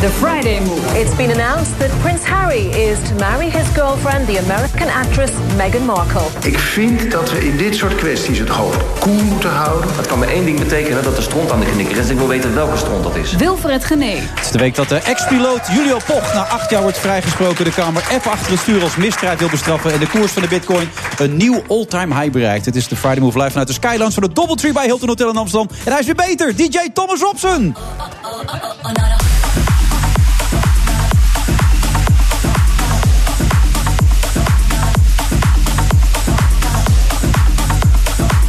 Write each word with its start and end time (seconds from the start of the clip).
The 0.00 0.08
Friday 0.08 0.60
Move. 0.60 1.00
It's 1.00 1.16
been 1.16 1.30
announced 1.30 1.78
that 1.78 1.90
Prince 2.00 2.24
Harry 2.24 2.66
is 2.70 2.98
to 3.08 3.14
marry 3.14 3.50
his 3.50 3.68
girlfriend, 3.74 4.26
the 4.26 4.38
American 4.38 4.88
actress 4.88 5.30
Meghan 5.56 5.84
Markle. 5.84 6.22
Ik 6.42 6.58
vind 6.58 7.10
dat 7.10 7.30
we 7.30 7.46
in 7.46 7.56
dit 7.56 7.74
soort 7.74 7.94
kwesties 7.94 8.38
het 8.38 8.48
hoofd 8.48 8.98
koel 9.00 9.22
moeten 9.22 9.50
houden. 9.50 9.96
Dat 9.96 10.06
kan 10.06 10.18
maar 10.18 10.28
één 10.28 10.44
ding 10.44 10.58
betekenen, 10.58 11.02
dat 11.02 11.16
de 11.16 11.22
stront 11.22 11.50
aan 11.50 11.60
de 11.60 11.66
knikker 11.66 11.96
is. 11.96 12.08
Ik 12.08 12.16
wil 12.16 12.28
weten 12.28 12.54
welke 12.54 12.76
stront 12.76 13.02
dat 13.02 13.16
is. 13.16 13.32
Wilfred 13.32 13.84
Gené. 13.84 14.14
Het 14.14 14.44
is 14.44 14.50
de 14.50 14.58
week 14.58 14.74
dat 14.74 14.88
de 14.88 14.96
ex-piloot 14.96 15.66
Julio 15.70 15.98
Poch 16.06 16.34
na 16.34 16.46
acht 16.46 16.70
jaar 16.70 16.82
wordt 16.82 16.98
vrijgesproken. 16.98 17.64
De 17.64 17.72
Kamer 17.72 18.02
even 18.10 18.30
achter 18.30 18.50
het 18.50 18.60
stuur 18.60 18.82
als 18.82 18.96
misdrijf 18.96 19.38
wil 19.38 19.48
bestraffen. 19.48 19.92
En 19.92 19.98
de 19.98 20.08
koers 20.08 20.32
van 20.32 20.42
de 20.42 20.48
bitcoin 20.48 20.88
een 21.18 21.36
nieuw 21.36 21.62
all-time 21.68 22.14
high 22.14 22.32
bereikt. 22.32 22.64
Het 22.64 22.76
is 22.76 22.88
de 22.88 22.96
Friday 22.96 23.20
Move 23.20 23.38
live 23.38 23.50
vanuit 23.50 23.68
de 23.68 23.74
Skylands 23.74 24.14
van 24.14 24.22
de 24.22 24.32
Doubletree 24.32 24.72
bij 24.72 24.84
Hilton 24.84 25.08
Hotel 25.08 25.30
in 25.30 25.36
Amsterdam. 25.36 25.68
En 25.84 25.90
hij 25.90 26.00
is 26.00 26.06
weer 26.06 26.14
beter, 26.14 26.56
DJ 26.56 26.78
Thomas 26.92 27.20
Robson. 27.20 27.76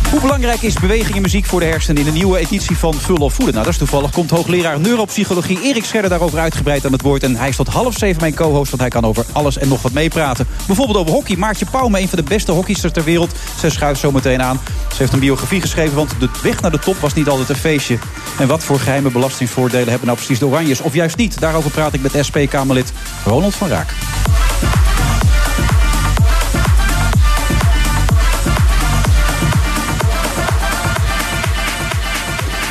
Hoe 0.10 0.22
belangrijk 0.22 0.62
is 0.62 0.74
beweging 0.74 1.16
en 1.16 1.22
muziek 1.22 1.46
voor 1.46 1.60
de 1.60 1.66
hersenen 1.66 1.98
in 1.98 2.06
de 2.06 2.12
nieuwe 2.12 2.38
editie 2.38 2.78
van 2.78 2.94
Vul 2.94 3.16
of 3.16 3.34
Voeden? 3.34 3.54
Nou, 3.54 3.66
dat 3.66 3.74
is 3.74 3.80
toevallig. 3.80 4.12
Komt 4.12 4.30
hoogleraar 4.30 4.80
neuropsychologie 4.80 5.62
Erik 5.62 5.86
Scherder 5.86 6.10
daarover 6.10 6.40
uitgebreid 6.40 6.86
aan 6.86 6.92
het 6.92 7.02
woord. 7.02 7.24
En 7.24 7.36
hij 7.36 7.50
is 7.50 7.56
tot 7.56 7.68
half 7.68 7.98
zeven 7.98 8.22
mijn 8.22 8.34
co-host, 8.34 8.70
want 8.70 8.82
hij 8.82 8.90
kan 8.90 9.06
over 9.06 9.26
alles 9.32 9.58
en 9.58 9.68
nog 9.68 9.82
wat 9.82 9.92
meepraten. 9.92 10.48
Bijvoorbeeld 10.68 10.98
over 10.98 11.12
hockey. 11.12 11.36
Maartje 11.36 11.66
Pauwme, 11.66 12.00
een 12.00 12.08
van 12.08 12.18
de 12.18 12.24
beste 12.24 12.52
hockeysters 12.52 12.94
ter 12.94 13.04
wereld. 13.04 13.36
Zij 13.60 13.70
schuift 13.70 14.00
zo 14.00 14.12
meteen 14.12 14.42
aan. 14.42 14.60
Ze 14.92 14.96
heeft 14.98 15.14
een 15.14 15.20
biografie 15.20 15.62
geschreven, 15.62 15.96
want 15.96 16.14
de 16.20 16.30
weg 16.44 16.62
naar 16.62 16.72
de 16.72 16.80
top 16.80 16.98
was 16.98 17.14
niet 17.14 17.28
altijd 17.28 17.50
een 17.50 17.56
feestje. 17.56 17.98
En 18.40 18.48
wat 18.48 18.64
voor 18.64 18.80
geheime 18.80 19.12
belastingvoordelen 19.12 19.90
hebben 19.90 20.06
nou 20.06 20.18
precies 20.18 20.40
de 20.40 20.46
Oranjes? 20.46 20.82
Of 20.82 20.94
juist 20.94 21.18
niet? 21.18 21.40
Daarover 21.40 21.72
praat 21.72 21.94
ik 21.94 22.02
met 22.02 22.26
SP-Kamerlid 22.26 22.94
Ronald 23.26 23.56
van 23.56 23.68
Raak. 23.68 23.94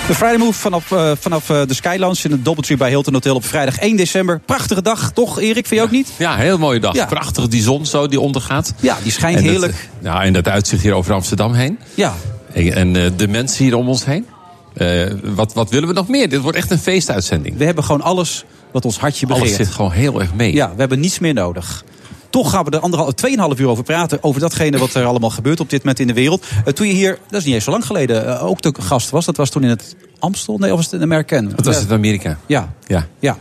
De 0.09 0.15
Friday 0.15 0.37
Move 0.37 0.59
vanaf, 0.59 0.91
uh, 0.91 1.13
vanaf 1.21 1.49
uh, 1.51 1.61
de 1.67 1.75
Skylands 1.75 2.25
in 2.25 2.31
het 2.31 2.45
Doubletree 2.45 2.77
bij 2.77 2.89
Hilton 2.89 3.13
Hotel 3.13 3.35
op 3.35 3.45
vrijdag 3.45 3.79
1 3.79 3.97
december. 3.97 4.41
Prachtige 4.45 4.83
dag, 4.83 5.11
toch 5.13 5.41
Erik? 5.41 5.67
Vind 5.67 5.81
je 5.81 5.87
ook 5.87 5.91
niet? 5.93 6.09
Ja, 6.19 6.37
heel 6.37 6.59
mooie 6.59 6.81
dag. 6.81 6.95
Ja. 6.95 7.07
Prachtig, 7.07 7.49
die 7.49 7.63
zon 7.63 7.87
zo 7.87 8.09
die 8.09 8.21
ondergaat. 8.21 8.73
Ja, 8.81 8.97
die 9.03 9.13
schijnt 9.13 9.37
En 9.37 9.43
dat- 9.43 9.53
heerlijk. 9.53 9.89
ja, 10.01 10.23
en 10.23 10.33
dat 10.33 10.49
uitzicht 10.49 10.83
hier 10.83 10.93
over 10.95 11.15
Amsterdam 11.15 11.53
heen. 11.53 11.79
Ja, 11.95 12.15
En, 12.53 12.73
en 12.75 12.97
eh, 12.97 13.11
de 13.17 13.29
mensen 13.29 13.65
hier 13.65 13.75
om 13.77 13.89
ons 13.89 14.05
heen. 14.05 14.27
Eh, 14.75 15.07
wat, 15.25 15.53
wat 15.55 15.71
willen 15.71 15.89
we 15.89 15.95
nog 15.95 16.09
meer? 16.09 16.29
Dit 16.29 16.41
wordt 16.41 16.57
echt 16.57 16.71
een 16.71 16.79
feestuitzending. 16.79 17.57
we 17.57 17.65
hebben 17.65 17.85
gewoon 17.85 18.03
alles 18.03 18.45
wat 18.73 18.85
ons 18.85 18.99
hartje 18.99 19.27
Alles 19.27 19.39
begeert. 19.41 19.57
zit 19.57 19.69
gewoon 19.75 19.91
heel 19.93 20.21
erg 20.21 20.35
mee. 20.35 20.53
Ja, 20.55 20.69
we 20.73 20.77
hebben 20.79 21.01
niets 21.01 21.19
meer 21.19 21.35
nodig. 21.35 21.85
Toch 22.31 22.51
gaan 22.51 22.65
we 22.65 22.71
er 22.71 22.79
anderhalf, 22.81 23.13
tweeënhalf 23.13 23.59
uur 23.59 23.69
over 23.69 23.85
praten. 23.85 24.19
Over 24.23 24.41
datgene 24.41 24.79
wat 24.79 24.95
er 24.95 25.05
allemaal 25.05 25.31
gebeurt 25.31 25.61
op 25.61 25.71
dit 25.71 25.79
moment 25.79 25.99
in 26.01 26.07
de 26.07 26.13
wereld. 26.13 26.45
Eh, 26.65 26.73
toen 26.73 26.87
je 26.87 26.93
hier, 26.93 27.19
dat 27.29 27.41
is 27.41 27.45
niet 27.47 27.55
eens 27.55 27.65
zo 27.65 27.71
lang 27.71 27.87
geleden, 27.87 28.27
eh, 28.27 28.45
ook 28.45 28.63
de 28.63 28.75
gast 28.81 29.11
was. 29.11 29.25
Dat 29.25 29.37
was 29.37 29.51
toen 29.51 29.63
in 29.63 29.69
het 29.69 29.97
Amstel. 30.19 30.59
Nee, 30.59 30.71
of 30.71 30.77
was 30.77 30.85
het 30.85 30.95
in 30.95 31.03
American? 31.03 31.51
Wat 31.57 31.65
was 31.65 31.77
het 31.77 31.89
in 31.89 31.95
Amerika? 31.95 32.39
Ja. 32.47 32.73
Ja. 32.87 33.07
ja. 33.19 33.37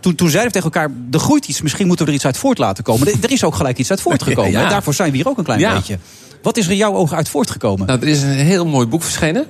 Toen, 0.00 0.14
toen 0.14 0.28
zeiden 0.30 0.52
we 0.52 0.58
tegen 0.60 0.72
elkaar, 0.72 0.90
er 1.12 1.18
groeit 1.20 1.46
iets. 1.48 1.62
Misschien 1.62 1.86
moeten 1.86 2.04
we 2.04 2.10
er 2.10 2.16
iets 2.16 2.26
uit 2.26 2.36
voort 2.36 2.58
laten 2.58 2.84
komen. 2.84 3.06
Er- 3.06 3.14
Er 3.22 3.30
is 3.30 3.44
ook 3.44 3.54
gelijk 3.54 3.78
iets 3.78 3.90
uit 3.90 4.00
voortgekomen. 4.06 4.50
Ja. 4.50 4.68
Daarvoor 4.68 4.94
zijn 4.94 5.10
we 5.10 5.16
hier 5.16 5.28
ook 5.28 5.38
een 5.38 5.44
klein 5.44 5.60
Ja. 5.60 5.74
beetje. 5.74 5.98
Wat 6.42 6.56
is 6.56 6.64
er 6.64 6.70
in 6.70 6.76
jouw 6.76 6.94
ogen 6.94 7.16
uit 7.16 7.28
voortgekomen? 7.28 7.86
Nou, 7.86 8.00
er 8.00 8.08
is 8.08 8.22
een 8.22 8.28
heel 8.30 8.66
mooi 8.66 8.86
boek 8.86 9.02
verschenen. 9.02 9.46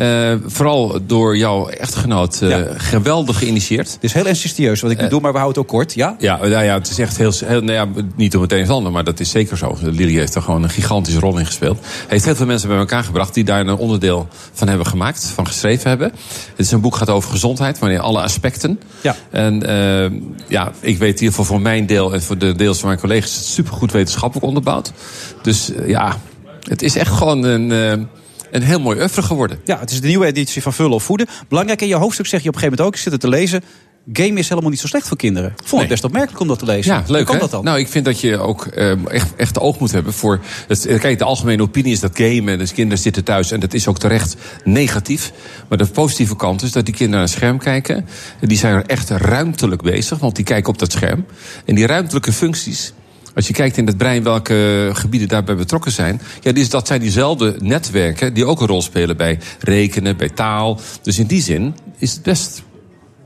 Eh, 0.00 0.32
vooral 0.46 0.98
door 1.06 1.36
jouw 1.36 1.68
echtgenoot 1.68 2.42
eh, 2.42 2.48
Ja. 2.48 2.66
geweldig 2.76 3.38
geïnitieerd. 3.38 3.92
Het 3.92 4.04
is 4.04 4.12
heel 4.12 4.26
insidieus 4.26 4.80
wat 4.80 4.90
ik 4.90 5.00
nu 5.00 5.08
doe, 5.08 5.20
maar 5.20 5.32
we 5.32 5.38
houden 5.38 5.62
het 5.62 5.70
ook 5.70 5.78
kort. 5.78 5.94
Ja? 5.94 6.16
Ja, 6.18 6.36
nou 6.36 6.64
ja, 6.64 6.74
het 6.74 6.90
is 6.90 6.98
echt 6.98 7.16
heel. 7.16 7.32
heel 7.44 7.60
nou 7.60 7.72
ja, 7.72 8.02
niet 8.16 8.36
om 8.36 8.42
het 8.42 8.52
een 8.52 8.62
of 8.62 8.68
ander, 8.68 8.92
maar 8.92 9.04
dat 9.04 9.20
is 9.20 9.30
zeker 9.30 9.56
zo. 9.56 9.76
Lily 9.80 10.18
heeft 10.18 10.34
er 10.34 10.42
gewoon 10.42 10.62
een 10.62 10.70
gigantische 10.70 11.20
rol 11.20 11.38
in 11.38 11.46
gespeeld. 11.46 11.78
Heeft 12.08 12.24
heel 12.24 12.34
veel 12.34 12.46
mensen 12.46 12.68
bij 12.68 12.78
elkaar 12.78 13.04
gebracht 13.04 13.34
die 13.34 13.44
daar 13.44 13.60
een 13.60 13.76
onderdeel 13.76 14.28
van 14.52 14.68
hebben 14.68 14.86
gemaakt, 14.86 15.32
van 15.34 15.46
geschreven 15.46 15.88
hebben. 15.88 16.10
Het 16.50 16.66
is 16.66 16.70
een 16.70 16.80
boek 16.80 16.96
gaat 16.96 17.10
over 17.10 17.30
gezondheid, 17.30 17.80
maar 17.80 17.90
in 17.90 18.00
alle 18.00 18.22
aspecten. 18.22 18.80
Ja. 19.00 19.16
En 19.30 19.66
eh, 19.66 20.10
ja, 20.48 20.72
ik 20.80 20.98
weet 20.98 21.14
in 21.14 21.22
ieder 21.22 21.28
geval 21.28 21.44
voor 21.44 21.60
mijn 21.60 21.86
deel 21.86 22.14
en 22.14 22.22
voor 22.22 22.38
de 22.38 22.54
deels 22.54 22.78
van 22.78 22.88
mijn 22.88 23.00
collega's 23.00 23.34
het 23.36 23.44
supergoed 23.44 23.92
wetenschappelijk 23.92 24.46
onderbouwd. 24.46 24.92
Dus 25.42 25.72
eh, 25.72 25.88
ja, 25.88 26.16
het 26.68 26.82
is 26.82 26.96
echt 26.96 27.12
gewoon 27.12 27.44
een, 27.44 27.72
eh, 27.72 28.06
een 28.50 28.62
heel 28.62 28.80
mooi 28.80 28.98
oeuvre 28.98 29.22
geworden. 29.22 29.60
Ja, 29.64 29.78
het 29.78 29.90
is 29.90 30.00
de 30.00 30.06
nieuwe 30.06 30.26
editie 30.26 30.62
van 30.62 30.72
Vullen 30.72 30.92
of 30.92 31.02
Voeden. 31.02 31.26
Belangrijk 31.48 31.82
in 31.82 31.88
je 31.88 31.94
hoofdstuk 31.94 32.26
zeg 32.26 32.42
je 32.42 32.48
op 32.48 32.54
een 32.54 32.60
gegeven 32.60 32.78
moment 32.78 32.86
ook, 32.86 32.94
ik 32.94 33.00
zit 33.00 33.12
het 33.12 33.20
te 33.20 33.38
lezen. 33.38 33.62
Game 34.12 34.38
is 34.38 34.48
helemaal 34.48 34.70
niet 34.70 34.80
zo 34.80 34.86
slecht 34.86 35.08
voor 35.08 35.16
kinderen. 35.16 35.50
Ik 35.50 35.56
vond 35.56 35.70
het 35.70 35.80
Nee. 35.80 35.88
best 35.88 36.04
opmerkelijk 36.04 36.40
om 36.40 36.48
dat 36.48 36.58
te 36.58 36.64
lezen. 36.64 36.94
Ja, 36.94 37.04
leuk 37.06 37.16
Hoe 37.16 37.24
kan 37.24 37.38
dat 37.38 37.50
dan? 37.50 37.64
Nou, 37.64 37.78
ik 37.78 37.88
vind 37.88 38.04
dat 38.04 38.20
je 38.20 38.38
ook 38.38 38.66
eh, 38.66 39.06
echt, 39.06 39.36
echt 39.36 39.58
oog 39.58 39.78
moet 39.78 39.92
hebben 39.92 40.12
voor... 40.12 40.40
Het, 40.68 40.86
eh, 40.86 41.00
kijk, 41.00 41.18
de 41.18 41.24
algemene 41.24 41.62
opinie 41.62 41.92
is 41.92 42.00
dat 42.00 42.10
gamen, 42.14 42.58
dus 42.58 42.72
kinderen 42.72 43.02
zitten 43.02 43.24
thuis... 43.24 43.50
en 43.50 43.60
dat 43.60 43.74
is 43.74 43.88
ook 43.88 43.98
terecht 43.98 44.36
negatief. 44.64 45.32
Maar 45.68 45.78
de 45.78 45.86
positieve 45.86 46.36
kant 46.36 46.62
is 46.62 46.72
dat 46.72 46.84
die 46.84 46.94
kinderen 46.94 47.20
naar 47.20 47.30
een 47.30 47.36
scherm 47.36 47.58
kijken. 47.58 48.06
Die 48.40 48.58
zijn 48.58 48.74
er 48.74 48.86
echt 48.86 49.10
ruimtelijk 49.10 49.82
bezig, 49.82 50.18
want 50.18 50.36
die 50.36 50.44
kijken 50.44 50.72
op 50.72 50.78
dat 50.78 50.92
scherm. 50.92 51.26
En 51.64 51.74
die 51.74 51.86
ruimtelijke 51.86 52.32
functies... 52.32 52.92
Als 53.34 53.46
je 53.46 53.52
kijkt 53.52 53.76
in 53.76 53.86
het 53.86 53.96
brein 53.96 54.22
welke 54.22 54.90
gebieden 54.92 55.28
daarbij 55.28 55.56
betrokken 55.56 55.92
zijn... 55.92 56.20
Ja, 56.40 56.52
dat 56.68 56.86
zijn 56.86 57.00
diezelfde 57.00 57.56
netwerken 57.58 58.34
die 58.34 58.44
ook 58.44 58.60
een 58.60 58.66
rol 58.66 58.82
spelen 58.82 59.16
bij 59.16 59.38
rekenen, 59.58 60.16
bij 60.16 60.28
taal. 60.28 60.80
Dus 61.02 61.18
in 61.18 61.26
die 61.26 61.42
zin 61.42 61.74
is 61.98 62.12
het 62.12 62.22
best 62.22 62.62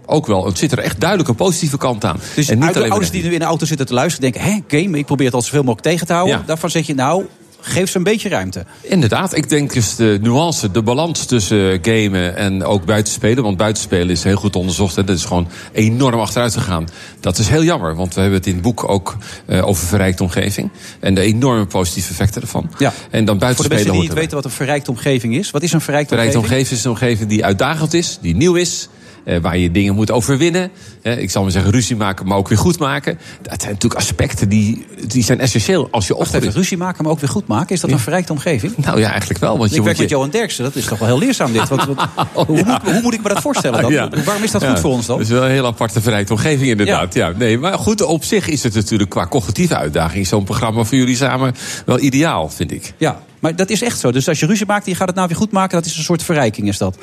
ook 0.07 0.27
wel... 0.27 0.47
Het 0.47 0.59
zit 0.59 0.73
er 0.73 0.79
echt 0.79 1.01
duidelijk 1.01 1.29
een 1.29 1.35
positieve 1.35 1.77
kant 1.77 2.05
aan. 2.05 2.21
Dus 2.35 2.49
en 2.49 2.65
uit 2.65 2.75
de 2.75 2.89
ouders 2.89 3.11
die 3.11 3.23
nu 3.23 3.33
in 3.33 3.39
de 3.39 3.45
auto 3.45 3.67
zitten 3.67 3.87
te 3.87 3.95
luisteren 3.95 4.33
denken... 4.33 4.53
hé, 4.53 4.79
game, 4.79 4.99
ik 4.99 5.07
probeer 5.07 5.27
het 5.27 5.35
al 5.35 5.43
zoveel 5.43 5.63
mogelijk 5.63 5.87
tegen 5.87 6.07
te 6.07 6.13
houden. 6.13 6.39
Ja. 6.39 6.43
Daarvan 6.47 6.71
zeg 6.71 6.87
je, 6.87 6.95
nou, 6.95 7.25
geef 7.65 7.91
ze 7.91 7.97
een 7.97 8.03
beetje 8.03 8.29
ruimte. 8.29 8.65
Inderdaad, 8.81 9.37
ik 9.37 9.49
denk 9.49 9.73
dus 9.73 9.97
de 9.97 10.19
nuance, 10.23 10.71
de 10.71 10.83
balans 10.83 11.25
tussen 11.25 11.79
gamen 11.83 12.37
en 12.37 12.65
ook 12.65 12.85
buitenspelen. 12.85 13.43
Want 13.43 13.57
buitenspelen 13.57 14.11
is 14.11 14.25
heel 14.25 14.37
goed 14.37 14.57
onderzocht. 14.57 14.97
En 14.97 15.07
dat 15.07 15.17
is 15.17 15.25
gewoon 15.25 15.49
enorm 15.73 16.21
achteruit 16.21 16.53
gegaan. 16.53 16.89
Dat 17.21 17.39
is 17.39 17.49
heel 17.49 17.65
jammer, 17.65 17.95
want 17.95 18.15
we 18.15 18.21
hebben 18.21 18.39
het 18.39 18.47
in 18.47 18.55
het 18.55 18.63
boek 18.63 18.89
ook 18.89 19.17
eh, 19.47 19.67
over 19.67 19.87
verrijkte 19.87 20.23
omgeving. 20.23 20.71
En 21.01 21.15
de 21.15 21.21
enorme 21.21 21.67
positieve 21.67 22.11
effecten 22.11 22.43
ervan. 22.43 22.71
Ja. 22.79 22.93
En 23.11 23.25
dan 23.25 23.27
Voor 23.27 23.35
de 23.35 23.41
buitenspelen 23.41 23.77
mensen 23.77 23.93
die 23.93 24.09
niet 24.09 24.19
weten 24.19 24.35
wat 24.37 24.45
een 24.45 24.51
verrijkte 24.51 24.91
omgeving 24.91 25.35
is. 25.37 25.51
Wat 25.51 25.63
is 25.63 25.73
een 25.73 25.81
verrijkte 25.81 26.15
Verrijkte 26.15 26.39
omgeving? 26.39 26.61
omgeving 26.61 26.79
is 26.79 26.85
een 26.85 26.91
omgeving 26.91 27.29
die 27.29 27.45
uitdagend 27.45 27.95
is, 27.95 28.19
die 28.21 28.37
nieuw 28.37 28.55
is. 28.55 28.89
Eh, 29.25 29.39
waar 29.39 29.59
je 29.59 29.71
dingen 29.71 29.95
moet 29.95 30.11
overwinnen. 30.11 30.71
Eh, 31.03 31.19
ik 31.19 31.31
zal 31.31 31.43
maar 31.43 31.51
zeggen 31.51 31.71
ruzie 31.73 31.97
maken, 31.97 32.27
maar 32.27 32.37
ook 32.37 32.49
weer 32.49 32.59
goed 32.59 32.79
maken. 32.79 33.19
Dat 33.43 33.61
zijn 33.61 33.73
natuurlijk 33.73 34.01
aspecten 34.01 34.49
die, 34.49 34.87
die 35.07 35.23
zijn 35.25 35.41
essentieel 35.41 35.89
als 35.91 36.07
je 36.07 36.17
opgroeit. 36.17 36.55
ruzie 36.55 36.77
maken, 36.77 37.03
maar 37.05 37.13
ook 37.13 37.21
weer 37.21 37.31
goed 37.31 37.47
maken. 37.47 37.75
Is 37.75 37.81
dat 37.81 37.91
een 37.91 37.99
verrijkte 37.99 38.33
omgeving? 38.33 38.77
Nou 38.77 38.99
ja, 39.01 39.11
eigenlijk 39.11 39.41
wel. 39.41 39.59
Want 39.59 39.71
je 39.71 39.77
Ik 39.77 39.77
moet 39.77 39.85
werk 39.85 39.97
je... 39.97 40.03
met 40.03 40.11
Johan 40.11 40.31
Derksen, 40.31 40.65
dat 40.65 40.75
is 40.77 40.85
toch 40.85 40.99
wel 40.99 41.09
heel 41.09 41.19
leerzaam 41.19 41.53
dit. 41.53 41.69
Wat, 41.69 41.85
wat- 41.85 42.09
hoe, 42.47 42.65
moet, 42.65 42.83
hoe 42.83 43.01
moet 43.03 43.15
ik 43.15 43.23
me 43.23 43.29
dat 43.29 43.41
voorstellen 43.41 43.83
dan? 43.83 43.93
Ja. 43.95 44.09
Waarom 44.25 44.43
is 44.43 44.51
dat 44.51 44.63
Ja, 44.63 44.69
goed 44.71 44.81
voor 44.81 44.91
ons 44.91 45.07
dan? 45.07 45.17
Dat 45.19 45.27
is 45.27 45.33
wel 45.33 45.45
een 45.45 45.51
heel 45.51 45.67
aparte 45.67 46.01
verrijkte 46.01 46.33
omgeving 46.33 46.69
inderdaad. 46.71 47.15
Ja. 47.15 47.33
nee, 47.37 47.59
maar 47.59 47.79
goed, 47.79 48.03
op 48.03 48.25
zich 48.25 48.49
is 48.49 48.63
het 48.63 48.75
natuurlijk 48.75 49.11
qua 49.11 49.27
cognitieve 49.27 49.77
uitdaging... 49.77 50.27
zo'n 50.27 50.45
programma 50.45 50.85
voor 50.85 50.99
jullie 50.99 51.17
samen 51.17 51.55
wel 51.87 52.01
ideaal, 52.01 52.49
vind 52.49 52.73
ik. 52.73 52.93
Ja, 52.97 53.21
maar 53.45 53.57
dat 53.57 53.71
is 53.71 53.83
echt 53.83 53.99
zo. 53.99 54.13
Dus 54.13 54.29
als 54.29 54.41
je 54.41 54.47
ruzie 54.47 54.67
maakt, 54.67 54.87
je 54.87 54.95
gaat 54.95 55.07
het 55.07 55.17
nou 55.17 55.29
weer 55.29 55.37
goed 55.37 55.51
maken. 55.51 55.77
Dat 55.77 55.87
is 55.87 55.97
een 55.97 56.03
soort 56.03 56.23
verrijking, 56.23 56.69
is 56.69 56.79
dat? 56.79 56.97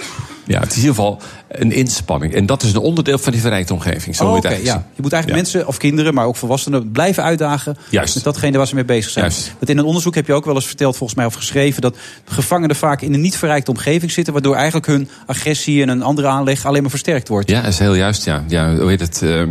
Ja, 0.45 0.59
het 0.59 0.69
is 0.69 0.75
in 0.75 0.79
ieder 0.81 0.95
geval 0.95 1.19
een 1.47 1.71
inspanning. 1.71 2.33
En 2.33 2.45
dat 2.45 2.63
is 2.63 2.73
een 2.73 2.79
onderdeel 2.79 3.17
van 3.17 3.31
die 3.31 3.41
verrijkte 3.41 3.73
omgeving. 3.73 4.15
Zo 4.15 4.23
Oh, 4.23 4.29
moet 4.29 4.37
oké, 4.37 4.47
je 4.47 4.53
eigenlijk 4.53 4.85
ja. 4.85 4.91
Je 4.95 5.01
moet 5.01 5.13
eigenlijk 5.13 5.45
Ja. 5.45 5.51
mensen, 5.51 5.67
of 5.67 5.77
kinderen, 5.77 6.13
maar 6.13 6.25
ook 6.25 6.35
volwassenen... 6.35 6.91
blijven 6.91 7.23
uitdagen 7.23 7.77
Juist. 7.89 8.15
met 8.15 8.23
datgene 8.23 8.57
waar 8.57 8.67
ze 8.67 8.75
mee 8.75 8.85
bezig 8.85 9.11
zijn. 9.11 9.25
Juist. 9.25 9.53
Want 9.57 9.69
in 9.69 9.77
een 9.77 9.85
onderzoek 9.85 10.15
heb 10.15 10.27
je 10.27 10.33
ook 10.33 10.45
wel 10.45 10.55
eens 10.55 10.65
verteld, 10.67 10.97
volgens 10.97 11.17
mij, 11.17 11.27
of 11.27 11.33
geschreven... 11.33 11.81
dat 11.81 11.97
gevangenen 12.25 12.75
vaak 12.75 13.01
in 13.01 13.13
een 13.13 13.21
niet 13.21 13.37
verrijkte 13.37 13.71
omgeving 13.71 14.11
zitten... 14.11 14.33
waardoor 14.33 14.55
eigenlijk 14.55 14.85
hun 14.85 15.09
agressie 15.25 15.81
en 15.81 15.89
een 15.89 16.03
andere 16.03 16.27
aanleg 16.27 16.65
alleen 16.65 16.81
maar 16.81 16.89
versterkt 16.89 17.27
wordt. 17.27 17.49
Ja, 17.49 17.61
dat 17.61 17.71
is 17.71 17.79
heel 17.79 17.95
juist, 17.95 18.25
ja. 18.25 18.43
ja 18.47 18.75
hoe 18.75 18.89
heet 18.89 18.99
het? 18.99 19.21
eh, 19.21 19.43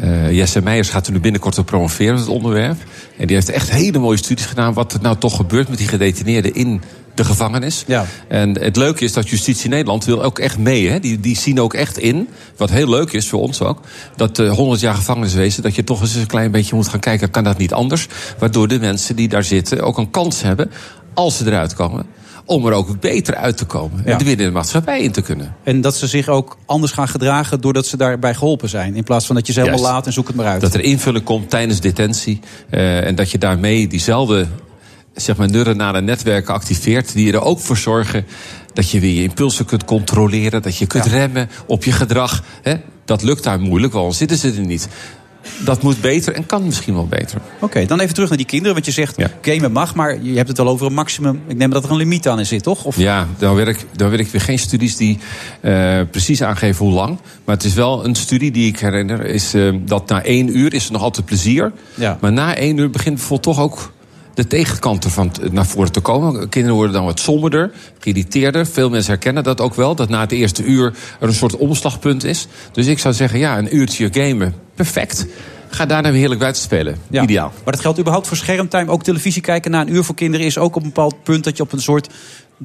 eh, 0.00 0.32
Jesse 0.32 0.62
Meijers 0.62 0.88
gaat 0.88 1.06
er 1.06 1.12
nu 1.12 1.20
binnenkort 1.20 1.58
op 1.58 1.66
promoveren, 1.66 2.16
het 2.16 2.28
onderwerp. 2.28 2.76
En 3.18 3.26
die 3.26 3.36
heeft 3.36 3.48
echt 3.48 3.70
hele 3.70 3.98
mooie 3.98 4.16
studies 4.16 4.46
gedaan... 4.46 4.72
wat 4.72 4.92
er 4.92 5.00
nou 5.02 5.16
toch 5.18 5.36
gebeurt 5.36 5.68
met 5.68 5.78
die 5.78 5.88
gedetineerden 5.88 6.54
in 6.54 6.80
de 7.14 7.24
gevangenis. 7.24 7.84
Ja. 7.86 8.06
En 8.28 8.58
het 8.60 8.76
leuke 8.76 9.04
is 9.04 9.12
dat 9.12 9.28
Justitie 9.28 9.70
Nederland 9.70 10.04
wil 10.04 10.22
ook 10.22 10.38
echt 10.38 10.58
mee. 10.58 10.88
Hè? 10.88 11.00
Die, 11.00 11.20
die 11.20 11.36
zien 11.36 11.60
ook 11.60 11.74
echt 11.74 11.98
in, 11.98 12.28
wat 12.56 12.70
heel 12.70 12.88
leuk 12.88 13.12
is 13.12 13.28
voor 13.28 13.40
ons 13.40 13.60
ook... 13.62 13.80
dat 14.16 14.36
de 14.36 14.48
100 14.48 14.80
jaar 14.80 14.94
gevangeniswezen, 14.94 15.62
dat 15.62 15.74
je 15.74 15.84
toch 15.84 16.00
eens 16.00 16.14
een 16.14 16.26
klein 16.26 16.50
beetje 16.50 16.74
moet 16.74 16.88
gaan 16.88 17.00
kijken... 17.00 17.30
kan 17.30 17.44
dat 17.44 17.58
niet 17.58 17.72
anders? 17.72 18.06
Waardoor 18.38 18.68
de 18.68 18.78
mensen 18.78 19.16
die 19.16 19.28
daar 19.28 19.44
zitten 19.44 19.82
ook 19.82 19.98
een 19.98 20.10
kans 20.10 20.42
hebben, 20.42 20.70
als 21.14 21.36
ze 21.36 21.46
eruit 21.46 21.74
komen... 21.74 22.06
om 22.50 22.66
er 22.66 22.72
ook 22.72 23.00
beter 23.00 23.34
uit 23.34 23.56
te 23.56 23.64
komen. 23.64 24.02
Ja. 24.04 24.18
En 24.18 24.36
de 24.36 24.50
maatschappij 24.50 25.02
in 25.02 25.12
te 25.12 25.22
kunnen. 25.22 25.54
En 25.64 25.80
dat 25.80 25.96
ze 25.96 26.06
zich 26.06 26.28
ook 26.28 26.56
anders 26.66 26.92
gaan 26.92 27.08
gedragen 27.08 27.60
doordat 27.60 27.86
ze 27.86 27.96
daarbij 27.96 28.34
geholpen 28.34 28.68
zijn. 28.68 28.94
In 28.94 29.04
plaats 29.04 29.26
van 29.26 29.34
dat 29.34 29.46
je 29.46 29.52
ze 29.52 29.60
helemaal 29.60 29.80
laat 29.80 30.06
en 30.06 30.12
zoek 30.12 30.26
het 30.26 30.36
maar 30.36 30.46
uit. 30.46 30.60
Dat 30.60 30.74
er 30.74 30.80
invulling 30.80 31.24
komt 31.24 31.50
tijdens 31.50 31.80
detentie. 31.80 32.40
eh, 32.70 33.06
en 33.06 33.14
dat 33.14 33.30
je 33.30 33.38
daarmee 33.38 33.86
diezelfde 33.86 34.46
zeg 35.14 35.36
maar, 35.36 35.50
neuronale 35.50 36.00
netwerken 36.00 36.54
activeert. 36.54 37.12
die 37.12 37.32
er 37.32 37.42
ook 37.42 37.60
voor 37.60 37.76
zorgen 37.76 38.26
dat 38.72 38.90
je 38.90 39.00
weer 39.00 39.14
je 39.14 39.22
impulsen 39.22 39.64
kunt 39.64 39.84
controleren. 39.84 40.62
Dat 40.62 40.76
je 40.76 40.86
kunt 40.86 41.06
remmen 41.06 41.50
op 41.66 41.84
je 41.84 41.92
gedrag. 41.92 42.42
Hè? 42.62 42.74
Dat 43.04 43.22
lukt 43.22 43.44
daar 43.44 43.60
moeilijk, 43.60 43.92
want 43.92 44.14
zitten 44.14 44.36
ze 44.36 44.52
er 44.52 44.66
niet. 44.66 44.88
Dat 45.64 45.82
moet 45.82 46.00
beter 46.00 46.34
en 46.34 46.46
kan 46.46 46.64
misschien 46.64 46.94
wel 46.94 47.06
beter. 47.06 47.40
Oké, 47.60 47.86
dan 47.86 48.00
even 48.00 48.14
terug 48.14 48.28
naar 48.28 48.38
die 48.38 48.46
kinderen. 48.46 48.74
Want 48.74 48.86
je 48.86 48.92
zegt, 48.92 49.16
gamen 49.40 49.72
mag, 49.72 49.94
maar 49.94 50.22
je 50.22 50.36
hebt 50.36 50.48
het 50.48 50.56
wel 50.56 50.68
over 50.68 50.86
een 50.86 50.94
maximum. 50.94 51.42
Ik 51.46 51.56
neem 51.56 51.70
dat 51.70 51.84
er 51.84 51.90
een 51.90 51.96
limiet 51.96 52.28
aan 52.28 52.38
in 52.38 52.46
zit, 52.46 52.62
toch? 52.62 52.84
Of... 52.84 52.96
Ja, 52.96 53.26
dan 53.38 53.54
werk, 53.54 53.84
dan 53.92 54.10
werk 54.10 54.26
ik 54.26 54.32
weer 54.32 54.40
geen 54.40 54.58
studies 54.58 54.96
die 54.96 55.18
eh, 55.60 56.00
precies 56.10 56.42
aangeven 56.42 56.84
hoe 56.84 56.94
lang. 56.94 57.18
Maar 57.44 57.54
het 57.54 57.64
is 57.64 57.74
wel 57.74 58.04
een 58.04 58.14
studie 58.14 58.50
die 58.50 58.68
ik 58.68 58.78
herinner. 58.78 59.24
Is, 59.24 59.54
eh, 59.54 59.74
dat 59.84 60.08
na 60.08 60.22
één 60.22 60.58
uur 60.58 60.74
is 60.74 60.86
er 60.86 60.92
nog 60.92 61.02
altijd 61.02 61.26
plezier. 61.26 61.72
Ja. 61.94 62.18
Maar 62.20 62.32
na 62.32 62.54
één 62.54 62.76
uur 62.76 62.90
begint 62.90 63.14
bijvoorbeeld 63.14 63.56
toch 63.56 63.64
ook 63.64 63.92
de 64.34 64.46
tegenkant 64.46 65.04
ervan 65.04 65.32
naar 65.50 65.66
voren 65.66 65.92
te 65.92 66.00
komen. 66.00 66.48
Kinderen 66.48 66.76
worden 66.76 66.94
dan 66.94 67.04
wat 67.04 67.20
somberder, 67.20 67.70
geïrriteerder. 67.98 68.66
Veel 68.66 68.90
mensen 68.90 69.12
herkennen 69.12 69.42
dat 69.42 69.60
ook 69.60 69.74
wel. 69.74 69.94
Dat 69.94 70.08
na 70.08 70.20
het 70.20 70.32
eerste 70.32 70.64
uur 70.64 70.94
er 71.20 71.28
een 71.28 71.34
soort 71.34 71.56
omslagpunt 71.56 72.24
is. 72.24 72.46
Dus 72.72 72.86
ik 72.86 72.98
zou 72.98 73.14
zeggen, 73.14 73.38
ja, 73.38 73.58
een 73.58 73.76
uurtje 73.76 74.08
gamen, 74.12 74.54
perfect. 74.82 75.26
Ga 75.68 75.86
daarna 75.86 76.10
weer 76.10 76.18
heerlijk 76.18 76.40
buiten 76.40 76.62
spelen. 76.62 76.96
Ja. 77.10 77.22
Ideaal. 77.22 77.52
Maar 77.64 77.72
dat 77.72 77.82
geldt 77.82 77.98
überhaupt 77.98 78.26
voor 78.26 78.36
schermtime. 78.36 78.90
Ook 78.90 79.02
televisie 79.02 79.42
kijken 79.42 79.70
na 79.70 79.80
een 79.80 79.94
uur 79.94 80.04
voor 80.04 80.14
kinderen 80.14 80.46
is 80.46 80.58
ook 80.58 80.76
op 80.76 80.82
een 80.82 80.88
bepaald 80.88 81.22
punt 81.22 81.44
dat 81.44 81.56
je 81.56 81.62
op 81.62 81.72
een 81.72 81.80
soort 81.80 82.08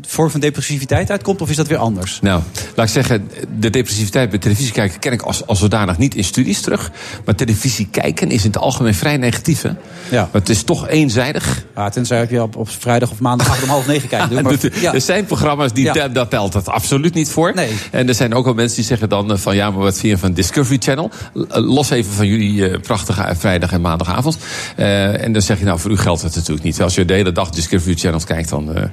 vorm 0.01 0.29
van 0.29 0.39
depressiviteit 0.39 1.11
uitkomt. 1.11 1.41
Of 1.41 1.49
is 1.49 1.55
dat 1.55 1.67
weer 1.67 1.77
anders? 1.77 2.19
Nou, 2.21 2.41
laat 2.75 2.85
ik 2.87 2.93
zeggen, 2.93 3.29
de 3.59 3.69
depressiviteit 3.69 4.29
bij 4.29 4.39
televisie 4.39 4.71
kijken 4.71 4.99
ken 4.99 5.11
ik 5.11 5.21
als, 5.21 5.45
als 5.47 5.59
zodanig 5.59 5.97
niet 5.97 6.15
in 6.15 6.23
studies 6.23 6.61
terug. 6.61 6.91
Maar 7.25 7.35
televisie 7.35 7.87
kijken 7.91 8.31
is 8.31 8.41
in 8.43 8.47
het 8.51 8.57
algemeen 8.59 8.93
vrij 8.95 9.17
negatief. 9.17 9.61
Hè? 9.61 9.69
Ja. 10.09 10.29
Het 10.31 10.49
is 10.49 10.63
toch 10.63 10.87
eenzijdig. 10.87 11.63
Ja, 11.75 11.89
tenzij 11.89 12.27
je 12.29 12.41
op, 12.41 12.55
op 12.55 12.69
vrijdag 12.69 13.11
of 13.11 13.19
maandagavond 13.19 13.63
om 13.63 13.69
half 13.69 13.87
negen 13.87 14.09
kijkt. 14.09 14.29
Doe, 14.29 14.41
maar, 14.41 14.51
Er- 14.53 14.81
ja. 14.81 14.93
Er 14.93 15.01
zijn 15.01 15.25
programma's 15.25 15.73
die 15.73 15.83
Ja. 15.93 16.07
dat 16.07 16.29
telt 16.29 16.51
dat 16.53 16.69
absoluut 16.69 17.13
niet 17.13 17.29
voor. 17.29 17.51
Nee. 17.55 17.71
En 17.91 18.07
er 18.07 18.15
zijn 18.15 18.33
ook 18.33 18.45
wel 18.45 18.53
mensen 18.53 18.75
die 18.75 18.85
zeggen 18.85 19.09
dan 19.09 19.31
eh, 19.31 19.37
van 19.37 19.55
ja, 19.55 19.69
maar 19.71 19.81
wat 19.83 19.97
vind 19.99 20.13
je 20.13 20.17
van 20.17 20.33
Discovery 20.33 20.77
Channel? 20.81 21.11
Eh, 21.33 21.41
Los 21.49 21.89
even 21.89 22.13
van 22.13 22.27
jullie 22.27 22.69
eh, 22.69 22.79
prachtige 22.81 23.33
vrijdag 23.37 23.71
en 23.71 23.81
maandagavond. 23.81 24.37
En 24.75 25.33
dan 25.33 25.41
zeg 25.41 25.59
je 25.59 25.65
nou, 25.65 25.79
voor 25.79 25.91
u 25.91 25.97
geldt 25.97 26.21
het 26.21 26.35
natuurlijk 26.35 26.63
niet. 26.65 26.81
Als 26.81 26.95
je 26.95 27.05
de 27.05 27.13
hele 27.13 27.31
dag 27.31 27.49
Discovery 27.49 27.95
Channels 27.95 28.23
kijkt, 28.25 28.49
dan 28.49 28.89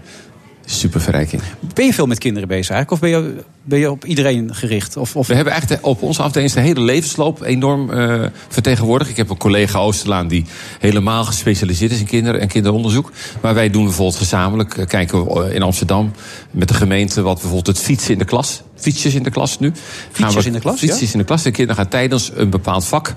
super 0.64 1.00
verrijking. 1.00 1.43
Ben 1.75 1.85
je 1.85 1.94
veel 1.94 2.06
met 2.06 2.19
kinderen 2.19 2.49
bezig 2.49 2.70
eigenlijk? 2.70 2.91
Of 2.91 3.11
ben 3.11 3.20
je, 3.20 3.43
ben 3.62 3.79
je 3.79 3.91
op 3.91 4.05
iedereen 4.05 4.55
gericht? 4.55 4.97
Of, 4.97 5.17
of... 5.17 5.26
We 5.26 5.35
hebben 5.35 5.53
eigenlijk 5.53 5.82
de- 5.82 5.88
op 5.88 6.03
onze 6.03 6.23
afdeling 6.23 6.53
de 6.53 6.61
hele 6.61 6.81
levensloop 6.81 7.43
enorm 7.43 7.91
eh, 7.91 8.23
vertegenwoordigd. 8.49 9.11
Ik 9.11 9.17
heb 9.17 9.31
een 9.31 9.37
collega 9.37 9.79
Oosterlaan 9.79 10.29
die 10.29 10.44
helemaal 10.79 11.25
gespecialiseerd 11.25 11.91
is 11.91 11.99
in 11.99 12.06
kinderen 12.06 12.41
en 12.41 12.49
kinderonderzoek. 12.49 13.12
Maar 13.41 13.55
wij 13.55 13.70
doen 13.70 13.85
bijvoorbeeld 13.85 14.17
gezamenlijk, 14.19 14.76
eh, 14.76 14.87
kijken 14.87 15.25
we 15.25 15.44
eh, 15.44 15.55
in 15.55 15.62
Amsterdam 15.62 16.12
met 16.50 16.69
de 16.69 16.75
gemeente 16.75 17.23
wat 17.23 17.35
bijvoorbeeld 17.35 17.67
het 17.67 17.79
fietsen 17.79 18.12
in 18.12 18.19
de 18.19 18.25
klas. 18.25 18.62
Fietsjes 18.75 19.15
in 19.15 19.23
de 19.23 19.31
klas 19.31 19.58
nu. 19.58 19.73
Fietsjes 20.12 20.47
in 20.47 20.53
de 20.53 20.61
klas, 20.61 20.79
Fietsjes 20.79 21.00
ja? 21.00 21.12
in 21.12 21.19
de 21.19 21.25
klas. 21.25 21.43
De 21.43 21.50
kinderen 21.50 21.82
gaan 21.82 21.91
tijdens 21.91 22.31
een 22.35 22.50
bepaald 22.50 22.85
vak, 22.85 23.15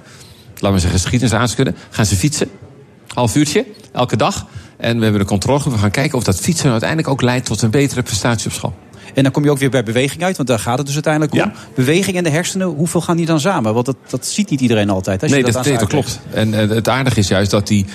laten 0.54 0.74
we 0.74 0.80
zeggen 0.80 1.00
geschiedenis 1.00 1.34
aanschudden, 1.34 1.76
gaan 1.90 2.06
ze 2.06 2.16
fietsen. 2.16 2.50
Half 3.14 3.36
uurtje, 3.36 3.66
elke 3.92 4.18
dag. 4.18 4.46
En 4.78 4.98
we 4.98 5.04
hebben 5.04 5.22
een 5.22 5.28
controlegroep. 5.28 5.74
We 5.74 5.80
gaan 5.80 5.92
kijken 5.92 6.18
of 6.18 6.24
dat 6.24 6.40
fietsen 6.40 6.72
uiteindelijk 6.72 7.10
ook 7.10 7.22
leidt 7.22 7.46
tot 7.46 7.62
een 7.62 7.70
betere 7.70 8.02
prestatie 8.02 8.48
op 8.48 8.54
school. 8.54 8.74
En 9.14 9.24
dan 9.24 9.32
kom 9.32 9.44
je 9.44 9.52
ook 9.52 9.58
weer 9.58 9.70
bij 9.70 9.84
beweging 9.84 10.24
uit, 10.24 10.38
want 10.38 10.50
daar 10.50 10.60
gaat 10.60 10.78
het 10.78 10.86
dus 10.86 10.96
uiteindelijk 10.96 11.34
om. 11.34 11.40
Ja. 11.40 11.54
Beweging 11.76 12.18
en 12.18 12.24
de 12.24 12.30
hersenen, 12.30 12.68
hoeveel 12.68 13.02
gaan 13.02 13.18
die 13.18 13.26
dan 13.26 13.40
samen? 13.40 13.74
Want 13.74 13.86
dat, 13.86 13.96
dat 14.10 14.26
ziet 14.26 14.50
niet 14.50 14.62
iedereen 14.62 14.90
altijd. 14.90 15.22
Als 15.22 15.32
je 15.32 15.38
nee, 15.38 15.52
dat, 15.52 15.64
dat, 15.64 15.80
dat 15.80 15.88
klopt. 15.88 16.20
En 16.34 16.54
eh, 16.54 16.70
het 16.70 16.90
aardige 16.90 17.20
is 17.20 17.28
juist 17.28 17.52
dat 17.52 17.68
die 17.68 17.86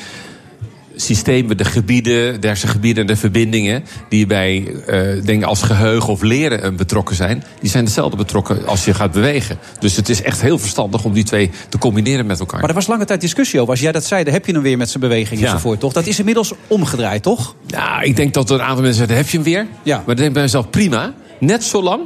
systemen, 1.00 1.56
de 1.56 1.64
gebieden, 1.64 2.40
de 2.40 2.46
hersengebieden 2.46 3.00
en 3.02 3.06
de 3.06 3.16
verbindingen... 3.16 3.84
die 4.08 4.26
bij 4.26 4.74
eh, 4.86 5.24
dingen 5.24 5.48
als 5.48 5.62
geheugen 5.62 6.08
of 6.08 6.22
leren 6.22 6.62
eh, 6.62 6.70
betrokken 6.72 7.16
zijn... 7.16 7.44
die 7.60 7.70
zijn 7.70 7.84
hetzelfde 7.84 8.16
betrokken 8.16 8.66
als 8.66 8.84
je 8.84 8.94
gaat 8.94 9.12
bewegen. 9.12 9.58
Dus 9.78 9.96
het 9.96 10.08
is 10.08 10.22
echt 10.22 10.40
heel 10.40 10.58
verstandig 10.58 11.04
om 11.04 11.12
die 11.12 11.24
twee 11.24 11.50
te 11.68 11.78
combineren 11.78 12.26
met 12.26 12.40
elkaar. 12.40 12.60
Maar 12.60 12.68
er 12.68 12.74
was 12.74 12.86
lange 12.86 13.04
tijd 13.04 13.20
discussie 13.20 13.58
over. 13.60 13.72
Als 13.72 13.80
jij 13.82 13.92
dat 13.92 14.04
zei, 14.04 14.24
dan 14.24 14.32
heb 14.32 14.46
je 14.46 14.52
hem 14.52 14.62
weer 14.62 14.76
met 14.76 14.88
zijn 14.88 15.00
beweging 15.02 15.40
Ja. 15.40 15.46
enzovoort, 15.46 15.80
toch? 15.80 15.92
Dat 15.92 16.06
is 16.06 16.18
inmiddels 16.18 16.52
omgedraaid, 16.66 17.22
toch? 17.22 17.54
Ja, 17.66 18.00
ik 18.00 18.16
denk 18.16 18.34
dat 18.34 18.50
er 18.50 18.54
een 18.54 18.62
aantal 18.62 18.82
mensen 18.82 18.98
zeggen, 18.98 19.16
heb 19.16 19.28
je 19.28 19.36
hem 19.36 19.46
weer? 19.46 19.66
Ja. 19.82 19.96
Maar 19.96 20.04
dan 20.06 20.14
denk 20.16 20.28
ik 20.28 20.32
bij 20.34 20.42
mezelf, 20.42 20.70
prima. 20.70 21.14
Net 21.38 21.64
zo 21.64 21.82
lang 21.82 22.00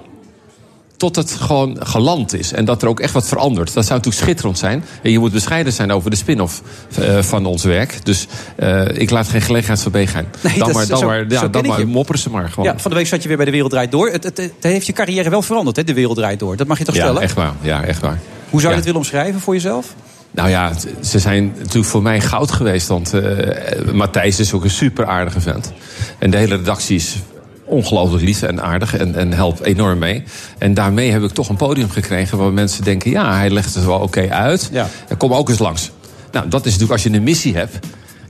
tot 1.12 1.30
het 1.30 1.40
gewoon 1.40 1.76
geland 1.80 2.34
is. 2.34 2.52
En 2.52 2.64
dat 2.64 2.82
er 2.82 2.88
ook 2.88 3.00
echt 3.00 3.12
wat 3.12 3.28
verandert. 3.28 3.74
Dat 3.74 3.84
zou 3.84 3.98
natuurlijk 3.98 4.24
schitterend 4.24 4.58
zijn. 4.58 4.84
En 5.02 5.10
je 5.10 5.18
moet 5.18 5.32
bescheiden 5.32 5.72
zijn 5.72 5.92
over 5.92 6.10
de 6.10 6.16
spin-off 6.16 6.62
eh, 6.98 7.18
van 7.18 7.46
ons 7.46 7.64
werk. 7.64 8.04
Dus 8.04 8.26
eh, 8.56 8.88
ik 8.98 9.10
laat 9.10 9.28
geen 9.28 9.40
gelegenheid 9.40 9.82
voorbij 9.82 10.06
gaan. 10.06 10.26
Nee, 10.40 10.58
dan 10.58 10.72
maar, 10.72 10.86
dan 10.86 10.98
zo- 10.98 11.06
maar, 11.06 11.24
ja, 11.28 11.48
dan 11.48 11.66
maar 11.66 11.88
mopperen 11.88 12.20
ze 12.20 12.30
maar 12.30 12.48
gewoon. 12.48 12.64
Ja, 12.72 12.78
van 12.78 12.90
de 12.90 12.96
week 12.96 13.06
zat 13.06 13.22
je 13.22 13.28
weer 13.28 13.36
bij 13.36 13.46
De 13.46 13.52
Wereld 13.52 13.70
Draait 13.70 13.90
Door. 13.90 14.08
Het, 14.10 14.24
het, 14.24 14.36
het 14.36 14.52
heeft 14.60 14.86
je 14.86 14.92
carrière 14.92 15.30
wel 15.30 15.42
veranderd, 15.42 15.76
hè? 15.76 15.84
De 15.84 15.94
Wereld 15.94 16.16
Draait 16.16 16.38
Door. 16.38 16.56
Dat 16.56 16.66
mag 16.66 16.78
je 16.78 16.84
toch 16.84 16.94
Ja, 16.94 17.02
stellen? 17.02 17.22
echt 17.22 17.34
waar. 17.34 17.52
Ja, 17.60 17.84
echt 17.84 18.00
waar. 18.00 18.18
Hoe 18.50 18.60
zou 18.60 18.70
je 18.72 18.76
het 18.78 18.84
willen 18.86 19.00
omschrijven 19.00 19.40
voor 19.40 19.54
jezelf? 19.54 19.94
Nou 20.30 20.48
ja, 20.48 20.72
ze 21.04 21.18
zijn 21.18 21.52
natuurlijk 21.58 21.86
voor 21.86 22.02
mij 22.02 22.20
goud 22.20 22.50
geweest. 22.50 22.86
Want 22.86 23.12
eh, 23.14 23.92
Matthijs 23.92 24.38
is 24.40 24.52
ook 24.52 24.64
een 24.64 24.70
super 24.70 25.06
aardige 25.06 25.40
vent. 25.40 25.72
En 26.18 26.30
de 26.30 26.36
hele 26.36 26.56
redactie 26.56 26.96
is 26.96 27.16
ongelooflijk 27.75 28.25
lief 28.25 28.43
en 28.43 28.62
aardig 28.62 28.97
en, 28.97 29.15
en 29.15 29.32
helpt 29.32 29.62
enorm 29.62 29.99
mee. 29.99 30.23
En 30.59 30.75
daarmee 30.75 31.11
heb 31.11 31.23
ik 31.23 31.31
toch 31.31 31.49
een 31.49 31.56
podium 31.56 31.91
gekregen 31.91 32.38
waar 32.38 32.53
mensen 32.53 32.85
denken... 32.85 33.11
ja, 33.11 33.37
hij 33.37 33.50
legt 33.50 33.75
het 33.75 33.85
wel 33.85 33.99
oké 33.99 34.31
uit. 34.31 34.69
Ja. 34.73 34.88
En 35.09 35.17
kom 35.17 35.35
ook 35.35 35.49
eens 35.49 35.59
langs. 35.59 35.91
Nou, 36.32 36.49
dat 36.49 36.61
is 36.61 36.73
natuurlijk 36.73 36.93
als 36.93 37.03
je 37.03 37.19
een 37.19 37.23
missie 37.23 37.56
hebt... 37.56 37.79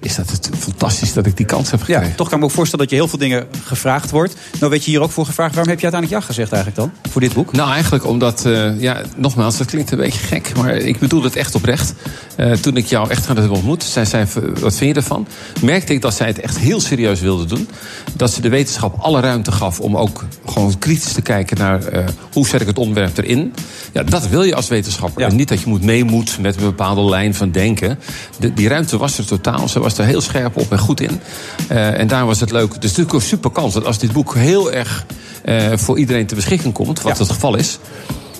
is 0.04 0.14
dat 0.14 0.30
het 0.30 0.50
fantastisch 0.58 1.12
dat 1.12 1.26
ik 1.26 1.36
die 1.36 1.46
kans 1.46 1.70
heb 1.70 1.80
Ja, 1.80 1.86
gekregen. 1.86 2.16
toch 2.16 2.26
kan 2.28 2.34
ik 2.36 2.42
me 2.42 2.48
ook 2.48 2.54
voorstellen 2.54 2.84
dat 2.84 2.94
je 2.94 3.00
heel 3.00 3.08
veel 3.08 3.18
dingen 3.18 3.46
gevraagd 3.64 4.10
wordt. 4.10 4.34
Nou 4.58 4.70
werd 4.70 4.84
je 4.84 4.90
hier 4.90 5.00
ook 5.00 5.10
voor 5.10 5.26
gevraagd. 5.26 5.54
Waarom 5.54 5.70
heb 5.72 5.80
je 5.80 5.90
uiteindelijk 5.90 6.22
ja 6.22 6.26
gezegd 6.28 6.52
eigenlijk 6.52 6.82
dan? 6.82 7.10
Voor 7.12 7.20
dit 7.20 7.32
boek? 7.32 7.52
Nou, 7.52 7.70
eigenlijk 7.72 8.06
omdat, 8.06 8.44
eh, 8.44 8.80
ja, 8.80 9.02
nogmaals, 9.16 9.56
dat 9.56 9.66
klinkt 9.66 9.90
een 9.90 9.98
beetje 9.98 10.18
gek, 10.18 10.52
maar 10.56 10.76
ik 10.76 10.98
bedoel 10.98 11.22
het 11.22 11.36
echt 11.36 11.54
oprecht. 11.54 11.94
Eh, 12.36 12.52
toen 12.52 12.76
ik 12.76 12.86
jou 12.86 13.10
echt 13.10 13.26
heb 13.28 13.50
ontmoet, 13.50 13.82
zij 13.82 14.04
zei: 14.04 14.26
Wat 14.60 14.76
vind 14.76 14.94
je 14.94 15.00
ervan? 15.00 15.26
Merkte 15.62 15.92
ik 15.92 16.02
dat 16.02 16.14
zij 16.14 16.26
het 16.26 16.40
echt 16.40 16.58
heel 16.58 16.80
serieus 16.80 17.20
wilde 17.20 17.44
doen. 17.44 17.68
Dat 18.14 18.32
ze 18.32 18.40
de 18.40 18.48
wetenschap 18.48 18.98
alle 19.00 19.20
ruimte 19.20 19.52
gaf 19.52 19.80
om 19.80 19.96
ook 19.96 20.24
gewoon 20.46 20.78
kritisch 20.78 21.12
te 21.12 21.22
kijken 21.22 21.58
naar 21.58 21.84
eh, 21.86 22.04
hoe 22.32 22.46
zet 22.46 22.60
ik 22.60 22.66
het 22.66 22.78
onderwerp 22.78 23.18
erin. 23.18 23.54
Ja, 23.92 24.02
dat 24.02 24.28
wil 24.28 24.42
je 24.42 24.54
als 24.54 24.68
wetenschapper. 24.68 25.22
Ja. 25.22 25.28
En 25.28 25.36
niet 25.36 25.48
dat 25.48 25.60
je 25.60 25.68
moet 25.68 25.82
meemoet 25.82 26.38
met 26.40 26.56
een 26.56 26.62
bepaalde 26.62 27.04
lijn 27.04 27.34
van 27.34 27.50
denken. 27.50 27.98
De, 28.38 28.54
die 28.54 28.68
ruimte 28.68 28.96
was 28.96 29.18
er 29.18 29.26
totaal. 29.26 29.68
Ze 29.68 29.80
was 29.80 29.93
er 29.98 30.04
heel 30.04 30.20
scherp 30.20 30.56
op 30.56 30.72
en 30.72 30.78
goed 30.78 31.00
in. 31.00 31.20
Eh, 31.68 31.98
en 32.00 32.06
daar 32.06 32.26
was 32.26 32.40
het 32.40 32.50
leuk. 32.50 32.66
Dus 32.66 32.74
het 32.74 32.84
is 32.84 32.90
natuurlijk 32.90 33.14
een 33.16 33.28
super 33.28 33.50
kans 33.50 33.74
dat 33.74 33.84
als 33.84 33.98
dit 33.98 34.12
boek 34.12 34.34
heel 34.34 34.72
erg 34.72 35.06
eh, 35.44 35.72
voor 35.74 35.98
iedereen 35.98 36.26
te 36.26 36.34
beschikking 36.34 36.74
komt, 36.74 37.02
wat 37.02 37.16
Ja. 37.16 37.22
het 37.24 37.32
geval 37.32 37.56
is. 37.56 37.78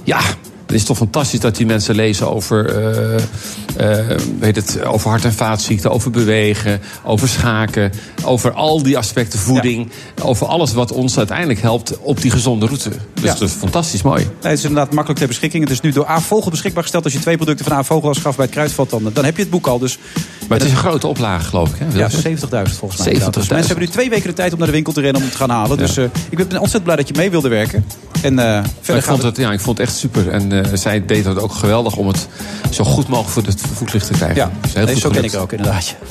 Ja, 0.04 0.20
het 0.66 0.74
is 0.74 0.84
toch 0.84 0.96
fantastisch 0.96 1.40
dat 1.40 1.56
die 1.56 1.66
mensen 1.66 1.94
lezen 1.94 2.30
over, 2.34 2.66
eh, 3.76 4.00
eh, 4.00 4.18
weet 4.38 4.56
het, 4.56 4.84
over 4.84 5.10
hart- 5.10 5.24
en 5.24 5.32
vaatziekten, 5.32 5.90
over 5.90 6.10
bewegen, 6.10 6.80
over 7.04 7.28
schaken, 7.28 7.92
over 8.24 8.52
al 8.52 8.82
die 8.82 8.98
aspecten, 8.98 9.38
voeding, 9.38 9.90
over 10.22 10.46
alles 10.46 10.72
wat 10.72 10.92
ons 10.92 11.18
uiteindelijk 11.18 11.60
helpt 11.60 11.98
op 11.98 12.20
die 12.20 12.30
gezonde 12.30 12.66
route. 12.66 12.88
Dus 13.14 13.24
Ja. 13.24 13.32
dat 13.32 13.40
is 13.48 13.52
fantastisch 13.52 14.02
mooi. 14.02 14.22
Nee, 14.22 14.32
het 14.40 14.58
is 14.58 14.64
inderdaad 14.64 14.92
makkelijk 14.92 15.18
ter 15.18 15.28
beschikking. 15.28 15.62
Het 15.62 15.72
is 15.72 15.80
nu 15.80 15.90
door 15.92 16.08
A-Vogel 16.08 16.50
beschikbaar 16.50 16.82
gesteld. 16.82 17.04
Als 17.04 17.12
je 17.12 17.18
twee 17.18 17.36
producten 17.36 17.64
van 17.66 17.76
A-Vogel 17.76 18.08
als 18.08 18.18
gaf 18.18 18.36
bij 18.36 18.44
het 18.44 18.54
Kruidvat, 18.54 18.90
dan, 18.90 19.10
dan 19.12 19.24
heb 19.24 19.36
je 19.36 19.42
het 19.42 19.50
boek 19.50 19.66
al. 19.66 19.78
Dus 19.78 19.98
Maar 20.48 20.58
het 20.58 20.66
is 20.66 20.72
een 20.72 20.78
grote 20.78 21.06
oplage, 21.06 21.44
geloof 21.48 21.68
ik. 21.68 21.74
Hè? 21.78 21.98
ja, 21.98 22.08
70.000 22.10 22.78
volgens 22.78 23.04
mij. 23.04 23.14
70.000. 23.14 23.30
Dus 23.34 23.48
mensen 23.48 23.66
hebben 23.66 23.84
nu 23.84 23.90
twee 23.92 24.10
weken 24.10 24.28
de 24.28 24.34
tijd 24.34 24.52
om 24.52 24.58
naar 24.58 24.66
de 24.66 24.72
winkel 24.74 24.92
te 24.92 25.00
rennen 25.00 25.16
om 25.20 25.22
het 25.28 25.32
te 25.36 25.40
gaan 25.40 25.50
halen. 25.50 25.78
Dus 25.78 25.96
eh, 25.96 26.04
ik 26.04 26.36
ben 26.36 26.46
ontzettend 26.46 26.84
blij 26.84 26.96
dat 26.96 27.08
je 27.08 27.14
mee 27.16 27.30
wilde 27.30 27.48
werken. 27.48 27.84
En 28.22 28.36
verder 28.36 28.64
ik 28.96 29.02
vond, 29.02 29.04
gaat 29.04 29.22
het, 29.22 29.36
ja, 29.36 29.52
ik 29.52 29.60
vond 29.60 29.78
het 29.78 29.86
echt 29.88 29.96
super. 29.96 30.28
En 30.30 30.52
eh, 30.62 30.70
zij 30.74 31.04
deed 31.04 31.24
het 31.24 31.38
ook 31.38 31.52
geweldig 31.52 31.96
om 31.96 32.06
het 32.06 32.28
zo 32.70 32.84
goed 32.84 33.08
mogelijk 33.08 33.32
voor 33.32 33.42
het 33.42 33.60
voetlicht 33.74 34.06
te 34.06 34.12
krijgen. 34.12 34.36
Ja, 34.36 34.50
Dus 34.62 34.74
heel 34.74 34.86
goed 34.86 34.98
zo 34.98 35.10
ken 35.10 35.24
ik 35.24 35.34
ook 35.34 35.52
inderdaad. 35.52 35.94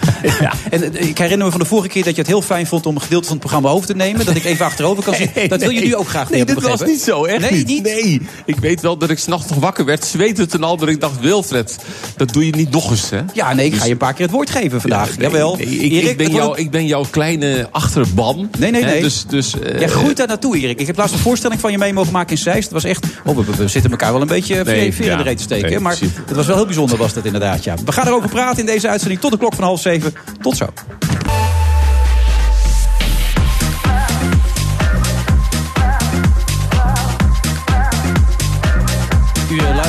En 0.70 0.94
eh, 0.94 1.08
ik 1.08 1.18
herinner 1.18 1.46
me 1.46 1.52
van 1.52 1.60
de 1.60 1.66
vorige 1.66 1.88
keer 1.88 2.04
dat 2.04 2.16
je 2.16 2.22
het 2.22 2.30
heel 2.30 2.42
fijn 2.42 2.68
vond 2.68 2.86
om 2.86 2.96
een 2.96 3.02
gedeelte 3.02 3.28
van 3.28 3.36
het 3.38 3.46
programma 3.46 3.70
over 3.70 3.88
te 3.88 3.96
nemen. 3.96 4.26
Dat 4.26 4.36
ik 4.36 4.44
even 4.44 4.66
achterover 4.66 5.04
kan 5.04 5.14
zitten. 5.24 5.50
Dat 5.50 5.60
wil 5.60 5.70
je 5.70 5.82
nu 5.82 5.96
ook 5.96 6.08
graag 6.08 6.30
Nee, 6.30 6.38
weer 6.38 6.56
dit 6.56 6.64
hebben 6.64 6.80
was 6.80 6.90
niet 6.90 7.02
zo, 7.02 7.26
echt 7.26 7.52
Nee, 7.52 7.64
niet. 7.66 7.84
Nee, 7.84 8.22
ik 8.46 8.56
weet 8.56 8.82
wel 8.82 8.98
dat 8.98 9.10
ik 9.10 9.20
s'nachts 9.20 9.50
nog 9.50 9.60
wakker 9.60 9.86
werd, 9.86 10.06
zwetend 10.06 10.54
en 10.54 10.64
al. 10.64 10.78
Dat 10.78 10.90
ik 10.90 11.02
dacht, 11.02 11.20
Wilfred, 11.20 11.78
dat 12.18 12.34
doe 12.34 12.46
je 12.46 12.56
niet 12.56 12.72
nog 12.72 12.90
eens, 12.90 13.10
hè? 13.10 13.20
Ja, 13.34 13.54
nee, 13.54 13.66
ik 13.66 13.76
ga 13.76 13.86
je 13.86 13.92
een 13.92 13.98
paar 13.98 14.14
keer 14.14 14.26
het 14.26 14.36
woord 14.36 14.50
geven 14.50 14.82
vandaag. 14.82 15.18
Nee, 15.18 15.28
Jawel. 15.28 15.56
nee, 15.56 15.66
ik, 15.66 15.92
Erik, 15.92 16.10
ik, 16.10 16.18
ben 16.18 16.32
jou, 16.32 16.58
ik 16.58 16.72
ben 16.72 16.86
jouw 16.86 17.06
kleine 17.10 17.68
achterban. 17.72 18.50
Nee, 18.60 18.72
nee, 18.72 18.84
Hè, 18.84 18.92
nee. 18.92 19.02
Dus, 19.02 19.26
dus, 19.28 19.60
eh, 19.60 19.80
Jij 19.80 19.88
groeit 19.90 20.18
daar 20.18 20.28
naartoe, 20.28 20.58
Erik. 20.58 20.80
Ik 20.80 20.88
heb 20.88 20.98
laatst 20.98 21.14
een 21.14 21.20
voorstelling 21.20 21.60
van 21.60 21.72
je 21.72 21.78
mee 21.78 21.94
mogen 21.94 22.12
maken 22.12 22.32
in 22.32 22.38
Zeist. 22.38 22.64
Het 22.64 22.72
was 22.72 22.84
echt... 22.84 23.06
Oh, 23.26 23.38
we, 23.38 23.56
we 23.56 23.68
zitten 23.68 23.92
elkaar 23.92 24.12
wel 24.12 24.22
een 24.22 24.28
beetje 24.36 24.64
Nee, 24.64 24.80
nee, 24.80 24.94
veer 24.94 25.06
in 25.06 25.12
de 25.12 25.18
ja. 25.18 25.24
reet 25.24 25.38
te 25.38 25.44
steken. 25.44 25.70
Nee, 25.70 25.80
maar 25.80 25.98
het 26.26 26.36
was 26.36 26.48
wel 26.48 26.56
heel 26.56 26.66
bijzonder, 26.66 26.98
was 26.98 27.14
dat 27.14 27.26
inderdaad. 27.26 27.64
Ja. 27.64 27.76
We 27.86 27.92
gaan 27.92 28.08
erover 28.08 28.30
praten 28.30 28.60
in 28.60 28.66
deze 28.66 28.88
uitzending 28.88 29.22
tot 29.22 29.32
de 29.32 29.38
klok 29.38 29.54
van 29.54 29.64
half 29.64 29.82
zeven. 29.82 30.14
Tot 30.42 30.58
zo. 30.58 30.66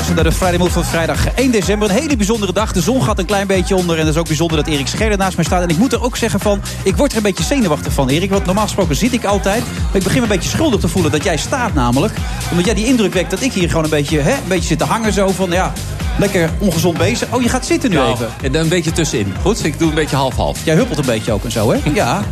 Luistert 0.04 0.24
naar 0.24 0.38
de 0.38 0.44
Friday 0.44 0.66
Move 0.66 0.82
van 0.82 0.90
vrijdag 0.90 1.34
1 1.34 1.50
december. 1.50 1.90
Een 1.90 1.96
hele 1.96 2.16
bijzondere 2.16 2.52
dag. 2.52 2.72
De 2.72 2.80
zon 2.80 3.02
gaat 3.02 3.18
een 3.18 3.24
klein 3.24 3.46
beetje 3.46 3.76
onder. 3.76 3.98
En 3.98 4.06
het 4.06 4.14
is 4.14 4.20
ook 4.20 4.26
bijzonder 4.26 4.56
dat 4.56 4.66
Erik 4.66 4.86
Scherder 4.86 5.18
naast 5.18 5.36
mij 5.36 5.44
staat. 5.44 5.62
En 5.62 5.68
ik 5.68 5.78
moet 5.78 5.92
er 5.92 6.02
ook 6.02 6.16
zeggen 6.16 6.40
van... 6.40 6.60
Ik 6.82 6.96
word 6.96 7.10
er 7.10 7.16
een 7.16 7.22
beetje 7.22 7.44
zenuwachtig 7.44 7.92
van, 7.92 8.08
Erik. 8.08 8.30
Want 8.30 8.44
normaal 8.44 8.64
gesproken 8.64 8.96
zit 8.96 9.12
ik 9.12 9.24
altijd. 9.24 9.62
Maar 9.62 9.96
ik 9.96 10.02
begin 10.02 10.20
me 10.20 10.22
een 10.22 10.34
beetje 10.34 10.48
schuldig 10.48 10.80
te 10.80 10.88
voelen 10.88 11.12
dat 11.12 11.24
jij 11.24 11.36
staat 11.36 11.74
namelijk. 11.74 12.14
Omdat 12.50 12.64
jij 12.64 12.74
die 12.74 12.86
indruk 12.86 13.14
wekt 13.14 13.30
dat 13.30 13.42
ik 13.42 13.52
hier 13.52 13.68
gewoon 13.68 13.84
een 13.84 13.90
beetje, 13.90 14.20
hè, 14.20 14.32
een 14.32 14.48
beetje 14.48 14.66
zit 14.66 14.78
te 14.78 14.84
hangen. 14.84 15.12
Zo 15.12 15.28
van, 15.28 15.50
ja, 15.50 15.72
lekker 16.18 16.50
ongezond 16.58 16.98
bezig. 16.98 17.32
Oh, 17.32 17.42
je 17.42 17.48
gaat 17.48 17.66
zitten 17.66 17.90
nu 17.90 18.00
even. 18.00 18.28
en 18.42 18.52
dan 18.52 18.62
een 18.62 18.68
beetje 18.68 18.92
tussenin. 18.92 19.34
Goed, 19.42 19.64
ik 19.64 19.78
doe 19.78 19.88
een 19.88 19.94
beetje 19.94 20.16
half-half. 20.16 20.64
Jij 20.64 20.74
huppelt 20.74 20.98
een 20.98 21.06
beetje 21.06 21.32
ook 21.32 21.44
en 21.44 21.52
zo, 21.52 21.72
hè? 21.72 21.78
Ja. 21.94 22.22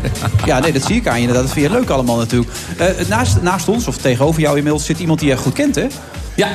ja, 0.45 0.59
nee, 0.59 0.73
dat 0.73 0.83
zie 0.83 0.97
ik 0.97 1.07
aan 1.07 1.15
je 1.15 1.21
inderdaad. 1.21 1.45
Dat 1.45 1.53
vind 1.53 1.67
je 1.67 1.73
leuk 1.73 1.91
allemaal 1.91 2.17
natuurlijk. 2.17 2.51
Eh, 2.77 2.87
naast, 3.09 3.43
naast 3.43 3.69
ons, 3.69 3.87
of 3.87 3.97
tegenover 3.97 4.41
jou 4.41 4.57
inmiddels, 4.57 4.85
zit 4.85 4.99
iemand 4.99 5.19
die 5.21 5.29
je 5.29 5.37
goed 5.37 5.53
kent, 5.53 5.75
hè? 5.75 5.87
Ja. 6.35 6.49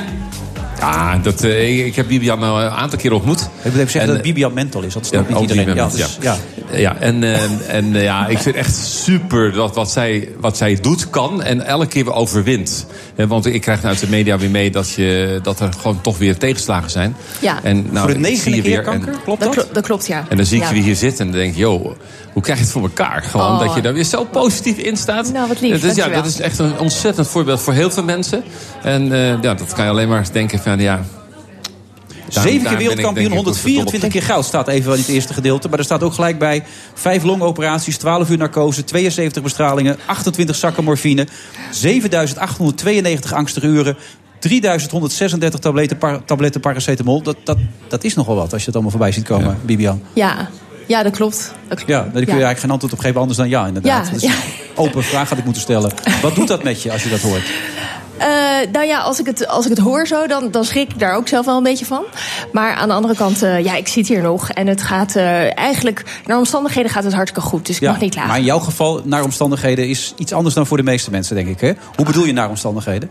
Ja, 0.78 1.18
dat, 1.18 1.42
eh, 1.42 1.86
ik, 1.86 1.96
heb 1.96 2.08
Bibian 2.08 2.38
nou 2.38 2.62
een 2.62 2.70
aantal 2.70 2.98
keer 2.98 3.12
ontmoet. 3.12 3.40
Ik 3.40 3.48
moet 3.64 3.74
even 3.74 3.78
zeggen 3.90 4.00
En, 4.00 4.06
dat 4.06 4.16
eh, 4.16 4.22
Bibian 4.22 4.52
mental 4.52 4.82
is. 4.82 4.92
Dat 4.92 5.06
snapt 5.06 5.28
Ja, 5.28 5.34
niet 5.34 5.50
ook 5.50 5.56
iedereen. 5.56 5.74
Ja, 5.74 5.88
dus, 5.88 6.18
ja. 6.20 6.36
Ja. 6.72 6.78
Ja, 6.78 6.96
en, 6.96 7.22
eh, 7.24 7.74
en 7.74 7.96
eh, 7.96 8.02
ja, 8.02 8.26
ik 8.26 8.38
vind 8.38 8.56
echt 8.56 8.76
super 8.76 9.52
dat 9.52 9.74
wat 9.74 9.90
zij, 9.90 10.28
wat 10.40 10.56
zij 10.56 10.78
doet, 10.80 11.10
kan 11.10 11.42
en 11.42 11.66
elke 11.66 11.86
keer 11.86 12.04
weer 12.04 12.14
overwint. 12.14 12.86
Eh, 13.16 13.26
Want 13.26 13.46
ik 13.46 13.60
krijg 13.60 13.78
nou 13.82 13.90
uit 13.92 14.00
de 14.00 14.08
media 14.08 14.38
weer 14.38 14.50
mee 14.50 14.70
dat, 14.70 14.90
je, 14.90 15.40
dat 15.42 15.60
er 15.60 15.68
gewoon 15.80 16.00
toch 16.00 16.18
weer 16.18 16.36
tegenslagen 16.36 16.90
zijn. 16.90 17.16
Ja. 17.40 17.58
En, 17.62 17.86
nou, 17.90 18.10
Voor 18.10 18.18
de 18.18 18.24
zie 18.24 18.32
negende 18.34 18.56
je 18.56 18.62
keer 18.62 18.82
kanker, 18.82 19.08
En, 19.12 19.22
klopt 19.24 19.40
Dat, 19.40 19.54
dat? 19.54 19.64
klo- 19.64 19.72
dat 19.74 19.84
klopt, 19.84 20.06
ja. 20.06 20.24
en 20.28 20.36
dan 20.36 20.46
zie 20.46 20.56
ik 20.56 20.62
Ja. 20.62 20.68
je 20.68 20.74
weer 20.74 20.84
hier 20.84 20.96
zitten 20.96 21.26
en 21.26 21.32
dan 21.32 21.40
denk 21.40 21.52
ik, 21.52 21.58
joh, 21.58 21.92
hoe 22.32 22.42
krijg 22.42 22.58
je 22.58 22.64
het 22.64 22.72
voor 22.72 22.82
elkaar? 22.82 23.22
Gewoon 23.22 23.46
Oh. 23.52 23.58
dat 23.58 23.74
je 23.74 23.80
daar 23.80 23.94
weer 23.94 24.04
zo 24.04 24.24
positief 24.24 24.76
in 24.76 24.96
staat. 24.96 25.32
Nou, 25.32 25.48
wat 25.48 25.60
lief, 25.60 25.80
Dat 25.80 25.90
is, 25.90 25.96
ja, 25.96 26.08
dat 26.08 26.26
is 26.26 26.40
echt 26.40 26.58
een 26.58 26.78
ontzettend 26.78 27.28
voorbeeld 27.28 27.60
voor 27.60 27.72
heel 27.72 27.90
veel 27.90 28.04
mensen. 28.04 28.42
En 28.82 29.12
eh, 29.12 29.42
ja, 29.42 29.54
dat 29.54 29.72
kan 29.72 29.84
je 29.84 29.90
alleen 29.90 30.08
maar 30.08 30.26
denken 30.32 30.58
van, 30.58 30.78
ja... 30.80 31.04
daarom- 32.34 32.52
Zeven 32.52 32.68
keer 32.68 32.78
wereldkampioen, 32.78 33.28
denk 33.28 33.40
ik, 33.40 33.46
op 33.46 33.54
de 33.54 33.60
124 33.60 34.10
keer 34.12 34.22
goud 34.22 34.44
staat 34.44 34.68
even 34.68 34.92
in 34.92 34.98
het 34.98 35.08
eerste 35.08 35.32
gedeelte. 35.34 35.68
Maar 35.68 35.78
er 35.78 35.84
staat 35.84 36.02
ook 36.02 36.14
gelijk 36.14 36.38
bij 36.38 36.64
vijf 36.94 37.22
longoperaties, 37.22 37.96
12 37.96 38.30
uur 38.30 38.38
narcose, 38.38 38.84
72 38.84 39.42
bestralingen, 39.42 39.96
28 40.06 40.56
zakken 40.56 40.84
morfine, 40.84 41.26
7892 41.70 43.32
angstige 43.32 43.66
uren. 43.66 43.96
3136 44.38 45.60
tabletten, 45.60 45.98
par- 45.98 46.24
tabletten 46.24 46.60
paracetamol. 46.60 47.22
Dat, 47.22 47.36
dat, 47.44 47.58
dat 47.88 48.04
is 48.04 48.14
nogal 48.14 48.34
wat 48.34 48.52
als 48.52 48.60
je 48.60 48.66
het 48.66 48.74
allemaal 48.74 48.90
voorbij 48.90 49.12
ziet 49.12 49.24
komen, 49.24 49.58
Bibian. 49.64 50.02
Ja. 50.12 50.48
ja, 50.86 51.02
dat 51.02 51.12
klopt. 51.16 51.52
Dat 51.68 51.76
klopt. 51.76 51.90
Ja, 51.90 51.98
daar 52.00 52.10
kun 52.12 52.20
je 52.20 52.28
eigenlijk 52.28 52.58
geen 52.60 52.70
antwoord 52.70 52.92
op 52.92 52.98
geven 52.98 53.20
anders 53.20 53.38
dan 53.38 53.48
ja, 53.48 53.66
inderdaad. 53.66 54.06
Ja, 54.06 54.12
Dat 54.12 54.22
is 54.22 54.28
ja. 54.28 54.34
een 54.34 54.76
open 54.76 55.02
vraag 55.04 55.28
had 55.28 55.38
ik 55.38 55.44
moeten 55.44 55.62
stellen. 55.62 55.92
Wat 56.22 56.34
doet 56.34 56.48
dat 56.48 56.62
met 56.62 56.82
je 56.82 56.92
als 56.92 57.02
je 57.02 57.08
dat 57.10 57.20
hoort? 57.20 57.42
Eh, 58.18 58.28
nou 58.72 58.86
ja, 58.86 58.98
als 58.98 59.20
ik 59.20 59.26
het, 59.26 59.48
als 59.48 59.64
ik 59.64 59.70
het 59.70 59.78
hoor 59.78 60.06
zo, 60.06 60.26
dan, 60.26 60.50
dan 60.50 60.64
schrik 60.64 60.92
ik 60.92 60.98
daar 60.98 61.16
ook 61.16 61.28
zelf 61.28 61.46
wel 61.46 61.56
een 61.56 61.62
beetje 61.62 61.84
van. 61.84 62.04
Maar 62.52 62.74
aan 62.74 62.88
de 62.88 62.94
andere 62.94 63.14
kant, 63.14 63.42
eh, 63.42 63.64
ja, 63.64 63.74
ik 63.74 63.88
zit 63.88 64.08
hier 64.08 64.22
nog. 64.22 64.50
En 64.50 64.66
het 64.66 64.82
gaat 64.82 65.16
eh, 65.16 65.58
eigenlijk, 65.58 66.04
naar 66.26 66.38
omstandigheden 66.38 66.90
gaat 66.90 67.04
het 67.04 67.14
hartstikke 67.14 67.48
goed. 67.48 67.66
Dus 67.66 67.76
ik 67.76 67.88
mag 67.88 68.00
niet 68.00 68.10
klagen. 68.10 68.30
maar 68.30 68.38
in 68.38 68.44
jouw 68.44 68.58
geval, 68.58 69.00
naar 69.04 69.22
omstandigheden, 69.22 69.88
is 69.88 70.14
iets 70.16 70.32
anders 70.32 70.54
dan 70.54 70.66
voor 70.66 70.76
de 70.76 70.82
meeste 70.82 71.10
mensen, 71.10 71.36
denk 71.36 71.48
ik. 71.48 71.60
Hè? 71.60 71.72
Hoe 71.94 72.04
bedoel 72.04 72.24
je 72.24 72.32
naar 72.32 72.48
omstandigheden? 72.48 73.10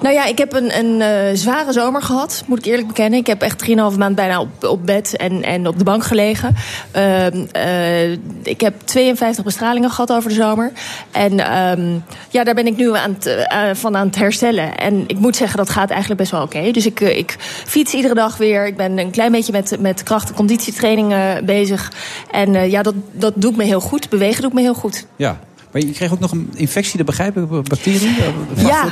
Nou 0.00 0.14
ja, 0.14 0.24
ik 0.24 0.38
heb 0.38 0.52
een, 0.52 0.78
een 0.78 1.36
zware 1.36 1.72
zomer 1.72 2.02
gehad, 2.02 2.42
moet 2.46 2.58
ik 2.58 2.64
eerlijk 2.64 2.86
bekennen. 2.86 3.18
Ik 3.18 3.26
heb 3.26 3.42
echt 3.42 3.64
3,5 3.68 3.74
maand 3.98 4.14
bijna 4.14 4.40
op, 4.40 4.64
op 4.64 4.86
bed 4.86 5.16
en, 5.16 5.42
en 5.42 5.66
op 5.66 5.78
de 5.78 5.84
bank 5.84 6.04
gelegen. 6.04 6.54
Ehm, 6.90 7.46
eh, 7.52 8.10
ik 8.42 8.60
heb 8.60 8.74
52 8.84 9.44
bestralingen 9.44 9.90
gehad 9.90 10.12
over 10.12 10.28
de 10.28 10.34
zomer. 10.34 10.72
En 11.10 11.40
ehm, 11.40 11.98
ja, 12.28 12.44
daar 12.44 12.54
ben 12.54 12.66
ik 12.66 12.76
nu 12.76 12.94
aan 12.94 13.16
van 13.72 13.96
aan 13.96 14.06
het 14.06 14.16
herstellen. 14.16 14.36
En 14.42 15.04
ik 15.06 15.18
moet 15.18 15.36
zeggen, 15.36 15.56
dat 15.58 15.70
gaat 15.70 15.90
eigenlijk 15.90 16.20
best 16.20 16.32
wel 16.32 16.42
oké. 16.42 16.70
Dus 16.70 16.86
ik, 16.86 17.00
eh, 17.00 17.18
ik 17.18 17.36
fiets 17.66 17.92
iedere 17.94 18.14
dag 18.14 18.36
weer. 18.36 18.66
Ik 18.66 18.76
ben 18.76 18.98
een 18.98 19.10
klein 19.10 19.32
beetje 19.32 19.52
met, 19.52 19.76
met 19.80 20.02
kracht- 20.02 20.28
en 20.28 20.34
conditietraining 20.34 21.14
bezig. 21.44 21.92
En 22.30 22.54
eh, 22.54 22.70
ja, 22.70 22.82
dat, 22.82 22.94
dat 23.12 23.32
doet 23.36 23.56
me 23.56 23.64
heel 23.64 23.80
goed. 23.80 24.08
Bewegen 24.08 24.42
doet 24.42 24.52
me 24.52 24.60
heel 24.60 24.74
goed. 24.74 25.06
Ja. 25.16 25.38
Maar 25.72 25.82
je 25.82 25.90
kreeg 25.92 26.12
ook 26.12 26.18
nog 26.20 26.32
een 26.32 26.50
infectie, 26.54 26.96
dat 26.96 27.06
begrijp 27.06 27.36
ik, 27.36 27.50
een 27.50 27.64
bacterie? 27.68 28.16
Eh, 28.56 28.66
Ja. 28.66 28.88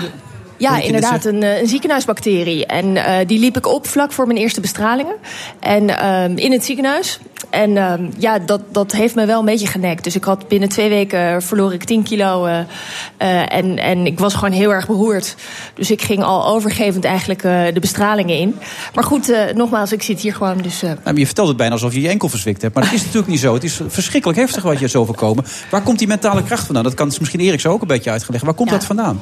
Ja, 0.58 0.80
inderdaad, 0.80 1.24
een, 1.24 1.42
eh, 1.42 1.60
een 1.60 1.66
ziekenhuisbacterie. 1.66 2.66
En 2.66 2.96
eh, 2.96 3.26
die 3.26 3.38
liep 3.38 3.56
ik 3.56 3.66
op 3.66 3.86
vlak 3.86 4.12
voor 4.12 4.26
mijn 4.26 4.38
eerste 4.38 4.60
bestralingen. 4.60 5.14
En 5.60 5.98
ehm, 5.98 6.36
in 6.36 6.52
het 6.52 6.64
ziekenhuis. 6.64 7.18
En 7.50 7.76
ehm, 7.76 8.06
ja, 8.18 8.38
dat, 8.38 8.60
dat 8.72 8.92
heeft 8.92 9.14
me 9.14 9.26
wel 9.26 9.38
een 9.38 9.44
beetje 9.44 9.66
genekt. 9.66 10.04
Dus 10.04 10.16
ik 10.16 10.24
had 10.24 10.48
binnen 10.48 10.68
twee 10.68 10.88
weken 10.88 11.42
verloor 11.42 11.72
ik 11.72 11.84
10 11.84 12.02
kilo. 12.02 12.46
eh, 12.46 13.52
en, 13.52 13.78
en 13.78 14.06
ik 14.06 14.18
was 14.18 14.34
gewoon 14.34 14.52
heel 14.52 14.72
erg 14.72 14.86
beroerd. 14.86 15.34
Dus 15.74 15.90
ik 15.90 16.02
ging 16.02 16.22
al 16.22 16.46
overgevend 16.46 17.04
eigenlijk 17.04 17.42
de 17.42 17.80
bestralingen 17.80 18.38
in. 18.38 18.56
Maar 18.94 19.04
goed, 19.04 19.32
nogmaals, 19.54 19.92
ik 19.92 20.02
zit 20.02 20.20
hier 20.20 20.34
gewoon. 20.34 20.58
Dus 20.62 20.80
Nou, 21.04 21.18
je 21.18 21.26
vertelt 21.26 21.48
het 21.48 21.56
bijna 21.56 21.72
alsof 21.72 21.94
je 21.94 22.00
je 22.00 22.08
enkel 22.08 22.28
verzwikt 22.28 22.62
hebt. 22.62 22.74
Maar 22.74 22.84
dat 22.84 22.92
is 22.92 23.00
natuurlijk 23.00 23.28
niet 23.28 23.40
zo. 23.40 23.54
Het 23.54 23.64
is 23.64 23.80
verschrikkelijk 23.86 24.38
heftig 24.38 24.62
wat 24.62 24.78
je 24.78 24.84
is 24.84 24.96
overkomen. 24.96 25.44
Waar 25.70 25.82
komt 25.82 25.98
die 25.98 26.08
mentale 26.08 26.42
kracht 26.42 26.64
vandaan? 26.64 26.84
Dat 26.84 26.94
kan 26.94 27.06
misschien 27.06 27.40
Erik 27.40 27.60
zo 27.60 27.72
ook 27.72 27.80
een 27.80 27.86
beetje 27.86 28.10
uitgelegd. 28.10 28.44
Waar 28.44 28.54
komt 28.54 28.70
Ja. 28.70 28.76
dat 28.76 28.84
vandaan? 28.84 29.20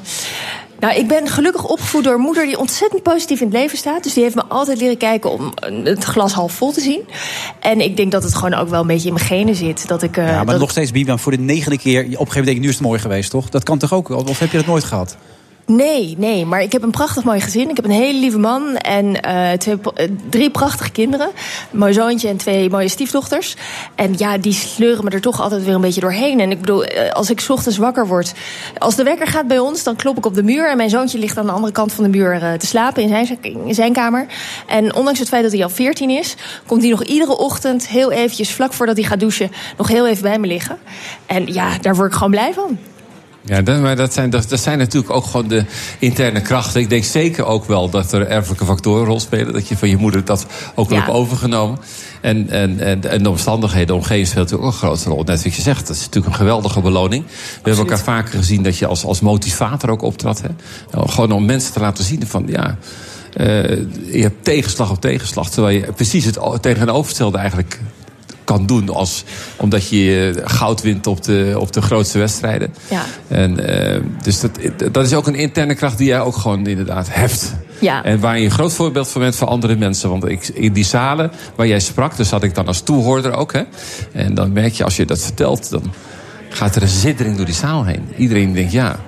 Nou, 0.81 0.97
ik 0.97 1.09
ben 1.09 1.24
gelukkig 1.29 1.65
opgevoed 1.65 2.05
door 2.05 2.15
een 2.15 2.21
moeder 2.21 2.47
die 2.47 2.59
ontzettend 2.59 3.03
positief 3.03 3.41
in 3.41 3.47
het 3.47 3.57
leven 3.57 3.79
staat. 3.79 4.03
Dus 4.03 4.13
die 4.15 4.23
heeft 4.23 4.35
me 4.35 4.45
altijd 4.49 4.81
leren 4.81 4.97
kijken 4.97 5.31
om 5.31 5.53
eh, 5.55 5.85
het 5.85 6.05
glas 6.05 6.33
half 6.33 6.53
vol 6.53 6.73
te 6.73 6.81
zien. 6.81 7.01
En 7.61 7.81
ik 7.81 7.97
denk 7.97 8.13
dat 8.13 8.23
het 8.23 8.35
gewoon 8.35 8.55
ook 8.55 8.69
wel 8.69 8.81
een 8.81 8.87
beetje 8.87 9.09
in 9.09 9.15
mijn 9.15 9.27
genen 9.27 9.55
zit. 9.55 9.89
Dat 9.89 10.03
ik, 10.03 10.17
eh, 10.17 10.27
Ja, 10.27 10.35
maar 10.37 10.47
dat- 10.47 10.59
nog 10.61 10.71
steeds, 10.71 10.91
Bibian, 10.91 11.19
voor 11.19 11.33
de 11.33 11.39
negende 11.39 11.79
keer. 11.79 12.01
Op 12.01 12.05
een 12.05 12.11
gegeven 12.11 12.27
moment 12.29 12.45
denk 12.47 12.57
ik, 12.57 12.63
nu 12.63 12.69
is 12.69 12.75
het 12.75 12.85
mooi 12.87 13.01
geweest, 13.01 13.31
toch? 13.31 13.49
Dat 13.49 13.63
kan 13.63 13.79
toch 13.79 13.93
ook? 13.93 14.09
Of 14.09 14.39
heb 14.39 14.51
je 14.51 14.57
dat 14.57 14.67
nooit 14.67 14.85
gehad? 14.85 15.17
Nee, 15.67 16.15
nee, 16.19 16.47
maar 16.47 16.63
ik 16.63 16.73
heb 16.73 16.83
een 16.83 16.91
prachtig 16.91 17.25
mooi 17.25 17.41
gezin. 17.41 17.71
Ik 17.71 17.77
heb 17.77 17.85
een 17.85 17.91
hele 17.91 18.19
lieve 18.19 18.39
man 18.39 18.77
en 18.77 19.21
eh, 19.21 19.53
twee, 19.53 19.79
eh, 19.95 20.09
drie 20.31 20.51
prachtige 20.51 20.91
kinderen. 20.91 21.31
Een 21.73 21.79
mooi 21.79 21.93
zoontje 21.93 22.29
en 22.29 22.37
twee 22.37 22.71
mooie 22.71 22.89
stiefdochters. 22.89 23.57
En 23.95 24.15
ja, 24.17 24.39
die 24.39 24.53
sleuren 24.53 25.05
me 25.05 25.11
er 25.11 25.21
toch 25.21 25.41
altijd 25.41 25.65
weer 25.65 25.75
een 25.75 25.81
beetje 25.81 26.01
doorheen. 26.01 26.41
En 26.41 26.51
ik 26.51 26.61
bedoel, 26.61 26.85
eh, 26.85 27.13
als 27.13 27.31
ik 27.31 27.45
ochtends 27.49 27.79
wakker 27.79 28.07
word... 28.07 28.33
Als 28.79 28.95
de 28.95 29.03
wekker 29.03 29.27
gaat 29.27 29.47
bij 29.47 29.59
ons, 29.59 29.83
dan 29.83 29.97
klop 29.97 30.17
ik 30.17 30.27
op 30.27 30.35
de 30.35 30.43
muur... 30.43 30.71
en 30.71 30.77
mijn 30.77 30.91
zoontje 30.91 31.19
ligt 31.19 31.39
aan 31.39 31.47
de 31.47 31.53
andere 31.53 31.73
kant 31.73 31.93
van 31.93 32.05
de 32.05 32.11
muur 32.11 32.57
te 32.59 32.67
slapen 32.67 33.03
in 33.03 33.09
zijn, 33.09 33.39
in 33.67 33.75
zijn 33.75 33.93
kamer. 33.93 34.27
En 34.67 34.95
ondanks 34.95 35.19
het 35.19 35.29
feit 35.29 35.43
dat 35.43 35.53
hij 35.53 35.63
al 35.63 35.71
14 35.71 36.11
is... 36.11 36.35
komt 36.67 36.83
hij 36.83 36.91
nog 36.91 37.05
iedere 37.05 37.39
ochtend 37.39 37.89
heel 37.89 38.13
eventjes, 38.13 38.53
vlak 38.53 38.73
voordat 38.73 38.97
hij 38.97 39.05
gaat 39.05 39.21
douchen... 39.21 39.51
nog 39.77 39.89
heel 39.89 40.07
even 40.07 40.23
bij 40.23 40.39
me 40.39 40.47
liggen. 40.47 40.79
En 41.27 41.47
ja, 41.53 41.79
daar 41.81 41.97
word 41.97 42.09
ik 42.09 42.15
gewoon 42.15 42.31
blij 42.31 42.53
van. 42.53 42.79
Ja, 43.47 43.63
dat, 43.63 43.81
maar 43.81 43.97
dat 43.97 44.13
zijn, 44.13 44.31
dat, 44.31 44.49
dat 44.49 44.61
zijn 44.61 44.79
natuurlijk 44.79 45.13
ook 45.13 45.25
gewoon 45.25 45.49
de 45.49 45.65
interne 45.99 46.41
krachten. 46.41 46.81
Ik 46.81 46.89
denk 46.89 47.05
zeker 47.05 47.45
ook 47.45 47.65
wel 47.65 47.91
dat 47.91 48.13
er 48.13 48.27
erfelijke 48.27 48.65
factoren 48.65 49.01
een 49.01 49.07
rol 49.07 49.21
spelen. 49.21 49.53
Dat 49.53 49.69
je 49.69 49.77
van 49.77 49.89
je 49.89 49.97
moeder 49.97 50.25
dat 50.25 50.47
ook 50.75 50.89
wel 50.89 50.99
Ja. 50.99 51.05
hebt 51.05 51.17
overgenomen. 51.17 51.79
En, 52.21 52.51
en, 52.51 52.81
en, 52.81 53.11
en 53.11 53.23
de 53.23 53.29
omstandigheden, 53.31 53.87
de 53.87 53.95
omgeving 53.95 54.27
speelt 54.27 54.51
natuurlijk 54.51 54.75
ook 54.75 54.81
een 54.83 54.89
grote 54.89 55.09
rol. 55.09 55.23
Net 55.25 55.43
wat 55.43 55.55
je 55.55 55.63
zegt, 55.63 55.87
dat 55.87 55.97
is 55.97 56.03
natuurlijk 56.03 56.27
een 56.33 56.39
geweldige 56.39 56.81
beloning. 56.81 57.25
We 57.27 57.33
hebben 57.55 57.79
elkaar 57.79 57.99
vaker 58.05 58.39
gezien 58.39 58.63
dat 58.63 58.79
je 58.79 58.87
als, 58.87 59.05
als 59.05 59.21
motivator 59.21 59.91
ook 59.91 60.03
optrad. 60.03 60.41
Hè? 60.43 60.49
Nou, 60.93 61.09
Gewoon 61.09 61.33
om 61.33 61.45
mensen 61.45 61.73
te 61.73 61.81
laten 61.81 62.05
zien 62.05 62.27
van, 62.27 62.45
ja... 62.47 62.77
eh, 63.33 63.47
je 64.13 64.23
hebt 64.23 64.45
tegenslag 64.45 64.91
op 64.91 65.01
tegenslag. 65.01 65.51
Terwijl 65.51 65.77
je 65.77 65.93
precies 65.93 66.25
het 66.25 66.39
tegenovergestelde 66.61 67.39
eigenlijk 67.39 67.81
kan 68.45 68.67
doen. 68.67 68.89
Als, 68.89 69.25
omdat 69.57 69.89
je 69.89 70.33
eh, 70.37 70.43
goud 70.57 70.83
wint 70.83 71.07
op 71.07 71.23
de, 71.23 71.55
op 71.59 71.73
de 71.73 71.83
grootste 71.83 72.19
wedstrijden. 72.19 72.75
Ja. 72.91 73.03
En, 73.29 73.69
eh, 73.69 74.01
dus 74.23 74.41
dat, 74.41 74.51
dat 74.93 75.07
is 75.07 75.15
ook 75.15 75.27
een 75.27 75.35
interne 75.35 75.75
kracht 75.75 75.99
die 75.99 76.07
jij 76.07 76.21
ook 76.21 76.37
gewoon 76.37 76.67
inderdaad 76.67 77.09
heft. 77.11 77.55
Ja. 77.79 78.05
En 78.05 78.21
waar 78.21 78.39
je 78.39 78.45
een 78.45 78.51
groot 78.51 78.73
voorbeeld 78.73 79.09
van 79.09 79.21
bent 79.21 79.37
voor 79.37 79.49
andere 79.49 79.77
mensen. 79.77 80.11
Want 80.11 80.29
ik, 80.29 80.49
in 80.49 80.73
die 80.73 80.85
zalen 80.85 81.31
waar 81.55 81.67
jij 81.67 81.81
sprak, 81.81 82.17
daar 82.17 82.27
zat 82.27 82.43
ik 82.43 82.55
dan 82.55 82.67
als 82.67 82.81
toehoorder 82.81 83.33
ook. 83.33 83.53
Hè? 83.53 83.63
En 84.13 84.35
dan 84.35 84.53
merk 84.53 84.73
je, 84.73 84.85
als 84.85 84.97
je 84.97 85.05
dat 85.05 85.23
vertelt, 85.23 85.71
dan 85.71 85.93
gaat 86.49 86.77
er 86.77 86.83
een 86.83 86.89
zittering 86.89 87.37
door 87.37 87.47
die 87.47 87.55
zaal 87.55 87.85
heen. 87.85 88.09
Iedereen 88.17 88.53
denkt 88.53 88.73
ja. 88.73 88.99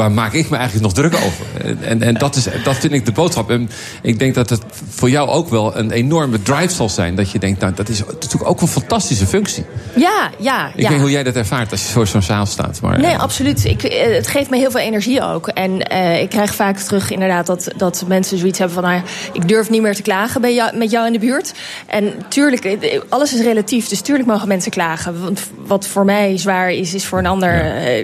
Waar 0.00 0.12
maak 0.12 0.32
ik 0.32 0.50
me 0.50 0.56
eigenlijk 0.56 0.84
nog 0.84 0.94
druk 0.94 1.14
over? 1.14 1.46
En, 1.64 1.82
en, 1.82 2.02
en 2.02 2.14
dat, 2.14 2.36
is, 2.36 2.46
dat 2.64 2.76
vind 2.76 2.92
ik 2.92 3.04
de 3.04 3.12
boodschap. 3.12 3.50
En 3.50 3.70
ik 4.02 4.18
denk 4.18 4.34
dat 4.34 4.50
het 4.50 4.62
voor 4.88 5.10
jou 5.10 5.28
ook 5.28 5.48
wel 5.48 5.76
een 5.76 5.90
enorme 5.90 6.42
drive 6.42 6.74
zal 6.74 6.88
zijn. 6.88 7.14
Dat 7.14 7.30
je 7.30 7.38
denkt, 7.38 7.60
nou, 7.60 7.74
dat 7.74 7.88
is 7.88 7.98
natuurlijk 8.04 8.50
ook 8.50 8.60
een 8.60 8.68
fantastische 8.68 9.26
functie. 9.26 9.64
Ja, 9.96 10.30
ja, 10.38 10.70
Ik 10.74 10.82
ja. 10.82 10.88
weet 10.88 11.00
hoe 11.00 11.10
jij 11.10 11.22
dat 11.22 11.34
ervaart 11.34 11.70
als 11.70 11.82
je 11.82 11.88
voor 11.88 12.06
zo'n 12.06 12.22
zaal 12.22 12.46
staat. 12.46 12.80
Maar, 12.80 12.98
Nee, 12.98 13.12
eh, 13.12 13.20
absoluut. 13.20 13.64
Ik, 13.64 13.82
eh, 13.82 14.14
het 14.14 14.26
geeft 14.26 14.50
me 14.50 14.56
heel 14.56 14.70
veel 14.70 14.80
energie 14.80 15.22
ook. 15.22 15.48
En 15.48 15.82
eh, 15.82 16.22
ik 16.22 16.28
krijg 16.28 16.54
vaak 16.54 16.78
terug 16.78 17.10
inderdaad 17.10 17.46
dat, 17.46 17.68
dat 17.76 18.04
mensen 18.06 18.38
zoiets 18.38 18.58
hebben 18.58 18.76
van... 18.76 18.90
Nou, 18.90 19.02
ik 19.32 19.48
durf 19.48 19.70
niet 19.70 19.82
meer 19.82 19.94
te 19.94 20.02
klagen 20.02 20.40
bij 20.40 20.54
jou, 20.54 20.76
met 20.76 20.90
jou 20.90 21.06
in 21.06 21.12
de 21.12 21.18
buurt. 21.18 21.52
En 21.86 22.12
tuurlijk, 22.28 22.78
alles 23.08 23.34
is 23.34 23.40
relatief. 23.40 23.88
Dus 23.88 24.00
tuurlijk 24.00 24.28
mogen 24.28 24.48
mensen 24.48 24.70
klagen. 24.70 25.22
Want 25.22 25.40
wat 25.66 25.86
voor 25.86 26.04
mij 26.04 26.38
zwaar 26.38 26.70
is, 26.70 26.94
is 26.94 27.04
voor 27.04 27.18
een 27.18 27.26
ander 27.26 27.50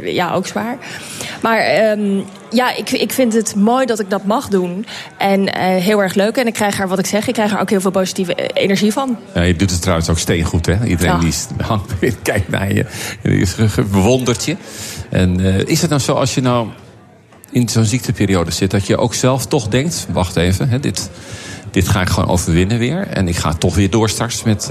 ja, 0.04 0.26
ja 0.26 0.34
ook 0.34 0.46
zwaar. 0.46 0.76
Maar 1.42 1.58
ehm, 1.90 2.20
ja, 2.50 2.76
ik, 2.76 2.90
ik 2.90 3.12
vind 3.12 3.32
het 3.32 3.54
mooi 3.54 3.86
dat 3.86 4.00
ik 4.00 4.10
dat 4.10 4.24
mag 4.24 4.48
doen. 4.48 4.86
En 5.18 5.52
eh, 5.52 5.82
heel 5.82 6.02
erg 6.02 6.14
leuk. 6.14 6.36
En 6.36 6.46
ik 6.46 6.52
krijg 6.52 6.80
er, 6.80 6.88
wat 6.88 6.98
ik 6.98 7.06
zeg, 7.06 7.26
ik 7.28 7.34
krijg 7.34 7.52
er 7.52 7.60
ook 7.60 7.70
heel 7.70 7.80
veel 7.80 7.90
positieve 7.90 8.34
eh, 8.34 8.62
energie 8.62 8.92
van. 8.92 9.18
Ja, 9.34 9.42
je 9.42 9.56
doet 9.56 9.70
het 9.70 9.80
trouwens 9.80 10.08
ook 10.08 10.18
steengoed, 10.18 10.66
hè? 10.66 10.84
Iedereen 10.84 11.12
Ja. 11.12 11.18
die 11.18 11.34
hangt, 11.64 11.92
kijkt 12.22 12.48
naar 12.48 12.72
je 12.72 12.86
en 13.22 13.30
die 13.30 13.46
bewondert 13.90 14.44
je. 14.44 14.56
En 15.10 15.40
eh, 15.40 15.58
is 15.58 15.80
het 15.80 15.90
nou 15.90 16.02
zo 16.02 16.12
als 16.12 16.34
je 16.34 16.40
nou 16.40 16.68
in 17.50 17.68
zo'n 17.68 17.84
ziekteperiode 17.84 18.50
zit... 18.50 18.70
dat 18.70 18.86
je 18.86 18.96
ook 18.96 19.14
zelf 19.14 19.46
toch 19.46 19.68
denkt, 19.68 20.06
wacht 20.12 20.36
even, 20.36 20.68
hè, 20.68 20.80
dit, 20.80 21.10
dit 21.70 21.88
ga 21.88 22.00
ik 22.00 22.08
gewoon 22.08 22.28
overwinnen 22.28 22.78
weer... 22.78 23.06
en 23.06 23.28
ik 23.28 23.36
ga 23.36 23.52
toch 23.52 23.74
weer 23.74 23.90
door 23.90 24.08
straks 24.08 24.42
met, 24.42 24.70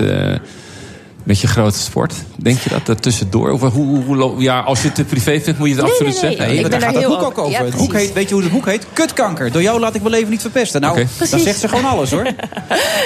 met 1.26 1.40
je 1.40 1.48
grote 1.48 1.78
sport? 1.80 2.14
Denk 2.36 2.60
je 2.60 2.70
dat 2.70 2.88
er 2.88 3.00
tussendoor? 3.00 3.52
Of 3.52 3.62
hoe, 3.62 4.04
hoe, 4.04 4.42
ja, 4.42 4.60
als 4.60 4.82
je 4.82 4.86
het 4.88 4.96
te 4.96 5.04
privé 5.04 5.40
vindt, 5.42 5.60
moet 5.60 5.68
je 5.70 5.74
het 5.76 5.84
Nee, 5.84 5.92
absoluut 5.92 6.14
nee, 6.14 6.22
nee. 6.22 6.32
zeggen. 6.38 6.54
Nee, 6.54 6.62
ben 6.62 6.72
daar 6.72 6.82
gaat 6.82 6.90
het 6.94 7.00
heel 7.00 7.10
boek 7.10 7.22
ook 7.22 7.28
open. 7.32 7.44
over. 7.44 7.52
Ja, 7.60 7.66
het 7.66 7.76
boek 7.76 7.94
heet, 7.94 8.14
weet 8.14 8.28
je 8.28 8.34
hoe 8.34 8.44
het 8.44 8.52
boek 8.52 8.66
heet? 8.66 8.86
Kutkanker. 8.94 9.52
Door 9.52 9.62
jou 9.62 9.80
laat 9.80 9.96
ik 9.96 10.02
mijn 10.02 10.14
leven 10.14 10.30
niet 10.30 10.42
verpesten. 10.42 10.82
Nou, 10.82 10.94
Oké. 10.94 11.08
dan 11.30 11.40
zegt 11.40 11.60
ze 11.60 11.68
gewoon 11.68 11.86
alles 11.86 12.12
hoor. 12.12 12.24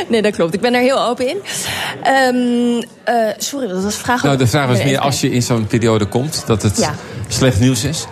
Nee, 0.09 0.21
dat 0.21 0.35
klopt. 0.35 0.53
Ik 0.53 0.61
ben 0.61 0.71
daar 0.71 0.81
heel 0.81 1.05
open 1.05 1.27
in. 1.27 1.37
Ehm, 2.03 2.83
eh, 3.03 3.33
sorry, 3.37 3.67
dat 3.67 3.83
was 3.83 3.93
de 3.93 3.99
vraag. 3.99 4.23
Nou, 4.23 4.37
de 4.37 4.47
vraag 4.47 4.67
was 4.67 4.83
meer, 4.83 4.99
als 4.99 5.21
je 5.21 5.31
in 5.31 5.41
zo'n 5.43 5.67
periode 5.67 6.05
komt... 6.05 6.43
dat 6.45 6.61
het 6.61 6.77
Ja. 6.77 6.95
slecht 7.27 7.59
nieuws 7.59 7.83
is. 7.83 8.05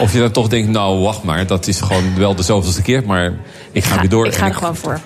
Of 0.00 0.12
je 0.12 0.18
dan 0.18 0.30
toch 0.30 0.48
denkt, 0.48 0.68
nou, 0.68 1.00
wacht 1.00 1.22
maar... 1.22 1.46
dat 1.46 1.66
is 1.66 1.80
gewoon 1.80 2.04
wel 2.18 2.34
de 2.34 2.42
zoveelste 2.42 2.82
keer, 2.82 3.02
maar 3.06 3.32
ik 3.72 3.84
ga, 3.84 4.00
weer 4.00 4.08
door. 4.08 4.26
Ik 4.26 4.34
ga 4.34 4.46
er 4.46 4.54
gewoon 4.54 4.76
voor. 4.76 5.00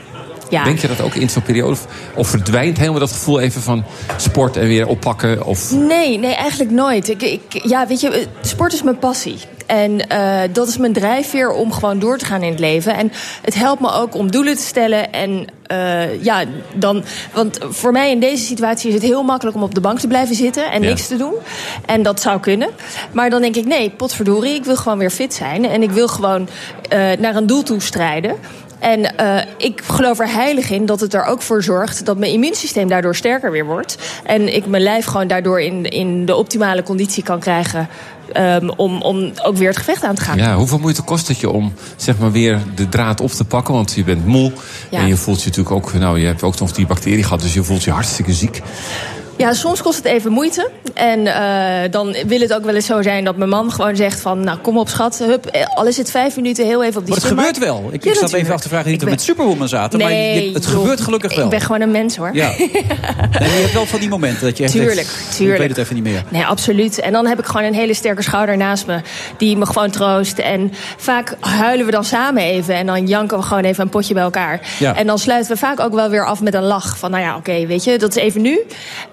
Ja. 0.49 0.65
Denk 0.65 0.79
je 0.79 0.89
dat 0.89 1.01
ook 1.01 1.15
in 1.15 1.31
zo'n 1.31 1.43
periode? 1.43 1.77
Of, 2.15 2.29
verdwijnt 2.29 2.79
helemaal 2.79 3.01
dat 3.01 3.13
gevoel 3.13 3.41
even 3.41 3.63
van 3.63 3.85
sport 4.17 4.57
en 4.57 4.67
weer 4.67 4.87
oppakken? 4.87 5.45
Of... 5.47 5.71
Nee, 5.73 6.19
nee, 6.19 6.35
eigenlijk 6.35 6.71
nooit. 6.71 7.09
Ik, 7.09 7.23
ik, 7.23 7.41
ja, 7.69 7.87
weet 7.87 8.01
je, 8.01 8.09
eh, 8.11 8.27
sport 8.41 8.73
is 8.73 8.83
mijn 8.83 8.99
passie. 8.99 9.39
En 9.67 10.09
eh, 10.09 10.41
dat 10.53 10.69
is 10.69 10.77
mijn 10.77 10.93
drijfveer 10.93 11.51
om 11.51 11.73
gewoon 11.73 11.99
door 11.99 12.19
te 12.19 12.25
gaan 12.25 12.43
in 12.43 12.51
het 12.51 12.61
leven. 12.61 12.95
En 12.95 13.13
het 13.43 13.55
helpt 13.55 13.81
me 13.81 13.93
ook 13.93 14.15
om 14.15 14.31
doelen 14.31 14.57
te 14.57 14.63
stellen. 14.63 15.13
En 15.13 15.47
eh, 15.67 16.23
ja, 16.25 16.45
dan. 16.75 17.05
Want 17.33 17.59
voor 17.69 17.93
mij 17.93 18.11
in 18.11 18.21
deze 18.21 18.45
situatie 18.45 18.89
is 18.89 18.95
het 18.95 19.03
heel 19.03 19.23
makkelijk 19.23 19.57
om 19.57 19.63
op 19.63 19.75
de 19.75 19.81
bank 19.81 19.99
te 19.99 20.07
blijven 20.07 20.35
zitten 20.35 20.71
en 20.71 20.83
Ja. 20.83 20.89
niks 20.89 21.07
te 21.07 21.17
doen. 21.17 21.35
En 21.87 22.03
dat 22.03 22.21
zou 22.21 22.41
kunnen. 22.41 22.69
Maar 23.13 23.31
dan 23.31 23.41
denk 23.41 23.57
ik, 23.57 23.65
nee, 23.67 23.91
potverdorie, 23.91 24.55
ik 24.55 24.65
wil 24.65 24.77
gewoon 24.77 24.99
weer 24.99 25.11
fit 25.11 25.35
zijn. 25.35 25.65
En 25.65 25.83
ik 25.83 25.91
wil 25.91 26.09
gewoon 26.09 26.49
naar 27.19 27.37
een 27.37 27.47
doel 27.47 27.63
toe 27.63 27.81
strijden. 27.81 28.37
En 28.79 29.17
eh, 29.17 29.45
ik 29.57 29.83
geloof 29.85 30.19
er 30.19 30.33
heilig 30.33 30.71
in 30.71 30.87
dat 30.87 31.01
het 31.01 31.15
er 31.15 31.25
ook 31.25 31.43
voor 31.43 31.63
zorgt 31.63 32.05
dat 32.05 32.19
mijn 32.19 32.33
immuunsysteem 32.33 32.89
daardoor 32.89 33.15
sterker 33.17 33.51
weer 33.51 33.65
wordt. 33.65 33.99
En 34.25 34.55
ik 34.55 34.67
mijn 34.67 34.83
lijf 34.83 35.05
gewoon 35.05 35.27
daardoor 35.27 35.61
in, 35.61 35.85
in 35.85 36.27
de 36.27 36.35
optimale 36.35 36.83
conditie 36.83 37.23
kan 37.23 37.41
krijgen. 37.41 37.89
ehm, 38.33 38.69
om, 38.69 39.03
om 39.03 39.33
ook 39.43 39.57
weer 39.57 39.69
het 39.69 39.77
gevecht 39.77 40.05
aan 40.05 40.15
te 40.15 40.21
gaan. 40.21 40.37
Ja, 40.37 40.57
hoeveel 40.57 40.79
moeite 40.79 41.03
kost 41.03 41.29
het 41.29 41.41
je 41.41 41.51
om 41.51 41.73
zeg 41.97 42.19
maar, 42.19 42.33
weer 42.33 42.63
de 42.75 42.89
draad 42.89 43.21
op 43.21 43.31
te 43.31 43.45
pakken? 43.45 43.75
Want 43.75 43.93
je 43.93 44.05
bent 44.05 44.27
moe 44.27 44.53
Ja. 44.91 44.99
en 44.99 45.07
je 45.07 45.17
voelt 45.17 45.43
je 45.43 45.49
natuurlijk 45.49 45.77
ook... 45.77 45.93
Nou, 45.95 46.19
je 46.19 46.27
hebt 46.27 46.43
ook 46.43 46.59
nog 46.59 46.73
die 46.73 46.87
bacterie 46.87 47.23
gehad, 47.23 47.41
dus 47.41 47.55
je 47.55 47.63
voelt 47.63 47.85
je 47.85 47.91
hartstikke 47.91 48.33
ziek. 48.33 48.63
Ja, 49.37 49.53
soms 49.53 49.83
kost 49.83 49.97
het 49.97 50.07
even 50.07 50.33
moeite. 50.33 50.71
En 50.95 51.27
eh, 51.27 51.91
dan 51.91 52.17
wil 52.27 52.41
het 52.41 52.53
ook 52.55 52.65
wel 52.65 52.75
eens 52.75 52.87
zo 52.87 53.03
zijn 53.03 53.25
dat 53.25 53.37
mijn 53.37 53.51
man 53.51 53.73
gewoon 53.73 53.97
zegt 53.97 54.21
van... 54.21 54.41
nou, 54.41 54.59
kom 54.59 54.79
op 54.79 54.89
schat, 54.89 55.19
hup, 55.19 55.47
eh, 55.47 55.67
al 55.75 55.87
is 55.87 55.97
het 55.97 56.11
vijf 56.11 56.37
minuten 56.37 56.65
heel 56.67 56.85
even 56.85 56.97
op 57.01 57.07
die 57.07 57.15
Maar 57.15 57.23
het 57.25 57.39
gebeurt 57.39 57.59
wel. 57.59 57.89
Ik, 57.93 58.05
Ja, 58.05 58.11
ik 58.11 58.17
zat 58.17 58.33
even 58.33 58.55
af 58.55 58.61
te 58.61 58.69
vragen 58.69 58.87
niet 58.87 58.95
Ik 58.95 59.01
we 59.01 59.05
ben- 59.07 59.15
met 59.15 59.25
Superwoman 59.25 59.69
zaten. 59.69 59.99
maar 59.99 60.09
Nee, 60.09 60.45
je- 60.49 60.55
het 60.55 60.65
joh, 60.65 60.73
gebeurt 60.81 61.01
gelukkig 61.01 61.35
wel. 61.35 61.45
Ik 61.45 61.51
ben 61.51 61.61
gewoon 61.61 61.81
een 61.81 61.91
mens 61.91 62.17
hoor. 62.17 62.31
Ja. 62.33 62.51
Nee, 63.41 63.49
maar 63.49 63.57
je 63.57 63.63
hebt 63.63 63.73
wel 63.75 63.87
van 63.87 64.01
die 64.01 64.09
momenten 64.09 64.45
dat 64.45 64.57
je 64.57 64.65
echt 64.65 64.73
tuurlijk. 64.73 65.07
Ik 65.39 65.59
weet 65.59 65.69
het 65.69 65.79
even 65.79 65.95
niet 65.95 66.05
meer. 66.05 66.23
Nee, 66.29 66.45
absoluut. 66.45 66.99
En 67.01 67.13
dan 67.13 67.27
heb 67.27 67.39
ik 67.39 67.45
gewoon 67.47 67.67
een 67.67 67.75
hele 67.75 67.95
sterke 67.95 68.23
schouder 68.23 68.57
naast 68.57 68.87
me. 68.87 69.01
Die 69.37 69.57
me 69.57 69.67
gewoon 69.67 69.91
troost. 69.91 70.39
En 70.39 70.73
vaak 70.97 71.37
huilen 71.41 71.87
we 71.87 71.93
dan 71.93 72.05
samen 72.05 72.43
even. 72.43 72.75
En 72.75 72.87
dan 72.87 73.07
janken 73.07 73.37
we 73.39 73.43
gewoon 73.45 73.65
even 73.65 73.83
een 73.85 73.89
potje 73.91 74.15
bij 74.15 74.23
elkaar. 74.23 74.61
Ja. 74.79 74.95
En 74.97 75.07
dan 75.07 75.19
sluiten 75.19 75.53
we 75.53 75.59
vaak 75.59 75.81
ook 75.81 75.95
wel 75.95 76.09
weer 76.11 76.27
af 76.27 76.41
met 76.41 76.55
een 76.55 76.63
lach. 76.63 76.99
Van 76.99 77.11
nou 77.11 77.23
ja, 77.23 77.37
oké, 77.37 77.67
weet 77.67 77.85
je, 77.85 77.99
dat 77.99 78.17
is 78.17 78.23
even 78.23 78.43
nu. 78.43 78.61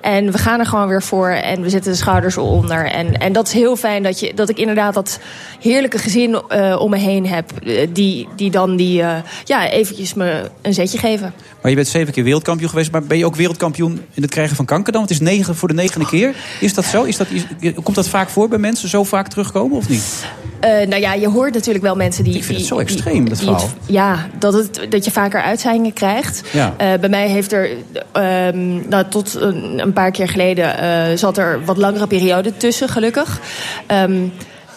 En 0.02 0.13
we 0.22 0.38
gaan 0.38 0.60
er 0.60 0.66
gewoon 0.66 0.88
weer 0.88 1.04
voor. 1.04 1.30
En 1.30 1.62
we 1.62 1.70
zetten 1.70 1.92
de 1.92 1.98
schouders 1.98 2.38
onder. 2.38 2.92
En, 2.92 3.18
en 3.18 3.34
dat 3.34 3.48
is 3.48 3.54
heel 3.54 3.76
fijn 3.76 4.04
dat, 4.04 4.20
je, 4.20 4.34
dat 4.34 4.50
ik 4.50 4.58
inderdaad 4.58 4.94
dat 4.94 5.20
heerlijke 5.60 5.98
gezin 5.98 6.42
eh, 6.48 6.76
om 6.80 6.90
me 6.90 6.98
heen 6.98 7.28
heb. 7.28 7.52
eh, 7.52 7.88
die, 7.90 8.28
die 8.36 8.52
dan 8.52 8.76
die, 8.76 9.02
eh, 9.02 9.18
ja, 9.44 9.70
eventjes 9.70 10.14
me 10.14 10.50
een 10.62 10.74
zetje 10.74 10.98
geven. 10.98 11.34
Maar 11.64 11.72
je 11.72 11.78
bent 11.78 11.92
zeven 11.92 12.14
keer 12.14 12.24
wereldkampioen 12.24 12.70
geweest. 12.70 12.92
Maar 12.92 13.04
ben 13.04 13.18
je 13.18 13.26
ook 13.26 13.36
wereldkampioen 13.36 14.02
in 14.14 14.22
het 14.22 14.32
krijgen 14.32 14.56
van 14.56 14.66
kanker 14.66 14.92
dan? 14.92 15.02
Want 15.06 15.14
het 15.14 15.22
is 15.22 15.28
negen 15.36 15.56
voor 15.56 15.68
de 15.68 15.74
negende 15.74 16.06
keer. 16.08 16.36
Is 16.60 16.74
dat 16.74 16.86
zo? 16.86 17.04
Is 17.04 17.18
dat, 17.18 17.28
is- 17.60 17.74
komt 17.84 17.96
dat 17.96 18.08
vaak 18.08 18.30
voor 18.30 18.48
bij 18.48 18.58
mensen? 18.58 18.90
Zo 18.90 19.04
vaak 19.04 19.28
terugkomen 19.28 19.78
of 19.78 19.90
niet? 19.90 20.26
Eh, 20.60 20.70
nou 20.88 21.02
ja, 21.02 21.14
je 21.14 21.28
hoort 21.30 21.54
natuurlijk 21.54 21.84
wel 21.84 21.96
mensen 21.96 22.24
die. 22.24 22.36
Ik 22.36 22.44
vind 22.44 22.58
het 22.58 22.68
zo 22.68 22.76
die- 22.76 22.84
extreem, 22.86 23.30
dat 23.30 23.38
het- 23.38 23.48
verhaal. 23.48 23.70
ja, 23.86 24.28
dat, 24.40 24.54
het, 24.54 24.80
dat 24.90 25.06
je 25.06 25.12
vaker 25.12 25.42
uitzeigingen 25.42 25.94
krijgt. 25.94 26.42
Ja. 26.52 26.74
Eh, 26.78 27.00
bij 27.00 27.10
mij 27.10 27.28
heeft 27.28 27.52
er. 27.52 27.70
ehm, 28.12 28.90
nou, 28.90 29.06
tot 29.10 29.34
een, 29.36 29.80
een 29.80 29.94
paar 29.94 30.12
keer 30.12 30.28
geleden 30.28 30.78
eh, 30.80 31.18
zat 31.18 31.38
er 31.38 31.66
wat 31.66 31.78
langere 31.78 32.08
periode 32.08 32.58
tussen, 32.58 32.90
gelukkig. 32.90 33.40
Ehm, 33.88 34.14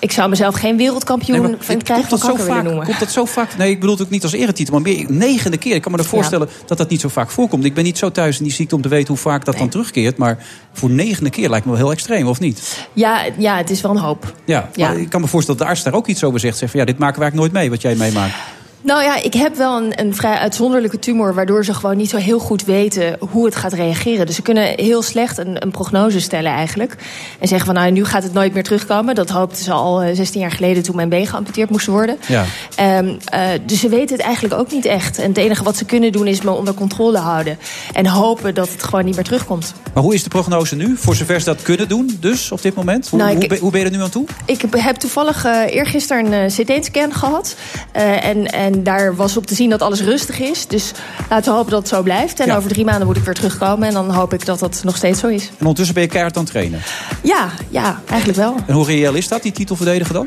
ik 0.07 0.13
zou 0.13 0.29
mezelf 0.29 0.55
geen 0.55 0.77
wereldkampioen 0.77 1.41
Nee, 1.41 1.49
maar 1.51 1.57
van 1.61 1.75
het 1.75 1.85
krijgen 1.85 2.09
van 2.09 2.19
komt 2.19 2.21
dat, 2.21 2.31
zo 2.31 2.37
kanker 2.37 2.55
vaak, 2.55 2.65
noemen. 2.65 2.85
komt 2.87 2.99
dat 2.99 3.11
zo 3.11 3.25
vaak? 3.25 3.57
Nee, 3.57 3.71
ik 3.71 3.81
bedoel 3.81 3.95
het 3.95 4.05
ook 4.05 4.11
niet 4.11 4.23
als 4.23 4.33
eretitel, 4.33 4.73
maar 4.81 4.83
meer 4.83 5.07
negende 5.09 5.57
keer. 5.57 5.75
Ik 5.75 5.83
kan 5.83 5.93
me 5.93 5.99
er 5.99 6.05
voorstellen 6.05 6.49
dat 6.67 6.79
dat 6.79 6.89
niet 6.89 7.01
zo 7.01 7.09
vaak 7.09 7.31
voorkomt. 7.31 7.65
Ik 7.65 7.75
ben 7.75 7.85
niet 7.85 7.99
zo 7.99 8.11
thuis 8.11 8.39
in 8.39 8.45
die 8.45 8.53
ziekte 8.53 8.75
om 8.75 8.83
te 8.83 8.89
weten 8.89 9.09
hoe 9.09 9.17
vaak 9.17 9.45
dat 9.45 9.59
dan 9.59 9.69
terugkeert. 9.69 10.17
Maar 10.17 10.39
voor 10.73 10.91
negende 10.91 11.31
keer 11.31 11.49
lijkt 11.51 11.65
me 11.67 11.71
wel 11.73 11.81
heel 11.81 11.91
extreem, 11.93 12.27
of 12.27 12.41
niet? 12.41 12.89
Ja, 12.93 13.25
ja, 13.39 13.57
het 13.57 13.71
is 13.71 13.81
wel 13.81 13.91
een 13.91 13.97
hoop. 14.03 14.35
Ja, 14.45 14.69
Ja. 14.75 14.89
maar 14.89 14.99
ik 14.99 15.09
kan 15.11 15.21
me 15.21 15.27
voorstellen 15.27 15.59
dat 15.59 15.69
de 15.69 15.75
arts 15.75 15.85
daar 15.85 15.95
ook 15.95 16.07
iets 16.07 16.25
over 16.25 16.41
zegt. 16.41 16.59
Zegt 16.59 16.71
van 16.71 16.81
ja, 16.81 16.87
dit 16.87 16.99
maken 16.99 17.17
we 17.19 17.23
eigenlijk 17.23 17.53
nooit 17.53 17.63
mee, 17.63 17.71
wat 17.71 17.83
jij 17.83 17.95
meemaakt. 17.95 18.35
Nou 18.81 19.03
ja, 19.03 19.23
ik 19.23 19.35
heb 19.35 19.57
wel 19.57 19.77
een, 19.77 20.01
een 20.01 20.15
vrij 20.15 20.35
uitzonderlijke 20.37 20.99
tumor... 20.99 21.35
waardoor 21.35 21.65
ze 21.65 21.75
gewoon 21.75 21.97
niet 21.97 22.11
zo 22.11 22.17
heel 22.17 22.39
goed 22.39 22.65
weten 22.65 23.17
hoe 23.31 23.45
het 23.45 23.57
gaat 23.57 23.73
reageren. 23.73 24.27
Dus 24.27 24.35
ze 24.35 24.43
kunnen 24.43 24.73
heel 24.77 25.03
slecht 25.03 25.39
een, 25.39 25.63
een 25.63 25.71
prognose 25.71 26.21
stellen 26.21 26.53
eigenlijk. 26.53 26.97
En 27.39 27.49
zeggen 27.49 27.67
van 27.67 27.75
nou, 27.75 27.91
nu 27.91 28.05
gaat 28.05 28.23
het 28.23 28.33
nooit 28.33 28.55
meer 28.55 28.63
terugkomen. 28.63 29.15
Dat 29.15 29.31
hoopten 29.31 29.65
ze 29.65 29.73
al 29.73 30.03
eh, 30.03 30.15
16 30.15 30.41
jaar 30.41 30.51
geleden 30.51 30.83
toen 30.83 30.97
mijn 30.97 31.09
been 31.09 31.27
geamputeerd 31.27 31.71
moest 31.71 31.87
worden. 31.87 32.17
Ja. 32.29 32.45
Ehm, 32.75 33.15
eh, 33.25 33.41
dus 33.67 33.81
ze 33.81 33.89
weten 33.89 34.17
het 34.17 34.25
eigenlijk 34.25 34.55
ook 34.55 34.73
niet 34.73 34.85
echt. 34.85 35.19
En 35.19 35.29
het 35.29 35.37
enige 35.39 35.63
wat 35.65 35.77
ze 35.77 35.85
kunnen 35.85 36.13
doen 36.13 36.27
is 36.27 36.43
me 36.43 36.51
onder 36.51 36.75
controle 36.75 37.19
houden. 37.19 37.59
En 37.93 38.07
hopen 38.07 38.55
dat 38.55 38.69
het 38.69 38.83
gewoon 38.83 39.05
niet 39.05 39.15
meer 39.15 39.25
terugkomt. 39.25 39.73
Maar 39.95 40.03
hoe 40.03 40.15
is 40.15 40.23
de 40.23 40.29
prognose 40.29 40.77
nu? 40.77 40.97
Voor 40.97 41.15
zover 41.17 41.39
ze 41.39 41.45
dat 41.45 41.63
kunnen 41.63 41.89
doen, 41.89 42.17
dus 42.21 42.53
op 42.53 42.63
dit 42.63 42.75
moment? 42.75 43.09
Hoe, 43.09 43.19
Nou, 43.19 43.31
ik- 43.31 43.39
hoe, 43.39 43.49
ben, 43.49 43.59
hoe 43.59 43.71
ben 43.71 43.81
je 43.81 43.87
er 43.87 43.93
nu 43.93 44.03
aan 44.03 44.11
toe? 44.11 44.25
Ik 44.45 44.61
heb- 44.61 44.95
toevallig 44.97 45.45
eh 45.45 45.75
eergisteren 45.75 46.33
een 46.33 46.51
eh, 46.51 46.77
CT-scan 46.79 47.15
gehad. 47.15 47.57
Eh, 47.93 48.25
en, 48.25 48.47
en 48.67 48.83
daar 48.83 49.17
was 49.17 49.37
op 49.37 49.47
te 49.47 49.55
zien 49.55 49.71
dat 49.71 49.83
alles 49.83 50.01
rustig 50.01 50.41
is. 50.41 50.67
Dus 50.67 50.93
laten 51.31 51.51
we 51.51 51.57
hopen 51.57 51.71
dat 51.71 51.81
het 51.81 51.89
zo 51.89 52.03
blijft. 52.03 52.41
En 52.41 52.47
Ja. 52.47 52.57
over 52.57 52.69
drie 52.71 52.85
maanden 52.85 53.07
moet 53.07 53.17
ik 53.17 53.25
weer 53.25 53.35
terugkomen. 53.35 53.89
En 53.89 53.95
dan 53.95 54.11
hoop 54.11 54.33
ik 54.33 54.47
dat 54.47 54.59
dat 54.59 54.81
nog 54.85 54.97
steeds 54.97 55.21
zo 55.21 55.27
is. 55.27 55.43
En 55.49 55.59
ondertussen 55.59 55.95
ben 55.95 56.03
je 56.03 56.09
keihard 56.09 56.37
aan 56.37 56.43
het 56.43 56.53
trainen. 56.53 56.81
Ja, 57.23 57.49
ja, 57.69 58.01
eigenlijk 58.09 58.39
wel. 58.39 58.55
En 58.67 58.75
hoe 58.75 58.87
reëel 58.87 59.15
is 59.15 59.29
dat, 59.29 59.43
die 59.43 59.53
titel 59.53 59.77
verdedigen 59.77 60.15
dan? 60.15 60.27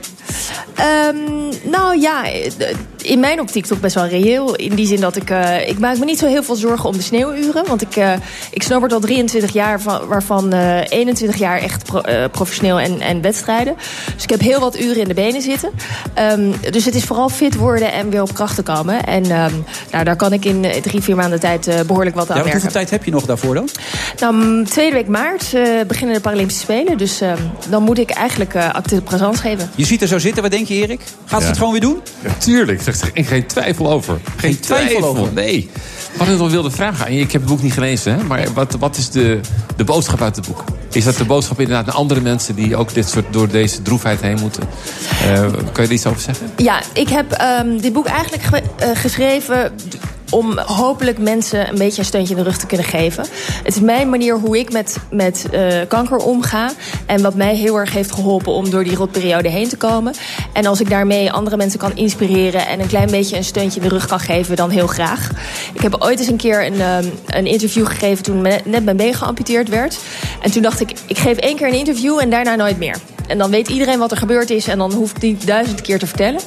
Ehm, 0.76 1.16
nou 1.72 2.00
ja, 2.00 2.26
eh, 2.32 2.52
in 3.10 3.20
mijn 3.20 3.40
optiek 3.40 3.66
toch 3.66 3.80
best 3.80 3.96
wel 3.96 4.08
reëel. 4.08 4.56
In 4.56 4.76
die 4.76 4.88
zin 4.88 5.00
dat 5.00 5.16
ik... 5.16 5.30
eh, 5.30 5.68
ik 5.70 5.80
maak 5.80 5.98
me 5.98 6.06
niet 6.06 6.20
zo 6.20 6.28
heel 6.28 6.44
veel 6.44 6.56
zorgen 6.56 6.90
om 6.90 6.96
de 6.98 7.02
sneeuwuren. 7.04 7.66
Want 7.68 7.82
ik, 7.82 7.96
eh 7.96 8.14
ik 8.52 8.64
snowboard 8.64 8.94
al 8.94 9.00
23 9.00 9.54
jaar, 9.54 9.82
van, 9.82 10.08
waarvan 10.08 10.54
eh 10.54 10.80
21 10.90 11.40
jaar 11.40 11.58
echt 11.60 11.84
pro- 11.86 12.00
eh, 12.02 12.30
professioneel 12.32 12.80
en, 12.80 13.00
en 13.02 13.22
wedstrijden. 13.22 13.76
Dus 14.14 14.24
ik 14.24 14.30
heb 14.30 14.40
heel 14.40 14.60
wat 14.60 14.80
uren 14.80 15.02
in 15.02 15.08
de 15.08 15.14
benen 15.14 15.42
zitten. 15.42 15.70
Ehm, 16.14 16.52
dus 16.72 16.86
het 16.86 16.96
is 16.96 17.04
vooral 17.04 17.30
fit 17.30 17.56
worden 17.56 17.92
en 17.94 18.10
weer 18.10 18.22
op 18.22 18.34
krachten 18.34 18.64
komen. 18.64 19.04
En 19.06 19.24
ehm, 19.24 19.54
nou, 19.92 20.04
daar 20.04 20.16
kan 20.16 20.34
ik 20.34 20.46
in 20.46 20.66
eh, 20.66 20.82
drie, 20.82 21.02
vier 21.02 21.16
maanden 21.16 21.40
tijd 21.40 21.68
eh, 21.68 21.80
behoorlijk 21.88 22.16
wat 22.16 22.30
aan 22.30 22.38
Ja, 22.38 22.44
werken. 22.44 22.52
hoeveel 22.62 22.72
tijd 22.80 22.90
heb 22.90 23.04
je 23.04 23.12
nog 23.12 23.26
daarvoor 23.26 23.54
dan? 23.56 23.70
Nou, 24.20 24.66
tweede 24.66 24.96
week 24.96 25.08
maart 25.08 25.54
eh, 25.54 25.64
beginnen 25.88 26.16
de 26.16 26.22
Paralympische 26.22 26.62
Spelen. 26.62 26.98
Dus 26.98 27.22
ehm, 27.22 27.38
dan 27.70 27.84
moet 27.84 27.98
ik 27.98 28.10
eigenlijk 28.10 28.54
eh 28.54 28.74
acte 28.74 28.96
de 28.96 29.02
présence 29.02 29.42
geven. 29.42 29.70
Je 29.76 29.86
ziet 29.86 30.02
er 30.02 30.08
zo 30.08 30.20
zitten, 30.20 30.42
wat 30.42 30.52
denk 30.52 30.68
je 30.68 30.74
Erik? 30.74 31.02
Gaat 31.26 31.42
ze 31.42 31.48
het 31.48 31.58
gewoon 31.58 31.72
weer 31.72 31.82
doen? 31.82 31.98
Ja, 32.24 32.34
tuurlijk, 32.38 32.82
er 33.02 33.08
is 33.08 33.14
geen, 33.14 33.26
geen 33.26 33.46
twijfel 33.46 33.92
over. 33.92 34.20
Geen, 34.38 34.60
twijfel 34.60 35.04
over? 35.04 35.34
Nee. 35.34 35.70
Wat 36.18 36.28
ik 36.28 36.38
nog 36.38 36.52
wilde 36.52 36.72
vragen 36.72 37.06
aan 37.06 37.14
je, 37.14 37.20
ik 37.20 37.32
heb 37.32 37.42
het 37.42 37.50
boek 37.50 37.62
niet 37.62 37.74
gelezen, 37.74 38.14
hè? 38.14 38.24
maar 38.24 38.54
wat, 38.54 38.76
wat 38.80 38.98
is 38.98 39.10
de, 39.10 39.40
de 39.76 39.84
boodschap 39.84 40.22
uit 40.22 40.36
het 40.36 40.48
boek? 40.48 40.64
Is 40.92 41.04
dat 41.04 41.16
de 41.16 41.26
boodschap 41.26 41.60
inderdaad 41.60 41.86
naar 41.86 41.96
andere 41.96 42.22
mensen 42.22 42.56
die 42.56 42.76
ook 42.76 42.94
dit 42.94 43.10
soort, 43.10 43.26
door 43.32 43.48
deze 43.48 43.82
droefheid 43.82 44.22
heen 44.22 44.40
moeten? 44.40 44.64
Uh, 45.28 45.42
kan 45.52 45.64
je 45.74 45.82
er 45.82 45.92
iets 45.92 46.06
over 46.06 46.22
zeggen? 46.22 46.50
Ja, 46.58 46.82
ik 46.94 47.10
heb 47.10 47.42
um, 47.62 47.82
dit 47.82 47.94
boek 47.94 48.06
eigenlijk 48.06 48.44
ge 48.44 48.62
uh, 48.82 48.90
geschreven 48.94 49.72
om 50.30 50.58
hopelijk 50.58 51.18
mensen 51.18 51.70
een 51.70 51.78
beetje 51.78 52.00
een 52.00 52.06
steuntje 52.06 52.36
in 52.36 52.44
de 52.44 52.50
rug 52.50 52.58
te 52.58 52.66
kunnen 52.66 52.86
geven. 52.86 53.26
Het 53.64 53.76
is 53.76 53.82
mijn 53.82 54.10
manier 54.10 54.40
hoe 54.40 54.60
ik 54.60 54.72
met, 54.72 54.98
met 55.12 55.46
uh, 55.54 55.74
kanker 55.88 56.18
omga. 56.18 56.72
En 57.06 57.22
wat 57.22 57.36
mij 57.36 57.56
heel 57.56 57.78
erg 57.78 57.94
heeft 57.94 58.12
geholpen 58.12 58.54
om 58.54 58.70
door 58.70 58.84
die 58.84 58.96
rotperiode 58.96 59.50
heen 59.50 59.70
te 59.70 59.78
komen. 59.78 60.14
En 60.54 60.66
als 60.66 60.82
ik 60.82 60.90
daarmee 60.90 61.32
andere 61.32 61.58
mensen 61.58 61.80
kan 61.80 61.96
inspireren... 61.96 62.68
en 62.68 62.80
een 62.80 62.88
klein 62.88 63.12
beetje 63.12 63.38
een 63.38 63.44
steuntje 63.44 63.82
in 63.82 63.88
de 63.88 63.94
rug 63.94 64.06
kan 64.06 64.20
geven, 64.20 64.56
dan 64.56 64.70
heel 64.70 64.88
graag. 64.88 65.30
Ik 65.74 65.82
heb 65.82 65.96
ooit 66.00 66.20
eens 66.20 66.28
een 66.28 66.38
keer 66.38 66.66
een, 66.66 66.82
um, 66.82 67.12
een 67.28 67.46
interview 67.46 67.88
gegeven... 67.88 68.24
toen 68.24 68.42
net 68.42 68.84
mijn 68.84 68.98
been 68.98 69.14
geamputeerd 69.14 69.70
werd. 69.70 70.00
En 70.42 70.52
toen 70.52 70.62
dacht 70.62 70.80
ik, 70.80 70.94
ik 71.08 71.18
geef 71.18 71.38
één 71.38 71.56
keer 71.56 71.68
een 71.68 71.74
interview 71.74 72.20
en 72.20 72.30
daarna 72.30 72.56
nooit 72.56 72.78
meer. 72.78 72.96
En 73.28 73.38
dan 73.38 73.50
weet 73.50 73.70
iedereen 73.70 74.00
wat 74.00 74.12
er 74.12 74.18
gebeurd 74.18 74.50
is 74.50 74.68
en 74.68 74.78
dan 74.78 74.94
hoef 74.94 75.12
ik 75.12 75.22
niet 75.22 75.48
duizend 75.48 75.82
keer 75.82 76.00
te 76.00 76.08
vertellen. 76.08 76.42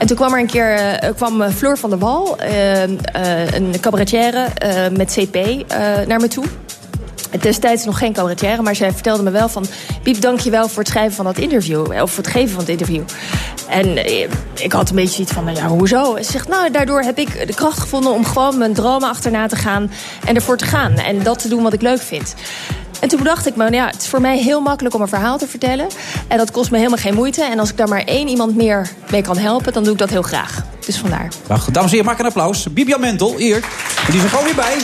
En 0.00 0.06
toen 0.06 0.16
kwam 0.16 0.32
er 0.32 0.38
een 0.38 0.46
keer 0.46 1.02
uh, 1.04 1.10
kwam 1.16 1.50
Floor 1.50 1.78
van 1.78 1.90
der 1.90 1.98
Wal, 1.98 2.36
uh, 2.42 2.82
uh, 2.82 3.52
een 3.52 3.74
cabaretière 3.80 4.46
met 4.96 5.18
CP, 5.18 5.36
naar 6.06 6.20
me 6.20 6.28
toe. 6.28 6.44
Destijds 7.40 7.84
nog 7.84 7.98
geen 7.98 8.12
cabaretière, 8.12 8.62
maar 8.62 8.76
zij 8.76 8.92
vertelde 8.92 9.22
me 9.22 9.30
wel 9.30 9.48
van... 9.48 9.64
Piep, 10.02 10.20
dank 10.20 10.40
je 10.40 10.50
wel 10.50 10.68
voor 10.68 10.78
het 10.78 10.88
schrijven 10.88 11.12
van 11.12 11.24
dat 11.24 11.38
interview. 11.38 11.80
Of 12.02 12.10
voor 12.12 12.24
het 12.24 12.32
geven 12.32 12.48
van 12.48 12.60
het 12.60 12.68
interview. 12.68 13.02
En 13.68 14.06
ik 14.62 14.72
had 14.72 14.90
een 14.90 14.96
beetje 14.96 15.22
iets 15.22 15.32
van, 15.32 15.54
ja, 15.54 15.66
hoezo? 15.66 16.16
Ze 16.16 16.30
zegt, 16.30 16.48
nou, 16.48 16.70
daardoor 16.70 17.02
heb 17.02 17.18
ik 17.18 17.46
de 17.46 17.54
kracht 17.54 17.78
gevonden... 17.78 18.12
om 18.12 18.24
gewoon 18.24 18.58
mijn 18.58 18.74
dromen 18.74 19.08
achterna 19.08 19.46
te 19.46 19.56
gaan 19.56 19.90
en 20.24 20.34
ervoor 20.34 20.56
te 20.56 20.64
gaan. 20.64 20.94
En 20.94 21.22
dat 21.22 21.38
te 21.38 21.48
doen 21.48 21.62
wat 21.62 21.72
ik 21.72 21.82
leuk 21.82 22.02
vind. 22.02 22.34
En 23.00 23.08
toen 23.08 23.18
bedacht 23.18 23.46
ik 23.46 23.56
me, 23.56 23.70
ja, 23.70 23.86
het 23.86 24.02
is 24.02 24.08
voor 24.08 24.20
mij 24.20 24.38
heel 24.38 24.60
makkelijk 24.60 24.94
om 24.94 25.00
een 25.00 25.08
verhaal 25.08 25.38
te 25.38 25.46
vertellen. 25.46 25.86
En 26.28 26.38
dat 26.38 26.50
kost 26.50 26.70
me 26.70 26.76
helemaal 26.76 26.98
geen 26.98 27.14
moeite. 27.14 27.44
En 27.44 27.58
als 27.58 27.70
ik 27.70 27.76
daar 27.76 27.88
maar 27.88 28.02
één 28.04 28.28
iemand 28.28 28.56
meer 28.56 28.88
mee 29.10 29.22
kan 29.22 29.38
helpen, 29.38 29.72
dan 29.72 29.82
doe 29.84 29.92
ik 29.92 29.98
dat 29.98 30.10
heel 30.10 30.22
graag. 30.22 30.62
Dus 30.86 30.96
vandaar. 30.98 31.28
Wacht, 31.46 31.74
dames 31.74 31.90
en 31.90 31.96
heren, 31.96 32.04
maak 32.10 32.18
een 32.18 32.26
applaus. 32.26 32.66
Bibian 32.70 33.00
Mentel, 33.00 33.36
hier. 33.36 33.56
En 33.56 33.62
die 34.06 34.16
is 34.16 34.22
er 34.22 34.28
gewoon 34.28 34.44
weer 34.44 34.54
bij. 34.54 34.76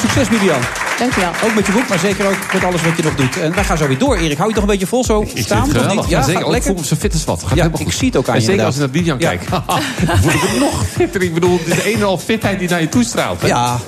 Succes, 0.00 0.28
Bibian. 0.28 0.60
Dankjewel. 0.98 1.30
Ook 1.44 1.54
met 1.54 1.66
je 1.66 1.72
boek, 1.72 1.88
maar 1.88 1.98
zeker 1.98 2.26
ook 2.26 2.52
met 2.52 2.64
alles 2.64 2.82
wat 2.82 2.96
je 2.96 3.02
nog 3.02 3.14
doet. 3.14 3.40
En 3.40 3.54
wij 3.54 3.64
gaan 3.64 3.76
zo 3.76 3.86
weer 3.86 3.98
door, 3.98 4.16
Erik. 4.16 4.36
Hou 4.36 4.48
je 4.48 4.54
toch 4.54 4.64
een 4.64 4.70
beetje 4.70 4.86
vol 4.86 5.04
zo 5.04 5.20
ik 5.34 5.44
staan? 5.44 5.62
Of 5.76 5.94
niet? 5.94 6.08
Ja, 6.08 6.22
zeker. 6.22 6.40
lekker. 6.40 6.56
Ik 6.56 6.62
voel 6.62 6.74
me 6.74 6.84
zo 6.84 6.96
fit 6.96 7.12
als 7.12 7.24
wat. 7.24 7.42
Gaat 7.46 7.56
ja, 7.56 7.70
ik 7.78 7.92
zie 7.92 8.06
het 8.06 8.16
ook 8.16 8.28
aan 8.28 8.34
en 8.34 8.40
je 8.40 8.46
Zeker 8.46 8.64
als 8.64 8.74
ik 8.74 8.80
naar 8.80 8.90
Bibian 8.90 9.18
Ja. 9.18 9.28
kijk. 9.28 9.50
Dan 9.50 10.18
voel 10.22 10.30
ik 10.32 10.52
me 10.52 10.58
nog 10.58 10.86
fitter. 10.86 11.22
Ik 11.22 11.34
bedoel, 11.34 11.58
het 11.64 11.78
is 11.78 11.84
een 11.84 11.94
en 11.94 12.02
al 12.02 12.18
fitheid 12.18 12.58
die 12.58 12.68
naar 12.68 12.80
je 12.80 12.88
toestraalt. 12.88 13.40
hè? 13.40 13.46
Ja, 13.46 13.78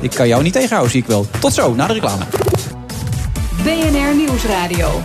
ik 0.00 0.10
kan 0.10 0.28
jou 0.28 0.42
niet 0.42 0.52
tegenhouden, 0.52 0.90
zie 0.90 1.00
ik 1.00 1.06
wel. 1.06 1.26
Tot 1.38 1.54
zo, 1.54 1.74
na 1.74 1.86
de 1.86 1.92
reclame. 1.92 2.22
BNR 3.62 4.16
Nieuwsradio. 4.16 5.02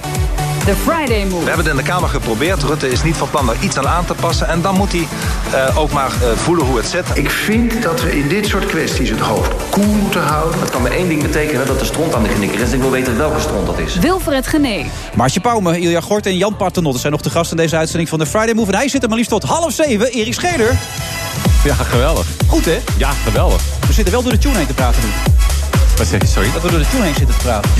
The 0.65 0.75
Friday 0.75 1.23
Move. 1.23 1.43
We 1.43 1.47
hebben 1.47 1.65
het 1.65 1.67
in 1.67 1.75
de 1.75 1.83
Kamer 1.83 2.09
geprobeerd. 2.09 2.63
Rutte 2.63 2.89
is 2.89 3.03
niet 3.03 3.15
van 3.15 3.29
plan 3.29 3.45
daar 3.45 3.55
iets 3.61 3.77
aan 3.77 3.87
aan 3.87 4.05
te 4.05 4.13
passen. 4.13 4.47
En 4.47 4.61
dan 4.61 4.75
moet 4.75 4.91
hij 4.91 5.07
uh, 5.53 5.77
ook 5.77 5.91
maar 5.91 6.11
uh, 6.21 6.31
voelen 6.35 6.65
hoe 6.65 6.77
het 6.77 6.85
zit. 6.85 7.05
Ik 7.13 7.29
vind 7.29 7.81
dat 7.83 8.01
we 8.01 8.17
in 8.17 8.27
dit 8.27 8.45
soort 8.45 8.65
kwesties 8.65 9.09
het 9.09 9.19
hoofd 9.19 9.51
koel 9.69 9.93
moeten 9.93 10.21
houden. 10.21 10.59
Dat 10.59 10.69
kan 10.69 10.81
maar 10.81 10.91
één 10.91 11.07
ding 11.07 11.21
betekenen, 11.21 11.67
dat 11.67 11.79
er 11.79 11.85
stront 11.85 12.13
aan 12.13 12.23
de 12.23 12.29
knikker 12.29 12.59
is. 12.59 12.71
Ik 12.71 12.79
wil 12.79 12.91
weten 12.91 13.17
welke 13.17 13.39
stront 13.39 13.65
dat 13.65 13.79
is. 13.79 13.95
Wilfred 13.95 14.47
Gené. 14.47 14.85
Maartje 15.15 15.39
Pauwme, 15.39 15.79
Ilja 15.79 16.01
Gort 16.01 16.25
en 16.25 16.37
Jan 16.37 16.55
Paternotte 16.55 16.99
zijn 16.99 17.11
nog 17.11 17.21
de 17.21 17.29
gasten 17.29 17.57
in 17.57 17.63
deze 17.63 17.77
uitzending 17.77 18.09
van 18.09 18.19
de 18.19 18.25
Friday 18.25 18.53
Move. 18.53 18.71
En 18.71 18.77
hij 18.77 18.89
zit 18.89 19.03
er 19.03 19.07
maar 19.07 19.17
liefst 19.17 19.31
tot 19.31 19.43
half 19.43 19.73
zeven. 19.73 20.11
Erik 20.11 20.33
Scheder. 20.33 20.79
Ja, 21.63 21.73
geweldig. 21.73 22.27
Goed, 22.47 22.65
hè? 22.65 22.79
Ja, 22.97 23.11
geweldig. 23.11 23.61
We 23.87 23.93
zitten 23.93 24.13
wel 24.13 24.23
door 24.23 24.31
de 24.31 24.37
tune 24.37 24.57
heen 24.57 24.67
te 24.67 24.73
praten 24.73 25.01
nu. 25.01 25.09
Wat 25.97 26.08
zeg 26.08 26.21
je, 26.21 26.27
sorry? 26.27 26.51
Dat 26.51 26.62
we 26.62 26.69
door 26.69 26.79
de 26.79 26.88
tune 26.88 27.03
heen 27.03 27.15
zitten 27.15 27.36
te 27.38 27.43
praten. 27.43 27.71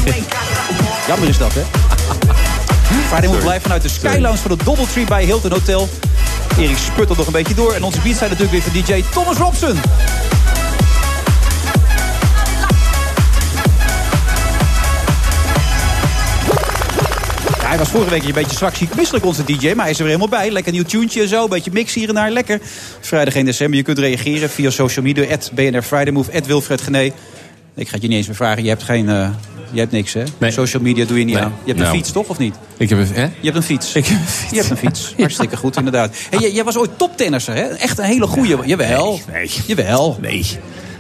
Jammer 1.08 1.30
is 1.30 1.38
dat, 1.38 1.54
hè? 1.54 1.62
Friday 3.08 3.30
Move 3.30 3.48
live 3.48 3.62
vanuit 3.62 3.82
de 3.82 3.90
Sky 3.90 4.18
Lounge 4.20 4.38
van 4.38 4.58
de 4.58 4.64
Doubletree 4.64 5.06
bij 5.06 5.24
Hilton 5.24 5.52
Hotel. 5.52 5.90
Erik 6.58 6.78
sputtelt 6.78 7.18
nog 7.18 7.28
een 7.28 7.34
beetje 7.34 7.54
door. 7.54 7.74
En 7.74 7.84
onze 7.84 8.00
beats 8.00 8.18
zijn 8.18 8.30
natuurlijk 8.30 8.66
weer 8.66 8.84
van 8.84 9.02
DJ 9.02 9.04
Thomas 9.12 9.38
Robson. 9.38 9.78
Hij 17.74 17.78
was 17.78 17.90
vorige 17.90 18.10
week 18.10 18.24
een 18.24 18.34
beetje 18.34 18.58
zwak 18.58 18.76
ziek 18.76 18.96
misselijk, 18.96 19.26
onze 19.26 19.44
DJ. 19.44 19.74
Maar 19.74 19.84
hij 19.84 19.92
is 19.92 20.00
er 20.00 20.06
weer 20.06 20.18
helemaal 20.18 20.40
bij. 20.40 20.52
Lekker 20.52 20.72
nieuw 20.72 20.84
tuentje 20.84 21.22
en 21.22 21.28
zo. 21.28 21.44
Een 21.44 21.50
beetje 21.50 21.72
mix 21.72 21.94
hier 21.94 22.08
en 22.08 22.16
daar. 22.16 22.32
Lekker. 22.32 22.60
Vrijdag 23.00 23.36
1 23.36 23.46
december. 23.46 23.78
Je 23.78 23.84
kunt 23.84 24.00
reageren 24.00 24.50
via 24.50 24.70
social 24.70 25.06
media. 25.06 25.34
At 25.34 25.52
BNR 25.54 25.82
Friday 25.82 26.12
Move. 26.12 26.38
At 26.38 26.46
Wilfred 26.46 26.82
Gené. 26.82 27.12
Ik 27.76 27.88
ga 27.88 27.94
het 27.94 28.02
je 28.02 28.08
niet 28.08 28.18
eens 28.18 28.28
meer 28.28 28.36
vragen. 28.36 28.64
Je 28.64 28.70
hebt 28.70 28.84
geen... 28.84 29.06
Uh, 29.10 29.28
je 29.72 29.80
hebt 29.80 29.92
niks, 29.92 30.14
hè? 30.14 30.24
Nee. 30.38 30.52
Social 30.52 30.84
media 30.84 31.06
doe 31.06 31.20
je 31.20 31.26
niet 31.26 31.36
Nee. 31.36 31.44
aan. 31.44 31.54
Je 31.64 31.68
hebt 31.68 31.80
Nou. 31.80 31.92
een 31.92 31.98
fiets, 31.98 32.12
toch? 32.12 32.28
Of 32.28 32.38
niet? 32.38 32.56
Ik 32.78 32.90
heb 32.90 33.00
een... 33.00 33.08
Hè? 33.14 33.22
Je 33.24 33.30
hebt 33.42 33.56
een 33.56 33.64
fiets. 33.64 33.96
Ik 33.96 34.06
heb 34.06 34.18
een 34.20 34.26
fiets. 34.28 34.50
Je 34.52 34.58
hebt 34.58 34.70
een 34.70 34.78
fiets. 34.78 35.14
Hartstikke 35.18 35.58
goed, 35.58 35.78
inderdaad. 35.78 36.16
Hey, 36.30 36.40
jij, 36.40 36.52
jij 36.52 36.64
was 36.64 36.78
ooit 36.78 36.98
toptennisser, 36.98 37.54
hè? 37.56 37.62
Echt 37.62 37.98
een 37.98 38.04
hele 38.06 38.28
goeie. 38.28 38.58
Jawel. 38.66 39.20
Nee. 39.32 39.52
Jawel. 39.68 40.18
Nee. 40.22 40.46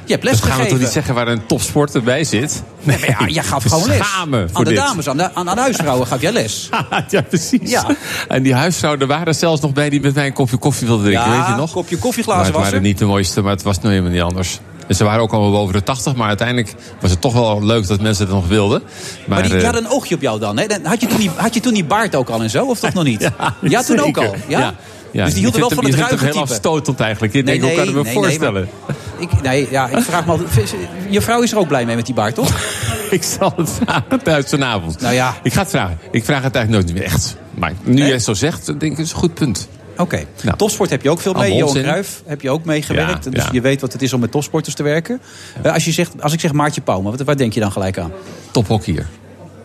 Je 0.05 0.11
hebt 0.11 0.23
les 0.23 0.39
Dat 0.39 0.49
gaan 0.49 0.61
we 0.61 0.67
toch 0.67 0.79
niet 0.79 0.87
zeggen 0.87 1.13
waar 1.15 1.27
een 1.27 1.45
topsporter 1.45 2.03
bij 2.03 2.23
zit? 2.23 2.63
Nee, 2.83 2.97
maar 2.99 3.09
ja, 3.09 3.27
jij 3.27 3.43
gaf 3.43 3.63
gewoon 3.63 3.87
les. 3.87 3.97
Schamen 3.97 4.49
aan 4.53 4.63
de 4.63 4.69
dit. 4.69 4.79
dames, 4.79 5.07
aan 5.09 5.17
de, 5.17 5.33
aan, 5.33 5.49
aan 5.49 5.55
de 5.55 5.61
huisvrouwen 5.61 6.07
gaf 6.07 6.21
jij 6.21 6.31
les. 6.31 6.69
ja, 7.09 7.21
precies. 7.21 7.69
Ja. 7.69 7.85
En 8.27 8.43
die 8.43 8.53
huisvrouw, 8.53 8.97
er 8.97 9.07
waren 9.07 9.27
er 9.27 9.33
zelfs 9.33 9.61
nog 9.61 9.73
bij 9.73 9.89
die 9.89 10.01
met 10.01 10.13
mij 10.15 10.25
een 10.25 10.33
kopje 10.33 10.57
koffie 10.57 10.87
wilden 10.87 11.05
drinken, 11.05 11.29
Ja, 11.31 11.37
weet 11.37 11.47
je 11.47 11.55
nog? 11.55 11.71
kopje 11.71 11.95
maar 11.95 12.03
koffieglazen 12.03 12.43
het 12.45 12.53
was 12.53 12.61
waren 12.63 12.77
er. 12.77 12.83
niet 12.85 12.97
de 12.97 13.05
mooiste, 13.05 13.41
maar 13.41 13.51
het 13.51 13.63
was 13.63 13.75
nou 13.79 13.89
helemaal 13.89 14.11
niet 14.11 14.21
anders. 14.21 14.59
En 14.87 14.95
ze 14.95 15.03
waren 15.03 15.21
ook 15.21 15.31
allemaal 15.31 15.51
boven 15.51 15.73
de 15.73 15.83
80, 15.83 16.15
maar 16.15 16.27
uiteindelijk 16.27 16.73
was 17.01 17.11
het 17.11 17.21
toch 17.21 17.33
wel 17.33 17.63
leuk 17.65 17.87
dat 17.87 18.01
mensen 18.01 18.25
het 18.25 18.33
nog 18.33 18.47
wilden. 18.47 18.81
Maar, 18.81 18.91
Maar 19.27 19.41
die, 19.41 19.49
die 19.49 19.57
eh, 19.59 19.63
hadden 19.63 19.83
een 19.83 19.91
oogje 19.91 20.15
op 20.15 20.21
jou 20.21 20.39
dan, 20.39 20.57
hè? 20.57 20.65
Had 20.83 21.01
je 21.01 21.07
toen 21.07 21.17
die, 21.17 21.31
had 21.35 21.53
je 21.53 21.59
toen 21.59 21.73
die 21.73 21.85
baard 21.85 22.15
ook 22.15 22.29
al 22.29 22.41
en 22.41 22.49
zo, 22.49 22.65
of 22.65 22.79
toch 22.79 22.93
nog 22.93 23.03
niet? 23.03 23.29
Ja, 23.61 23.83
toen 23.83 23.99
ook 23.99 24.17
al, 24.17 24.35
ja? 24.47 24.59
Ja. 24.59 24.75
Ja, 25.11 25.23
Dus 25.25 25.33
die 25.33 25.41
hielden 25.41 25.59
wel 25.59 25.69
van 25.69 25.85
het 25.85 25.95
ruige 25.95 26.23
heel 26.23 26.33
type. 26.33 26.43
afstotend 26.43 26.99
eigenlijk. 26.99 27.33
Ik 27.33 27.45
denk, 27.45 27.61
hoe 27.61 27.73
kan 27.73 27.87
ik 27.87 27.93
me 27.93 27.93
nee, 27.93 28.03
nee, 28.03 28.13
voorstellen? 28.13 28.69
maar 28.87 28.95
ik, 29.17 29.41
nee, 29.41 29.67
ja, 29.71 29.87
ik 29.87 30.03
vraag 30.03 30.25
me 30.25 30.31
altijd... 30.31 30.75
Je 31.09 31.21
vrouw 31.21 31.41
is 31.41 31.51
er 31.51 31.57
ook 31.57 31.67
blij 31.67 31.85
mee 31.85 31.95
met 31.95 32.05
die 32.05 32.15
baard, 32.15 32.35
toch? 32.35 32.49
ik 33.09 33.23
zal 33.23 33.53
het 33.55 33.69
vragen 33.69 34.23
thuis 34.23 34.45
vanavond. 34.49 35.01
Nou 35.01 35.13
ja. 35.13 35.35
Ik 35.43 35.53
ga 35.53 35.61
het 35.61 35.69
vragen. 35.69 35.97
Ik 36.11 36.25
vraag 36.25 36.43
het 36.43 36.55
eigenlijk 36.55 36.85
nooit 36.85 36.97
meer 36.97 37.07
echt. 37.07 37.35
Maar 37.53 37.73
nu 37.83 38.01
jij 38.01 38.11
het 38.11 38.23
zo 38.23 38.33
zegt, 38.33 38.65
denk 38.65 38.81
ik, 38.81 38.97
is 38.97 39.11
een 39.11 39.17
goed 39.17 39.33
punt. 39.33 39.67
Oké. 39.97 40.23
Nou. 40.43 40.57
Topsport 40.57 40.89
heb 40.89 41.01
je 41.01 41.09
ook 41.09 41.19
veel 41.21 41.33
mee. 41.33 41.55
Johan. 41.55 41.73
Cruijff 41.73 42.21
heb 42.25 42.41
je 42.41 42.49
ook 42.49 42.65
meegewerkt. 42.65 43.25
Ja, 43.25 43.31
dus 43.31 43.43
ja. 43.43 43.49
je 43.51 43.61
weet 43.61 43.81
wat 43.81 43.93
het 43.93 44.01
is 44.01 44.13
om 44.13 44.19
met 44.19 44.31
topsporters 44.31 44.75
te 44.75 44.83
werken. 44.83 45.21
Eh, 45.61 45.73
als, 45.73 45.85
je 45.85 45.91
zegt, 45.91 46.21
als 46.21 46.33
ik 46.33 46.39
zeg 46.39 46.51
Maartje 46.51 46.81
Pauwme, 46.81 47.09
wat, 47.09 47.21
waar 47.21 47.37
denk 47.37 47.53
je 47.53 47.59
dan 47.59 47.71
gelijk 47.71 47.97
aan? 47.97 48.11
Tophockeyer. 48.51 49.07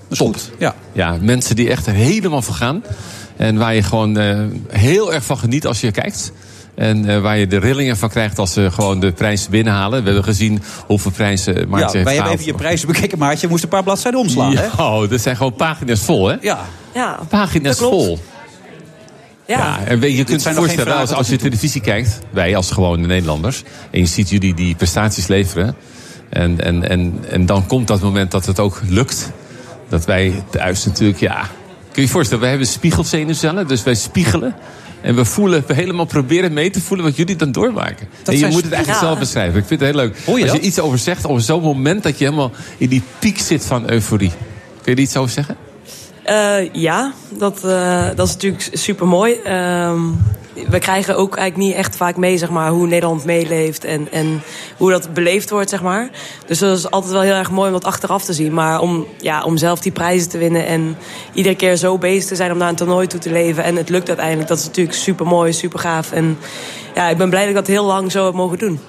Top. 0.08 0.18
goed. 0.18 0.50
Ja. 0.58 0.74
Ja, 0.92 1.16
mensen 1.20 1.56
die 1.56 1.70
echt 1.70 1.86
er 1.86 1.92
helemaal 1.92 2.42
van 2.42 2.54
gaan. 2.54 2.82
En 3.36 3.58
waar 3.58 3.74
je 3.74 3.82
gewoon 3.82 4.18
eh, 4.18 4.38
heel 4.68 5.14
erg 5.14 5.24
van 5.24 5.38
geniet 5.38 5.66
als 5.66 5.80
je 5.80 5.90
kijkt. 5.90 6.32
En 6.74 7.04
eh, 7.08 7.20
waar 7.20 7.38
je 7.38 7.46
de 7.46 7.58
rillingen 7.58 7.96
van 7.96 8.08
krijgt 8.08 8.38
als 8.38 8.52
ze 8.52 8.70
gewoon 8.70 9.00
de 9.00 9.12
prijzen 9.12 9.50
binnenhalen. 9.50 9.98
We 9.98 10.04
hebben 10.04 10.24
gezien 10.24 10.62
hoeveel 10.86 11.10
prijzen 11.10 11.54
Maartje 11.54 11.78
ja, 11.78 11.92
heeft 11.92 12.04
wij 12.04 12.14
hebben 12.14 12.32
even 12.32 12.44
je 12.44 12.54
prijzen 12.54 12.86
bekeken, 12.86 13.18
Maartje. 13.18 13.40
Je 13.40 13.48
moest 13.48 13.62
een 13.62 13.68
paar 13.68 13.82
bladzijden 13.82 14.20
omslaan, 14.20 14.56
hè? 14.56 14.66
Oh, 14.76 15.10
dat 15.10 15.20
zijn 15.20 15.36
gewoon 15.36 15.54
pagina's 15.54 16.00
vol, 16.00 16.28
hè? 16.28 16.36
Ja. 16.40 16.58
Ja, 16.94 17.18
Pagina's 17.28 17.78
dat 17.78 17.88
klopt. 17.88 18.04
vol. 18.04 18.18
Ja. 19.56 19.84
En 19.84 20.00
je, 20.00 20.16
je 20.16 20.24
kunt 20.24 20.42
je 20.42 20.52
voorstellen, 20.52 20.96
als, 20.96 21.12
als 21.12 21.28
je 21.28 21.36
televisie 21.36 21.80
kijkt, 21.80 22.18
wij 22.30 22.56
als 22.56 22.70
gewone 22.70 23.06
Nederlanders, 23.06 23.62
en 23.90 24.00
je 24.00 24.06
ziet 24.06 24.28
jullie 24.28 24.54
die 24.54 24.74
prestaties 24.74 25.26
leveren, 25.26 25.76
en, 26.28 26.60
en, 26.64 26.88
en, 26.88 27.24
en 27.30 27.46
dan 27.46 27.66
komt 27.66 27.86
dat 27.86 28.00
moment 28.00 28.30
dat 28.30 28.46
het 28.46 28.58
ook 28.58 28.80
lukt, 28.88 29.30
dat 29.88 30.04
wij 30.04 30.42
thuis 30.50 30.84
natuurlijk, 30.84 31.20
ja, 31.20 31.40
kun 31.92 32.02
je 32.02 32.02
je 32.02 32.08
voorstellen, 32.08 32.40
wij 32.40 32.50
hebben 32.50 32.68
spiegelzenuwcellen, 32.68 33.66
dus 33.68 33.82
wij 33.82 33.94
spiegelen. 33.94 34.54
En 35.00 35.14
we 35.14 35.24
voelen, 35.24 35.64
we 35.66 35.74
helemaal 35.74 36.04
proberen 36.04 36.52
mee 36.52 36.70
te 36.70 36.80
voelen 36.80 37.06
wat 37.06 37.16
jullie 37.16 37.36
dan 37.36 37.52
doormaken. 37.52 38.08
en 38.24 38.38
je 38.38 38.46
moet 38.46 38.62
het 38.62 38.72
eigenlijk 38.72 39.00
Ja. 39.00 39.06
zelf 39.06 39.18
beschrijven. 39.18 39.60
Ik 39.60 39.66
vind 39.66 39.80
het 39.80 39.88
heel 39.90 39.98
leuk. 39.98 40.16
Je 40.26 40.42
Als 40.42 40.52
je 40.52 40.60
iets 40.60 40.78
over 40.80 40.98
zegt, 40.98 41.26
over 41.26 41.42
zo'n 41.42 41.62
moment 41.62 42.02
dat 42.02 42.18
je 42.18 42.24
helemaal 42.24 42.52
in 42.78 42.88
die 42.88 43.02
piek 43.18 43.38
zit 43.38 43.64
van 43.64 43.90
euforie. 43.90 44.32
Kun 44.82 44.82
je 44.84 44.90
er 44.90 44.98
iets 44.98 45.16
over 45.16 45.30
zeggen? 45.32 45.56
Eh, 46.28 46.72
ja, 46.72 47.12
dat, 47.28 47.64
eh, 47.64 48.06
dat 48.14 48.26
is 48.26 48.32
natuurlijk 48.32 48.68
super 48.72 49.06
mooi. 49.06 49.40
we 50.68 50.78
krijgen 50.78 51.16
ook 51.16 51.36
eigenlijk 51.36 51.68
niet 51.68 51.78
echt 51.78 51.96
vaak 51.96 52.16
mee 52.16 52.38
zeg 52.38 52.50
maar, 52.50 52.70
hoe 52.70 52.86
Nederland 52.86 53.24
meeleeft 53.24 53.84
en, 53.84 54.12
en 54.12 54.42
hoe 54.76 54.90
dat 54.90 55.14
beleefd 55.14 55.50
wordt. 55.50 55.70
Zeg 55.70 55.82
maar. 55.82 56.10
Dus 56.46 56.58
dat 56.58 56.78
is 56.78 56.90
altijd 56.90 57.12
wel 57.12 57.22
heel 57.22 57.34
erg 57.34 57.50
mooi 57.50 57.66
om 57.66 57.72
dat 57.72 57.84
achteraf 57.84 58.24
te 58.24 58.32
zien. 58.32 58.54
Maar 58.54 58.80
om, 58.80 59.06
ja, 59.18 59.44
om 59.44 59.56
zelf 59.56 59.80
die 59.80 59.92
prijzen 59.92 60.28
te 60.28 60.38
winnen 60.38 60.66
en 60.66 60.96
iedere 61.32 61.54
keer 61.54 61.76
zo 61.76 61.98
bezig 61.98 62.28
te 62.28 62.36
zijn 62.36 62.52
om 62.52 62.58
naar 62.58 62.68
een 62.68 62.76
toernooi 62.76 63.06
toe 63.06 63.20
te 63.20 63.30
leven. 63.30 63.64
En 63.64 63.76
het 63.76 63.88
lukt 63.88 64.08
uiteindelijk. 64.08 64.48
Dat 64.48 64.58
is 64.58 64.64
natuurlijk 64.64 64.96
super 64.96 65.26
mooi, 65.26 65.52
super 65.52 65.78
gaaf. 65.78 66.12
En 66.12 66.38
ja, 66.94 67.08
ik 67.08 67.16
ben 67.16 67.30
blij 67.30 67.40
dat 67.40 67.50
ik 67.50 67.56
dat 67.56 67.66
heel 67.66 67.84
lang 67.84 68.12
zo 68.12 68.24
heb 68.24 68.34
mogen 68.34 68.58
doen. 68.58 68.80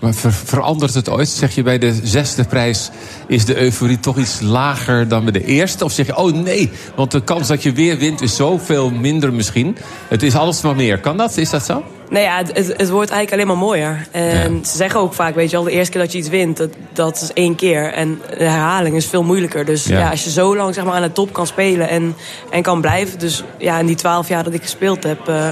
Maar 0.00 0.14
ver- 0.14 0.32
verandert 0.32 0.94
het 0.94 1.08
ooit? 1.08 1.28
Zeg 1.28 1.54
je 1.54 1.62
bij 1.62 1.78
de 1.78 2.00
zesde 2.02 2.44
prijs 2.44 2.90
is 3.26 3.44
de 3.44 3.60
euforie 3.60 4.00
toch 4.00 4.16
iets 4.18 4.40
lager 4.40 5.08
dan 5.08 5.22
bij 5.22 5.32
de 5.32 5.44
eerste? 5.44 5.84
Of 5.84 5.92
zeg 5.92 6.06
je, 6.06 6.16
oh 6.16 6.32
nee, 6.32 6.70
want 6.94 7.10
de 7.10 7.20
kans 7.22 7.48
dat 7.48 7.62
je 7.62 7.72
weer 7.72 7.98
wint 7.98 8.20
is 8.20 8.36
zoveel 8.36 8.90
minder 8.90 9.32
misschien. 9.32 9.76
Het 10.08 10.22
is 10.22 10.34
alles 10.34 10.60
maar 10.60 10.76
meer. 10.76 10.98
Kan 11.00 11.16
dat? 11.16 11.36
Is 11.36 11.50
dat 11.50 11.64
zo? 11.64 11.84
Nee, 12.10 12.22
ja, 12.22 12.36
het, 12.52 12.88
wordt 12.88 13.10
eigenlijk 13.10 13.32
alleen 13.32 13.46
maar 13.46 13.56
mooier. 13.56 14.06
En 14.10 14.60
ze 14.64 14.76
zeggen 14.76 15.00
ook 15.00 15.14
vaak, 15.14 15.34
weet 15.34 15.50
je 15.50 15.56
wel, 15.56 15.64
de 15.64 15.70
eerste 15.70 15.92
keer 15.92 16.00
dat 16.00 16.12
je 16.12 16.18
iets 16.18 16.28
wint, 16.28 16.56
dat, 16.56 16.70
dat 16.92 17.20
is 17.22 17.32
één 17.32 17.54
keer. 17.54 17.92
En 17.92 18.20
de 18.38 18.44
herhaling 18.44 18.96
is 18.96 19.06
veel 19.06 19.22
moeilijker. 19.22 19.64
Dus 19.64 19.84
Ja. 19.84 19.98
ja. 19.98 20.10
als 20.10 20.24
je 20.24 20.30
zo 20.30 20.56
lang 20.56 20.74
zeg 20.74 20.84
maar, 20.84 20.94
aan 20.94 21.02
de 21.02 21.12
top 21.12 21.32
kan 21.32 21.46
spelen 21.46 21.88
en, 21.88 22.14
en 22.50 22.62
kan 22.62 22.80
blijven. 22.80 23.18
Dus 23.18 23.44
ja, 23.58 23.78
in 23.78 23.86
die 23.86 23.96
twaalf 23.96 24.28
jaar 24.28 24.44
dat 24.44 24.54
ik 24.54 24.62
gespeeld 24.62 25.02
heb, 25.02 25.28
eh, 25.28 25.50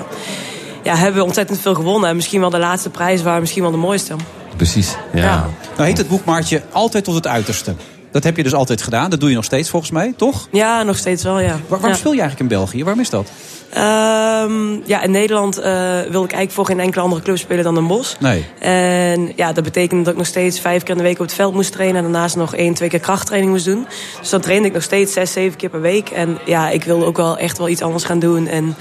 ja, 0.83 0.95
hebben 0.97 1.21
we 1.21 1.27
ontzettend 1.27 1.61
veel 1.61 1.75
gewonnen. 1.75 2.09
En 2.11 2.17
misschien 2.17 2.41
wel 2.41 2.51
de 2.51 2.59
laatste 2.59 2.91
prijs 2.91 3.23
waren 3.23 3.41
misschien 3.41 3.63
wel 3.63 3.71
de 3.71 3.77
mooiste. 3.77 4.15
Precies, 4.59 4.97
ja. 5.12 5.49
Nou 5.77 5.88
heet 5.88 5.99
het 5.99 6.09
boek 6.09 6.25
Maartje 6.25 6.62
altijd 6.73 7.05
tot 7.05 7.14
het 7.14 7.27
uiterste. 7.27 7.75
Dat 8.12 8.25
heb 8.25 8.37
je 8.37 8.42
dus 8.42 8.55
altijd 8.55 8.83
gedaan. 8.83 9.11
Dat 9.11 9.21
doe 9.21 9.29
je 9.29 9.35
nog 9.35 9.44
steeds 9.44 9.71
volgens 9.71 9.90
mij, 9.90 10.14
toch? 10.16 10.49
Ja, 10.53 10.83
nog 10.83 10.97
steeds 10.97 11.23
wel, 11.23 11.40
ja. 11.40 11.47
Waar, 11.49 11.59
waarom 11.68 11.88
Ja. 11.90 11.94
speel 11.97 12.12
je 12.12 12.21
eigenlijk 12.21 12.51
in 12.51 12.57
België? 12.59 12.83
Waarom 12.85 13.01
is 13.03 13.11
dat? 13.11 13.31
Ehm, 13.71 14.73
ja, 14.85 15.03
in 15.03 15.11
Nederland 15.11 15.59
eh, 15.59 15.73
wil 15.92 16.25
ik 16.25 16.33
eigenlijk 16.33 16.51
voor 16.51 16.66
geen 16.66 16.81
enkele 16.81 17.03
andere 17.05 17.23
club 17.23 17.38
spelen 17.38 17.64
dan 17.64 17.75
Den 17.75 17.87
Bosch. 17.87 18.14
Nee. 18.21 18.44
En 18.59 19.33
ja, 19.37 19.53
dat 19.53 19.64
betekende 19.64 20.03
dat 20.03 20.12
ik 20.12 20.18
nog 20.18 20.27
steeds 20.27 20.61
vijf 20.61 20.83
keer 20.83 20.90
in 20.90 20.97
de 20.97 21.03
week 21.03 21.18
op 21.18 21.27
het 21.27 21.35
veld 21.35 21.55
moest 21.55 21.73
trainen. 21.73 21.97
En 21.97 22.03
daarnaast 22.12 22.37
nog 22.37 22.55
één, 22.55 22.75
twee 22.75 22.88
keer 22.88 23.01
krachttraining 23.01 23.53
moest 23.53 23.64
doen. 23.64 23.87
Dus 24.21 24.31
dan 24.31 24.40
trainde 24.40 24.68
ik 24.68 24.75
nog 24.75 24.83
steeds 24.83 25.12
zes, 25.12 25.33
zeven 25.33 25.57
keer 25.59 25.68
per 25.71 25.81
week. 25.81 26.09
En 26.11 26.38
ja, 26.44 26.71
ik 26.71 26.85
wilde 26.85 27.05
ook 27.05 27.16
wel 27.16 27.38
echt 27.38 27.59
wel 27.59 27.68
iets 27.68 27.83
anders 27.83 28.05
gaan 28.05 28.18
doen. 28.18 28.47
En 28.47 28.77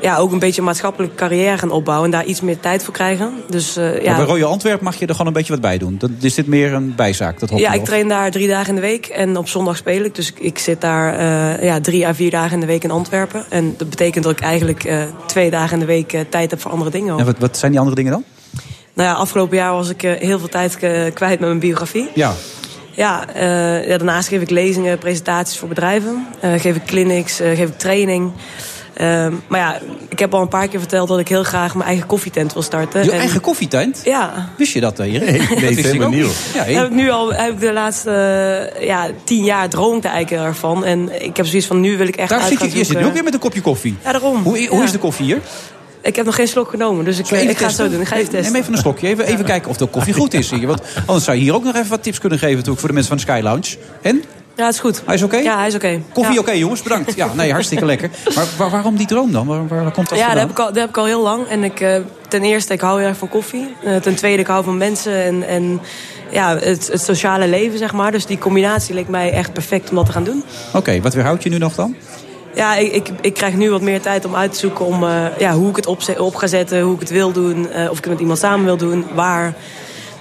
ja, 0.00 0.16
ook 0.16 0.32
een 0.32 0.38
beetje 0.38 0.60
een 0.60 0.66
maatschappelijke 0.66 1.14
carrière 1.14 1.58
gaan 1.58 1.70
opbouwen. 1.70 2.04
En 2.04 2.10
daar 2.10 2.24
iets 2.24 2.40
meer 2.40 2.60
tijd 2.60 2.84
voor 2.84 2.94
krijgen. 2.94 3.32
Dus 3.48 3.76
eh, 3.76 3.84
Maar 3.84 4.02
ja, 4.02 4.16
bij 4.16 4.24
Royal 4.24 4.50
Antwerp 4.50 4.80
mag 4.80 4.96
je 4.96 5.06
er 5.06 5.12
gewoon 5.12 5.26
een 5.26 5.32
beetje 5.32 5.52
wat 5.52 5.60
bij 5.60 5.78
doen. 5.78 5.96
Dat, 5.98 6.10
is 6.20 6.34
dit 6.34 6.46
meer 6.46 6.72
een 6.72 6.94
bijzaak? 6.94 7.40
Dat 7.40 7.50
ja, 7.54 7.72
ik 7.72 7.84
train 7.84 8.08
daar 8.08 8.30
drie 8.30 8.48
dagen 8.48 8.68
in 8.68 8.74
de 8.74 8.80
week. 8.80 9.06
En 9.06 9.36
op 9.36 9.48
zondag 9.48 9.76
speel 9.76 10.04
ik. 10.04 10.14
Dus 10.14 10.32
ik, 10.38 10.58
zit 10.58 10.80
daar 10.80 11.14
eh, 11.14 11.64
ja, 11.64 11.80
drie 11.80 12.06
à 12.06 12.14
vier 12.14 12.30
dagen 12.30 12.52
in 12.52 12.60
de 12.60 12.66
week 12.66 12.84
in 12.84 12.90
Antwerpen. 12.90 13.44
En 13.48 13.74
dat 13.76 13.90
betekent 13.90 14.24
dat 14.24 14.32
ik 14.32 14.40
eigenlijk 14.40 14.84
eh, 14.84 15.02
twee 15.26 15.50
dagen 15.50 15.72
in 15.72 15.78
de 15.78 15.86
week 15.86 16.24
tijd 16.28 16.50
heb 16.50 16.60
voor 16.60 16.70
andere 16.70 16.90
dingen. 16.90 17.12
ook. 17.12 17.18
En 17.18 17.26
wat, 17.26 17.38
wat 17.38 17.56
zijn 17.56 17.70
die 17.70 17.80
andere 17.80 17.96
dingen 17.96 18.12
dan? 18.12 18.24
Nou 18.94 19.08
ja, 19.08 19.14
afgelopen 19.14 19.56
jaar 19.56 19.72
was 19.72 19.88
ik 19.88 20.00
heel 20.00 20.38
veel 20.38 20.48
tijd 20.48 20.76
kwijt 21.14 21.18
met 21.18 21.40
mijn 21.40 21.58
biografie. 21.58 22.08
Ja. 22.14 22.32
Ja, 22.90 23.24
ja, 23.34 23.98
daarnaast 23.98 24.28
geef 24.28 24.40
ik 24.40 24.50
lezingen, 24.50 24.98
presentaties 24.98 25.58
voor 25.58 25.68
bedrijven. 25.68 26.26
Geef 26.40 26.76
ik 26.76 26.84
clinics, 26.84 27.36
geef 27.36 27.68
ik 27.68 27.78
training. 27.78 28.32
Ehm, 28.98 29.32
maar 29.46 29.60
ja, 29.60 29.78
ik 30.08 30.18
heb 30.18 30.34
al 30.34 30.40
een 30.40 30.48
paar 30.48 30.68
keer 30.68 30.78
verteld 30.78 31.08
dat 31.08 31.18
ik 31.18 31.28
heel 31.28 31.42
graag 31.42 31.74
mijn 31.74 31.88
eigen 31.88 32.06
koffietent 32.06 32.52
wil 32.52 32.62
starten. 32.62 33.04
Je 33.04 33.10
En- 33.12 33.18
eigen 33.18 33.40
koffietent? 33.40 34.00
Ja. 34.04 34.48
Wist 34.56 34.72
je 34.72 34.80
dat? 34.80 34.96
Nee, 34.98 35.12
dat 35.12 35.20
nee, 35.60 35.74
wist 35.74 35.92
ik 35.92 36.02
ook 36.02 36.10
nieuw. 36.10 36.26
niet. 36.26 36.50
Ja, 36.54 36.62
heb 36.62 36.84
ik 36.86 36.90
nu 36.90 37.10
al 37.10 37.32
heb 37.32 37.52
ik 37.52 37.60
de 37.60 37.72
laatste 37.72 38.10
eh, 38.80 38.86
ja, 38.86 39.06
tien 39.24 39.44
jaar 39.44 39.68
droomde 39.68 40.08
ik 40.08 40.12
eigenlijk 40.14 40.46
ervan. 40.46 40.84
En 40.84 41.24
ik 41.24 41.36
heb 41.36 41.46
zoiets 41.46 41.66
van, 41.66 41.80
nu 41.80 41.96
wil 41.96 42.06
ik 42.06 42.16
echt 42.16 42.28
Daar 42.30 42.42
zit 42.46 42.60
je, 42.60 42.78
je 42.78 42.84
zit 42.84 42.98
nu 42.98 43.04
ook 43.04 43.12
weer 43.12 43.24
met 43.24 43.34
een 43.34 43.40
kopje 43.40 43.60
koffie. 43.60 43.96
Ja, 44.04 44.12
daarom. 44.12 44.42
Hoe, 44.42 44.66
hoe 44.66 44.78
Ja. 44.78 44.84
is 44.84 44.92
de 44.92 44.98
koffie 44.98 45.24
hier? 45.24 45.38
Ik 46.02 46.16
heb 46.16 46.24
nog 46.26 46.34
geen 46.34 46.48
slok 46.48 46.70
genomen, 46.70 47.04
dus 47.04 47.18
ik, 47.18 47.26
eh, 47.30 47.38
even 47.38 47.50
ik 47.50 47.58
ga 47.58 47.66
het 47.66 47.74
zo 47.74 47.82
testen? 47.82 47.90
doen. 47.90 48.00
Ik 48.00 48.08
ga 48.08 48.16
even 48.16 48.30
testen. 48.30 48.52
Neem 48.52 48.60
even 48.62 48.72
een 48.74 48.78
slokje. 48.78 49.06
Even, 49.08 49.26
even 49.26 49.44
kijken 49.44 49.70
of 49.70 49.76
de 49.76 49.86
koffie 49.86 50.14
goed 50.14 50.34
is 50.34 50.50
hier. 50.50 50.66
Want 50.66 50.80
anders 51.06 51.24
zou 51.24 51.36
je 51.36 51.42
hier 51.42 51.54
ook 51.54 51.64
nog 51.64 51.74
even 51.74 51.88
wat 51.90 52.02
tips 52.02 52.18
kunnen 52.18 52.38
geven 52.38 52.54
natuurlijk, 52.54 52.78
voor 52.80 52.88
de 52.88 52.94
mensen 52.94 53.18
van 53.18 53.26
de 53.26 53.32
Sky 53.32 53.40
Lounge. 53.42 53.76
En? 54.02 54.22
Ja, 54.58 54.64
het 54.64 54.74
is 54.74 54.80
goed. 54.80 55.02
Hij 55.04 55.14
is 55.14 55.22
oké? 55.22 55.36
Ja, 55.36 55.58
hij 55.58 55.66
is 55.66 55.74
oké. 55.74 56.00
Koffie 56.12 56.34
Ja. 56.34 56.40
oké, 56.40 56.50
jongens. 56.52 56.82
Bedankt. 56.82 57.14
Ja, 57.14 57.34
nee, 57.34 57.52
hartstikke 57.52 57.84
lekker. 57.84 58.10
Maar 58.34 58.46
waar- 58.58 58.70
waarom 58.70 58.96
die 58.96 59.06
droom 59.06 59.32
dan? 59.32 59.46
Waar, 59.46 59.68
waar, 59.68 59.90
komt 59.92 60.08
dat 60.08 60.18
Ja, 60.18 60.24
dat 60.24 60.24
vandaan? 60.24 60.38
heb, 60.38 60.50
ik 60.50 60.58
al, 60.58 60.66
dat 60.66 60.76
heb 60.76 60.88
ik 60.88 60.96
al 60.96 61.04
heel 61.04 61.22
lang. 61.22 61.46
En 61.48 61.64
ik, 61.64 61.80
eh, 61.80 61.96
ten 62.28 62.42
eerste, 62.42 62.72
ik 62.72 62.80
hou 62.80 62.98
heel 62.98 63.08
erg 63.08 63.16
van 63.18 63.28
koffie. 63.28 63.74
Eh, 63.84 63.96
ten 63.96 64.14
tweede, 64.14 64.40
ik 64.42 64.46
hou 64.46 64.64
van 64.64 64.76
mensen 64.76 65.22
en, 65.24 65.42
en 65.48 65.80
ja, 66.30 66.56
het, 66.58 66.88
het 66.92 67.00
sociale 67.02 67.48
leven, 67.48 67.78
zeg 67.78 67.92
maar. 67.92 68.10
Dus 68.12 68.26
die 68.26 68.38
combinatie 68.38 68.94
leek 68.94 69.08
mij 69.08 69.32
echt 69.32 69.52
perfect 69.52 69.90
om 69.90 69.96
dat 69.96 70.06
te 70.06 70.12
gaan 70.12 70.24
doen. 70.24 70.44
Oké, 70.74 71.00
wat 71.00 71.14
weerhoudt 71.14 71.42
je 71.42 71.48
nu 71.50 71.58
nog 71.58 71.74
dan? 71.74 71.94
Ja, 72.54 72.74
ik, 72.76 72.92
ik, 72.92 73.08
ik 73.20 73.34
krijg 73.34 73.54
nu 73.54 73.70
wat 73.70 73.80
meer 73.82 74.00
tijd 74.00 74.24
om 74.24 74.34
uit 74.36 74.52
te 74.52 74.58
zoeken 74.58 74.84
om, 74.84 75.04
eh, 75.04 75.24
ja, 75.38 75.52
hoe 75.52 75.70
ik 75.70 75.76
het 75.76 75.86
op, 75.86 76.02
op 76.18 76.34
ga 76.34 76.46
zetten, 76.46 76.80
hoe 76.80 76.94
ik 76.94 77.00
het 77.00 77.10
wil 77.10 77.32
doen, 77.32 77.66
of 77.90 77.98
ik 77.98 78.04
het 78.04 78.08
met 78.12 78.20
iemand 78.20 78.38
samen 78.38 78.64
wil 78.64 78.76
doen, 78.76 79.04
waar. 79.14 79.54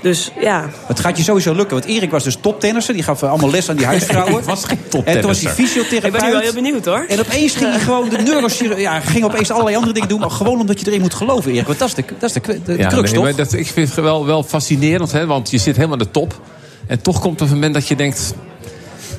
Dus 0.08 0.32
ja, 0.40 0.70
Het 0.86 1.00
gaat 1.00 1.18
je 1.18 1.24
sowieso 1.24 1.54
lukken. 1.54 1.78
Want 1.80 1.86
Erik 1.90 2.12
was 2.12 2.24
dus 2.24 2.38
toptennisser. 2.42 2.94
Die 2.94 3.04
gaf 3.04 3.24
allemaal 3.24 3.50
les 3.50 3.70
aan 3.70 3.76
die 3.76 3.86
huisvrouwen. 3.86 4.40
Ik 4.42 4.44
was 4.44 4.64
geen 4.64 4.78
En 4.78 4.90
toen 4.90 5.02
was 5.04 5.06
toptennisser. 5.14 5.46
hij 5.48 5.56
fysiotherapeut. 5.56 6.06
ik 6.06 6.12
ben 6.20 6.26
nu 6.26 6.32
wel 6.32 6.42
heel 6.42 6.54
benieuwd 6.54 6.86
hoor. 6.86 7.06
En 7.08 7.20
opeens 7.20 7.56
ging 7.56 7.70
hij 7.72 7.80
gewoon 7.80 8.10
de 8.10 8.18
neurochirurgie... 8.18 8.82
Ja, 8.84 9.00
ging 9.00 9.24
opeens 9.26 9.52
allerlei 9.52 9.76
andere 9.76 9.94
dingen 9.94 10.10
doen. 10.10 10.20
Maar 10.20 10.32
gewoon 10.32 10.60
omdat 10.60 10.80
je 10.80 10.88
erin 10.88 11.02
moet 11.02 11.14
geloven, 11.14 11.52
Erik. 11.52 11.66
Want 11.68 11.80
dat 11.80 11.88
is 11.88 11.94
de, 11.94 12.04
dat 12.20 12.30
is 12.30 12.34
de, 12.34 12.42
de, 12.42 12.62
de 12.64 12.78
Ja, 12.78 12.88
crux, 12.88 13.02
nee, 13.04 13.14
toch? 13.14 13.24
maar 13.24 13.36
dat, 13.36 13.54
ik 13.54 13.68
vind 13.68 13.88
het 13.88 14.04
wel, 14.04 14.26
wel 14.26 14.44
fascinerend, 14.44 15.12
hè, 15.12 15.26
want 15.26 15.50
je 15.50 15.58
zit 15.58 15.76
helemaal 15.76 15.98
aan 15.98 16.04
de 16.06 16.12
top. 16.12 16.42
En 16.88 17.02
toch 17.02 17.20
komt 17.20 17.40
er 17.40 17.48
een 17.48 17.54
moment 17.54 17.74
dat 17.74 17.88
je 17.88 17.96
denkt... 17.96 18.34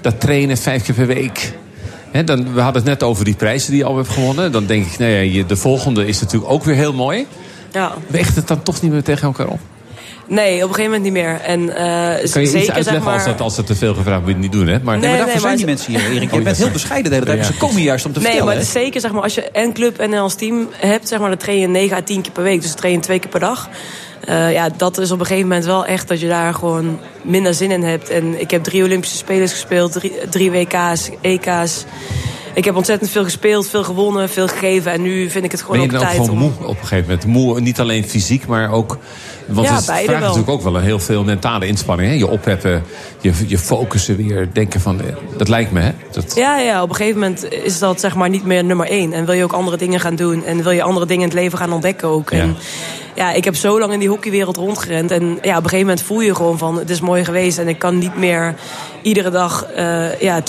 dat 0.01 0.20
trainen 0.20 0.57
vijf 0.57 0.83
keer 0.85 0.94
per 0.94 1.07
week... 1.07 1.53
Hè, 2.11 2.24
dan, 2.24 2.55
we 2.55 2.61
hadden 2.61 2.83
het 2.83 2.90
net 2.90 3.03
over 3.03 3.24
die 3.24 3.35
prijzen 3.35 3.70
die 3.70 3.79
je 3.81 3.85
al 3.87 3.96
hebt 3.96 4.09
gewonnen. 4.09 4.53
Dan 4.53 4.66
denk 4.66 4.87
ik, 4.87 4.98
nou 4.98 5.11
ja, 5.11 5.18
je- 5.20 5.46
de 5.46 5.57
volgende 5.57 6.07
is 6.07 6.20
natuurlijk 6.20 6.53
ook 6.53 6.64
weer 6.64 6.74
heel 6.74 6.92
mooi. 6.92 7.27
Ja. 7.72 7.92
Weegt 8.07 8.37
het 8.37 8.48
dan 8.48 8.62
toch 8.62 8.83
niet 8.83 8.92
meer 8.92 9.03
tegen 9.03 9.22
elkaar 9.27 9.46
op? 9.46 9.61
Nee, 10.28 10.54
op 10.64 10.68
een 10.68 10.74
gegeven 10.74 10.84
moment 10.84 11.02
niet 11.02 11.12
meer. 11.12 11.40
En, 11.40 11.76
eh, 11.76 11.84
Kan 11.84 12.16
je 12.20 12.26
zeker, 12.26 12.44
iets 12.44 12.54
uitleggen 12.54 12.84
zeg 12.84 13.02
maar, 13.02 13.14
als, 13.14 13.24
dat, 13.24 13.40
als 13.40 13.56
het 13.56 13.66
te 13.66 13.74
veel 13.74 13.94
gevraagd 13.94 14.22
wordt, 14.22 14.38
niet 14.38 14.52
doen, 14.52 14.66
hè? 14.66 14.78
Maar, 14.82 14.98
Nee, 14.98 15.08
maar 15.08 15.18
daarvoor 15.18 15.26
nee, 15.26 15.30
zijn 15.40 15.42
maar 15.42 15.56
die 15.56 15.66
mensen 15.66 15.92
hier, 15.92 16.16
Erik. 16.16 16.30
Je 16.30 16.36
Oh, 16.38 16.44
bent 16.44 16.56
heel 16.56 16.70
bescheiden 16.70 17.10
de 17.10 17.14
hele 17.14 17.26
tijd. 17.26 17.38
Ja. 17.38 17.44
maar 17.44 17.52
Ze 17.52 17.58
komen 17.66 17.82
juist 17.82 18.04
om 18.06 18.12
te 18.12 18.18
Nee, 18.18 18.28
vertellen. 18.28 18.52
maar 18.54 18.62
het 18.64 18.72
hè? 18.72 18.78
is 18.78 18.84
zeker, 18.84 19.00
zeg 19.00 19.12
maar, 19.12 19.22
als 19.22 19.34
je 19.34 19.42
en 19.42 19.72
club 19.72 19.98
en 19.98 20.14
als 20.14 20.34
team 20.34 20.68
hebt, 20.76 21.08
zeg 21.08 21.18
maar, 21.18 21.28
dan 21.28 21.38
train 21.38 21.58
je 21.58 21.66
9 21.68 21.96
à 21.96 22.00
10 22.02 22.20
keer 22.22 22.32
per 22.32 22.42
week. 22.42 22.60
Dus 22.60 22.68
dan 22.70 22.78
train 22.78 22.94
je 22.94 23.00
twee 23.00 23.18
keer 23.18 23.30
per 23.30 23.40
dag. 23.40 23.68
Eh, 24.24 24.52
ja, 24.52 24.68
dat 24.76 24.98
is 24.98 25.10
op 25.10 25.20
een 25.20 25.26
gegeven 25.26 25.48
moment 25.48 25.66
wel 25.66 25.86
echt 25.86 26.08
dat 26.08 26.20
je 26.20 26.28
daar 26.28 26.54
gewoon 26.54 26.98
minder 27.22 27.54
zin 27.54 27.70
in 27.70 27.82
hebt. 27.82 28.10
En 28.10 28.40
ik 28.40 28.50
heb 28.50 28.62
drie 28.64 28.82
Olympische 28.84 29.16
Spelers 29.16 29.52
gespeeld, 29.52 29.92
drie, 29.92 30.12
drie 30.30 30.50
WK's, 30.50 31.10
EK's. 31.20 31.84
Ik 32.59 32.64
heb 32.64 32.77
ontzettend 32.77 33.11
veel 33.11 33.25
gespeeld, 33.25 33.68
veel 33.68 33.85
gewonnen, 33.85 34.29
veel 34.29 34.49
gegeven. 34.49 34.92
En 34.92 35.03
nu 35.03 35.31
vind 35.31 35.44
ik 35.44 35.51
het 35.51 35.61
gewoon 35.62 35.77
ben 35.77 35.85
je 35.87 35.90
dan 35.92 36.01
ook 36.01 36.07
tijd 36.07 36.16
gewoon 36.18 36.31
om... 36.31 36.38
moe 36.38 36.66
op 36.68 36.77
een 36.81 36.87
gegeven 36.87 37.05
moment? 37.05 37.27
Moe, 37.27 37.61
niet 37.61 37.81
alleen 37.81 38.05
fysiek, 38.05 38.47
maar 38.47 38.71
ook... 38.73 38.99
Want 39.47 39.66
Ja, 39.66 39.75
het 39.75 39.85
vraagt 39.85 40.07
wel. 40.07 40.18
natuurlijk 40.21 40.49
ook 40.49 40.62
wel 40.62 40.77
een 40.77 40.83
heel 40.83 40.99
veel 40.99 41.25
mentale 41.25 41.66
inspanning. 41.66 42.09
Hè? 42.11 42.14
Je 42.16 42.27
opheffen, 42.29 42.83
je, 43.21 43.33
je 43.47 43.59
focussen 43.59 44.16
weer, 44.16 44.49
denken 44.53 44.81
van... 44.81 45.01
eh, 45.01 45.07
Dat 45.37 45.49
lijkt 45.49 45.73
me, 45.73 45.81
hè? 45.81 45.90
Dat, 46.11 46.35
Ja, 46.37 46.59
ja, 46.59 46.83
op 46.83 46.88
een 46.88 46.94
gegeven 46.94 47.21
moment 47.21 47.53
is 47.53 47.79
dat 47.79 48.01
zeg 48.01 48.14
maar 48.14 48.29
niet 48.29 48.44
meer 48.44 48.64
nummer 48.64 48.87
één. 48.87 49.12
En 49.12 49.25
wil 49.25 49.35
je 49.35 49.44
ook 49.44 49.53
andere 49.53 49.77
dingen 49.77 50.01
gaan 50.01 50.16
doen. 50.16 50.44
En 50.44 50.62
wil 50.62 50.73
je 50.73 50.83
andere 50.83 51.07
dingen 51.07 51.23
in 51.23 51.29
het 51.29 51.38
leven 51.38 51.59
gaan 51.59 51.73
ontdekken 51.73 52.09
ook. 52.09 52.31
Ja. 52.31 52.38
En 52.38 52.57
ja, 53.14 53.33
ik 53.33 53.44
heb 53.44 53.57
zo 53.57 53.79
lang 53.79 53.92
in 53.92 53.99
die 53.99 54.09
hockeywereld 54.09 54.57
rondgerend. 54.57 55.11
En 55.11 55.25
ja, 55.42 55.57
op 55.57 55.64
een 55.64 55.71
gegeven 55.71 55.79
moment 55.79 56.03
voel 56.03 56.21
je 56.21 56.35
gewoon 56.35 56.59
van... 56.59 56.79
het 56.79 56.90
is 56.90 57.01
mooi 57.01 57.25
geweest 57.25 57.59
en 57.59 57.68
ik 57.68 57.79
kan 57.79 57.99
niet 57.99 58.16
meer 58.16 58.55
iedere 59.03 59.31
dag 59.31 59.64
eh 59.64 60.21
ja, 60.21 60.40
24-7 60.42 60.44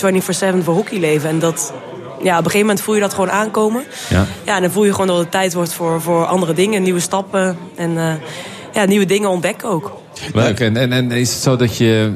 voor 0.62 0.74
hockey 0.74 0.98
leven. 0.98 1.28
En 1.28 1.38
dat... 1.38 1.72
Ja, 2.22 2.30
op 2.32 2.44
een 2.44 2.50
gegeven 2.50 2.66
moment 2.66 2.80
voel 2.80 2.94
je 2.94 3.00
dat 3.00 3.14
gewoon 3.14 3.30
aankomen. 3.30 3.84
Ja. 4.08 4.26
Ja, 4.44 4.56
en 4.56 4.62
dan 4.62 4.70
voel 4.70 4.84
je 4.84 4.90
gewoon 4.92 5.06
dat 5.06 5.18
het 5.18 5.30
tijd 5.30 5.54
wordt 5.54 5.72
voor, 5.72 6.00
voor 6.00 6.24
andere 6.26 6.52
dingen, 6.54 6.82
nieuwe 6.82 7.00
stappen. 7.00 7.56
En 7.76 7.98
eh, 7.98 8.12
ja, 8.72 8.84
nieuwe 8.84 9.06
dingen 9.06 9.28
ontdekken 9.30 9.68
ook. 9.68 9.96
Leuk. 10.34 10.60
En, 10.60 10.76
en, 10.76 10.92
en 10.92 11.10
is 11.10 11.32
het 11.32 11.42
zo 11.42 11.56
dat 11.56 11.76
je 11.76 12.12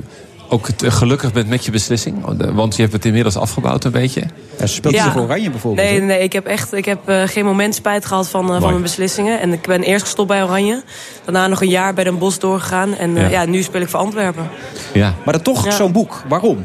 ook 0.49 0.69
gelukkig 0.79 1.33
bent 1.33 1.49
met 1.49 1.65
je 1.65 1.71
beslissing? 1.71 2.17
Want 2.55 2.77
je 2.77 2.83
hebt 2.83 2.95
het 2.95 3.05
inmiddels 3.05 3.37
afgebouwd 3.37 3.85
een 3.85 3.91
beetje. 3.93 4.23
Ja, 4.59 4.67
ze 4.67 4.75
speelt 4.75 4.95
Ja. 4.95 5.13
Oranje 5.17 5.51
bijvoorbeeld. 5.51 5.89
Nee, 5.89 6.01
nee 6.01 6.19
ik 6.23 6.33
heb 6.33 6.47
echt 6.47 6.73
ik 6.73 6.85
heb, 6.85 7.09
eh, 7.09 7.23
geen 7.27 7.45
moment 7.45 7.75
spijt 7.75 8.07
gehad 8.07 8.29
van, 8.29 8.55
eh, 8.55 8.61
van 8.61 8.71
mijn 8.71 8.83
beslissingen. 8.83 9.41
En 9.41 9.53
ik 9.53 9.63
ben 9.67 9.83
eerst 9.83 10.05
gestopt 10.05 10.29
bij 10.29 10.43
Oranje. 10.43 10.83
Daarna 11.25 11.47
nog 11.47 11.61
een 11.63 11.69
jaar 11.69 11.95
bij 11.95 12.05
Den 12.05 12.19
Bosch 12.19 12.39
doorgegaan. 12.39 12.97
En 12.97 13.17
eh, 13.17 13.23
Ja. 13.23 13.29
ja. 13.29 13.45
nu 13.45 13.63
speel 13.63 13.81
ik 13.81 13.89
voor 13.89 14.01
Antwerpen. 14.01 14.49
Ja. 14.93 15.15
Maar 15.25 15.35
dan 15.35 15.43
toch 15.43 15.65
Ja. 15.65 15.71
zo'n 15.71 15.93
boek. 15.93 16.23
Waarom? 16.29 16.65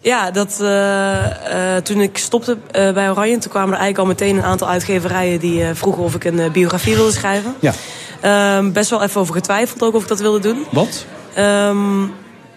Ja, 0.00 0.30
dat, 0.30 0.58
eh, 0.60 1.76
eh, 1.76 1.82
toen 1.82 2.00
ik 2.00 2.18
stopte 2.18 2.56
eh, 2.70 2.92
bij 2.92 3.10
Oranje... 3.10 3.38
toen 3.38 3.50
kwamen 3.50 3.74
er 3.74 3.80
eigenlijk 3.80 3.98
al 3.98 4.06
meteen 4.06 4.36
een 4.36 4.50
aantal 4.50 4.68
uitgeverijen... 4.68 5.40
die 5.40 5.64
vroegen 5.74 6.02
of 6.02 6.14
ik 6.14 6.24
een 6.24 6.52
biografie 6.52 6.94
wilde 6.94 7.12
schrijven. 7.12 7.54
Ja. 7.60 7.72
Ehm, 8.20 8.72
best 8.72 8.90
wel 8.90 9.02
even 9.02 9.20
over 9.20 9.34
getwijfeld 9.34 9.82
ook 9.82 9.94
of 9.94 10.02
ik 10.02 10.08
dat 10.08 10.20
wilde 10.20 10.38
doen. 10.40 10.64
Wat? 10.70 11.04
Ehm, 11.34 12.02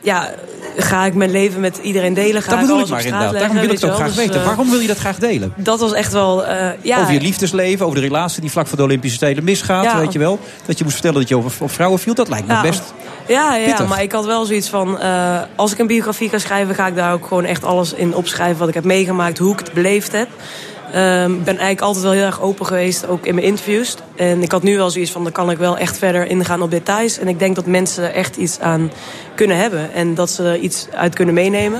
ja, 0.02 0.30
ga 0.78 1.06
ik 1.06 1.14
mijn 1.14 1.32
leven 1.32 1.60
met 1.62 1.78
iedereen 1.78 2.14
delen? 2.14 2.42
Ga 2.42 2.50
Dat 2.50 2.60
ik 2.60 2.66
bedoel 2.66 2.82
ik 2.82 2.88
maar 2.90 3.06
inderdaad. 3.06 3.34
Daarom 3.34 3.56
wil 3.56 3.64
ik 3.64 3.72
het 3.72 3.86
ook 3.86 3.96
graag 3.96 4.16
weten. 4.16 4.32
Dus, 4.32 4.42
eh, 4.42 4.48
Waarom 4.48 4.70
wil 4.70 4.80
je 4.80 4.88
dat 4.88 4.98
graag 4.98 5.18
delen? 5.18 5.54
Dat 5.56 5.80
was 5.80 5.94
echt 5.94 6.12
wel... 6.14 6.44
ja, 6.82 7.00
Over 7.02 7.14
je 7.14 7.22
liefdesleven, 7.22 7.86
over 7.86 7.98
de 8.02 8.08
relatie 8.08 8.42
die 8.42 8.52
vlak 8.52 8.68
voor 8.68 8.78
de 8.78 8.84
Olympische 8.84 9.16
Spelen 9.18 9.44
misgaat, 9.44 9.84
Ja. 9.84 10.00
weet 10.00 10.14
je 10.14 10.20
wel. 10.20 10.40
Dat 10.66 10.78
je 10.78 10.84
moest 10.84 10.96
vertellen 10.96 11.20
dat 11.20 11.30
je 11.30 11.38
over 11.38 11.52
op 11.60 11.72
vrouwen 11.72 12.00
viel, 12.00 12.14
dat 12.14 12.30
lijkt 12.30 12.48
me 12.48 12.54
Ja. 12.54 12.62
best... 12.62 12.94
Ja, 13.28 13.56
ja 13.56 13.66
Pittig. 13.66 13.88
maar 13.88 14.02
ik 14.02 14.12
had 14.12 14.26
wel 14.26 14.46
zoiets 14.46 14.70
van... 14.70 15.00
eh, 15.00 15.42
als 15.56 15.72
ik 15.72 15.80
een 15.80 15.88
biografie 15.88 16.30
ga 16.30 16.38
schrijven... 16.38 16.76
ga 16.76 16.88
ik 16.88 16.96
daar 16.96 17.14
ook 17.14 17.28
gewoon 17.28 17.46
echt 17.46 17.64
alles 17.64 17.94
in 17.94 18.16
opschrijven... 18.16 18.58
wat 18.60 18.68
ik 18.68 18.74
heb 18.74 18.84
meegemaakt, 18.84 19.38
hoe 19.38 19.54
ik 19.54 19.60
het 19.60 19.74
beleefd 19.74 20.12
heb. 20.12 20.28
Ehm, 20.94 21.32
Ik 21.32 21.38
ben 21.44 21.54
eigenlijk 21.54 21.82
altijd 21.82 22.04
wel 22.04 22.14
heel 22.14 22.26
erg 22.26 22.42
open 22.42 22.66
geweest, 22.66 23.08
ook 23.08 23.26
in 23.26 23.36
mijn 23.36 23.48
interviews. 23.48 23.96
En 24.16 24.42
ik 24.42 24.52
had 24.52 24.64
nu 24.64 24.78
wel 24.78 24.90
zoiets 24.90 25.12
van... 25.12 25.24
dan 25.24 25.32
kan 25.32 25.52
ik 25.52 25.58
wel 25.58 25.78
echt 25.78 25.98
verder 25.98 26.26
ingaan 26.28 26.62
op 26.62 26.72
details. 26.72 27.18
En 27.20 27.28
ik 27.28 27.40
denk 27.40 27.56
dat 27.56 27.66
mensen 27.66 28.04
er 28.04 28.14
echt 28.14 28.36
iets 28.38 28.60
aan 28.60 28.92
kunnen 29.36 29.58
hebben. 29.58 29.94
En 29.94 30.16
dat 30.16 30.30
ze 30.30 30.44
er 30.44 30.58
iets 30.58 30.88
uit 30.96 31.16
kunnen 31.16 31.34
meenemen. 31.34 31.80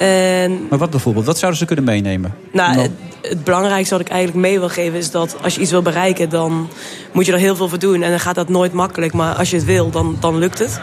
En 0.00 0.66
Maar 0.68 0.78
wat 0.78 0.90
bijvoorbeeld? 0.90 1.26
Wat 1.26 1.38
zouden 1.38 1.60
ze 1.60 1.66
kunnen 1.66 1.84
meenemen? 1.84 2.34
nou, 2.52 2.78
het, 2.78 2.90
het 3.22 3.44
belangrijkste 3.44 3.94
wat 3.94 4.06
ik 4.06 4.12
eigenlijk 4.12 4.40
mee 4.40 4.58
wil 4.58 4.68
geven 4.68 4.98
is 4.98 5.10
dat 5.10 5.36
als 5.42 5.54
je 5.54 5.60
iets 5.60 5.70
wil 5.70 5.82
bereiken, 5.82 6.28
dan 6.28 6.68
moet 7.12 7.26
je 7.26 7.32
er 7.32 7.38
heel 7.38 7.56
veel 7.56 7.68
voor 7.68 7.78
doen. 7.78 8.02
En 8.02 8.10
dan 8.10 8.20
gaat 8.20 8.34
dat 8.34 8.48
nooit 8.48 8.72
makkelijk, 8.72 9.12
maar 9.12 9.34
als 9.34 9.50
je 9.50 9.56
het 9.56 9.64
wil, 9.64 9.90
dan, 9.90 10.16
dan 10.20 10.38
lukt 10.38 10.58
het. 10.58 10.80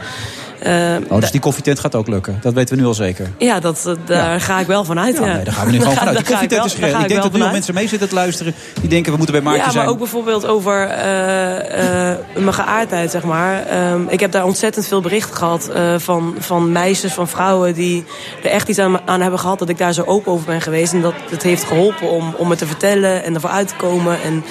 Eh, 0.60 0.96
Oh, 1.10 1.20
dus 1.20 1.32
die 1.32 1.40
koffietent 1.42 1.80
gaat 1.80 1.96
ook 1.96 2.08
lukken. 2.08 2.40
Dat 2.42 2.54
weten 2.54 2.76
we 2.76 2.82
nu 2.82 2.88
al 2.88 2.94
zeker. 2.94 3.28
ja, 3.38 3.60
dat, 3.60 3.84
eh, 3.86 3.94
daar 4.06 4.42
ga 4.42 4.60
ik 4.60 4.68
wel 4.68 4.84
vanuit. 4.84 5.18
Ja, 5.18 5.26
Ja, 5.26 5.34
nee, 5.34 5.44
daar 5.44 5.54
gaan 5.54 5.66
we 5.66 5.72
nu 5.72 5.80
gewoon 5.80 5.94
vanuit. 5.96 6.18
Die 6.18 6.26
koffietent 6.26 6.66
is 6.66 6.74
ik 6.74 6.84
gered. 6.84 7.08
denk 7.08 7.22
dat 7.22 7.34
nu 7.34 7.42
al 7.42 7.52
mensen 7.52 7.74
mee 7.74 7.88
zitten 7.88 8.10
te 8.10 8.16
luisteren. 8.16 8.54
Die 8.82 8.90
denken, 8.90 9.12
we 9.12 9.18
moeten 9.18 9.36
bij 9.36 9.44
Maartje 9.44 9.64
ja, 9.66 9.72
zijn. 9.72 9.84
maar 9.84 9.94
ook 9.94 10.00
bijvoorbeeld 10.00 10.46
over 10.46 10.90
eh, 10.90 12.16
mijn 12.34 12.54
geaardheid, 12.54 13.12
zeg 13.12 13.24
maar. 13.24 13.66
Ehm, 13.66 14.02
ik 14.08 14.20
heb 14.20 14.32
daar 14.32 14.46
ontzettend 14.46 14.88
veel 14.88 15.02
berichten 15.02 15.36
gehad 15.36 15.70
eh, 15.70 15.96
van, 15.98 16.36
van 16.40 16.72
meisjes, 16.72 17.14
van 17.14 17.28
vrouwen... 17.28 17.74
die 17.74 18.06
er 18.44 18.50
echt 18.50 18.70
iets 18.70 18.80
aan, 18.80 19.00
aan 19.08 19.22
hebben 19.22 19.40
gehad 19.40 19.60
dat 19.60 19.70
ik 19.70 19.78
daar 19.78 19.94
zo 19.94 20.04
open 20.04 20.32
over 20.32 20.46
ben 20.46 20.62
geweest. 20.62 20.94
En 20.94 21.02
dat 21.02 21.14
het 21.30 21.44
heeft 21.44 21.64
geholpen 21.64 22.10
om, 22.10 22.34
om 22.38 22.50
het 22.50 22.60
te 22.60 22.68
vertellen 22.68 23.24
en 23.24 23.34
ervoor 23.34 23.50
uit 23.50 23.68
te 23.68 23.76
komen. 23.76 24.22
En 24.22 24.44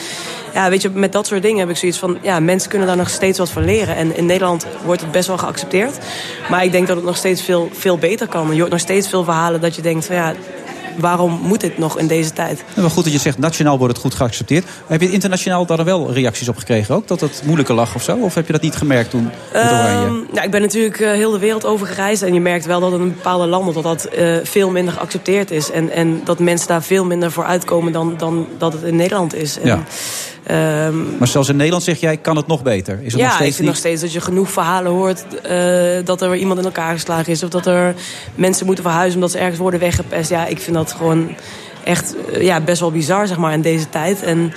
ja, 0.56 0.70
weet 0.70 0.82
je, 0.82 0.90
met 0.90 1.12
dat 1.12 1.26
soort 1.26 1.42
dingen 1.42 1.58
heb 1.58 1.68
ik 1.68 1.76
zoiets 1.76 1.98
van... 1.98 2.18
ja, 2.22 2.40
mensen 2.40 2.70
kunnen 2.70 2.88
daar 2.88 2.96
nog 2.96 3.08
steeds 3.08 3.38
wat 3.38 3.50
van 3.50 3.64
leren. 3.64 3.96
En 3.96 4.16
in 4.16 4.26
Nederland 4.26 4.66
wordt 4.84 5.00
het 5.00 5.10
best 5.10 5.26
wel 5.26 5.38
geaccepteerd. 5.38 5.98
Maar 6.50 6.64
ik 6.64 6.72
denk 6.72 6.86
dat 6.86 6.96
het 6.96 7.04
nog 7.04 7.16
steeds 7.16 7.42
veel, 7.42 7.68
veel 7.72 7.98
beter 7.98 8.28
kan. 8.28 8.54
Je 8.54 8.60
hoort 8.60 8.70
nog 8.70 8.80
steeds 8.80 9.08
veel 9.08 9.24
verhalen 9.24 9.60
dat 9.60 9.76
je 9.76 9.82
denkt 9.82 10.06
ja, 10.06 10.34
waarom 10.98 11.40
moet 11.42 11.60
dit 11.60 11.78
nog 11.78 11.98
in 11.98 12.06
deze 12.06 12.32
tijd? 12.32 12.64
Ja, 12.74 12.80
wel 12.80 12.90
goed 12.90 13.04
dat 13.04 13.12
je 13.12 13.18
zegt, 13.18 13.38
nationaal 13.38 13.78
wordt 13.78 13.92
het 13.92 14.02
goed 14.02 14.14
geaccepteerd. 14.14 14.64
Heb 14.86 15.00
je 15.00 15.10
internationaal 15.10 15.66
daar 15.66 15.84
wel 15.84 16.12
reacties 16.12 16.48
op 16.48 16.56
gekregen 16.56 16.94
ook? 16.94 17.08
Dat 17.08 17.20
het 17.20 17.42
moeilijker 17.44 17.74
lag 17.74 17.94
of 17.94 18.02
zo? 18.02 18.16
Of 18.16 18.34
heb 18.34 18.46
je 18.46 18.52
dat 18.52 18.62
niet 18.62 18.76
gemerkt 18.76 19.10
toen 19.10 19.30
met 19.52 19.62
Oranje? 19.62 20.24
Nou, 20.32 20.44
ik 20.44 20.50
ben 20.50 20.60
natuurlijk 20.60 21.00
eh, 21.00 21.10
heel 21.10 21.30
de 21.30 21.38
wereld 21.38 21.64
over 21.64 21.86
gereisd. 21.86 22.22
En 22.22 22.34
je 22.34 22.40
merkt 22.40 22.64
wel 22.66 22.80
dat 22.80 22.92
in 22.92 22.98
bepaalde 23.08 23.46
landen 23.46 23.74
dat 23.74 23.82
dat 23.82 24.04
eh, 24.04 24.26
veel 24.42 24.70
minder 24.70 24.94
geaccepteerd 24.94 25.50
is. 25.50 25.70
En, 25.70 25.90
en 25.90 26.20
dat 26.24 26.38
mensen 26.38 26.68
daar 26.68 26.82
veel 26.82 27.04
minder 27.04 27.32
voor 27.32 27.44
uitkomen 27.44 27.92
dan, 27.92 28.14
dan 28.16 28.46
dat 28.58 28.72
het 28.72 28.82
in 28.82 28.96
Nederland 28.96 29.34
is. 29.34 29.58
En, 29.58 29.66
Ja. 29.66 29.82
ehm, 30.46 31.16
Maar 31.18 31.28
zelfs 31.28 31.48
in 31.48 31.56
Nederland 31.56 31.84
zeg 31.84 32.00
jij, 32.00 32.16
kan 32.16 32.36
het 32.36 32.46
nog 32.46 32.62
beter? 32.62 32.98
Is 33.02 33.12
het 33.12 33.20
ja, 33.20 33.26
nog 33.26 33.34
ik 33.34 33.40
steeds 33.40 33.56
vind 33.56 33.58
niet... 33.58 33.68
nog 33.68 33.76
steeds 33.76 34.00
dat 34.00 34.12
je 34.12 34.20
genoeg 34.20 34.50
verhalen 34.50 34.92
hoort 34.92 35.24
eh, 35.42 36.04
dat 36.04 36.22
er 36.22 36.36
iemand 36.36 36.58
in 36.58 36.64
elkaar 36.64 36.92
geslagen 36.92 37.32
is. 37.32 37.42
Of 37.42 37.50
dat 37.50 37.66
er 37.66 37.94
mensen 38.34 38.66
moeten 38.66 38.84
verhuizen 38.84 39.14
omdat 39.14 39.30
ze 39.30 39.38
ergens 39.38 39.58
worden 39.58 39.80
weggepest. 39.80 40.30
Ja, 40.30 40.46
ik 40.46 40.60
vind 40.60 40.76
dat 40.76 40.85
gewoon 40.92 41.36
echt 41.84 42.14
eh, 42.32 42.42
ja, 42.42 42.60
best 42.60 42.80
wel 42.80 42.90
bizar 42.90 43.26
zeg 43.26 43.36
maar, 43.36 43.52
in 43.52 43.60
deze 43.60 43.88
tijd. 43.88 44.22
En 44.22 44.52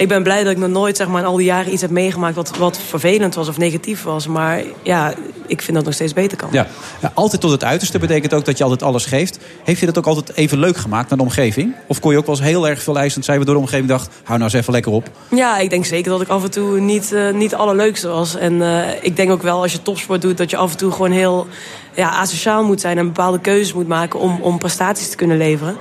ik 0.00 0.08
ben 0.08 0.22
blij 0.22 0.42
dat 0.42 0.52
ik 0.52 0.58
nog 0.58 0.68
nooit 0.68 0.96
zeg 0.96 1.08
maar, 1.08 1.20
in 1.20 1.26
al 1.26 1.36
die 1.36 1.46
jaren 1.46 1.72
iets 1.72 1.82
heb 1.82 1.90
meegemaakt 1.90 2.34
wat, 2.34 2.56
wat 2.56 2.78
vervelend 2.88 3.34
was 3.34 3.48
of 3.48 3.58
negatief 3.58 4.02
was. 4.02 4.26
Maar 4.26 4.62
ja, 4.82 5.14
ik 5.46 5.62
vind 5.62 5.66
dat 5.66 5.76
het 5.76 5.84
nog 5.84 5.94
steeds 5.94 6.12
beter 6.12 6.36
kan. 6.36 6.48
Ja. 6.52 6.66
Ja, 7.00 7.12
altijd 7.14 7.40
tot 7.40 7.50
het 7.50 7.64
uiterste 7.64 7.98
betekent 7.98 8.34
ook 8.34 8.44
dat 8.44 8.58
je 8.58 8.62
altijd 8.62 8.82
alles 8.82 9.04
geeft. 9.04 9.38
Heeft 9.64 9.80
je 9.80 9.86
dat 9.86 9.98
ook 9.98 10.06
altijd 10.06 10.36
even 10.36 10.58
leuk 10.58 10.76
gemaakt 10.76 11.08
naar 11.08 11.18
de 11.18 11.24
omgeving? 11.24 11.74
Of 11.86 12.00
kon 12.00 12.12
je 12.12 12.18
ook 12.18 12.26
wel 12.26 12.34
eens 12.34 12.44
heel 12.44 12.68
erg 12.68 12.82
veel 12.82 12.98
eisend 12.98 13.24
zijn... 13.24 13.36
waardoor 13.36 13.54
de 13.54 13.60
omgeving 13.60 13.88
dacht, 13.88 14.08
hou 14.22 14.38
nou 14.38 14.42
eens 14.42 14.60
even 14.60 14.72
lekker 14.72 14.92
op. 14.92 15.10
Ja, 15.30 15.58
ik 15.58 15.70
denk 15.70 15.84
zeker 15.84 16.10
dat 16.10 16.20
ik 16.20 16.28
af 16.28 16.44
en 16.44 16.50
toe 16.50 16.80
niet, 16.80 17.12
eh 17.12 17.30
niet 17.32 17.50
de 17.50 17.56
allerleukste 17.56 18.08
was. 18.08 18.36
En 18.36 18.62
eh, 18.62 18.88
ik 19.00 19.16
denk 19.16 19.30
ook 19.30 19.42
wel 19.42 19.62
als 19.62 19.72
je 19.72 19.82
topsport 19.82 20.22
doet... 20.22 20.36
dat 20.36 20.50
je 20.50 20.56
af 20.56 20.70
en 20.70 20.76
toe 20.76 20.92
gewoon 20.92 21.10
heel 21.10 21.46
ja, 21.94 22.10
asociaal 22.10 22.64
moet 22.64 22.80
zijn... 22.80 22.98
en 22.98 23.06
bepaalde 23.06 23.40
keuzes 23.40 23.72
moet 23.72 23.88
maken 23.88 24.20
om, 24.20 24.38
om 24.40 24.58
prestaties 24.58 25.10
te 25.10 25.16
kunnen 25.16 25.36
leveren. 25.36 25.76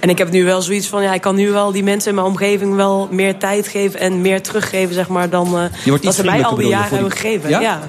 En 0.00 0.08
ik 0.08 0.18
heb 0.18 0.30
nu 0.30 0.44
wel 0.44 0.62
zoiets 0.62 0.86
van... 0.86 1.02
ja, 1.02 1.14
ik 1.14 1.20
kan 1.20 1.34
nu 1.34 1.50
wel 1.50 1.72
die 1.72 1.82
mensen 1.82 2.08
in 2.08 2.14
mijn 2.14 2.26
omgeving 2.26 2.74
wel 2.74 3.08
meer 3.10 3.36
tijd 3.38 3.68
geven... 3.68 4.00
en 4.00 4.20
meer 4.20 4.42
teruggeven, 4.42 4.94
zeg 4.94 5.08
maar, 5.08 5.30
dan 5.30 5.48
wordt 5.48 5.72
dat 5.84 6.02
iets 6.02 6.16
ze 6.16 6.24
mij 6.24 6.44
al 6.44 6.54
die 6.56 6.68
jaren 6.68 6.88
hebben 6.88 7.10
gegeven. 7.10 7.50
Ja, 7.50 7.60
Ja? 7.60 7.80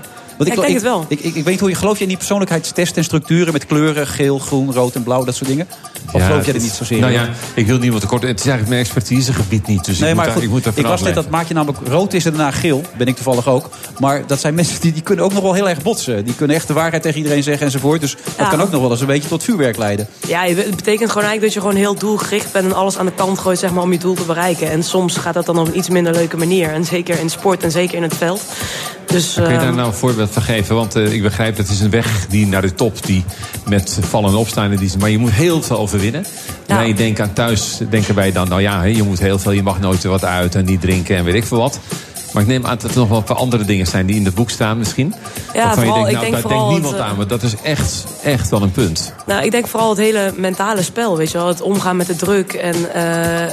Ja, 0.41 0.47
ik, 0.47 0.55
denk 0.55 0.67
ik, 0.67 0.73
het 0.73 0.83
wel. 0.83 1.05
Ik, 1.07 1.19
ik, 1.19 1.25
ik 1.25 1.33
weet 1.33 1.45
niet 1.45 1.59
hoe 1.59 1.69
je 1.69 1.75
geloof 1.75 1.97
je 1.97 2.01
in 2.01 2.07
die 2.07 2.17
persoonlijkheidstest 2.17 2.97
en 2.97 3.03
structuren 3.03 3.53
met 3.53 3.65
kleuren, 3.65 4.07
geel, 4.07 4.39
groen, 4.39 4.73
rood 4.73 4.95
en 4.95 5.03
blauw, 5.03 5.23
dat 5.23 5.35
soort 5.35 5.49
dingen? 5.49 5.67
Of 6.05 6.19
Ja, 6.19 6.19
geloof 6.25 6.37
het 6.37 6.45
jij 6.45 6.55
er 6.55 6.61
niet 6.61 6.71
zozeer 6.71 6.99
Nou 6.99 7.11
ja, 7.11 7.29
ik 7.53 7.67
wil 7.67 7.77
niemand 7.77 8.01
tekort. 8.01 8.21
Het 8.21 8.39
is 8.39 8.45
eigenlijk 8.45 8.69
mijn 8.69 8.81
expertisegebied 8.81 9.67
niet. 9.67 9.85
Dus 9.85 9.99
nee, 9.99 10.09
ik, 10.09 10.15
maar 10.15 10.25
moet 10.25 10.33
goed, 10.35 10.43
daar, 10.43 10.51
ik 10.51 10.63
moet 10.65 10.77
ik 10.77 10.83
las 10.83 11.01
net 11.01 11.15
dat 11.15 11.27
blijven. 11.27 11.31
maatje 11.31 11.53
namelijk 11.53 11.87
rood 11.87 12.13
is 12.13 12.25
en 12.25 12.31
daarna 12.33 12.51
geel. 12.51 12.81
Ben 12.97 13.07
ik 13.07 13.15
toevallig 13.15 13.47
ook. 13.47 13.69
Maar 13.99 14.23
dat 14.27 14.39
zijn 14.39 14.53
mensen 14.53 14.81
die, 14.81 14.91
die 14.93 15.01
kunnen 15.01 15.25
ook 15.25 15.33
nog 15.33 15.43
wel 15.43 15.53
heel 15.53 15.69
erg 15.69 15.81
botsen. 15.81 16.25
Die 16.25 16.35
kunnen 16.35 16.55
echt 16.55 16.67
de 16.67 16.73
waarheid 16.73 17.01
tegen 17.03 17.17
iedereen 17.17 17.43
zeggen 17.43 17.65
enzovoort. 17.65 18.01
Dus 18.01 18.15
dat 18.25 18.33
Ja. 18.37 18.49
kan 18.49 18.61
ook 18.61 18.71
nog 18.71 18.81
wel 18.81 18.91
eens 18.91 19.01
een 19.01 19.07
beetje 19.07 19.29
tot 19.29 19.43
vuurwerk 19.43 19.77
leiden. 19.77 20.07
Ja, 20.27 20.43
je- 20.45 20.55
het 20.55 20.75
betekent 20.75 21.09
gewoon 21.11 21.27
eigenlijk 21.27 21.41
dat 21.41 21.53
je 21.53 21.59
gewoon 21.59 21.75
heel 21.75 21.95
doelgericht 21.95 22.51
bent... 22.51 22.65
en 22.65 22.73
alles 22.73 22.97
aan 22.97 23.05
de 23.05 23.11
kant 23.11 23.39
gooit 23.39 23.59
zeg 23.59 23.71
maar, 23.71 23.83
om 23.83 23.91
je 23.91 23.99
doel 23.99 24.13
te 24.15 24.23
bereiken. 24.23 24.69
En 24.71 24.83
soms 24.83 25.17
gaat 25.17 25.33
dat 25.33 25.45
dan 25.45 25.59
op 25.59 25.67
een 25.67 25.77
iets 25.77 25.89
minder 25.89 26.13
leuke 26.13 26.37
manier. 26.37 26.69
En 26.73 26.85
zeker 26.85 27.19
in 27.19 27.29
sport 27.29 27.63
en 27.63 27.71
zeker 27.71 27.95
in 27.97 28.03
het 28.03 28.15
veld. 28.17 28.41
Dus, 29.05 29.33
Kun 29.33 29.43
je 29.43 29.49
daar 29.49 29.61
ehm, 29.67 29.75
nou 29.75 29.87
een 29.87 29.93
voorbeeld 29.93 30.29
van 30.31 30.41
geven? 30.41 30.75
Want 30.75 30.95
eh, 30.95 31.13
ik 31.13 31.21
begrijp 31.21 31.55
dat 31.57 31.65
het 31.67 31.75
is 31.75 31.81
een 31.81 31.89
weg 31.89 32.25
die 32.29 32.47
naar 32.47 32.61
de 32.61 32.73
top, 32.75 33.05
die 33.05 33.23
met 33.65 33.97
vallen 34.01 34.29
en 34.29 34.35
opstaan. 34.35 34.71
en 34.71 34.77
Die, 34.77 34.91
maar 34.99 35.09
je 35.09 35.17
moet 35.17 35.31
heel 35.31 35.61
veel 35.61 35.77
overwinnen. 35.91 36.25
Ja. 36.67 36.75
Wij 36.75 36.93
denken 36.93 37.23
aan 37.23 37.33
thuis, 37.33 37.79
denken 37.89 38.15
wij 38.15 38.31
dan, 38.31 38.47
nou 38.47 38.61
ja, 38.61 38.83
je 38.83 39.03
moet 39.03 39.19
heel 39.19 39.39
veel, 39.39 39.51
je 39.51 39.63
mag 39.63 39.79
nooit 39.79 40.03
wat 40.03 40.25
uit 40.25 40.55
en 40.55 40.65
niet 40.65 40.81
drinken 40.81 41.15
en 41.15 41.23
weet 41.23 41.35
ik 41.35 41.45
veel 41.45 41.57
wat. 41.57 41.79
Maar 42.33 42.41
ik 42.41 42.47
neem 42.47 42.65
aan 42.65 42.77
dat 42.81 42.91
er 42.91 42.97
nog 42.97 43.09
wel 43.09 43.17
een 43.17 43.23
paar 43.23 43.37
andere 43.37 43.65
dingen 43.65 43.87
zijn 43.87 44.05
die 44.05 44.15
in 44.15 44.25
het 44.25 44.35
boek 44.35 44.49
staan 44.49 44.77
misschien. 44.77 45.13
Ja, 45.53 45.65
waarvan 45.65 45.83
je 45.83 45.89
vooral- 45.89 46.05
denkt, 46.05 46.09
ik 46.09 46.13
nou, 46.13 46.31
denk 46.31 46.43
daar 46.43 46.51
denkt 46.51 46.71
niemand 46.71 46.93
het, 46.93 47.01
eh, 47.01 47.09
aan. 47.09 47.17
Maar 47.17 47.27
dat 47.27 47.43
is 47.43 47.55
echt, 47.63 48.05
echt 48.23 48.49
wel 48.49 48.61
een 48.61 48.71
punt. 48.71 49.13
Nou, 49.25 49.43
ik 49.43 49.51
denk 49.51 49.67
vooral 49.67 49.89
het 49.89 49.97
hele 49.97 50.33
mentale 50.35 50.83
spel, 50.83 51.17
weet 51.17 51.31
je 51.31 51.37
wel. 51.37 51.47
Het 51.47 51.61
omgaan 51.61 51.95
met 51.95 52.07
de 52.07 52.15
druk 52.15 52.53
en 52.53 52.93
eh, 52.93 53.43
eh, 53.43 53.51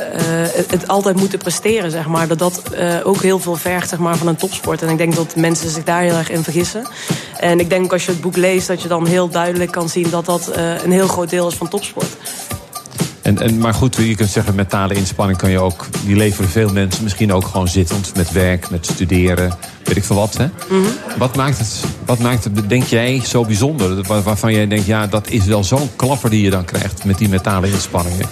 het, 0.55 0.71
het 0.71 0.88
altijd 0.88 1.17
moeten 1.17 1.38
presteren, 1.38 1.91
zeg 1.91 2.07
maar. 2.07 2.29
Dat 2.29 2.38
dat 2.38 2.62
ook 3.05 3.23
heel 3.23 3.38
veel 3.38 3.57
vergt, 3.57 3.88
zeg 3.88 3.99
maar, 3.99 4.17
van 4.17 4.27
een 4.27 4.37
topsport. 4.37 4.83
En 4.83 4.88
ik 4.88 4.99
denk 4.99 5.14
dat 5.17 5.37
mensen 5.37 5.71
zich 5.71 5.85
daar 5.85 6.01
heel 6.03 6.17
erg 6.17 6.31
in 6.31 6.43
vergissen. 6.43 6.87
En 7.37 7.61
ik 7.61 7.71
denk 7.71 7.85
ook 7.85 7.93
als 7.93 8.05
je 8.05 8.11
het 8.11 8.21
boek 8.21 8.37
leest, 8.37 8.67
dat 8.67 8.83
je 8.83 8.88
dan 8.88 9.07
heel 9.07 9.29
duidelijk 9.29 9.71
kan 9.71 9.88
zien... 9.88 10.11
dat 10.11 10.25
dat 10.25 10.51
een 10.85 10.93
heel 10.93 11.09
groot 11.09 11.31
deel 11.31 11.49
is 11.49 11.55
van 11.55 11.69
topsport. 11.69 12.17
En, 13.29 13.38
en, 13.38 13.59
maar 13.59 13.75
goed, 13.75 13.97
je 13.97 14.14
kunt 14.14 14.31
zeggen, 14.31 14.55
mentale 14.55 14.95
inspanning 14.95 15.38
kan 15.38 15.51
je 15.51 15.59
ook. 15.59 15.87
Die 16.05 16.17
leveren 16.17 16.51
veel 16.51 16.69
mensen, 16.73 17.03
misschien 17.03 17.33
ook 17.33 17.47
gewoon 17.47 17.69
zittend, 17.69 18.12
met 18.17 18.33
werk, 18.33 18.71
met 18.71 18.87
studeren, 18.87 19.53
weet 19.85 19.97
ik 19.97 20.05
veel 20.05 20.17
wat. 20.17 20.37
Hè? 20.37 20.47
Wat 21.19 21.37
maakt 21.37 21.59
het, 21.59 21.81
wat 22.07 22.19
maakt 22.19 22.45
het, 22.45 22.69
denk 22.69 22.85
jij, 22.85 23.21
zo 23.27 23.45
bijzonder? 23.45 24.03
Waar- 24.03 24.23
Waarvan 24.23 24.53
jij 24.53 24.67
denkt, 24.67 24.87
ja, 24.87 25.07
dat 25.07 25.29
is 25.31 25.45
wel 25.45 25.64
zo'n 25.64 25.91
klapper 25.97 26.31
die 26.31 26.43
je 26.43 26.51
dan 26.51 26.64
krijgt 26.64 27.05
met 27.05 27.19
die 27.19 27.29
mentale 27.29 27.71
inspanningen. 27.71 28.27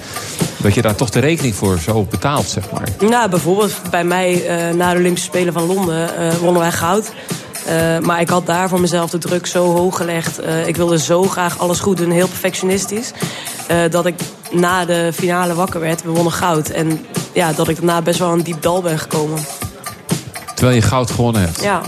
Dat 0.57 0.75
je 0.75 0.83
daar 0.83 0.95
toch 0.95 1.11
de 1.11 1.21
rekening 1.21 1.55
voor 1.55 1.79
zo 1.79 2.03
betaalt, 2.11 2.49
zeg 2.49 2.65
maar. 2.71 2.89
Nou, 3.11 3.29
bijvoorbeeld 3.31 3.75
bij 3.91 4.05
mij 4.05 4.47
eh, 4.47 4.75
na 4.75 4.93
de 4.93 4.99
Olympische 4.99 5.29
Spelen 5.29 5.53
van 5.53 5.67
Londen 5.67 6.17
eh, 6.19 6.35
wonnen 6.35 6.63
wij 6.63 6.73
goud. 6.73 7.13
Eh, 7.66 7.98
maar 7.98 8.20
ik 8.20 8.29
had 8.29 8.46
daar 8.46 8.68
voor 8.68 8.81
mezelf 8.81 9.11
de 9.11 9.18
druk 9.18 9.46
zo 9.46 9.72
hoog 9.74 9.96
gelegd. 9.96 10.38
Eh, 10.38 10.66
ik 10.66 10.76
wilde 10.76 10.98
zo 10.98 11.22
graag 11.22 11.59
alles 11.59 11.81
goed 11.81 11.96
doen, 11.96 12.11
heel 12.11 12.29
perfectionistisch. 12.29 13.12
eh, 13.66 13.79
dat 13.90 14.07
ik 14.07 14.14
na 14.50 14.85
de 14.85 15.11
finale 15.14 15.55
wakker 15.55 15.81
werd. 15.81 16.02
We 16.02 16.11
wonnen 16.11 16.33
goud. 16.33 16.68
En 16.70 17.07
ja, 17.33 17.52
dat 17.52 17.68
ik 17.68 17.76
daarna 17.76 18.02
best 18.02 18.18
wel 18.18 18.33
een 18.33 18.42
diep 18.42 18.62
dal 18.62 18.83
ben 18.83 18.98
gekomen. 18.98 19.44
Terwijl 20.55 20.76
je 20.76 20.83
goud 20.83 21.11
gewonnen 21.11 21.42
hebt. 21.42 21.62
Ja, 21.62 21.81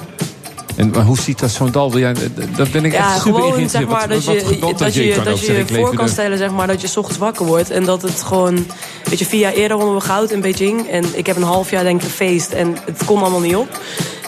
En 0.79 0.91
maar 0.91 1.05
hoe 1.05 1.19
ziet 1.19 1.39
dat 1.39 1.51
zo'n 1.51 1.71
dal? 1.71 1.97
Ja, 1.99 2.13
dat 2.57 2.71
ben 2.71 2.85
ik 2.85 2.93
ja 2.93 2.99
echt 3.15 3.23
super 3.23 3.43
gewoon 3.43 3.69
zeg 3.69 3.87
maar 3.87 4.09
dat 4.09 4.25
wat- 4.25 4.35
je 4.35 4.41
dat 4.77 4.95
je, 4.95 5.21
dat 5.25 5.41
je, 5.47 5.53
je 5.53 5.67
voor 5.67 5.95
kan 5.95 6.09
stellen 6.09 6.39
zeg 6.39 6.51
maar, 6.51 6.67
dat 6.67 6.81
je 6.81 6.87
's 6.87 6.97
ochtends 6.97 7.19
wakker 7.19 7.47
wordt. 7.47 7.71
En 7.71 7.85
dat 7.85 8.03
het 8.03 8.23
gewoon... 8.23 8.67
Weet 9.05 9.19
je, 9.19 9.27
vier 9.27 9.41
jaar 9.41 9.53
eerder 9.53 9.77
wonnen 9.77 9.95
we 9.95 10.01
goud 10.01 10.31
in 10.31 10.41
Beijing. 10.41 10.89
En 10.89 11.05
ik 11.13 11.27
heb 11.27 11.37
een 11.37 11.43
half 11.43 11.71
jaar 11.71 11.85
denk 11.85 12.03
ik 12.03 12.09
gefeest. 12.09 12.53
En 12.53 12.77
het 12.85 13.05
kon 13.05 13.21
allemaal 13.21 13.41
niet 13.41 13.57
op. 13.57 13.81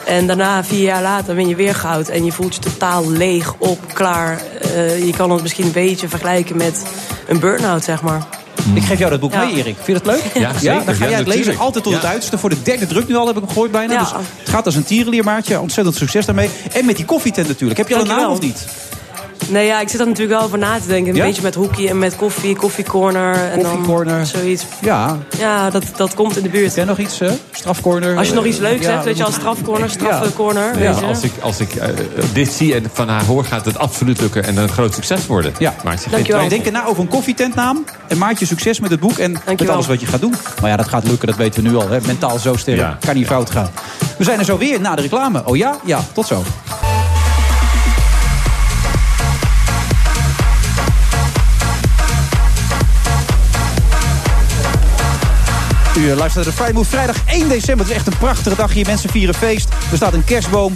En 0.07 0.27
daarna, 0.27 0.65
vier 0.65 0.83
jaar 0.83 1.03
later, 1.03 1.35
win 1.35 1.49
je 1.49 1.55
weer 1.55 1.75
goud. 1.75 2.09
En 2.09 2.25
je 2.25 2.33
voelt 2.33 2.55
je 2.55 2.61
totaal 2.61 3.11
leeg, 3.11 3.55
op, 3.59 3.79
klaar. 3.93 4.43
Eh, 4.61 5.07
je 5.07 5.13
kan 5.13 5.31
het 5.31 5.43
misschien 5.43 5.65
een 5.65 5.73
beetje 5.73 6.09
vergelijken 6.09 6.57
met 6.57 6.83
een 7.29 7.39
burn-out, 7.39 7.85
zeg 7.85 8.03
maar. 8.03 8.27
Ik 8.75 8.83
geef 8.83 8.99
jou 8.99 9.11
dat 9.11 9.21
boek 9.21 9.33
Ja. 9.33 9.45
mee, 9.45 9.55
Erik. 9.55 9.77
Vind 9.83 9.87
je 9.87 9.93
dat 9.93 10.07
leuk? 10.07 10.23
Ja, 10.43 10.53
zeker. 10.59 10.85
dan 10.85 10.95
ga 10.95 11.05
Ja, 11.05 11.11
jij 11.11 11.19
het 11.19 11.29
lezen. 11.29 11.59
Altijd 11.59 11.85
tot 11.85 11.93
het 11.93 12.05
uiterste. 12.05 12.39
Voor 12.39 12.51
de 12.51 12.63
derde 12.63 12.87
druk 12.87 13.09
nu 13.09 13.15
al 13.17 13.27
heb 13.27 13.35
ik 13.37 13.41
hem 13.41 13.49
gegooid 13.49 13.73
bijna. 13.73 13.93
Ja. 13.93 13.99
Dus 13.99 14.11
het 14.39 14.49
gaat 14.49 14.67
als 14.67 14.75
een 14.75 14.85
tierenlier, 14.85 15.25
Maartje. 15.25 15.61
Ontzettend 15.61 15.97
succes 15.97 16.27
daarmee. 16.27 16.51
En 16.73 16.85
met 16.87 16.97
die 16.97 17.05
koffietent 17.05 17.49
natuurlijk. 17.49 17.79
Heb 17.79 17.89
je 17.89 17.95
al 17.95 18.01
een 18.01 18.07
naam 18.07 18.31
of 18.31 18.41
niet? 18.41 18.67
Nee, 19.51 19.67
ja, 19.67 19.81
ik 19.81 19.89
zit 19.89 20.01
er 20.01 20.07
natuurlijk 20.07 20.37
wel 20.39 20.47
over 20.47 20.59
na 20.59 20.79
te 20.81 20.87
denken. 20.87 21.11
Een 21.11 21.17
Ja? 21.19 21.25
beetje 21.25 21.43
met 21.43 21.55
hoekie 21.55 21.89
en 21.89 21.99
met 21.99 22.17
koffie, 22.17 22.57
koffiecorner. 22.57 23.35
En 23.35 23.63
Koffiecorner. 23.63 24.17
dan 24.17 24.27
zoiets. 24.27 24.65
Ja. 24.81 25.17
Ja, 25.39 25.71
dat, 25.71 25.85
dat 25.97 26.15
komt 26.15 26.37
in 26.37 26.43
de 26.43 26.49
buurt. 26.49 26.75
Ken 26.75 26.87
nog 26.87 26.99
iets? 26.99 27.19
hè? 27.19 27.29
strafcorner? 27.51 28.17
Als 28.17 28.29
je 28.29 28.35
nog 28.35 28.45
iets 28.45 28.59
leuks 28.59 28.85
Ja, 28.85 28.91
hebt, 28.93 29.05
weet 29.05 29.17
je, 29.17 29.25
als 29.25 29.35
strafcorner, 29.35 29.91
strafcorner. 29.91 30.71
Maar 30.75 30.83
je. 30.83 30.89
als 30.95 31.23
ik, 31.23 31.33
als 31.41 31.61
ik 31.61 31.75
eh, 31.75 31.89
dit 32.33 32.53
zie 32.53 32.75
en 32.75 32.85
van 32.93 33.09
haar 33.09 33.25
hoor, 33.25 33.45
gaat 33.45 33.65
het 33.65 33.79
absoluut 33.79 34.21
lukken 34.21 34.45
en 34.45 34.57
een 34.57 34.69
groot 34.69 34.95
succes 34.95 35.27
worden. 35.27 35.53
Ja. 35.59 35.75
Maar 35.83 35.93
het 35.93 36.01
is 36.01 36.03
geen 36.07 36.13
Dankjewel. 36.15 36.47
twijfel. 36.47 36.63
Denk 36.65 36.77
na 36.77 36.89
over 36.89 37.03
een 37.03 37.09
koffietentnaam. 37.09 37.85
En 38.09 38.19
Maartje, 38.19 38.47
succes 38.47 38.81
met 38.81 38.91
het 38.91 39.01
boek 39.01 39.19
en 39.19 39.33
met 39.47 39.69
alles 39.69 39.87
wat 39.87 40.01
je 40.01 40.07
gaat 40.07 40.21
doen. 40.21 40.35
Maar 40.61 40.71
ja, 40.71 40.77
dat 40.77 40.89
gaat 40.89 41.05
lukken, 41.09 41.29
dat 41.29 41.37
weten 41.37 41.63
we 41.63 41.69
nu 41.69 41.77
al. 41.77 41.89
Hè. 41.89 41.99
Mentaal 42.07 42.39
zo 42.39 42.57
sterk, 42.57 42.79
Ja. 42.79 42.97
kan 43.01 43.15
niet 43.15 43.27
fout 43.27 43.51
gaan. 43.51 43.71
We 44.19 44.25
zijn 44.25 44.39
er 44.39 44.45
zo 44.45 44.59
weer 44.59 44.81
na 44.81 44.95
de 44.95 45.03
reclame. 45.03 45.43
Oh 45.45 45.57
ja? 45.57 45.77
Ja, 45.85 46.01
tot 46.13 46.27
zo. 46.27 46.43
U 55.97 56.15
luistert 56.15 56.35
naar 56.35 56.45
de 56.45 56.53
Friday 56.53 56.73
Move 56.73 56.91
vrijdag 56.91 57.17
1 57.27 57.49
december. 57.49 57.87
Het 57.87 57.89
is 57.89 57.97
echt 57.97 58.07
een 58.07 58.19
prachtige 58.19 58.57
dag 58.57 58.73
hier. 58.73 58.87
Mensen 58.87 59.11
vieren 59.11 59.35
feest. 59.35 59.69
Er 59.91 59.97
staat 59.97 60.13
een 60.13 60.25
kerstboom. 60.25 60.75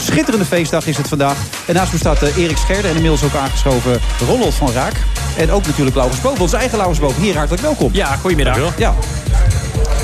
Schitterende 0.00 0.44
feestdag 0.44 0.86
is 0.86 0.96
het 0.96 1.08
vandaag. 1.08 1.36
En 1.66 1.74
naast 1.74 1.92
me 1.92 1.98
staat 1.98 2.22
eh, 2.22 2.36
Erik 2.36 2.56
Scherder 2.56 2.84
en 2.84 2.94
inmiddels 2.94 3.22
ook 3.22 3.34
aangeschoven 3.34 4.00
Ronald 4.26 4.54
van 4.54 4.72
Raak. 4.72 4.92
En 5.36 5.50
ook 5.50 5.66
natuurlijk 5.66 5.96
Laurens 5.96 6.20
Boven, 6.20 6.40
onze 6.40 6.56
eigen 6.56 6.76
Laurens 6.76 7.00
Boven. 7.00 7.22
Hier, 7.22 7.36
hartelijk 7.36 7.62
welkom. 7.62 7.90
Ja, 7.92 8.16
goedemiddag. 8.16 8.78
Ja. 8.78 8.94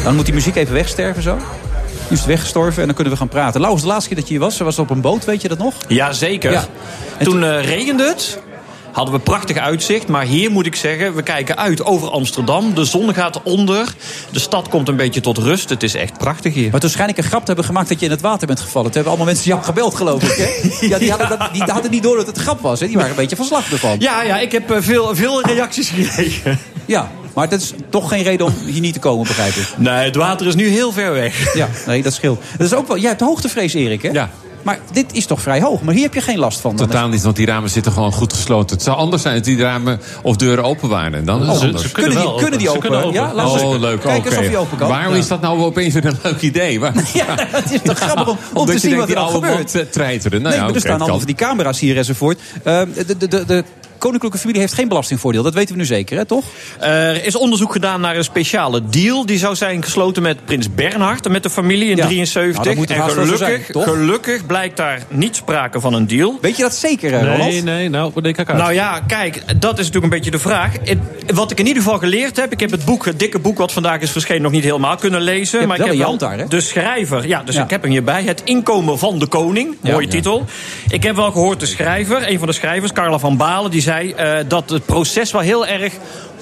Dan 0.04 0.14
moet 0.14 0.24
die 0.24 0.34
muziek 0.34 0.56
even 0.56 0.74
wegsterven 0.74 1.22
zo. 1.22 1.34
Nu 1.34 2.10
is 2.10 2.18
het 2.18 2.26
weggestorven 2.26 2.80
en 2.80 2.86
dan 2.86 2.94
kunnen 2.94 3.12
we 3.12 3.18
gaan 3.18 3.28
praten. 3.28 3.60
Laurens, 3.60 3.82
de 3.84 3.88
laatste 3.88 4.08
keer 4.08 4.18
dat 4.18 4.28
je 4.28 4.34
hier 4.34 4.42
was, 4.42 4.58
was 4.58 4.78
op 4.78 4.90
een 4.90 5.00
boot, 5.00 5.24
weet 5.24 5.42
je 5.42 5.48
dat 5.48 5.58
nog? 5.58 5.74
Ja, 5.88 6.12
zeker. 6.12 6.52
Ja. 6.52 6.64
Toen 7.18 7.44
eh, 7.44 7.64
regende 7.64 8.04
het. 8.04 8.38
Hadden 8.94 9.14
we 9.14 9.20
prachtig 9.20 9.56
uitzicht. 9.56 10.08
Maar 10.08 10.24
hier 10.24 10.50
moet 10.50 10.66
ik 10.66 10.74
zeggen, 10.74 11.14
we 11.14 11.22
kijken 11.22 11.56
uit 11.56 11.84
over 11.84 12.10
Amsterdam. 12.10 12.74
De 12.74 12.84
zon 12.84 13.14
gaat 13.14 13.42
onder. 13.42 13.94
De 14.30 14.38
stad 14.38 14.68
komt 14.68 14.88
een 14.88 14.96
beetje 14.96 15.20
tot 15.20 15.38
rust. 15.38 15.68
Het 15.68 15.82
is 15.82 15.94
echt 15.94 16.18
prachtig 16.18 16.54
hier. 16.54 16.70
Maar 16.70 16.80
toen 16.80 16.90
schijn 16.90 17.08
ik 17.08 17.16
een 17.16 17.24
grap 17.24 17.40
te 17.40 17.46
hebben 17.46 17.64
gemaakt 17.64 17.88
dat 17.88 17.98
je 17.98 18.04
in 18.04 18.10
het 18.10 18.20
water 18.20 18.46
bent 18.46 18.60
gevallen. 18.60 18.90
Toen 18.90 18.94
hebben 18.94 19.12
allemaal 19.12 19.32
mensen 19.34 19.50
jou 19.50 19.64
gebeld, 19.64 19.94
geloof 19.94 20.22
ik. 20.22 20.36
Hè? 20.36 20.52
Ja, 20.88 20.98
die, 20.98 21.10
hadden 21.10 21.28
dat, 21.28 21.48
die 21.52 21.62
hadden 21.62 21.90
niet 21.90 22.02
door 22.02 22.16
dat 22.16 22.26
het 22.26 22.38
grap 22.38 22.60
was. 22.60 22.80
Hè? 22.80 22.86
Die 22.86 22.96
waren 22.96 23.10
een 23.10 23.16
beetje 23.16 23.36
van 23.36 23.44
slag 23.44 23.72
ervan. 23.72 23.96
Ja, 23.98 24.22
ja 24.22 24.38
ik 24.38 24.52
heb 24.52 24.70
eh, 24.70 24.76
veel, 24.80 25.14
veel 25.14 25.42
reacties 25.42 25.88
gekregen. 25.88 26.58
Ja, 26.84 27.10
maar 27.34 27.48
dat 27.48 27.60
is 27.60 27.72
toch 27.90 28.08
geen 28.08 28.22
reden 28.22 28.46
om 28.46 28.54
hier 28.64 28.80
niet 28.80 28.92
te 28.92 28.98
komen, 28.98 29.26
begrijp 29.26 29.54
ik. 29.54 29.68
Nee, 29.76 30.04
het 30.04 30.16
water 30.16 30.46
is 30.46 30.54
nu 30.54 30.68
heel 30.68 30.92
ver 30.92 31.12
weg. 31.12 31.54
Ja, 31.54 31.68
nee, 31.86 32.02
dat 32.02 32.12
scheelt. 32.12 32.42
Dat 32.58 32.66
is 32.66 32.74
ook 32.74 32.88
wel, 32.88 32.98
jij 32.98 33.08
hebt 33.08 33.20
hoogtevrees, 33.20 33.74
Erik, 33.74 34.02
hè? 34.02 34.08
Ja. 34.08 34.30
Maar 34.64 34.78
dit 34.92 35.12
is 35.12 35.26
toch 35.26 35.40
vrij 35.42 35.60
hoog. 35.60 35.82
Maar 35.82 35.94
hier 35.94 36.02
heb 36.02 36.14
je 36.14 36.20
geen 36.20 36.38
last 36.38 36.60
van. 36.60 36.76
Totaal 36.76 37.08
niet, 37.08 37.22
want 37.22 37.36
die 37.36 37.46
ramen 37.46 37.70
zitten 37.70 37.92
gewoon 37.92 38.12
goed 38.12 38.32
gesloten. 38.32 38.76
Het 38.76 38.84
zou 38.84 38.96
anders 38.96 39.22
zijn 39.22 39.34
als 39.34 39.42
die 39.44 39.58
ramen 39.58 40.00
of 40.22 40.36
deuren 40.36 40.64
open 40.64 40.88
waren. 40.88 41.14
En 41.14 41.24
dan 41.24 41.40
is 41.40 41.46
het 41.46 41.56
Oh, 41.56 41.62
anders. 41.62 41.82
ze 41.82 41.92
kunnen 41.92 42.20
die- 42.20 42.34
kunnen 42.34 42.58
die 42.58 42.68
Ze 42.68 42.74
open? 42.76 42.80
kunnen 42.80 43.00
open. 43.04 43.20
Ja, 43.20 43.34
laat 43.34 43.46
oh, 43.46 43.70
eens- 43.72 43.80
leuk. 43.80 44.00
kijk 44.00 44.24
eens 44.24 44.36
of 44.38 44.46
die 44.46 44.56
open 44.56 44.78
kan. 44.78 44.88
Waarom 44.88 45.12
Ja. 45.12 45.18
is 45.18 45.28
dat 45.28 45.40
nou 45.40 45.60
opeens 45.62 45.94
weer 45.94 46.04
een 46.04 46.16
leuk 46.22 46.40
idee? 46.40 46.80
Waar- 46.80 46.92
Ja, 47.14 47.24
het 47.36 47.72
is 47.72 47.80
toch 47.84 47.98
grappig 47.98 48.36
om, 48.54 48.66
te 48.66 48.78
zien 48.78 48.90
wat 48.96 49.00
er 49.00 49.06
die 49.06 49.14
dan 49.14 49.28
gebeurt. 49.28 49.92
treiteren. 49.92 50.38
Nou 50.42 50.50
nee, 50.54 50.58
ja, 50.60 50.66
maar 50.66 50.74
er 50.74 50.80
staan 50.80 50.98
van 50.98 51.20
die 51.24 51.34
camera's 51.34 51.80
hier 51.80 51.96
enzovoort. 51.96 52.40
Uh, 52.66 52.80
de, 53.06 53.16
de, 53.16 53.28
de, 53.28 53.44
de 53.44 53.64
koninklijke 54.04 54.38
familie 54.38 54.60
heeft 54.60 54.72
geen 54.74 54.88
belastingvoordeel. 54.88 55.42
Dat 55.42 55.54
weten 55.54 55.74
we 55.74 55.80
nu 55.80 55.86
zeker, 55.86 56.16
hè, 56.16 56.24
toch? 56.24 56.44
Er 56.80 57.24
is 57.24 57.36
onderzoek 57.36 57.72
gedaan 57.72 58.00
naar 58.00 58.16
een 58.16 58.24
speciale 58.24 58.82
deal. 58.90 59.26
Die 59.26 59.38
zou 59.38 59.54
zijn 59.54 59.82
gesloten 59.82 60.22
met 60.22 60.44
prins 60.44 60.74
Bernhard 60.74 61.26
en 61.26 61.32
met 61.32 61.42
de 61.42 61.50
familie 61.50 61.90
in 61.90 61.96
Ja. 61.96 62.04
73. 62.04 62.64
Nou, 62.64 62.86
en 62.86 62.96
wel 62.96 63.08
gelukkig, 63.08 63.38
zijn, 63.38 63.82
gelukkig 63.84 64.46
blijkt 64.46 64.76
daar 64.76 65.02
niet 65.08 65.36
sprake 65.36 65.80
van 65.80 65.92
een 65.94 66.06
deal. 66.06 66.38
Weet 66.40 66.56
je 66.56 66.62
dat 66.62 66.74
zeker, 66.74 67.14
eh, 67.14 67.20
Nee, 67.22 67.30
Ronald? 67.30 67.64
nee, 67.64 67.88
nou, 67.88 68.10
wat 68.14 68.22
denk 68.24 68.38
ik 68.38 68.48
uit. 68.48 68.58
Nou 68.58 68.72
ja, 68.72 69.00
kijk, 69.06 69.42
dat 69.60 69.72
is 69.78 69.86
natuurlijk 69.86 70.04
een 70.04 70.10
beetje 70.18 70.30
de 70.30 70.38
vraag. 70.38 70.72
Wat 71.34 71.50
ik 71.50 71.58
in 71.58 71.66
ieder 71.66 71.82
geval 71.82 71.98
geleerd 71.98 72.36
heb... 72.36 72.52
ik 72.52 72.60
heb 72.60 72.70
het 72.70 72.84
boek, 72.84 73.04
het 73.04 73.18
dikke 73.18 73.38
boek 73.38 73.58
wat 73.58 73.72
vandaag 73.72 74.00
is 74.00 74.10
verschenen... 74.10 74.42
nog 74.42 74.52
niet 74.52 74.64
helemaal 74.64 74.96
kunnen 74.96 75.20
lezen. 75.20 75.68
maar 75.68 75.78
wel 75.78 75.86
ik 75.86 75.92
heb 75.92 76.00
Jan 76.00 76.18
daar, 76.18 76.38
hè? 76.38 76.46
de 76.48 76.60
schrijver... 76.60 77.26
Ja, 77.26 77.42
dus 77.42 77.54
Ja. 77.54 77.62
ik 77.64 77.70
heb 77.70 77.82
hem 77.82 77.90
hierbij. 77.90 78.22
Het 78.22 78.42
inkomen 78.44 78.98
van 78.98 79.18
de 79.18 79.26
koning. 79.26 79.76
Mooie 79.80 80.04
Ja. 80.06 80.10
titel. 80.10 80.44
Ik 80.88 81.02
heb 81.02 81.16
wel 81.16 81.30
gehoord 81.32 81.60
de 81.60 81.66
schrijver, 81.66 82.28
een 82.30 82.38
van 82.38 82.46
de 82.48 82.54
schrijvers... 82.54 82.92
Carla 82.92 83.18
van 83.18 83.36
Balen, 83.36 83.70
die 83.70 83.80
zei 83.82 83.93
eh, 84.02 84.44
dat 84.48 84.70
het 84.70 84.86
proces 84.86 85.32
wel 85.32 85.40
heel 85.40 85.66
erg 85.66 85.92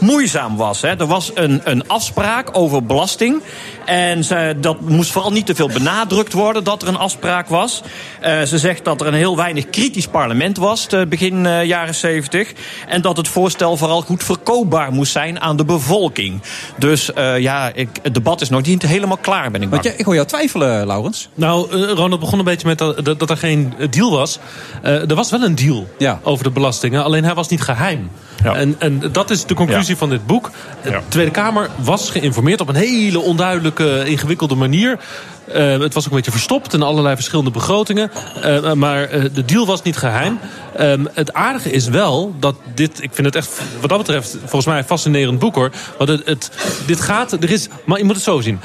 moeizaam 0.03 0.57
was. 0.57 0.80
Hè. 0.80 0.88
Er 0.88 1.07
was 1.07 1.30
een, 1.34 1.61
een 1.64 1.88
afspraak 1.88 2.48
over 2.53 2.84
belasting. 2.84 3.42
En 3.84 4.24
ze, 4.24 4.55
dat 4.61 4.80
moest 4.80 5.11
vooral 5.11 5.32
niet 5.32 5.46
te 5.46 5.55
veel 5.55 5.68
benadrukt 5.68 6.32
worden 6.32 6.64
dat 6.64 6.82
er 6.82 6.88
een 6.88 6.96
afspraak 6.96 7.48
was. 7.48 7.82
Eh, 8.20 8.42
ze 8.42 8.59
zegt 8.59 8.84
dat 8.84 9.00
er 9.00 9.07
een 9.07 9.14
heel 9.14 9.36
weinig 9.36 9.70
kritisch 9.70 10.07
parlement 10.07 10.57
was 10.57 10.84
te 10.84 11.07
begin 11.09 11.46
eh, 11.46 11.64
jaren 11.64 11.94
70. 11.94 12.53
En 12.88 13.03
dat 13.03 13.16
het 13.16 13.28
voorstel 13.28 13.76
vooral 13.76 14.00
goed 14.03 14.24
verkoopbaar 14.24 14.92
moest 14.92 15.12
zijn 15.12 15.40
aan 15.40 15.57
de 15.57 15.64
bevolking. 15.64 16.40
Dus 16.78 17.12
eh, 17.12 17.38
ja, 17.38 17.70
ik, 17.74 17.88
het 18.03 18.14
debat 18.14 18.40
is 18.40 18.48
nog 18.48 18.62
niet 18.62 18.82
helemaal 18.82 19.16
klaar, 19.16 19.50
ben 19.50 19.62
ik 19.62 19.70
bang. 19.70 19.82
Want 19.82 19.98
ik 19.98 20.05
hoor 20.05 20.14
jou 20.14 20.26
twijfelen, 20.26 20.86
Laurens. 20.86 21.28
Nou, 21.34 21.76
Ronald 21.94 22.20
begon 22.20 22.38
een 22.38 22.44
beetje 22.44 22.66
met 22.66 22.78
dat, 22.78 23.05
dat, 23.05 23.18
dat 23.18 23.30
er 23.30 23.36
geen 23.36 23.74
deal 23.90 24.11
was. 24.11 24.38
Eh, 24.82 25.11
er 25.11 25.14
was 25.14 25.30
wel 25.30 25.42
een 25.42 25.55
deal 25.55 25.86
Ja. 25.98 26.20
over 26.22 26.44
de 26.44 26.50
belastingen, 26.50 27.05
alleen 27.05 27.24
hij 27.24 27.34
was 27.34 27.48
niet 27.48 27.62
geheim. 27.62 28.11
En, 28.43 28.74
en 28.78 29.03
dat 29.12 29.30
is 29.30 29.45
de 29.45 29.55
conclusie 29.55 29.97
van 29.97 30.09
dit 30.09 30.26
boek. 30.26 30.51
De 30.83 31.01
Tweede 31.09 31.30
Kamer 31.30 31.70
was 31.76 32.11
geïnformeerd 32.11 32.61
op 32.61 32.68
een 32.68 32.74
hele 32.74 33.20
onduidelijke, 33.20 34.03
ingewikkelde 34.07 34.55
manier. 34.55 34.99
Eh, 35.45 35.78
het 35.78 35.95
was 35.95 36.05
ook 36.05 36.11
een 36.11 36.16
beetje 36.16 36.30
verstopt 36.30 36.74
in 36.74 36.83
allerlei 36.83 37.14
verschillende 37.14 37.51
begrotingen. 37.51 38.11
Eh, 38.43 38.72
maar 38.72 39.03
eh, 39.03 39.24
de 39.33 39.45
deal 39.45 39.66
was 39.66 39.83
niet 39.83 39.97
geheim. 39.97 40.39
Ehm, 40.76 41.05
het 41.12 41.33
aardige 41.33 41.70
is 41.70 41.89
wel 41.89 42.35
dat 42.39 42.57
dit, 42.74 43.03
ik 43.03 43.11
vind 43.12 43.26
het 43.26 43.37
echt 43.37 43.61
wat 43.80 43.89
dat 43.89 43.99
betreft 43.99 44.37
volgens 44.39 44.66
mij 44.66 44.78
een 44.78 44.85
fascinerend 44.85 45.39
boek 45.39 45.55
hoor. 45.55 45.70
Want 45.99 46.11
het, 46.11 46.26
het, 46.26 46.51
dit 46.87 47.01
gaat, 47.01 47.33
er 47.33 47.51
is, 47.51 47.68
maar 47.85 47.99
je 47.99 48.05
moet 48.05 48.14
het 48.14 48.24
zo 48.24 48.41
zien. 48.41 48.61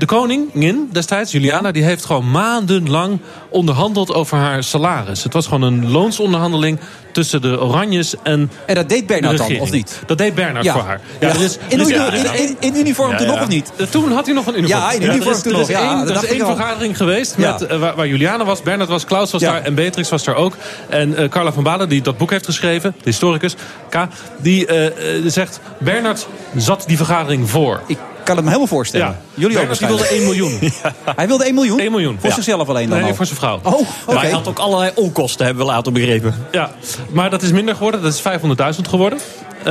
De 0.00 0.06
koningin 0.06 0.88
destijds, 0.92 1.32
Juliana, 1.32 1.70
die 1.72 1.84
heeft 1.84 2.04
gewoon 2.04 2.30
maandenlang 2.30 3.18
onderhandeld 3.48 4.14
over 4.14 4.38
haar 4.38 4.64
salaris. 4.64 5.22
Het 5.24 5.32
was 5.32 5.44
gewoon 5.46 5.62
een 5.62 5.90
loonsonderhandeling 5.90 6.78
tussen 7.12 7.42
de 7.42 7.60
Oranjes 7.60 8.14
en. 8.22 8.50
En 8.66 8.74
dat 8.74 8.88
deed 8.88 9.06
Bernard 9.06 9.38
de 9.38 9.48
dan, 9.52 9.60
of 9.60 9.70
niet? 9.70 10.02
Dat 10.06 10.18
deed 10.18 10.34
Bernard 10.34 10.64
Ja. 10.64 10.72
voor 10.72 10.82
haar. 10.82 11.00
Ja. 11.20 11.28
is- 11.28 11.58
In 11.68 11.80
is- 11.80 11.88
in- 11.88 12.34
in- 12.34 12.56
in 12.60 12.76
uniform 12.76 13.16
toen 13.16 13.26
nog 13.26 13.40
of 13.42 13.48
niet? 13.48 13.72
Eh, 13.76 13.86
Toen 13.86 14.12
had 14.12 14.26
hij 14.26 14.34
nog 14.34 14.46
een 14.46 14.58
uniform. 14.58 14.80
Ja, 14.80 14.92
in 14.92 15.02
er 15.02 15.08
uniform 15.08 15.34
is- 15.34 15.42
toen 15.42 15.52
er 15.54 15.60
is 15.60 15.68
nog. 15.68 15.76
Ja, 15.78 15.88
één- 15.90 16.06
dat 16.06 16.16
Er 16.16 16.22
is 16.24 16.30
één 16.30 16.40
al. 16.42 16.54
vergadering 16.56 16.96
geweest 16.96 17.34
Ja. 17.36 17.52
met, 17.52 17.66
eh, 17.66 17.78
waar, 17.78 17.94
waar 17.96 18.06
Juliana 18.06 18.44
was, 18.44 18.62
Bernard 18.62 18.88
was, 18.90 19.04
Klaus 19.04 19.30
was 19.30 19.40
Ja. 19.40 19.52
daar 19.52 19.62
en 19.62 19.74
Beatrix 19.74 20.08
was 20.08 20.24
daar 20.24 20.34
ook. 20.36 20.54
En 20.88 21.16
eh, 21.16 21.28
Carla 21.28 21.52
van 21.52 21.62
Balen, 21.62 21.88
die 21.88 22.02
dat 22.02 22.16
boek 22.18 22.30
heeft 22.30 22.44
geschreven, 22.44 22.94
de 22.96 23.04
historicus, 23.10 23.54
K, 23.88 23.96
die 24.38 24.66
zegt... 25.26 25.60
Bernard 25.78 26.26
zat 26.56 26.84
die 26.86 26.96
vergadering 26.96 27.50
voor. 27.50 27.80
Ik 27.86 27.98
kan 28.34 28.44
het 28.44 28.44
me 28.44 28.50
helemaal 28.50 28.76
voorstellen. 28.76 29.06
Ja. 29.06 29.20
Jullie 29.34 29.58
ook 29.58 29.78
die 29.78 29.86
wilde 29.86 30.02
waarschijnlijk. 30.02 30.10
1 30.10 30.60
miljoen. 30.60 30.72
Hij 31.16 31.26
wilde 31.26 31.44
1 31.44 31.54
miljoen? 31.54 31.78
1 31.80 31.90
miljoen. 31.90 32.18
Voor 32.20 32.32
zichzelf 32.32 32.68
alleen 32.68 32.88
dan 32.88 32.98
Nee, 32.98 33.08
al? 33.08 33.14
voor 33.14 33.26
zijn 33.26 33.38
vrouw. 33.38 33.60
Oh, 33.62 33.88
hij 34.06 34.30
had 34.30 34.48
ook 34.48 34.58
allerlei 34.58 34.90
onkosten, 34.94 35.46
hebben 35.46 35.66
we 35.66 35.70
later 35.72 35.92
begrepen. 35.92 36.34
Ja, 36.52 36.70
maar 37.12 37.30
dat 37.30 37.42
is 37.42 37.52
minder 37.52 37.74
geworden. 37.74 38.02
Dat 38.02 38.12
is 38.14 38.22
500.000 38.76 38.88
geworden. 38.88 39.18
Eh, 39.60 39.66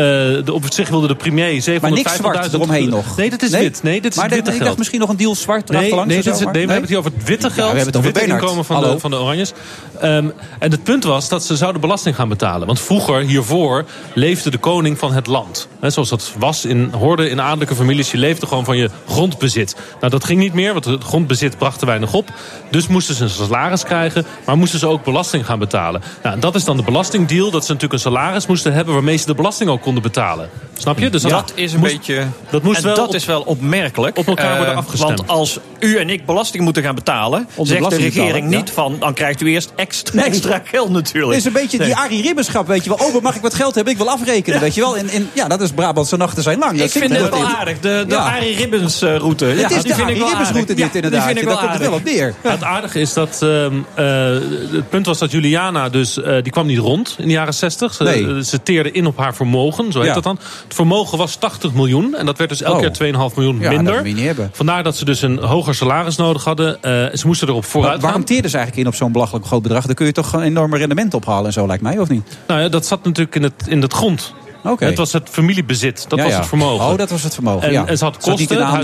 de, 0.45 0.53
op 0.53 0.63
zich 0.69 0.89
wilde 0.89 1.07
de 1.07 1.15
premier 1.15 1.63
750.000. 1.63 1.81
Maar 1.81 1.91
niks 1.91 2.15
zwart 2.15 2.53
eromheen 2.53 2.89
nog. 2.89 3.17
Nee, 3.17 3.29
dat 3.29 3.41
is 3.41 3.49
wit. 3.51 3.83
Nee, 3.83 4.01
dit 4.01 4.11
is 4.11 4.17
maar 4.17 4.29
witte 4.29 4.43
ik 4.49 4.55
geld. 4.55 4.65
dacht 4.65 4.77
misschien 4.77 4.99
nog 4.99 5.09
een 5.09 5.17
deal 5.17 5.35
zwart 5.35 5.69
Nee, 5.69 5.93
nee, 5.93 6.21
dit 6.21 6.25
is, 6.25 6.39
nee, 6.39 6.51
we 6.51 6.59
hebben 6.59 6.75
het 6.75 6.89
hier 6.89 6.97
over 6.97 7.11
het 7.15 7.23
witte 7.23 7.49
geld. 7.49 7.71
we 7.71 7.77
hebben 7.77 7.85
het 7.85 7.95
over 7.95 8.01
witte 8.11 8.19
Bernard. 8.19 8.41
inkomen 8.41 8.65
van 8.65 8.75
Hallo. 8.75 8.93
de, 8.93 8.99
van 8.99 9.11
de 9.11 9.17
Oranjes. 9.17 9.53
Ehm, 9.99 10.29
en 10.59 10.71
het 10.71 10.83
punt 10.83 11.03
was 11.03 11.29
dat 11.29 11.43
ze 11.43 11.55
zouden 11.55 11.81
belasting 11.81 12.15
gaan 12.15 12.29
betalen. 12.29 12.67
Want 12.67 12.79
vroeger, 12.79 13.19
hiervoor, 13.21 13.85
leefde 14.13 14.49
de 14.49 14.57
koning 14.57 14.97
van 14.97 15.13
het 15.13 15.27
land. 15.27 15.67
He, 15.79 15.89
zoals 15.89 16.09
dat 16.09 16.31
was 16.37 16.65
in 16.65 16.91
hoorde 16.91 17.29
in 17.29 17.41
adellijke 17.41 17.75
families. 17.75 18.11
Je 18.11 18.17
leefde 18.17 18.47
gewoon 18.47 18.65
van 18.65 18.77
je 18.77 18.89
grondbezit. 19.07 19.75
Nou, 19.99 20.11
dat 20.11 20.23
ging 20.23 20.39
niet 20.39 20.53
meer, 20.53 20.73
want 20.73 20.85
het 20.85 21.03
grondbezit 21.03 21.57
bracht 21.57 21.79
te 21.79 21.85
weinig 21.85 22.13
op. 22.13 22.33
Dus 22.71 22.87
moesten 22.87 23.15
ze 23.15 23.23
een 23.23 23.29
salaris 23.29 23.83
krijgen, 23.83 24.25
maar 24.45 24.57
moesten 24.57 24.79
ze 24.79 24.87
ook 24.87 25.03
belasting 25.03 25.45
gaan 25.45 25.59
betalen. 25.59 26.01
Nou, 26.23 26.39
dat 26.39 26.55
is 26.55 26.63
dan 26.63 26.77
de 26.77 26.83
belastingdeal. 26.83 27.51
Dat 27.51 27.65
ze 27.65 27.71
natuurlijk 27.73 27.93
een 27.93 28.11
salaris 28.11 28.47
moesten 28.47 28.73
hebben 28.73 28.93
waarmee 28.93 29.17
ze 29.17 29.25
de 29.25 29.35
belasting 29.35 29.69
ook 29.69 29.78
konden 29.79 30.03
betalen. 30.03 30.49
Snap 30.77 30.99
je? 30.99 31.09
Dus 31.09 31.21
dat 31.21 31.51
is 31.55 31.73
een 31.73 31.79
moest- 31.79 31.91
beetje. 31.91 32.27
Dat 32.49 32.63
moest 32.63 32.77
en 32.77 32.83
wel 32.83 32.95
dat 32.95 33.07
op- 33.07 33.15
is 33.15 33.25
wel 33.25 33.41
opmerkelijk. 33.41 34.17
op 34.17 34.27
elkaar 34.27 34.55
worden 34.55 34.73
Eh, 34.73 34.79
afgestemd. 34.79 35.17
Want 35.17 35.29
als 35.29 35.59
u 35.79 35.95
en 35.97 36.09
ik 36.09 36.25
belasting 36.25 36.63
moeten 36.63 36.83
gaan 36.83 36.95
betalen, 36.95 37.47
de 37.57 37.65
zegt 37.65 37.89
de 37.89 37.95
regering 37.95 38.47
niet 38.47 38.69
van 38.69 38.95
dan 38.99 39.13
krijgt 39.13 39.41
u 39.41 39.51
eerst 39.51 39.71
extra, 39.75 40.15
Nee. 40.15 40.25
extra 40.25 40.61
geld 40.63 40.89
natuurlijk. 40.89 41.31
Het 41.31 41.39
is 41.39 41.45
een 41.45 41.61
beetje 41.61 41.77
Nee. 41.77 41.87
die 41.87 41.95
Arie 41.95 42.21
Ribbenschap, 42.21 42.67
weet 42.67 42.83
je 42.83 42.89
wel. 42.97 43.07
Oh, 43.07 43.21
mag 43.23 43.35
ik 43.35 43.41
wat 43.41 43.53
geld 43.53 43.75
hebben? 43.75 43.93
Ik 43.93 43.99
wil 43.99 44.09
afrekenen, 44.09 44.59
weet 44.59 44.75
je 44.75 44.81
wel. 44.81 44.97
En, 44.97 45.09
en, 45.09 45.29
ja, 45.33 45.47
dat 45.47 45.61
is 45.61 45.71
Brabantse 45.71 46.17
nachten 46.17 46.43
zijn 46.43 46.59
lang. 46.59 46.77
Dat 46.77 46.85
Ik 46.85 46.91
vind 47.01 47.17
het 47.17 47.29
wel 47.29 47.45
aardig. 47.45 47.79
De, 47.79 48.05
de. 48.07 48.17
Arie 48.17 48.55
Ribbens 48.55 49.01
route. 49.01 49.45
Ja, 49.45 49.51
Het 49.53 49.59
is 49.61 49.67
die 49.67 49.77
de 49.77 49.81
vind 49.83 49.97
ik 49.97 50.03
Arie 50.03 50.17
wel 50.19 50.27
Ribbens 50.27 50.49
route 50.51 50.73
dit 50.73 50.95
inderdaad. 50.95 51.11
Die 51.11 51.21
vind 51.21 51.37
ik 51.37 51.43
Daar 51.45 51.53
wel 51.53 51.57
komt 51.63 51.71
het 51.79 51.89
wel 51.89 51.97
op 51.97 52.03
neer. 52.03 52.33
Het 52.41 52.63
aardige 52.63 52.99
is 52.99 53.13
dat 53.13 53.37
ehm, 53.41 53.73
eh, 53.95 54.05
het 54.71 54.89
punt 54.89 55.05
was 55.05 55.17
dat 55.17 55.31
Juliana 55.31 55.89
dus 55.89 56.21
eh, 56.21 56.33
die 56.43 56.51
kwam 56.51 56.65
niet 56.67 56.77
rond 56.77 57.15
in 57.17 57.25
de 57.27 57.33
jaren 57.33 57.53
60. 57.53 57.93
Ze, 57.93 58.03
Nee. 58.03 58.27
eh, 58.27 58.37
ze 58.37 58.63
teerde 58.63 58.91
in 58.91 59.05
op 59.05 59.17
haar 59.17 59.35
vermogen, 59.35 59.68
zo 59.75 59.83
heet 59.99 60.07
Ja. 60.07 60.13
dat 60.13 60.23
dan. 60.23 60.39
Het 60.63 60.73
vermogen 60.75 61.17
was 61.17 61.35
80 61.35 61.73
miljoen 61.73 62.15
en 62.15 62.25
dat 62.25 62.37
werd 62.37 62.49
dus 62.49 62.61
elk 62.61 62.75
Oh. 62.75 62.81
jaar 62.81 62.91
2,5 62.91 63.35
miljoen 63.35 63.59
Ja, 63.59 63.69
minder. 64.01 64.49
Vandaar 64.51 64.83
dat 64.83 64.97
ze 64.97 65.05
dus 65.05 65.21
een 65.21 65.37
hoger 65.37 65.75
salaris 65.75 66.15
nodig 66.15 66.43
hadden. 66.43 66.83
Eh, 66.83 66.91
ze 66.91 67.27
moesten 67.27 67.47
erop 67.47 67.65
vooruit 67.65 67.93
Maar 67.93 68.01
waarom 68.03 68.25
teerden 68.25 68.49
ze 68.49 68.57
eigenlijk 68.57 68.85
in 68.87 68.93
op 68.93 68.97
zo'n 68.99 69.11
belachelijk 69.11 69.45
groot 69.45 69.61
bedrag? 69.61 69.85
Dan 69.85 69.95
kun 69.95 70.05
je 70.05 70.11
toch 70.11 70.33
een 70.33 70.41
enorme 70.41 70.77
rendement 70.77 71.13
ophalen 71.13 71.45
en 71.45 71.53
zo, 71.53 71.67
lijkt 71.67 71.83
mij, 71.83 71.99
of 71.99 72.09
niet? 72.09 72.37
Nou 72.47 72.61
ja, 72.61 72.69
dat 72.69 72.85
zat 72.85 73.03
natuurlijk 73.03 73.35
in 73.35 73.43
het, 73.43 73.53
in 73.67 73.81
het 73.81 73.93
grond. 73.93 74.33
Oké. 74.63 74.85
Het 74.85 74.97
was 74.97 75.13
het 75.13 75.29
familiebezit, 75.31 76.05
dat 76.07 76.19
Ja, 76.19 76.25
was 76.25 76.35
het 76.35 76.45
vermogen. 76.47 76.85
Oh, 76.85 76.97
dat 76.97 77.09
was 77.09 77.23
het 77.23 77.33
vermogen, 77.33 77.67
En, 77.67 77.71
ja. 77.73 77.85
en 77.85 77.97
ze 77.97 78.03
had 78.03 78.17
kosten, 78.17 78.47
de 78.47 78.53
eh, 78.55 78.81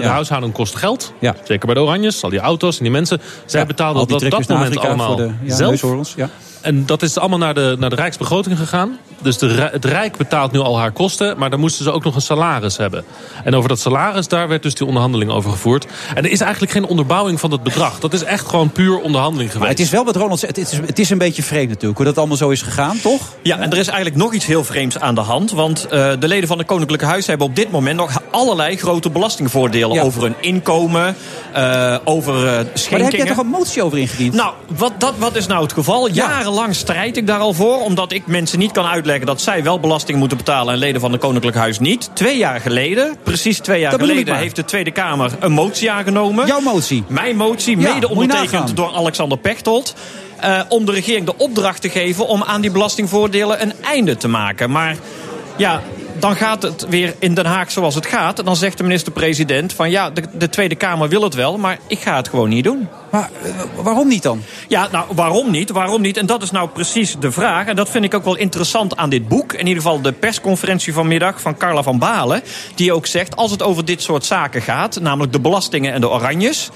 de 0.00 0.06
huishouden 0.06 0.52
kost 0.52 0.76
geld. 0.76 1.12
Ja. 1.20 1.34
Zeker 1.44 1.66
bij 1.66 1.74
de 1.74 1.80
Oranjes, 1.80 2.22
al 2.22 2.30
die 2.30 2.38
auto's 2.38 2.76
en 2.76 2.82
die 2.82 2.92
mensen. 2.92 3.20
Zij 3.46 3.66
betaalden 3.66 4.08
dat 4.08 4.22
op 4.22 4.30
dat 4.30 4.48
moment 4.48 4.78
allemaal 4.78 5.16
de- 5.16 5.30
ja, 5.42 5.54
zelf. 5.54 6.14
En 6.60 6.86
dat 6.86 7.02
is 7.02 7.18
allemaal 7.18 7.38
naar 7.38 7.54
de, 7.54 7.76
naar 7.78 7.90
de 7.90 7.96
Rijksbegroting 7.96 8.58
gegaan. 8.58 8.98
Dus 9.22 9.38
de, 9.38 9.68
het 9.72 9.84
Rijk 9.84 10.16
betaalt 10.16 10.52
nu 10.52 10.58
al 10.58 10.78
haar 10.78 10.92
kosten. 10.92 11.38
Maar 11.38 11.50
dan 11.50 11.60
moesten 11.60 11.84
ze 11.84 11.90
ook 11.92 12.04
nog 12.04 12.14
een 12.14 12.20
salaris 12.20 12.76
hebben. 12.76 13.04
En 13.44 13.54
over 13.54 13.68
dat 13.68 13.80
salaris, 13.80 14.28
daar 14.28 14.48
werd 14.48 14.62
dus 14.62 14.74
die 14.74 14.86
onderhandeling 14.86 15.30
over 15.30 15.50
gevoerd. 15.50 15.86
En 16.14 16.24
er 16.24 16.30
is 16.30 16.40
eigenlijk 16.40 16.72
geen 16.72 16.86
onderbouwing 16.86 17.40
van 17.40 17.50
dat 17.50 17.62
bedrag. 17.62 17.98
Dat 17.98 18.12
is 18.12 18.22
echt 18.22 18.48
gewoon 18.48 18.70
puur 18.70 18.98
onderhandeling 18.98 19.50
geweest. 19.52 19.58
Maar 19.58 19.68
het 19.68 19.80
is 19.86 19.90
wel 19.90 20.04
wat 20.04 20.16
Ronald 20.16 20.38
zegt. 20.38 20.56
Het 20.56 20.72
is, 20.72 20.78
het 20.86 20.98
is 20.98 21.10
een 21.10 21.18
beetje 21.18 21.42
vreemd 21.42 21.68
natuurlijk, 21.68 21.96
hoe 21.96 22.06
dat 22.06 22.18
allemaal 22.18 22.36
zo 22.36 22.50
is 22.50 22.62
gegaan, 22.62 23.00
toch? 23.00 23.20
Ja, 23.42 23.58
en 23.58 23.70
er 23.70 23.78
is 23.78 23.86
eigenlijk 23.86 24.16
nog 24.16 24.32
iets 24.34 24.46
heel 24.46 24.64
vreemds 24.64 24.98
aan 24.98 25.14
de 25.14 25.20
hand. 25.20 25.50
Want 25.50 25.84
eh, 25.84 26.12
de 26.18 26.28
leden 26.28 26.48
van 26.48 26.58
het 26.58 26.66
Koninklijke 26.66 27.04
Huis 27.04 27.26
hebben 27.26 27.46
op 27.46 27.56
dit 27.56 27.70
moment 27.70 27.96
nog 27.96 28.20
allerlei 28.30 28.76
grote 28.76 29.10
belastingvoordelen. 29.10 29.92
Ja. 29.92 30.02
Over 30.02 30.22
hun 30.22 30.34
inkomen, 30.40 31.16
eh, 31.52 31.96
over 32.04 32.34
eh 32.34 32.42
Maar 32.42 32.52
daar 32.52 32.64
heb 32.64 32.78
schenkingen. 32.78 33.16
jij 33.16 33.26
toch 33.26 33.44
een 33.44 33.46
motie 33.46 33.82
over 33.82 33.98
ingediend? 33.98 34.34
Nou, 34.34 34.52
wat, 34.76 34.92
dat, 34.98 35.14
wat 35.18 35.36
is 35.36 35.46
nou 35.46 35.62
het 35.62 35.72
geval? 35.72 36.08
Jarenlang 36.08 36.74
strijd 36.74 37.16
ik 37.16 37.26
daar 37.26 37.40
al 37.40 37.52
voor. 37.52 37.80
Omdat 37.80 38.12
ik 38.12 38.26
mensen 38.26 38.58
niet 38.58 38.72
kan 38.72 38.84
uitleggen 38.84 39.05
uitleggen 39.10 39.36
dat 39.36 39.40
zij 39.44 39.62
wel 39.62 39.80
belasting 39.80 40.18
moeten 40.18 40.36
betalen 40.36 40.72
en 40.72 40.78
leden 40.78 41.00
van 41.00 41.12
het 41.12 41.20
Koninklijk 41.20 41.56
Huis 41.56 41.78
niet. 41.78 42.10
Twee 42.12 42.36
jaar 42.36 42.60
geleden, 42.60 43.16
precies 43.22 43.58
twee 43.58 43.80
jaar 43.80 43.90
Dat 43.90 44.00
geleden, 44.00 44.36
heeft 44.36 44.56
de 44.56 44.64
Tweede 44.64 44.90
Kamer 44.90 45.32
een 45.40 45.52
motie 45.52 45.90
aangenomen. 45.90 46.46
Jouw 46.46 46.60
motie. 46.60 47.04
Mijn 47.06 47.36
motie, 47.36 47.78
Ja, 47.78 47.94
mede 47.94 48.08
ondertekend 48.08 48.76
door 48.76 48.92
Alexander 48.94 49.38
Pechtold. 49.38 49.94
eh, 50.40 50.60
om 50.68 50.84
de 50.84 50.92
regering 50.92 51.26
de 51.26 51.36
opdracht 51.36 51.80
te 51.80 51.88
geven 51.88 52.26
om 52.26 52.42
aan 52.42 52.60
die 52.60 52.70
belastingvoordelen 52.70 53.62
een 53.62 53.72
einde 53.82 54.16
te 54.16 54.28
maken. 54.28 54.70
Maar 54.70 54.96
ja, 55.56 55.82
dan 56.18 56.36
gaat 56.36 56.62
het 56.62 56.86
weer 56.88 57.14
in 57.18 57.34
Den 57.34 57.46
Haag 57.46 57.70
zoals 57.70 57.94
het 57.94 58.06
gaat. 58.06 58.38
En 58.38 58.44
dan 58.44 58.56
zegt 58.56 58.76
de 58.76 58.82
minister-president 58.82 59.72
van 59.72 59.90
ja, 59.90 60.10
de, 60.10 60.22
de 60.32 60.48
Tweede 60.48 60.74
Kamer 60.74 61.08
wil 61.08 61.22
het 61.22 61.34
wel, 61.34 61.58
maar 61.58 61.78
ik 61.86 61.98
ga 61.98 62.16
het 62.16 62.28
gewoon 62.28 62.48
niet 62.48 62.64
doen. 62.64 62.88
Maar 63.10 63.30
eh, 63.42 63.50
waarom 63.82 64.08
niet 64.08 64.22
dan? 64.22 64.42
Ja, 64.68 64.88
nou, 64.92 65.06
waarom 65.14 65.50
niet? 65.50 65.70
Waarom 65.70 66.00
niet? 66.00 66.16
En 66.16 66.26
dat 66.26 66.42
is 66.42 66.50
nou 66.50 66.68
precies 66.68 67.16
de 67.18 67.32
vraag. 67.32 67.66
En 67.66 67.76
dat 67.76 67.88
vind 67.88 68.04
ik 68.04 68.14
ook 68.14 68.24
wel 68.24 68.36
interessant 68.36 68.96
aan 68.96 69.10
dit 69.10 69.28
boek. 69.28 69.52
In 69.52 69.66
ieder 69.66 69.82
geval 69.82 70.00
de 70.00 70.12
persconferentie 70.12 70.92
vanmiddag 70.92 71.40
van 71.40 71.56
Carla 71.56 71.82
van 71.82 71.98
Balen. 71.98 72.42
Die 72.74 72.92
ook 72.92 73.06
zegt, 73.06 73.36
als 73.36 73.50
het 73.50 73.62
over 73.62 73.84
dit 73.84 74.02
soort 74.02 74.24
zaken 74.24 74.62
gaat... 74.62 75.00
namelijk 75.00 75.32
de 75.32 75.40
belastingen 75.40 75.92
en 75.92 76.00
de 76.00 76.08
oranjes... 76.08 76.70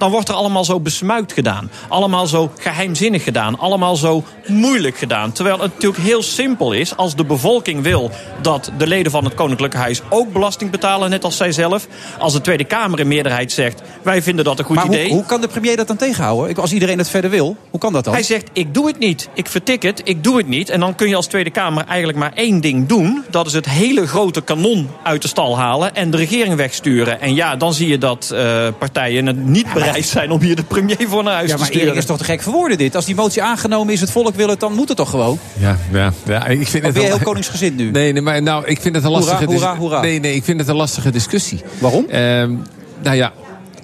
dan 0.00 0.10
wordt 0.10 0.28
er 0.28 0.34
allemaal 0.34 0.64
zo 0.64 0.80
besmuikt 0.80 1.32
gedaan. 1.32 1.70
Allemaal 1.88 2.26
zo 2.26 2.52
geheimzinnig 2.58 3.24
gedaan. 3.24 3.58
Allemaal 3.58 3.96
zo 3.96 4.24
moeilijk 4.46 4.96
gedaan. 4.96 5.32
Terwijl 5.32 5.60
het 5.60 5.72
natuurlijk 5.72 6.02
heel 6.02 6.22
simpel 6.22 6.72
is. 6.72 6.96
Als 6.96 7.16
de 7.16 7.24
bevolking 7.24 7.82
wil 7.82 8.10
dat 8.42 8.70
de 8.78 8.86
leden 8.86 9.12
van 9.12 9.24
het 9.24 9.34
Koninklijke 9.34 9.76
Huis... 9.76 10.02
ook 10.08 10.32
belasting 10.32 10.70
betalen, 10.70 11.10
net 11.10 11.24
als 11.24 11.36
zij 11.36 11.52
zelf. 11.52 11.86
Als 12.18 12.32
de 12.32 12.40
Tweede 12.40 12.64
Kamer 12.64 13.00
in 13.00 13.08
meerderheid 13.08 13.52
zegt... 13.52 13.82
wij 14.02 14.22
vinden 14.22 14.44
dat 14.44 14.58
een 14.58 14.64
goed 14.64 14.76
maar 14.76 14.86
idee... 14.86 15.06
Hoe, 15.06 15.14
hoe 15.14 15.24
kan 15.24 15.40
de 15.40 15.48
premier 15.48 15.76
dat 15.76 15.86
dan 15.86 15.96
tegenhouden? 15.96 16.56
Als 16.56 16.72
iedereen 16.72 16.98
het 16.98 17.10
verder 17.10 17.30
wil, 17.30 17.56
hoe 17.70 17.80
kan 17.80 17.92
dat 17.92 18.04
dan? 18.04 18.14
Hij 18.14 18.22
zegt, 18.22 18.48
ik 18.52 18.74
doe 18.74 18.86
het 18.86 18.98
niet. 18.98 19.28
Ik 19.34 19.48
vertik 19.48 19.82
het, 19.82 20.00
ik 20.04 20.24
doe 20.24 20.36
het 20.36 20.48
niet. 20.48 20.68
En 20.68 20.80
dan 20.80 20.94
kun 20.94 21.08
je 21.08 21.16
als 21.16 21.26
Tweede 21.26 21.50
Kamer 21.50 21.84
eigenlijk 21.86 22.18
maar 22.18 22.32
één 22.34 22.60
ding 22.60 22.88
doen. 22.88 23.24
Dat 23.30 23.46
is 23.46 23.52
het 23.52 23.68
hele 23.68 24.06
grote 24.06 24.40
kanon 24.40 24.88
uit 25.02 25.22
de 25.22 25.28
stal 25.28 25.58
halen 25.58 25.94
en 25.94 26.10
de 26.10 26.16
regering 26.16 26.54
wegsturen. 26.54 27.20
En 27.20 27.34
ja, 27.34 27.56
dan 27.56 27.74
zie 27.74 27.88
je 27.88 27.98
dat 27.98 28.30
eh, 28.34 28.68
partijen 28.78 29.26
het 29.26 29.46
niet 29.46 29.72
bereid 29.90 30.06
zijn 30.06 30.30
om 30.30 30.40
hier 30.40 30.56
de 30.56 30.62
premier 30.62 31.08
voor 31.08 31.22
naar 31.22 31.34
huis 31.34 31.48
Ja, 31.48 31.52
te 31.54 31.58
maar 31.60 31.68
sturen. 31.68 31.86
Erik 31.86 31.98
is 31.98 32.04
toch 32.06 32.18
te 32.18 32.24
gek 32.24 32.42
voor 32.42 32.52
woorden 32.52 32.78
dit? 32.78 32.94
Als 32.96 33.04
die 33.04 33.14
motie 33.14 33.42
aangenomen 33.42 33.92
is, 33.92 34.00
het 34.00 34.10
volk 34.10 34.34
wil 34.34 34.48
het, 34.48 34.60
dan 34.60 34.72
moet 34.72 34.88
het 34.88 34.96
toch 34.96 35.10
gewoon? 35.10 35.38
Ja, 35.58 35.78
ja, 35.92 36.12
ja 36.26 36.46
ik 36.46 36.68
vind 36.68 36.74
Of 36.74 36.82
het 36.82 36.92
ben 36.92 37.02
je 37.02 37.08
heel 37.08 37.18
koningsgezind 37.18 37.76
nu? 37.76 37.90
Nee, 37.90 38.12
nee, 38.12 38.22
maar 38.22 38.42
nou, 38.42 38.66
ik 38.66 38.80
vind 38.80 38.94
het 38.94 39.04
een 39.04 39.10
Hoera, 39.10 39.24
lastige 39.26 39.46
dis- 39.46 39.60
hoera, 39.60 39.76
hoera. 39.76 40.00
Nee, 40.00 40.20
nee, 40.20 40.34
ik 40.34 40.44
vind 40.44 40.60
het 40.60 40.68
een 40.68 40.76
lastige 40.76 41.10
discussie. 41.10 41.60
Waarom? 41.78 42.06
Ehm, 42.08 42.54
nou 43.02 43.16
ja, 43.16 43.32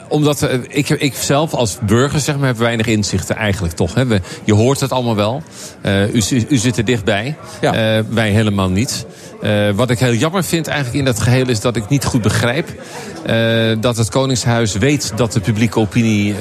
omdat 0.09 0.49
ik, 0.69 0.89
ik 0.89 1.15
zelf 1.15 1.55
als 1.55 1.79
burger 1.83 2.21
zeg 2.21 2.37
maar, 2.37 2.47
heb 2.47 2.57
weinig 2.57 2.87
inzichten 2.87 3.37
eigenlijk 3.37 3.75
toch. 3.75 3.95
Hè. 3.95 4.07
We, 4.07 4.21
je 4.45 4.55
hoort 4.55 4.81
het 4.81 4.93
allemaal 4.93 5.17
wel. 5.17 5.43
Eh, 5.81 6.15
u, 6.15 6.23
u 6.49 6.57
zit 6.57 6.77
er 6.77 6.85
dichtbij. 6.85 7.37
Eh, 7.61 7.73
wij 8.09 8.31
helemaal 8.31 8.71
niet. 8.71 9.07
Eh, 9.43 9.71
wat 9.71 9.91
ik 9.91 9.99
heel 9.99 10.13
jammer 10.13 10.45
vind 10.45 10.67
eigenlijk 10.67 10.99
in 10.99 11.05
dat 11.05 11.21
geheel 11.21 11.49
is 11.49 11.61
dat 11.61 11.77
ik 11.77 11.89
niet 11.89 12.05
goed 12.05 12.23
begrijp 12.23 12.69
dat 13.81 13.97
het 13.97 14.11
Koningshuis 14.11 14.73
weet 14.75 15.13
dat 15.17 15.33
de 15.33 15.41
publieke 15.41 15.79
opinie 15.79 16.35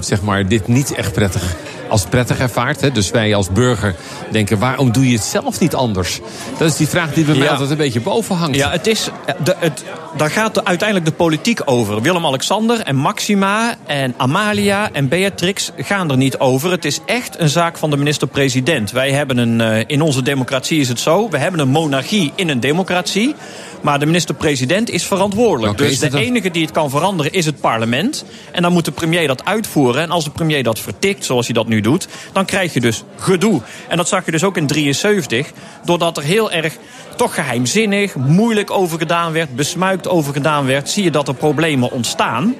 zeg 0.00 0.22
maar, 0.22 0.48
dit 0.48 0.68
niet 0.68 0.94
echt 0.94 1.12
prettig 1.12 1.56
als 1.88 2.04
prettig 2.04 2.38
ervaart. 2.38 2.80
Hè. 2.80 2.90
Dus 2.92 3.10
wij 3.10 3.34
als 3.34 3.48
burger 3.50 3.94
denken, 4.30 4.58
waarom 4.58 4.92
doe 4.92 5.08
je 5.08 5.14
het 5.16 5.24
zelf 5.24 5.60
niet 5.60 5.74
anders? 5.74 6.20
Dat 6.58 6.68
is 6.70 6.76
die 6.76 6.88
vraag 6.88 7.12
die 7.12 7.24
bij 7.24 7.34
mij 7.34 7.44
Ja. 7.44 7.50
altijd 7.50 7.70
een 7.70 7.76
beetje 7.76 8.00
boven 8.00 8.36
hangt. 8.36 8.56
Ja, 8.56 8.70
het 8.70 8.86
is, 8.86 9.08
de, 9.44 9.54
het, 9.58 9.84
daar 10.16 10.30
gaat 10.30 10.54
de- 10.54 10.64
uiteindelijk 10.64 11.08
de 11.08 11.14
politiek 11.16 11.60
over. 11.64 12.02
Willem-Alexander 12.02 12.80
en 12.80 12.96
Maxima 12.96 13.74
en 13.86 14.14
Amalia 14.16 14.92
en 14.92 15.08
Beatrix 15.08 15.70
gaan 15.76 16.10
er 16.10 16.16
niet 16.16 16.38
over. 16.38 16.70
Het 16.70 16.84
is 16.84 17.00
echt 17.06 17.38
een 17.38 17.48
zaak 17.48 17.78
van 17.78 17.90
de 17.90 17.96
minister-president. 17.96 18.90
Wij 18.90 19.10
hebben 19.12 19.38
een, 19.38 19.60
eh, 19.60 19.84
in 19.86 20.02
onze 20.02 20.22
democratie 20.22 20.80
is 20.80 20.88
het 20.88 21.00
zo, 21.00 21.28
we 21.30 21.38
hebben 21.38 21.60
een 21.60 21.68
monarchie 21.68 22.32
in 22.34 22.48
een 22.48 22.60
democratie. 22.60 23.34
Maar 23.80 23.98
de 23.98 24.06
minister-president 24.06 24.90
is 24.90 25.04
verantwoordelijk. 25.04 25.78
Dus 25.78 25.90
is 25.90 25.98
de 25.98 26.18
enige 26.18 26.50
die 26.50 26.62
het 26.62 26.70
kan 26.70 26.90
veranderen 26.90 27.32
is 27.32 27.46
het 27.46 27.60
parlement. 27.60 28.24
En 28.52 28.62
dan 28.62 28.72
moet 28.72 28.84
de 28.84 28.90
premier 28.90 29.26
dat 29.26 29.44
uitvoeren. 29.44 30.02
En 30.02 30.10
als 30.10 30.24
de 30.24 30.30
premier 30.30 30.62
dat 30.62 30.78
vertikt, 30.78 31.24
zoals 31.24 31.46
hij 31.46 31.54
dat 31.54 31.66
nu 31.66 31.80
doet... 31.80 32.08
dan 32.32 32.44
krijg 32.44 32.72
je 32.74 32.80
dus 32.80 33.02
gedoe. 33.16 33.60
En 33.88 33.96
dat 33.96 34.08
zag 34.08 34.24
je 34.24 34.30
dus 34.30 34.44
ook 34.44 34.56
in 34.56 34.66
73. 34.66 35.52
Doordat 35.84 36.16
er 36.16 36.22
heel 36.22 36.50
erg 36.50 36.76
toch 37.16 37.34
geheimzinnig, 37.34 38.14
moeilijk 38.14 38.70
over 38.70 38.98
gedaan 38.98 39.32
werd... 39.32 39.56
besmuikt 39.56 40.08
over 40.08 40.32
gedaan 40.32 40.66
werd... 40.66 40.90
zie 40.90 41.04
je 41.04 41.10
dat 41.10 41.28
er 41.28 41.34
problemen 41.34 41.90
ontstaan... 41.90 42.54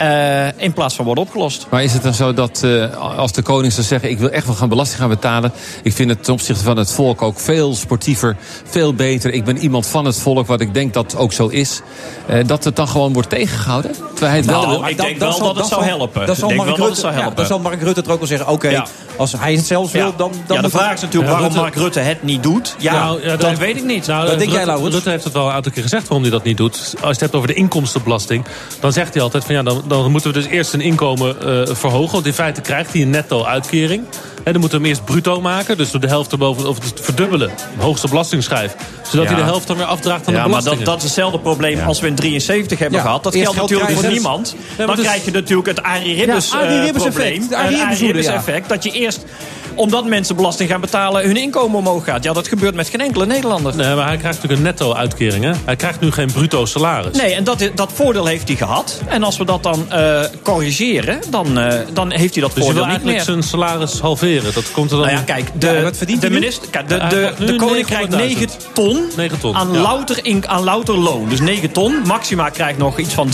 eh, 0.00 0.46
in 0.62 0.72
plaats 0.72 0.94
van 0.94 1.04
worden 1.04 1.24
opgelost. 1.24 1.66
Maar 1.70 1.82
is 1.82 1.92
het 1.92 2.02
dan 2.02 2.14
zo 2.14 2.32
dat 2.34 2.62
eh, 2.64 2.96
als 3.18 3.32
de 3.32 3.42
koning 3.42 3.72
zou 3.72 3.86
zeggen... 3.86 4.10
ik 4.10 4.18
wil 4.18 4.30
echt 4.30 4.46
wel 4.46 4.54
gaan 4.54 4.68
belasting 4.68 5.00
gaan 5.00 5.08
betalen... 5.08 5.52
ik 5.82 5.92
vind 5.92 6.10
het 6.10 6.24
ten 6.24 6.32
opzichte 6.32 6.64
van 6.64 6.76
het 6.76 6.92
volk 6.92 7.22
ook 7.22 7.38
veel 7.40 7.74
sportiever, 7.74 8.36
veel 8.64 8.94
beter... 8.94 9.32
ik 9.32 9.44
ben 9.44 9.56
iemand 9.58 9.86
van 9.86 10.04
het 10.04 10.18
volk, 10.18 10.46
wat 10.46 10.60
ik 10.60 10.74
denk 10.74 10.94
dat 10.94 11.16
ook 11.16 11.32
zo 11.32 11.46
is... 11.46 11.80
eh, 12.26 12.46
dat 12.46 12.64
het 12.64 12.76
dan 12.76 12.88
gewoon 12.88 13.12
wordt 13.12 13.30
tegengehouden? 13.30 13.90
Terwijl 13.92 14.30
hij 14.30 14.36
het 14.36 14.46
wel 14.46 14.60
Nou, 14.66 14.78
wil. 14.80 14.88
ik 14.88 14.96
denk 14.96 15.18
wel 15.18 15.38
dat 15.38 15.56
het 15.56 15.66
zou 15.66 15.84
helpen. 15.84 16.26
Dat 16.26 16.36
zal 16.36 16.50
Ik 16.50 16.54
denk 16.56 16.66
Mark 16.66 16.78
wel 16.78 16.86
dat 16.88 16.96
het 16.96 17.04
Rutte, 17.04 17.16
ja, 17.16 17.22
helpen. 17.22 17.36
dan 17.36 17.46
zal 17.46 17.58
Mark 17.58 17.82
Rutte 17.82 18.00
het 18.00 18.08
ook 18.10 18.18
wel 18.18 18.26
zeggen. 18.28 18.48
Oké, 18.48 18.68
Ja. 18.68 18.86
als 19.16 19.32
hij 19.38 19.52
het 19.54 19.66
zelf 19.66 19.92
wil, 19.92 20.06
Ja. 20.06 20.12
dan, 20.16 20.32
dan 20.46 20.56
ja, 20.56 20.62
de 20.62 20.70
vraag 20.70 20.92
is 20.94 21.00
natuurlijk 21.00 21.32
Ja, 21.32 21.38
waarom 21.38 21.42
Rutte- 21.44 21.60
Mark 21.60 21.74
Rutte 21.74 22.00
het 22.00 22.22
niet 22.22 22.42
doet. 22.42 22.74
Ja, 22.78 22.92
Nou, 22.92 23.22
ja, 23.22 23.36
dat 23.36 23.46
heeft- 23.46 23.58
weet 23.58 23.76
ik 23.76 23.84
niet. 23.84 24.06
Nou, 24.06 24.20
Wat 24.20 24.28
denk 24.28 24.40
jij, 24.40 24.50
Rutte- 24.50 24.66
Laurens? 24.66 24.94
Rutte 24.94 25.10
heeft 25.10 25.24
het 25.24 25.32
wel 25.32 25.46
een 25.46 25.52
aantal 25.52 25.72
keer 25.72 25.82
gezegd 25.82 26.02
waarom 26.02 26.22
hij 26.22 26.30
dat 26.30 26.44
niet 26.44 26.56
doet. 26.56 26.78
Als 26.78 27.00
je 27.00 27.06
het 27.06 27.20
hebt 27.20 27.34
over 27.34 27.48
de 27.48 27.54
inkomstenbelasting, 27.54 28.44
dan 28.80 28.92
zegt 28.92 29.14
hij 29.14 29.22
altijd 29.22 29.44
van 29.44 29.54
ja, 29.54 29.62
dan, 29.62 29.82
dan 29.98 30.10
moeten 30.10 30.32
we 30.32 30.38
dus 30.38 30.48
eerst 30.48 30.72
een 30.72 30.80
inkomen 30.80 31.40
eh, 31.40 31.74
verhogen. 31.74 32.12
Want 32.12 32.26
in 32.26 32.32
feite 32.32 32.60
krijgt 32.60 32.92
hij 32.92 33.02
een 33.02 33.10
netto-uitkering. 33.10 34.04
En 34.44 34.52
dan 34.52 34.60
moeten 34.60 34.80
we 34.80 34.84
hem 34.86 34.94
eerst 34.96 35.04
bruto 35.04 35.40
maken, 35.40 35.76
dus 35.76 35.90
door 35.90 36.00
de 36.00 36.06
helft 36.06 36.32
erboven, 36.32 36.68
of 36.68 36.76
het 36.84 37.00
verdubbelen, 37.00 37.50
de 37.76 37.82
hoogste 37.82 38.08
belastingschijf. 38.08 38.74
Zodat 39.02 39.24
Ja. 39.28 39.32
hij 39.34 39.40
de 39.42 39.46
helft 39.48 39.66
dan 39.66 39.76
weer 39.76 39.86
afdraagt 39.86 40.26
aan 40.26 40.34
Ja, 40.34 40.42
de 40.42 40.48
maar 40.48 40.58
belastingen. 40.58 40.78
dat, 40.78 40.86
dat 40.86 40.96
is 40.96 41.02
hetzelfde 41.02 41.38
probleem 41.38 41.80
als 41.80 42.00
we 42.00 42.06
in 42.06 42.14
73 42.14 42.78
hebben 42.78 43.00
gehad. 43.00 43.22
Dat 43.22 43.34
geldt 43.34 43.56
geld 43.56 43.70
natuurlijk 43.70 43.98
voor 44.00 44.10
niemand. 44.10 44.54
maar 44.78 44.86
Dan 44.86 44.96
krijg 44.96 45.24
je 45.24 45.30
natuurlijk 45.30 45.68
het 45.68 45.82
Arie 45.82 46.14
Ribbes 46.14 46.52
Arie 46.52 46.66
eh, 46.78 46.92
probleem. 46.92 47.06
effect. 47.06 47.48
De 47.48 47.54
Een 47.54 47.60
Arie 47.60 47.76
Ribbes 47.76 47.96
Arie 47.96 48.06
Ribbes 48.06 48.26
ja. 48.26 48.34
effect. 48.34 48.68
Dat 48.68 48.82
je 48.84 48.90
eerst, 48.90 49.24
omdat 49.74 50.04
mensen 50.06 50.36
belasting 50.36 50.70
gaan 50.70 50.80
betalen, 50.80 51.24
hun 51.26 51.36
inkomen 51.36 51.78
omhoog 51.78 52.04
gaat. 52.04 52.24
Ja, 52.24 52.32
dat 52.32 52.48
gebeurt 52.48 52.74
met 52.74 52.88
geen 52.88 53.00
enkele 53.00 53.26
Nederlander. 53.26 53.76
Nee, 53.76 53.94
maar 53.94 54.06
hij 54.06 54.16
krijgt 54.16 54.42
natuurlijk 54.42 54.52
een 54.60 54.66
netto-uitkering. 54.66 55.44
hè? 55.44 55.50
Hij 55.64 55.76
krijgt 55.76 56.00
nu 56.00 56.10
geen 56.12 56.32
bruto 56.32 56.64
salaris. 56.64 57.16
Nee, 57.16 57.34
en 57.34 57.44
dat, 57.44 57.70
dat 57.74 57.90
voordeel 57.94 58.26
heeft 58.26 58.48
hij 58.48 58.56
gehad. 58.56 59.00
En 59.06 59.22
als 59.22 59.36
we 59.36 59.44
dat 59.44 59.62
dan 59.62 59.90
eh, 59.90 60.20
corrigeren, 60.42 61.20
dan, 61.30 61.58
eh, 61.58 61.78
dan 61.92 62.10
heeft 62.10 62.34
hij 62.34 62.42
dat 62.42 62.54
Dus 62.54 62.64
voordeel 62.64 62.80
niet 62.82 62.90
eigenlijk 62.90 63.16
meer. 63.16 63.24
zijn 63.26 63.42
salaris 63.42 64.00
halveren. 64.00 64.29
Dat 64.38 64.70
komt 64.72 64.90
er 64.90 64.96
dan... 64.96 65.06
Nou 65.06 65.18
ja, 65.18 65.24
kijk, 65.24 65.50
de, 65.58 65.66
Ja, 65.66 65.82
wat 65.82 65.96
verdient 65.96 66.20
de 66.20 66.30
minister, 66.30 66.68
kijk, 66.70 66.88
de, 66.88 67.06
de, 67.08 67.44
de 67.46 67.56
koning 67.56 67.86
krijgt 67.86 68.08
9 68.08 68.48
900.000. 68.48 68.72
ton, 68.72 69.04
9 69.16 69.40
ton, 69.40 69.54
aan, 69.54 69.72
ja. 69.72 69.80
louter 69.80 70.18
in, 70.22 70.48
aan 70.48 70.64
louter 70.64 70.98
loon. 70.98 71.28
Dus 71.28 71.40
9 71.40 71.72
ton. 71.72 72.02
Maxima 72.06 72.48
krijgt 72.48 72.78
nog 72.78 72.98
iets 72.98 73.14
van 73.14 73.30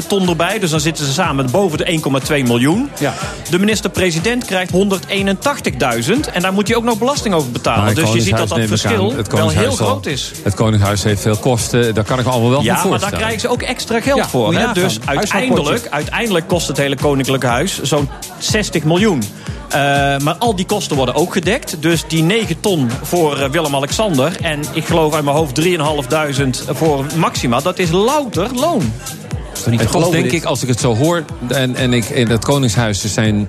3,5 0.00 0.06
ton 0.06 0.28
erbij. 0.28 0.58
Dus 0.58 0.70
dan 0.70 0.80
zitten 0.80 1.06
ze 1.06 1.12
samen 1.12 1.50
boven 1.50 1.78
de 1.78 2.00
1,2 2.28 2.42
miljoen. 2.42 2.90
Ja. 2.98 3.14
De 3.50 3.58
minister-president 3.58 4.44
krijgt 4.44 4.72
181.000. 4.72 6.32
En 6.32 6.42
daar 6.42 6.52
moet 6.52 6.68
hij 6.68 6.76
ook 6.76 6.84
nog 6.84 6.98
belasting 6.98 7.34
over 7.34 7.50
betalen. 7.50 7.84
Het 7.84 7.96
dus 7.96 8.12
je 8.12 8.20
ziet 8.20 8.36
dat 8.36 8.48
dat 8.48 8.58
aan, 8.58 8.66
verschil 8.66 9.14
wel 9.30 9.48
heel 9.48 9.72
groot 9.72 10.06
is. 10.06 10.32
Het 10.42 10.54
Koningshuis 10.54 11.02
heeft 11.02 11.22
veel 11.22 11.36
kosten, 11.36 11.94
daar 11.94 12.04
kan 12.04 12.18
ik 12.18 12.26
allemaal 12.26 12.50
wel 12.50 12.62
Ja, 12.62 12.78
voor 12.78 12.90
maar 12.90 13.00
daar 13.00 13.12
krijgen 13.12 13.40
ze 13.40 13.48
ook 13.48 13.62
extra 13.62 14.00
geld 14.00 14.18
Ja, 14.18 14.28
voor. 14.28 14.52
je 14.52 14.58
Hè? 14.58 14.72
Dus 14.72 14.98
uiteindelijk, 15.04 15.86
uiteindelijk 15.90 16.48
kost 16.48 16.68
het 16.68 16.76
hele 16.76 16.96
Koninklijke 16.96 17.46
Huis 17.46 17.82
zo'n 17.82 18.08
60 18.38 18.84
miljoen. 18.84 19.22
Eh, 19.68 19.78
maar 20.18 20.34
al 20.38 20.56
die 20.56 20.66
kosten 20.66 20.96
worden 20.96 21.14
ook 21.14 21.32
gedekt. 21.32 21.82
Dus 21.82 22.04
die 22.08 22.22
9 22.22 22.60
ton 22.60 22.90
voor 23.02 23.38
eh, 23.38 23.50
Willem-Alexander... 23.50 24.36
en 24.42 24.60
ik 24.72 24.84
geloof 24.84 25.14
uit 25.14 25.24
mijn 25.24 25.36
hoofd 25.36 25.60
3.500 25.60 26.72
voor 26.76 27.06
Maxima... 27.16 27.60
dat 27.60 27.78
is 27.78 27.90
louter 27.90 28.54
loon. 28.54 28.92
is 29.52 29.62
toch 29.62 29.66
niet 29.66 29.66
te 29.66 29.70
En 29.70 29.78
toch 29.78 29.90
geloven, 29.90 30.12
denk 30.12 30.24
dit? 30.24 30.32
ik, 30.32 30.44
als 30.44 30.62
ik 30.62 30.68
het 30.68 30.80
zo 30.80 30.94
hoor... 30.96 31.24
en, 31.48 31.76
en 31.76 31.92
ik, 31.92 32.04
in 32.04 32.28
het 32.28 32.44
Koningshuis 32.44 33.02
er 33.02 33.08
zijn... 33.08 33.48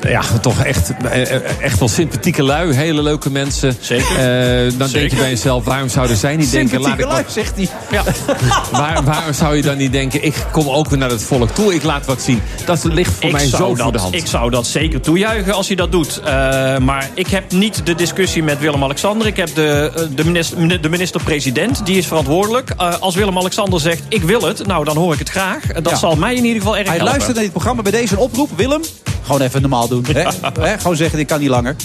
Ja, 0.00 0.22
toch 0.40 0.62
echt, 0.64 0.92
eh, 1.10 1.62
echt 1.62 1.78
wel 1.78 1.88
sympathieke 1.88 2.42
lui. 2.42 2.72
Hele 2.74 3.02
leuke 3.02 3.30
mensen. 3.30 3.76
Zeker. 3.80 4.16
Eh, 4.16 4.72
dan 4.78 4.90
denk 4.90 5.10
je 5.10 5.16
bij 5.16 5.28
jezelf, 5.30 5.64
waarom 5.64 5.88
zouden 5.88 6.16
zij 6.16 6.36
niet 6.36 6.50
denken... 6.50 6.80
Laat 6.80 6.98
ik 6.98 6.98
Sympathieke 6.98 7.32
wat, 7.32 7.34
lui, 7.36 7.44
zegt 7.44 7.56
hij. 7.56 8.48
Ja. 8.70 8.78
waar, 8.78 9.02
waarom 9.04 9.32
zou 9.32 9.56
je 9.56 9.62
dan 9.62 9.76
niet 9.76 9.92
denken... 9.92 10.24
ik 10.24 10.34
kom 10.52 10.68
ook 10.68 10.88
weer 10.88 10.98
naar 10.98 11.10
het 11.10 11.22
volk 11.22 11.50
toe, 11.50 11.74
ik 11.74 11.82
laat 11.82 12.06
wat 12.06 12.22
zien. 12.22 12.42
Dat 12.64 12.84
ligt 12.84 13.12
voor 13.20 13.30
mij 13.30 13.46
zo 13.46 13.74
voor 13.74 13.92
de 13.92 13.98
hand. 13.98 14.14
ik 14.14 14.26
zou 14.26 14.50
dat 14.50 14.66
zeker 14.66 15.00
toejuichen 15.00 15.54
als 15.54 15.66
hij 15.66 15.76
dat 15.76 15.92
doet. 15.92 16.20
Eh, 16.24 16.78
maar 16.78 17.10
ik 17.14 17.26
heb 17.26 17.52
niet 17.52 17.80
de 17.86 17.94
discussie 17.94 18.42
met 18.42 18.58
Willem-Alexander. 18.58 19.26
Ik 19.26 19.36
heb 19.36 19.54
de, 19.54 19.92
de 20.14 20.24
minister- 20.24 20.80
de 20.82 20.88
minister-president, 20.88 21.86
die 21.86 21.96
is 21.98 22.06
verantwoordelijk. 22.06 22.70
Als 23.00 23.14
Willem-Alexander 23.14 23.80
zegt, 23.80 24.02
ik 24.08 24.22
wil 24.22 24.42
het, 24.42 24.66
nou 24.66 24.84
dan 24.84 24.96
hoor 24.96 25.12
ik 25.12 25.18
het 25.18 25.28
graag. 25.30 25.62
Dat 25.66 25.90
Ja. 25.90 25.96
zal 25.96 26.16
mij 26.16 26.34
in 26.34 26.44
ieder 26.44 26.60
geval 26.60 26.76
erg 26.76 26.86
Hij 26.86 26.96
helpen. 26.96 27.10
luistert 27.12 27.34
naar 27.34 27.44
dit 27.44 27.52
programma 27.52 27.82
bij 27.82 27.92
deze 27.92 28.18
oproep. 28.18 28.50
Willem, 28.56 28.82
gewoon 29.26 29.40
even 29.40 29.60
normaal 29.60 29.88
doen. 29.88 30.04
Hè? 30.12 30.22
Hè? 30.60 30.78
Gewoon 30.78 30.96
zeggen, 30.96 31.18
dit 31.18 31.26
kan 31.26 31.40
niet 31.40 31.48
langer. 31.48 31.76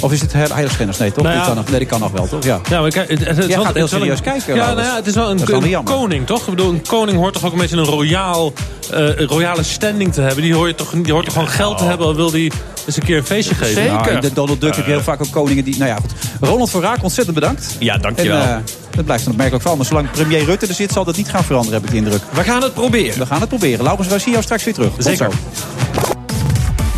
Of 0.00 0.12
is 0.12 0.20
het 0.20 0.32
heiligschennis? 0.32 0.98
Nee, 0.98 1.12
toch? 1.12 1.24
Nou 1.24 1.36
ja. 1.36 1.40
Die 1.40 1.46
kan 1.48 1.56
nog, 1.56 1.68
nee, 1.70 1.78
die 1.78 1.88
kan 1.88 2.00
nog 2.00 2.10
wel, 2.10 2.28
toch? 2.28 2.44
Ja. 2.44 2.60
Ja, 2.70 2.80
maar 2.80 2.90
kijk, 2.90 3.08
het, 3.10 3.18
het, 3.18 3.28
het, 3.36 3.46
Jij 3.46 3.56
wel- 3.56 3.64
gaat 3.64 3.74
heel 3.74 3.88
serieus 3.88 4.18
een- 4.18 4.24
kijken, 4.24 4.54
Ja, 4.54 4.66
nou 4.72 4.82
ja, 4.86 4.94
het 4.96 5.06
is 5.06 5.14
wel 5.14 5.30
een, 5.30 5.36
Dat 5.36 5.46
is 5.48 5.52
wel 5.54 5.62
een 5.62 5.68
jammer. 5.68 5.92
koning, 5.92 6.26
toch? 6.26 6.40
Ik 6.40 6.50
bedoel, 6.50 6.70
een 6.70 6.82
koning 6.86 7.18
hoort 7.18 7.32
toch 7.32 7.44
ook 7.44 7.52
een 7.52 7.58
beetje 7.58 7.76
een 7.76 7.84
royaal, 7.84 8.52
eh, 8.92 9.20
royale 9.20 9.62
standing 9.62 10.12
te 10.12 10.20
hebben. 10.20 10.42
Die 10.42 10.54
hoort 10.54 10.76
toch, 10.76 10.90
die 10.90 11.12
hoort 11.12 11.24
toch 11.24 11.34
gewoon 11.34 11.48
geld 11.48 11.78
te 11.78 11.84
hebben. 11.84 12.06
al 12.06 12.14
Wil 12.14 12.30
die 12.30 12.52
eens 12.86 12.96
een 12.96 13.02
keer 13.02 13.16
een 13.16 13.24
feestje 13.24 13.54
geven? 13.54 13.84
Nou, 13.86 14.10
in 14.10 14.20
de 14.20 14.32
Donald 14.32 14.60
Duck 14.60 14.76
heb 14.76 14.84
je 14.84 14.90
heel 14.90 15.00
vaak 15.02 15.20
ook 15.22 15.30
koningen 15.30 15.64
die... 15.64 15.76
Nou 15.78 15.90
ja, 15.90 15.96
goed. 15.96 16.12
Ronald 16.48 16.70
van 16.70 16.80
Raak, 16.80 17.02
ontzettend 17.02 17.34
bedankt. 17.34 17.76
Ja, 17.78 17.96
dankjewel. 17.98 18.40
En, 18.40 18.48
eh, 18.48 18.56
dat 18.90 19.04
blijft 19.04 19.24
een 19.24 19.30
opmerkelijk 19.30 19.62
verhaal. 19.62 19.80
Maar 19.80 19.88
zolang 19.90 20.10
premier 20.10 20.44
Rutte 20.44 20.66
er 20.66 20.74
zit, 20.74 20.92
zal 20.92 21.04
dat 21.04 21.16
niet 21.16 21.28
gaan 21.28 21.44
veranderen, 21.44 21.74
heb 21.80 21.84
ik 21.84 21.90
de 21.90 21.96
indruk. 22.04 22.22
We 22.30 22.42
gaan 22.44 22.62
het 22.62 22.74
proberen. 22.74 23.18
We 23.18 23.26
gaan 23.26 23.40
het 23.40 23.48
proberen. 23.48 23.84
Laurens, 23.84 24.22
zien 24.22 24.32
jou 24.32 24.42
straks 24.42 24.64
weer 24.64 24.74
terug. 24.74 24.90
Tot 24.94 25.04
Zeker. 25.04 25.28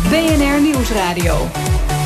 BNR 0.09 0.61
Nieuwsradio. 0.61 1.47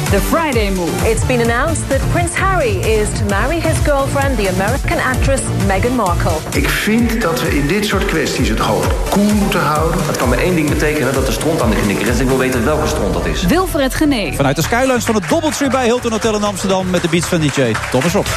The 0.10 0.20
Friday 0.20 0.70
Move. 0.70 1.10
It's 1.10 1.26
been 1.26 1.42
announced 1.42 1.90
that 1.90 2.02
Prince 2.12 2.40
Harry 2.40 2.76
is 2.78 3.10
to 3.20 3.26
marry 3.26 3.60
his 3.60 3.80
girlfriend, 3.86 4.38
the 4.38 4.48
American 4.48 4.98
actress 4.98 5.42
Meghan 5.68 5.96
Markle. 5.96 6.38
Ik 6.52 6.70
vind 6.70 7.22
dat 7.22 7.42
we 7.42 7.58
in 7.58 7.68
dit 7.68 7.86
soort 7.86 8.06
kwesties 8.06 8.50
het 8.50 8.60
hoofd 8.60 9.10
koel 9.10 9.34
moeten 9.34 9.60
houden. 9.60 10.06
Het 10.06 10.18
kan 10.18 10.30
maar 10.30 10.38
één 10.38 10.56
ding 10.56 10.70
betekenen 10.70 11.14
dat 11.14 11.28
er 11.28 11.34
stront 11.34 11.62
aan 11.62 11.70
de 11.70 11.76
knikker 11.76 12.08
is. 12.08 12.20
Ik 12.20 12.28
wil 12.28 12.38
weten 12.38 12.66
welke 12.66 12.88
stront 12.88 13.14
dat 13.14 13.26
is. 13.26 13.46
Wilfred 13.46 13.96
Genee. 13.96 14.34
Vanuit 14.34 14.56
de 14.56 14.62
Skylands 14.62 15.06
van 15.06 15.16
het 15.16 15.30
Doubletree 15.30 15.70
bij 15.70 15.86
Hilton 15.86 16.12
Hotel 16.12 16.36
in 16.36 16.44
Amsterdam... 16.44 16.90
met 16.90 17.02
de 17.02 17.08
beats 17.08 17.28
van 17.28 17.40
DJ 17.40 17.72
Thomas 17.92 18.14
Rob. 18.14 18.28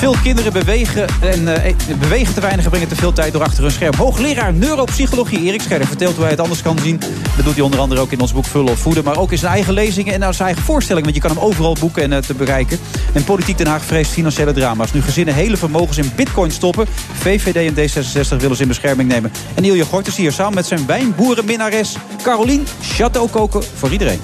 Veel 0.00 0.16
kinderen 0.22 0.52
bewegen, 0.52 1.06
en, 1.20 1.62
eh, 1.62 1.74
bewegen 1.98 2.34
te 2.34 2.40
weinig 2.40 2.64
en 2.64 2.70
brengen 2.70 2.88
te 2.88 2.94
veel 2.94 3.12
tijd 3.12 3.32
door 3.32 3.42
achter 3.42 3.62
hun 3.62 3.72
scherm. 3.72 3.94
Hoogleraar 3.94 4.52
neuropsychologie 4.52 5.40
Erik 5.40 5.60
Scherder 5.62 5.86
vertelt 5.86 6.14
hoe 6.14 6.22
hij 6.22 6.30
het 6.30 6.40
anders 6.40 6.62
kan 6.62 6.78
zien. 6.78 6.98
Dat 7.36 7.44
doet 7.44 7.54
hij 7.54 7.64
onder 7.64 7.80
andere 7.80 8.00
ook 8.00 8.12
in 8.12 8.20
ons 8.20 8.32
boek 8.32 8.44
Vullen 8.44 8.72
of 8.72 8.78
Voeden. 8.78 9.04
Maar 9.04 9.18
ook 9.18 9.32
in 9.32 9.38
zijn 9.38 9.52
eigen 9.52 9.72
lezingen 9.72 10.14
en 10.14 10.20
naar 10.20 10.34
zijn 10.34 10.46
eigen 10.46 10.64
voorstelling. 10.64 11.04
Want 11.04 11.16
je 11.16 11.22
kan 11.22 11.36
hem 11.36 11.44
overal 11.44 11.76
boeken 11.80 12.02
en 12.02 12.12
eh, 12.12 12.18
te 12.18 12.34
bereiken. 12.34 12.78
En 13.12 13.24
Politiek 13.24 13.58
Den 13.58 13.66
Haag 13.66 13.84
vreest 13.84 14.10
financiële 14.10 14.52
drama's. 14.52 14.92
Nu 14.92 15.02
gezinnen 15.02 15.34
hele 15.34 15.56
vermogens 15.56 15.98
in 15.98 16.12
bitcoin 16.16 16.50
stoppen. 16.50 16.86
VVD 17.12 17.56
en 17.56 17.74
D66 17.74 18.36
willen 18.36 18.56
ze 18.56 18.62
in 18.62 18.68
bescherming 18.68 19.08
nemen. 19.08 19.32
En 19.54 19.64
Ilja 19.64 19.84
Gort 19.84 20.06
is 20.06 20.16
hier 20.16 20.32
samen 20.32 20.54
met 20.54 20.66
zijn 20.66 20.86
wijnboerenminnares 20.86 21.96
Carolien. 22.22 22.66
Chateau 22.82 23.28
koken 23.28 23.62
voor 23.74 23.90
iedereen. 23.90 24.20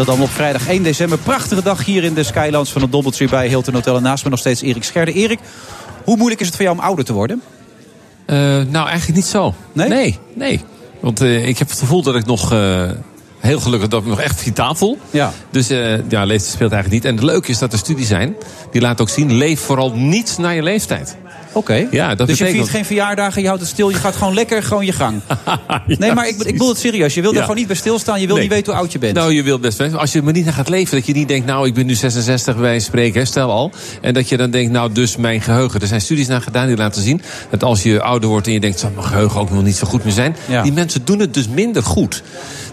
Dat 0.00 0.08
allemaal 0.08 0.26
op 0.26 0.34
vrijdag 0.34 0.68
1 0.68 0.82
december. 0.82 1.18
Prachtige 1.18 1.62
dag 1.62 1.84
hier 1.84 2.04
in 2.04 2.14
de 2.14 2.22
Skylands 2.22 2.70
van 2.72 2.82
het 2.82 2.92
Doubletree 2.92 3.28
bij 3.28 3.48
Hilton 3.48 3.74
Hotel. 3.74 3.96
En 3.96 4.02
naast 4.02 4.24
me 4.24 4.30
nog 4.30 4.38
steeds 4.38 4.62
Erik 4.62 4.84
Scherder. 4.84 5.14
Erik, 5.14 5.38
hoe 6.04 6.16
moeilijk 6.16 6.40
is 6.40 6.46
het 6.46 6.56
voor 6.56 6.64
jou 6.64 6.78
om 6.78 6.84
ouder 6.84 7.04
te 7.04 7.12
worden? 7.12 7.42
Eh, 8.26 8.36
nou, 8.68 8.88
eigenlijk 8.88 9.14
niet 9.14 9.26
zo. 9.26 9.54
Nee? 9.72 9.88
Nee, 9.88 10.18
nee. 10.34 10.60
Want 11.00 11.20
eh, 11.20 11.48
ik 11.48 11.58
heb 11.58 11.68
het 11.68 11.78
gevoel 11.78 12.02
dat 12.02 12.14
ik 12.14 12.26
nog... 12.26 12.52
eh, 12.52 12.90
heel 13.38 13.60
gelukkig 13.60 13.88
dat 13.88 14.02
ik 14.02 14.08
nog 14.08 14.20
echt 14.20 14.40
vitaal 14.40 14.74
voel. 14.74 14.98
Ja. 15.10 15.32
Dus 15.50 15.68
ja, 16.08 16.24
leeftijd 16.24 16.52
speelt 16.52 16.72
eigenlijk 16.72 16.90
niet. 16.90 17.04
En 17.04 17.14
het 17.14 17.24
leuke 17.24 17.50
is 17.50 17.58
dat 17.58 17.72
er 17.72 17.78
studies 17.78 18.08
zijn... 18.08 18.36
die 18.70 18.80
laten 18.80 19.00
ook 19.00 19.10
zien... 19.10 19.32
leef 19.32 19.60
vooral 19.60 19.92
niet 19.92 20.36
naar 20.38 20.54
je 20.54 20.62
leeftijd. 20.62 21.16
Oké. 21.52 21.86
Ja, 21.90 22.14
dat 22.14 22.26
dus 22.26 22.38
je 22.38 22.46
viert 22.46 22.68
geen 22.68 22.84
verjaardagen, 22.84 23.40
je 23.40 23.46
houdt 23.46 23.62
het 23.62 23.70
stil, 23.70 23.88
je 23.90 23.96
gaat 23.96 24.16
gewoon 24.16 24.34
lekker 24.34 24.62
gewoon 24.62 24.86
je 24.86 24.92
gang. 24.92 25.20
nee, 25.86 26.12
maar 26.14 26.28
ik, 26.28 26.36
ik 26.36 26.52
bedoel 26.52 26.68
het 26.68 26.78
serieus. 26.78 27.14
Je 27.14 27.20
wil 27.20 27.34
er 27.34 27.40
gewoon 27.40 27.56
niet 27.56 27.66
bij 27.66 27.76
stilstaan, 27.76 28.20
je 28.20 28.26
wil 28.26 28.34
Nee. 28.34 28.44
niet 28.44 28.52
weten 28.54 28.72
hoe 28.72 28.80
oud 28.82 28.92
je 28.92 28.98
bent. 28.98 29.14
Nou, 29.14 29.32
je 29.32 29.42
wilt 29.42 29.60
best 29.60 29.78
weten. 29.78 29.98
Als 29.98 30.12
je 30.12 30.22
er 30.22 30.32
niet 30.32 30.44
naar 30.44 30.54
gaat 30.54 30.68
leven, 30.68 30.96
dat 30.96 31.06
je 31.06 31.12
niet 31.12 31.28
denkt, 31.28 31.46
nou, 31.46 31.66
ik 31.66 31.74
ben 31.74 31.86
nu 31.86 31.94
66 31.94 32.56
bij 32.56 32.80
spreken, 32.80 33.26
stel 33.26 33.50
al. 33.50 33.70
En 34.00 34.14
dat 34.14 34.28
je 34.28 34.36
dan 34.36 34.50
denkt, 34.50 34.72
nou, 34.72 34.92
dus 34.92 35.16
mijn 35.16 35.40
geheugen. 35.40 35.80
Er 35.80 35.86
zijn 35.86 36.00
studies 36.00 36.26
naar 36.26 36.42
gedaan 36.42 36.66
die 36.66 36.76
laten 36.76 37.02
zien 37.02 37.22
dat 37.50 37.62
als 37.64 37.82
je 37.82 38.02
ouder 38.02 38.28
wordt 38.28 38.46
en 38.46 38.52
je 38.52 38.60
denkt, 38.60 38.78
zal 38.78 38.90
mijn 38.94 39.06
geheugen 39.06 39.40
ook 39.40 39.50
nog 39.50 39.62
niet 39.62 39.76
zo 39.76 39.86
goed 39.86 40.04
meer 40.04 40.12
zijn. 40.12 40.36
Ja. 40.48 40.62
Die 40.62 40.72
mensen 40.72 41.04
doen 41.04 41.18
het 41.18 41.34
dus 41.34 41.48
minder 41.48 41.82
goed. 41.82 42.22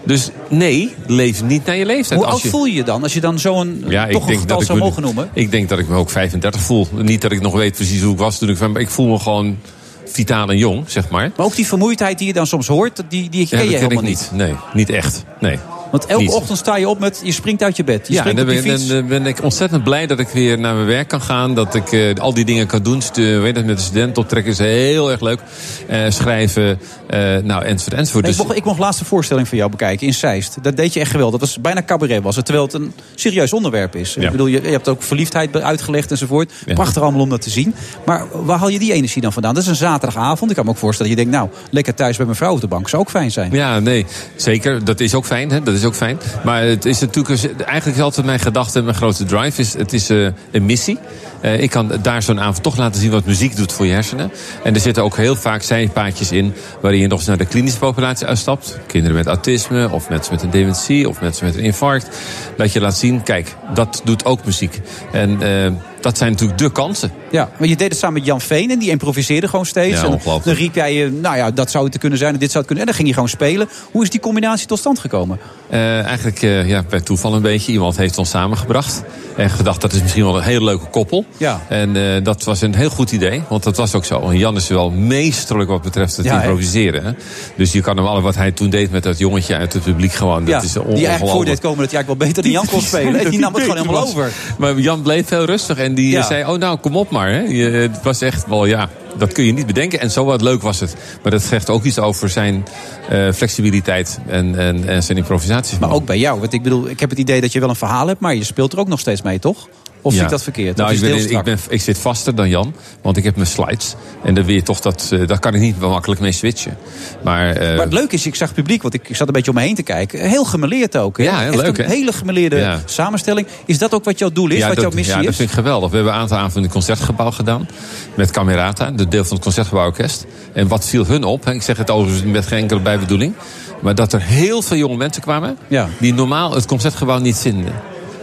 Dus 0.04 0.30
nee, 0.48 0.94
leef 1.06 1.42
niet 1.42 1.64
naar 1.66 1.76
je 1.76 1.86
leeftijd. 1.86 2.20
hoe 2.20 2.24
Als 2.28 2.34
oud 2.34 2.42
je... 2.42 2.48
voel 2.48 2.64
je 2.64 2.74
je 2.74 2.82
dan 2.84 3.02
als 3.02 3.12
je 3.14 3.20
dan 3.20 3.38
zo'n 3.38 3.84
Ja, 3.88 4.06
toch 4.08 4.28
een 4.28 4.38
getal 4.38 4.62
zou 4.62 4.78
mogen 4.78 5.02
noemen? 5.02 5.28
Ik 5.32 5.50
denk 5.50 5.68
dat 5.68 5.78
ik 5.78 5.88
me 5.88 5.96
ook 5.96 6.10
35 6.10 6.60
voel. 6.60 6.88
Niet 6.94 7.20
dat 7.20 7.32
ik 7.32 7.40
nog 7.40 7.54
weet 7.54 7.74
precies 7.74 8.02
hoe 8.02 8.12
ik 8.12 8.18
was 8.18 8.38
toen 8.38 8.48
ik 8.48 8.56
ik 8.76 8.88
voel 8.88 9.06
me 9.06 9.18
gewoon 9.18 9.58
vitaal 10.04 10.48
en 10.48 10.56
jong, 10.56 10.90
zeg 10.90 11.08
maar. 11.08 11.30
Maar 11.36 11.46
ook 11.46 11.56
die 11.56 11.66
vermoeidheid 11.66 12.18
die 12.18 12.26
je 12.26 12.32
dan 12.32 12.46
soms 12.46 12.66
hoort, 12.66 13.02
die, 13.08 13.30
die 13.30 13.48
ken 13.48 13.58
dat 13.58 13.68
je 13.68 13.74
helemaal 13.74 14.02
ik 14.02 14.08
niet. 14.08 14.28
niet. 14.32 14.40
Nee, 14.40 14.54
niet 14.72 14.90
echt. 14.90 15.24
Nee. 15.40 15.58
Want 15.90 16.06
elke 16.06 16.22
Niet. 16.22 16.32
ochtend 16.32 16.58
sta 16.58 16.76
je 16.76 16.88
op 16.88 16.98
met, 16.98 17.20
je 17.22 17.32
springt 17.32 17.62
uit 17.62 17.76
je 17.76 17.84
bed. 17.84 18.06
Je 18.08 18.12
Ja, 18.14 18.26
en 18.26 18.36
dan 18.36 18.46
ben, 18.46 19.08
dan 19.08 19.26
ik 19.26 19.42
ontzettend 19.42 19.84
blij 19.84 20.06
dat 20.06 20.18
ik 20.18 20.28
weer 20.28 20.58
naar 20.58 20.74
mijn 20.74 20.86
werk 20.86 21.08
kan 21.08 21.20
gaan. 21.20 21.54
Dat 21.54 21.74
ik 21.74 21.92
eh, 21.92 22.14
al 22.14 22.34
die 22.34 22.44
dingen 22.44 22.66
kan 22.66 22.82
doen. 22.82 23.02
Stu- 23.02 23.38
weet 23.38 23.56
het, 23.56 23.66
met 23.66 23.76
de 23.76 23.82
studenten 23.82 24.22
optrekken 24.22 24.52
is 24.52 24.58
heel 24.58 25.10
erg 25.10 25.20
leuk. 25.20 25.40
Eh, 25.86 26.00
schrijven, 26.08 26.78
eh, 27.06 27.18
nou, 27.18 27.64
enzovoort, 27.64 27.96
enzovoort. 27.96 28.24
Nee, 28.24 28.32
Dus, 28.32 28.40
ik, 28.40 28.46
mocht, 28.46 28.56
ik 28.56 28.64
mocht 28.64 28.78
laatst 28.78 29.00
een 29.00 29.06
voorstelling 29.06 29.48
van 29.48 29.58
jou 29.58 29.70
bekijken 29.70 30.06
in 30.06 30.14
Zeist. 30.14 30.56
Dat 30.62 30.76
deed 30.76 30.92
je 30.92 31.00
echt 31.00 31.10
geweldig. 31.10 31.40
Dat 31.40 31.48
was 31.48 31.60
bijna 31.60 31.82
cabaret 31.82 32.22
was 32.22 32.36
het, 32.36 32.44
terwijl 32.44 32.66
het 32.66 32.74
een 32.74 32.92
serieus 33.14 33.52
onderwerp 33.52 33.96
is. 33.96 34.14
Ja. 34.14 34.22
Ik 34.22 34.30
bedoel, 34.30 34.46
je, 34.46 34.62
je 34.62 34.68
hebt 34.68 34.88
ook 34.88 35.02
verliefdheid 35.02 35.56
uitgelegd 35.56 36.10
enzovoort. 36.10 36.52
Ja. 36.66 36.74
Prachtig 36.74 37.02
allemaal 37.02 37.20
om 37.20 37.28
dat 37.28 37.42
te 37.42 37.50
zien. 37.50 37.74
Maar 38.06 38.24
waar 38.32 38.58
haal 38.58 38.68
je 38.68 38.78
die 38.78 38.92
energie 38.92 39.22
dan 39.22 39.32
vandaan? 39.32 39.54
Dat 39.54 39.62
is 39.62 39.68
een 39.68 39.76
zaterdagavond. 39.76 40.50
Ik 40.50 40.56
kan 40.56 40.64
me 40.64 40.70
ook 40.70 40.76
voorstellen 40.76 41.10
dat 41.12 41.20
je 41.20 41.30
denkt, 41.30 41.40
nou, 41.42 41.62
lekker 41.70 41.94
thuis 41.94 42.16
bij 42.16 42.26
mijn 42.26 42.38
vrouw 42.38 42.52
op 42.52 42.60
de 42.60 42.66
bank. 42.66 42.88
Zou 42.88 43.02
ook 43.02 43.10
fijn 43.10 43.30
zijn. 43.30 43.52
ja, 43.52 43.78
nee, 43.78 44.06
zeker. 44.36 44.84
Dat 44.84 45.00
is 45.00 45.14
ook 45.14 45.26
fijn. 45.26 45.50
Hè? 45.50 45.62
Dat 45.62 45.74
is 45.78 45.84
ook 45.84 45.94
fijn. 45.94 46.18
Maar 46.44 46.62
het 46.62 46.84
is 46.84 47.00
natuurlijk, 47.00 47.44
eigenlijk 47.56 47.96
is 47.96 48.02
altijd 48.02 48.26
mijn 48.26 48.40
gedachte, 48.40 48.82
mijn 48.82 48.96
grote 48.96 49.24
drive 49.24 49.60
is, 49.60 49.74
het 49.74 49.92
is 49.92 50.10
eh, 50.10 50.26
een 50.50 50.66
missie. 50.66 50.98
Eh, 51.40 51.62
ik 51.62 51.70
kan 51.70 51.92
daar 52.02 52.22
zo'n 52.22 52.40
avond 52.40 52.62
toch 52.62 52.76
laten 52.76 53.00
zien 53.00 53.10
wat 53.10 53.24
muziek 53.24 53.56
doet 53.56 53.72
voor 53.72 53.86
je 53.86 53.92
hersenen. 53.92 54.32
En 54.64 54.74
er 54.74 54.80
zitten 54.80 55.02
ook 55.02 55.16
heel 55.16 55.36
vaak 55.36 55.62
zijpaadjes 55.62 56.32
in 56.32 56.54
waarin 56.80 57.00
je 57.00 57.06
nog 57.06 57.18
eens 57.18 57.28
naar 57.28 57.38
de 57.38 57.46
klinische 57.46 57.78
populatie 57.78 58.26
uitstapt. 58.26 58.78
Kinderen 58.86 59.16
met 59.16 59.26
autisme, 59.26 59.88
of 59.90 60.08
mensen 60.08 60.34
met 60.34 60.42
een 60.42 60.50
dementie, 60.50 61.08
of 61.08 61.20
mensen 61.20 61.46
met 61.46 61.54
een 61.54 61.62
infarct. 61.62 62.16
Dat 62.56 62.72
je 62.72 62.80
laat 62.80 62.96
zien, 62.96 63.22
kijk, 63.22 63.56
dat 63.74 64.00
doet 64.04 64.24
ook 64.24 64.44
muziek. 64.44 64.80
En 65.12 65.42
eh, 65.42 65.72
dat 66.00 66.18
zijn 66.18 66.30
natuurlijk 66.30 66.58
de 66.58 66.72
kansen. 66.72 67.12
Ja, 67.30 67.50
maar 67.58 67.68
je 67.68 67.76
deed 67.76 67.88
het 67.88 67.98
samen 67.98 68.16
met 68.18 68.24
Jan 68.24 68.40
Veen 68.40 68.70
en 68.70 68.78
die 68.78 68.90
improviseerde 68.90 69.48
gewoon 69.48 69.66
steeds. 69.66 70.00
Ja, 70.00 70.06
en 70.06 70.20
dan 70.24 70.54
riep 70.54 70.74
jij, 70.74 71.04
eh, 71.04 71.10
nou 71.10 71.36
ja, 71.36 71.50
dat 71.50 71.70
zou 71.70 71.84
het 71.84 71.98
kunnen 71.98 72.18
zijn 72.18 72.32
en 72.32 72.38
dit 72.38 72.50
zou 72.50 72.64
het 72.64 72.66
kunnen. 72.66 72.84
En 72.84 72.90
dan 72.90 72.94
ging 72.94 73.08
je 73.08 73.14
gewoon 73.14 73.28
spelen. 73.28 73.68
Hoe 73.90 74.02
is 74.02 74.10
die 74.10 74.20
combinatie 74.20 74.66
tot 74.66 74.78
stand 74.78 74.98
gekomen? 74.98 75.38
Eigenlijk 75.70 76.40
ja, 76.66 76.82
per 76.82 77.02
toeval 77.02 77.34
een 77.34 77.42
beetje. 77.42 77.72
Iemand 77.72 77.96
heeft 77.96 78.18
ons 78.18 78.30
samengebracht. 78.30 79.02
En 79.36 79.50
gedacht, 79.50 79.80
dat 79.80 79.92
is 79.92 80.02
misschien 80.02 80.24
wel 80.24 80.36
een 80.36 80.42
hele 80.42 80.64
leuke 80.64 80.86
koppel. 80.86 81.24
Ja. 81.36 81.60
En 81.68 81.96
eh, 81.96 82.24
dat 82.24 82.44
was 82.44 82.60
een 82.60 82.74
heel 82.74 82.90
goed 82.90 83.12
idee. 83.12 83.42
Want 83.48 83.62
dat 83.62 83.76
was 83.76 83.94
ook 83.94 84.04
zo. 84.04 84.20
En 84.20 84.38
Jan 84.38 84.56
is 84.56 84.68
wel 84.68 84.90
meesterlijk 84.90 85.70
wat 85.70 85.82
betreft 85.82 86.16
het 86.16 86.26
Ja, 86.26 86.34
improviseren. 86.42 87.04
Hè? 87.04 87.10
Dus 87.56 87.72
je 87.72 87.80
kan 87.80 87.96
hem 87.96 88.06
alle 88.06 88.20
wat 88.20 88.34
hij 88.34 88.52
toen 88.52 88.70
deed 88.70 88.90
met 88.90 89.02
dat 89.02 89.18
jongetje 89.18 89.56
uit 89.56 89.72
het 89.72 89.82
publiek 89.82 90.12
gewoon. 90.12 90.44
Dat 90.44 90.62
is 90.62 90.72
die 90.72 90.82
eigenlijk 90.82 91.02
ongelooflijk. 91.02 91.30
voor 91.30 91.44
deed 91.44 91.60
komen 91.60 91.78
dat 91.78 91.90
hij 91.90 92.00
eigenlijk 92.00 92.06
wel 92.06 92.28
beter 92.28 92.42
dan 92.42 92.52
Jan 92.52 92.66
kon 92.66 92.80
spelen. 92.80 93.20
En 93.24 93.30
die 93.30 93.38
nam 93.38 93.52
het 93.54 93.62
gewoon 93.62 93.76
helemaal 93.76 94.00
was- 94.00 94.10
over. 94.10 94.32
Maar 94.58 94.78
Jan 94.78 95.02
bleef 95.02 95.28
heel 95.28 95.44
rustig 95.44 95.78
en 95.78 95.94
die 95.94 96.10
Ja. 96.10 96.22
zei: 96.26 96.44
Oh, 96.44 96.58
nou, 96.58 96.78
kom 96.78 96.96
op 96.96 97.10
maar. 97.10 97.30
Hè. 97.30 97.40
Je, 97.40 97.64
het 97.70 98.02
was 98.02 98.20
echt 98.20 98.46
wel, 98.46 98.64
ja, 98.66 98.88
dat 99.18 99.32
kun 99.32 99.44
je 99.44 99.52
niet 99.52 99.66
bedenken. 99.66 100.00
En 100.00 100.10
zo 100.10 100.24
wat 100.24 100.40
leuk 100.42 100.62
was 100.62 100.80
het. 100.80 100.94
Maar 101.22 101.32
dat 101.32 101.42
zegt 101.42 101.70
ook 101.70 101.84
iets 101.84 101.98
over 101.98 102.28
zijn 102.28 102.66
eh, 103.08 103.32
flexibiliteit 103.32 104.18
en, 104.26 104.58
en, 104.58 104.88
en 104.88 105.02
zijn 105.02 105.18
improvisatie. 105.18 105.78
Maar 105.80 105.90
ook 105.92 106.04
bij 106.06 106.18
jou. 106.18 106.40
Want 106.40 106.52
ik 106.52 106.62
bedoel, 106.62 106.88
ik 106.88 107.00
heb 107.00 107.10
het 107.10 107.18
idee 107.18 107.40
dat 107.40 107.52
je 107.52 107.60
wel 107.60 107.68
een 107.68 107.76
verhaal 107.76 108.06
hebt, 108.06 108.20
maar 108.20 108.34
je 108.34 108.44
speelt 108.44 108.72
er 108.72 108.78
ook 108.78 108.88
nog 108.88 109.00
steeds 109.00 109.22
mee, 109.22 109.38
toch? 109.38 109.68
Of 110.02 110.12
zie 110.12 110.22
ik 110.22 110.28
dat 110.28 110.42
verkeerd? 110.42 110.76
Nou, 110.76 110.92
ik, 110.92 111.00
ben, 111.00 111.08
heel 111.08 111.18
ik, 111.18 111.28
strak? 111.28 111.44
ben, 111.44 111.58
ik 111.68 111.80
zit 111.80 111.98
vaster 111.98 112.34
dan 112.34 112.48
Jan, 112.48 112.74
want 113.02 113.16
ik 113.16 113.24
heb 113.24 113.34
mijn 113.34 113.46
slides. 113.48 113.94
En 114.24 114.34
daar, 114.34 114.44
weer 114.44 114.62
toch 114.62 114.80
dat, 114.80 115.08
eh, 115.12 115.26
daar 115.26 115.38
kan 115.38 115.54
ik 115.54 115.60
niet 115.60 115.80
makkelijk 115.80 116.20
mee 116.20 116.32
switchen. 116.32 116.76
Maar, 117.24 117.50
eh, 117.50 117.76
Maar 117.76 117.84
het 117.84 117.92
leuke 117.92 118.14
is, 118.14 118.26
ik 118.26 118.34
zag 118.34 118.48
het 118.48 118.56
publiek, 118.56 118.82
want 118.82 118.94
ik, 118.94 119.08
ik 119.08 119.16
zat 119.16 119.26
een 119.26 119.32
beetje 119.32 119.50
om 119.50 119.56
me 119.56 119.62
heen 119.62 119.74
te 119.74 119.82
kijken. 119.82 120.28
Heel 120.28 120.44
gemeleerd 120.44 120.96
ook. 120.96 121.18
Hè? 121.18 121.24
Ja, 121.24 121.38
heel 121.38 121.52
Echt 121.52 121.62
leuk, 121.62 121.78
een 121.78 121.84
hele 121.84 122.12
gemeleerde 122.12 122.56
Ja. 122.56 122.80
samenstelling. 122.84 123.46
Is 123.64 123.78
dat 123.78 123.94
ook 123.94 124.04
wat 124.04 124.18
jouw 124.18 124.32
doel 124.32 124.50
is, 124.50 124.58
ja, 124.58 124.66
wat 124.66 124.74
dat, 124.74 124.84
jouw 124.84 124.92
missie 124.94 125.14
ja, 125.16 125.20
dat 125.22 125.30
is? 125.30 125.36
vind 125.36 125.48
ik 125.48 125.54
geweldig. 125.54 125.90
We 125.90 125.96
hebben 125.96 126.14
een 126.14 126.20
aantal 126.20 126.36
avonden 126.36 126.56
in 126.56 126.62
het 126.62 126.72
concertgebouw 126.72 127.30
gedaan. 127.30 127.68
Met 128.14 128.30
Camerata, 128.30 128.90
de 128.90 129.08
deel 129.08 129.24
van 129.24 129.34
het 129.34 129.42
concertgebouworkest. 129.44 130.26
En 130.52 130.68
wat 130.68 130.86
viel 130.86 131.06
hun 131.06 131.24
op? 131.24 131.48
Ik 131.48 131.62
zeg 131.62 131.76
het 131.76 131.90
overigens 131.90 132.32
met 132.32 132.46
geen 132.46 132.58
enkele 132.58 132.80
bijbedoeling. 132.80 133.34
Maar 133.80 133.94
dat 133.94 134.12
er 134.12 134.22
heel 134.22 134.62
veel 134.62 134.76
jonge 134.76 134.96
mensen 134.96 135.22
kwamen. 135.22 135.58
Ja. 135.68 135.88
die 135.98 136.14
normaal 136.14 136.54
het 136.54 136.66
concertgebouw 136.66 137.18
niet 137.18 137.36
vinden. 137.38 137.72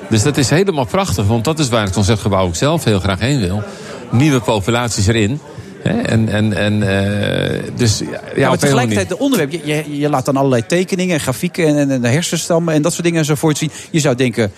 Dus 0.10 0.24
dat 0.24 0.38
is 0.38 0.50
helemaal 0.50 0.86
prachtig, 0.86 1.28
want 1.28 1.44
dat 1.44 1.60
is 1.60 1.70
waar 1.70 1.84
het 1.84 1.94
concertgebouw 1.94 2.46
ook 2.46 2.56
zelf 2.56 2.84
heel 2.84 3.00
graag 3.00 3.20
heen 3.20 3.40
wil. 3.40 3.64
Nieuwe 4.12 4.40
populaties 4.40 5.08
erin. 5.08 5.40
En, 5.84 6.30
en, 6.30 6.54
en, 6.54 6.84
eh, 6.84 7.64
dus, 7.76 8.00
ja, 8.00 8.22
ja, 8.36 8.48
maar 8.48 8.58
tegelijkertijd 8.58 9.10
de 9.10 9.20
onderwerp. 9.20 9.52
Je, 9.52 9.62
je, 9.64 9.98
je 9.98 10.10
laat 10.10 10.26
dan 10.26 10.38
allerlei 10.38 10.66
tekeningen 10.66 11.14
en 11.14 11.22
grafieken 11.22 11.68
en, 11.68 11.78
en, 11.78 11.92
en 11.92 12.02
de 12.02 12.08
hersenstammen 12.08 12.74
en 12.74 12.82
dat 12.82 12.92
soort 12.92 13.04
dingen 13.04 13.20
enzovoort 13.20 13.58
zien. 13.58 13.72
Je 13.92 14.00
zou 14.00 14.16
denken, 14.16 14.52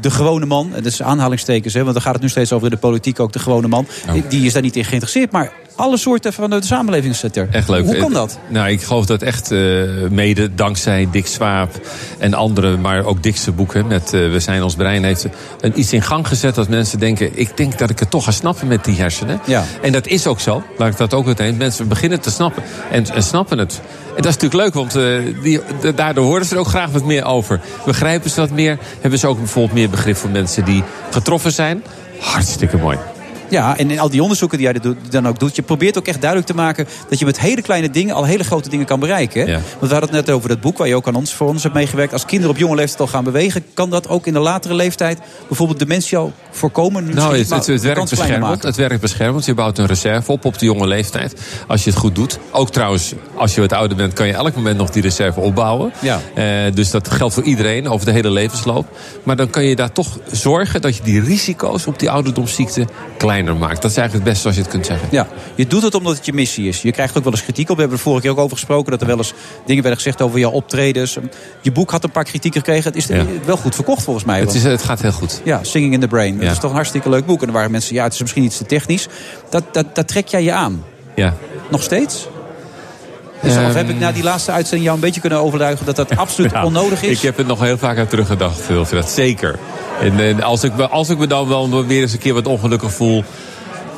de 0.00 0.10
gewone 0.10 0.46
man, 0.46 0.66
en 0.74 0.82
dat 0.82 0.92
is 0.92 1.02
aanhalingstekens, 1.02 1.74
hè, 1.74 1.80
want 1.80 1.92
dan 1.92 2.02
gaat 2.02 2.12
het 2.12 2.22
nu 2.22 2.28
steeds 2.28 2.52
over 2.52 2.70
de 2.70 2.76
politiek 2.76 3.20
ook, 3.20 3.32
de 3.32 3.38
gewone 3.38 3.68
man. 3.68 3.86
Oh. 4.06 4.12
Die, 4.12 4.26
die 4.28 4.46
is 4.46 4.52
daar 4.52 4.62
niet 4.62 4.76
in 4.76 4.84
geïnteresseerd. 4.84 5.30
Maar 5.30 5.52
alle 5.78 5.96
soorten 5.96 6.32
van 6.32 6.50
de 6.50 6.64
samenleving 6.64 7.16
zit 7.16 7.36
er. 7.36 7.48
Echt 7.50 7.68
leuk. 7.68 7.84
Hoe 7.84 7.96
kan 7.96 8.12
dat? 8.12 8.38
Nou, 8.48 8.68
ik 8.70 8.82
geloof 8.82 9.06
dat 9.06 9.22
echt 9.22 9.50
eh, 9.50 9.58
mede 10.10 10.54
dankzij 10.54 11.08
Dick 11.10 11.26
Swaap 11.26 11.80
en 12.18 12.34
andere, 12.34 12.76
maar 12.76 13.04
ook 13.04 13.22
Dickse 13.22 13.52
boeken 13.52 13.86
met 13.86 14.04
eh, 14.04 14.10
We 14.30 14.40
zijn 14.40 14.62
ons 14.62 14.74
brein 14.74 15.04
heeft 15.04 15.26
een, 15.60 15.78
iets 15.78 15.92
in 15.92 16.02
gang 16.02 16.28
gezet 16.28 16.54
dat 16.54 16.68
mensen 16.68 16.98
denken, 16.98 17.30
ik 17.38 17.56
denk 17.56 17.78
dat 17.78 17.90
ik 17.90 17.98
het 17.98 18.10
toch 18.10 18.24
ga 18.24 18.30
snappen 18.30 18.66
met 18.68 18.84
die 18.84 18.96
hersenen. 18.96 19.40
Ja. 19.44 19.64
En 19.82 19.92
dat 19.92 20.06
is 20.06 20.26
ook 20.26 20.40
zo. 20.40 20.62
Laat 20.78 20.90
ik 20.90 20.96
dat 20.96 21.14
ook 21.14 21.26
meteen. 21.26 21.56
Mensen 21.56 21.88
beginnen 21.88 22.20
te 22.20 22.30
snappen 22.30 22.62
en, 22.90 23.06
en 23.14 23.22
snappen 23.22 23.58
het. 23.58 23.80
En 24.16 24.22
dat 24.22 24.26
is 24.36 24.36
natuurlijk 24.42 24.62
leuk, 24.62 24.74
want 24.74 24.94
eh, 24.96 25.42
die, 25.42 25.60
da- 25.80 25.92
daardoor 25.92 26.24
horen 26.24 26.46
ze 26.46 26.54
er 26.54 26.60
ook 26.60 26.66
graag 26.66 26.90
wat 26.90 27.04
meer 27.04 27.24
over. 27.24 27.60
Begrijpen 27.84 28.30
ze 28.30 28.40
wat 28.40 28.50
meer? 28.50 28.78
Hebben 29.00 29.18
ze 29.18 29.26
ook 29.26 29.38
bijvoorbeeld 29.38 29.74
meer 29.74 29.90
begrip 29.90 30.16
voor 30.16 30.30
mensen 30.30 30.64
die 30.64 30.82
getroffen 31.10 31.52
zijn? 31.52 31.82
Hartstikke 32.20 32.76
mooi. 32.76 32.98
Ja, 33.48 33.78
en 33.78 33.90
in 33.90 33.98
al 33.98 34.10
die 34.10 34.22
onderzoeken 34.22 34.58
die 34.58 34.66
jij 34.66 34.94
dan 35.10 35.28
ook 35.28 35.38
doet... 35.38 35.56
je 35.56 35.62
probeert 35.62 35.98
ook 35.98 36.06
echt 36.06 36.20
duidelijk 36.20 36.50
te 36.50 36.56
maken... 36.56 36.88
dat 37.08 37.18
je 37.18 37.24
met 37.24 37.40
hele 37.40 37.62
kleine 37.62 37.90
dingen 37.90 38.14
al 38.14 38.24
hele 38.24 38.44
grote 38.44 38.68
dingen 38.68 38.86
kan 38.86 39.00
bereiken. 39.00 39.46
Ja. 39.46 39.52
Want 39.52 39.64
we 39.80 39.88
hadden 39.88 40.14
het 40.14 40.26
net 40.26 40.30
over 40.30 40.48
dat 40.48 40.60
boek... 40.60 40.78
waar 40.78 40.88
je 40.88 40.96
ook 40.96 41.06
aan 41.06 41.14
ons, 41.14 41.34
voor 41.34 41.48
ons 41.48 41.62
hebt 41.62 41.74
meegewerkt. 41.74 42.12
Als 42.12 42.24
kinderen 42.24 42.54
op 42.54 42.60
jonge 42.60 42.74
leeftijd 42.74 43.00
al 43.00 43.06
gaan 43.06 43.24
bewegen... 43.24 43.64
kan 43.74 43.90
dat 43.90 44.08
ook 44.08 44.26
in 44.26 44.32
de 44.32 44.38
latere 44.38 44.74
leeftijd 44.74 45.18
bijvoorbeeld 45.48 45.78
dementie 45.78 46.16
al 46.16 46.32
voorkomen? 46.50 47.14
Nou, 47.14 47.38
het, 47.38 47.82
werkt 47.82 48.10
beschermend. 48.10 48.62
Het 48.62 48.76
werkt 48.76 49.00
beschermend. 49.00 49.44
Je 49.44 49.54
bouwt 49.54 49.78
een 49.78 49.86
reserve 49.86 50.32
op 50.32 50.44
op 50.44 50.58
de 50.58 50.64
jonge 50.64 50.86
leeftijd. 50.86 51.40
Als 51.66 51.84
je 51.84 51.90
het 51.90 51.98
goed 51.98 52.14
doet. 52.14 52.38
Ook 52.50 52.70
trouwens, 52.70 53.12
als 53.34 53.54
je 53.54 53.60
wat 53.60 53.72
ouder 53.72 53.96
bent, 53.96 54.12
kan 54.12 54.26
je 54.26 54.32
elk 54.32 54.54
moment 54.54 54.76
nog 54.76 54.90
die 54.90 55.02
reserve 55.02 55.40
opbouwen. 55.40 55.92
Ja. 56.00 56.20
Eh, 56.34 56.44
dus 56.74 56.90
dat 56.90 57.08
geldt 57.08 57.34
voor 57.34 57.42
iedereen 57.42 57.88
over 57.88 58.06
de 58.06 58.12
hele 58.12 58.30
levensloop. 58.30 58.86
Maar 59.22 59.36
dan 59.36 59.50
kan 59.50 59.64
je 59.64 59.76
daar 59.76 59.92
toch 59.92 60.18
zorgen 60.30 60.80
dat 60.80 60.96
je 60.96 61.02
die 61.02 61.20
risico's 61.20 61.86
op 61.86 61.98
die 61.98 62.10
ouderdomsziekte 62.10 62.86
kleiner 63.44 63.68
maakt. 63.68 63.82
Dat 63.82 63.90
is 63.90 63.96
eigenlijk 63.96 64.12
het 64.12 64.24
beste 64.24 64.40
zoals 64.40 64.56
je 64.56 64.62
het 64.62 64.70
kunt 64.70 64.86
zeggen. 64.86 65.08
Ja, 65.10 65.26
je 65.54 65.66
doet 65.66 65.82
het 65.82 65.94
omdat 65.94 66.16
het 66.16 66.26
je 66.26 66.32
missie 66.32 66.68
is. 66.68 66.82
Je 66.82 66.92
krijgt 66.92 67.16
ook 67.16 67.24
wel 67.24 67.32
eens 67.32 67.42
kritiek 67.42 67.68
op. 67.70 67.74
We 67.74 67.80
hebben 67.80 67.98
er 67.98 68.04
vorige 68.04 68.22
keer 68.22 68.30
ook 68.30 68.38
over 68.38 68.56
gesproken... 68.56 68.90
dat 68.90 69.00
er 69.00 69.06
wel 69.06 69.16
eens 69.16 69.32
dingen 69.66 69.82
werden 69.82 70.00
gezegd 70.02 70.22
over 70.22 70.38
jouw 70.38 70.50
optredens. 70.50 71.18
Je 71.60 71.72
boek 71.72 71.90
had 71.90 72.04
een 72.04 72.10
paar 72.10 72.24
kritieken 72.24 72.60
gekregen. 72.60 72.84
Het 72.84 72.96
is 72.96 73.06
Ja. 73.06 73.24
wel 73.44 73.56
goed 73.56 73.74
verkocht 73.74 74.02
volgens 74.02 74.24
mij. 74.24 74.40
Het, 74.40 74.54
is, 74.54 74.62
het 74.62 74.82
gaat 74.82 75.02
heel 75.02 75.12
goed. 75.12 75.40
Ja, 75.44 75.58
Singing 75.62 75.92
in 75.94 76.00
the 76.00 76.08
Brain. 76.08 76.34
Dat 76.34 76.44
Ja. 76.44 76.50
is 76.50 76.58
toch 76.58 76.70
een 76.70 76.76
hartstikke 76.76 77.08
leuk 77.08 77.26
boek. 77.26 77.40
En 77.42 77.46
er 77.48 77.52
waren 77.54 77.70
mensen, 77.70 77.94
ja, 77.94 78.04
het 78.04 78.12
is 78.12 78.20
misschien 78.20 78.44
iets 78.44 78.56
te 78.56 78.66
technisch. 78.66 79.08
Dat, 79.50 79.64
dat, 79.72 79.94
dat 79.94 80.08
trek 80.08 80.28
jij 80.28 80.42
je 80.42 80.52
aan. 80.52 80.84
Ja. 81.14 81.34
Nog 81.70 81.82
steeds? 81.82 82.28
Dus 83.42 83.56
of 83.56 83.74
heb 83.74 83.88
ik 83.88 83.98
na 83.98 84.12
die 84.12 84.22
laatste 84.22 84.50
uitzending 84.52 84.84
jou 84.84 84.94
een 84.96 85.04
beetje 85.04 85.20
kunnen 85.20 85.38
overtuigen... 85.40 85.86
dat 85.86 85.96
dat 85.96 86.16
absoluut 86.16 86.50
Ja, 86.54 86.64
onnodig 86.64 87.02
is? 87.02 87.10
Ik 87.16 87.20
heb 87.22 87.36
het 87.36 87.46
nog 87.46 87.60
heel 87.60 87.78
vaak 87.78 87.98
aan 87.98 88.06
teruggedacht, 88.06 88.66
Wilfred. 88.68 89.08
Zeker. 89.08 89.58
En, 90.00 90.20
en 90.20 90.42
als, 90.42 90.64
ik, 90.64 90.76
me- 90.76 90.88
als 90.88 91.08
ik 91.08 91.18
me 91.18 91.26
dan 91.26 91.48
wel 91.48 91.86
weer 91.86 92.00
eens 92.02 92.12
een 92.12 92.18
keer 92.18 92.34
wat 92.34 92.46
ongelukkig 92.46 92.92
voel... 92.92 93.24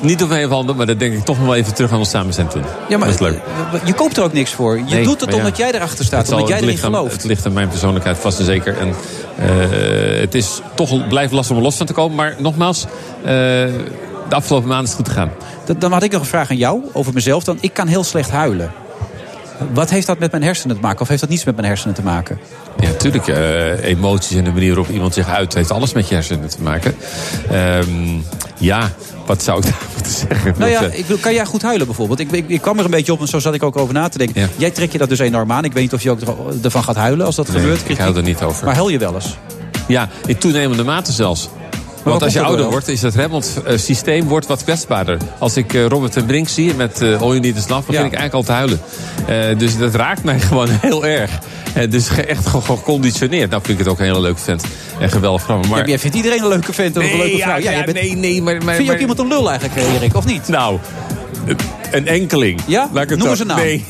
Niet 0.02 0.22
op 0.22 0.30
een 0.30 0.44
of 0.46 0.50
andere, 0.52 0.76
maar 0.78 0.86
dan 0.86 0.96
denk 0.98 1.12
ik 1.14 1.24
toch 1.24 1.36
nog 1.36 1.46
wel 1.46 1.54
even 1.54 1.74
terug 1.74 1.92
aan 1.92 1.98
ons 1.98 2.10
samen 2.10 2.34
zijn 2.34 2.46
toen. 2.48 2.62
Ja, 2.88 2.98
maar 2.98 3.06
dat 3.08 3.20
is 3.20 3.26
leuk. 3.26 3.38
je 3.84 3.92
koopt 3.92 4.16
er 4.16 4.22
ook 4.22 4.32
niks 4.32 4.50
voor. 4.52 4.76
Je 4.78 4.84
Nee, 4.94 5.04
doet 5.04 5.20
het 5.20 5.30
ja. 5.30 5.36
omdat 5.36 5.56
jij 5.56 5.72
erachter 5.72 6.04
staat. 6.04 6.30
Omdat 6.32 6.48
jij 6.48 6.56
erin 6.56 6.68
ligt 6.68 6.84
aan- 6.84 6.92
gelooft. 6.94 7.12
Het 7.12 7.24
ligt 7.24 7.46
aan 7.46 7.52
mijn 7.52 7.68
persoonlijkheid 7.68 8.18
vast 8.18 8.38
en 8.38 8.44
zeker. 8.44 8.78
En 8.78 8.88
eh, 9.38 10.20
het 10.20 10.34
is 10.34 10.60
toch 10.74 11.08
blijft 11.08 11.32
lastig 11.32 11.50
om 11.50 11.56
er 11.56 11.62
los 11.62 11.76
van 11.76 11.86
te 11.86 11.92
komen. 11.92 12.16
Maar 12.16 12.34
nogmaals, 12.38 12.84
eh, 13.22 13.26
de 13.28 13.70
afgelopen 14.28 14.68
maanden 14.68 14.86
is 14.86 14.96
het 14.96 14.98
goed 15.06 15.08
gegaan. 15.08 15.30
Dat- 15.64 15.80
Dan 15.80 15.92
had 15.92 16.02
ik 16.02 16.12
nog 16.12 16.20
een 16.20 16.26
vraag 16.26 16.50
aan 16.50 16.56
jou 16.56 16.80
over 16.92 17.12
mezelf. 17.12 17.44
Dan, 17.44 17.58
ik 17.60 17.72
kan 17.74 17.86
heel 17.86 18.04
slecht 18.04 18.30
huilen. 18.30 18.72
Wat 19.72 19.90
heeft 19.90 20.06
dat 20.06 20.18
met 20.18 20.30
mijn 20.30 20.42
hersenen 20.42 20.76
te 20.76 20.82
maken? 20.82 21.00
Of 21.00 21.08
heeft 21.08 21.20
dat 21.20 21.30
niets 21.30 21.44
met 21.44 21.54
mijn 21.56 21.66
hersenen 21.66 21.94
te 21.94 22.02
maken? 22.02 22.38
Ja, 22.80 22.88
natuurlijk. 22.88 23.28
eh, 23.28 23.84
emoties 23.84 24.36
en 24.36 24.44
de 24.44 24.50
manier 24.52 24.74
waarop 24.74 24.92
iemand 24.94 25.14
zich 25.14 25.28
uit 25.28 25.54
heeft 25.54 25.70
alles 25.70 25.92
met 25.92 26.08
je 26.08 26.14
hersenen 26.14 26.48
te 26.48 26.62
maken. 26.62 26.94
Ehm, 27.50 27.88
ja, 28.58 28.90
wat 29.26 29.42
zou 29.42 29.58
ik 29.58 29.64
daar 29.70 29.78
moeten 29.94 30.12
zeggen? 30.12 30.54
Nou 30.58 30.70
ja, 30.70 30.82
eh, 30.82 30.98
ik, 30.98 31.20
kan 31.20 31.34
jij 31.34 31.44
goed 31.44 31.62
huilen 31.62 31.86
bijvoorbeeld? 31.86 32.20
Ik, 32.20 32.30
ik, 32.32 32.48
ik 32.48 32.60
kwam 32.60 32.78
er 32.78 32.84
een 32.84 32.90
beetje 32.90 33.12
op 33.12 33.20
en 33.20 33.28
zo 33.28 33.38
zat 33.38 33.54
ik 33.54 33.62
ook 33.62 33.76
over 33.76 33.94
na 33.94 34.08
te 34.08 34.18
denken. 34.18 34.50
Jij 34.56 34.70
trekt 34.70 34.92
je 34.92 34.98
dat 34.98 35.08
dus 35.08 35.18
enorm 35.18 35.52
aan. 35.52 35.64
Ik 35.64 35.72
weet 35.72 35.82
niet 35.82 35.92
of 35.92 36.02
je 36.02 36.10
ook 36.10 36.20
er- 36.20 36.34
ervan 36.62 36.84
gaat 36.84 36.96
huilen 36.96 37.26
als 37.26 37.36
dat 37.36 37.48
nee, 37.48 37.60
gebeurt. 37.60 37.88
ik 37.88 37.98
hou 37.98 38.16
er 38.16 38.22
niet 38.22 38.42
over. 38.42 38.64
Maar 38.64 38.74
huil 38.74 38.88
je 38.88 38.98
wel 38.98 39.14
eens? 39.14 39.36
Ja, 39.88 40.08
in 40.26 40.38
toenemende 40.38 40.84
mate 40.84 41.12
zelfs. 41.12 41.48
Want 42.02 42.22
als 42.22 42.32
je 42.32 42.38
dat 42.38 42.48
ouder 42.48 42.70
wordt, 42.70 42.88
is 42.88 43.02
het 43.02 43.14
remmend 43.14 43.60
systeem 43.74 44.28
wordt 44.28 44.46
wat 44.46 44.64
kwetsbaarder. 44.64 45.16
Als 45.38 45.56
ik 45.56 45.74
eh, 45.74 45.86
Robert 45.86 46.16
en 46.16 46.26
Brink 46.26 46.48
zie 46.48 46.74
met 46.74 47.00
eh 47.02 47.08
All 47.20 47.28
You 47.28 47.40
Need 47.40 47.56
Is 47.56 47.68
Love, 47.68 47.86
begin 47.86 48.04
ik 48.04 48.14
eigenlijk 48.14 48.34
al 48.34 48.42
te 48.42 48.52
huilen. 48.52 48.80
Eh, 49.26 49.58
dus 49.58 49.78
dat 49.78 49.94
raakt 49.94 50.24
mij 50.24 50.40
gewoon 50.48 50.68
heel 50.70 51.06
erg. 51.06 51.30
Eh, 51.74 51.90
dus 51.90 52.08
echt 52.26 52.46
ge- 52.46 52.60
geconditioneerd. 52.60 53.50
Nou 53.50 53.62
vind 53.64 53.78
ik 53.78 53.84
het 53.84 53.92
ook 53.92 53.98
een 54.00 54.04
hele 54.06 54.20
leuke 54.20 54.40
vent. 54.40 54.64
En 55.00 55.10
geweldig 55.10 55.42
van. 55.42 55.64
Maar... 55.68 55.78
Ja, 55.78 55.84
jij 55.86 55.98
vindt 55.98 56.16
iedereen 56.16 56.42
een 56.42 56.48
leuke 56.48 56.72
vent 56.72 56.96
of 56.96 57.02
een 57.04 57.16
leuke 57.18 57.38
vrouw. 57.38 57.58
Ja, 57.58 57.70
ja, 57.70 57.84
bent- 57.84 58.00
nee, 58.00 58.16
nee, 58.16 58.42
maar... 58.42 58.54
maar 58.54 58.62
Vind 58.64 58.76
je 58.76 58.84
maar- 58.84 58.94
ook 58.94 59.00
iemand 59.00 59.18
een 59.18 59.28
lul 59.28 59.50
eigenlijk, 59.50 59.80
eh, 59.80 59.94
Erik, 59.94 60.16
of 60.16 60.24
niet? 60.26 60.48
Nou, 60.48 60.78
een 61.90 62.06
enkeling. 62.06 62.60
Ja? 62.66 62.88
Noem 62.92 63.28
een 63.28 63.46
naam. 63.46 63.58
Nee, 63.58 63.84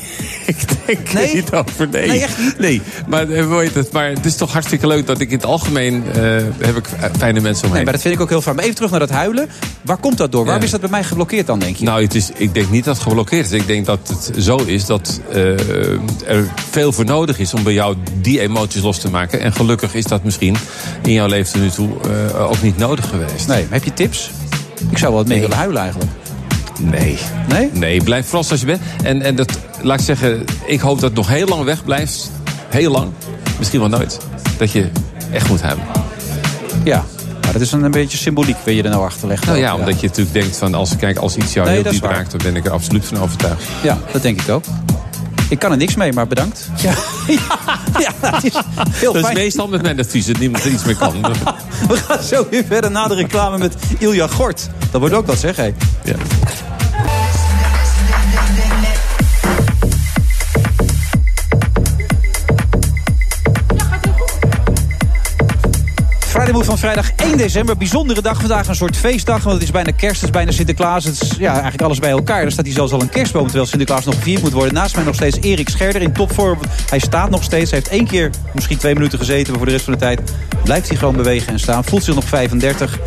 ik 0.85 0.85
denk 0.85 1.13
Nee? 1.13 1.35
niet 1.35 1.53
over. 1.53 1.87
Nee, 1.91 2.07
Nee, 2.07 2.21
echt 2.21 2.37
niet? 2.39 2.59
Nee, 2.59 2.81
maar, 3.07 3.29
eh, 3.29 3.59
het? 3.73 3.91
maar 3.91 4.09
het 4.09 4.25
is 4.25 4.35
toch 4.35 4.51
hartstikke 4.51 4.87
leuk 4.87 5.07
dat 5.07 5.19
ik 5.19 5.29
in 5.29 5.35
het 5.35 5.45
algemeen... 5.45 6.03
eh, 6.13 6.21
heb 6.59 6.75
ik 6.77 6.85
fijne 7.17 7.39
mensen 7.39 7.61
Nee, 7.61 7.69
omheen. 7.69 7.83
maar 7.83 7.93
dat 7.93 8.01
vind 8.01 8.13
ik 8.13 8.21
ook 8.21 8.29
heel 8.29 8.41
fijn. 8.41 8.55
Maar 8.55 8.63
even 8.63 8.75
terug 8.75 8.91
naar 8.91 8.99
dat 8.99 9.09
huilen. 9.09 9.49
Waar 9.81 9.97
komt 9.97 10.17
dat 10.17 10.31
door? 10.31 10.45
Waarom 10.45 10.63
is 10.63 10.71
dat 10.71 10.81
bij 10.81 10.89
mij 10.89 11.03
geblokkeerd 11.03 11.47
dan, 11.47 11.59
denk 11.59 11.75
je? 11.75 11.85
Nou, 11.85 12.01
het 12.03 12.15
is, 12.15 12.29
ik 12.35 12.53
denk 12.53 12.69
niet 12.69 12.83
dat 12.83 12.95
het 12.95 13.03
geblokkeerd 13.03 13.45
is. 13.45 13.51
Ik 13.51 13.67
denk 13.67 13.85
dat 13.85 13.99
het 14.07 14.43
zo 14.43 14.57
is 14.57 14.85
dat 14.85 15.21
eh, 15.31 15.39
er 16.27 16.47
veel 16.71 16.91
voor 16.91 17.05
nodig 17.05 17.39
is 17.39 17.53
om 17.53 17.63
bij 17.63 17.73
jou 17.73 17.95
die 18.21 18.39
emoties 18.39 18.81
los 18.81 18.97
te 18.99 19.09
maken. 19.09 19.39
En 19.39 19.53
gelukkig 19.53 19.93
is 19.95 20.05
dat 20.05 20.23
misschien 20.23 20.55
in 21.03 21.11
jouw 21.13 21.27
leven 21.27 21.51
tot 21.53 21.61
nu 21.61 21.69
toe 21.69 21.89
eh, 22.35 22.49
ook 22.49 22.61
niet 22.61 22.77
nodig 22.77 23.09
geweest. 23.09 23.47
Nee, 23.47 23.61
maar 23.63 23.73
heb 23.73 23.83
je 23.83 23.93
tips? 23.93 24.31
Ik 24.89 24.97
zou 24.97 25.11
wel 25.11 25.19
wat 25.21 25.27
mee 25.29 25.39
willen 25.41 25.57
huilen 25.57 25.81
eigenlijk. 25.81 26.11
Nee. 26.79 27.17
Nee? 27.49 27.69
Nee, 27.73 28.03
blijf 28.03 28.25
vooral 28.25 28.43
zoals 28.43 28.61
je 28.61 28.67
bent. 28.67 28.81
En, 29.03 29.21
en 29.21 29.35
dat, 29.35 29.59
laat 29.81 29.99
ik 29.99 30.05
zeggen, 30.05 30.45
ik 30.65 30.79
hoop 30.79 30.99
dat 30.99 31.09
het 31.09 31.17
nog 31.17 31.27
heel 31.27 31.47
lang 31.47 31.63
weg 31.63 31.83
blijft. 31.83 32.31
Heel 32.69 32.91
lang. 32.91 33.11
Misschien 33.57 33.79
wel 33.79 33.89
nooit. 33.89 34.17
Dat 34.57 34.71
je 34.71 34.89
echt 35.31 35.49
moet 35.49 35.61
hebben. 35.61 35.85
Ja. 36.83 37.05
Maar 37.41 37.53
dat 37.53 37.61
is 37.61 37.71
een, 37.71 37.83
een 37.83 37.91
beetje 37.91 38.17
symboliek, 38.17 38.57
wil 38.63 38.73
je 38.73 38.83
er 38.83 38.89
nou 38.89 39.03
achter 39.03 39.27
leggen. 39.27 39.47
Nou 39.47 39.59
ja, 39.59 39.75
omdat 39.75 39.99
je 39.99 40.07
natuurlijk 40.07 40.33
denkt 40.33 40.57
van 40.57 40.73
als, 40.73 40.95
kijk, 40.95 41.17
als 41.17 41.35
iets 41.35 41.53
jou 41.53 41.67
Nee, 41.67 41.81
heel 41.81 41.91
diep 41.91 42.03
raakt, 42.03 42.31
dan 42.31 42.39
ben 42.43 42.55
ik 42.55 42.65
er 42.65 42.71
absoluut 42.71 43.05
van 43.05 43.19
overtuigd. 43.19 43.63
Ja, 43.83 43.97
dat 44.11 44.21
denk 44.21 44.41
ik 44.41 44.49
ook. 44.49 44.63
Ik 45.49 45.59
kan 45.59 45.71
er 45.71 45.77
niks 45.77 45.95
mee, 45.95 46.13
maar 46.13 46.27
bedankt. 46.27 46.69
Ja, 46.77 46.93
ja, 47.99 48.13
dat 48.31 48.43
is 48.43 48.53
heel 48.91 49.13
Dat 49.13 49.27
is 49.27 49.33
meestal 49.33 49.67
met 49.67 49.81
mijn 49.81 49.99
advies 49.99 50.25
dat 50.25 50.37
niemand 50.37 50.63
er 50.63 50.71
iets 50.71 50.83
mee 50.83 50.95
kan. 50.95 51.13
We 51.87 51.95
gaan 51.95 52.23
zo 52.23 52.47
weer 52.49 52.63
verder 52.65 52.91
na 52.91 53.07
de 53.07 53.15
reclame 53.15 53.57
met 53.57 53.75
Ilja 53.97 54.27
Gort. 54.27 54.69
Dat 54.91 54.99
wordt 54.99 55.15
ook 55.15 55.27
wat, 55.27 55.37
zeg 55.37 55.55
hé. 55.55 55.73
Ja. 56.03 56.15
Friday 66.41 66.63
van 66.63 66.77
vrijdag 66.77 67.11
1 67.15 67.37
december. 67.37 67.77
Bijzondere 67.77 68.21
dag 68.21 68.39
vandaag. 68.39 68.67
Een 68.67 68.75
soort 68.75 68.97
feestdag. 68.97 69.43
Want 69.43 69.53
het 69.53 69.63
is 69.63 69.71
bijna 69.71 69.91
kerst. 69.91 70.15
Het 70.15 70.23
is 70.23 70.29
bijna 70.29 70.51
Sinterklaas. 70.51 71.03
Het 71.03 71.21
is 71.21 71.31
ja, 71.37 71.51
eigenlijk 71.51 71.81
alles 71.81 71.99
bij 71.99 72.09
elkaar. 72.09 72.43
Er 72.43 72.51
staat 72.51 72.65
hier 72.65 72.73
zelfs 72.73 72.91
al 72.91 73.01
een 73.01 73.09
kerstboom. 73.09 73.43
Terwijl 73.43 73.65
Sinterklaas 73.65 74.05
nog 74.05 74.15
gevierd 74.15 74.41
moet 74.41 74.51
worden. 74.51 74.73
Naast 74.73 74.95
mij 74.95 75.03
nog 75.03 75.15
steeds 75.15 75.37
Erik 75.41 75.69
Scherder 75.69 76.01
in 76.01 76.13
topvorm. 76.13 76.59
Hij 76.89 76.99
staat 76.99 77.29
nog 77.29 77.43
steeds. 77.43 77.71
Hij 77.71 77.79
heeft 77.79 77.91
één 77.91 78.07
keer 78.07 78.29
misschien 78.53 78.77
twee 78.77 78.93
minuten 78.93 79.19
gezeten. 79.19 79.47
Maar 79.49 79.57
voor 79.57 79.65
de 79.65 79.71
rest 79.71 79.83
van 79.83 79.93
de 79.93 79.99
tijd 79.99 80.21
blijft 80.63 80.87
hij 80.87 80.97
gewoon 80.97 81.15
bewegen 81.15 81.53
en 81.53 81.59
staan. 81.59 81.83
Voelt 81.83 82.03
zich 82.03 82.15
nog 82.15 82.25
35. 82.25 82.99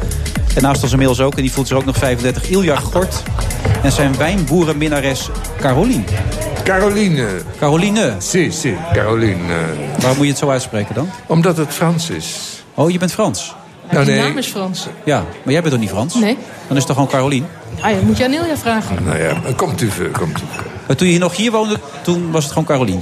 En 0.54 0.62
naast 0.62 0.82
ons 0.82 0.92
inmiddels 0.92 1.20
ook. 1.20 1.34
En 1.34 1.42
die 1.42 1.52
voelt 1.52 1.68
zich 1.68 1.76
ook 1.76 1.84
nog 1.84 1.96
35. 1.96 2.48
Ilja 2.48 2.76
Gort. 2.76 3.22
En 3.82 3.92
zijn 3.92 4.16
wijnboerenminnares 4.16 5.28
Caroline. 5.60 6.04
Caroline. 6.64 7.28
Caroline. 7.58 8.14
Si, 8.18 8.50
si, 8.50 8.74
Caroline. 8.92 9.54
Waarom 9.98 10.16
moet 10.16 10.26
je 10.26 10.32
het 10.32 10.38
zo 10.38 10.50
uitspreken 10.50 10.94
dan? 10.94 11.10
Omdat 11.26 11.56
het 11.56 11.68
Frans 11.72 12.10
is. 12.10 12.53
Oh, 12.74 12.90
je 12.90 12.98
bent 12.98 13.12
Frans? 13.12 13.54
Nou, 13.90 14.04
Je 14.04 14.10
nee. 14.10 14.20
naam 14.20 14.38
is 14.38 14.46
Frans. 14.46 14.86
Ja, 15.04 15.24
maar 15.42 15.52
jij 15.52 15.60
bent 15.62 15.72
toch 15.72 15.82
niet 15.82 15.90
Frans? 15.90 16.14
Nee. 16.14 16.36
Dan 16.68 16.76
is 16.76 16.84
het 16.84 16.86
toch 16.86 16.96
gewoon 16.96 17.10
Caroline? 17.10 17.46
Ah, 17.80 17.92
moet 18.02 18.16
je 18.16 18.24
aan 18.24 18.32
Ilja 18.32 18.56
vragen. 18.56 19.04
Nou 19.04 19.18
ja, 19.18 19.40
komt 19.56 19.80
u, 19.80 19.90
komt 20.18 20.40
u. 20.40 20.44
Maar 20.86 20.96
toen 20.96 21.08
je 21.08 21.18
nog 21.18 21.36
hier 21.36 21.50
woonde, 21.50 21.80
toen 22.02 22.30
was 22.30 22.42
het 22.42 22.52
gewoon 22.52 22.68
Caroline. 22.68 23.00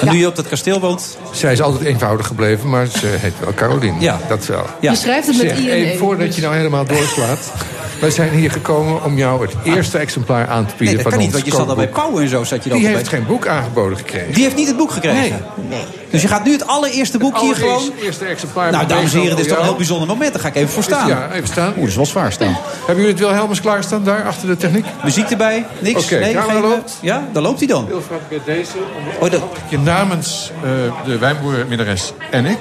En 0.00 0.08
nu 0.12 0.18
je 0.18 0.26
op 0.26 0.36
dat 0.36 0.48
kasteel 0.48 0.80
woont... 0.80 1.18
Zij 1.32 1.52
is 1.52 1.60
altijd 1.62 1.84
eenvoudig 1.84 2.26
gebleven, 2.26 2.70
maar 2.70 2.86
ze 2.86 3.06
heet 3.06 3.32
wel 3.40 3.54
Caroline. 3.54 4.00
Ja. 4.00 4.18
Dat 4.28 4.46
wel. 4.46 4.66
Ja. 4.80 4.90
Je 4.90 4.96
schrijft 4.96 5.26
het 5.26 5.36
met 5.36 5.48
Zeg, 5.48 5.58
I 5.58 5.70
en 5.70 5.76
even 5.76 5.92
E, 5.92 5.96
voordat 5.96 6.26
dus- 6.26 6.36
je 6.36 6.42
nou 6.42 6.54
helemaal 6.56 6.84
doorslaat. 6.84 7.52
Wij 8.02 8.10
zijn 8.10 8.30
hier 8.30 8.50
gekomen 8.50 9.04
om 9.04 9.16
jou 9.16 9.42
het 9.42 9.54
eerste 9.62 9.98
exemplaar 9.98 10.48
aan 10.48 10.66
te 10.66 10.74
bieden 10.76 10.86
Nee, 10.86 10.94
dat 10.94 11.02
van 11.02 11.12
kan 11.12 11.20
niet, 11.20 11.32
want 11.32 11.44
je 11.44 11.50
zat 11.52 11.68
al 11.68 11.74
bij. 11.74 11.88
Pauw 11.88 12.18
en 12.20 12.28
zo. 12.28 12.44
Zat 12.44 12.62
je 12.62 12.68
dan 12.68 12.78
Die 12.78 12.86
bij- 12.86 12.96
heeft 12.96 13.08
geen 13.08 13.26
boek 13.26 13.46
aangeboden 13.46 13.98
gekregen. 13.98 14.32
Die 14.34 14.42
heeft 14.42 14.56
niet 14.56 14.66
het 14.66 14.76
boek 14.76 14.90
gekregen? 14.92 15.44
Nee. 15.68 15.84
Dus 16.10 16.22
je 16.22 16.28
gaat 16.28 16.44
nu 16.44 16.52
het 16.52 16.66
allereerste 16.66 17.18
boek 17.18 17.40
hier 17.40 17.54
gewoon... 17.54 17.82
eerste 18.02 18.24
exemplaar. 18.24 18.70
Nou, 18.72 18.86
dames 18.86 19.12
en 19.14 19.20
heren, 19.20 19.36
dit 19.36 19.44
is 19.44 19.50
toch 19.50 19.60
een 19.60 19.64
heel 19.64 19.76
bijzonder 19.76 20.08
moment. 20.08 20.32
Daar 20.32 20.42
ga 20.42 20.48
ik 20.48 20.54
even 20.54 20.68
voor 20.68 20.82
staan. 20.82 21.08
Ja, 21.08 21.30
even 21.32 21.48
staan. 21.48 21.68
Oeh, 21.68 21.78
dat 21.78 21.88
is 21.88 21.94
wel 21.94 22.06
zwaar 22.06 22.32
staan. 22.32 22.56
Hebben 22.76 23.04
jullie 23.04 23.10
het 23.10 23.18
Wilhelmus 23.18 23.60
klaarstaan 23.60 24.04
daar 24.04 24.24
achter 24.24 24.48
de 24.48 24.56
techniek? 24.56 24.84
Muziek 25.04 25.30
erbij? 25.30 25.66
Niks? 25.78 26.04
Oké, 26.04 26.18
nee, 26.18 26.60
loopt. 26.60 26.98
Ja, 27.00 27.28
daar 27.32 27.42
loopt 27.42 27.58
hij 27.58 27.68
dan. 27.68 27.86
Wilfred, 27.86 28.28
bij 28.28 28.40
deze. 28.44 28.72
Oh, 29.20 29.30
dat... 29.30 29.42
Je 29.68 29.78
namens 29.78 30.50
eh, 30.62 30.70
de 31.04 31.18
wijnboerenminnares 31.18 32.12
en 32.30 32.46
ik. 32.46 32.58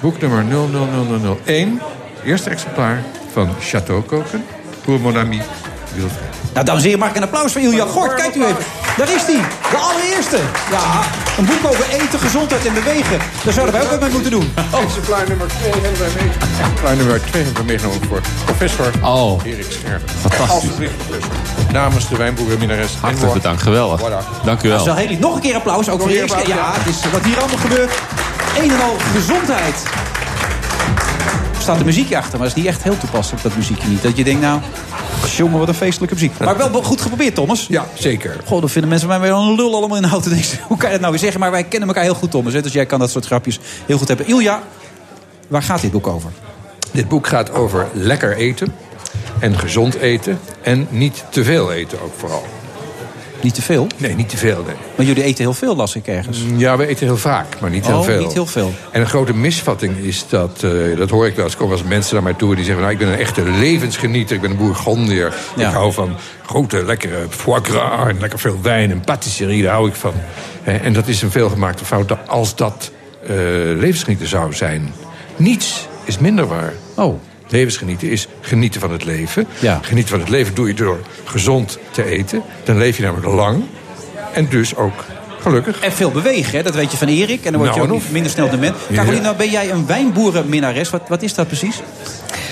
Boek 0.00 0.20
nummer 0.20 0.44
00001. 0.44 1.80
Eerste 2.24 2.50
exemplaar 2.50 3.02
van 3.34 3.48
Chateau 3.60 4.02
Koken. 4.02 4.44
Pour 4.84 5.00
mon 5.00 5.16
ami 5.18 5.40
Wilfred. 5.94 6.22
Nou, 6.52 6.66
dames 6.66 6.80
en 6.82 6.86
heren, 6.86 7.00
mag 7.00 7.08
ik 7.10 7.16
een 7.16 7.22
applaus 7.22 7.52
voor 7.52 7.60
Ilja 7.60 7.84
Gort? 7.86 8.14
Kijkt 8.14 8.36
u 8.36 8.44
even. 8.44 8.64
Daar 8.96 9.08
is 9.08 9.22
hij. 9.22 9.40
De 9.70 9.76
allereerste. 9.76 10.38
Ja, 10.70 11.02
een 11.38 11.44
boek 11.44 11.70
over 11.70 11.84
eten, 11.90 12.18
gezondheid 12.18 12.66
en 12.66 12.74
bewegen. 12.74 13.18
Daar 13.44 13.52
zouden 13.52 13.74
wij 13.74 13.82
ook 13.84 13.90
wat 13.90 14.00
mee 14.00 14.10
moeten 14.10 14.30
doen. 14.30 14.52
Oh. 14.74 14.82
Exemplaar 14.82 15.28
nummer 15.28 15.46
2 15.46 15.70
hebben 15.72 15.98
wij 15.98 16.08
meegenomen. 16.08 16.48
Exemplaar 16.60 16.96
nummer 16.96 17.20
2 17.24 17.42
hebben 17.42 17.62
we 17.62 17.66
meegenomen 17.68 18.08
voor 18.08 18.20
professor 18.44 18.90
Oh. 19.02 19.40
Erik 19.44 19.66
Scherven. 19.70 20.08
Fantastisch. 20.20 20.70
Professor. 20.70 21.32
Namens 21.72 22.08
de 22.08 22.16
wijnboerenminares. 22.16 22.92
Hartelijk 23.00 23.32
bedankt, 23.32 23.62
geweldig. 23.62 24.00
Dank 24.44 24.62
u 24.62 24.68
wel 24.68 24.94
heel 24.94 25.08
lief. 25.08 25.18
Nog 25.18 25.34
een 25.34 25.40
keer 25.40 25.54
applaus. 25.54 25.88
Ook 25.88 25.98
Nog 25.98 26.08
voor 26.08 26.16
Erik. 26.16 26.46
ja. 26.46 26.72
het 26.72 26.94
is 26.94 27.10
wat 27.12 27.24
hier 27.24 27.38
allemaal 27.38 27.58
gebeurt. 27.58 27.92
Een 28.58 28.70
en 28.70 28.80
al 28.80 28.96
gezondheid. 29.14 29.82
Er 31.64 31.70
staat 31.70 31.80
een 31.80 31.88
muziekje 31.88 32.16
achter, 32.16 32.38
maar 32.38 32.46
is 32.46 32.54
niet 32.54 32.66
echt 32.66 32.82
heel 32.82 32.98
toepasselijk, 32.98 33.42
dat 33.42 33.56
muziekje 33.56 33.88
niet. 33.88 34.02
Dat 34.02 34.16
je 34.16 34.24
denkt, 34.24 34.40
nou, 34.40 34.60
jongen, 35.36 35.58
wat 35.58 35.68
een 35.68 35.74
feestelijke 35.74 36.14
muziek. 36.14 36.38
Maar 36.38 36.56
wel 36.56 36.82
goed 36.82 37.00
geprobeerd, 37.00 37.34
Thomas. 37.34 37.66
Ja, 37.68 37.86
zeker. 37.94 38.36
Goh, 38.44 38.60
dan 38.60 38.68
vinden 38.68 38.90
mensen 38.90 39.08
mij 39.08 39.20
weer 39.20 39.30
een 39.30 39.54
lul 39.54 39.76
allemaal 39.76 39.96
in 39.96 40.02
de 40.02 40.08
houten. 40.08 40.30
Hoe 40.68 40.76
kan 40.76 40.86
je 40.86 40.92
dat 40.92 41.00
nou 41.00 41.10
weer 41.10 41.20
zeggen? 41.20 41.40
Maar 41.40 41.50
wij 41.50 41.64
kennen 41.64 41.88
elkaar 41.88 42.04
heel 42.04 42.14
goed, 42.14 42.30
Thomas. 42.30 42.52
Hè? 42.52 42.62
Dus 42.62 42.72
jij 42.72 42.86
kan 42.86 42.98
dat 42.98 43.10
soort 43.10 43.26
grapjes 43.26 43.60
heel 43.86 43.98
goed 43.98 44.08
hebben. 44.08 44.26
Ilja, 44.26 44.62
waar 45.48 45.62
gaat 45.62 45.80
dit 45.80 45.90
boek 45.90 46.06
over? 46.06 46.30
Dit 46.90 47.08
boek 47.08 47.26
gaat 47.26 47.52
over 47.52 47.88
lekker 47.92 48.36
eten 48.36 48.74
en 49.38 49.58
gezond 49.58 49.94
eten. 49.94 50.40
En 50.62 50.86
niet 50.90 51.24
te 51.28 51.44
veel 51.44 51.72
eten 51.72 52.02
ook 52.02 52.12
vooral. 52.16 52.44
Niet 53.44 53.54
te 53.54 53.62
veel? 53.62 53.86
Nee, 53.96 54.14
niet 54.14 54.28
te 54.28 54.36
veel, 54.36 54.62
nee. 54.66 54.74
Maar 54.96 55.06
jullie 55.06 55.22
eten 55.22 55.44
heel 55.44 55.52
veel, 55.54 55.76
las 55.76 55.94
ik 55.94 56.06
ergens. 56.06 56.38
Ja, 56.56 56.76
we 56.76 56.86
eten 56.86 57.06
heel 57.06 57.16
vaak, 57.16 57.60
maar 57.60 57.70
niet 57.70 57.86
heel 57.86 57.98
Oh, 57.98 58.04
veel. 58.04 58.20
niet 58.20 58.32
heel 58.32 58.46
veel. 58.46 58.72
En 58.90 59.00
een 59.00 59.06
grote 59.06 59.34
misvatting 59.34 59.96
is 59.96 60.24
dat, 60.28 60.62
eh, 60.62 60.70
dat 60.96 61.10
hoor 61.10 61.26
ik 61.26 61.36
wel 61.36 61.44
eens, 61.44 61.56
komen 61.56 61.76
eens 61.76 61.86
mensen 61.86 62.14
naar 62.14 62.22
mij 62.22 62.34
toe... 62.34 62.54
die 62.54 62.64
zeggen, 62.64 62.82
nou, 62.82 62.92
ik 62.94 63.00
ben 63.00 63.08
een 63.08 63.18
echte 63.18 63.42
levensgenieter, 63.42 64.34
ik 64.36 64.40
ben 64.42 64.50
een 64.50 64.56
bourgondier. 64.56 65.34
Ja. 65.56 65.68
Ik 65.68 65.74
hou 65.74 65.92
van 65.92 66.16
grote, 66.46 66.84
lekkere 66.84 67.26
foie 67.28 67.60
gras 67.62 68.08
en 68.08 68.20
lekker 68.20 68.38
veel 68.38 68.58
wijn 68.62 68.90
en 68.90 69.00
patisserie, 69.00 69.62
daar 69.62 69.72
hou 69.74 69.88
ik 69.88 69.94
van. 69.94 70.12
En 70.62 70.92
dat 70.92 71.08
is 71.08 71.22
een 71.22 71.30
veelgemaakte 71.30 71.84
fout 71.84 72.28
als 72.28 72.54
dat 72.56 72.90
eh 73.26 73.30
levensgenieten 73.76 74.28
zou 74.28 74.52
zijn. 74.52 74.92
Niets 75.36 75.88
is 76.04 76.18
minder 76.18 76.46
waar. 76.46 76.72
Oh. 76.94 77.20
Levensgenieten 77.48 78.10
is 78.10 78.28
genieten 78.40 78.80
van 78.80 78.90
het 78.92 79.04
leven. 79.04 79.46
Ja. 79.58 79.78
Genieten 79.82 80.10
van 80.10 80.20
het 80.20 80.28
leven 80.28 80.54
doe 80.54 80.66
je 80.66 80.74
door 80.74 80.98
gezond 81.24 81.78
te 81.90 82.04
eten. 82.04 82.42
Dan 82.64 82.78
leef 82.78 82.96
je 82.96 83.02
namelijk 83.02 83.26
lang 83.32 83.64
en 84.32 84.48
dus 84.48 84.76
ook 84.76 85.04
gelukkig. 85.40 85.80
En 85.80 85.92
veel 85.92 86.10
bewegen, 86.10 86.56
hè? 86.56 86.62
dat 86.62 86.74
weet 86.74 86.90
je 86.90 86.96
van 86.96 87.08
Erik. 87.08 87.44
En 87.44 87.52
dan 87.52 87.60
word 87.60 87.74
je 87.74 87.80
Nou, 87.80 87.92
ook 87.92 88.02
minder 88.10 88.30
snel 88.30 88.50
dement. 88.50 88.76
Ja. 88.88 88.94
Carolina, 88.94 89.34
ben 89.34 89.50
jij 89.50 89.70
een 89.70 89.86
wijnboerenminnares? 89.86 90.90
Wat, 90.90 91.02
wat 91.08 91.22
is 91.22 91.34
dat 91.34 91.46
precies? 91.46 91.80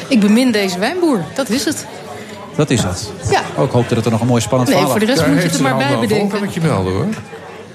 Ik 0.09 0.20
bemin 0.20 0.53
deze 0.53 0.78
wijnboer, 0.78 1.20
dat 1.34 1.49
is 1.49 1.64
het. 1.64 1.86
Dat 2.57 2.70
is 2.70 2.82
het. 2.82 3.11
Ja. 3.30 3.43
Oh, 3.57 3.64
ik 3.64 3.70
hoopte 3.70 3.95
dat 3.95 4.05
er 4.05 4.11
nog 4.11 4.20
een 4.20 4.26
mooi 4.26 4.40
spannend 4.40 4.70
Nee, 4.70 4.78
verhaal 4.78 4.99
voor 4.99 5.07
de 5.07 5.12
rest 5.12 5.18
Daar 5.24 5.30
moet 5.30 5.43
je 5.43 5.49
het 5.49 5.57
er 5.57 5.62
maar 5.62 5.72
een 5.72 5.78
bij 5.78 5.99
bedenken. 5.99 6.28
kan 6.38 6.49
ik 6.49 6.55
je 6.55 6.61
melden 6.61 6.93
hoor. 6.93 7.07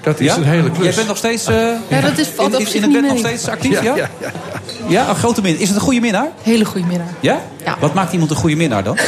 Dat 0.08 0.20
is 0.20 0.26
Ja? 0.26 0.36
een 0.36 0.44
hele 0.44 0.70
klus. 0.70 0.84
Jij 0.84 0.94
bent 0.94 1.06
nog 1.06 1.16
steeds, 1.16 1.46
eh, 1.46 1.54
Ja, 1.88 2.00
dat 2.00 2.18
is, 2.18 2.28
valt 2.34 2.48
in, 2.48 2.54
op 2.54 2.60
in, 2.60 2.66
zich 2.66 2.74
in 2.74 2.82
het 2.82 2.90
niet 2.90 3.00
bed 3.00 3.10
nog 3.10 3.18
steeds 3.18 3.48
actief, 3.48 3.82
ja? 3.82 3.96
Ja, 3.96 4.08
ja, 4.20 4.30
Ja, 4.88 5.08
een 5.08 5.14
grote 5.16 5.40
min. 5.40 5.58
Is 5.58 5.68
het 5.68 5.76
een 5.76 5.82
goede 5.82 6.00
minnaar? 6.00 6.28
Hele 6.42 6.64
goede 6.64 6.86
minnaar. 6.86 7.08
Ja? 7.20 7.40
Ja. 7.64 7.76
Wat 7.80 7.94
maakt 7.94 8.12
iemand 8.12 8.30
een 8.30 8.36
goede 8.36 8.56
minnaar 8.56 8.84
dan? 8.84 8.98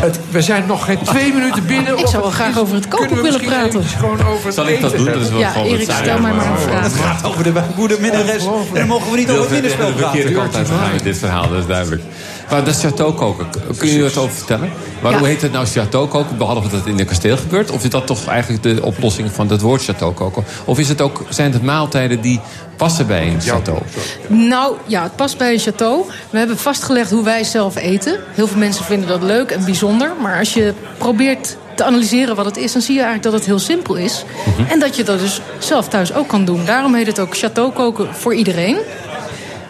Het, 0.00 0.18
we 0.30 0.42
zijn 0.42 0.66
nog 0.66 0.84
geen 0.84 0.98
twee 1.04 1.32
minuten 1.32 1.66
binnen. 1.66 1.98
Ik 1.98 2.06
zou 2.06 2.22
wel 2.22 2.30
graag 2.30 2.58
over 2.58 2.74
het 2.74 2.88
we 2.88 3.20
willen 3.22 3.40
praten. 3.40 3.84
gewoon 3.84 4.26
over 4.26 4.46
het 4.46 4.54
Zal 4.54 4.68
ik 4.68 4.80
dat 4.80 4.96
doen? 4.96 5.04
Dat 5.04 5.20
is 5.20 5.30
wel 5.30 5.38
Ja, 5.38 5.52
Erik, 5.64 5.90
stel 6.02 6.18
mij 6.18 6.32
maar 6.32 6.46
een 6.46 6.58
vraag. 6.58 6.82
Het 6.82 6.92
gaat 6.94 7.24
over 7.24 7.44
de 7.44 7.52
wijnboerenminnares. 7.52 8.44
En 8.44 8.50
dan 8.72 8.86
mogen 8.86 9.10
we 9.10 9.16
niet 9.16 9.30
over 9.30 9.42
het 9.42 9.50
middagspel 9.50 9.86
de 9.86 9.96
verkeerde 9.98 10.30
praten. 10.30 10.52
kant 10.52 10.70
uit 10.70 10.78
gaan 10.80 10.92
met 10.92 11.02
dit 11.02 11.18
verhaal, 11.18 11.48
dat 11.48 11.58
is 11.58 11.66
duidelijk. 11.66 12.02
Maar 12.50 12.64
dat 12.64 12.78
chateau 12.80 13.12
koken, 13.12 13.46
kun 13.76 13.88
je 13.88 14.02
wat 14.02 14.16
over 14.16 14.34
vertellen? 14.36 14.70
Maar 15.02 15.12
Ja. 15.12 15.18
hoe 15.18 15.26
heet 15.26 15.42
het 15.42 15.52
nou 15.52 15.66
chateau 15.66 16.08
koken, 16.08 16.36
behalve 16.38 16.68
dat 16.68 16.78
het 16.78 16.86
in 16.86 16.98
een 16.98 17.06
kasteel 17.06 17.36
gebeurt? 17.36 17.70
Of 17.70 17.84
is 17.84 17.90
dat 17.90 18.06
toch 18.06 18.26
eigenlijk 18.26 18.62
de 18.62 18.78
oplossing 18.82 19.30
van 19.32 19.48
het 19.48 19.60
woord 19.60 19.84
chateau 19.84 20.12
koken? 20.14 20.44
Of 20.64 20.78
is 20.78 20.88
het 20.88 21.00
ook, 21.00 21.22
zijn 21.28 21.52
het 21.52 21.62
maaltijden 21.62 22.20
die 22.20 22.40
passen 22.76 23.06
bij 23.06 23.26
een 23.26 23.40
chateau? 23.40 23.80
Nou 24.26 24.74
ja, 24.86 25.02
het 25.02 25.16
past 25.16 25.38
bij 25.38 25.52
een 25.52 25.60
château. 25.60 26.12
We 26.30 26.38
hebben 26.38 26.58
vastgelegd 26.58 27.10
hoe 27.10 27.24
wij 27.24 27.44
zelf 27.44 27.76
eten. 27.76 28.20
Heel 28.34 28.46
veel 28.46 28.58
mensen 28.58 28.84
vinden 28.84 29.08
dat 29.08 29.22
leuk 29.22 29.50
en 29.50 29.64
bijzonder. 29.64 30.12
Maar 30.22 30.38
als 30.38 30.54
je 30.54 30.74
probeert 30.98 31.56
te 31.74 31.84
analyseren 31.84 32.36
wat 32.36 32.44
het 32.44 32.56
is... 32.56 32.72
dan 32.72 32.82
zie 32.82 32.94
je 32.94 33.00
eigenlijk 33.02 33.30
dat 33.30 33.40
het 33.40 33.48
heel 33.50 33.58
simpel 33.58 33.94
is. 33.94 34.24
En 34.68 34.78
dat 34.80 34.96
je 34.96 35.02
dat 35.04 35.18
dus 35.18 35.40
zelf 35.58 35.88
thuis 35.88 36.14
ook 36.14 36.28
kan 36.28 36.44
doen. 36.44 36.64
Daarom 36.64 36.94
heet 36.94 37.06
het 37.06 37.18
ook 37.18 37.36
château 37.36 37.74
koken 37.74 38.14
voor 38.14 38.34
iedereen. 38.34 38.76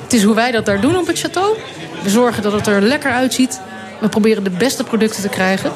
Het 0.02 0.12
is 0.12 0.22
hoe 0.24 0.34
wij 0.34 0.50
dat 0.50 0.66
daar 0.66 0.80
doen 0.80 0.96
op 0.96 1.06
het 1.06 1.18
château. 1.26 1.58
We 2.02 2.10
zorgen 2.10 2.42
dat 2.42 2.52
het 2.52 2.66
er 2.66 2.82
lekker 2.82 3.10
uitziet. 3.12 3.60
We 4.00 4.08
proberen 4.08 4.44
de 4.44 4.50
beste 4.50 4.84
producten 4.84 5.22
te 5.22 5.28
krijgen. 5.28 5.72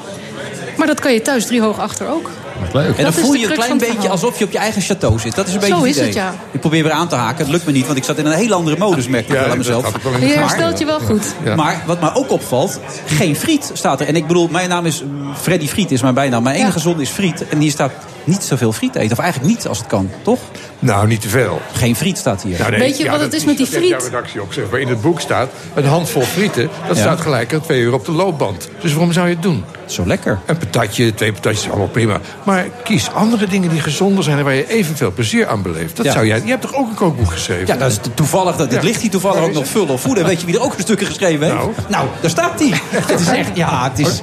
Maar 0.76 0.86
dat 0.86 1.00
kan 1.00 1.12
je 1.12 1.22
thuis 1.22 1.46
drie 1.46 1.60
hoog 1.60 1.78
achter 1.78 2.08
ook. 2.08 2.30
Leuk. 2.72 2.86
En 2.88 2.94
dan 2.94 3.04
Dat 3.04 3.14
is 3.16 3.20
voel 3.20 3.32
je 3.34 3.46
een 3.46 3.52
klein 3.52 3.78
beetje 3.78 4.08
alsof 4.08 4.38
je 4.38 4.44
op 4.44 4.52
je 4.52 4.58
eigen 4.58 4.82
chateau 4.82 5.18
zit. 5.18 5.34
Dat 5.34 5.46
is 5.46 5.54
een 5.54 5.60
Zo 5.60 5.66
beetje 5.66 5.76
het 5.82 5.86
is 5.86 5.96
idee. 5.96 6.06
het, 6.06 6.14
ja. 6.14 6.34
Ik 6.50 6.60
probeer 6.60 6.82
weer 6.82 6.92
aan 6.92 7.08
te 7.08 7.14
haken. 7.14 7.38
Het 7.44 7.48
lukt 7.48 7.66
me 7.66 7.72
niet, 7.72 7.86
want 7.86 7.98
ik 7.98 8.04
zat 8.04 8.18
in 8.18 8.26
een 8.26 8.32
hele 8.32 8.54
andere 8.54 8.76
modus, 8.78 9.08
merk 9.08 9.26
ik 9.28 9.32
Ja, 9.34 9.40
wel 9.40 9.50
aan 9.50 9.56
mezelf. 9.58 9.92
Je 10.20 10.26
herstelt 10.26 10.78
je 10.78 10.84
wel 10.84 11.00
goed. 11.00 11.34
Ja. 11.44 11.54
Maar 11.54 11.82
wat 11.86 12.00
mij 12.00 12.14
ook 12.14 12.30
opvalt, 12.30 12.80
geen 13.06 13.36
friet 13.36 13.70
staat 13.72 14.00
er. 14.00 14.06
En 14.06 14.16
ik 14.16 14.26
bedoel, 14.26 14.48
mijn 14.48 14.68
naam 14.68 14.86
is 14.86 15.02
mm, 15.02 15.34
Freddy 15.40 15.66
Friet, 15.68 15.90
is 15.90 16.02
mijn 16.02 16.14
bijnaam. 16.14 16.42
Mijn 16.42 16.56
enige 16.56 16.76
Ja. 16.76 16.80
zonde 16.82 17.02
is 17.02 17.08
friet. 17.10 17.48
En 17.48 17.58
hier 17.58 17.70
staat 17.70 17.92
niet 18.24 18.42
zoveel 18.42 18.72
friet 18.72 18.94
eten. 18.94 19.12
Of 19.12 19.18
eigenlijk 19.24 19.54
niet, 19.54 19.66
als 19.68 19.78
het 19.78 19.86
kan, 19.86 20.10
toch? 20.22 20.38
Nou, 20.78 21.06
niet 21.06 21.20
te 21.20 21.28
veel. 21.28 21.60
Geen 21.72 21.96
friet 21.96 22.18
staat 22.18 22.42
hier. 22.42 22.58
Nou, 22.58 22.70
nee, 22.70 22.80
Weet 22.80 22.96
je 22.98 23.04
wat 23.10 23.20
het 23.20 23.30
dat 23.30 23.40
is 23.40 23.44
met 23.46 23.56
die 23.56 23.66
dat 23.70 23.74
friet? 23.80 24.02
redactie 24.02 24.42
opgezet. 24.42 24.70
Maar 24.70 24.80
in 24.80 24.88
het 24.88 25.00
boek 25.00 25.20
staat, 25.20 25.48
een 25.74 25.84
handvol 25.86 26.22
frieten... 26.22 26.68
dat 26.88 26.96
Ja. 26.96 27.02
staat 27.02 27.20
gelijk 27.20 27.54
aan 27.54 27.60
twee 27.60 27.80
uur 27.80 27.92
op 27.92 28.04
de 28.04 28.12
loopband. 28.12 28.68
Dus 28.80 28.92
waarom 28.92 29.12
zou 29.12 29.28
je 29.28 29.34
het 29.34 29.42
doen? 29.42 29.64
Zo 29.86 30.06
lekker. 30.06 30.38
Een 30.46 30.58
patatje, 30.58 31.14
twee 31.14 31.32
patatjes, 31.32 31.68
allemaal 31.68 31.88
prima. 31.88 32.20
Maar 32.42 32.66
kies 32.84 33.10
andere 33.12 33.46
dingen 33.46 33.70
die 33.70 33.80
gezonder 33.80 34.24
zijn... 34.24 34.38
en 34.38 34.44
waar 34.44 34.54
je 34.54 34.68
evenveel 34.68 35.12
plezier 35.12 35.46
aan 35.46 35.62
beleeft. 35.62 35.96
Dat 35.96 36.04
Ja. 36.06 36.12
zou 36.12 36.26
jij... 36.26 36.40
Je 36.44 36.50
hebt 36.50 36.62
toch 36.62 36.74
ook 36.74 36.88
een 36.88 36.94
kookboek 36.94 37.30
geschreven? 37.32 37.66
Ja, 37.66 37.76
dat 37.76 37.90
is 37.90 37.98
toevallig. 38.14 38.56
Dat, 38.56 38.70
dit 38.70 38.82
ligt 38.82 39.00
hier 39.00 39.10
toevallig 39.10 39.42
ook 39.42 39.52
nog 39.52 39.66
vullen 39.66 39.88
of 39.88 40.00
voeden. 40.00 40.24
Weet 40.24 40.40
je 40.40 40.46
wie 40.46 40.54
er 40.54 40.62
ook 40.62 40.74
een 40.74 40.80
stukje 40.80 41.06
geschreven 41.06 41.42
heeft? 41.46 41.56
Nou? 41.58 41.70
Nou, 41.88 42.06
daar 42.20 42.30
staat 42.30 42.60
hij. 42.60 42.80
Het 43.06 43.20
is 43.20 43.26
echt, 43.28 43.50
ja, 43.54 43.88
het 43.90 43.98
is 43.98 44.22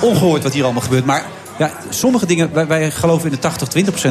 ongehoord 0.00 0.42
wat 0.42 0.52
hier 0.52 0.64
allemaal 0.64 0.82
gebeurt. 0.82 1.04
Maar 1.04 1.24
ja, 1.58 1.70
sommige 1.88 2.26
dingen, 2.26 2.52
wij, 2.52 2.66
wij 2.66 2.90
geloven 2.90 3.30
in 3.30 3.38
de 3.40 3.50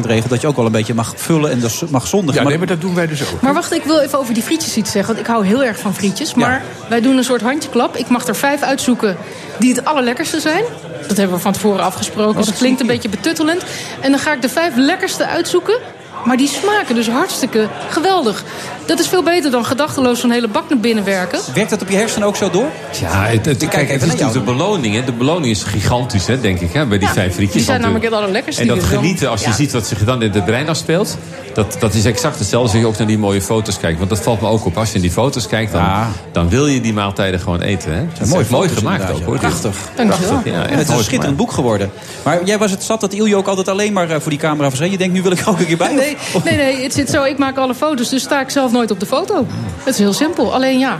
regel... 0.06 0.28
dat 0.28 0.40
je 0.40 0.46
ook 0.46 0.56
wel 0.56 0.66
een 0.66 0.72
beetje 0.72 0.94
mag 0.94 1.12
vullen 1.16 1.50
en 1.50 1.60
dus 1.60 1.82
mag 1.88 2.06
zondigen. 2.06 2.42
Ja, 2.42 2.48
nee, 2.48 2.58
maar 2.58 2.66
dat 2.66 2.80
doen 2.80 2.94
wij 2.94 3.06
dus 3.06 3.22
ook. 3.22 3.40
Maar 3.40 3.54
wacht, 3.54 3.72
ik 3.72 3.84
wil 3.84 3.98
even 3.98 4.18
over 4.18 4.34
die 4.34 4.42
frietjes 4.42 4.76
iets 4.76 4.90
zeggen. 4.90 5.14
Want 5.14 5.26
ik 5.26 5.32
hou 5.32 5.46
heel 5.46 5.64
erg 5.64 5.78
van 5.78 5.94
frietjes. 5.94 6.34
Maar 6.34 6.62
wij 6.88 7.00
doen 7.00 7.16
een 7.16 7.24
soort 7.24 7.42
handjeklap. 7.42 7.96
Ik 7.96 8.08
mag 8.08 8.26
er 8.26 8.36
vijf 8.36 8.62
uitzoeken 8.62 9.16
die 9.58 9.74
het 9.74 9.84
allerlekkerste 9.84 10.40
zijn. 10.40 10.64
Dat 11.08 11.16
hebben 11.16 11.36
we 11.36 11.42
van 11.42 11.52
tevoren 11.52 11.84
afgesproken. 11.84 12.36
dus 12.36 12.46
het 12.46 12.56
klinkt 12.56 12.80
een 12.80 12.86
beetje 12.86 13.08
betuttelend. 13.08 13.62
En 14.00 14.10
dan 14.10 14.20
ga 14.20 14.32
ik 14.32 14.42
de 14.42 14.48
vijf 14.48 14.76
lekkerste 14.76 15.26
uitzoeken. 15.26 15.78
Maar 16.24 16.36
die 16.36 16.48
smaken 16.48 16.94
dus 16.94 17.08
hartstikke 17.08 17.68
geweldig. 17.88 18.44
Dat 18.86 18.98
is 19.00 19.08
veel 19.08 19.22
beter 19.22 19.50
dan 19.50 19.64
gedachteloos 19.64 20.20
zo'n 20.20 20.30
hele 20.30 20.48
bak 20.48 20.68
naar 20.68 20.78
binnen 20.78 21.04
werken. 21.04 21.38
Werkt 21.54 21.70
dat 21.70 21.82
op 21.82 21.88
je 21.88 21.96
hersenen 21.96 22.28
ook 22.28 22.36
zo 22.36 22.50
door? 22.50 22.66
Ja, 23.00 23.24
het, 23.24 23.46
het, 23.46 23.58
kijk 23.58 23.70
kijk, 23.70 23.88
het 23.88 23.90
even 23.90 23.94
is 23.94 24.00
naar 24.00 24.26
natuurlijk 24.26 24.46
de 24.46 24.52
beloning. 24.52 24.94
Hè. 24.94 25.04
De 25.04 25.12
beloning 25.12 25.46
is 25.52 25.62
gigantisch, 25.62 26.26
hè, 26.26 26.40
denk 26.40 26.60
ik, 26.60 26.72
hè, 26.72 26.86
bij 26.86 26.98
die 26.98 27.06
Ja, 27.08 27.14
vijf 27.14 27.34
frietjes. 27.34 27.52
die 27.56 27.62
zijn 27.64 27.80
Want, 27.80 27.92
namelijk 27.92 28.04
eh, 28.04 28.10
het 28.10 28.20
allerlekkerste 28.20 28.62
En 28.62 28.68
dat 28.68 28.82
genieten, 28.82 29.30
als 29.30 29.40
je 29.40 29.48
Ja. 29.48 29.54
ziet 29.54 29.72
wat 29.72 29.86
zich 29.86 30.04
dan 30.04 30.22
in 30.22 30.30
het 30.32 30.44
brein 30.44 30.68
afspeelt... 30.68 31.16
Dat, 31.54 31.76
dat 31.78 31.94
is 31.94 32.04
exact 32.04 32.38
hetzelfde 32.38 32.72
als 32.72 32.80
je 32.80 32.86
ook 32.86 32.98
naar 32.98 33.06
die 33.06 33.18
mooie 33.18 33.42
foto's 33.42 33.78
kijkt. 33.78 33.98
Want 33.98 34.10
dat 34.10 34.20
valt 34.20 34.40
me 34.40 34.48
ook 34.48 34.64
op. 34.66 34.76
Als 34.78 34.88
je 34.88 34.94
in 34.94 35.00
die 35.00 35.10
foto's 35.10 35.46
kijkt, 35.46 35.72
dan, 35.72 35.80
Ja. 35.82 36.08
dan 36.32 36.48
wil 36.48 36.66
je 36.66 36.80
die 36.80 36.92
maaltijden 36.92 37.40
gewoon 37.40 37.60
eten. 37.60 37.92
Hè. 37.92 37.98
Het 37.98 38.20
is 38.20 38.28
mooi 38.28 38.44
foto's 38.44 38.76
gemaakt 38.76 39.10
ook, 39.12 39.22
hoor. 39.22 39.38
Prachtig. 39.38 39.76
Dankjewel. 39.94 40.28
Prachtig, 40.28 40.52
ja, 40.52 40.58
het 40.60 40.70
is 40.80 40.86
een 40.86 40.92
mooi 40.92 41.04
schitterend 41.04 41.36
boek 41.36 41.52
geworden. 41.52 41.90
Maar 42.24 42.44
jij 42.44 42.58
was 42.58 42.70
het 42.70 42.82
zat 42.82 43.00
dat 43.00 43.12
Iljo 43.12 43.38
ook 43.38 43.46
altijd 43.46 43.68
alleen 43.68 43.92
maar 43.92 44.10
eh, 44.10 44.20
voor 44.20 44.30
die 44.30 44.38
camera 44.38 44.68
verzet. 44.68 44.90
Je 44.90 44.98
denkt, 44.98 45.14
nu 45.14 45.22
wil 45.22 45.32
ik 45.32 45.38
er 45.40 45.48
ook 45.48 45.58
een 45.58 45.66
keer 45.66 45.76
bij. 45.76 45.94
Nee, 45.94 46.16
nee, 46.44 46.56
nee, 46.56 46.82
het 46.82 46.94
zit 46.94 47.10
zo. 47.10 47.22
Ik 47.24 47.38
maak 47.38 47.56
alle 47.56 47.74
foto's, 47.74 48.08
dus 48.08 48.22
sta 48.22 48.40
ik 48.40 48.50
zelf 48.50 48.72
nooit 48.76 48.90
op 48.90 49.00
de 49.00 49.06
foto. 49.06 49.46
Het 49.78 49.94
is 49.94 49.98
heel 49.98 50.12
simpel. 50.12 50.54
Alleen 50.54 50.78
ja, 50.78 50.98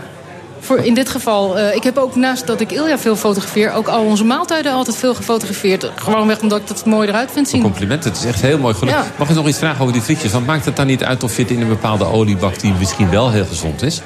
voor 0.60 0.78
in 0.78 0.94
dit 0.94 1.08
geval... 1.08 1.58
eh, 1.58 1.74
ik 1.74 1.82
heb 1.82 1.96
ook 1.98 2.16
naast 2.16 2.46
dat 2.46 2.60
ik 2.60 2.72
Ilja 2.72 2.98
veel 2.98 3.16
fotografeer... 3.16 3.72
ook 3.72 3.88
al 3.88 4.04
onze 4.04 4.24
maaltijden 4.24 4.72
altijd 4.72 4.96
veel 4.96 5.14
gefotografeerd. 5.14 5.90
Gewoonweg 5.94 6.40
omdat 6.40 6.60
ik 6.60 6.68
het 6.68 6.84
mooi 6.84 7.08
eruit 7.08 7.30
vind 7.32 7.48
zien. 7.48 7.62
Compliment, 7.62 8.04
het 8.04 8.16
is 8.16 8.24
echt 8.24 8.40
heel 8.42 8.58
mooi 8.58 8.74
gelukt. 8.74 8.96
Ja. 8.96 9.04
Mag 9.18 9.28
ik 9.28 9.34
nog 9.34 9.48
iets 9.48 9.58
vragen 9.58 9.80
over 9.80 9.92
die 9.92 10.02
frietjes? 10.02 10.32
Want 10.32 10.46
maakt 10.46 10.64
het 10.64 10.76
dan 10.76 10.86
niet 10.86 11.04
uit 11.04 11.22
of 11.22 11.36
je 11.36 11.42
het 11.42 11.50
in 11.50 11.60
een 11.60 11.68
bepaalde 11.68 12.04
olie 12.04 12.36
bakt... 12.36 12.60
die 12.60 12.72
misschien 12.78 13.10
wel 13.10 13.30
heel 13.30 13.44
gezond 13.46 13.82
is? 13.82 14.00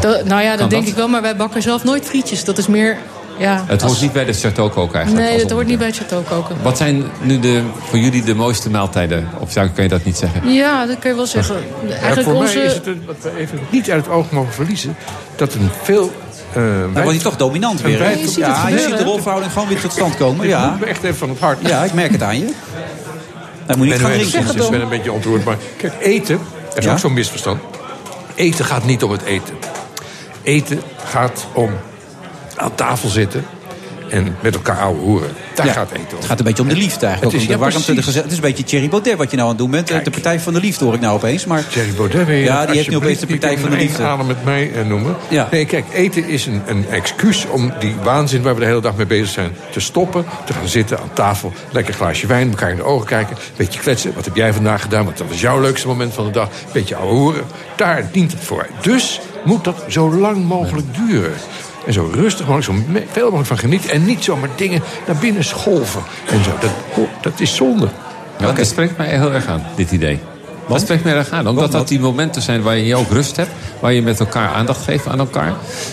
Dat- 0.00 0.24
nou 0.24 0.42
ja, 0.42 0.50
dat 0.50 0.58
Kan 0.58 0.68
denk 0.68 0.82
dat? 0.82 0.90
ik 0.90 0.96
wel, 0.96 1.08
maar 1.08 1.22
wij 1.22 1.36
bakken 1.36 1.62
zelf 1.62 1.84
nooit 1.84 2.04
frietjes. 2.04 2.44
Dat 2.44 2.58
is 2.58 2.66
meer... 2.66 2.98
Ja, 3.38 3.64
Het 3.66 3.82
als- 3.82 3.90
hoort 3.90 4.02
niet 4.02 4.12
bij 4.12 4.24
de 4.24 4.32
chateau 4.32 4.70
koken 4.70 4.94
eigenlijk. 4.98 5.28
Nee, 5.28 5.38
dat 5.38 5.50
hoort 5.50 5.66
niet 5.66 5.78
bij 5.78 5.86
het 5.86 5.96
château 6.02 6.28
koken. 6.28 6.56
Wat 6.62 6.76
zijn 6.76 7.04
nu 7.22 7.38
de, 7.40 7.62
voor 7.88 7.98
jullie 7.98 8.22
de 8.24 8.34
mooiste 8.34 8.70
maaltijden? 8.70 9.28
Of 9.38 9.52
zou- 9.52 9.68
kan 9.68 9.82
je 9.82 9.90
dat 9.90 10.04
niet 10.04 10.16
zeggen? 10.16 10.52
Ja, 10.52 10.86
dat 10.86 10.98
kun 10.98 11.10
je 11.10 11.16
wel 11.16 11.26
zeggen. 11.26 11.56
Ja, 11.86 11.94
Eigenlijk 11.94 12.22
voor 12.22 12.34
onze... 12.34 12.56
mij 12.56 12.66
is 12.66 12.74
het 12.74 12.86
een, 12.86 13.02
wat 13.06 13.16
we 13.20 13.36
even 13.38 13.58
niet 13.70 13.90
uit 13.90 14.04
het 14.04 14.14
oog 14.14 14.30
mogen 14.30 14.52
verliezen... 14.52 14.96
dat 15.36 15.54
een 15.54 15.70
veel... 15.82 16.12
eh 16.52 16.62
Dan 16.62 16.92
wordt 16.92 17.08
hij 17.10 17.18
toch 17.18 17.36
dominant 17.36 17.80
weer. 17.80 17.98
wijd- 17.98 18.20
je 18.20 18.26
ziet 18.28 18.46
het 18.46 18.56
Ja, 18.56 18.68
je 18.68 18.78
ziet 18.78 18.96
de 18.98 19.04
rolverhouding 19.04 19.52
gewoon 19.52 19.68
weer 19.68 19.80
tot 19.80 19.92
stand 19.92 20.16
komen. 20.16 20.44
Ik 20.44 20.50
Ja, 20.50 20.70
moet 20.70 20.80
me 20.80 20.86
echt 20.86 21.02
even 21.02 21.16
van 21.16 21.28
het 21.28 21.38
hart. 21.38 21.58
ja 21.68 21.84
ik 21.84 21.92
merk 21.92 22.10
het 22.10 22.22
aan 22.22 22.38
je. 22.38 22.52
Dan 23.66 23.78
moet 23.78 23.86
je 23.86 23.92
Ik 23.94 23.98
niet 24.00 24.08
gaan 24.08 24.18
drinken. 24.18 24.46
Het 24.46 24.64
ik 24.64 24.70
ben 24.70 24.80
een 24.80 24.88
beetje 24.88 25.12
ontroerd. 25.12 25.44
Maar 25.44 25.56
kijk, 25.76 25.92
eten, 26.00 26.38
er 26.72 26.78
is 26.78 26.84
Ja? 26.84 26.92
ook 26.92 26.98
zo'n 26.98 27.12
misverstand. 27.12 27.60
Eten 28.34 28.64
gaat 28.64 28.84
niet 28.84 29.02
om 29.02 29.10
het 29.10 29.22
eten. 29.22 29.54
Eten 30.42 30.80
gaat 31.04 31.46
om 31.52 31.70
aan 32.56 32.74
tafel 32.74 33.08
zitten. 33.08 33.44
en 34.10 34.36
met 34.40 34.54
elkaar 34.54 34.78
ouwe 34.80 34.98
hoeren. 35.00 35.30
Daar 35.54 35.66
Ja. 35.66 35.72
gaat 35.72 35.90
eten 35.90 36.08
om. 36.10 36.16
Het 36.16 36.24
gaat 36.24 36.38
een 36.38 36.44
beetje 36.44 36.62
om 36.62 36.68
de 36.68 36.76
liefde 36.76 37.06
eigenlijk. 37.06 37.22
Het 37.24 37.32
is- 37.34 37.40
ook 37.40 37.46
de 37.46 37.64
ja, 37.64 37.70
warmte, 37.70 37.78
de 37.78 37.84
precies. 37.84 38.04
geze- 38.04 38.20
Het 38.22 38.30
is 38.30 38.36
een 38.36 38.42
beetje 38.42 38.64
Thierry 38.64 38.88
Baudet 38.88 39.16
wat 39.16 39.30
je 39.30 39.36
nou 39.36 39.48
aan 39.48 39.54
het 39.54 39.62
doen 39.64 39.70
bent. 39.70 40.04
De 40.04 40.10
partij 40.10 40.40
van 40.40 40.52
de 40.52 40.60
liefde 40.60 40.84
hoor 40.84 40.94
ik 40.94 41.00
nou 41.00 41.14
opeens. 41.14 41.44
Maar... 41.46 41.66
Thierry 41.68 41.92
Baudet 41.92 42.26
je 42.26 42.34
Ja, 42.34 42.66
die 42.66 42.76
heeft 42.76 42.88
nu 42.90 42.96
opeens 42.96 43.18
de 43.18 43.26
partij 43.26 43.58
van 43.58 43.70
de 43.70 43.76
liefde. 43.76 44.02
adem 44.02 44.26
met 44.26 44.44
mij 44.44 44.72
eh, 44.72 44.86
noemen. 44.86 45.16
Ja. 45.28 45.48
Nee, 45.50 45.64
kijk, 45.64 45.84
eten 45.92 46.24
is 46.28 46.46
een, 46.46 46.62
een 46.66 46.88
excuus 46.90 47.46
om 47.46 47.72
die 47.80 47.94
waanzin 48.02 48.42
waar 48.42 48.54
we 48.54 48.60
de 48.60 48.66
hele 48.66 48.80
dag 48.80 48.96
mee 48.96 49.06
bezig 49.06 49.28
zijn 49.28 49.50
te 49.72 49.80
stoppen. 49.80 50.24
Te 50.44 50.52
gaan 50.52 50.68
zitten 50.68 50.98
aan 50.98 51.10
tafel, 51.12 51.52
lekker 51.70 51.94
glaasje 51.94 52.26
wijn, 52.26 52.48
elkaar 52.50 52.70
in 52.70 52.76
de 52.76 52.82
ogen 52.84 53.06
kijken. 53.06 53.36
Beetje 53.56 53.80
kletsen. 53.80 54.14
Wat 54.14 54.24
heb 54.24 54.36
jij 54.36 54.52
vandaag 54.52 54.82
gedaan? 54.82 55.04
Wat 55.04 55.22
was 55.28 55.40
jouw 55.40 55.60
leukste 55.60 55.86
moment 55.86 56.14
van 56.14 56.24
de 56.24 56.30
dag? 56.30 56.48
Beetje 56.72 56.96
ouwe 56.96 57.12
hoeren. 57.14 57.42
Daar 57.76 58.08
dient 58.12 58.32
het 58.32 58.44
voor. 58.44 58.66
Dus 58.82 59.20
moet 59.44 59.64
dat 59.64 59.84
zo 59.88 60.12
lang 60.14 60.44
mogelijk 60.44 60.86
duren. 61.06 61.32
En 61.86 61.92
zo 61.92 62.10
rustig 62.12 62.46
mogelijk, 62.46 62.86
zo 62.86 63.02
veel 63.10 63.24
mogelijk 63.24 63.46
van 63.46 63.58
genieten. 63.58 63.90
En 63.90 64.04
niet 64.04 64.24
zomaar 64.24 64.48
dingen 64.56 64.82
naar 65.06 65.16
binnen 65.16 65.44
scholven. 65.44 66.02
En 66.30 66.44
zo. 66.44 66.50
Dat, 66.60 66.70
oh, 66.94 67.08
dat 67.20 67.40
is 67.40 67.54
zonde. 67.54 67.88
Ja, 68.38 68.52
Dat 68.52 68.66
spreekt 68.66 68.96
mij 68.96 69.08
heel 69.08 69.32
erg 69.32 69.46
aan, 69.46 69.62
dit 69.76 69.90
idee. 69.90 70.20
Dat 70.68 70.80
spreekt 70.80 71.04
mij 71.04 71.14
erg 71.14 71.30
aan. 71.30 71.48
Omdat 71.48 71.72
dat 71.72 71.88
die 71.88 72.00
momenten 72.00 72.42
zijn 72.42 72.62
waar 72.62 72.76
je 72.76 72.96
ook 72.96 73.10
rust 73.10 73.36
hebt. 73.36 73.50
Waar 73.80 73.92
je 73.92 74.02
met 74.02 74.20
elkaar 74.20 74.48
aandacht 74.48 74.84
geeft 74.84 75.06
aan 75.06 75.18
elkaar. 75.18 75.52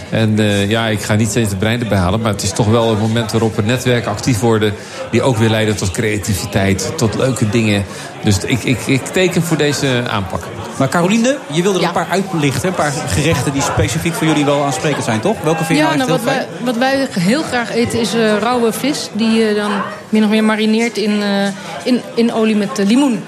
En 0.09 0.39
eh, 0.39 0.69
ja, 0.69 0.87
ik 0.87 1.01
ga 1.01 1.15
niet 1.15 1.29
steeds 1.29 1.49
het 1.49 1.59
brein 1.59 1.81
erbij 1.81 1.97
halen. 1.97 2.21
Maar 2.21 2.31
het 2.31 2.43
is 2.43 2.51
toch 2.51 2.67
wel 2.67 2.91
een 2.91 2.99
moment 2.99 3.31
waarop 3.31 3.57
er 3.57 3.63
netwerken 3.63 4.11
actief 4.11 4.39
worden. 4.39 4.73
Die 5.11 5.21
ook 5.21 5.37
weer 5.37 5.49
leiden 5.49 5.75
tot 5.75 5.91
creativiteit. 5.91 6.93
Tot 6.95 7.15
leuke 7.15 7.49
dingen. 7.49 7.85
Dus 8.23 8.37
ik, 8.37 8.63
ik, 8.63 8.79
ik 8.87 9.05
teken 9.05 9.41
voor 9.41 9.57
deze 9.57 10.03
aanpak. 10.07 10.43
Maar 10.81 10.89
Caroline, 10.89 11.37
je 11.51 11.61
wilde 11.61 11.79
er 11.79 11.85
een 11.85 11.91
paar 11.91 12.07
uitlichten. 12.09 12.69
Een 12.69 12.75
paar 12.75 12.91
gerechten 12.91 13.53
die 13.53 13.61
specifiek 13.61 14.13
voor 14.13 14.27
jullie 14.27 14.45
wel 14.45 14.63
aansprekend 14.63 15.03
zijn, 15.03 15.19
toch? 15.19 15.41
Welke 15.41 15.63
vind 15.63 15.79
je 15.79 15.83
Ja, 15.83 15.95
nou 15.95 15.97
nou, 15.97 16.09
wat, 16.09 16.23
wij, 16.23 16.47
wat 16.63 16.77
wij 16.77 17.07
heel 17.19 17.41
graag 17.41 17.71
eten 17.71 17.99
is 17.99 18.13
eh, 18.13 18.37
rauwe 18.37 18.71
vis. 18.73 19.09
Die 19.13 19.29
je 19.29 19.53
dan 19.55 19.71
min 20.09 20.23
of 20.23 20.29
meer 20.29 20.43
marineert 20.43 20.97
in, 20.97 21.21
eh, 21.21 21.47
in, 21.83 22.01
in 22.15 22.33
olie 22.33 22.55
met 22.55 22.79
eh, 22.79 22.85
limoen. 22.85 23.23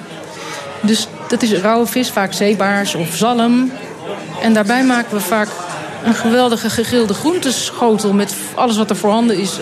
Dus 0.82 1.08
dat 1.28 1.42
is 1.42 1.54
rauwe 1.54 1.86
vis, 1.86 2.10
vaak 2.10 2.34
zeebaars 2.34 2.96
of 2.96 3.16
zalm. 3.16 3.72
En 4.42 4.54
daarbij 4.54 4.84
maken 4.84 5.14
we 5.14 5.22
vaak 5.22 5.48
een 6.04 6.16
geweldige 6.16 6.70
gegrilde 6.70 7.14
groenteschotel... 7.14 8.14
met 8.14 8.36
alles 8.56 8.78
wat 8.78 8.90
er 8.90 8.96
voorhanden 8.96 9.38
is. 9.38 9.60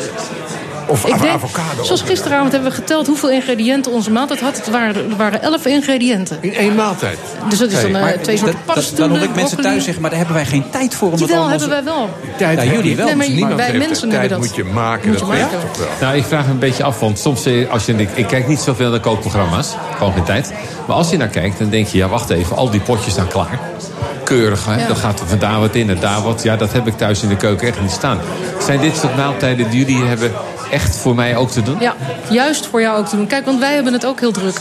Of 0.91 1.05
Ik 1.05 1.19
denk, 1.21 1.33
avocado. 1.33 1.83
Zoals 1.83 2.01
gisteravond 2.01 2.51
hebben 2.51 2.69
we 2.69 2.75
geteld 2.75 3.07
hoeveel 3.07 3.29
ingrediënten 3.31 3.91
onze 3.91 4.11
maaltijd 4.11 4.39
had. 4.41 4.55
Het 4.57 4.69
waren, 4.69 4.95
er 4.95 5.15
waren 5.17 5.41
elf 5.41 5.65
ingrediënten. 5.65 6.37
In 6.41 6.53
één 6.55 6.75
maaltijd? 6.75 7.17
Dus 7.49 7.59
dat 7.59 7.71
is 7.71 7.81
dan 7.81 7.95
eh, 7.95 8.01
Maar 8.01 8.11
twee 8.21 8.37
soorten 8.37 8.45
dat- 8.45 8.53
dat- 8.55 8.65
paddenstoelen, 8.65 9.09
Dan 9.09 9.17
hoor 9.17 9.27
ik 9.27 9.35
mensen 9.35 9.43
broccoli. 9.49 9.67
thuis 9.69 9.83
zeggen, 9.83 10.01
maar 10.01 10.09
daar 10.11 10.19
hebben 10.19 10.37
wij 10.37 10.45
geen 10.45 10.63
tijd 10.69 10.95
voor. 10.95 11.11
Om 11.11 11.17
dat 11.19 11.19
Jawel, 11.29 11.35
allemaal 11.43 11.59
hebben 11.59 11.83
wij 11.83 11.83
wel. 11.93 12.09
Tijd 12.37 12.61
Ja, 12.63 12.71
jullie 12.73 12.95
wel. 12.95 13.05
Nee, 13.05 13.15
maar 13.15 13.29
Niemand 13.29 13.55
wij 13.55 13.73
mensen 13.77 14.09
tijd 14.09 14.21
hebben 14.21 14.39
dat. 14.39 14.47
moet 14.47 14.55
je 14.55 14.63
maken. 14.63 15.09
Moet 15.09 15.19
dat 15.19 15.27
je 15.27 15.33
weet 15.33 15.41
maken. 15.43 15.59
toch 15.59 15.77
wel. 15.77 15.87
Nou, 16.01 16.15
ik 16.17 16.23
vraag 16.23 16.45
me 16.45 16.51
een 16.51 16.59
beetje 16.59 16.83
af, 16.83 16.99
want 16.99 17.19
soms 17.19 17.45
eh, 17.45 17.69
als 17.71 17.85
je, 17.85 17.93
ik, 17.93 18.09
ik 18.13 18.27
kijk 18.27 18.47
niet 18.47 18.59
zoveel 18.59 18.89
naar 18.89 18.99
kookprogramma's, 18.99 19.75
gewoon 19.97 20.13
geen 20.13 20.23
tijd. 20.23 20.53
Maar 20.87 20.95
als 20.95 21.09
je 21.09 21.17
naar 21.17 21.27
kijkt, 21.27 21.59
dan 21.59 21.69
denk 21.69 21.87
je, 21.87 21.97
ja 21.97 22.07
wacht 22.07 22.29
even, 22.29 22.55
al 22.57 22.69
die 22.69 22.79
potjes 22.81 23.13
staan 23.13 23.27
klaar. 23.27 23.59
Keurig, 24.23 24.65
hè? 24.65 24.81
Ja. 24.81 24.87
dan 24.87 24.95
gaat 24.95 25.19
er 25.19 25.27
vandaan 25.27 25.59
wat 25.59 25.75
in 25.75 25.89
en 25.89 25.97
daar 25.99 26.21
wat. 26.21 26.43
Ja, 26.43 26.55
dat 26.55 26.73
heb 26.73 26.87
ik 26.87 26.97
thuis 26.97 27.23
in 27.23 27.29
de 27.29 27.35
keuken 27.35 27.67
echt 27.67 27.81
niet 27.81 27.91
staan. 27.91 28.19
Zijn 28.65 28.79
dit 28.79 28.97
soort 28.97 29.15
maaltijden 29.17 29.69
die 29.69 29.85
jullie 29.85 30.05
hebben 30.05 30.31
echt 30.71 30.97
voor 30.97 31.15
mij 31.15 31.35
ook 31.35 31.49
te 31.51 31.61
doen? 31.61 31.77
Ja, 31.79 31.95
juist 32.29 32.65
voor 32.65 32.81
jou 32.81 32.99
ook 32.99 33.07
te 33.07 33.15
doen. 33.15 33.27
Kijk, 33.27 33.45
want 33.45 33.59
wij 33.59 33.73
hebben 33.73 33.93
het 33.93 34.05
ook 34.05 34.19
heel 34.19 34.31
druk. 34.31 34.59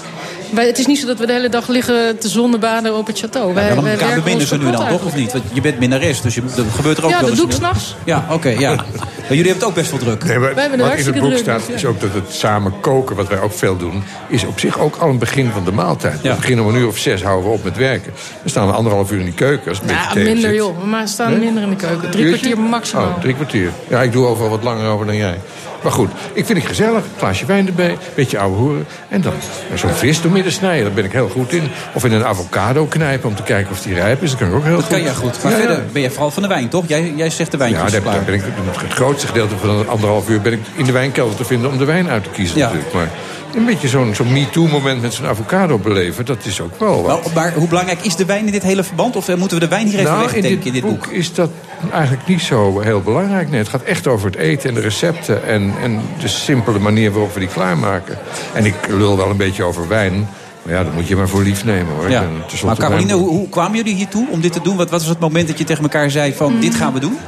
Wij, 0.54 0.66
het 0.66 0.78
is 0.78 0.86
niet 0.86 0.98
zo 0.98 1.06
dat 1.06 1.18
we 1.18 1.26
de 1.26 1.32
hele 1.32 1.48
dag 1.48 1.68
liggen 1.68 2.18
te 2.18 2.28
zonnebaden 2.28 2.96
op 2.96 3.06
het 3.06 3.24
château. 3.24 3.32
Wij, 3.32 3.44
Ja, 3.44 3.54
wij 3.54 3.74
dan 3.74 3.84
werken 3.84 4.20
KBB 4.22 4.32
ons 4.32 4.42
is 4.42 4.50
er 4.50 4.58
nu 4.58 4.70
dan, 4.70 4.88
toch? 4.88 5.04
Of 5.04 5.14
niet? 5.16 5.32
Want 5.32 5.44
je 5.52 5.60
bent 5.60 5.78
minnares, 5.78 6.20
dus 6.20 6.34
je, 6.34 6.42
dat 6.56 6.64
gebeurt 6.74 6.98
er 6.98 7.04
ook 7.04 7.10
Ja, 7.10 7.18
wel 7.20 7.28
dat 7.28 7.36
doe 7.36 7.46
ik 7.46 7.52
s'nachts. 7.52 7.94
Ja, 8.04 8.26
oké, 8.30 8.48
ja. 8.48 8.74
Maar 9.30 9.38
jullie 9.38 9.52
hebben 9.52 9.68
het 9.68 9.78
ook 9.78 9.90
best 9.90 9.90
wel 9.90 9.98
druk. 10.16 10.24
Nee, 10.24 10.38
maar 10.38 10.54
Wij 10.54 10.62
hebben 10.62 10.80
wat 10.88 10.98
in 10.98 11.04
het 11.06 11.14
boek 11.14 11.24
druk, 11.24 11.38
staat, 11.38 11.58
dus 11.58 11.66
ja. 11.68 11.74
is 11.74 11.84
ook 11.84 12.00
dat 12.00 12.10
het 12.14 12.32
samen 12.34 12.72
koken, 12.80 13.16
wat 13.16 13.28
wij 13.28 13.40
ook 13.40 13.52
veel 13.52 13.76
doen, 13.76 14.02
is 14.28 14.44
op 14.44 14.58
zich 14.60 14.78
ook 14.78 14.96
al 14.96 15.08
een 15.08 15.18
begin 15.18 15.50
van 15.52 15.64
de 15.64 15.72
maaltijd. 15.72 16.20
We 16.22 16.34
beginnen 16.34 16.64
om 16.64 16.74
een 16.74 16.80
uur 16.80 16.86
of 16.86 16.96
zes, 16.98 17.22
houden 17.22 17.48
we 17.50 17.54
op 17.56 17.64
met 17.64 17.76
werken. 17.76 18.12
Dan 18.40 18.50
staan 18.50 18.66
we 18.66 18.72
anderhalf 18.72 19.10
uur 19.12 19.18
in 19.18 19.24
die 19.24 19.34
keuken. 19.34 19.68
Als 19.68 19.78
het 19.80 19.90
een 19.90 19.96
Ja, 19.96 20.10
minder 20.14 20.50
zit. 20.50 20.54
joh. 20.54 20.84
Maar 20.84 21.02
we 21.02 21.08
staan 21.08 21.30
Nee? 21.30 21.40
minder 21.40 21.62
in 21.62 21.70
de 21.70 21.76
keuken. 21.76 22.10
Drie 22.10 22.24
Uurtje? 22.24 22.46
kwartier 22.48 22.68
maximaal. 22.70 23.04
Oh, 23.06 23.20
drie 23.20 23.34
kwartier. 23.34 23.70
Ja, 23.88 24.02
ik 24.02 24.12
doe 24.12 24.26
overal 24.26 24.50
wat 24.50 24.62
langer 24.62 24.88
over 24.90 25.06
dan 25.06 25.16
jij. 25.16 25.38
Maar 25.82 25.92
goed, 25.92 26.10
ik 26.32 26.46
vind 26.46 26.58
het 26.58 26.66
gezellig. 26.66 27.02
Glaasje 27.18 27.46
wijn 27.46 27.66
erbij, 27.66 27.96
beetje 28.14 28.38
ouwe 28.38 28.56
hoeren. 28.56 28.86
En 29.08 29.20
dan 29.20 29.32
zo'n 29.74 29.90
vis 29.90 30.20
door 30.22 30.30
midden 30.32 30.52
snijden, 30.52 30.84
daar 30.84 30.92
ben 30.94 31.04
ik 31.04 31.12
heel 31.12 31.28
goed 31.28 31.52
in. 31.52 31.70
Of 31.94 32.04
in 32.04 32.12
een 32.12 32.24
avocado 32.24 32.84
knijpen 32.86 33.28
om 33.28 33.34
te 33.34 33.42
kijken 33.42 33.72
of 33.72 33.82
die 33.82 33.94
rijp 33.94 34.22
is. 34.22 34.30
Dat 34.30 34.38
kan 34.38 34.48
ik 34.48 34.54
ook 34.54 34.64
heel 34.64 34.72
Dat 34.74 34.82
goed. 34.84 34.92
kan 34.92 35.02
jij 35.02 35.14
goed. 35.14 35.42
Maar 35.42 35.52
Ja, 35.52 35.58
ja. 35.58 35.64
verder 35.66 35.84
ben 35.92 36.02
je 36.02 36.10
vooral 36.10 36.30
van 36.30 36.42
de 36.42 36.48
wijn, 36.48 36.68
toch? 36.68 36.84
Jij, 36.86 37.12
jij 37.16 37.30
zegt 37.30 37.50
de 37.50 37.56
Ja, 37.56 37.62
wijntjes 37.70 38.02
daar, 38.02 38.22
ben 38.24 38.34
ik, 38.34 38.42
het 38.78 38.92
grootste 38.92 39.26
gedeelte 39.26 39.56
van 39.56 39.70
een 39.70 39.88
anderhalf 39.88 40.28
uur 40.28 40.40
ben 40.40 40.52
ik 40.52 40.60
in 40.74 40.84
de 40.84 40.92
wijnkelder 40.92 41.36
te 41.36 41.44
vinden 41.44 41.70
om 41.70 41.78
de 41.78 41.84
wijn 41.84 42.08
uit 42.08 42.24
te 42.24 42.30
kiezen 42.30 42.58
Ja. 42.58 42.64
natuurlijk. 42.66 42.92
Maar 42.94 43.08
een 43.54 43.64
beetje 43.64 43.88
zo'n 43.88 44.14
zo'n 44.14 44.32
MeToo-moment 44.32 45.02
met 45.02 45.14
zo'n 45.14 45.26
avocado 45.26 45.78
beleven, 45.78 46.24
dat 46.24 46.44
is 46.44 46.60
ook 46.60 46.78
wel 46.78 47.02
wat. 47.02 47.24
Maar, 47.24 47.34
maar 47.34 47.52
hoe 47.52 47.68
belangrijk 47.68 48.00
is 48.00 48.16
de 48.16 48.24
wijn 48.24 48.46
in 48.46 48.52
dit 48.52 48.62
hele 48.62 48.84
verband? 48.84 49.16
Of 49.16 49.28
eh, 49.28 49.36
moeten 49.36 49.58
we 49.58 49.64
de 49.64 49.70
wijn 49.70 49.86
hier 49.86 49.98
even 49.98 50.10
nou, 50.10 50.24
in 50.24 50.30
wegdenken 50.32 50.58
dit, 50.58 50.66
in 50.66 50.72
dit 50.72 50.82
boek? 50.82 51.04
boek 51.04 51.12
is 51.12 51.34
dat 51.34 51.50
eigenlijk 51.92 52.26
niet 52.26 52.40
zo 52.40 52.80
heel 52.80 53.00
belangrijk. 53.00 53.50
Nee, 53.50 53.58
het 53.58 53.68
gaat 53.68 53.82
echt 53.82 54.06
over 54.06 54.26
het 54.26 54.36
eten 54.36 54.68
en 54.68 54.74
de 54.74 54.80
recepten... 54.80 55.44
en, 55.46 55.74
en 55.82 56.00
de 56.20 56.28
simpele 56.28 56.78
manier 56.78 57.12
waarop 57.12 57.34
we 57.34 57.40
die 57.40 57.48
klaarmaken. 57.48 58.18
En 58.52 58.64
ik 58.64 58.74
lul 58.88 59.16
wel 59.16 59.30
een 59.30 59.36
beetje 59.36 59.62
over 59.62 59.88
wijn... 59.88 60.28
maar 60.62 60.74
ja, 60.74 60.84
dat 60.84 60.94
moet 60.94 61.08
je 61.08 61.16
maar 61.16 61.28
voor 61.28 61.42
lief 61.42 61.64
nemen, 61.64 61.94
hoor. 61.94 62.10
Ja. 62.10 62.20
Ik 62.20 62.28
ben 62.28 62.42
tenslotte 62.46 62.80
Maar 62.80 62.90
Caroline, 62.90 63.12
hoe, 63.12 63.28
hoe 63.28 63.48
kwamen 63.48 63.76
jullie 63.76 63.94
hiertoe 63.94 64.28
om 64.30 64.40
dit 64.40 64.52
te 64.52 64.60
doen? 64.62 64.76
Wat, 64.76 64.90
wat 64.90 65.00
was 65.00 65.08
het 65.08 65.20
moment 65.20 65.48
dat 65.48 65.58
je 65.58 65.64
tegen 65.64 65.82
elkaar 65.82 66.10
zei 66.10 66.34
van 66.34 66.60
dit 66.60 66.74
gaan 66.74 66.92
we 66.92 67.00
doen? 67.00 67.18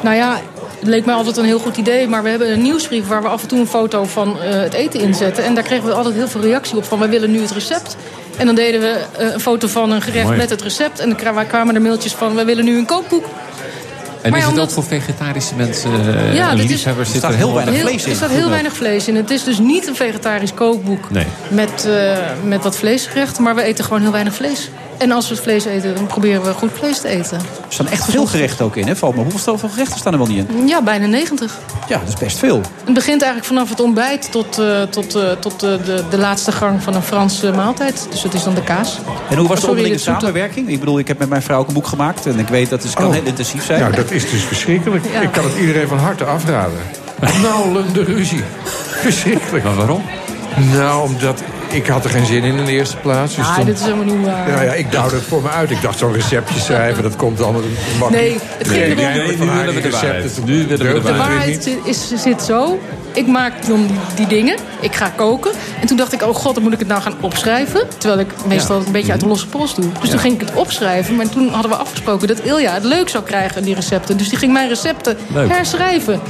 Nou 0.00 0.16
ja, 0.16 0.40
het 0.78 0.88
leek 0.88 1.04
mij 1.04 1.14
altijd 1.14 1.36
een 1.36 1.44
heel 1.44 1.58
goed 1.58 1.76
idee. 1.76 2.08
Maar 2.08 2.22
we 2.22 2.28
hebben 2.28 2.52
een 2.52 2.62
nieuwsbrief 2.62 3.06
waar 3.06 3.22
we 3.22 3.28
af 3.28 3.42
en 3.42 3.48
toe 3.48 3.58
een 3.58 3.66
foto 3.66 4.04
van 4.04 4.40
eh, 4.42 4.50
het 4.60 4.72
eten 4.72 5.00
inzetten. 5.00 5.44
En 5.44 5.54
daar 5.54 5.64
kregen 5.64 5.86
we 5.86 5.92
altijd 5.92 6.14
heel 6.14 6.28
veel 6.28 6.40
reactie 6.40 6.76
op 6.76 6.84
van 6.84 6.98
wij 6.98 7.08
willen 7.08 7.30
nu 7.30 7.40
het 7.40 7.50
recept. 7.50 7.96
En 8.36 8.46
dan 8.46 8.54
deden 8.54 8.80
we 8.80 9.04
eh, 9.18 9.32
een 9.32 9.40
foto 9.40 9.68
van 9.68 9.90
een 9.90 10.02
gerecht 10.02 10.24
Mooi. 10.26 10.36
met 10.36 10.50
het 10.50 10.62
recept. 10.62 10.98
En 11.00 11.08
dan 11.08 11.16
kwa- 11.18 11.44
kwamen 11.44 11.74
er 11.74 11.82
mailtjes 11.82 12.12
van 12.12 12.34
wij 12.34 12.44
willen 12.44 12.64
nu 12.64 12.78
een 12.78 12.86
kookboek. 12.86 13.24
En 14.26 14.32
Maar 14.32 14.40
is 14.40 14.46
het 14.46 14.54
ook 14.54 14.60
omdat- 14.60 14.74
voor 14.74 14.84
vegetarische 14.84 15.54
mensen, 15.54 15.90
eh 15.92 16.34
Ja, 16.34 16.50
is- 16.52 16.66
liefhebbers? 16.68 17.08
Er 17.08 17.14
zit 17.14 17.22
staat 17.24 17.34
heel 17.34 17.52
weinig 17.54 17.74
Heel- 17.74 17.86
vlees 17.86 18.04
in. 18.04 18.10
Er 18.10 18.16
staat 18.16 18.30
heel 18.30 18.48
weinig 18.50 18.72
vlees 18.72 19.08
in. 19.08 19.16
Het 19.16 19.30
is 19.30 19.44
dus 19.44 19.58
niet 19.58 19.86
een 19.86 19.96
vegetarisch 19.96 20.54
kookboek 20.54 21.10
Nee. 21.10 21.26
met, 21.48 21.86
eh, 21.86 21.92
met 22.44 22.62
wat 22.62 22.76
vleesgerechten. 22.76 23.42
Maar 23.42 23.54
we 23.54 23.62
eten 23.62 23.84
gewoon 23.84 24.00
heel 24.02 24.12
weinig 24.12 24.34
vlees. 24.34 24.70
En 24.98 25.10
als 25.12 25.28
we 25.28 25.34
het 25.34 25.42
vlees 25.42 25.64
eten, 25.64 25.94
dan 25.94 26.06
proberen 26.06 26.42
we 26.42 26.52
goed 26.52 26.70
vlees 26.78 27.00
te 27.00 27.08
eten. 27.08 27.36
Er 27.38 27.44
staan 27.68 27.88
echt 27.88 28.04
veel 28.04 28.26
gerechten 28.26 28.64
ook 28.64 28.76
in, 28.76 28.86
hè? 28.86 28.96
Valt 28.96 29.16
me. 29.16 29.22
Hoeveel 29.22 29.58
veel 29.58 29.68
gerechten 29.68 29.98
staan 29.98 30.12
er 30.12 30.18
wel 30.18 30.26
niet 30.28 30.48
in? 30.48 30.66
Ja, 30.68 30.82
bijna 30.82 31.06
90. 31.06 31.58
Ja, 31.88 31.98
dat 31.98 32.08
is 32.08 32.14
best 32.14 32.38
veel. 32.38 32.60
Het 32.84 32.94
begint 32.94 33.22
eigenlijk 33.22 33.44
vanaf 33.52 33.68
het 33.68 33.80
ontbijt 33.80 34.28
tot, 34.30 34.58
eh, 34.58 34.82
tot, 34.82 35.14
eh, 35.14 35.30
tot 35.40 35.62
eh, 35.62 35.70
de, 35.84 36.02
de 36.10 36.18
laatste 36.18 36.52
gang 36.52 36.82
van 36.82 36.94
een 36.94 37.02
Franse 37.02 37.50
maaltijd. 37.52 38.06
Dus 38.10 38.22
dat 38.22 38.34
is 38.34 38.42
dan 38.44 38.54
de 38.54 38.62
kaas. 38.62 38.98
En 39.28 39.36
hoe 39.36 39.46
was 39.48 39.56
de 39.56 39.60
Sorry, 39.60 39.68
onderlinge 39.68 39.88
dit 39.96 40.00
zoete. 40.04 40.20
samenwerking? 40.20 40.68
Ik 40.68 40.78
bedoel, 40.80 40.98
ik 40.98 41.08
heb 41.08 41.18
met 41.18 41.28
mijn 41.28 41.42
vrouw 41.42 41.58
ook 41.58 41.68
een 41.68 41.74
boek 41.74 41.86
gemaakt. 41.86 42.26
En 42.26 42.38
ik 42.38 42.48
weet 42.48 42.70
dat 42.70 42.82
het 42.82 42.94
kan 42.94 43.06
Oh. 43.06 43.12
heel 43.12 43.24
intensief 43.24 43.64
zijn. 43.64 43.80
Nou, 43.80 43.94
dat 43.94 44.10
is 44.16 44.30
dus 44.30 44.42
verschrikkelijk. 44.42 45.04
Ja. 45.12 45.20
Ik 45.20 45.32
kan 45.32 45.44
het 45.44 45.56
iedereen 45.58 45.88
van 45.88 45.98
harte 45.98 46.24
afraden. 46.24 46.78
Naulende 47.42 48.04
ruzie. 48.04 48.42
Verschrikkelijk. 48.90 49.64
Maar 49.64 49.74
waarom? 49.74 50.02
Nou, 50.72 51.02
omdat 51.08 51.42
ik 51.70 51.86
had 51.86 52.04
er 52.04 52.10
geen 52.10 52.26
zin 52.26 52.42
in 52.44 52.54
in 52.56 52.64
de 52.64 52.70
eerste 52.72 52.96
plaats. 52.96 53.34
Dus 53.34 53.44
Ah, 53.44 53.56
dan- 53.56 53.64
dit 53.64 53.78
is 53.78 53.84
helemaal 53.84 54.04
niet 54.04 54.24
waar. 54.26 54.48
Ja, 54.50 54.62
ja, 54.62 54.72
ik 54.72 54.90
douwde 54.92 55.14
het 55.14 55.24
voor 55.24 55.42
me 55.42 55.48
uit. 55.48 55.70
Ik 55.70 55.82
dacht 55.82 55.98
zo'n 55.98 56.12
receptje 56.12 56.60
schrijven, 56.60 57.02
dat 57.02 57.16
komt 57.16 57.38
dan 57.38 57.52
makkelijk. 57.98 58.24
Nee, 58.24 58.38
het 58.58 58.68
ging 58.68 58.82
erom- 58.82 58.96
Nee, 58.96 59.04
hebt 59.06 59.38
nu 59.38 59.46
willen 59.46 59.74
we 59.74 59.80
de 59.80 59.90
waarheid. 59.90 60.38
Nu 60.44 60.66
willen 60.66 60.94
we 60.94 61.00
de 61.02 61.16
waarheid 61.16 61.62
zit, 61.64 61.78
is, 61.84 62.12
zit 62.22 62.42
zo. 62.42 62.78
Ik 63.16 63.26
maak 63.26 63.66
dan 63.66 63.86
die, 63.86 63.96
die 64.14 64.26
dingen. 64.26 64.56
Ik 64.80 64.94
ga 64.94 65.08
koken. 65.08 65.52
En 65.80 65.86
toen 65.86 65.96
dacht 65.96 66.12
ik, 66.12 66.22
oh 66.22 66.34
god, 66.34 66.54
dan 66.54 66.62
moet 66.62 66.72
ik 66.72 66.78
het 66.78 66.88
nou 66.88 67.02
gaan 67.02 67.14
opschrijven. 67.20 67.80
Terwijl 67.98 68.20
ik 68.20 68.30
meestal 68.46 68.76
het 68.76 68.86
een 68.86 68.92
beetje 68.92 69.12
uit 69.12 69.20
de 69.20 69.26
losse 69.26 69.46
pols 69.46 69.74
doe. 69.74 69.84
Dus 70.00 70.10
toen 70.10 70.18
ging 70.18 70.34
ik 70.34 70.40
het 70.40 70.54
opschrijven. 70.54 71.16
Maar 71.16 71.28
toen 71.28 71.48
hadden 71.48 71.70
we 71.70 71.76
afgesproken 71.76 72.28
dat 72.28 72.38
Ilja 72.40 72.72
het 72.74 72.84
leuk 72.84 73.08
zou 73.08 73.24
krijgen, 73.24 73.62
die 73.62 73.74
recepten. 73.74 74.16
Dus 74.16 74.28
die 74.28 74.38
ging 74.38 74.52
mijn 74.52 74.68
recepten 74.68 75.16
Leuk. 75.34 75.48
herschrijven. 75.48 76.14
En 76.14 76.22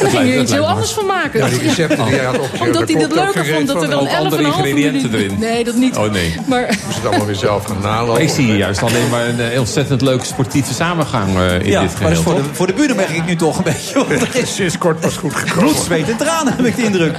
dan 0.00 0.10
ging 0.10 0.22
hij 0.22 0.34
er 0.34 0.40
iets 0.42 0.52
heel 0.52 0.68
anders 0.68 0.90
van 0.90 1.06
maken. 1.06 1.40
Ja, 1.40 1.48
die 1.48 1.58
recepten 1.58 2.04
die 2.04 2.14
jij 2.14 2.24
had 2.24 2.34
opgeschreven, 2.38 2.66
Omdat 2.66 2.88
hij 2.88 2.98
daar 2.98 3.08
het 3.08 3.34
leuker 3.34 3.54
vond 3.54 3.66
dat 3.66 3.82
er 3.82 3.90
dan 3.90 4.00
Ook 4.00 4.06
11 4.08 4.18
andere 4.18 4.36
en 4.42 4.44
een 4.44 4.52
halve 4.52 4.68
ingrediënten 4.68 5.14
erin. 5.14 5.36
Nee, 5.38 5.64
dat 5.64 5.74
niet. 5.74 5.96
Oh 5.96 6.10
nee. 6.12 6.34
Maar 6.46 6.78
moest 6.84 6.96
het 6.96 7.06
allemaal 7.06 7.26
weer 7.26 7.34
zelf 7.36 7.64
gaan 7.64 7.76
nalopen. 7.82 8.12
Maar 8.12 8.22
ik 8.22 8.28
zie 8.28 8.44
hier 8.44 8.56
juist 8.56 8.82
alleen 8.82 9.08
maar 9.10 9.28
een 9.28 9.40
eh, 9.40 9.58
ontzettend 9.58 10.00
leuke 10.02 10.24
sportieve 10.24 10.74
samengang 10.74 11.36
eh, 11.36 11.54
in 11.60 11.66
ja, 11.66 11.80
dit 11.80 11.90
maar 11.90 11.96
geheel. 11.98 12.12
is 12.12 12.18
voor, 12.18 12.34
de, 12.34 12.42
voor 12.52 12.66
de 12.66 12.72
buren 12.72 12.96
merk 12.96 13.08
ik 13.10 13.26
nu 13.26 13.36
toch 13.36 13.56
een 13.58 13.64
beetje. 13.64 13.94
Want 13.94 14.10
er 14.10 14.36
is 14.36 14.54
Sinds 14.54 14.78
kort 14.78 15.00
pas 15.00 15.16
goed 15.16 15.34
gekomen. 15.34 15.64
bloed, 15.72 15.82
zweet 15.84 16.08
en 16.18 16.26
tranen, 16.26 16.56
heb 16.56 16.66
ik 16.66 16.76
de 16.76 16.82
indruk. 16.84 17.16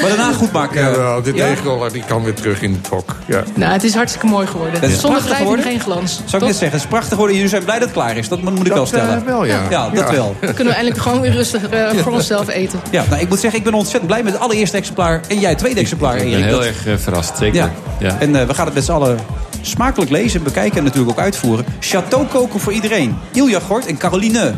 Maar 0.00 0.08
daarna 0.08 0.32
goed 0.32 0.52
maken. 0.52 0.80
Jawel, 0.82 1.22
dit 1.22 1.36
Ja? 1.36 1.54
die 1.92 2.02
kan 2.06 2.22
weer 2.24 2.34
terug 2.34 2.62
in 2.62 2.72
het 2.72 2.86
hok. 2.88 3.16
Ja. 3.26 3.42
nou, 3.54 3.72
het 3.72 3.84
is 3.84 3.94
hartstikke 3.94 4.26
mooi 4.26 4.46
geworden. 4.46 4.80
Dat 4.80 4.90
is 4.90 5.00
Zonder 5.00 5.18
prachtig 5.18 5.36
geworden. 5.38 5.64
geen 5.64 5.80
glans. 5.80 6.12
Zou 6.24 6.42
ik 6.42 6.48
net 6.48 6.56
zeggen, 6.58 6.70
het 6.70 6.80
is 6.80 6.86
prachtig 6.86 7.10
geworden. 7.12 7.34
Jullie 7.34 7.50
zijn 7.50 7.64
blij 7.64 7.78
dat 7.78 7.84
het 7.88 7.96
klaar 7.96 8.16
is. 8.16 8.28
Dat 8.28 8.40
moet 8.42 8.58
ik 8.58 8.66
wel 8.66 8.76
Dat, 8.76 8.86
stellen. 8.88 9.16
eh, 9.16 9.22
wel, 9.26 9.44
ja. 9.44 9.60
Ja, 9.70 9.88
dat 9.88 9.98
Ja. 10.08 10.10
wel. 10.14 10.36
Dan 10.40 10.54
kunnen 10.54 10.72
we 10.72 10.78
eindelijk 10.78 11.02
gewoon 11.02 11.20
weer 11.20 11.32
rustig 11.32 11.68
eh, 11.68 11.88
voor 12.02 12.12
onszelf 12.12 12.48
eten. 12.48 12.80
Ja, 12.90 13.04
nou, 13.08 13.20
ik 13.22 13.28
moet 13.28 13.40
zeggen, 13.40 13.58
ik 13.58 13.64
ben 13.64 13.74
ontzettend 13.74 14.06
blij 14.06 14.22
met 14.22 14.32
het 14.32 14.42
allereerste 14.42 14.76
exemplaar. 14.76 15.20
En 15.28 15.38
jij 15.40 15.50
het 15.50 15.58
tweede 15.58 15.80
exemplaar, 15.80 16.16
Ik 16.16 16.22
ben 16.22 16.30
Erik. 16.32 16.44
heel 16.44 16.56
Dat- 16.56 16.64
erg 16.64 16.86
eh, 16.86 16.94
verrast, 16.96 17.36
zeker. 17.38 17.54
Ja. 17.56 17.70
Ja. 17.98 18.16
En 18.18 18.36
eh, 18.40 18.46
we 18.46 18.54
gaan 18.54 18.64
het 18.66 18.74
met 18.74 18.84
z'n 18.84 18.92
allen 18.92 19.18
smakelijk 19.60 20.10
lezen, 20.10 20.42
bekijken 20.42 20.78
en 20.78 20.84
natuurlijk 20.84 21.10
ook 21.10 21.24
uitvoeren. 21.24 21.64
Chateau 21.80 22.26
koken 22.26 22.60
voor 22.60 22.72
iedereen. 22.72 23.16
Ilja 23.32 23.60
Gort 23.60 23.86
en 23.86 23.96
Caroline 23.96 24.52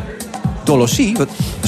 Dolossi. 0.63 1.13
Wat, 1.17 1.27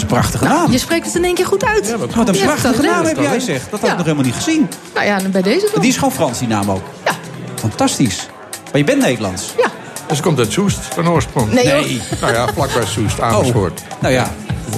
dat 0.10 0.18
prachtige 0.18 0.43
Nou, 0.43 0.57
naam. 0.60 0.72
je 0.72 0.78
spreekt 0.78 1.05
het 1.05 1.16
in 1.16 1.24
één 1.24 1.36
keer 1.36 1.45
goed 1.45 1.66
uit. 1.66 1.95
Wat 2.16 2.28
een 2.28 2.34
Ja, 2.34 2.43
prachtige 2.45 2.82
naam 2.82 3.05
heb 3.05 3.18
jij 3.20 3.39
zeg. 3.39 3.70
Dat 3.70 3.80
had 3.80 3.89
ik 3.89 3.95
nog 3.95 4.05
helemaal 4.05 4.26
niet 4.26 4.36
gezien. 4.36 4.70
Nou 4.93 5.05
ja, 5.05 5.20
bij 5.32 5.41
deze 5.41 5.70
wel. 5.72 5.82
Die 5.82 5.89
is 5.89 5.95
gewoon 5.97 6.12
Frans, 6.14 6.39
die 6.39 6.47
naam 6.47 6.72
ook. 6.72 6.84
Ja. 7.05 7.12
Fantastisch. 7.55 8.28
Maar 8.64 8.78
je 8.78 8.84
bent 8.84 9.01
Nederlands. 9.01 9.53
Ja. 9.57 9.68
Dus 10.07 10.18
ze 10.18 10.24
komt 10.24 10.39
uit 10.39 10.51
Soest 10.51 10.80
van 10.93 11.10
oorsprong. 11.10 11.51
Nee. 11.53 12.01
Nou 12.22 12.34
ja, 12.34 12.47
vlakbij 12.53 12.86
Soest, 12.86 13.22
Amersfoort. 13.22 13.82
Nou 13.99 14.14
ja, 14.14 14.32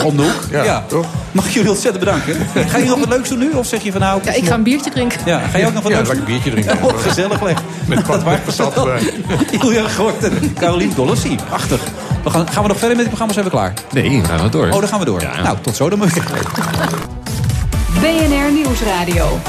om 0.03 0.17
de 0.17 0.23
hoek. 0.23 0.63
Ja, 0.65 0.83
toch? 0.87 1.05
Mag 1.31 1.45
ik 1.45 1.51
jullie 1.51 1.69
ontzettend 1.69 2.03
bedanken. 2.05 2.35
Ga 2.69 2.77
je 2.77 2.85
nog 2.85 2.99
wat 2.99 3.09
leuks 3.09 3.29
doen 3.29 3.37
nu? 3.39 3.51
Of 3.51 3.65
zeg 3.67 3.83
je 3.83 3.91
van 3.91 4.01
nou... 4.01 4.21
Ja, 4.23 4.31
ik 4.33 4.45
ga 4.47 4.53
een 4.53 4.63
biertje 4.63 4.91
drinken. 4.91 5.19
Ja, 5.25 5.39
ga 5.51 5.57
je 5.57 5.65
ook 5.67 5.73
nog 5.73 5.83
wat 5.83 5.91
Ja, 5.91 5.97
leuks 5.97 6.09
lekker 6.09 6.27
doen? 6.27 6.41
biertje 6.41 6.61
drinken. 6.63 6.83
Oh, 6.89 6.97
gezellig 6.99 7.41
leg. 7.43 7.61
Met 7.85 8.05
Dat 8.05 8.23
waard 8.23 8.43
patat 8.43 8.75
erbij. 8.77 9.13
Julia 9.61 9.87
Gort 9.89 10.23
en 10.23 10.53
Carolien 10.59 10.91
Dolossi. 10.95 11.35
Prachtig. 11.47 11.79
We 12.23 12.29
gaan, 12.29 12.47
gaan 12.49 12.61
we 12.61 12.67
nog 12.67 12.77
verder 12.77 12.97
met 12.97 13.05
het 13.05 13.07
programma? 13.07 13.33
Zijn 13.33 13.45
we 13.45 13.51
klaar? 13.51 13.73
Nee, 13.91 14.23
gaan 14.23 14.43
we 14.43 14.49
door. 14.49 14.65
Oh, 14.65 14.79
dan 14.79 14.87
gaan 14.87 14.99
we 14.99 15.05
door. 15.05 15.23
Nou, 15.43 15.57
tot 15.61 15.75
zo 15.75 15.89
dan. 15.89 15.99
BNR 18.01 18.51
Nieuwsradio. 18.53 19.39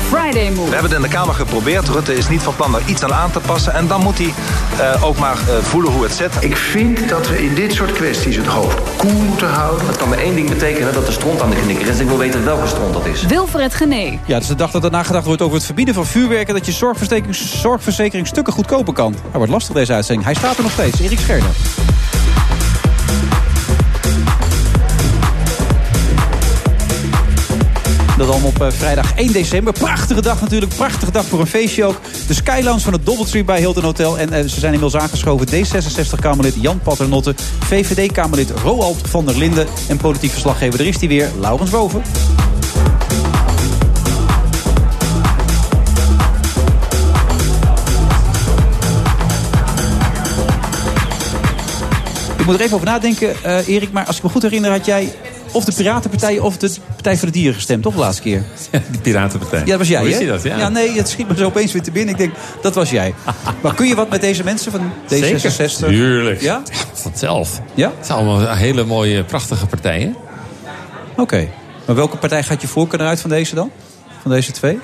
Friday 0.00 0.50
Move. 0.50 0.68
We 0.68 0.72
hebben 0.72 0.90
het 0.90 0.92
in 0.92 1.02
de 1.02 1.16
Kamer 1.16 1.34
geprobeerd. 1.34 1.88
Rutte 1.88 2.16
is 2.16 2.28
niet 2.28 2.42
van 2.42 2.56
plan 2.56 2.72
daar 2.72 2.82
iets 2.86 3.02
aan 3.02 3.12
aan 3.12 3.30
te 3.30 3.40
passen. 3.40 3.74
En 3.74 3.86
dan 3.86 4.02
moet 4.02 4.18
hij 4.18 4.34
eh, 4.78 5.04
ook 5.04 5.18
maar 5.18 5.36
eh, 5.36 5.56
voelen 5.62 5.92
hoe 5.92 6.02
het 6.02 6.12
zit. 6.12 6.32
Ik 6.40 6.56
vind 6.56 7.08
dat 7.08 7.28
we 7.28 7.44
in 7.44 7.54
dit 7.54 7.72
soort 7.72 7.92
kwesties 7.92 8.36
het 8.36 8.46
hoofd 8.46 8.78
koel 8.96 9.20
moeten 9.20 9.48
houden. 9.48 9.86
Dat 9.86 9.96
kan 9.96 10.08
maar 10.08 10.18
één 10.18 10.34
ding 10.34 10.48
betekenen, 10.48 10.94
dat 10.94 11.06
er 11.06 11.12
stront 11.12 11.42
aan 11.42 11.50
de 11.50 11.56
knikker 11.56 11.86
is. 11.86 11.98
Ik 11.98 12.08
wil 12.08 12.18
weten 12.18 12.44
welke 12.44 12.66
stront 12.66 12.92
dat 12.92 13.06
is. 13.06 13.22
Wilfred 13.22 13.74
Gené. 13.74 14.18
Ja, 14.24 14.38
is 14.38 14.46
de 14.46 14.54
dag 14.54 14.70
dat 14.70 14.84
er 14.84 14.90
nagedacht 14.90 15.26
wordt 15.26 15.42
over 15.42 15.56
het 15.56 15.66
verbieden 15.66 15.94
van 15.94 16.06
vuurwerken... 16.06 16.54
dat 16.54 16.66
je 16.66 16.72
zorgverzekering, 16.72 17.36
zorgverzekering 17.36 18.26
stukken 18.26 18.52
goedkoper 18.52 18.94
kan. 18.94 19.12
Hij 19.12 19.38
wordt 19.38 19.52
lastig 19.52 19.74
deze 19.74 19.92
uitzending. 19.92 20.26
Hij 20.26 20.34
staat 20.34 20.56
er 20.56 20.62
nog 20.62 20.72
steeds. 20.72 21.00
Erik 21.00 21.18
Scherder. 21.18 21.50
Dat 28.16 28.28
allemaal 28.28 28.48
op 28.48 28.62
eh, 28.62 28.70
vrijdag 28.70 29.14
1 29.14 29.32
december. 29.32 29.72
Prachtige 29.72 30.22
dag 30.22 30.40
natuurlijk. 30.40 30.74
Prachtige 30.74 31.12
dag 31.12 31.24
voor 31.24 31.40
een 31.40 31.46
feestje 31.46 31.84
ook. 31.84 32.00
De 32.26 32.34
Skylounge 32.34 32.80
van 32.80 32.92
het 32.92 33.06
Doubletree 33.06 33.44
bij 33.44 33.58
Hilton 33.58 33.82
Hotel. 33.82 34.18
En 34.18 34.32
eh, 34.32 34.42
ze 34.42 34.60
zijn 34.60 34.72
inmiddels 34.72 35.02
aangeschoven. 35.02 35.46
D66-Kamerlid 35.48 36.54
Jan 36.60 36.78
Paternotte. 36.78 37.34
VVD-Kamerlid 37.64 38.50
Roald 38.62 39.00
van 39.08 39.26
der 39.26 39.38
Linden. 39.38 39.66
En 39.88 39.96
politiek 39.96 40.30
verslaggever, 40.30 40.80
er 40.80 40.86
is 40.86 40.98
hij 40.98 41.08
weer, 41.08 41.30
Laurens 41.40 41.70
Boven. 41.70 42.02
Ik 52.38 52.50
moet 52.50 52.58
er 52.58 52.64
even 52.64 52.74
over 52.74 52.86
nadenken, 52.86 53.34
eh, 53.42 53.68
Erik. 53.68 53.92
Maar 53.92 54.06
als 54.06 54.16
ik 54.16 54.22
me 54.22 54.28
goed 54.28 54.42
herinner, 54.42 54.70
had 54.70 54.86
jij 54.86 55.12
of 55.54 55.64
de 55.64 55.72
Piratenpartij 55.72 56.38
of 56.38 56.56
de 56.56 56.74
Partij 56.94 57.16
voor 57.16 57.26
de 57.26 57.32
Dieren 57.32 57.54
gestemd, 57.54 57.82
toch 57.82 57.94
de 57.94 58.00
laatste 58.00 58.22
keer? 58.22 58.42
Die 58.90 59.00
Piratenpartij. 59.00 59.58
Ja, 59.58 59.64
dat 59.64 59.78
was 59.78 59.88
jij, 59.88 60.00
Hoe 60.00 60.10
hè? 60.10 60.18
die 60.18 60.26
dat? 60.26 60.42
Ja. 60.42 60.68
nee, 60.68 60.92
het 60.92 61.08
schiet 61.08 61.28
me 61.28 61.36
zo 61.36 61.44
opeens 61.44 61.72
weer 61.72 61.82
te 61.82 61.90
binnen. 61.90 62.14
Ik 62.14 62.20
denk, 62.20 62.34
dat 62.62 62.74
was 62.74 62.90
jij. 62.90 63.14
maar 63.62 63.74
kun 63.74 63.86
je 63.86 63.94
wat 63.94 64.10
met 64.10 64.20
deze 64.20 64.44
mensen 64.44 64.72
van 64.72 64.92
D66? 65.04 65.06
Zeker. 65.08 65.88
Tuurlijk. 65.88 66.40
Ja? 66.40 66.62
Vanzelf. 66.92 67.60
Ja? 67.74 67.92
Het 67.96 68.06
zijn 68.06 68.18
allemaal 68.18 68.54
hele 68.54 68.84
mooie, 68.84 69.24
prachtige 69.24 69.66
partijen. 69.66 70.16
Oké. 71.16 71.48
Maar 71.86 71.96
welke 71.96 72.16
partij 72.16 72.42
gaat 72.42 72.60
je 72.60 72.68
voorkeur 72.68 73.00
uit 73.00 73.20
van 73.20 73.30
deze 73.30 73.54
dan? 73.54 73.70
Van 74.22 74.30
deze 74.30 74.52
twee? 74.52 74.78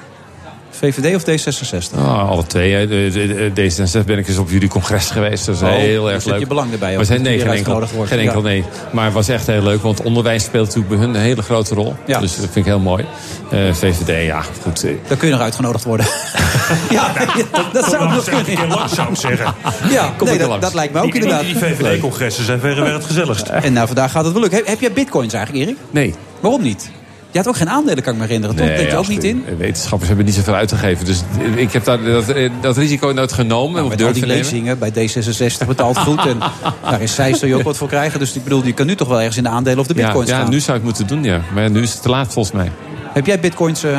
VVD 0.71 1.15
of 1.15 1.23
D66? 1.23 1.99
Oh, 1.99 2.29
alle 2.31 2.47
twee. 2.47 2.73
hè. 2.75 2.87
De- 2.87 3.11
de- 3.13 3.51
de- 3.53 3.71
D66 3.71 4.05
ben 4.07 4.19
ik 4.19 4.29
eens 4.29 4.39
op 4.39 4.51
jullie 4.51 4.69
congres 4.69 5.11
geweest. 5.11 5.47
Dat 5.47 5.55
is 5.55 5.63
Oh, 5.63 5.69
heel 5.69 6.11
erg 6.11 6.23
heb 6.25 6.33
leuk. 6.33 6.41
je 6.41 6.47
belang 6.47 6.73
erbij 6.73 6.97
Maar 6.97 7.05
zijn, 7.05 7.23
nee, 7.23 7.39
geen 7.39 7.49
enkel, 7.51 7.87
geen 8.05 8.19
enkel 8.19 8.37
Ja. 8.41 8.47
nee. 8.47 8.65
Maar 8.93 9.05
het 9.05 9.15
was 9.15 9.29
echt 9.29 9.47
heel 9.47 9.63
leuk, 9.63 9.83
want 9.83 10.03
onderwijs 10.03 10.45
speelt 10.45 10.67
natuurlijk 10.67 10.95
bij 10.95 10.99
hun 11.07 11.15
een 11.15 11.21
hele 11.21 11.43
grote 11.43 11.75
rol. 11.75 11.95
Ja. 12.07 12.21
Dus 12.21 12.31
dat 12.37 12.41
vind 12.45 12.57
ik 12.57 12.65
heel 12.65 12.79
mooi. 12.79 13.05
Eh, 13.51 13.59
VVD, 13.73 14.27
ja, 14.27 14.43
goed. 14.63 14.85
eh, 14.85 14.91
Dan 15.09 15.17
kun 15.17 15.29
je 15.29 15.35
nog 15.35 15.43
uitgenodigd 15.43 15.85
worden. 15.85 16.07
ja, 16.91 17.13
dat, 17.53 17.73
dat 17.73 17.85
zou 17.85 18.09
nog 18.09 18.25
keer 18.25 18.43
kunnen. 18.43 18.69
langs, 18.69 18.95
zou 18.95 19.11
ik 19.11 19.17
zeggen. 19.17 19.55
Ja, 19.91 20.13
Kom 20.17 20.27
nee, 20.29 20.39
dat, 20.39 20.49
langs. 20.49 20.65
dat 20.65 20.75
lijkt 20.75 20.93
me 20.93 20.99
ook 21.01 21.13
Die, 21.13 21.15
inderdaad. 21.23 21.45
die 21.45 21.57
VVD-congressen 21.57 22.45
zijn 22.45 22.61
verreweg 22.61 22.93
het 22.93 23.05
gezelligst. 23.05 23.49
En 23.49 23.73
nou, 23.73 23.87
vandaag 23.87 24.11
gaat 24.11 24.25
het 24.25 24.33
wel 24.33 24.43
lukken. 24.43 24.59
Heb, 24.59 24.69
heb 24.69 24.81
jij 24.81 24.93
bitcoins 24.93 25.33
eigenlijk, 25.35 25.65
Erik? 25.67 25.79
Nee. 25.91 26.15
Waarom 26.41 26.63
niet? 26.63 26.91
Je 27.33 27.39
had 27.39 27.49
ook 27.49 27.57
geen 27.57 27.69
aandelen, 27.71 28.03
kan 28.03 28.13
ik 28.13 28.19
me 28.19 28.25
herinneren. 28.27 28.57
Toch? 28.57 28.67
Denk 28.67 28.91
je 28.91 28.97
ook 28.97 29.09
niet 29.09 29.25
in? 29.25 29.45
Wetenschappers 29.59 30.09
hebben 30.09 30.27
niet 30.27 30.35
zoveel 30.35 30.55
uitgegeven. 30.55 31.05
Dus 31.05 31.23
ik 31.57 31.73
heb 31.73 31.85
daar, 31.85 32.03
dat, 32.03 32.29
eh, 32.29 32.51
dat 32.61 32.77
risico 32.77 33.09
nooit 33.13 33.33
genomen. 33.33 33.73
Nou, 33.73 33.85
of 33.85 33.91
met 33.91 34.01
al 34.01 34.07
durf 34.13 34.19
die 34.19 34.27
lezingen 34.27 34.79
bij 34.79 34.91
D66 34.93 35.67
betaald 35.67 35.99
goed. 36.09 36.27
En 36.27 36.39
daar 36.83 37.01
is 37.03 37.15
zij 37.15 37.35
zul 37.35 37.49
je 37.49 37.55
ook 37.55 37.63
wat 37.63 37.77
voor 37.77 37.89
krijgen. 37.89 38.19
Dus 38.19 38.35
ik 38.35 38.45
bedoel, 38.45 38.65
je 38.65 38.73
kan 38.73 38.87
nu 38.87 38.95
toch 38.95 39.09
wel 39.09 39.19
ergens 39.19 39.37
in 39.37 39.43
de 39.43 39.49
aandelen 39.49 39.79
of 39.79 39.87
de 39.87 39.95
Ja, 39.95 40.03
bitcoins 40.05 40.29
ja, 40.31 40.39
gaan. 40.41 40.51
nu 40.51 40.61
zou 40.61 40.79
ik 40.79 40.85
het 40.87 40.97
moeten 40.99 41.17
doen, 41.17 41.25
ja. 41.33 41.41
Maar 41.55 41.71
nu 41.71 41.83
is 41.83 41.93
het 41.93 42.03
te 42.03 42.09
laat 42.09 42.33
volgens 42.33 42.55
mij. 42.55 42.71
Heb 43.13 43.27
jij 43.27 43.41
bitcoins... 43.41 43.83
eh, 43.85 43.99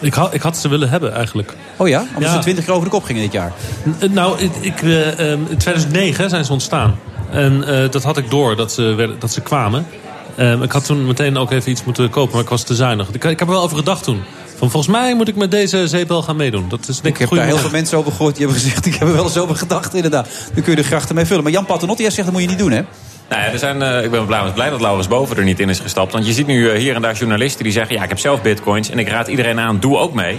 Ik, 0.00 0.14
had, 0.14 0.34
ik 0.34 0.42
had 0.42 0.56
ze 0.56 0.68
willen 0.68 0.88
hebben 0.90 1.14
eigenlijk. 1.14 1.54
Oh 1.76 1.88
ja? 1.88 2.04
Omdat 2.14 2.30
Ja. 2.30 2.36
ze 2.36 2.42
20 2.42 2.64
keer 2.64 2.72
over 2.74 2.84
de 2.86 2.90
kop 2.94 3.04
gingen 3.04 3.22
dit 3.22 3.32
jaar. 3.32 3.52
N- 3.88 4.12
Nou, 4.12 4.38
ik, 4.40 4.50
ik, 4.60 4.82
eh, 4.82 5.08
ehm, 5.32 5.40
in 5.48 5.56
2009 5.56 6.30
zijn 6.30 6.44
ze 6.44 6.52
ontstaan. 6.52 6.94
En 7.30 7.64
eh, 7.82 7.90
dat 7.90 8.02
had 8.02 8.16
ik 8.16 8.30
door, 8.30 8.56
dat 8.56 8.72
ze, 8.72 8.82
werden, 8.82 9.16
dat 9.18 9.32
ze 9.32 9.40
kwamen. 9.40 9.86
Ehm, 10.36 10.62
ik 10.62 10.72
had 10.72 10.84
toen 10.84 11.06
meteen 11.06 11.36
ook 11.36 11.50
even 11.50 11.70
iets 11.70 11.84
moeten 11.84 12.10
kopen, 12.10 12.32
maar 12.32 12.42
ik 12.42 12.48
was 12.48 12.62
te 12.62 12.74
zuinig. 12.74 13.08
Ik, 13.08 13.24
ik 13.24 13.38
heb 13.38 13.40
er 13.40 13.54
wel 13.54 13.62
over 13.62 13.76
gedacht 13.76 14.04
toen. 14.04 14.22
Van, 14.56 14.70
volgens 14.70 14.92
mij 14.92 15.14
moet 15.14 15.28
ik 15.28 15.36
met 15.36 15.50
deze 15.50 15.88
zeepbel 15.88 16.22
gaan 16.22 16.36
meedoen. 16.36 16.68
Dat 16.68 16.88
is 16.88 17.00
denk 17.00 17.14
Ik 17.14 17.22
ik 17.22 17.28
heb 17.28 17.38
daar 17.38 17.46
heel 17.46 17.56
veel 17.56 17.70
mensen 17.70 17.98
over 17.98 18.12
gehoord. 18.12 18.36
Die 18.36 18.44
hebben 18.46 18.62
gezegd, 18.62 18.86
ik 18.92 18.94
heb 18.94 19.08
er 19.08 19.14
wel 19.14 19.24
eens 19.24 19.38
over 19.38 19.56
gedacht 19.56 19.94
inderdaad. 19.94 20.28
Dan 20.54 20.62
kun 20.62 20.72
je 20.72 20.82
de 20.82 20.86
grachten 20.86 21.14
mee 21.14 21.24
vullen. 21.24 21.42
Maar 21.42 21.52
Jan 21.52 21.66
Paternotte, 21.66 22.02
jij 22.02 22.10
zegt 22.10 22.24
dat 22.24 22.32
moet 22.34 22.42
je 22.42 22.48
niet 22.48 22.58
doen 22.58 22.70
hè? 22.70 22.82
Nou 23.28 23.42
ja, 23.44 23.52
er 23.52 23.58
zijn, 23.58 23.82
eh, 23.82 24.04
ik 24.04 24.10
ben 24.10 24.26
blij, 24.26 24.52
blij 24.54 24.70
dat 24.70 24.80
Laurens 24.80 25.08
Boven 25.08 25.36
er 25.36 25.44
niet 25.44 25.60
in 25.60 25.68
is 25.68 25.80
gestapt. 25.80 26.12
Want 26.12 26.26
je 26.26 26.32
ziet 26.32 26.46
nu 26.46 26.70
eh, 26.70 26.78
hier 26.78 26.94
en 26.94 27.02
daar 27.02 27.14
journalisten 27.14 27.64
die 27.64 27.72
zeggen... 27.72 27.94
ja, 27.96 28.02
ik 28.02 28.08
heb 28.08 28.18
zelf 28.18 28.42
bitcoins 28.42 28.90
en 28.90 28.98
ik 28.98 29.08
raad 29.08 29.28
iedereen 29.28 29.60
aan, 29.60 29.80
doe 29.80 29.96
ook 29.98 30.14
mee. 30.14 30.38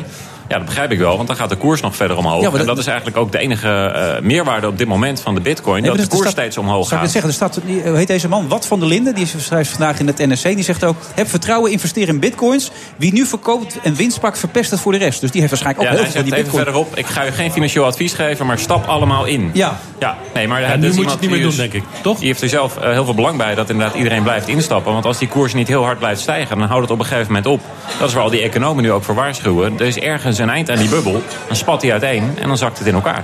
Ja, 0.54 0.60
dat 0.60 0.68
begrijp 0.68 0.92
ik 0.92 1.00
wel, 1.00 1.16
want 1.16 1.28
dan 1.28 1.38
gaat 1.38 1.50
de 1.50 1.56
koers 1.56 1.82
nog 1.82 1.96
verder 1.96 2.18
omhoog. 2.18 2.42
Ja, 2.42 2.50
maar 2.50 2.60
en 2.60 2.66
dat- 2.66 2.78
is 2.78 2.86
eigenlijk 2.88 3.18
ook 3.18 3.32
de 3.32 3.38
enige 3.38 3.70
eh, 3.70 4.22
meerwaarde 4.22 4.68
op 4.68 4.78
dit 4.78 4.88
moment 4.88 5.20
van 5.22 5.36
de 5.36 5.42
bitcoin. 5.42 5.82
Nee, 5.82 5.92
dat 5.92 6.00
de 6.02 6.08
koers 6.08 6.22
er 6.26 6.30
staat- 6.30 6.40
steeds 6.40 6.58
omhoog 6.58 6.74
Zou 6.74 6.86
ik 6.86 6.90
gaat. 6.92 7.02
net 7.02 7.12
zeggen, 7.12 7.30
er 7.30 7.36
staat, 7.36 7.60
hoe 7.90 7.98
heet 7.98 8.08
deze 8.08 8.28
man? 8.28 8.48
Wat 8.48 8.66
van 8.68 8.80
der 8.80 8.88
Linden, 8.88 9.16
die 9.16 9.26
schrijft 9.38 9.70
vandaag 9.70 10.00
in 10.00 10.08
het 10.08 10.18
NRC. 10.18 10.42
Die 10.44 10.64
zegt 10.64 10.84
ook, 10.84 10.96
heb 11.16 11.30
vertrouwen, 11.30 11.72
investeer 11.72 12.08
in 12.08 12.20
bitcoins. 12.20 12.72
Wie 12.96 13.14
nu 13.14 13.26
verkoopt 13.26 13.78
en 13.84 13.96
winst 13.96 14.20
pakt, 14.20 14.40
verpest 14.40 14.72
het 14.72 14.80
voor 14.80 14.92
de 14.92 14.98
rest. 14.98 15.22
Dus 15.22 15.32
die 15.32 15.40
heeft 15.42 15.52
waarschijnlijk 15.62 15.88
Ja, 15.90 15.94
ook 15.96 16.02
hij 16.04 16.12
heel 16.12 16.22
veel 16.22 16.32
van 16.32 16.32
die 16.32 16.40
even 16.50 16.52
bitcoin. 16.62 16.84
verderop, 16.84 16.98
ik 16.98 17.06
ga 17.16 17.26
u 17.28 17.32
geen 17.32 17.52
financieel 17.52 17.86
advies 17.86 18.14
geven, 18.14 18.46
maar 18.46 18.60
stap 18.60 18.88
allemaal 18.88 19.26
in. 19.26 19.50
Ja. 19.54 19.80
Ja, 20.00 20.18
nee, 20.34 20.48
maar 20.48 20.62
Ja, 20.62 20.76
nu 20.76 20.88
is 20.88 20.96
moet 20.96 21.06
je 21.06 21.12
het 21.12 21.20
niet 21.20 21.30
meer 21.30 21.40
die 21.40 21.48
doen, 21.48 21.58
dus- 21.58 21.72
denk 21.72 21.84
ik. 21.84 21.84
Toch? 22.02 22.18
Die 22.18 22.28
heeft 22.28 22.42
er 22.42 22.50
zelf 22.50 22.78
eh, 22.78 22.92
heel 22.92 23.06
veel 23.06 23.14
belang 23.14 23.38
bij 23.38 23.56
dat 23.56 23.70
inderdaad 23.70 23.96
iedereen 23.96 24.24
blijft 24.24 24.48
instappen. 24.48 24.94
Want 24.94 25.06
als 25.06 25.18
die 25.18 25.28
koers 25.28 25.54
niet 25.54 25.68
heel 25.68 25.84
hard 25.84 26.00
blijft 26.00 26.22
stijgen, 26.22 26.58
dan 26.58 26.68
houdt 26.68 26.82
het 26.82 26.92
op 26.92 27.00
een 27.00 27.06
gegeven 27.06 27.28
moment 27.28 27.46
op. 27.46 27.62
Dat 28.00 28.08
is 28.08 28.14
waar 28.14 28.24
al 28.24 28.30
die 28.30 28.42
economen 28.42 28.84
nu 28.84 28.92
ook 28.92 29.04
voor 29.04 29.16
waarschuwen. 29.16 29.74
Er 29.80 29.86
is 29.86 29.98
ergens 29.98 30.40
een 30.44 30.50
eind 30.50 30.70
aan 30.70 30.78
die 30.78 30.90
bubbel, 30.90 31.22
dan 31.48 31.56
spat 31.56 31.82
die 31.82 31.92
uiteen 31.92 32.38
en 32.40 32.48
dan 32.48 32.58
zakt 32.58 32.78
het 32.78 32.88
in 32.88 32.94
elkaar. 32.94 33.24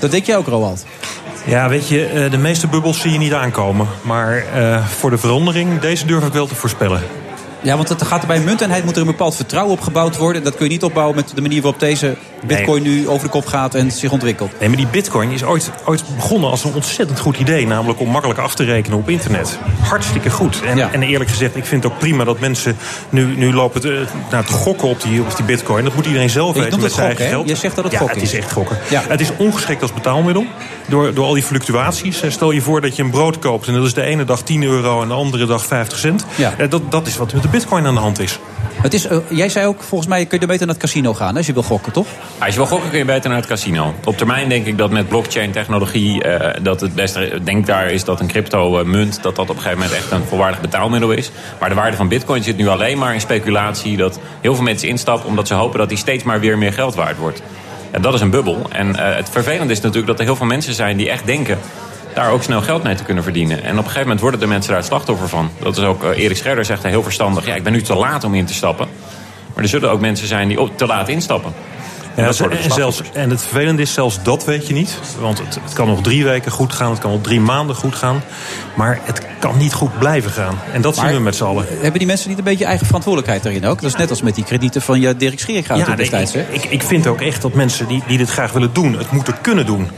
Dat 0.00 0.10
denk 0.10 0.26
jij 0.26 0.36
ook, 0.36 0.46
Roald. 0.46 0.84
Ja, 1.44 1.68
weet 1.68 1.88
je, 1.88 2.06
eh, 2.06 2.30
de 2.30 2.38
meeste 2.38 2.66
bubbels 2.66 3.00
zie 3.00 3.12
je 3.12 3.18
niet 3.18 3.32
aankomen. 3.32 3.86
Maar 4.02 4.36
eh, 4.36 4.86
voor 4.86 5.10
de 5.10 5.18
verandering, 5.18 5.80
deze 5.80 6.06
durf 6.06 6.26
ik 6.26 6.32
wel 6.32 6.46
te 6.46 6.54
voorspellen. 6.54 7.02
Ja, 7.66 7.76
want 7.76 7.88
het 7.88 8.02
gaat 8.02 8.20
er 8.20 8.26
bij 8.26 8.40
munteenheid 8.40 8.84
moet 8.84 8.94
er 8.94 9.00
een 9.00 9.06
bepaald 9.06 9.36
vertrouwen 9.36 9.72
opgebouwd 9.74 10.16
worden. 10.16 10.42
Dat 10.44 10.54
kun 10.56 10.64
je 10.66 10.72
niet 10.72 10.82
opbouwen 10.82 11.16
met 11.16 11.32
de 11.34 11.40
manier 11.40 11.62
waarop 11.62 11.80
deze 11.80 12.16
bitcoin 12.46 12.82
nu 12.82 13.08
over 13.08 13.24
de 13.24 13.30
kop 13.32 13.46
gaat 13.46 13.74
en 13.74 13.90
zich 13.90 14.10
ontwikkelt. 14.12 14.50
Nee, 14.60 14.68
maar 14.68 14.78
die 14.78 14.86
bitcoin 14.86 15.30
is 15.30 15.44
ooit, 15.44 15.70
ooit 15.84 16.04
begonnen 16.16 16.50
als 16.50 16.64
een 16.64 16.74
ontzettend 16.74 17.18
goed 17.18 17.38
idee. 17.38 17.66
Namelijk 17.66 18.00
om 18.00 18.08
makkelijk 18.08 18.38
af 18.40 18.54
te 18.54 18.64
rekenen 18.64 18.98
op 18.98 19.08
internet. 19.08 19.58
Hartstikke 19.80 20.30
goed. 20.30 20.62
En, 20.62 20.92
en 20.92 21.02
eerlijk 21.02 21.30
gezegd, 21.30 21.56
ik 21.56 21.64
vind 21.64 21.82
het 21.82 21.92
ook 21.92 21.98
prima 21.98 22.24
dat 22.24 22.38
mensen 22.40 22.76
nu, 23.08 23.36
nu 23.36 23.52
lopen 23.54 23.80
te, 23.80 24.04
nou, 24.30 24.44
te 24.44 24.52
gokken 24.52 24.88
op 24.88 25.02
die, 25.02 25.20
op 25.20 25.36
die 25.36 25.44
bitcoin. 25.44 25.84
Dat 25.84 25.94
moet 25.94 26.06
iedereen 26.06 26.30
zelf 26.30 26.54
Je 26.54 26.60
weten 26.62 26.80
met 26.80 26.84
het 26.86 26.94
zijn 26.94 27.06
gokken, 27.08 27.24
eigen 27.24 27.38
hè? 27.38 27.44
geld. 27.44 27.48
Je 27.48 27.62
zegt 27.62 27.74
dat 27.74 27.84
het 27.84 27.92
ja, 27.92 27.98
gokken 27.98 28.16
het 28.18 28.26
is 28.26 28.32
is. 28.32 28.38
echt 28.38 28.52
gokken. 28.52 28.78
Ja. 28.90 29.02
Het 29.08 29.20
is 29.20 29.30
ongeschikt 29.38 29.82
als 29.82 29.92
betaalmiddel. 29.92 30.44
Door, 30.88 31.14
door 31.14 31.24
al 31.24 31.32
die 31.34 31.42
fluctuaties. 31.42 32.20
Eh, 32.20 32.30
Stel 32.30 32.50
je 32.50 32.60
voor 32.60 32.80
dat 32.80 32.96
je 32.96 33.02
een 33.02 33.10
brood 33.10 33.38
koopt 33.38 33.66
en 33.66 33.74
dat 33.74 33.84
is 33.86 33.94
de 33.94 34.02
ene 34.02 34.24
dag 34.24 34.42
10 34.42 34.62
euro 34.62 35.02
en 35.02 35.08
de 35.08 35.14
andere 35.14 35.46
dag 35.46 35.66
50 35.66 35.98
cent. 35.98 36.24
Ja. 36.34 36.54
Eh, 36.58 36.70
Dat, 36.70 36.90
dat 36.90 37.06
is 37.06 37.16
wat 37.16 37.32
met 37.32 37.42
de 37.42 37.48
bitcoin 37.56 37.86
aan 37.86 37.94
de 37.94 38.00
hand 38.00 38.18
is. 38.18 38.38
Het 38.82 38.94
is, 38.94 39.06
eh, 39.06 39.18
jij 39.28 39.48
zei 39.48 39.66
ook, 39.66 39.82
volgens 39.82 40.10
mij 40.10 40.26
kun 40.26 40.40
je 40.40 40.46
beter 40.46 40.66
naar 40.66 40.74
het 40.74 40.84
casino 40.84 41.14
gaan 41.14 41.36
als 41.36 41.46
je 41.46 41.52
wil 41.52 41.62
gokken, 41.62 41.92
toch? 41.92 42.06
Ja, 42.38 42.44
als 42.44 42.54
je 42.54 42.60
wil 42.60 42.66
gokken 42.66 42.90
kun 42.90 42.98
je 42.98 43.04
beter 43.04 43.28
naar 43.28 43.38
het 43.38 43.48
casino. 43.48 43.94
Op 44.04 44.16
termijn 44.16 44.48
denk 44.48 44.66
ik 44.66 44.78
dat 44.78 44.90
met 44.90 45.08
blockchain 45.08 45.50
technologie... 45.50 46.22
eh, 46.22 46.62
dat 46.62 46.80
het 46.80 46.94
beste 46.94 47.40
denkbaar 47.44 47.90
is 47.90 48.04
dat 48.04 48.20
een 48.20 48.26
crypto 48.26 48.78
eh, 48.78 48.84
munt... 48.84 49.22
dat 49.22 49.36
dat 49.36 49.50
op 49.50 49.56
een 49.56 49.62
gegeven 49.62 49.78
moment 49.78 49.96
echt 49.96 50.10
een 50.10 50.24
volwaardig 50.24 50.60
betaalmiddel 50.60 51.10
is. 51.10 51.30
Maar 51.60 51.68
de 51.68 51.74
waarde 51.74 51.96
van 51.96 52.08
bitcoin 52.08 52.42
zit 52.42 52.56
nu 52.56 52.68
alleen 52.68 52.98
maar 52.98 53.14
in 53.14 53.20
speculatie... 53.20 53.96
dat 53.96 54.20
heel 54.40 54.54
veel 54.54 54.64
mensen 54.64 54.88
instappen 54.88 55.28
omdat 55.28 55.46
ze 55.46 55.54
hopen 55.54 55.78
dat 55.78 55.88
die 55.88 55.98
steeds 55.98 56.24
maar 56.24 56.40
weer 56.40 56.58
meer 56.58 56.72
geld 56.72 56.94
waard 56.94 57.16
wordt. 57.16 57.42
En 57.90 58.02
dat 58.02 58.14
is 58.14 58.20
een 58.20 58.30
bubbel. 58.30 58.66
En 58.70 58.96
het 58.98 59.28
vervelende 59.30 59.72
is 59.72 59.80
natuurlijk 59.80 60.06
dat 60.06 60.18
er 60.18 60.24
heel 60.24 60.36
veel 60.36 60.46
mensen 60.46 60.74
zijn 60.74 60.96
die 60.96 61.10
echt 61.10 61.26
denken 61.26 61.58
daar 62.16 62.30
ook 62.30 62.42
snel 62.42 62.62
geld 62.62 62.82
mee 62.82 62.94
te 62.94 63.02
kunnen 63.02 63.22
verdienen. 63.22 63.62
En 63.62 63.70
op 63.72 63.76
een 63.76 63.82
gegeven 63.82 64.00
moment 64.02 64.20
worden 64.20 64.40
de 64.40 64.46
mensen 64.46 64.68
daar 64.70 64.78
het 64.78 64.88
slachtoffer 64.88 65.28
van. 65.28 65.50
Dat 65.62 65.76
is 65.76 65.84
ook, 65.84 66.04
eh, 66.04 66.18
Erik 66.22 66.36
Scherder 66.36 66.64
zegt 66.64 66.82
heel 66.82 67.02
verstandig... 67.02 67.46
ja, 67.46 67.54
ik 67.54 67.62
ben 67.62 67.72
nu 67.72 67.82
te 67.82 67.94
laat 67.94 68.24
om 68.24 68.34
in 68.34 68.44
te 68.44 68.54
stappen. 68.54 68.88
Maar 69.54 69.62
er 69.62 69.70
zullen 69.70 69.90
ook 69.90 70.00
mensen 70.00 70.26
zijn 70.26 70.48
die 70.48 70.60
op- 70.60 70.78
te 70.78 70.86
laat 70.86 71.08
instappen. 71.08 71.52
Ja, 72.16 72.24
dat 72.24 72.40
en, 72.40 72.70
zelfs, 72.72 73.02
en 73.12 73.30
het 73.30 73.40
vervelende 73.40 73.82
is, 73.82 73.92
zelfs 73.92 74.22
dat 74.22 74.44
weet 74.44 74.66
je 74.66 74.74
niet. 74.74 74.98
Want 75.20 75.38
het, 75.38 75.58
het 75.64 75.72
kan 75.72 75.86
nog 75.86 76.02
drie 76.02 76.24
weken 76.24 76.52
goed 76.52 76.72
gaan, 76.72 76.90
het 76.90 76.98
kan 76.98 77.10
nog 77.10 77.20
drie 77.20 77.40
maanden 77.40 77.76
goed 77.76 77.94
gaan. 77.94 78.22
Maar 78.74 79.00
het 79.02 79.22
kan 79.38 79.56
niet 79.58 79.72
goed 79.72 79.98
blijven 79.98 80.30
gaan. 80.30 80.58
En 80.72 80.80
dat 80.80 80.96
zien 80.96 81.12
we 81.12 81.18
met 81.20 81.36
z'n 81.36 81.44
allen. 81.44 81.66
Hebben 81.68 81.98
die 81.98 82.06
mensen 82.06 82.28
niet 82.28 82.38
een 82.38 82.44
beetje 82.44 82.64
eigen 82.64 82.86
verantwoordelijkheid 82.86 83.42
daarin 83.42 83.66
ook? 83.66 83.80
Dat 83.80 83.90
is 83.90 83.96
net 83.96 84.10
als 84.10 84.22
met 84.22 84.34
die 84.34 84.44
kredieten 84.44 84.82
van 84.82 85.00
je 85.00 85.16
Dirk 85.16 85.38
Scheringa 85.40 85.74
Ja, 85.74 85.86
nee, 85.86 85.96
destijds. 85.96 86.32
hè? 86.32 86.40
ik, 86.40 86.64
ik, 86.64 86.70
ik 86.70 86.82
vind 86.82 87.06
ook 87.06 87.20
echt 87.20 87.42
dat 87.42 87.54
mensen 87.54 87.86
die, 87.88 88.02
die 88.06 88.18
dit 88.18 88.30
graag 88.30 88.52
willen 88.52 88.72
doen, 88.72 88.98
het 88.98 89.10
moeten 89.10 89.40
kunnen 89.40 89.66
doen. 89.66 89.88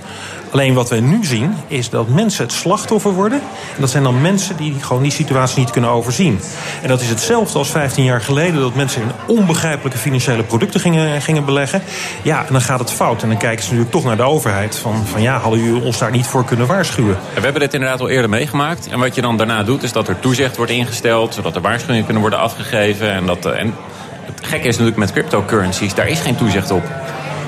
Alleen 0.50 0.74
wat 0.74 0.88
wij 0.88 1.00
nu 1.00 1.24
zien, 1.24 1.54
is 1.66 1.90
dat 1.90 2.08
mensen 2.08 2.44
het 2.44 2.52
slachtoffer 2.52 3.12
worden. 3.12 3.40
En 3.74 3.80
dat 3.80 3.90
zijn 3.90 4.02
dan 4.02 4.20
mensen 4.20 4.56
die 4.56 4.74
gewoon 4.80 5.02
die 5.02 5.12
situatie 5.12 5.58
niet 5.58 5.70
kunnen 5.70 5.90
overzien. 5.90 6.40
En 6.82 6.88
dat 6.88 7.00
is 7.00 7.08
hetzelfde 7.08 7.58
als 7.58 7.68
15 7.70 8.04
jaar 8.04 8.20
geleden... 8.20 8.60
dat 8.60 8.74
mensen 8.74 9.02
in 9.02 9.36
onbegrijpelijke 9.36 9.98
financiële 9.98 10.42
producten 10.42 10.80
gingen, 10.80 11.22
gingen 11.22 11.44
beleggen. 11.44 11.82
Ja, 12.22 12.46
en 12.46 12.52
dan 12.52 12.60
gaat 12.60 12.78
het 12.78 12.90
fout. 12.90 13.22
En 13.22 13.28
dan 13.28 13.38
kijken 13.38 13.64
ze 13.64 13.64
natuurlijk 13.64 13.90
toch 13.90 14.04
naar 14.04 14.16
de 14.16 14.22
overheid. 14.22 14.76
Van, 14.76 15.06
van 15.06 15.22
ja, 15.22 15.38
hadden 15.38 15.62
jullie 15.62 15.82
ons 15.82 15.98
daar 15.98 16.10
niet 16.10 16.26
voor 16.26 16.44
kunnen 16.44 16.66
waarschuwen? 16.66 17.16
En 17.16 17.34
we 17.34 17.40
hebben 17.40 17.60
dit 17.60 17.74
inderdaad 17.74 18.00
al 18.00 18.08
eerder 18.08 18.30
meegemaakt. 18.30 18.88
En 18.88 18.98
wat 18.98 19.14
je 19.14 19.20
dan 19.20 19.36
daarna 19.36 19.62
doet, 19.62 19.82
is 19.82 19.92
dat 19.92 20.08
er 20.08 20.20
toezicht 20.20 20.56
wordt 20.56 20.72
ingesteld... 20.72 21.34
zodat 21.34 21.54
er 21.54 21.60
waarschuwingen 21.60 22.04
kunnen 22.04 22.22
worden 22.22 22.40
afgegeven. 22.40 23.12
En, 23.12 23.26
dat, 23.26 23.46
eh, 23.46 23.60
en 23.60 23.74
het 24.24 24.46
gekke 24.46 24.68
is 24.68 24.72
natuurlijk 24.72 24.96
met 24.96 25.12
cryptocurrencies, 25.12 25.94
daar 25.94 26.08
is 26.08 26.20
geen 26.20 26.36
toezicht 26.36 26.70
op. 26.70 26.82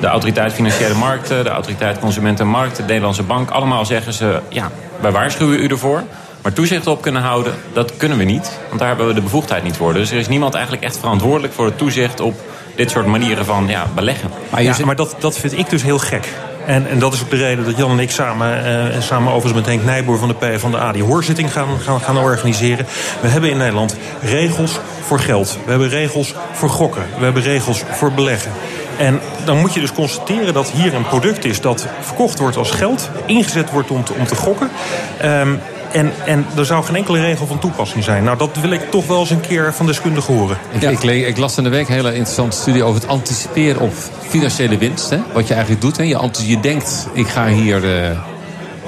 De 0.00 0.06
autoriteit 0.06 0.52
Financiële 0.52 0.94
Markten, 0.94 1.44
de 1.44 1.50
autoriteit 1.50 1.98
Consumentenmarkten... 1.98 2.82
de 2.82 2.88
Nederlandse 2.88 3.22
Bank, 3.22 3.50
allemaal 3.50 3.86
zeggen 3.86 4.12
ze... 4.12 4.40
ja, 4.48 4.70
wij 5.00 5.10
waarschuwen 5.12 5.58
u 5.58 5.66
ervoor. 5.66 6.02
Maar 6.42 6.52
toezicht 6.52 6.86
op 6.86 7.02
kunnen 7.02 7.22
houden, 7.22 7.54
dat 7.72 7.96
kunnen 7.96 8.18
we 8.18 8.24
niet. 8.24 8.58
Want 8.68 8.78
daar 8.78 8.88
hebben 8.88 9.06
we 9.06 9.14
de 9.14 9.20
bevoegdheid 9.20 9.62
niet 9.62 9.76
voor. 9.76 9.92
Dus 9.92 10.10
er 10.10 10.18
is 10.18 10.28
niemand 10.28 10.54
eigenlijk 10.54 10.84
echt 10.84 10.98
verantwoordelijk 10.98 11.52
voor 11.52 11.64
het 11.64 11.78
toezicht 11.78 12.20
op 12.20 12.40
dit 12.76 12.90
soort 12.90 13.06
manieren 13.06 13.44
van 13.44 13.68
ja, 13.68 13.86
beleggen. 13.94 14.30
Maar, 14.50 14.62
ja, 14.62 14.76
maar 14.84 14.96
dat, 14.96 15.16
dat 15.18 15.38
vind 15.38 15.58
ik 15.58 15.70
dus 15.70 15.82
heel 15.82 15.98
gek. 15.98 16.28
En, 16.66 16.88
en 16.88 16.98
dat 16.98 17.12
is 17.12 17.22
ook 17.22 17.30
de 17.30 17.36
reden 17.36 17.64
dat 17.64 17.76
Jan 17.76 17.90
en 17.90 17.98
ik 17.98 18.10
samen, 18.10 18.64
eh, 18.64 19.00
samen 19.00 19.32
overigens 19.32 19.66
met 19.66 19.74
Henk 19.74 19.84
Nijboer 19.84 20.18
van 20.18 20.28
de 20.28 20.34
PvdA... 20.34 20.92
die 20.92 21.02
hoorzitting 21.02 21.52
gaan, 21.52 21.68
gaan, 21.80 22.00
gaan 22.00 22.18
organiseren. 22.18 22.86
We 23.20 23.28
hebben 23.28 23.50
in 23.50 23.56
Nederland 23.56 23.96
regels 24.22 24.80
voor 25.00 25.18
geld. 25.18 25.58
We 25.64 25.70
hebben 25.70 25.88
regels 25.88 26.34
voor 26.52 26.68
gokken. 26.68 27.02
We 27.18 27.24
hebben 27.24 27.42
regels 27.42 27.82
voor 27.90 28.12
beleggen. 28.12 28.52
En 29.00 29.20
dan 29.44 29.58
moet 29.58 29.74
je 29.74 29.80
dus 29.80 29.92
constateren 29.92 30.54
dat 30.54 30.70
hier 30.70 30.94
een 30.94 31.06
product 31.06 31.44
is... 31.44 31.60
dat 31.60 31.86
verkocht 32.00 32.38
wordt 32.38 32.56
als 32.56 32.70
geld, 32.70 33.10
ingezet 33.26 33.70
wordt 33.70 33.90
om 33.90 34.04
te, 34.04 34.12
om 34.18 34.26
te 34.26 34.34
gokken... 34.34 34.70
Ehm, 35.18 35.54
en, 35.92 36.12
en 36.26 36.46
er 36.56 36.66
zou 36.66 36.84
geen 36.84 36.96
enkele 36.96 37.20
regel 37.20 37.46
van 37.46 37.58
toepassing 37.58 38.04
zijn. 38.04 38.24
Nou, 38.24 38.38
dat 38.38 38.56
wil 38.60 38.70
ik 38.70 38.90
toch 38.90 39.06
wel 39.06 39.20
eens 39.20 39.30
een 39.30 39.40
keer 39.40 39.74
van 39.74 39.86
deskundigen 39.86 40.34
horen. 40.34 40.56
Ik, 40.78 41.02
ik, 41.02 41.36
las 41.36 41.56
in 41.56 41.64
de 41.64 41.70
week 41.70 41.88
een 41.88 41.94
hele 41.94 42.14
interessante 42.14 42.56
studie 42.56 42.82
over 42.82 43.00
het 43.00 43.10
anticiperen 43.10 43.80
op 43.80 43.92
financiële 44.28 44.78
winst. 44.78 45.10
Hè? 45.10 45.18
Wat 45.32 45.46
je 45.46 45.52
eigenlijk 45.52 45.82
doet. 45.82 45.96
Hè? 45.96 46.02
Je, 46.02 46.60
denkt, 46.60 47.08
ik 47.12 47.28
ga 47.28 47.46
hier 47.46 47.84
eh, 47.84 48.16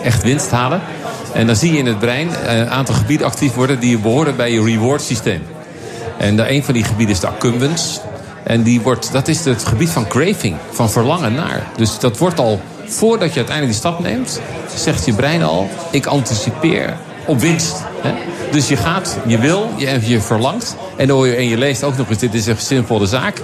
echt 0.03 0.23
winst 0.23 0.51
halen. 0.51 0.81
En 1.35 1.47
dan 1.47 1.57
zie 1.57 1.73
je 1.73 1.79
in 1.79 1.87
het 1.87 1.99
brein 1.99 2.29
een 2.47 2.71
aantal 2.71 2.95
gebieden 2.95 3.27
actief 3.27 3.55
worden 3.55 3.81
die 3.81 3.99
behoren 3.99 4.37
bij 4.37 4.53
je 4.53 4.63
reward 4.63 5.03
systeem. 5.03 5.43
En 6.19 6.37
de, 6.37 6.51
een 6.51 6.65
van 6.65 6.75
die 6.75 6.85
gebieden 6.85 7.15
is 7.15 7.21
de 7.21 7.27
accumbens. 7.27 8.01
En 8.43 8.63
die 8.63 8.81
wordt, 8.81 9.13
dat 9.13 9.29
is 9.29 9.45
het 9.45 9.65
gebied 9.65 9.91
van 9.91 10.07
craving, 10.09 10.57
van 10.71 10.91
verlangen 10.91 11.35
naar. 11.35 11.67
Dus 11.77 11.99
dat 11.99 12.19
wordt 12.19 12.39
al, 12.39 12.61
voordat 12.87 13.29
je 13.33 13.37
uiteindelijk 13.37 13.79
die 13.79 13.89
stap 13.91 14.01
neemt, 14.01 14.41
zegt 14.77 15.05
je 15.05 15.13
brein 15.13 15.43
al, 15.43 15.69
ik 15.91 16.07
anticipeer 16.07 16.97
op 17.27 17.41
winst. 17.41 17.77
Hè? 18.01 18.13
Dus 18.51 18.69
je 18.69 18.77
gaat, 18.77 19.17
je 19.27 19.39
wil, 19.39 19.69
je, 19.77 19.99
je 20.03 20.21
verlangt. 20.21 20.77
En, 20.97 21.07
je- 21.07 21.35
en 21.37 21.49
je 21.49 21.59
leest 21.59 21.83
ook 21.85 21.97
nog 21.97 22.09
eens, 22.09 22.19
dit 22.19 22.35
is 22.35 22.47
een 22.47 22.57
simpele 22.59 23.07
zaak. 23.07 23.43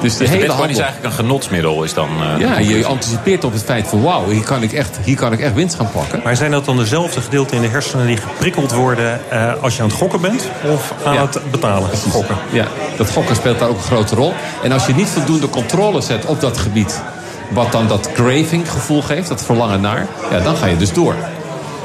Dus 0.00 0.12
de 0.12 0.18
Dus 0.18 0.28
de 0.28 0.34
hele 0.34 0.46
bitcoin 0.46 0.70
is 0.70 0.78
eigenlijk 0.78 1.06
een 1.06 1.24
genotsmiddel. 1.24 1.84
Is 1.84 1.94
dan, 1.94 2.08
eh, 2.20 2.34
de 2.34 2.40
Ja, 2.40 2.58
je 2.58 2.86
anticipeert 2.86 3.44
op 3.44 3.52
het 3.52 3.62
feit 3.62 3.88
van 3.88 4.02
wauw, 4.02 4.28
hier 4.28 4.42
kan 4.44 4.62
ik 4.62 4.72
echt, 4.72 4.98
hier 5.04 5.16
kan 5.16 5.32
ik 5.32 5.40
echt 5.40 5.54
winst 5.54 5.74
gaan 5.76 5.90
pakken. 5.90 6.20
Maar 6.24 6.36
zijn 6.36 6.50
dat 6.50 6.64
dan 6.64 6.76
dezelfde 6.76 7.20
gedeelten 7.20 7.56
in 7.56 7.62
de 7.62 7.68
hersenen 7.68 8.06
die 8.06 8.16
geprikkeld 8.16 8.72
worden... 8.72 9.20
eh, 9.30 9.52
als 9.62 9.76
je 9.76 9.82
aan 9.82 9.88
het 9.88 9.96
gokken 9.96 10.20
bent 10.20 10.42
of 10.72 10.92
aan 11.04 11.14
Ja. 11.14 11.20
het 11.20 11.50
betalen? 11.50 11.88
Gokken. 12.10 12.36
Ja, 12.50 12.66
dat 12.96 13.10
gokken 13.10 13.36
speelt 13.36 13.58
daar 13.58 13.68
ook 13.68 13.76
een 13.76 13.82
grote 13.82 14.14
rol. 14.14 14.32
En 14.62 14.72
als 14.72 14.86
je 14.86 14.94
niet 14.94 15.08
voldoende 15.08 15.48
controle 15.48 16.00
zet 16.00 16.24
op 16.26 16.40
dat 16.40 16.58
gebied... 16.58 17.02
wat 17.50 17.72
dan 17.72 17.88
dat 17.88 18.12
craving 18.12 18.70
gevoel 18.70 19.02
geeft, 19.02 19.28
dat 19.28 19.44
verlangen 19.44 19.80
naar... 19.80 20.06
ja, 20.30 20.40
dan 20.40 20.56
ga 20.56 20.66
je 20.66 20.76
dus 20.76 20.92
door. 20.92 21.14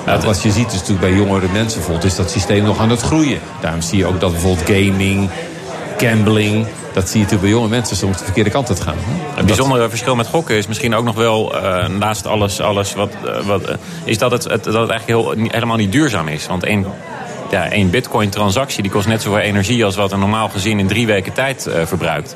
Nou, 0.06 0.22
wat 0.26 0.41
je 0.41 0.52
ziet 0.52 0.68
is 0.68 0.73
natuurlijk 0.73 0.99
bij 0.99 1.14
jongere 1.14 1.48
mensen 1.52 1.77
bijvoorbeeld... 1.80 2.06
is 2.11 2.15
dat 2.15 2.31
systeem 2.31 2.64
nog 2.64 2.80
aan 2.80 2.90
het 2.90 3.02
groeien. 3.02 3.40
Daarom 3.61 3.81
zie 3.81 3.98
je 3.98 4.06
ook 4.06 4.19
dat 4.19 4.31
bijvoorbeeld 4.31 4.68
gaming, 4.69 5.30
gambling... 5.98 6.68
dat 6.94 7.10
zie 7.10 7.20
je 7.20 7.24
natuurlijk 7.24 7.41
bij 7.41 7.49
jonge 7.49 7.68
mensen 7.68 7.95
soms 7.95 8.18
de 8.18 8.24
verkeerde 8.24 8.49
kant 8.49 8.70
uit 8.70 8.82
gaan. 8.82 8.95
Het 9.36 9.45
bijzondere 9.45 9.90
verschil 9.90 10.15
met 10.15 10.28
gokken 10.28 10.56
is 10.56 10.68
misschien 10.68 10.95
ook 10.95 11.03
nog 11.03 11.15
wel, 11.15 11.56
eh, 11.56 11.88
naast 11.88 12.26
alles, 12.26 12.60
alles 12.60 12.94
wat, 12.94 13.14
eh, 13.26 13.45
wat 13.45 13.64
eh, 13.64 13.76
is 14.03 14.18
dat 14.18 14.32
het, 14.32 14.44
het, 14.44 14.64
dat 14.64 14.74
het 14.74 14.90
eigenlijk 14.90 15.06
heel, 15.06 15.48
helemaal 15.48 15.78
niet 15.78 15.91
duurzaam 15.91 16.28
is. 16.28 16.48
Want 16.48 16.64
één, 16.64 16.86
ja, 17.49 17.70
één 17.70 17.90
bitcoin-transactie 17.90 18.82
die 18.82 18.91
kost 18.91 19.07
net 19.07 19.22
zoveel 19.22 19.40
energie 19.40 19.86
als 19.86 19.95
wat 19.95 20.11
een 20.11 20.20
normaal 20.20 20.49
gezin 20.49 20.80
in 20.80 20.88
drie 20.88 21.06
weken 21.06 21.34
tijd 21.34 21.68
verbruikt. 21.86 22.36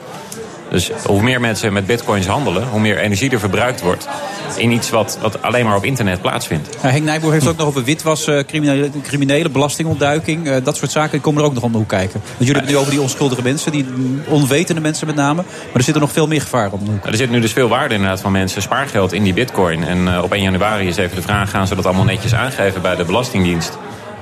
Dus 0.70 0.92
hoe 1.06 1.22
meer 1.22 1.40
mensen 1.40 1.74
met 1.74 1.86
bitcoins 1.86 2.26
handelen, 2.26 2.68
hoe 2.68 2.80
meer 2.80 2.98
energie 2.98 3.32
er 3.32 3.40
verbruikt 3.40 3.82
wordt 3.82 4.08
in 4.56 4.72
iets 4.72 4.90
wat, 4.90 5.18
wat 5.22 5.42
alleen 5.42 5.66
maar 5.66 5.76
op 5.76 5.84
internet 5.86 6.22
plaatsvindt. 6.22 6.78
Ja, 6.82 6.90
Henk 6.90 7.04
Nijboer 7.04 7.32
heeft 7.32 7.48
ook 7.48 7.58
nog 7.58 7.68
over 7.68 7.84
witwas, 7.84 8.30
criminele, 8.48 8.90
criminele 9.04 9.50
belastingontduiking. 9.50 10.48
eh, 10.48 10.64
dat 10.64 10.78
soort 10.78 10.92
zaken 10.92 11.12
die 11.12 11.22
komen 11.22 11.42
er 11.42 11.48
ook 11.48 11.54
nog 11.54 11.64
om 11.64 11.72
de 11.72 11.78
hoek 11.78 11.88
kijken. 11.88 12.20
Want 12.24 12.34
jullie 12.38 12.54
hebben 12.54 12.64
het 12.64 12.74
nu 12.74 12.80
over 12.82 12.92
die 12.92 13.02
onschuldige 13.02 13.42
mensen, 13.42 13.72
die 13.72 13.86
onwetende 14.28 14.82
mensen 14.82 15.08
met 15.08 15.16
name. 15.16 15.42
Maar 15.42 15.74
er 15.74 15.84
zit 15.84 15.96
er 15.96 16.02
nog 16.02 16.12
veel 16.12 16.28
meer 16.28 16.42
gevaar 16.42 16.72
om 16.72 16.86
de 16.86 16.92
hoek. 16.92 17.06
Er 17.06 17.16
zit 17.16 17.30
nu 17.30 17.40
dus 17.40 17.54
veel 17.54 17.68
waarde 17.68 17.94
inderdaad 17.94 18.22
van 18.22 18.32
mensen 18.32 18.62
spaargeld 18.62 19.14
in 19.14 19.24
die 19.24 19.34
bitcoin. 19.34 19.84
En 19.84 20.08
eh, 20.08 20.24
op 20.24 20.34
1 20.34 20.42
januari 20.42 20.88
is 20.88 20.98
even 20.98 21.16
de 21.16 21.22
vraag, 21.22 21.50
gaan 21.50 21.68
ze 21.68 21.76
dat 21.76 21.86
allemaal 21.86 22.04
netjes 22.04 22.34
aangeven 22.34 22.82
bij 22.82 22.96
de 22.96 23.04
Belastingdienst? 23.04 23.78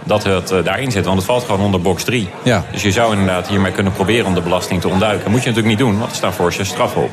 Dat 0.05 0.23
het 0.23 0.51
eh, 0.51 0.63
daarin 0.63 0.91
zit, 0.91 1.05
want 1.05 1.17
het 1.17 1.25
valt 1.25 1.43
gewoon 1.43 1.61
onder 1.61 1.81
box 1.81 2.03
3. 2.03 2.29
Ja. 2.43 2.65
Dus 2.71 2.81
je 2.81 2.91
zou 2.91 3.11
inderdaad 3.11 3.47
hiermee 3.47 3.71
kunnen 3.71 3.93
proberen 3.93 4.25
om 4.25 4.33
de 4.33 4.41
belasting 4.41 4.81
te 4.81 4.87
ontduiken. 4.87 5.31
Moet 5.31 5.43
je 5.43 5.49
natuurlijk 5.49 5.77
niet 5.77 5.87
doen, 5.87 5.97
want 5.97 6.09
er 6.09 6.17
staan 6.17 6.33
voor 6.33 6.53
je 6.57 6.63
straffen 6.63 7.01
op. 7.03 7.11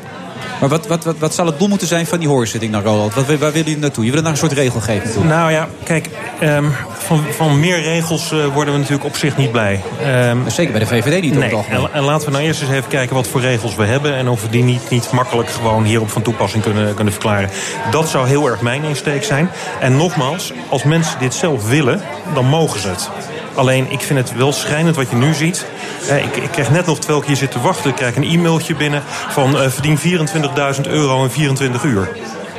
Maar 0.59 0.69
wat, 0.69 0.87
wat, 0.87 1.03
wat, 1.03 1.17
wat 1.17 1.33
zal 1.33 1.45
het 1.45 1.59
doel 1.59 1.67
moeten 1.67 1.87
zijn 1.87 2.05
van 2.05 2.19
die 2.19 2.27
hoorzitting 2.27 2.71
dan, 2.71 2.81
Roland? 2.81 3.13
Wat, 3.13 3.25
waar 3.25 3.37
willen 3.37 3.53
jullie 3.53 3.77
naartoe? 3.77 4.05
Je 4.05 4.11
wil 4.11 4.21
naar 4.21 4.31
een 4.31 4.37
soort 4.37 4.51
regelgeving 4.51 5.13
toe. 5.13 5.23
Nou 5.23 5.51
ja, 5.51 5.67
kijk, 5.83 6.09
ehm, 6.39 6.65
van, 6.97 7.23
van 7.29 7.59
meer 7.59 7.81
regels 7.81 8.31
eh, 8.31 8.45
worden 8.45 8.73
we 8.73 8.79
natuurlijk 8.79 9.05
op 9.05 9.15
zich 9.15 9.37
niet 9.37 9.51
blij. 9.51 9.81
Ehm, 10.01 10.37
Zeker 10.47 10.71
bij 10.71 10.81
de 10.81 10.87
VVD 10.87 11.21
niet 11.21 11.33
op 11.33 11.39
nee. 11.39 11.53
algemeen. 11.53 11.79
En, 11.79 11.93
en 11.93 12.03
laten 12.03 12.25
we 12.25 12.31
nou 12.31 12.43
eerst 12.43 12.61
eens 12.61 12.71
even 12.71 12.89
kijken 12.89 13.15
wat 13.15 13.27
voor 13.27 13.41
regels 13.41 13.75
we 13.75 13.85
hebben... 13.85 14.15
en 14.15 14.29
of 14.29 14.41
we 14.41 14.49
die 14.49 14.63
niet, 14.63 14.89
niet 14.89 15.11
makkelijk 15.11 15.49
gewoon 15.49 15.83
hierop 15.83 16.09
van 16.09 16.21
toepassing 16.21 16.63
kunnen, 16.63 16.93
kunnen 16.93 17.13
verklaren. 17.13 17.49
Dat 17.91 18.09
zou 18.09 18.27
heel 18.27 18.47
erg 18.47 18.61
mijn 18.61 18.83
insteek 18.83 19.23
zijn. 19.23 19.49
En 19.79 19.97
nogmaals, 19.97 20.53
als 20.69 20.83
mensen 20.83 21.19
dit 21.19 21.33
zelf 21.33 21.69
willen, 21.69 22.01
dan 22.33 22.45
mogen 22.45 22.79
ze 22.79 22.87
het. 22.87 23.09
Alleen, 23.55 23.85
ik 23.91 23.99
vind 24.01 24.19
het 24.19 24.35
wel 24.35 24.51
schrijnend 24.51 24.95
wat 24.95 25.09
je 25.09 25.15
nu 25.15 25.33
ziet. 25.33 25.65
Eh, 26.09 26.17
ik, 26.17 26.35
ik 26.35 26.49
kreeg 26.51 26.69
net 26.71 26.85
nog, 26.85 26.97
terwijl 26.99 27.21
ik 27.21 27.27
hier 27.27 27.35
zit 27.35 27.51
te 27.51 27.59
wachten... 27.61 27.89
ik 27.89 27.95
krijg 27.95 28.15
een 28.15 28.23
e-mailtje 28.23 28.75
binnen 28.75 29.03
van 29.29 29.59
eh, 29.59 29.69
verdien 29.69 29.99
24.000 29.99 30.81
euro 30.89 31.23
in 31.23 31.29
24 31.29 31.83
uur. 31.83 32.09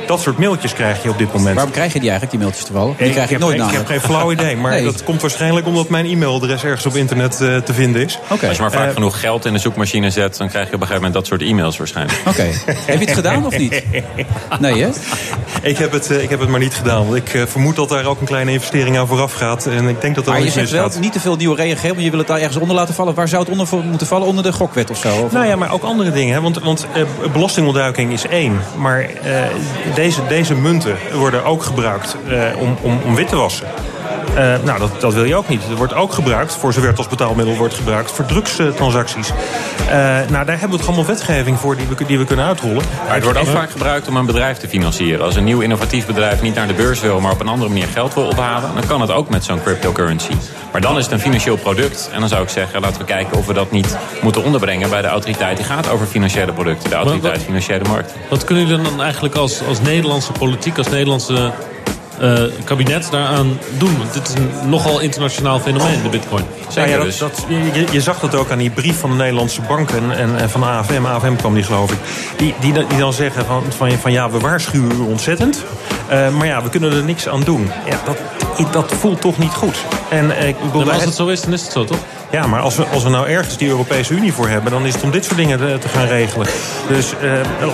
Dat 0.07 0.21
soort 0.21 0.37
mailtjes 0.37 0.73
krijg 0.73 1.03
je 1.03 1.09
op 1.09 1.17
dit 1.17 1.33
moment. 1.33 1.55
Waarom 1.55 1.71
krijg 1.73 1.93
je 1.93 1.99
die 1.99 2.09
eigenlijk, 2.09 2.31
die 2.31 2.39
mailtjes 2.39 2.65
toevallig? 2.65 2.97
Die 2.97 3.05
Ik 3.05 3.11
krijg 3.11 3.25
ik 3.25 3.31
heb, 3.31 3.39
nooit 3.41 3.61
ik 3.61 3.77
heb 3.77 3.85
geen 3.85 4.01
flauw 4.01 4.31
idee, 4.31 4.57
maar 4.57 4.71
Nee. 4.71 4.83
dat 4.83 5.03
komt 5.03 5.21
waarschijnlijk 5.21 5.67
omdat 5.67 5.89
mijn 5.89 6.05
e-mailadres 6.05 6.63
ergens 6.63 6.85
op 6.85 6.95
internet 6.95 7.41
eh, 7.41 7.57
te 7.57 7.73
vinden 7.73 8.01
is. 8.01 8.19
Als 8.27 8.39
je 8.39 8.61
maar 8.61 8.71
vaak 8.71 8.87
Eh, 8.87 8.93
genoeg 8.93 9.19
geld 9.19 9.45
in 9.45 9.53
de 9.53 9.59
zoekmachine 9.59 10.09
zet... 10.09 10.37
dan 10.37 10.49
krijg 10.49 10.69
je 10.69 10.75
op 10.75 10.81
een 10.81 10.87
gegeven 10.87 10.95
moment 11.11 11.13
dat 11.13 11.27
soort 11.27 11.41
e-mails 11.49 11.77
waarschijnlijk. 11.77 12.21
Oké. 12.27 12.43
Heb 12.65 12.99
je 12.99 13.05
het 13.05 13.13
gedaan 13.15 13.45
of 13.45 13.57
niet? 13.57 13.83
Nee, 14.59 14.81
hè? 14.83 14.89
Ik 15.65 15.77
heb, 15.77 15.91
het, 15.91 16.11
eh, 16.11 16.23
ik 16.23 16.29
heb 16.29 16.39
het 16.39 16.49
maar 16.49 16.59
niet 16.59 16.73
gedaan, 16.73 17.03
want 17.05 17.15
ik 17.15 17.33
eh, 17.33 17.41
vermoed 17.45 17.75
dat 17.75 17.89
daar 17.89 18.05
ook 18.05 18.19
een 18.19 18.25
kleine 18.25 18.51
investering 18.51 18.97
aan 18.97 19.07
vooraf 19.07 19.33
gaat. 19.33 19.65
En 19.65 19.87
ik 19.87 20.01
denk 20.01 20.15
dat 20.15 20.25
dat 20.25 20.33
Maar 20.33 20.43
je 20.43 20.49
zegt 20.49 20.71
wel 20.71 20.89
niet 20.99 21.11
te 21.11 21.19
veel 21.19 21.35
nieuwe 21.35 21.55
regelgeving, 21.55 21.93
maar 21.95 22.03
je 22.03 22.09
wil 22.09 22.19
het 22.19 22.27
daar 22.27 22.37
ergens 22.37 22.57
onder 22.57 22.75
laten 22.75 22.93
vallen. 22.93 23.13
Waar 23.13 23.27
zou 23.27 23.41
het 23.41 23.51
onder 23.51 23.67
moeten 23.85 24.07
vallen? 24.07 24.27
Onder 24.27 24.43
de 24.43 24.53
gokwet 24.53 24.89
of 24.89 24.97
zo? 24.97 25.15
Of- 25.23 25.31
Nou 25.31 25.45
ja, 25.45 25.55
maar 25.55 25.71
ook 25.71 25.83
andere 25.83 26.11
dingen. 26.11 26.33
Hè? 26.33 26.41
Want, 26.41 26.59
want 26.63 26.87
eh, 26.93 27.03
belastingontduiking 27.33 28.13
is 28.13 28.27
één. 28.27 28.59
Maar 28.77 29.09
deze, 29.95 30.19
deze 30.27 30.55
munten 30.55 30.97
worden 31.13 31.43
ook 31.45 31.63
gebruikt 31.63 32.15
om, 32.59 32.77
om, 32.81 32.99
om 33.05 33.15
wit 33.15 33.27
te 33.27 33.35
wassen. 33.35 33.67
Eh, 34.35 34.55
nou, 34.63 34.79
dat, 34.79 35.01
dat 35.01 35.13
wil 35.13 35.23
je 35.23 35.35
ook 35.35 35.47
niet. 35.47 35.63
Het 35.67 35.77
wordt 35.77 35.93
ook 35.93 36.13
gebruikt, 36.13 36.55
voor 36.55 36.73
zover 36.73 36.89
het 36.89 36.97
als 36.97 37.07
betaalmiddel 37.07 37.55
wordt 37.55 37.73
gebruikt, 37.73 38.11
voor 38.11 38.25
drugstransacties. 38.25 39.29
Eh, 39.29 39.95
nou, 40.29 40.45
daar 40.45 40.59
hebben 40.59 40.69
we 40.69 40.77
toch 40.77 40.87
allemaal 40.87 41.05
wetgeving 41.05 41.59
voor 41.59 41.75
die 41.75 41.87
we, 41.87 42.05
die 42.05 42.17
we 42.17 42.25
kunnen 42.25 42.45
uitrollen. 42.45 42.83
Maar 43.05 43.15
het 43.15 43.23
wordt 43.23 43.39
ook 43.39 43.47
vaak 43.47 43.71
gebruikt 43.71 44.07
om 44.07 44.15
een 44.15 44.25
bedrijf 44.25 44.57
te 44.57 44.67
financieren. 44.67 45.25
Als 45.25 45.35
een 45.35 45.43
nieuw 45.43 45.59
innovatief 45.59 46.05
bedrijf 46.05 46.41
niet 46.41 46.55
naar 46.55 46.67
de 46.67 46.73
beurs 46.73 46.99
wil... 46.99 47.19
maar 47.19 47.31
op 47.31 47.39
een 47.39 47.47
andere 47.47 47.69
manier 47.69 47.87
geld 47.87 48.13
wil 48.13 48.27
ophalen... 48.27 48.69
dan 48.73 48.87
kan 48.87 49.01
het 49.01 49.11
ook 49.11 49.29
met 49.29 49.43
zo'n 49.43 49.61
cryptocurrency. 49.63 50.33
Maar 50.71 50.81
dan 50.81 50.97
is 50.97 51.03
het 51.03 51.13
een 51.13 51.19
financieel 51.19 51.57
product. 51.57 52.09
En 52.13 52.19
dan 52.19 52.29
zou 52.29 52.43
ik 52.43 52.49
zeggen, 52.49 52.81
laten 52.81 52.97
we 52.99 53.05
kijken 53.05 53.37
of 53.37 53.45
we 53.45 53.53
dat 53.53 53.71
niet 53.71 53.97
moeten 54.21 54.43
onderbrengen... 54.43 54.89
bij 54.89 55.01
de 55.01 55.07
autoriteit 55.07 55.57
die 55.57 55.65
gaat 55.65 55.89
over 55.89 56.05
financiële 56.05 56.51
producten. 56.51 56.89
De 56.89 56.95
autoriteit 56.95 57.35
wat- 57.35 57.45
financiële 57.45 57.83
markten. 57.87 58.15
Wat 58.29 58.43
kunnen 58.43 58.67
jullie 58.67 58.83
dan 58.83 59.01
eigenlijk 59.01 59.35
als, 59.35 59.61
als 59.67 59.81
Nederlandse 59.81 60.31
politiek, 60.31 60.77
als 60.77 60.89
Nederlandse 60.89 61.51
eh, 62.19 62.43
kabinet 62.63 63.07
daaraan 63.11 63.59
doen? 63.77 63.97
Want 63.97 64.13
dit 64.13 64.27
is 64.27 64.33
een 64.33 64.69
nogal 64.69 64.99
internationaal 64.99 65.59
fenomeen, 65.59 66.01
de 66.03 66.09
bitcoin. 66.09 66.43
Ja, 66.75 66.85
ja, 66.85 66.97
dat, 66.97 67.17
dat, 67.17 67.45
je, 67.47 67.85
je 67.91 68.01
zag 68.01 68.19
dat 68.19 68.35
ook 68.35 68.51
aan 68.51 68.57
die 68.57 68.69
brief 68.69 68.99
van 68.99 69.09
de 69.09 69.15
Nederlandse 69.15 69.61
bank 69.61 69.89
en, 69.89 70.37
en, 70.37 70.49
van 70.49 70.63
AFM. 70.63 71.05
AFM 71.05 71.35
kwam 71.35 71.53
die, 71.53 71.63
geloof 71.63 71.91
ik. 71.91 71.97
Die, 72.37 72.53
die, 72.59 72.73
die 72.73 72.97
dan 72.97 73.13
zeggen 73.13 73.45
van, 73.45 73.63
van, 73.69 73.91
van 73.91 74.11
ja, 74.11 74.29
we 74.29 74.39
waarschuwen 74.39 74.91
u 74.91 74.99
ontzettend. 74.99 75.63
Eh, 76.07 76.29
maar 76.29 76.47
ja, 76.47 76.63
we 76.63 76.69
kunnen 76.69 76.91
er 76.91 77.03
niks 77.03 77.27
aan 77.27 77.41
doen. 77.41 77.71
Ja, 77.89 77.99
dat, 78.05 78.17
dat 78.73 78.93
voelt 78.99 79.21
toch 79.21 79.37
niet 79.37 79.53
goed. 79.53 79.77
En, 80.09 80.37
eh, 80.37 80.47
ik 80.47 80.55
bedoel, 80.59 80.91
als 80.91 81.05
het 81.05 81.15
zo 81.15 81.27
is, 81.27 81.41
dan 81.41 81.53
is 81.53 81.61
het 81.61 81.71
zo, 81.71 81.85
toch? 81.85 81.99
ja, 82.31 82.47
maar 82.47 82.61
als 82.61 82.75
we, 82.75 82.85
als 82.93 83.03
we 83.03 83.09
nou 83.09 83.27
ergens 83.27 83.57
die 83.57 83.67
Europese 83.67 84.13
Unie 84.13 84.33
voor 84.33 84.47
hebben... 84.47 84.71
dan 84.71 84.85
is 84.85 84.93
het 84.93 85.03
om 85.03 85.11
dit 85.11 85.25
soort 85.25 85.37
dingen 85.37 85.57
te, 85.57 85.77
te 85.81 85.87
gaan 85.87 86.07
regelen. 86.07 86.47
Dus 86.87 87.13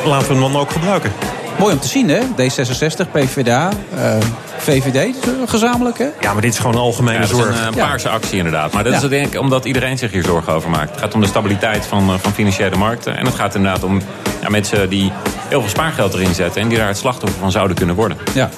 laten 0.05 0.27
we 0.27 0.33
hem 0.33 0.51
dan 0.51 0.61
ook 0.61 0.71
gebruiken. 0.71 1.11
Mooi 1.59 1.73
om 1.73 1.79
te 1.79 1.87
zien, 1.87 2.09
hè? 2.09 2.19
D66, 2.19 3.11
PvdA, 3.11 3.69
eh, 3.95 4.13
VVD, 4.57 5.15
gezamenlijk, 5.45 5.97
hè? 5.97 6.07
Ja, 6.19 6.33
maar 6.33 6.41
dit 6.41 6.53
is 6.53 6.59
gewoon 6.59 6.75
een 6.75 6.81
algemene 6.81 7.13
Ja, 7.13 7.21
dat 7.21 7.29
is 7.31 7.37
zorg. 7.37 7.59
een, 7.67 7.73
eh, 7.73 7.87
paarse 7.87 8.09
actie 8.09 8.37
inderdaad. 8.37 8.71
Maar 8.71 8.83
dat 8.83 8.93
Ja. 8.93 8.99
is 9.01 9.09
denk 9.09 9.33
ik 9.33 9.39
omdat 9.39 9.65
iedereen 9.65 9.97
zich 9.97 10.11
hier 10.11 10.23
zorgen 10.23 10.53
over 10.53 10.69
maakt. 10.69 10.89
Het 10.91 10.99
gaat 10.99 11.13
om 11.13 11.21
de 11.21 11.27
stabiliteit 11.27 11.85
van, 11.85 12.09
eh, 12.09 12.15
van 12.19 12.31
financiële 12.33 12.75
markten. 12.75 13.17
En 13.17 13.25
het 13.25 13.35
gaat 13.35 13.55
inderdaad 13.55 13.83
om 13.83 14.01
ja, 14.41 14.49
mensen 14.49 14.89
die 14.89 15.11
heel 15.47 15.59
veel 15.59 15.69
spaargeld 15.69 16.13
erin 16.13 16.33
zetten... 16.33 16.61
en 16.61 16.67
die 16.67 16.77
daar 16.77 16.87
het 16.87 16.97
slachtoffer 16.97 17.39
van 17.39 17.51
zouden 17.51 17.75
kunnen 17.75 17.95
worden. 17.95 18.17
Ja. 18.33 18.49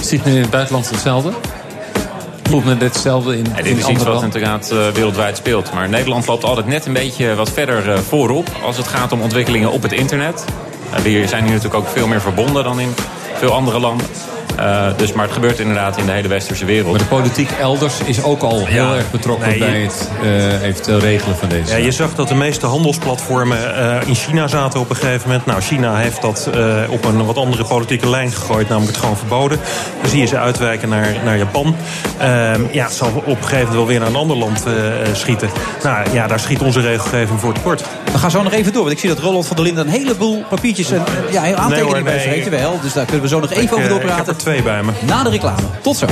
Ziet 0.00 0.24
men 0.24 0.34
in 0.34 0.40
het 0.40 0.50
buitenland 0.50 0.90
hetzelfde? 0.90 1.30
Voelt 2.42 2.64
men 2.64 2.78
hetzelfde 2.78 3.36
in, 3.38 3.44
Ja, 3.50 3.58
in 3.58 3.64
dit 3.64 3.78
is 3.78 3.86
iets 3.86 4.04
wat 4.04 4.22
inderdaad 4.22 4.68
wereldwijd 4.94 5.36
speelt. 5.36 5.72
Maar 5.72 5.88
Nederland 5.88 6.26
loopt 6.26 6.44
altijd 6.44 6.66
net 6.66 6.86
een 6.86 6.92
beetje 6.92 7.34
wat 7.34 7.50
verder 7.50 8.02
voorop... 8.02 8.48
als 8.64 8.76
het 8.76 8.88
gaat 8.88 9.12
om 9.12 9.20
ontwikkelingen 9.20 9.70
op 9.72 9.82
het 9.82 9.92
internet. 9.92 10.44
We 10.90 11.26
zijn 11.26 11.42
hier 11.44 11.52
natuurlijk 11.52 11.84
ook 11.84 11.88
veel 11.88 12.06
meer 12.06 12.20
verbonden 12.20 12.64
dan 12.64 12.80
in 12.80 12.94
veel 13.34 13.52
andere 13.52 13.78
landen. 13.78 14.06
Eh, 14.58 14.86
dus, 14.96 15.12
maar 15.12 15.24
het 15.24 15.32
gebeurt 15.34 15.58
inderdaad 15.58 15.96
in 15.96 16.06
de 16.06 16.12
hele 16.12 16.28
westerse 16.28 16.64
wereld. 16.64 16.90
Maar 16.90 16.98
de 17.00 17.04
politiek 17.06 17.50
elders 17.60 17.94
is 18.04 18.22
ook 18.22 18.42
al 18.42 18.66
heel 18.66 18.84
Ja. 18.84 18.94
erg 18.94 19.10
betrokken 19.10 19.48
Nee, 19.48 19.58
je- 19.58 19.64
bij 19.64 19.80
het 19.80 20.08
eh, 20.22 20.62
eventueel 20.62 20.98
regelen 20.98 21.36
van 21.36 21.48
deze. 21.48 21.70
Ja, 21.70 21.76
je 21.84 21.90
zag 21.92 22.14
dat 22.14 22.28
de 22.28 22.34
meeste 22.34 22.66
handelsplatformen 22.66 23.76
eh, 24.00 24.08
in 24.08 24.14
China 24.14 24.46
zaten 24.48 24.80
op 24.80 24.90
een 24.90 24.96
gegeven 24.96 25.28
moment. 25.28 25.46
Nou, 25.46 25.60
China 25.60 25.96
heeft 25.96 26.22
dat 26.22 26.50
eh, 26.54 26.76
op 26.88 27.04
een 27.04 27.24
wat 27.26 27.36
andere 27.36 27.64
politieke 27.64 28.08
lijn 28.08 28.32
gegooid, 28.32 28.68
namelijk 28.68 28.92
het 28.92 29.00
gewoon 29.00 29.16
verboden. 29.18 29.58
Dan 30.00 30.10
zie 30.10 30.20
je 30.20 30.26
ze 30.26 30.38
uitwijken 30.38 30.88
naar, 30.88 31.14
naar 31.24 31.36
Japan. 31.38 31.76
Ehm, 32.18 32.60
ja, 32.72 32.84
het 32.84 32.94
zal 32.94 33.08
op 33.08 33.26
een 33.26 33.36
gegeven 33.36 33.56
moment 33.58 33.74
wel 33.74 33.86
weer 33.86 33.98
naar 33.98 34.08
een 34.08 34.16
ander 34.16 34.36
land 34.36 34.64
eh, 34.66 34.72
schieten. 35.12 35.48
Nou 35.82 36.06
ja, 36.12 36.26
daar 36.26 36.40
schiet 36.40 36.60
onze 36.60 36.80
regelgeving 36.80 37.40
voor 37.40 37.52
tekort. 37.52 37.84
We 38.12 38.18
gaan 38.18 38.30
zo 38.30 38.42
nog 38.42 38.52
even 38.52 38.72
door, 38.72 38.82
want 38.82 38.92
ik 38.94 38.98
zie 39.00 39.08
dat 39.08 39.18
Roland 39.18 39.46
van 39.46 39.56
der 39.56 39.64
Linden 39.64 39.86
een 39.86 39.92
heleboel 39.92 40.44
papiertjes 40.48 40.90
en 40.90 41.02
ja, 41.30 41.40
aantekeningen 41.40 41.68
Nee 41.70 41.82
hoor, 41.82 42.02
bij 42.02 42.12
zich 42.18 42.24
nee. 42.24 42.34
heeft. 42.34 42.44
Jawel, 42.50 42.78
dus 42.82 42.92
daar 42.92 43.04
kunnen 43.04 43.22
we 43.22 43.28
zo 43.28 43.40
nog 43.40 43.50
even 43.50 43.62
Ik, 43.64 43.72
over 43.72 43.88
doorpraten. 43.88 44.36
Bij 44.48 44.82
me. 44.82 44.92
Na 45.06 45.22
de 45.22 45.30
reclame. 45.30 45.62
Tot 45.82 45.96
zo. 45.96 46.06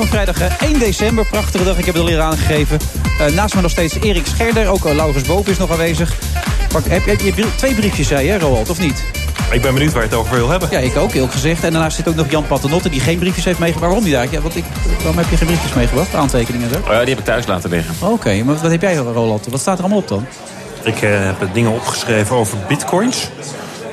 Van 0.00 0.08
vrijdag 0.08 0.40
eh, 0.40 0.62
1 0.62 0.78
december. 0.78 1.26
Prachtige 1.26 1.64
dag, 1.64 1.78
ik 1.78 1.84
heb 1.84 1.94
het 1.94 2.02
al 2.02 2.08
eerder 2.08 2.24
aangegeven. 2.24 2.78
Eh, 3.18 3.26
naast 3.26 3.54
me 3.54 3.60
nog 3.60 3.70
steeds 3.70 3.94
Erik 3.94 4.26
Scherder. 4.26 4.68
Ook 4.68 4.84
eh, 4.84 4.94
Laurens 4.94 5.28
Boven 5.28 5.52
is 5.52 5.58
nog 5.58 5.70
aanwezig. 5.70 6.14
Pak, 6.68 6.84
heb, 6.84 7.04
heb 7.04 7.20
je 7.20 7.46
twee 7.56 7.74
briefjes, 7.74 8.08
zei 8.08 8.26
je, 8.26 8.38
Roald, 8.38 8.70
of 8.70 8.78
niet? 8.78 9.19
Ik 9.50 9.62
ben 9.62 9.74
benieuwd 9.74 9.92
waar 9.92 10.02
je 10.02 10.08
het 10.08 10.18
over 10.18 10.34
wil 10.36 10.48
hebben. 10.48 10.68
Ja, 10.70 10.78
ik 10.78 10.96
ook, 10.96 11.12
eerlijk 11.12 11.32
gezegd. 11.32 11.64
En 11.64 11.72
daarnaast 11.72 11.96
zit 11.96 12.08
ook 12.08 12.14
nog 12.14 12.30
Jan 12.30 12.46
Paternotte, 12.46 12.88
die 12.90 13.00
geen 13.00 13.18
briefjes 13.18 13.44
heeft 13.44 13.58
meegebracht. 13.58 13.92
Waarom 13.92 14.08
niet 14.08 14.16
eigenlijk? 14.16 14.46
Ja, 14.46 14.52
want 14.52 14.66
ik, 14.66 14.96
waarom 14.96 15.16
heb 15.16 15.30
je 15.30 15.36
geen 15.36 15.46
briefjes 15.46 15.74
meegebracht? 15.74 16.14
Aantekeningen 16.14 16.68
en 16.68 16.74
zo? 16.74 16.80
Oh 16.80 16.92
ja, 16.92 16.98
die 16.98 17.08
heb 17.08 17.18
ik 17.18 17.24
thuis 17.24 17.46
laten 17.46 17.70
liggen. 17.70 18.08
Oké, 18.08 18.42
maar 18.42 18.56
wat 18.56 18.70
heb 18.70 18.82
jij, 18.82 18.96
Roland? 18.96 19.46
Wat 19.46 19.60
staat 19.60 19.76
er 19.76 19.84
allemaal 19.84 20.02
op 20.02 20.08
dan? 20.08 20.26
Ik 20.82 21.02
eh, 21.02 21.10
heb 21.12 21.48
dingen 21.52 21.70
opgeschreven 21.70 22.36
over 22.36 22.58
bitcoins. 22.68 23.30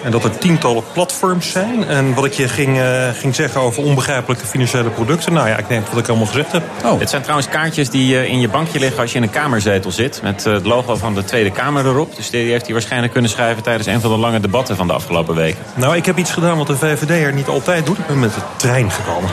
En 0.07 0.13
dat 0.13 0.23
er 0.23 0.37
tientallen 0.37 0.83
platforms 0.93 1.51
zijn. 1.51 1.87
En 1.87 2.13
wat 2.13 2.25
ik 2.25 2.33
je 2.33 2.47
ging, 2.47 2.79
eh, 2.79 3.09
ging 3.13 3.35
zeggen 3.35 3.61
over 3.61 3.83
onbegrijpelijke 3.83 4.45
financiële 4.45 4.89
producten. 4.89 5.33
Nou 5.33 5.47
ja, 5.47 5.57
ik 5.57 5.67
denk 5.67 5.87
wat 5.87 5.99
ik 5.99 6.07
allemaal 6.07 6.27
gezegd 6.27 6.51
heb. 6.51 6.63
Oh. 6.85 6.99
Dit 6.99 7.09
zijn 7.09 7.21
trouwens 7.21 7.49
kaartjes 7.49 7.89
die 7.89 8.19
eh, 8.19 8.29
in 8.29 8.39
je 8.39 8.47
bankje 8.47 8.79
liggen 8.79 9.01
als 9.01 9.11
je 9.11 9.17
in 9.17 9.23
een 9.23 9.29
kamerzetel 9.29 9.91
zit. 9.91 10.19
Met 10.23 10.45
eh, 10.45 10.53
het 10.53 10.65
logo 10.65 10.95
van 10.95 11.13
de 11.13 11.23
Tweede 11.23 11.51
Kamer 11.51 11.85
erop. 11.85 12.15
Dus 12.15 12.29
die 12.29 12.51
heeft 12.51 12.63
hij 12.63 12.73
waarschijnlijk 12.73 13.13
kunnen 13.13 13.31
schrijven 13.31 13.63
tijdens 13.63 13.87
een 13.87 14.01
van 14.01 14.11
de 14.11 14.17
lange 14.17 14.39
debatten 14.39 14.75
van 14.75 14.87
de 14.87 14.93
afgelopen 14.93 15.35
weken. 15.35 15.63
Nou, 15.75 15.95
ik 15.95 16.05
heb 16.05 16.17
iets 16.17 16.31
gedaan 16.31 16.57
wat 16.57 16.67
de 16.67 16.77
VVD 16.77 17.09
er 17.09 17.33
niet 17.33 17.47
altijd 17.47 17.85
doet. 17.85 17.97
Ik 17.97 18.07
ben 18.07 18.19
met 18.19 18.33
de 18.33 18.41
trein 18.57 18.91
gekomen. 18.91 19.29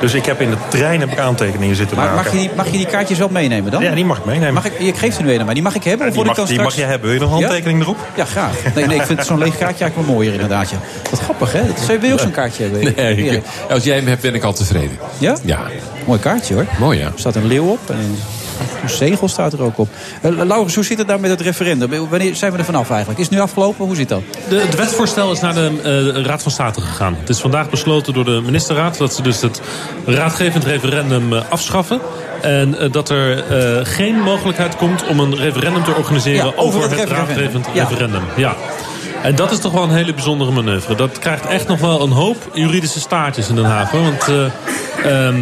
Dus 0.00 0.14
ik 0.14 0.24
heb 0.26 0.40
in 0.40 0.50
de 0.50 0.56
trein 0.68 1.00
heb 1.00 1.10
ik 1.10 1.18
aantekeningen 1.18 1.76
zitten 1.76 1.96
Maar 1.96 2.06
maken. 2.06 2.24
mag 2.24 2.32
je, 2.32 2.38
die, 2.38 2.50
mag 2.56 2.66
je 2.66 2.72
die 2.72 2.86
kaartjes 2.86 3.18
wel 3.18 3.28
meenemen 3.28 3.70
dan? 3.70 3.82
Ja, 3.82 3.94
die 3.94 4.04
mag 4.04 4.18
ik 4.18 4.24
meenemen. 4.24 4.54
Mag 4.54 4.64
ik, 4.64 4.78
ik 4.78 4.96
geef 4.96 5.14
ze 5.14 5.22
nu 5.22 5.32
een, 5.32 5.44
maar 5.44 5.54
die 5.54 5.62
mag 5.62 5.74
ik 5.74 5.84
hebben? 5.84 6.06
die 6.12 6.18
mag, 6.24 6.30
ik 6.30 6.36
dan 6.36 6.46
die 6.46 6.60
mag 6.60 6.74
je 6.74 6.82
hebben. 6.82 7.08
Wil 7.10 7.12
je 7.18 7.20
nog 7.24 7.32
een 7.32 7.38
Ja? 7.38 7.44
handtekening 7.46 7.82
erop? 7.82 7.96
Ja, 8.16 8.24
graag. 8.24 8.52
Nee, 8.74 8.86
nee, 8.86 8.96
ik 8.96 9.02
vind 9.02 9.24
zo'n 9.24 9.38
leeg 9.38 9.56
kaartje 9.58 9.84
eigenlijk 9.84 9.96
wel 10.06 10.14
mooier 10.16 10.32
inderdaad. 10.32 10.70
Ja. 10.70 10.76
Wat 11.10 11.20
grappig, 11.20 11.52
hè? 11.52 11.66
Dat, 11.66 11.80
zou 11.80 12.06
je 12.06 12.12
ook 12.12 12.20
zo'n 12.20 12.30
kaartje 12.30 12.62
hebben? 12.62 12.80
Nee, 12.82 12.94
Erik? 12.94 13.32
ik- 13.32 13.44
als 13.70 13.84
jij 13.84 13.96
hem 13.96 14.06
hebt, 14.06 14.22
ben 14.22 14.34
ik 14.34 14.42
al 14.42 14.52
tevreden. 14.52 14.98
Ja? 15.18 15.36
Ja. 15.42 15.60
Mooi 16.04 16.18
kaartje 16.20 16.54
hoor. 16.54 16.64
Mooi 16.78 16.98
ja. 16.98 17.04
Er 17.04 17.12
staat 17.14 17.34
een 17.36 17.46
leeuw 17.46 17.64
op 17.66 17.90
en 17.90 17.96
een, 17.98 18.18
een 18.82 18.88
zegel 18.88 19.28
staat 19.28 19.52
er 19.52 19.62
ook 19.62 19.78
op. 19.78 19.88
Eh, 20.22 20.30
Laurens, 20.30 20.74
hoe 20.74 20.84
zit 20.84 20.98
het 20.98 21.06
nou 21.06 21.20
met 21.20 21.30
het 21.30 21.40
referendum? 21.40 22.08
Wanneer 22.08 22.34
zijn 22.36 22.52
we 22.52 22.58
er 22.58 22.64
vanaf 22.64 22.88
eigenlijk? 22.90 23.20
Is 23.20 23.26
het 23.26 23.34
nu 23.34 23.40
afgelopen? 23.40 23.84
Hoe 23.84 23.96
zit 23.96 24.08
dat? 24.08 24.22
De, 24.48 24.60
het 24.60 24.74
wetsvoorstel 24.74 25.32
is 25.32 25.40
naar 25.40 25.54
de 25.54 25.70
eh, 26.16 26.22
Raad 26.24 26.42
van 26.42 26.52
State 26.52 26.80
gegaan. 26.80 27.16
Het 27.20 27.28
is 27.28 27.38
vandaag 27.38 27.70
besloten 27.70 28.12
door 28.12 28.24
de 28.24 28.40
ministerraad 28.44 28.98
dat 28.98 29.14
ze 29.14 29.22
dus 29.22 29.40
het 29.40 29.60
raadgevend 30.06 30.64
referendum 30.64 31.32
eh, 31.32 31.42
afschaffen. 31.48 32.00
En 32.42 32.76
dat 32.90 33.08
er 33.10 33.44
geen 33.86 34.20
mogelijkheid 34.20 34.76
komt 34.76 35.06
om 35.06 35.20
een 35.20 35.36
referendum 35.36 35.84
te 35.84 35.94
organiseren 35.94 36.46
Ja, 36.46 36.52
over 36.56 36.80
het 36.82 36.90
het, 36.90 36.98
referendum. 37.00 37.26
raadgevend 37.34 37.66
Ja. 37.72 37.84
referendum. 37.84 38.22
Ja. 38.36 38.54
En 39.22 39.34
dat 39.34 39.50
is 39.50 39.58
toch 39.58 39.72
wel 39.72 39.82
een 39.82 39.90
hele 39.90 40.14
bijzondere 40.14 40.50
manoeuvre. 40.50 40.94
Dat 40.94 41.18
krijgt 41.18 41.46
echt 41.46 41.68
nog 41.68 41.80
wel 41.80 42.02
een 42.02 42.10
hoop 42.10 42.36
juridische 42.54 43.00
staartjes 43.00 43.48
in 43.48 43.54
Den 43.54 43.64
Haag. 43.64 43.90
Hoor. 43.90 44.02
Want 44.02 44.28
eh, 44.28 45.26
ehm, 45.26 45.36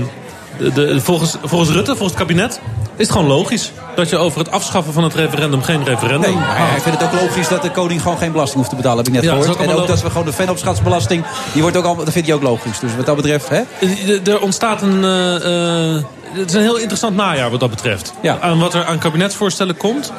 de, 0.58 0.72
de- 0.72 1.00
volgens, 1.00 1.36
volgens 1.42 1.70
Rutte, 1.70 1.90
volgens 1.96 2.18
het 2.18 2.26
kabinet, 2.28 2.60
is 2.96 3.06
het 3.06 3.10
gewoon 3.16 3.26
logisch 3.26 3.72
dat 3.94 4.08
je 4.08 4.16
over 4.16 4.38
het 4.38 4.50
afschaffen 4.50 4.92
van 4.92 5.04
het 5.04 5.14
referendum 5.14 5.62
geen 5.62 5.84
referendum 5.84 6.30
Nee, 6.30 6.38
maar 6.38 6.56
hij 6.70 6.80
vindt 6.80 7.00
het 7.00 7.12
ook 7.14 7.20
logisch 7.20 7.48
dat 7.48 7.62
de 7.62 7.70
koning 7.70 8.02
gewoon 8.02 8.18
geen 8.18 8.32
belasting 8.32 8.56
hoeft 8.58 8.70
te 8.70 8.76
betalen, 8.76 8.98
heb 8.98 9.06
ik 9.06 9.12
net 9.12 9.22
Ja, 9.22 9.28
gehoord. 9.30 9.48
ook 9.48 9.60
En 9.60 9.74
ook 9.74 9.86
dat 9.86 10.02
we 10.02 10.10
gewoon 10.10 10.26
de 10.26 10.32
vennootschapsbelasting, 10.32 11.24
die 11.52 11.62
wordt 11.62 11.76
ook 11.76 11.84
al, 11.84 11.96
dat 11.96 12.10
vindt 12.12 12.28
hij 12.28 12.36
ook 12.36 12.42
logisch. 12.42 12.78
Dus 12.78 12.96
wat 12.96 13.06
dat 13.06 13.16
betreft, 13.16 13.48
hè? 13.48 13.60
Eh, 13.80 14.26
Er 14.26 14.40
ontstaat 14.40 14.82
een. 14.82 15.04
eh, 15.04 15.94
eh, 15.96 16.02
het 16.32 16.48
is 16.48 16.54
een 16.54 16.60
heel 16.62 16.76
interessant 16.78 17.16
najaar 17.16 17.50
wat 17.50 17.60
dat 17.60 17.70
betreft. 17.70 18.12
Ja. 18.22 18.38
Aan 18.40 18.58
wat 18.58 18.74
er 18.74 18.84
aan 18.84 18.98
kabinetsvoorstellen 18.98 19.76
komt. 19.76 20.12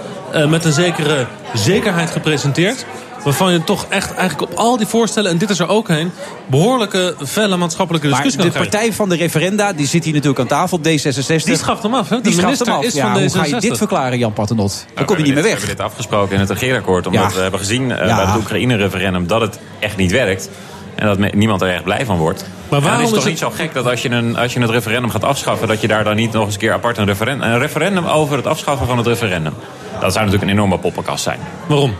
met 0.47 0.65
een 0.65 0.73
zekere 0.73 1.25
zekerheid 1.53 2.11
gepresenteerd. 2.11 2.85
Waarvan 3.27 3.51
je 3.53 3.63
toch 3.63 3.85
echt 3.89 4.13
eigenlijk 4.13 4.51
op 4.51 4.57
al 4.57 4.77
die 4.77 4.85
voorstellen, 4.87 5.31
en 5.31 5.37
dit 5.37 5.49
is 5.49 5.59
er 5.59 5.67
ook 5.69 5.87
heen, 5.87 6.11
behoorlijke, 6.45 7.15
felle 7.25 7.57
maatschappelijke 7.57 8.07
Maar 8.07 8.15
discussie 8.23 8.43
de 8.43 8.49
kan 8.51 8.61
krijgen. 8.61 8.79
partij 8.79 8.95
van 8.95 9.09
de 9.09 9.15
referenda, 9.15 9.73
die 9.73 9.87
zit 9.87 10.03
hier 10.03 10.13
natuurlijk 10.13 10.39
aan 10.39 10.47
tafel, 10.47 10.77
D66. 10.79 11.43
Die 11.43 11.57
schaft 11.57 11.83
hem 11.83 11.93
af, 11.93 12.09
hè? 12.09 12.15
De 12.15 12.21
Die 12.21 12.31
schaft 12.31 12.43
minister 12.45 12.67
hem 12.67 12.75
af. 12.75 12.83
is 12.83 12.93
Ja, 12.93 13.11
van 13.13 13.21
hoe 13.21 13.29
ga 13.29 13.45
je 13.45 13.55
D66. 13.55 13.59
dit 13.59 13.77
verklaren, 13.77 14.17
Jan 14.17 14.33
Patternot? 14.33 14.69
Dan 14.85 14.93
Nou, 14.95 15.07
kom 15.07 15.17
je 15.17 15.23
niet 15.23 15.33
meer 15.33 15.43
weg. 15.43 15.51
We 15.51 15.57
hebben 15.59 15.75
dit 15.75 15.85
afgesproken 15.85 16.33
in 16.33 16.39
het 16.39 16.49
regeerakkoord. 16.49 17.07
Omdat 17.07 17.21
Ja. 17.29 17.35
we 17.35 17.41
hebben 17.41 17.59
gezien 17.59 17.91
eh, 17.91 18.07
Ja. 18.07 18.15
bij 18.15 18.25
het 18.25 18.35
Oekraïne-referendum 18.35 19.27
dat 19.27 19.41
het 19.41 19.59
echt 19.79 19.97
niet 19.97 20.11
werkt. 20.11 20.49
En 20.95 21.05
dat 21.07 21.33
niemand 21.33 21.61
er 21.61 21.69
echt 21.73 21.83
blij 21.83 22.05
van 22.05 22.17
wordt. 22.17 22.45
Maar 22.69 22.81
waarom 22.81 22.83
dan 22.83 22.91
is 22.91 22.97
het 22.99 23.05
is 23.05 23.09
toch 23.09 23.23
het- 23.23 23.31
niet 23.51 23.57
zo 23.57 23.63
gek 23.63 23.73
dat 23.73 23.85
als 23.91 24.01
je, 24.01 24.09
een, 24.09 24.37
als 24.37 24.53
je 24.53 24.59
het 24.59 24.69
referendum 24.69 25.09
gaat 25.09 25.23
afschaffen... 25.23 25.67
dat 25.67 25.81
je 25.81 25.87
daar 25.87 26.03
dan 26.03 26.15
niet 26.15 26.31
nog 26.31 26.45
eens 26.45 26.53
een 26.53 26.59
keer 26.59 26.73
apart 26.73 26.97
een 26.97 27.05
referendum... 27.05 27.49
een 27.49 27.59
referendum 27.59 28.05
over 28.05 28.37
het 28.37 28.47
afschaffen 28.47 28.87
van 28.87 28.97
het 28.97 29.07
referendum. 29.07 29.53
Dat 29.99 30.13
zou 30.13 30.25
natuurlijk 30.25 30.43
een 30.51 30.57
enorme 30.57 30.77
poppenkast 30.77 31.23
zijn. 31.23 31.39
Waarom? 31.67 31.95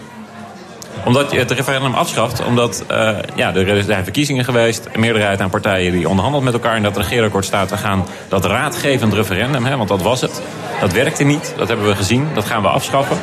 Omdat 1.06 1.32
je 1.32 1.40
het 1.40 1.52
referendum 1.52 1.94
afschaft. 1.94 2.46
Omdat 2.46 2.84
eh, 2.88 3.10
ja, 3.36 3.56
er 3.56 3.84
zijn 3.84 4.04
verkiezingen 4.04 4.46
geweest. 4.46 4.88
Een 4.94 5.00
meerderheid 5.00 5.42
aan 5.42 5.50
partijen 5.50 5.92
die 5.92 6.10
onderhandelt 6.10 6.44
met 6.44 6.54
elkaar. 6.54 6.76
En 6.76 6.84
dat 6.84 6.98
regeerakkoord 6.98 7.46
staat. 7.46 7.70
We 7.70 7.78
gaan 7.78 8.06
dat 8.28 8.46
raadgevend 8.46 9.14
referendum, 9.14 9.66
hè, 9.66 9.78
want 9.78 9.90
dat 9.90 10.02
was 10.02 10.22
het. 10.22 10.42
Dat 10.82 10.94
werkte 10.94 11.24
niet. 11.24 11.54
Dat 11.58 11.68
hebben 11.68 11.88
we 11.88 11.96
gezien. 11.96 12.28
Dat 12.34 12.46
gaan 12.46 12.62
we 12.62 12.68
afschaffen. 12.68 13.18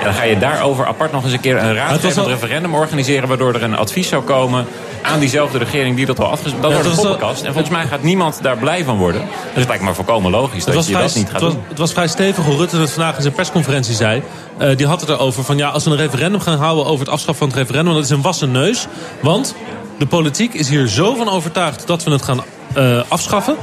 En 0.00 0.06
dan 0.06 0.14
ga 0.14 0.22
je 0.22 0.38
daarover 0.38 0.86
apart 0.86 1.12
nog 1.12 1.24
eens 1.24 1.32
een 1.32 1.40
keer 1.40 1.56
een 1.56 1.74
raadgevend 1.74 2.14
wel- 2.14 2.28
referendum 2.28 2.74
organiseren. 2.74 3.28
Waardoor 3.28 3.54
er 3.54 3.62
een 3.62 3.76
advies 3.76 4.08
zou 4.08 4.22
komen 4.22 4.66
aan 5.02 5.18
diezelfde 5.20 5.58
regering 5.58 5.96
die 5.96 6.06
dat 6.06 6.20
al 6.20 6.26
afgesproken 6.30 6.62
Dat 6.62 6.70
Ja, 6.70 6.76
wordt 6.76 6.90
het 6.96 7.04
een 7.04 7.10
poppenkast. 7.10 7.42
En 7.44 7.52
volgens 7.52 7.74
mij 7.74 7.86
gaat 7.86 8.02
niemand 8.02 8.38
daar 8.42 8.56
blij 8.56 8.84
van 8.84 8.96
worden. 8.98 9.20
Dus 9.20 9.30
het 9.54 9.68
lijkt 9.68 9.82
me 9.82 9.94
volkomen 9.94 10.30
logisch 10.30 10.64
Het 10.64 10.66
dat 10.66 10.74
was, 10.74 10.86
je 10.86 10.92
vrij, 10.92 11.04
dat 11.06 11.14
niet 11.14 11.22
het, 11.24 11.32
gaat 11.32 11.42
was, 11.42 11.52
doen. 11.52 11.62
het 11.68 11.78
was 11.78 11.92
vrij 11.92 12.08
stevig 12.08 12.44
hoe 12.44 12.56
Rutte 12.56 12.76
het 12.76 12.90
vandaag 12.90 13.16
in 13.16 13.22
zijn 13.22 13.34
persconferentie 13.34 13.94
zei. 13.94 14.22
Eh, 14.58 14.76
die 14.76 14.86
had 14.86 15.00
het 15.00 15.10
erover 15.10 15.44
van 15.44 15.56
ja, 15.56 15.68
als 15.68 15.84
we 15.84 15.90
een 15.90 15.96
referendum 15.96 16.40
gaan 16.40 16.58
houden 16.58 16.84
over 16.86 17.04
het 17.04 17.14
afschaffen 17.14 17.48
van 17.48 17.48
het 17.48 17.56
referendum, 17.66 17.94
dat 17.94 18.04
is 18.04 18.10
een 18.10 18.22
wassen 18.22 18.50
neus. 18.50 18.86
Want 19.20 19.54
de 19.98 20.06
politiek 20.06 20.54
is 20.54 20.68
hier 20.68 20.86
zo 20.88 21.14
van 21.14 21.28
overtuigd 21.28 21.86
dat 21.86 22.02
we 22.04 22.10
het 22.10 22.22
gaan 22.22 22.42
eh, 22.74 23.00
afschaffen. 23.08 23.56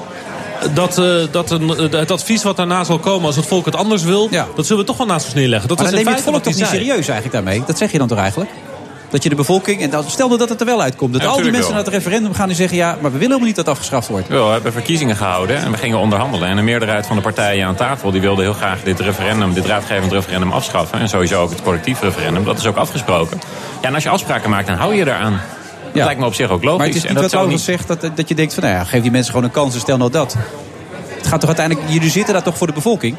Dat, 0.73 0.97
eh, 0.97 1.15
dat 1.31 1.51
een, 1.51 1.77
eh, 1.77 1.99
het 1.99 2.11
advies 2.11 2.43
wat 2.43 2.57
daarna 2.57 2.83
zal 2.83 2.99
komen 2.99 3.25
als 3.25 3.35
het 3.35 3.45
volk 3.45 3.65
het 3.65 3.75
anders 3.75 4.03
wil, 4.03 4.29
dat 4.55 4.65
zullen 4.65 4.81
we 4.81 4.87
toch 4.87 4.97
wel 4.97 5.07
naast 5.07 5.25
ons 5.25 5.33
neerleggen. 5.33 5.67
Dat 5.67 5.77
maar 5.77 5.85
dan 5.85 5.95
neem 5.95 6.07
je 6.07 6.13
het 6.13 6.23
volk 6.23 6.43
toch 6.43 6.55
niet 6.55 6.65
serieus 6.65 7.07
eigenlijk 7.07 7.31
daarmee? 7.31 7.63
Dat 7.65 7.77
zeg 7.77 7.91
je 7.91 7.97
dan 7.97 8.07
toch 8.07 8.17
eigenlijk? 8.17 8.49
Dat 9.09 9.23
je 9.23 9.29
de 9.29 9.35
bevolking, 9.35 9.81
en 9.81 9.89
dan, 9.89 10.03
stel 10.07 10.37
dat 10.37 10.49
het 10.49 10.59
er 10.59 10.65
wel 10.65 10.81
uitkomt. 10.81 11.13
Dat 11.13 11.21
Ja, 11.21 11.27
al 11.27 11.35
die 11.35 11.43
mensen 11.43 11.61
wel. 11.61 11.71
naar 11.71 11.83
het 11.83 11.93
referendum 11.93 12.33
gaan 12.33 12.49
en 12.49 12.55
zeggen... 12.55 12.77
ja, 12.77 12.87
maar 12.87 12.97
we 13.01 13.17
willen 13.17 13.19
helemaal 13.19 13.45
niet 13.45 13.55
dat 13.55 13.65
het 13.65 13.73
afgeschaft 13.73 14.07
wordt. 14.07 14.27
Wel, 14.27 14.45
we 14.45 14.51
hebben 14.51 14.71
verkiezingen 14.71 15.15
gehouden 15.15 15.57
en 15.57 15.71
we 15.71 15.77
gingen 15.77 15.97
onderhandelen. 15.97 16.47
En 16.49 16.57
een 16.57 16.63
meerderheid 16.63 17.07
van 17.07 17.15
de 17.15 17.21
partijen 17.21 17.67
aan 17.67 17.75
tafel 17.75 18.11
die 18.11 18.21
wilde 18.21 18.41
heel 18.41 18.53
graag 18.53 18.83
dit 18.83 18.99
referendum, 18.99 19.53
dit 19.53 19.65
raadgevend 19.65 20.11
referendum 20.11 20.51
afschaffen. 20.51 20.99
En 20.99 21.09
sowieso 21.09 21.41
ook 21.41 21.49
het 21.49 21.61
collectief 21.61 22.01
referendum. 22.01 22.43
Dat 22.43 22.57
is 22.57 22.65
ook 22.65 22.77
afgesproken. 22.77 23.39
Ja, 23.81 23.87
en 23.87 23.93
als 23.93 24.03
je 24.03 24.09
afspraken 24.09 24.49
maakt, 24.49 24.67
dan 24.67 24.77
hou 24.77 24.95
je 24.95 25.01
eraan. 25.01 25.41
Dat 25.97 26.05
lijkt 26.05 26.19
me 26.19 26.25
op 26.25 26.33
zich 26.33 26.49
ook 26.49 26.63
logisch. 26.63 26.77
Maar 26.77 26.87
het 26.87 26.95
is 26.95 27.01
en 27.01 27.07
niet 27.07 27.21
dat 27.21 27.31
wat 27.31 27.41
Laurens 27.41 27.63
zegt, 27.63 27.87
dat, 27.87 28.01
dat 28.15 28.29
je 28.29 28.35
denkt 28.35 28.53
van... 28.53 28.63
nou 28.63 28.75
ja, 28.75 28.83
geef 28.83 29.01
die 29.01 29.11
mensen 29.11 29.31
gewoon 29.31 29.45
een 29.45 29.53
kans 29.53 29.73
en 29.73 29.79
stel 29.79 29.97
nou 29.97 30.11
dat. 30.11 30.35
Het 31.07 31.27
gaat 31.27 31.39
toch 31.39 31.49
uiteindelijk... 31.49 31.89
Jullie 31.89 32.09
zitten 32.09 32.33
daar 32.33 32.43
toch 32.43 32.57
voor 32.57 32.67
de 32.67 32.73
bevolking? 32.73 33.15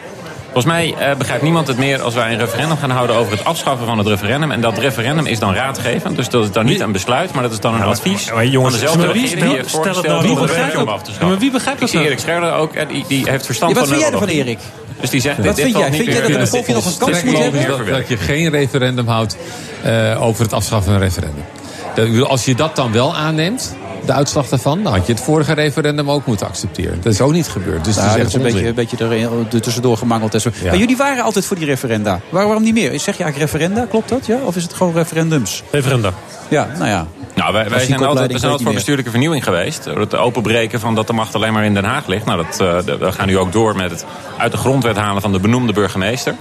Volgens 0.53 0.65
mij 0.65 0.95
eh, 0.99 1.17
begrijpt 1.17 1.43
niemand 1.43 1.67
het 1.67 1.79
meer 1.79 2.03
als 2.03 2.15
wij 2.15 2.33
een 2.33 2.39
referendum 2.39 2.77
gaan 2.77 2.91
houden 2.91 3.17
over 3.17 3.33
het 3.33 3.45
afschaffen 3.45 3.87
van 3.87 3.99
het 3.99 4.07
referendum. 4.07 4.51
En 4.51 4.61
dat 4.61 4.79
referendum 4.79 5.27
is 5.27 5.39
dan 5.39 5.55
raadgevend. 5.55 6.17
Dus 6.17 6.29
dat 6.29 6.45
is 6.45 6.51
dan 6.51 6.67
niet 6.67 6.81
een 6.81 6.93
besluit, 6.93 7.33
maar 7.33 7.43
dat 7.43 7.53
is 7.53 7.61
dan 7.61 7.75
een 7.75 7.83
advies. 7.83 8.33
maar 8.33 8.47
jongens, 8.47 8.75
van 8.75 8.81
dezelfde 8.81 9.07
maar 9.07 9.15
wie 9.15 9.23
regering 9.23 9.47
die 9.47 9.57
heeft 9.57 9.69
stel 9.69 9.83
het 9.83 10.07
nou 10.07 10.09
om 10.09 10.13
het 10.13 10.29
niet 10.29 10.39
referendum 10.39 10.67
begrijpt 10.67 10.91
af 10.91 10.99
te 10.99 11.05
schaffen. 11.05 11.29
Maar 11.29 11.39
wie 11.39 11.51
begrijpt 11.51 11.81
dat 11.81 11.93
nou? 11.93 12.05
Erik 12.05 12.19
Scherder 12.19 12.53
ook, 12.53 12.89
die, 12.89 13.05
die 13.09 13.31
heeft 13.31 13.47
verstand 13.47 13.75
Ja, 13.75 13.79
wat 13.79 13.89
van 13.89 13.99
vind 13.99 14.11
jij 14.11 14.21
ervan. 14.21 14.37
Erik? 14.37 14.59
Dus 15.01 15.11
die 15.11 15.21
zegt, 15.21 15.45
Wat 15.45 15.61
vind 15.61 15.77
jij? 15.77 15.93
Vind 15.93 16.05
jij 16.05 16.21
dat 16.21 16.31
de 16.31 16.39
bevolking 16.39 16.77
nog 16.77 16.87
een 16.87 16.99
kans 16.99 17.23
moet 17.23 17.39
hebben? 17.39 17.93
Dat 17.93 18.09
je 18.09 18.17
geen 18.17 18.51
referendum 18.51 19.09
houdt 19.09 19.37
eh, 19.83 20.23
over 20.23 20.43
het 20.43 20.53
afschaffen 20.53 20.93
van 20.93 21.03
een 21.03 21.09
referendum. 21.09 21.45
Als 22.27 22.45
je 22.45 22.55
dat 22.55 22.77
dan 22.77 22.93
wel 22.93 23.17
aanneemt, 23.17 23.77
de 24.07 24.13
uitslag 24.13 24.49
daarvan... 24.49 24.83
dan 24.83 24.93
had 24.93 25.07
je 25.07 25.13
het 25.13 25.23
vorige 25.23 25.53
referendum 25.53 26.11
ook 26.11 26.27
moeten 26.27 26.47
accepteren. 26.47 27.01
Dat 27.03 27.13
is 27.13 27.21
ook 27.21 27.33
niet 27.33 27.49
gebeurd. 27.49 27.85
Dus 27.85 27.97
Nou, 27.97 28.09
het 28.09 28.17
is 28.17 28.23
dat 28.23 28.27
echt 28.27 28.29
is 28.29 28.35
een 28.35 28.53
beetje, 28.53 28.69
een 28.69 29.09
beetje 29.09 29.49
er 29.51 29.61
tussendoor 29.61 29.97
gemangeld 29.97 30.35
en 30.35 30.41
zo. 30.41 30.51
Ja. 30.63 30.69
Maar 30.69 30.79
jullie 30.79 30.97
waren 30.97 31.23
altijd 31.25 31.45
voor 31.45 31.57
die 31.57 31.67
referenda. 31.67 32.21
Waar, 32.31 32.45
waarom 32.45 32.63
niet 32.63 32.75
meer? 32.75 33.01
Zeg 33.01 33.17
je 33.17 33.23
eigenlijk 33.25 33.53
referenda, 33.53 33.87
klopt 33.91 34.09
dat? 34.09 34.27
Ja? 34.27 34.39
Of 34.45 34.57
is 34.57 34.63
het 34.63 34.73
gewoon 34.73 34.93
referendums? 34.93 35.63
Referenda. 35.71 36.13
Ja, 36.49 36.69
nou 36.79 36.89
ja. 36.89 37.07
Nou, 37.35 37.53
wij, 37.53 37.69
wij 37.69 37.87
zijn 37.87 38.05
altijd, 38.05 38.33
we 38.33 38.39
zijn 38.39 38.51
altijd 38.51 38.63
voor 38.69 38.73
bestuurlijke 38.77 39.11
vernieuwing 39.11 39.45
geweest. 39.45 39.85
Door 39.85 40.01
Het 40.01 40.15
openbreken 40.17 40.81
van 40.81 40.95
dat 40.95 41.07
de 41.07 41.13
macht 41.13 41.35
alleen 41.35 41.53
maar 41.53 41.65
in 41.65 41.75
Den 41.75 41.85
Haag 41.85 42.07
ligt. 42.07 42.25
Nou, 42.25 42.45
dat, 42.45 42.61
eh, 42.61 42.77
de- 42.85 42.97
we 42.97 43.13
gaan 43.13 43.27
nu 43.27 43.39
ook 43.39 43.53
door 43.53 43.77
met 43.77 43.91
het 43.91 44.05
uit 44.39 44.53
de 44.53 44.59
grondwet 44.59 44.97
halen 44.97 45.23
van 45.23 45.33
de 45.33 45.39
benoemde 45.41 45.73
burgemeester. 45.73 46.35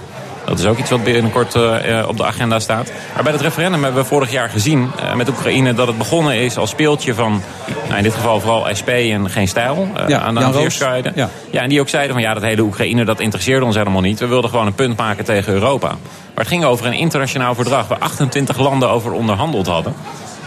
Dat 0.48 0.58
is 0.58 0.66
ook 0.66 0.78
iets 0.78 0.90
wat 0.90 1.04
binnenkort 1.04 1.54
eh, 1.54 1.98
eh, 1.98 2.08
op 2.08 2.16
de 2.16 2.24
agenda 2.24 2.58
staat. 2.58 2.92
Maar 3.14 3.22
bij 3.22 3.32
het 3.32 3.40
referendum 3.40 3.82
hebben 3.82 4.02
we 4.02 4.08
vorig 4.08 4.30
jaar 4.30 4.48
gezien 4.48 4.90
eh, 5.00 5.14
met 5.14 5.28
Oekraïne... 5.28 5.74
dat 5.74 5.86
het 5.86 5.98
begonnen 5.98 6.34
is 6.34 6.56
als 6.56 6.70
speeltje 6.70 7.14
van, 7.14 7.42
nou, 7.84 7.96
in 7.96 8.02
dit 8.02 8.14
geval 8.14 8.40
vooral 8.40 8.66
SP 8.80 8.88
en 8.88 9.30
geen 9.30 9.48
stijl. 9.48 9.88
Ja, 10.06 10.20
aan 10.20 10.34
de 10.34 10.52
weerszijde. 10.52 11.12
Ja. 11.14 11.28
Ja, 11.50 11.62
en 11.62 11.68
die 11.68 11.80
ook 11.80 11.88
zeiden 11.88 12.12
van 12.12 12.22
ja, 12.22 12.34
dat 12.34 12.42
hele 12.42 12.62
Oekraïne 12.62 13.04
dat 13.04 13.20
interesseerde 13.20 13.64
ons 13.64 13.76
helemaal 13.76 14.00
niet. 14.00 14.18
We 14.18 14.26
wilden 14.26 14.50
gewoon 14.50 14.66
een 14.66 14.74
punt 14.74 14.96
maken 14.96 15.24
tegen 15.24 15.52
Europa. 15.52 15.88
Maar 15.88 16.44
het 16.44 16.48
ging 16.48 16.64
over 16.64 16.86
een 16.86 16.92
internationaal 16.92 17.54
verdrag 17.54 17.88
waar 17.88 17.98
28 17.98 18.58
landen 18.58 18.90
over 18.90 19.12
onderhandeld 19.12 19.66
hadden. 19.66 19.94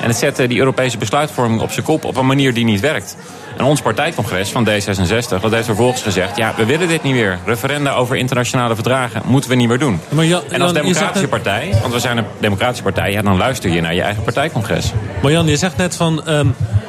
En 0.01 0.07
het 0.07 0.17
zette 0.17 0.47
die 0.47 0.59
Europese 0.59 0.97
besluitvorming 0.97 1.61
op 1.61 1.71
zijn 1.71 1.85
kop 1.85 2.05
op 2.05 2.17
een 2.17 2.25
manier 2.25 2.53
die 2.53 2.65
niet 2.65 2.79
werkt. 2.79 3.17
En 3.57 3.63
ons 3.63 3.81
partijcongres 3.81 4.49
van 4.49 4.67
D66 4.69 5.41
dat 5.41 5.51
heeft 5.51 5.65
vervolgens 5.65 6.01
gezegd... 6.01 6.37
ja, 6.37 6.53
we 6.57 6.65
willen 6.65 6.87
dit 6.87 7.03
niet 7.03 7.13
meer. 7.13 7.39
Referenda 7.45 7.93
over 7.93 8.15
internationale 8.15 8.75
verdragen 8.75 9.21
moeten 9.25 9.49
we 9.49 9.55
niet 9.55 9.67
meer 9.67 9.79
doen. 9.79 9.99
Maar 10.09 10.25
Jan- 10.25 10.41
en 10.49 10.61
als 10.61 10.73
democratische 10.73 11.27
partij, 11.27 11.73
want 11.81 11.93
we 11.93 11.99
zijn 11.99 12.17
een 12.17 12.25
democratische 12.39 12.83
partij... 12.83 13.11
ja, 13.11 13.21
dan 13.21 13.37
luister 13.37 13.71
je 13.71 13.81
naar 13.81 13.95
je 13.95 14.01
eigen 14.01 14.23
partijcongres. 14.23 14.91
Maar 15.21 15.31
Jan, 15.31 15.47
je 15.47 15.57
zegt 15.57 15.77
net 15.77 15.95
van... 15.95 16.25
ehm, 16.25 16.47
eh, 16.47 16.80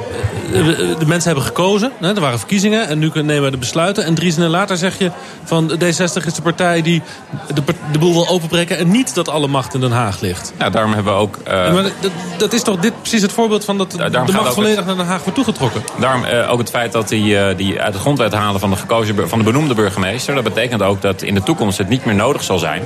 de 0.53 1.07
mensen 1.07 1.31
hebben 1.31 1.47
gekozen, 1.47 1.93
hè, 2.01 2.15
er 2.15 2.21
waren 2.21 2.39
verkiezingen... 2.39 2.89
en 2.89 2.99
nu 2.99 3.11
nemen 3.15 3.43
we 3.43 3.51
de 3.51 3.57
besluiten. 3.57 4.05
En 4.05 4.15
drie 4.15 4.31
zinnen 4.31 4.51
later 4.51 4.77
zeg 4.77 4.99
je 4.99 5.11
van 5.45 5.73
D60 5.73 6.27
is 6.27 6.35
de 6.35 6.43
partij 6.43 6.83
die 6.83 7.03
de, 7.55 7.63
de 7.93 7.99
boel 7.99 8.13
wil 8.13 8.29
openbreken... 8.29 8.79
en 8.79 8.91
niet 8.91 9.15
dat 9.15 9.29
alle 9.29 9.47
macht 9.47 9.75
in 9.75 9.81
Den 9.81 9.91
Haag 9.93 10.21
ligt. 10.21 10.53
Nou, 10.59 10.71
daarom 10.71 10.93
hebben 10.93 11.13
we 11.13 11.19
ook... 11.19 11.37
eh, 11.45 11.73
maar 11.73 11.83
dat, 11.83 12.11
dat 12.37 12.53
is 12.53 12.63
toch 12.63 12.77
dit 12.81 12.93
precies 13.01 13.23
het 13.23 13.33
voorbeeld 13.33 13.65
van 13.65 13.79
dat 13.79 13.91
de 13.91 14.23
macht 14.33 14.55
volledig 14.55 14.85
naar 14.87 14.97
Den 14.97 15.07
Haag 15.07 15.21
wordt 15.21 15.35
toegetrokken? 15.35 15.83
Daarom 16.01 16.25
eh, 16.25 16.51
ook 16.53 16.59
het 16.59 16.71
feit 16.71 16.93
dat 16.93 17.09
die, 17.09 17.39
eh, 17.39 17.57
die 17.57 17.81
uit 17.81 17.93
de 17.93 17.99
grondwet 17.99 18.33
halen 18.33 18.61
van 18.61 18.71
de, 18.71 18.77
gekozen, 18.77 19.29
van 19.29 19.39
de 19.39 19.45
benoemde 19.45 19.75
burgemeester. 19.75 20.35
Dat 20.35 20.45
betekent 20.45 20.83
ook 20.83 21.03
dat 21.03 21.23
in 21.23 21.35
de 21.35 21.43
toekomst 21.43 21.79
het 21.79 21.89
niet 21.89 22.05
meer 22.05 22.15
nodig 22.15 22.43
zal 22.43 22.59
zijn. 22.59 22.83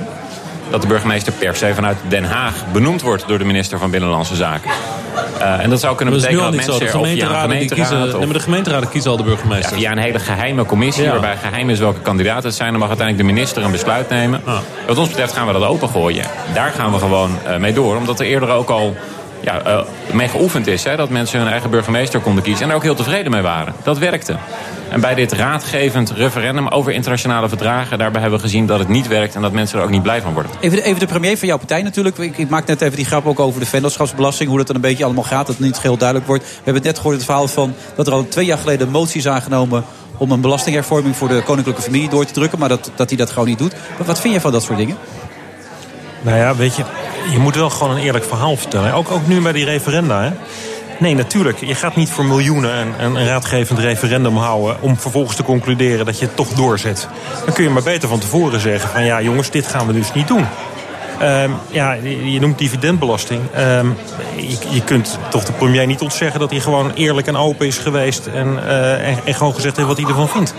Dat 0.69 0.81
de 0.81 0.87
burgemeester 0.87 1.33
per 1.33 1.55
se 1.55 1.73
vanuit 1.73 1.97
Den 2.07 2.23
Haag 2.25 2.53
benoemd 2.71 3.01
wordt 3.01 3.27
door 3.27 3.37
de 3.37 3.43
minister 3.45 3.79
van 3.79 3.91
Binnenlandse 3.91 4.35
Zaken. 4.35 4.71
Eh, 5.39 5.59
en 5.63 5.69
dat 5.69 5.79
zou 5.79 5.95
kunnen 5.95 6.13
Dat 6.13 6.23
betekenen 6.23 6.51
dat 6.51 6.59
niet 6.59 6.63
zo. 6.63 6.71
mensen 6.71 6.79
De 6.79 6.99
er 6.99 7.05
gemeenteraden, 7.05 7.49
die 7.49 7.57
kiezen, 7.59 7.85
gemeenteraad 7.85 8.17
nee, 8.17 8.25
maar 8.25 8.37
de 8.37 8.43
gemeenteraden 8.43 8.89
kiezen 8.89 9.11
al 9.11 9.17
de 9.17 9.23
burgemeester. 9.23 9.71
ja, 9.71 9.77
via 9.79 9.91
een 9.91 9.97
hele 9.97 10.19
geheime 10.19 10.65
commissie 10.65 11.03
Ja. 11.03 11.11
waarbij 11.11 11.37
geheim 11.37 11.69
is 11.69 11.79
welke 11.79 11.99
kandidaten 11.99 12.43
het 12.45 12.55
zijn. 12.55 12.69
Dan 12.69 12.79
mag 12.79 12.87
uiteindelijk 12.87 13.27
de 13.27 13.33
minister 13.33 13.63
een 13.63 13.71
besluit 13.71 14.09
nemen. 14.09 14.41
Wat 14.87 14.97
ons 14.97 15.07
betreft 15.07 15.33
gaan 15.33 15.47
we 15.47 15.53
dat 15.53 15.63
opengooien. 15.63 16.25
Daar 16.53 16.71
gaan 16.71 16.91
we 16.91 16.97
gewoon 16.97 17.31
eh, 17.45 17.57
mee 17.57 17.73
door. 17.73 17.95
Omdat 17.95 18.19
er 18.19 18.25
eerder 18.25 18.49
ook 18.49 18.69
al 18.69 18.95
ja, 19.39 19.61
eh, 19.61 19.79
mee 20.13 20.27
geoefend 20.27 20.67
is. 20.67 20.83
Hè, 20.83 20.95
dat 20.95 21.09
mensen 21.09 21.39
hun 21.39 21.47
eigen 21.47 21.69
burgemeester 21.69 22.19
konden 22.19 22.43
kiezen. 22.43 22.63
En 22.63 22.69
er 22.69 22.75
ook 22.75 22.83
heel 22.83 22.95
tevreden 22.95 23.31
mee 23.31 23.41
waren. 23.41 23.73
Dat 23.83 23.97
werkte. 23.97 24.35
En 24.89 25.01
bij 25.01 25.15
dit 25.15 25.31
raadgevend 25.31 26.11
referendum 26.11 26.67
over 26.67 26.91
internationale 26.91 27.47
verdragen... 27.47 27.97
daarbij 27.97 28.21
hebben 28.21 28.39
we 28.39 28.45
gezien 28.45 28.65
dat 28.65 28.79
het 28.79 28.87
niet 28.87 29.07
werkt 29.07 29.35
en 29.35 29.41
dat 29.41 29.51
mensen 29.51 29.77
er 29.77 29.83
ook 29.83 29.89
niet 29.89 30.01
blij 30.01 30.21
van 30.21 30.33
worden. 30.33 30.51
Even 30.59 30.77
de, 30.77 30.83
even 30.83 30.99
de 30.99 31.05
premier 31.05 31.37
van 31.37 31.47
jouw 31.47 31.57
partij 31.57 31.81
natuurlijk. 31.81 32.17
Ik, 32.17 32.49
maak 32.49 32.67
net 32.67 32.81
even 32.81 32.95
die 32.95 33.05
grap 33.05 33.25
ook 33.25 33.39
over 33.39 33.59
de 33.59 33.65
vennootschapsbelasting. 33.65 34.49
Hoe 34.49 34.57
dat 34.57 34.67
dan 34.67 34.75
een 34.75 34.81
beetje 34.81 35.03
allemaal 35.03 35.23
gaat. 35.23 35.47
Dat 35.47 35.55
het 35.55 35.65
niet 35.65 35.81
heel 35.81 35.97
duidelijk 35.97 36.27
wordt. 36.27 36.43
We 36.43 36.61
hebben 36.63 36.83
net 36.83 36.97
gehoord 36.97 37.15
het 37.15 37.25
verhaal 37.25 37.47
van 37.47 37.73
dat 37.95 38.07
er 38.07 38.13
al 38.13 38.27
twee 38.27 38.45
jaar 38.45 38.57
geleden 38.57 38.87
een 38.87 38.93
motie 38.93 39.19
is 39.19 39.27
aangenomen. 39.27 39.83
om 40.17 40.31
een 40.31 40.41
belastinghervorming 40.41 41.15
voor 41.15 41.27
de 41.27 41.43
koninklijke 41.43 41.81
familie 41.81 42.09
door 42.09 42.25
te 42.25 42.33
drukken. 42.33 42.59
Maar 42.59 42.69
dat, 42.69 42.91
dat 42.95 43.09
hij 43.09 43.17
dat 43.17 43.29
gewoon 43.29 43.47
niet 43.47 43.57
doet. 43.57 43.73
Wat 44.05 44.19
vind 44.19 44.33
je 44.33 44.41
van 44.41 44.51
dat 44.51 44.63
soort 44.63 44.77
dingen? 44.77 44.97
Nou 46.21 46.37
ja, 46.37 46.55
weet 46.55 46.75
je, 46.75 46.83
je 47.31 47.37
moet 47.37 47.55
wel 47.55 47.69
gewoon 47.69 47.95
een 47.95 48.03
eerlijk 48.03 48.25
verhaal 48.25 48.57
vertellen. 48.57 48.93
Ook, 48.93 49.11
ook 49.11 49.27
nu 49.27 49.41
bij 49.41 49.51
die 49.51 49.65
referenda, 49.65 50.21
hè. 50.21 50.31
Nee, 50.99 51.15
natuurlijk. 51.15 51.59
Je 51.59 51.75
gaat 51.75 51.95
niet 51.95 52.09
voor 52.09 52.25
miljoenen 52.25 52.77
een, 52.77 53.15
een, 53.15 53.25
raadgevend 53.25 53.79
referendum 53.79 54.37
houden... 54.37 54.81
om 54.81 54.97
vervolgens 54.97 55.35
te 55.35 55.43
concluderen 55.43 56.05
dat 56.05 56.19
je 56.19 56.25
het 56.25 56.35
toch 56.35 56.49
doorzet. 56.49 57.07
Dan 57.45 57.53
kun 57.53 57.63
je 57.63 57.69
maar 57.69 57.83
beter 57.83 58.09
van 58.09 58.19
tevoren 58.19 58.59
zeggen 58.59 58.89
van... 58.89 59.05
ja, 59.05 59.21
jongens, 59.21 59.49
dit 59.49 59.67
gaan 59.67 59.87
we 59.87 59.93
dus 59.93 60.13
niet 60.13 60.27
doen. 60.27 60.45
Ehm, 61.19 61.51
ja, 61.71 61.93
je 62.23 62.39
noemt 62.39 62.57
dividendbelasting. 62.57 63.41
Ehm, 63.53 63.87
je, 64.35 64.57
je 64.69 64.81
kunt 64.83 65.19
toch 65.29 65.43
de 65.43 65.51
premier 65.51 65.87
niet 65.87 66.01
ontzeggen 66.01 66.39
dat 66.39 66.49
hij 66.49 66.59
gewoon 66.59 66.91
eerlijk 66.93 67.27
en 67.27 67.37
open 67.37 67.67
is 67.67 67.77
geweest... 67.77 68.25
en, 68.25 68.67
eh, 68.67 69.09
en, 69.09 69.17
en 69.25 69.33
gewoon 69.33 69.53
gezegd 69.53 69.75
heeft 69.75 69.87
wat 69.87 69.97
hij 69.97 70.07
ervan 70.07 70.29
vindt. 70.29 70.53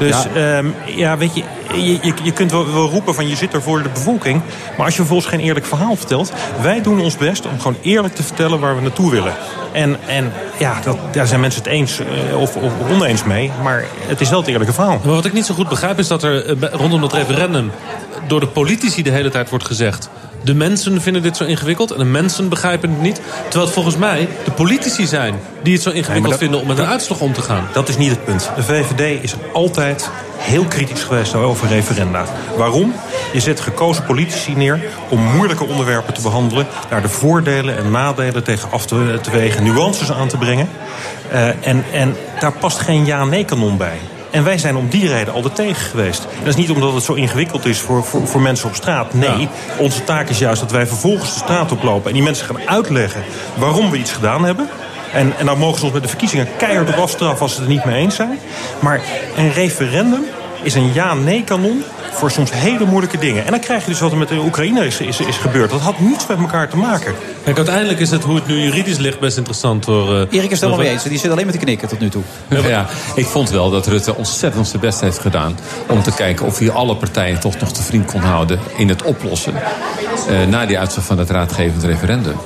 Dus 0.00 0.26
ja, 0.34 0.62
ja 0.86 1.16
weet 1.16 1.34
je, 1.34 1.42
je, 1.74 2.12
je, 2.22 2.32
kunt 2.32 2.50
wel, 2.50 2.72
wel 2.72 2.88
roepen 2.88 3.14
van 3.14 3.28
je 3.28 3.36
zit 3.36 3.52
er 3.52 3.62
voor 3.62 3.82
de 3.82 3.88
bevolking. 3.88 4.42
Maar 4.76 4.84
als 4.84 4.94
je 4.94 5.00
vervolgens 5.00 5.28
geen 5.28 5.40
eerlijk 5.40 5.66
verhaal 5.66 5.96
vertelt. 5.96 6.32
Wij 6.62 6.82
doen 6.82 7.00
ons 7.00 7.16
best 7.16 7.46
om 7.46 7.60
gewoon 7.60 7.76
eerlijk 7.82 8.14
te 8.14 8.22
vertellen 8.22 8.60
waar 8.60 8.76
we 8.76 8.82
naartoe 8.82 9.10
willen. 9.10 9.34
En, 9.72 9.96
en 10.06 10.32
ja, 10.58 10.80
dat, 10.84 10.98
daar 11.12 11.26
zijn 11.26 11.40
mensen 11.40 11.62
het 11.62 11.72
eens 11.72 11.98
eh, 11.98 12.40
of, 12.40 12.56
of 12.56 12.72
oneens 12.90 13.24
mee. 13.24 13.50
Maar 13.62 13.84
het 14.06 14.20
is 14.20 14.30
wel 14.30 14.38
het 14.38 14.48
eerlijke 14.48 14.72
verhaal. 14.72 15.00
Maar 15.04 15.14
wat 15.14 15.24
ik 15.24 15.32
niet 15.32 15.46
zo 15.46 15.54
goed 15.54 15.68
begrijp 15.68 15.98
is 15.98 16.08
dat 16.08 16.22
er 16.22 16.46
eh, 16.46 16.72
rondom 16.72 17.00
dat 17.00 17.12
referendum... 17.12 17.70
door 18.26 18.40
de 18.40 18.46
politici 18.46 19.02
de 19.02 19.10
hele 19.10 19.30
tijd 19.30 19.50
wordt 19.50 19.66
gezegd... 19.66 20.10
de 20.42 20.54
mensen 20.54 21.00
vinden 21.02 21.22
dit 21.22 21.36
zo 21.36 21.44
ingewikkeld 21.44 21.90
en 21.90 21.98
de 21.98 22.04
mensen 22.04 22.48
begrijpen 22.48 22.90
het 22.90 23.00
niet. 23.00 23.20
Terwijl 23.42 23.64
het 23.64 23.74
volgens 23.74 23.96
mij 23.96 24.28
de 24.44 24.50
politici 24.50 25.06
zijn 25.06 25.34
die 25.62 25.72
het 25.72 25.82
zo 25.82 25.90
ingewikkeld 25.90 26.30
dat- 26.30 26.38
vinden... 26.38 26.60
om 26.60 26.66
met 26.66 26.78
een 26.78 26.86
uitslag 26.86 27.20
om 27.20 27.32
te 27.32 27.42
gaan. 27.42 27.68
Dat 27.72 27.88
is 27.88 27.96
niet 27.96 28.10
het 28.10 28.24
punt. 28.24 28.50
De 28.56 28.62
VVD 28.62 29.22
is 29.22 29.34
altijd 29.52 30.10
heel 30.36 30.64
kritisch 30.64 31.02
geweest 31.02 31.34
over 31.34 31.68
referenda. 31.68 32.24
Waarom? 32.56 32.94
Je 33.32 33.40
zet 33.40 33.60
gekozen 33.60 34.04
politici 34.04 34.54
neer 34.54 34.80
om 35.08 35.20
moeilijke 35.20 35.64
onderwerpen 35.64 36.14
te 36.14 36.22
behandelen... 36.22 36.66
daar 36.88 37.02
de 37.02 37.08
voordelen 37.08 37.76
en 37.76 37.90
nadelen 37.90 38.44
tegen 38.44 38.70
af 38.70 38.86
te, 38.86 39.18
te 39.22 39.30
wegen, 39.30 39.62
nuances 39.64 40.12
aan 40.12 40.28
te 40.28 40.36
brengen. 40.36 40.68
Eh, 41.30 41.66
en, 41.66 41.84
en 41.92 42.16
daar 42.40 42.52
past 42.52 42.78
geen 42.78 43.06
ja-nee-kanon 43.06 43.76
bij. 43.76 43.98
En 44.30 44.44
wij 44.44 44.58
zijn 44.58 44.76
om 44.76 44.88
die 44.88 45.08
reden 45.08 45.34
altijd 45.34 45.54
tegen 45.54 45.82
geweest. 45.82 46.26
Dat 46.38 46.46
is 46.46 46.56
niet 46.56 46.70
omdat 46.70 46.94
het 46.94 47.02
zo 47.02 47.12
ingewikkeld 47.12 47.64
is 47.64 47.78
voor, 47.78 48.04
voor, 48.04 48.26
voor 48.26 48.40
mensen 48.40 48.68
op 48.68 48.74
straat. 48.74 49.14
Nee, 49.14 49.48
onze 49.78 50.04
taak 50.04 50.28
is 50.28 50.38
juist 50.38 50.60
dat 50.60 50.70
wij 50.70 50.86
vervolgens 50.86 51.32
de 51.32 51.38
straat 51.38 51.72
oplopen... 51.72 52.06
en 52.06 52.14
die 52.14 52.22
mensen 52.22 52.46
gaan 52.46 52.68
uitleggen 52.68 53.22
waarom 53.54 53.90
we 53.90 53.98
iets 53.98 54.12
gedaan 54.12 54.44
hebben... 54.44 54.68
En, 55.12 55.32
en 55.38 55.46
dan 55.46 55.58
mogen 55.58 55.78
ze 55.78 55.84
ons 55.84 55.92
met 55.92 56.02
de 56.02 56.08
verkiezingen 56.08 56.48
keihard 56.56 56.88
op 56.88 56.94
afstraffen 56.94 57.42
als 57.42 57.54
ze 57.54 57.60
het 57.60 57.68
er 57.68 57.74
niet 57.74 57.84
mee 57.84 57.96
eens 57.96 58.14
zijn. 58.14 58.38
Maar 58.78 59.00
een 59.36 59.52
referendum 59.52 60.24
is 60.62 60.74
een 60.74 60.92
ja-nee-kanon 60.92 61.84
voor 62.10 62.30
soms 62.30 62.50
hele 62.52 62.84
moeilijke 62.84 63.18
dingen. 63.18 63.44
En 63.44 63.50
dan 63.50 63.60
krijg 63.60 63.84
je 63.84 63.90
dus 63.90 64.00
wat 64.00 64.12
er 64.12 64.18
met 64.18 64.28
de 64.28 64.38
Oekraïne 64.38 64.86
is, 64.86 65.00
is, 65.00 65.20
is 65.20 65.36
gebeurd. 65.36 65.70
Dat 65.70 65.80
had 65.80 66.00
niets 66.00 66.26
met 66.26 66.38
elkaar 66.38 66.68
te 66.68 66.76
maken. 66.76 67.14
Kijk, 67.44 67.56
uiteindelijk 67.56 68.00
is 68.00 68.10
het 68.10 68.24
hoe 68.24 68.34
het 68.34 68.46
nu 68.46 68.60
juridisch 68.60 68.98
ligt 68.98 69.20
best 69.20 69.36
interessant. 69.36 69.84
Door, 69.84 70.08
uh, 70.08 70.18
Erik 70.18 70.30
is 70.30 70.50
het 70.50 70.60
helemaal 70.60 70.78
mee 70.78 70.88
eens. 70.88 71.02
Die 71.02 71.18
zit 71.18 71.30
alleen 71.30 71.44
maar 71.44 71.54
te 71.54 71.60
knikken 71.60 71.88
tot 71.88 72.00
nu 72.00 72.08
toe. 72.08 72.22
Ja, 72.48 72.68
ja, 72.76 72.86
ik 73.14 73.26
vond 73.26 73.50
wel 73.50 73.70
dat 73.70 73.86
Rutte 73.86 74.16
ontzettend 74.16 74.68
zijn 74.68 74.80
best 74.80 75.00
heeft 75.00 75.18
gedaan... 75.18 75.58
om 75.88 76.02
te 76.02 76.14
kijken 76.14 76.46
of 76.46 76.58
hij 76.58 76.70
alle 76.70 76.96
partijen 76.96 77.40
toch 77.40 77.58
nog 77.60 77.72
te 77.72 77.82
vriend 77.82 78.06
kon 78.06 78.20
houden... 78.20 78.60
in 78.76 78.88
het 78.88 79.02
oplossen 79.02 79.54
eh, 80.28 80.46
na 80.48 80.66
die 80.66 80.78
uitslag 80.78 81.04
van 81.04 81.18
het 81.18 81.30
raadgevend 81.30 81.84
referendum. 81.84 82.36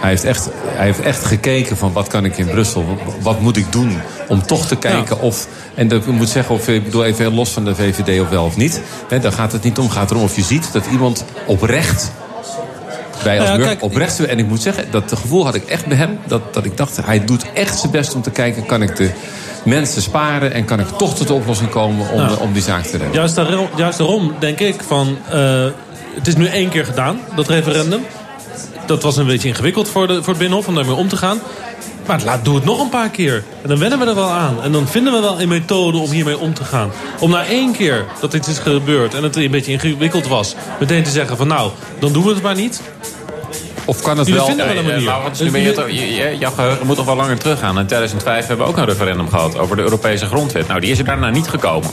Hij 0.00 0.10
heeft, 0.10 0.24
echt, 0.24 0.48
hij 0.64 0.84
heeft 0.86 1.00
echt 1.00 1.24
gekeken 1.24 1.76
van 1.76 1.92
wat 1.92 2.08
kan 2.08 2.24
ik 2.24 2.38
in 2.38 2.46
Brussel, 2.46 2.84
wat 3.20 3.40
moet 3.40 3.56
ik 3.56 3.72
doen 3.72 4.00
om 4.28 4.42
toch 4.46 4.66
te 4.66 4.76
kijken 4.76 5.20
of... 5.20 5.46
En 5.74 5.88
dat 5.88 6.06
moet 6.06 6.28
zeggen, 6.28 6.54
of, 6.54 6.68
ik 6.68 6.84
bedoel 6.84 7.04
even 7.04 7.34
los 7.34 7.50
van 7.50 7.64
de 7.64 7.74
VVD 7.74 8.20
of 8.20 8.28
wel 8.28 8.44
of 8.44 8.56
niet. 8.56 8.80
Hè, 9.08 9.18
daar 9.18 9.32
gaat 9.32 9.52
het 9.52 9.62
niet 9.62 9.78
om. 9.78 9.84
Het 9.84 9.92
gaat 9.92 10.10
erom 10.10 10.22
of 10.22 10.36
je 10.36 10.42
ziet 10.42 10.72
dat 10.72 10.86
iemand 10.90 11.24
oprecht 11.46 12.10
wij 13.22 13.40
als 13.40 13.48
Ja, 13.48 13.56
burger 13.56 13.76
kijk, 13.76 13.84
oprecht... 13.90 14.26
En 14.26 14.38
ik 14.38 14.46
moet 14.46 14.62
zeggen, 14.62 14.84
dat 14.90 15.12
gevoel 15.16 15.44
had 15.44 15.54
ik 15.54 15.64
echt 15.64 15.86
bij 15.86 15.96
hem. 15.96 16.18
Dat, 16.26 16.54
dat 16.54 16.64
ik 16.64 16.76
dacht, 16.76 16.98
hij 17.04 17.24
doet 17.24 17.52
echt 17.52 17.78
zijn 17.78 17.92
best 17.92 18.14
om 18.14 18.22
te 18.22 18.30
kijken... 18.30 18.66
kan 18.66 18.82
ik 18.82 18.96
de 18.96 19.10
mensen 19.64 20.02
sparen 20.02 20.52
en 20.52 20.64
kan 20.64 20.80
ik 20.80 20.88
toch 20.88 21.14
tot 21.14 21.26
de 21.26 21.32
oplossing 21.32 21.70
komen... 21.70 22.10
om, 22.10 22.20
Ja. 22.20 22.34
om 22.40 22.52
die 22.52 22.62
zaak 22.62 22.82
te 22.82 22.90
redden. 22.90 23.12
Juist, 23.12 23.34
daarom, 23.34 23.68
juist 23.76 23.98
daarom 23.98 24.34
denk 24.38 24.60
ik 24.60 24.74
van... 24.86 25.18
eh, 25.30 25.64
het 26.14 26.26
is 26.26 26.36
nu 26.36 26.46
één 26.46 26.68
keer 26.68 26.84
gedaan, 26.84 27.20
dat 27.34 27.48
referendum. 27.48 28.00
Dat 28.86 29.02
was 29.02 29.16
een 29.16 29.26
beetje 29.26 29.48
ingewikkeld 29.48 29.88
voor, 29.88 30.06
de, 30.06 30.14
voor 30.14 30.28
het 30.28 30.38
Binnenhof 30.38 30.68
om 30.68 30.74
daarmee 30.74 30.94
om 30.94 31.08
te 31.08 31.16
gaan. 31.16 31.38
Maar 32.06 32.22
laat, 32.24 32.44
doe 32.44 32.54
het 32.54 32.64
nog 32.64 32.80
een 32.80 32.88
paar 32.88 33.10
keer. 33.10 33.44
En 33.62 33.68
dan 33.68 33.78
wennen 33.78 33.98
we 33.98 34.04
er 34.04 34.14
wel 34.14 34.30
aan. 34.30 34.62
En 34.62 34.72
dan 34.72 34.88
vinden 34.88 35.12
we 35.12 35.20
wel 35.20 35.40
een 35.40 35.48
methode 35.48 35.98
om 35.98 36.10
hiermee 36.10 36.38
om 36.38 36.54
te 36.54 36.64
gaan. 36.64 36.90
Om 37.20 37.30
na 37.30 37.44
één 37.46 37.72
keer 37.72 38.04
dat 38.20 38.30
dit 38.30 38.46
is 38.46 38.58
gebeurd 38.58 39.14
en 39.14 39.22
het 39.22 39.36
een 39.36 39.50
beetje 39.50 39.72
ingewikkeld 39.72 40.26
was... 40.26 40.54
meteen 40.80 41.02
te 41.02 41.10
zeggen 41.10 41.36
van 41.36 41.48
nou, 41.48 41.70
dan 41.98 42.12
doen 42.12 42.24
we 42.24 42.28
het 42.28 42.42
maar 42.42 42.54
niet. 42.54 42.82
Of 43.88 44.02
kan 44.02 44.16
Jullie 44.16 44.42
vinden 44.42 44.66
wel 44.66 44.76
een 44.94 45.00
Ja, 45.00 45.18
maar 45.18 45.30
is 45.32 45.40
nu 45.40 45.50
ben 45.50 45.60
je, 45.60 45.72
toch- 45.72 45.88
je- 45.90 46.14
je- 46.14 46.36
jouw 46.38 46.50
geheugen 46.50 46.86
moet 46.86 46.96
toch 46.96 47.04
wel 47.04 47.16
langer 47.16 47.38
teruggaan. 47.38 47.78
In 47.78 47.86
2005 47.86 48.46
hebben 48.46 48.66
we 48.66 48.72
ook 48.72 48.78
een 48.78 48.84
referendum 48.84 49.28
gehad 49.28 49.58
over 49.58 49.76
de 49.76 49.82
Europese 49.82 50.26
grondwet. 50.26 50.68
Nou, 50.68 50.80
die 50.80 50.90
is 50.90 50.98
er 50.98 51.04
daarna 51.04 51.30
niet 51.30 51.48
gekomen. 51.48 51.90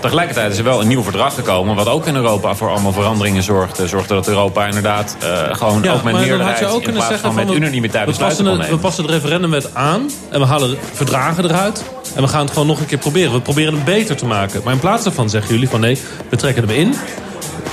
Tegelijkertijd 0.00 0.52
is 0.52 0.58
er 0.58 0.64
wel 0.64 0.80
een 0.80 0.88
nieuw 0.88 1.02
verdrag 1.02 1.34
gekomen... 1.34 1.74
wat 1.74 1.88
ook 1.88 2.06
in 2.06 2.14
Europa 2.16 2.54
voor 2.54 2.70
allemaal 2.70 2.92
veranderingen 2.92 3.42
zorgde. 3.42 3.88
Zorgde 3.88 4.14
dat 4.14 4.28
Europa 4.28 4.66
inderdaad 4.66 5.16
eh, 5.20 5.28
gewoon 5.56 5.82
Ja, 5.82 5.92
ook 5.92 6.02
met 6.02 6.12
maar 6.12 6.12
dan 6.12 6.20
had 6.20 6.20
meerderheid... 6.28 6.58
je 6.58 6.66
ook 6.66 6.72
in 6.72 6.82
kunnen 6.82 6.92
plaats 7.02 7.08
zeggen 7.08 7.32
van 7.32 7.44
met 7.44 7.48
we- 7.54 7.60
unanimiteit 7.60 8.04
we 8.04 8.10
besluiten 8.10 8.44
passen, 8.44 8.60
het, 8.62 8.70
we 8.70 8.78
passen 8.78 9.06
de 9.06 9.12
referendumwet 9.12 9.74
aan 9.74 10.10
en 10.30 10.40
we 10.40 10.46
halen 10.46 10.76
verdragen 10.92 11.44
eruit. 11.44 11.84
En 12.14 12.22
we 12.22 12.28
gaan 12.28 12.40
het 12.40 12.50
gewoon 12.52 12.66
nog 12.66 12.80
een 12.80 12.86
keer 12.86 12.98
proberen. 12.98 13.32
We 13.32 13.40
proberen 13.40 13.74
hem 13.74 13.84
beter 13.84 14.16
te 14.16 14.26
maken. 14.26 14.60
Maar 14.64 14.72
in 14.72 14.78
plaats 14.80 15.04
daarvan 15.04 15.30
zeggen 15.30 15.54
jullie 15.54 15.68
van 15.68 15.80
nee, 15.80 15.98
we 16.28 16.36
trekken 16.36 16.68
hem 16.68 16.76
in. 16.76 16.94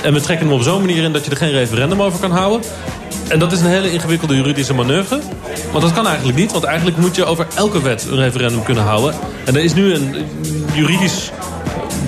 En 0.06 0.12
we 0.12 0.20
trekken 0.20 0.46
hem 0.46 0.56
op 0.56 0.62
zo'n 0.62 0.80
manier 0.80 1.02
in 1.02 1.12
dat 1.12 1.24
je 1.24 1.30
er 1.30 1.36
geen 1.36 1.50
referendum 1.50 2.02
over 2.02 2.20
kan 2.20 2.30
houden. 2.30 2.60
En 3.28 3.38
dat 3.38 3.52
is 3.52 3.60
een 3.60 3.66
hele 3.66 3.92
ingewikkelde 3.92 4.36
juridische 4.36 4.74
manoeuvre. 4.74 5.20
Want 5.72 5.84
dat 5.84 5.92
kan 5.92 6.06
eigenlijk 6.06 6.38
niet. 6.38 6.52
Want 6.52 6.64
eigenlijk 6.64 6.96
moet 6.96 7.16
je 7.16 7.24
over 7.24 7.46
elke 7.54 7.82
wet 7.82 8.06
een 8.10 8.16
referendum 8.16 8.62
kunnen 8.62 8.84
houden. 8.84 9.14
En 9.44 9.56
er 9.56 9.64
is 9.64 9.74
nu 9.74 9.94
een 9.94 10.14
juridisch 10.74 11.30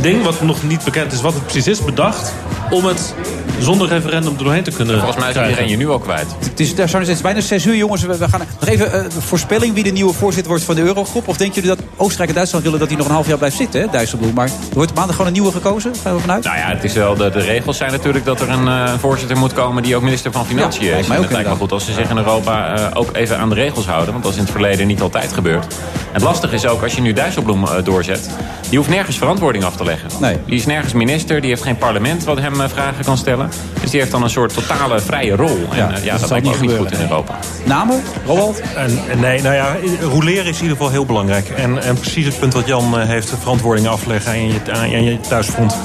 ding, 0.00 0.22
wat 0.22 0.42
nog 0.42 0.62
niet 0.62 0.84
bekend 0.84 1.12
is 1.12 1.20
wat 1.20 1.34
het 1.34 1.42
precies 1.42 1.66
is, 1.66 1.84
bedacht... 1.84 2.32
om 2.70 2.84
het 2.84 3.14
zonder 3.60 3.88
referendum 3.88 4.32
er 4.38 4.44
doorheen 4.44 4.62
te 4.62 4.70
kunnen 4.70 4.94
Volgens 4.98 5.18
mij 5.18 5.28
is 5.28 5.32
krijgen. 5.32 5.54
iedereen 5.54 5.78
je 5.78 5.84
nu 5.84 5.90
al 5.90 5.98
kwijt. 5.98 6.26
Het 6.40 6.60
is, 6.60 6.74
daar 6.74 6.88
zijn 6.88 7.02
het 7.02 7.10
is 7.10 7.20
bijna 7.20 7.40
zes 7.40 7.66
uur, 7.66 7.76
jongens. 7.76 8.02
We, 8.02 8.18
we 8.18 8.28
gaan 8.28 8.40
nog 8.60 8.68
even 8.68 8.92
eh, 8.92 9.10
voorspelling 9.18 9.74
wie 9.74 9.84
de 9.84 9.90
nieuwe 9.90 10.12
voorzitter 10.12 10.48
wordt 10.50 10.64
van 10.64 10.74
de 10.74 10.80
Eurogroep. 10.82 11.28
Of 11.28 11.36
denken 11.36 11.62
jullie 11.62 11.76
dat 11.76 11.86
Oostenrijk 11.96 12.28
en 12.28 12.34
Duitsland 12.34 12.64
willen 12.64 12.78
dat 12.78 12.88
hij 12.88 12.96
nog 12.96 13.06
een 13.06 13.12
half 13.12 13.26
jaar 13.26 13.38
blijft 13.38 13.56
zitten, 13.56 13.80
hè, 13.80 13.86
Dijsselbloem? 13.90 14.34
Maar 14.34 14.46
er 14.46 14.52
wordt 14.72 14.94
maandag 14.94 15.12
gewoon 15.12 15.26
een 15.26 15.32
nieuwe 15.32 15.52
gekozen? 15.52 15.92
Gaan 16.02 16.14
we 16.14 16.20
vanuit? 16.20 16.44
Nou 16.44 16.56
ja, 16.56 16.68
het 16.68 16.84
is 16.84 16.92
wel, 16.92 17.14
de, 17.16 17.30
de 17.30 17.40
regels 17.40 17.76
zijn 17.76 17.90
natuurlijk 17.90 18.24
dat 18.24 18.40
er 18.40 18.48
een 18.48 18.68
eh, 18.68 18.92
voorzitter 18.98 19.36
moet 19.36 19.52
komen... 19.52 19.82
die 19.82 19.96
ook 19.96 20.02
minister 20.02 20.32
van 20.32 20.46
Financiën 20.46 20.84
Ja, 20.84 20.96
is. 20.96 21.08
En 21.08 21.16
ook 21.16 21.22
het 21.22 21.32
lijkt 21.32 21.48
me 21.48 21.54
goed 21.54 21.72
als 21.72 21.84
ze 21.84 21.92
zich 21.92 22.10
in 22.10 22.16
Europa 22.16 22.74
eh, 22.74 22.86
ook 22.94 23.16
even 23.16 23.38
aan 23.38 23.48
de 23.48 23.54
regels 23.54 23.86
houden. 23.86 24.12
Want 24.12 24.22
dat 24.22 24.32
is 24.32 24.38
in 24.38 24.44
het 24.44 24.52
verleden 24.52 24.86
niet 24.86 25.00
altijd 25.00 25.32
gebeurd. 25.32 25.74
Het 26.12 26.22
lastige 26.22 26.54
is 26.54 26.66
ook, 26.66 26.82
als 26.82 26.94
je 26.94 27.00
nu 27.00 27.12
Dijsselbloem 27.12 27.66
doorzet... 27.84 28.30
die 28.68 28.78
hoeft 28.78 28.90
nergens 28.90 29.18
verantwoording 29.18 29.64
af 29.64 29.76
te 29.76 29.84
leggen. 29.84 30.10
Nee. 30.20 30.36
Die 30.46 30.56
is 30.56 30.66
nergens 30.66 30.92
minister, 30.92 31.40
die 31.40 31.50
heeft 31.50 31.62
geen 31.62 31.76
parlement... 31.76 32.24
wat 32.24 32.38
hem 32.38 32.68
vragen 32.68 33.04
kan 33.04 33.16
stellen. 33.16 33.47
Dus 33.80 33.90
die 33.90 34.00
heeft 34.00 34.12
dan 34.12 34.22
een 34.22 34.30
soort 34.30 34.54
totale 34.54 35.00
vrije 35.00 35.36
rol. 35.36 35.58
En 35.70 35.76
Ja, 35.76 35.92
eh, 35.92 36.04
ja, 36.04 36.18
dat 36.18 36.28
dat, 36.28 36.42
niet 36.42 36.54
ook 36.54 36.60
niet 36.60 36.70
goed 36.70 36.70
gebeuren, 36.70 36.92
in 36.92 36.98
nee. 36.98 37.08
Europa. 37.08 37.38
Namen? 37.64 38.02
Roald? 38.26 38.60
En, 38.76 38.98
en 39.10 39.20
nee, 39.20 39.42
nou 39.42 39.54
ja, 39.54 39.76
roleren 40.00 40.46
is 40.46 40.56
in 40.56 40.62
ieder 40.62 40.76
geval 40.76 40.90
heel 40.90 41.06
belangrijk. 41.06 41.48
En, 41.48 41.82
en 41.82 41.94
precies 41.94 42.26
het 42.26 42.38
punt 42.38 42.52
wat 42.52 42.66
Jan 42.66 42.98
eh, 42.98 43.06
heeft, 43.06 43.34
verantwoording 43.40 43.86
afleggen 43.86 44.32
aan 44.32 44.46
je, 44.46 44.60
aan 44.72 45.04
je 45.04 45.20
thuisfront. 45.20 45.76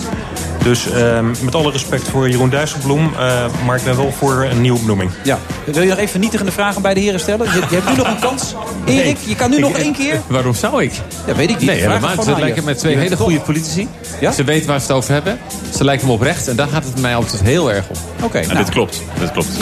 Dus 0.64 0.92
ehm, 0.92 1.26
met 1.44 1.56
alle 1.56 1.72
respect 1.72 2.08
voor 2.08 2.30
Jeroen 2.30 2.50
Dijsselbloem, 2.50 3.14
eh, 3.20 3.46
maar 3.66 3.76
ik 3.78 3.84
ben 3.84 3.96
wel 3.96 4.12
voor 4.12 4.48
een 4.52 4.62
nieuwe 4.62 4.80
benoeming. 4.80 5.12
Ja. 5.24 5.40
Wil 5.66 5.82
je 5.82 5.90
nog 5.90 5.98
even 5.98 6.10
vernietigende 6.10 6.52
vragen 6.52 6.82
bij 6.82 6.94
de 6.94 7.00
heren 7.00 7.20
stellen? 7.20 7.46
Je, 7.46 7.60
je 7.70 7.76
hebt 7.76 7.90
nu 7.90 7.96
nog 7.96 8.08
een 8.08 8.20
kans. 8.20 8.54
Erik, 8.86 9.18
je 9.26 9.36
kan 9.36 9.50
nu 9.50 9.60
nog 9.60 9.78
één 9.78 9.94
keer. 9.94 10.22
Waarom 10.28 10.54
zou 10.54 10.84
ik? 10.84 10.92
Ja, 11.28 11.36
weet 11.36 11.50
ik 11.50 11.58
niet. 11.60 11.70
Nee, 11.70 11.80
helemaal. 11.80 12.24
Ze 12.24 12.36
lijken 12.40 12.64
met 12.64 12.78
twee 12.78 12.98
hele 12.98 13.18
goede 13.18 13.40
politici. 13.40 13.88
Ja? 14.20 14.32
Ze 14.32 14.44
weten 14.44 14.68
waar 14.68 14.80
ze 14.80 14.86
het 14.88 14.96
over 14.96 15.14
hebben. 15.14 15.40
Ze 15.76 15.84
lijken 15.84 16.08
me 16.08 16.14
oprecht. 16.14 16.48
En 16.48 16.56
daar 16.56 16.68
gaat 16.68 16.84
het 16.84 17.02
mij 17.02 17.16
altijd 17.16 17.42
heel 17.42 17.72
erg 17.72 17.90
om. 17.90 17.96
Oké, 18.24 18.42
nou. 18.46 18.58
dit 18.58 18.70
klopt. 18.70 19.02
Dit 19.20 19.32
klopt. 19.32 19.48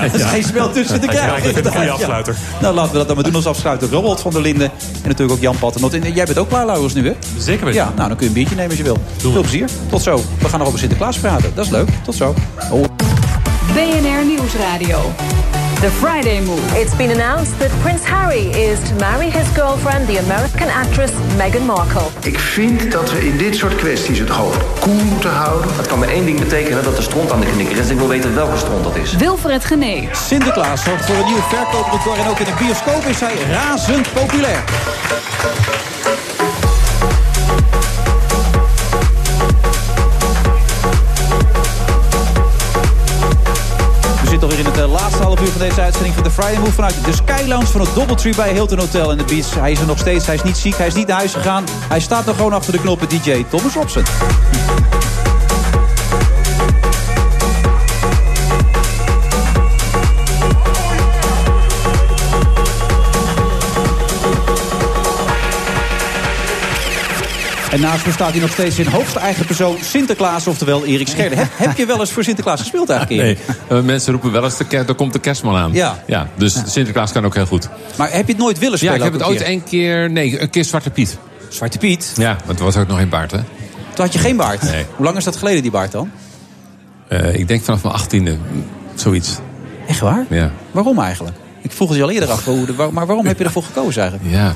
Er 0.00 0.14
is 0.14 0.22
geen 0.22 0.42
spel 0.44 0.72
tussen 0.72 1.00
Ja, 1.00 1.06
krijgen. 1.06 1.36
ik 1.36 1.42
vind 1.42 1.56
het 1.56 1.64
een 1.64 1.70
goede 1.72 1.86
Ja. 1.86 1.92
afsluiter. 1.92 2.36
Nou, 2.60 2.74
laten 2.74 2.92
we 2.92 2.98
dat 2.98 3.06
dan 3.06 3.16
maar 3.16 3.24
doen 3.24 3.34
als 3.34 3.46
afsluiter. 3.46 3.88
Robert 3.90 4.20
van 4.20 4.32
der 4.32 4.40
Linden 4.42 4.70
en 5.02 5.08
natuurlijk 5.08 5.32
ook 5.32 5.40
Jan 5.40 5.58
Patternot. 5.58 5.94
En 5.94 6.12
jij 6.12 6.24
bent 6.24 6.38
ook 6.38 6.48
klaar, 6.48 6.66
Laurens, 6.66 6.94
nu, 6.94 7.06
hè? 7.06 7.12
Zeker 7.38 7.64
weten. 7.64 7.80
Ja, 7.80 7.92
nou, 7.96 8.08
dan 8.08 8.16
kun 8.16 8.18
je 8.20 8.26
een 8.26 8.32
biertje 8.32 8.54
nemen 8.54 8.70
als 8.70 8.78
je 8.78 8.84
wil. 8.84 8.98
Veel 9.16 9.40
plezier. 9.40 9.68
Tot 9.90 10.02
zo. 10.06 10.22
We 10.38 10.48
gaan 10.48 10.58
nog 10.58 10.68
over 10.68 10.80
Sinterklaas 10.80 11.18
praten. 11.18 11.54
Dat 11.54 11.64
is 11.64 11.70
leuk. 11.70 11.88
Tot 12.04 12.14
zo. 12.14 12.34
Oh. 12.70 12.84
BNR 13.74 14.24
Nieuwsradio. 14.26 14.98
The 15.80 15.90
Friday 15.90 16.40
Move. 16.40 16.80
It's 16.80 16.96
been 16.96 17.10
announced 17.10 17.58
that 17.58 17.70
Prince 17.82 18.04
Harry 18.04 18.46
is 18.46 18.78
to 18.88 18.94
marry 18.98 19.30
his 19.30 19.48
girlfriend, 19.54 20.06
the 20.06 20.18
American 20.18 20.68
actress 20.68 21.10
Meghan 21.36 21.66
Markle. 21.66 22.06
Ik 22.22 22.38
vind 22.38 22.92
dat 22.92 23.12
we 23.12 23.26
in 23.26 23.36
dit 23.36 23.56
soort 23.56 23.76
kwesties 23.76 24.18
het 24.18 24.28
hoofd 24.28 24.80
koel 24.80 25.04
moeten 25.04 25.30
houden. 25.30 25.76
Dat 25.76 25.86
kan 25.86 25.98
maar 25.98 26.08
één 26.08 26.24
ding 26.24 26.38
betekenen, 26.38 26.84
dat 26.84 26.96
de 26.96 27.02
stront 27.02 27.32
aan 27.32 27.40
de 27.40 27.46
knikker 27.46 27.76
is. 27.76 27.88
Ik 27.88 27.98
wil 27.98 28.08
weten 28.08 28.34
welke 28.34 28.56
stront 28.56 28.84
dat 28.84 28.96
is. 28.96 29.16
Wilfred 29.16 29.64
Genee. 29.64 30.08
Sinterklaas 30.12 30.82
zorgt 30.82 31.06
voor 31.06 31.16
een 31.16 31.26
nieuw 31.26 31.42
verkooprecord. 31.48 32.18
En 32.18 32.28
ook 32.28 32.38
in 32.38 32.44
de 32.44 32.54
bioscoop 32.58 33.04
is 33.04 33.20
hij 33.20 33.34
razend 33.50 34.12
populair. 34.12 34.64
Half 45.36 45.48
uur 45.48 45.58
van 45.58 45.68
deze 45.68 45.80
uitzending 45.80 46.14
van 46.14 46.22
de 46.24 46.30
Friday 46.30 46.58
Move 46.58 46.72
vanuit 46.72 47.04
de 47.04 47.12
Sky 47.12 47.42
Lounge 47.46 47.66
van 47.66 47.80
het 47.80 47.94
Doubletree 47.94 48.34
bij 48.34 48.52
Hilton 48.52 48.78
Hotel 48.78 49.10
in 49.10 49.18
de 49.18 49.24
Beach. 49.24 49.54
Hij 49.54 49.72
is 49.72 49.80
er 49.80 49.86
nog 49.86 49.98
steeds, 49.98 50.26
hij 50.26 50.34
is 50.34 50.42
niet 50.42 50.56
ziek, 50.56 50.76
hij 50.76 50.86
is 50.86 50.94
niet 50.94 51.06
naar 51.06 51.16
huis 51.16 51.34
gegaan. 51.34 51.64
Hij 51.88 52.00
staat 52.00 52.24
nog 52.24 52.36
gewoon 52.36 52.52
achter 52.52 52.72
de 52.72 52.80
knoppen 52.80 53.08
DJ 53.08 53.44
Thomas 53.50 53.74
Robson. 53.74 54.02
En 67.76 67.82
naast 67.82 68.06
me 68.06 68.12
staat 68.12 68.30
hij 68.30 68.40
nog 68.40 68.50
steeds 68.50 68.78
in 68.78 68.86
hoogste 68.86 69.18
eigen 69.18 69.46
persoon 69.46 69.76
Sinterklaas, 69.80 70.46
oftewel 70.46 70.84
Erik 70.84 71.08
Scherder. 71.08 71.38
Heb, 71.38 71.48
heb 71.56 71.76
je 71.76 71.86
wel 71.86 72.00
eens 72.00 72.12
voor 72.12 72.24
Sinterklaas 72.24 72.60
gespeeld 72.60 72.90
eigenlijk, 72.90 73.22
Erik? 73.22 73.38
Nee, 73.68 73.78
eh, 73.78 73.84
mensen 73.84 74.12
roepen 74.12 74.32
wel 74.32 74.44
eens, 74.44 74.58
er 74.70 74.94
komt 74.94 75.12
de 75.12 75.18
kerstman 75.18 75.56
aan. 75.56 75.72
Ja. 75.72 76.02
ja. 76.06 76.28
Dus 76.36 76.62
Sinterklaas 76.66 77.12
kan 77.12 77.24
ook 77.24 77.34
heel 77.34 77.46
goed. 77.46 77.68
Maar 77.96 78.12
heb 78.12 78.26
je 78.26 78.32
het 78.32 78.42
nooit 78.42 78.58
willen 78.58 78.72
Ja, 78.72 78.78
spelen? 78.78 78.96
ik 78.96 79.02
heb 79.02 79.12
het 79.12 79.22
ooit 79.22 79.40
één 79.40 79.64
keer... 79.64 80.10
Nee, 80.10 80.40
een 80.40 80.50
keer 80.50 80.64
Zwarte 80.64 80.90
Piet. 80.90 81.18
Zwarte 81.48 81.78
Piet? 81.78 82.12
Ja, 82.16 82.36
want 82.44 82.48
het 82.48 82.60
was 82.60 82.76
ook 82.76 82.88
nog 82.88 82.98
geen 82.98 83.08
baard, 83.08 83.30
hè? 83.30 83.38
Toen 83.94 84.04
had 84.04 84.12
je 84.12 84.18
geen 84.18 84.36
baard? 84.36 84.62
Nee. 84.62 84.84
Hoe 84.96 85.04
lang 85.04 85.16
is 85.16 85.24
dat 85.24 85.36
geleden, 85.36 85.62
die 85.62 85.70
baard 85.70 85.92
dan? 85.92 86.10
Eh, 87.08 87.34
ik 87.34 87.48
denk 87.48 87.64
vanaf 87.64 87.82
mijn 87.82 87.94
achttiende, 87.94 88.36
zoiets. 88.94 89.38
Echt 89.88 90.00
waar? 90.00 90.24
Ja. 90.28 90.50
Waarom 90.70 90.98
eigenlijk? 90.98 91.36
Ik 91.62 91.72
vroeg 91.72 91.88
het 91.88 91.96
je 91.96 92.02
al 92.02 92.10
eerder 92.10 92.30
af, 92.30 92.46
maar 92.92 93.06
waarom 93.06 93.26
heb 93.26 93.38
je 93.38 93.44
ervoor 93.44 93.62
gekozen 93.62 94.02
eigenlijk? 94.02 94.34
Ja. 94.34 94.54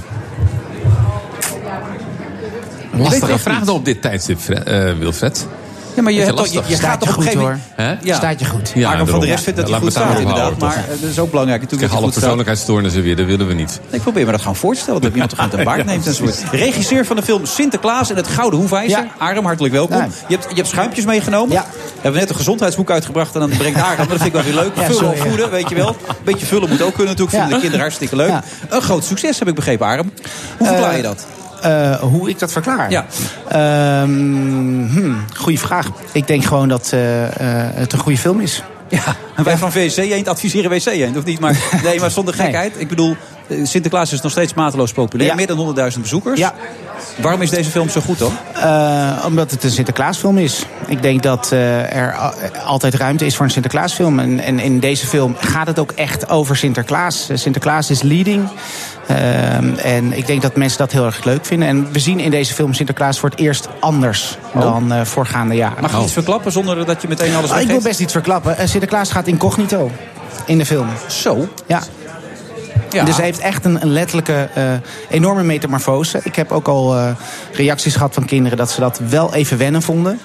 Lastige 3.03 3.39
vraag 3.39 3.69
op 3.69 3.85
dit 3.85 4.03
tijdstip, 4.03 4.49
eh, 4.49 4.93
Wilfred. 4.99 5.47
Ja, 5.95 6.03
maar 6.03 6.13
je, 6.13 6.21
hebt 6.21 6.37
toch- 6.37 6.47
je, 6.47 6.61
je 6.67 6.77
gaat 6.77 7.01
toch 7.01 7.09
op 7.09 7.17
een 7.17 7.23
gegeven 7.23 7.43
moment... 7.45 7.63
Hè? 7.75 7.95
Ja. 8.03 8.15
Staat 8.17 8.41
je 8.41 8.47
goed. 8.47 8.73
Ja, 8.75 9.07
van 9.07 9.21
de 9.21 9.27
rest 9.27 9.45
vindt 9.45 9.59
dat 9.59 9.69
Ja, 9.69 9.75
hij 9.75 9.83
goed 9.83 9.91
staat 9.93 10.19
inderdaad. 10.19 10.37
houden, 10.39 10.59
Maar 10.69 10.77
eh, 10.77 11.01
dat 11.01 11.11
is 11.11 11.19
ook 11.19 11.31
belangrijk 11.31 11.63
Ik 11.63 11.71
natuurlijk 11.71 11.71
krijg 11.91 11.93
alle 11.93 12.03
staat. 12.11 12.21
persoonlijkheidsstoornissen 12.21 13.03
weer, 13.03 13.17
dat 13.17 13.27
willen 13.27 13.47
we 13.47 13.55
niet. 13.55 13.81
Ik 13.91 14.01
probeer 14.03 14.25
me 14.27 14.31
dat 14.31 14.41
gewoon 14.41 14.57
voor 14.57 14.75
te 14.75 14.81
stellen. 14.81 15.01
Dat 15.01 15.13
iemand 15.19 15.31
toch 15.31 15.41
met 15.41 15.53
een 15.59 15.65
baard 15.65 15.85
neemt 15.85 16.07
enzovoort. 16.07 16.43
Regisseur 16.53 17.07
van 17.07 17.17
de 17.17 17.23
film 17.23 17.47
Sinterklaas 17.47 18.11
en 18.11 18.17
het 18.17 18.27
Gouden 18.29 18.59
Hoefijzer. 18.61 18.99
Ja. 18.99 19.07
Aram, 19.19 19.45
hartelijk 19.45 19.75
welkom. 19.75 19.97
Ja. 19.97 20.09
Je, 20.29 20.35
hebt, 20.35 20.47
je 20.49 20.55
hebt 20.55 20.69
schuimpjes 20.69 21.05
meegenomen. 21.05 21.53
Ja. 21.53 21.65
We 21.71 22.01
hebben 22.01 22.21
net 22.21 22.31
een 22.31 22.37
gezondheidsboek 22.37 22.91
uitgebracht 22.91 23.35
en 23.35 23.41
dan 23.41 23.51
brengt 23.59 23.79
Aram. 23.81 23.97
Maar 23.97 24.09
dat 24.09 24.17
vind 24.23 24.25
ik 24.27 24.33
wel 24.33 24.43
weer 24.43 24.55
leuk. 24.55 24.73
Vullen 24.75 25.11
of 25.11 25.19
voeden, 25.19 25.51
weet 25.51 25.69
je 25.69 25.75
wel. 25.75 25.89
Een 25.89 26.15
beetje 26.25 26.47
vullen 26.47 26.69
moet 26.69 26.83
ook 26.83 26.95
kunnen 26.95 27.07
natuurlijk. 27.17 27.31
Vinden 27.37 27.49
de 27.55 27.61
kinderen 27.61 27.81
hartstikke 27.81 28.17
leuk. 28.17 28.33
Een 28.69 28.83
groot 28.83 29.05
succes 29.05 29.39
heb 29.39 29.49
ik 29.49 29.55
begrepen, 29.55 29.87
Aram. 29.87 30.13
Hoe 30.59 30.67
verklaar 30.67 30.97
je 30.97 31.03
dat? 31.03 31.27
Eh, 31.63 32.01
hoe 32.01 32.29
ik 32.29 32.39
dat 32.39 32.53
verklaar? 32.53 32.91
Ja. 32.91 33.07
Ehm, 33.49 34.09
hmm, 34.89 35.25
goeie 35.37 35.61
vraag. 35.61 35.91
Ik 36.13 36.27
denk 36.27 36.45
gewoon 36.45 36.69
dat 36.69 36.93
eh, 36.93 37.01
het 37.75 37.93
een 37.93 37.99
goede 37.99 38.19
film 38.19 38.41
is. 38.41 38.63
Ja, 38.89 39.17
en 39.37 39.45
wij 39.45 39.57
van 39.57 39.73
VSC 39.73 39.99
Eend 39.99 40.29
adviseren 40.29 40.71
WC 40.71 40.87
Eend, 40.87 41.17
of 41.17 41.25
niet? 41.25 41.41
Maar, 41.41 41.57
nee, 41.85 42.01
maar 42.01 42.11
zonder 42.11 42.35
gekheid. 42.35 42.81
Ik 42.81 42.89
bedoel, 42.89 43.17
Sinterklaas 43.63 44.13
is 44.13 44.21
nog 44.21 44.33
steeds 44.33 44.55
mateloos 44.55 44.93
populair. 44.93 45.35
Meer 45.35 45.47
dan 45.47 45.77
100.000 45.95 46.01
bezoekers. 46.01 46.39
Ja. 46.39 46.55
Waarom 47.17 47.43
is 47.43 47.51
deze 47.51 47.71
film 47.71 47.89
zo 47.89 48.01
goed 48.01 48.19
dan? 48.19 48.33
Eh, 48.55 49.25
omdat 49.27 49.51
het 49.51 49.65
een 49.65 49.71
Sinterklaasfilm 49.71 50.39
is. 50.39 50.65
Ik 50.87 51.03
denk 51.03 51.23
dat 51.23 51.53
eh, 51.53 51.97
er 51.97 52.13
a- 52.15 52.33
altijd 52.65 52.95
ruimte 52.95 53.27
is 53.27 53.37
voor 53.37 53.45
een 53.45 53.51
Sinterklaasfilm. 53.51 54.19
En, 54.19 54.41
en 54.41 54.59
in 54.59 54.81
deze 54.81 55.07
film 55.07 55.37
gaat 55.41 55.67
het 55.67 55.79
ook 55.79 55.93
echt 55.93 56.29
over 56.29 56.57
Sinterklaas. 56.57 57.29
Eh, 57.29 57.37
Sinterklaas 57.37 57.91
is 57.91 58.03
leading. 58.03 58.49
En 59.83 60.13
ik 60.17 60.27
denk 60.27 60.43
dat 60.43 60.57
mensen 60.57 60.79
dat 60.79 60.93
heel 60.93 61.05
erg 61.05 61.25
leuk 61.25 61.45
vinden. 61.47 61.69
En 61.69 61.93
we 61.93 61.99
zien 61.99 62.19
in 62.21 62.31
deze 62.31 62.55
film 62.55 62.75
Sinterklaas 62.75 63.19
voor 63.19 63.31
het 63.31 63.39
eerst 63.39 63.69
anders 63.81 64.39
dan 64.55 64.93
eh, 64.93 65.05
voorgaande 65.05 65.55
jaren. 65.55 65.83
Mag 65.83 65.97
je 65.97 66.03
iets 66.03 66.13
verklappen 66.13 66.53
zonder 66.53 66.87
dat 66.87 67.03
je 67.03 67.09
meteen 67.09 67.35
alles 67.35 67.51
Ah, 67.51 67.61
ik 67.61 67.67
wil 67.67 67.81
best 67.83 68.01
iets 68.01 68.13
verklappen. 68.13 68.59
Eh, 68.59 68.67
Sinterklaas 68.67 69.11
gaat 69.11 69.27
incognito 69.27 69.91
in 70.47 70.59
de 70.59 70.67
film. 70.67 70.87
Zo? 71.07 71.49
Ja. 71.67 71.83
Ja. 72.91 73.05
Dus 73.05 73.17
hij 73.17 73.25
heeft 73.25 73.39
echt 73.39 73.65
een, 73.65 73.83
een 73.83 73.93
letterlijke 73.93 74.49
eh, 74.55 74.65
enorme 75.11 75.43
metamorfose. 75.43 76.21
Ik 76.23 76.37
heb 76.37 76.53
ook 76.53 76.69
al 76.69 76.97
eh, 76.97 77.11
reacties 77.53 77.95
gehad 77.95 78.15
van 78.15 78.25
kinderen 78.25 78.59
dat 78.59 78.71
ze 78.71 78.81
dat 78.81 79.01
wel 79.09 79.35
even 79.35 79.59
wennen 79.59 79.83
vonden. 79.83 80.21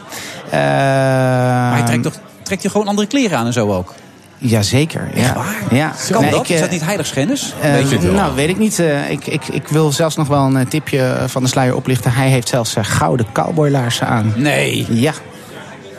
Eh, 0.49 0.59
Maar 0.59 1.73
hij 1.73 1.83
trekt, 1.83 2.03
toch, 2.03 2.13
trekt 2.43 2.61
je 2.61 2.69
gewoon 2.69 2.87
andere 2.87 3.07
kleren 3.07 3.37
aan 3.37 3.45
en 3.45 3.53
zo 3.53 3.71
ook? 3.73 3.93
Jazeker. 4.37 5.09
Ja. 5.13 5.35
Ja. 5.71 5.91
Kan 6.11 6.21
Nee, 6.21 6.31
dat? 6.31 6.39
ik, 6.39 6.49
is 6.49 6.55
eh, 6.55 6.61
dat 6.61 6.69
niet 6.71 6.83
heiligschennis? 6.85 7.53
Weet 7.61 7.89
je 7.89 7.95
het 7.95 8.05
wel? 8.05 8.13
nou, 8.13 8.35
weet 8.35 8.49
ik 8.49 8.57
niet. 8.57 8.79
Eh, 8.79 9.09
ik, 9.09 9.27
ik, 9.27 9.47
ik 9.47 9.67
wil 9.67 9.91
zelfs 9.91 10.15
nog 10.15 10.27
wel 10.27 10.55
een 10.55 10.67
tipje 10.67 11.15
van 11.27 11.43
de 11.43 11.49
sluier 11.49 11.75
oplichten. 11.75 12.11
Hij 12.11 12.27
heeft 12.29 12.47
zelfs 12.47 12.75
gouden 12.81 13.25
cowboylaarzen 13.33 14.07
aan. 14.07 14.33
Nee. 14.35 14.85
Ja. 14.89 15.13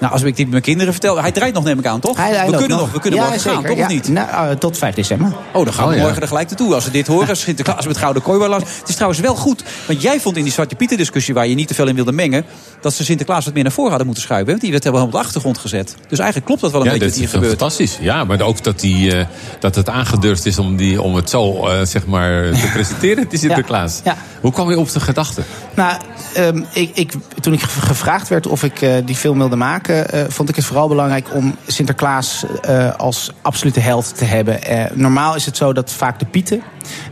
Nou, 0.00 0.12
als 0.12 0.22
ik 0.22 0.36
dit 0.36 0.50
mijn 0.50 0.62
kinderen 0.62 0.92
vertel... 0.92 1.20
Hij 1.20 1.32
draait 1.32 1.54
nog, 1.54 1.64
neem 1.64 1.78
ik 1.78 1.86
aan, 1.86 2.00
toch? 2.00 2.16
Hij, 2.16 2.34
hij 2.34 2.50
we 2.50 2.56
kunnen 2.56 2.78
nog, 2.78 2.92
we 2.92 3.00
kunnen 3.00 3.18
ja, 3.18 3.24
morgen 3.24 3.42
zeker, 3.42 3.58
gaan, 3.58 3.68
toch 3.68 3.76
ja. 3.78 3.84
of 3.84 3.90
niet? 3.92 4.08
Nou, 4.08 4.28
eh, 4.50 4.56
tot 4.56 4.78
5 4.78 4.94
december. 4.94 5.32
Oh, 5.52 5.64
dan 5.64 5.72
gaan 5.74 5.84
we 5.84 5.90
Oh, 5.90 5.96
ja. 5.96 6.02
morgen 6.02 6.22
er 6.22 6.28
gelijk 6.28 6.48
naartoe. 6.48 6.74
Als 6.74 6.84
ze 6.84 6.90
dit 6.90 7.06
horen, 7.06 7.36
Sinterklaas 7.36 7.86
met 7.86 7.96
gouden 7.96 8.22
kooiwalas. 8.22 8.62
Het 8.62 8.88
is 8.88 8.94
trouwens 8.94 9.20
wel 9.20 9.34
goed. 9.34 9.64
Want 9.86 10.02
jij 10.02 10.20
vond 10.20 10.36
in 10.36 10.42
die 10.42 10.52
Zwarte 10.52 10.74
Pieter 10.74 10.96
discussie... 10.96 11.34
waar 11.34 11.46
je 11.46 11.54
niet 11.54 11.68
te 11.68 11.74
veel 11.74 11.86
in 11.86 11.94
wilde 11.94 12.12
mengen... 12.12 12.44
dat 12.80 12.94
ze 12.94 13.04
Sinterklaas 13.04 13.44
wat 13.44 13.54
meer 13.54 13.62
naar 13.62 13.72
voren 13.72 13.88
hadden 13.88 14.06
moeten 14.06 14.24
schuiven. 14.24 14.48
Want 14.50 14.60
die 14.60 14.70
werd 14.70 14.84
helemaal 14.84 15.06
op 15.06 15.12
de 15.12 15.18
achtergrond 15.18 15.58
gezet. 15.58 15.94
Dus 16.08 16.18
eigenlijk 16.18 16.46
klopt 16.46 16.60
dat 16.60 16.70
wel 16.72 16.80
een 16.80 16.86
ja, 16.86 16.92
beetje 16.92 17.06
dat 17.08 17.14
wat 17.16 17.24
hier 17.24 17.28
is 17.28 17.34
gebeurt. 17.34 17.58
fantastisch. 17.60 17.98
Ja, 18.00 18.24
maar 18.24 18.40
ook 18.40 18.64
dat, 18.64 18.80
die, 18.80 19.16
eh, 19.16 19.26
dat 19.60 19.74
het 19.74 19.88
aangedurfd 19.88 20.46
is 20.46 20.58
om, 20.58 20.76
die, 20.76 21.02
om 21.02 21.14
het 21.14 21.30
zo 21.30 21.66
eh, 21.66 21.80
zeg 21.84 22.06
maar, 22.06 22.50
te 22.52 22.70
presenteren, 22.72 23.28
die 23.28 23.38
Sinterklaas. 23.44 24.00
Ja. 24.04 24.16
Hoe 24.40 24.52
kwam 24.52 24.70
je 24.70 24.78
op 24.78 24.92
de 24.92 25.00
gedachte? 25.00 25.42
Nou, 25.74 26.00
ehm, 26.34 26.62
ik, 26.72 26.90
ik, 26.94 27.12
toen 27.40 27.52
ik 27.52 27.60
ge- 27.60 27.80
gevraagd 27.80 28.28
werd 28.28 28.46
of 28.46 28.62
ik 28.62 28.82
eh, 28.82 28.92
die 29.04 29.16
film 29.16 29.38
wilde 29.38 29.56
maken, 29.56 29.85
eh, 29.88 30.24
vond 30.28 30.48
ik 30.48 30.56
het 30.56 30.64
vooral 30.64 30.88
belangrijk 30.88 31.34
om 31.34 31.54
Sinterklaas 31.66 32.44
eh, 32.62 32.94
als 32.94 33.32
absolute 33.42 33.80
held 33.80 34.16
te 34.16 34.24
hebben. 34.24 34.62
Eh, 34.62 34.84
normaal 34.94 35.34
is 35.34 35.46
het 35.46 35.56
zo 35.56 35.72
dat 35.72 35.92
vaak 35.92 36.18
de 36.18 36.26
Pieten 36.26 36.62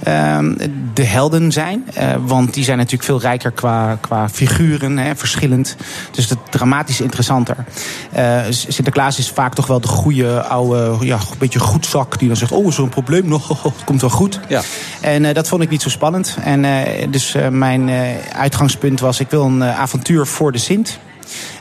ehm, 0.03 0.55
de 0.95 1.05
helden 1.05 1.53
zijn. 1.53 1.85
want 2.21 2.55
die 2.55 2.65
zijn 2.65 2.77
natuurlijk 2.77 3.05
veel 3.05 3.21
rijker 3.21 3.51
qua, 3.51 3.99
qua 4.01 4.29
figuren, 4.29 4.99
hè, 4.99 5.17
verschillend. 5.17 5.77
Dus 6.11 6.29
dat 6.29 6.39
is 6.45 6.51
dramatisch 6.51 7.01
interessanter. 7.01 7.57
Sinterklaas 8.49 9.19
is 9.19 9.31
vaak 9.31 9.55
toch 9.55 9.67
wel 9.67 9.81
de 9.81 9.89
goede, 9.89 10.43
oude, 10.43 11.07
ja, 11.07 11.17
een 11.17 11.39
beetje 11.39 11.59
goedzak. 11.59 12.19
Die 12.19 12.29
dan 12.29 12.37
zegt, 12.37 12.53
oh, 12.53 12.67
is 12.67 12.77
er 12.77 12.83
een 12.83 12.89
probleem 12.89 13.29
nog? 13.29 13.49
Het 13.63 13.85
komt 13.85 14.01
wel 14.01 14.11
goed. 14.11 14.41
Ja. 14.49 14.63
En 15.01 15.35
dat 15.35 15.49
vond 15.49 15.63
ik 15.63 15.71
niet 15.71 15.83
zo 15.83 15.89
spannend. 15.89 16.37
En 16.45 16.65
dus 17.11 17.35
mijn 17.51 17.91
uitgangspunt 18.33 19.01
was, 19.01 19.21
ik 19.21 19.31
wil 19.31 19.45
een 19.45 19.65
avontuur 19.65 20.27
voor 20.27 20.53
de 20.53 20.59
Sint. 20.59 20.99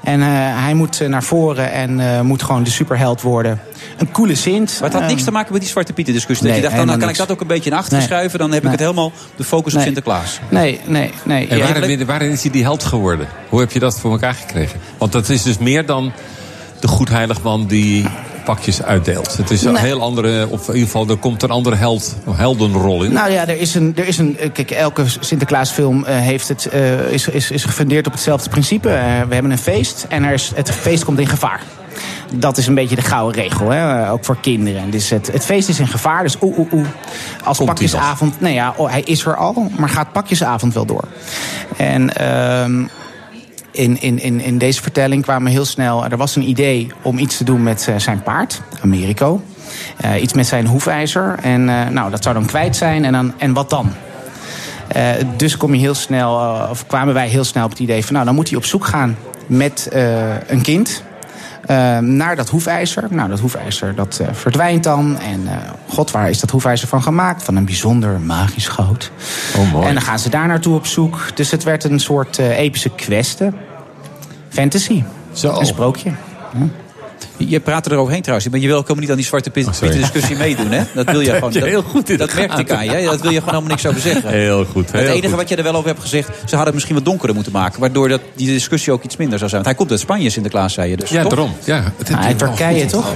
En 0.03 0.22
eh, 0.22 0.27
hij 0.64 0.73
moet 0.73 1.02
eh, 1.02 1.07
naar 1.07 1.23
voren 1.23 1.72
en 1.72 1.99
eh, 1.99 2.22
moet 2.22 2.44
gewoon 2.44 2.64
de 2.64 2.69
superheld 2.69 3.22
worden. 3.22 3.60
Een 3.98 4.11
coole 4.11 4.35
Sint. 4.35 4.77
Maar 4.80 4.90
het 4.90 4.99
had 4.99 5.10
niks 5.10 5.23
te 5.23 5.31
maken 5.31 5.52
met 5.52 5.61
die 5.61 5.69
Zwarte 5.69 5.94
Pieter 5.94 6.14
discussie. 6.14 6.45
dat 6.48 6.56
Nee, 6.56 6.64
je 6.64 6.76
dacht, 6.76 6.88
dan 6.88 6.99
kan 6.99 7.10
ik 7.10 7.18
dat 7.18 7.31
ook 7.31 7.41
een 7.41 7.48
beetje 7.48 7.69
naar 7.69 7.80
achter 7.80 7.98
Nee. 7.98 8.06
schuiven. 8.06 8.40
Dan 8.40 8.52
heb 8.52 8.64
ik 8.64 8.72
het 8.72 8.80
helemaal 8.80 9.11
de 9.35 9.44
focus 9.44 9.76
op. 9.76 9.81
Sinterklaas. 9.81 10.40
Nee, 10.49 10.80
nee, 10.85 11.11
nee. 11.23 11.48
En 11.48 12.06
waarin, 12.06 12.31
is 12.31 12.41
hij 12.41 12.52
die 12.52 12.64
held 12.64 12.84
geworden? 12.84 13.27
Hoe 13.49 13.60
heb 13.60 13.72
je 13.72 13.80
dat 13.80 13.99
voor 13.99 14.11
elkaar 14.11 14.34
gekregen? 14.34 14.80
Want 14.98 15.11
dat 15.11 15.30
is 15.30 15.44
dus 15.44 15.57
meer 15.57 15.85
dan 15.85 16.11
de 16.80 16.88
goedheiligman 16.88 17.68
die 17.68 18.06
pakjes 18.44 18.84
uitdeelt. 18.84 19.38
Het 19.38 19.52
is 19.52 19.64
een 19.64 19.76
heel 19.76 20.02
andere, 20.02 20.48
of 20.49 20.68
in 20.68 20.74
ieder 20.74 20.90
geval, 20.90 21.10
er 21.10 21.18
komt 21.18 21.44
een 21.44 21.49
andere 21.49 21.76
held, 21.76 22.15
heldenrol 22.32 23.03
in. 23.03 23.14
Nou 23.14 23.32
ja, 23.32 23.48
er 23.48 23.60
is 23.60 23.76
een. 23.76 23.94
Er 23.95 24.07
is 24.07 24.18
een 24.18 24.38
eh, 24.38 24.52
kijk, 24.52 24.72
elke 24.72 25.03
Sinterklaasfilm 25.20 26.06
eh, 26.06 26.15
heeft 26.15 26.48
het, 26.48 26.65
eh, 26.65 27.11
is, 27.11 27.28
is, 27.28 27.52
is 27.52 27.64
gefundeerd 27.64 28.07
op 28.07 28.11
hetzelfde 28.11 28.49
principe. 28.49 28.90
We 29.28 29.34
hebben 29.34 29.52
een 29.52 29.57
feest 29.57 30.06
en 30.10 30.24
er 30.24 30.34
is, 30.34 30.52
het 30.56 30.72
feest 30.72 31.06
komt 31.06 31.20
in 31.20 31.28
gevaar. 31.28 31.61
Dat 32.34 32.57
is 32.57 32.68
een 32.68 32.76
beetje 32.76 32.95
de 32.95 33.02
gouden 33.02 33.41
regel, 33.41 33.70
hè? 33.70 34.11
ook 34.11 34.26
voor 34.26 34.38
kinderen. 34.41 34.90
Dus 34.90 35.10
het, 35.10 35.32
het 35.32 35.45
feest 35.45 35.70
is 35.70 35.80
in 35.80 35.88
gevaar, 35.88 36.24
dus 36.24 36.38
oeh, 36.41 36.57
oeh, 36.57 36.74
oeh. 36.74 36.88
Als 37.44 37.57
Komt 37.57 37.70
pakjesavond, 37.70 38.41
nee 38.41 38.53
ja, 38.53 38.74
oh, 38.78 38.90
hij 38.90 39.02
is 39.02 39.26
er 39.26 39.36
al, 39.36 39.72
maar 39.78 39.90
gaat 39.90 40.11
pakjesavond 40.11 40.74
wel 40.74 40.86
door. 40.86 41.03
En 41.78 42.15
ehm, 42.15 42.84
in, 43.74 44.02
in, 44.02 44.20
in, 44.20 44.41
in 44.41 44.58
deze 44.58 44.82
vertelling 44.82 45.22
kwamen 45.22 45.52
heel 45.52 45.66
snel. 45.66 46.06
Er 46.06 46.18
was 46.18 46.36
een 46.36 46.50
idee 46.50 46.91
om 47.02 47.18
iets 47.18 47.38
te 47.38 47.44
doen 47.44 47.64
met 47.64 47.88
eh, 47.88 47.95
zijn 47.98 48.24
paard, 48.24 48.62
Americo. 48.82 49.41
Eh, 49.98 50.22
iets 50.22 50.34
met 50.34 50.48
zijn 50.48 50.68
hoefijzer. 50.68 51.36
En 51.41 51.70
eh, 51.70 51.88
nou, 51.88 52.12
dat 52.12 52.24
zou 52.24 52.36
dan 52.36 52.45
kwijt 52.45 52.76
zijn. 52.76 53.06
En, 53.06 53.12
dan, 53.12 53.34
en 53.38 53.54
wat 53.54 53.70
dan? 53.70 53.94
Dus 55.38 55.58
kom 55.58 55.74
je 55.74 55.80
heel 55.80 55.94
snel, 55.94 56.36
of 56.70 56.88
kwamen 56.88 57.14
wij 57.14 57.28
heel 57.28 57.44
snel 57.44 57.64
op 57.64 57.70
het 57.70 57.80
idee 57.80 58.06
van, 58.06 58.14
nou, 58.14 58.26
dan 58.26 58.36
moet 58.36 58.50
hij 58.50 58.58
op 58.58 58.66
zoek 58.66 58.86
gaan 58.86 59.18
met 59.48 59.90
een 60.48 60.62
kind. 60.62 61.04
Eh, 61.65 61.98
naar 61.98 62.35
dat 62.35 62.49
hoefijzer. 62.49 63.03
Nou, 63.10 63.30
dat 63.30 63.40
hoefijzer 63.40 63.95
dat 63.95 64.19
eh, 64.19 64.27
verdwijnt 64.31 64.84
dan. 64.84 65.19
En 65.19 65.48
eh, 65.48 65.57
god, 65.88 66.11
waar 66.11 66.30
is 66.30 66.40
dat 66.40 66.49
hoefijzer 66.49 66.88
van 66.88 67.03
gemaakt? 67.03 67.44
Van 67.44 67.56
een 67.56 67.65
bijzonder 67.65 68.19
magisch 68.19 68.68
goud. 68.68 69.11
Oh, 69.57 69.72
mooi. 69.72 69.88
En 69.88 69.94
dan 69.94 70.03
gaan 70.03 70.19
ze 70.19 70.30
daar 70.30 70.48
naartoe 70.48 70.76
op 70.76 70.85
zoek. 70.85 71.27
Dus 71.35 71.52
het 71.52 71.64
werd 71.64 71.84
een 71.84 71.99
soort 71.99 72.40
eh, 72.40 72.57
epische 72.57 72.90
queste. 72.90 73.53
Fantasy. 74.49 75.03
Zo. 75.31 75.60
Een 75.60 75.65
sprookje. 75.65 76.11
Je 77.38 77.60
praat 77.60 77.86
er 77.86 77.98
overheen 77.98 78.22
trouwens. 78.22 78.50
Maar 78.50 78.60
je 78.60 78.68
wil 78.68 78.76
ook 78.76 78.82
helemaal 78.82 79.02
niet 79.02 79.12
aan 79.12 79.18
die 79.18 79.26
Zwarte 79.26 79.50
Piet- 79.50 79.68
Oh, 79.68 79.91
discussie 79.91 80.36
meedoen, 80.36 80.72
hè? 80.72 80.84
Dat 80.94 81.06
wil 81.12 81.20
je 81.20 81.26
Dat 81.32 81.36
gewoon. 81.36 81.54
je 81.54 81.64
heel 81.64 81.82
goed 81.82 82.10
in 82.10 82.18
de 82.18 82.26
Dat 82.26 82.36
merkte 82.36 82.62
ik 82.62 82.72
aan 82.72 82.86
je. 82.86 82.91
Dat 83.06 83.22
wil 83.22 83.32
je 83.32 83.40
gewoon 83.40 83.54
helemaal 83.54 83.62
niks 83.76 83.86
over 83.86 84.02
zeggen. 84.02 84.30
Heel 84.30 84.66
goed. 84.66 84.91
Het 84.91 85.02
enige 85.02 85.28
goed. 85.28 85.36
wat 85.36 85.50
je 85.50 85.56
er 85.56 85.64
wel 85.64 85.76
over 85.76 85.88
hebt 85.88 86.02
gezegd, 86.02 86.28
ze 86.28 86.34
hadden 86.44 86.66
het 86.66 86.74
misschien 86.74 86.95
wat 86.95 87.06
donkerder 87.06 87.36
moeten 87.36 87.54
maken. 87.54 87.80
Waardoor 87.80 88.08
dat, 88.10 88.22
die 88.36 88.48
discussie 88.48 88.94
ook 88.94 89.04
iets 89.04 89.18
minder 89.18 89.38
zou 89.38 89.50
zijn. 89.50 89.62
Want 89.64 89.76
hij 89.76 89.86
komt 89.86 89.91
uit 89.91 90.00
Spanje, 90.00 90.30
Sinterklaas, 90.30 90.74
zei 90.74 90.90
je 90.90 90.98
dus. 90.98 91.10
Ja, 91.10 91.22
toch? 91.22 91.30
daarom. 91.30 91.52
Ja, 91.64 91.94
het 91.98 92.12
Ah, 92.12 92.28
Turkije 92.30 92.86
toch? 92.86 93.14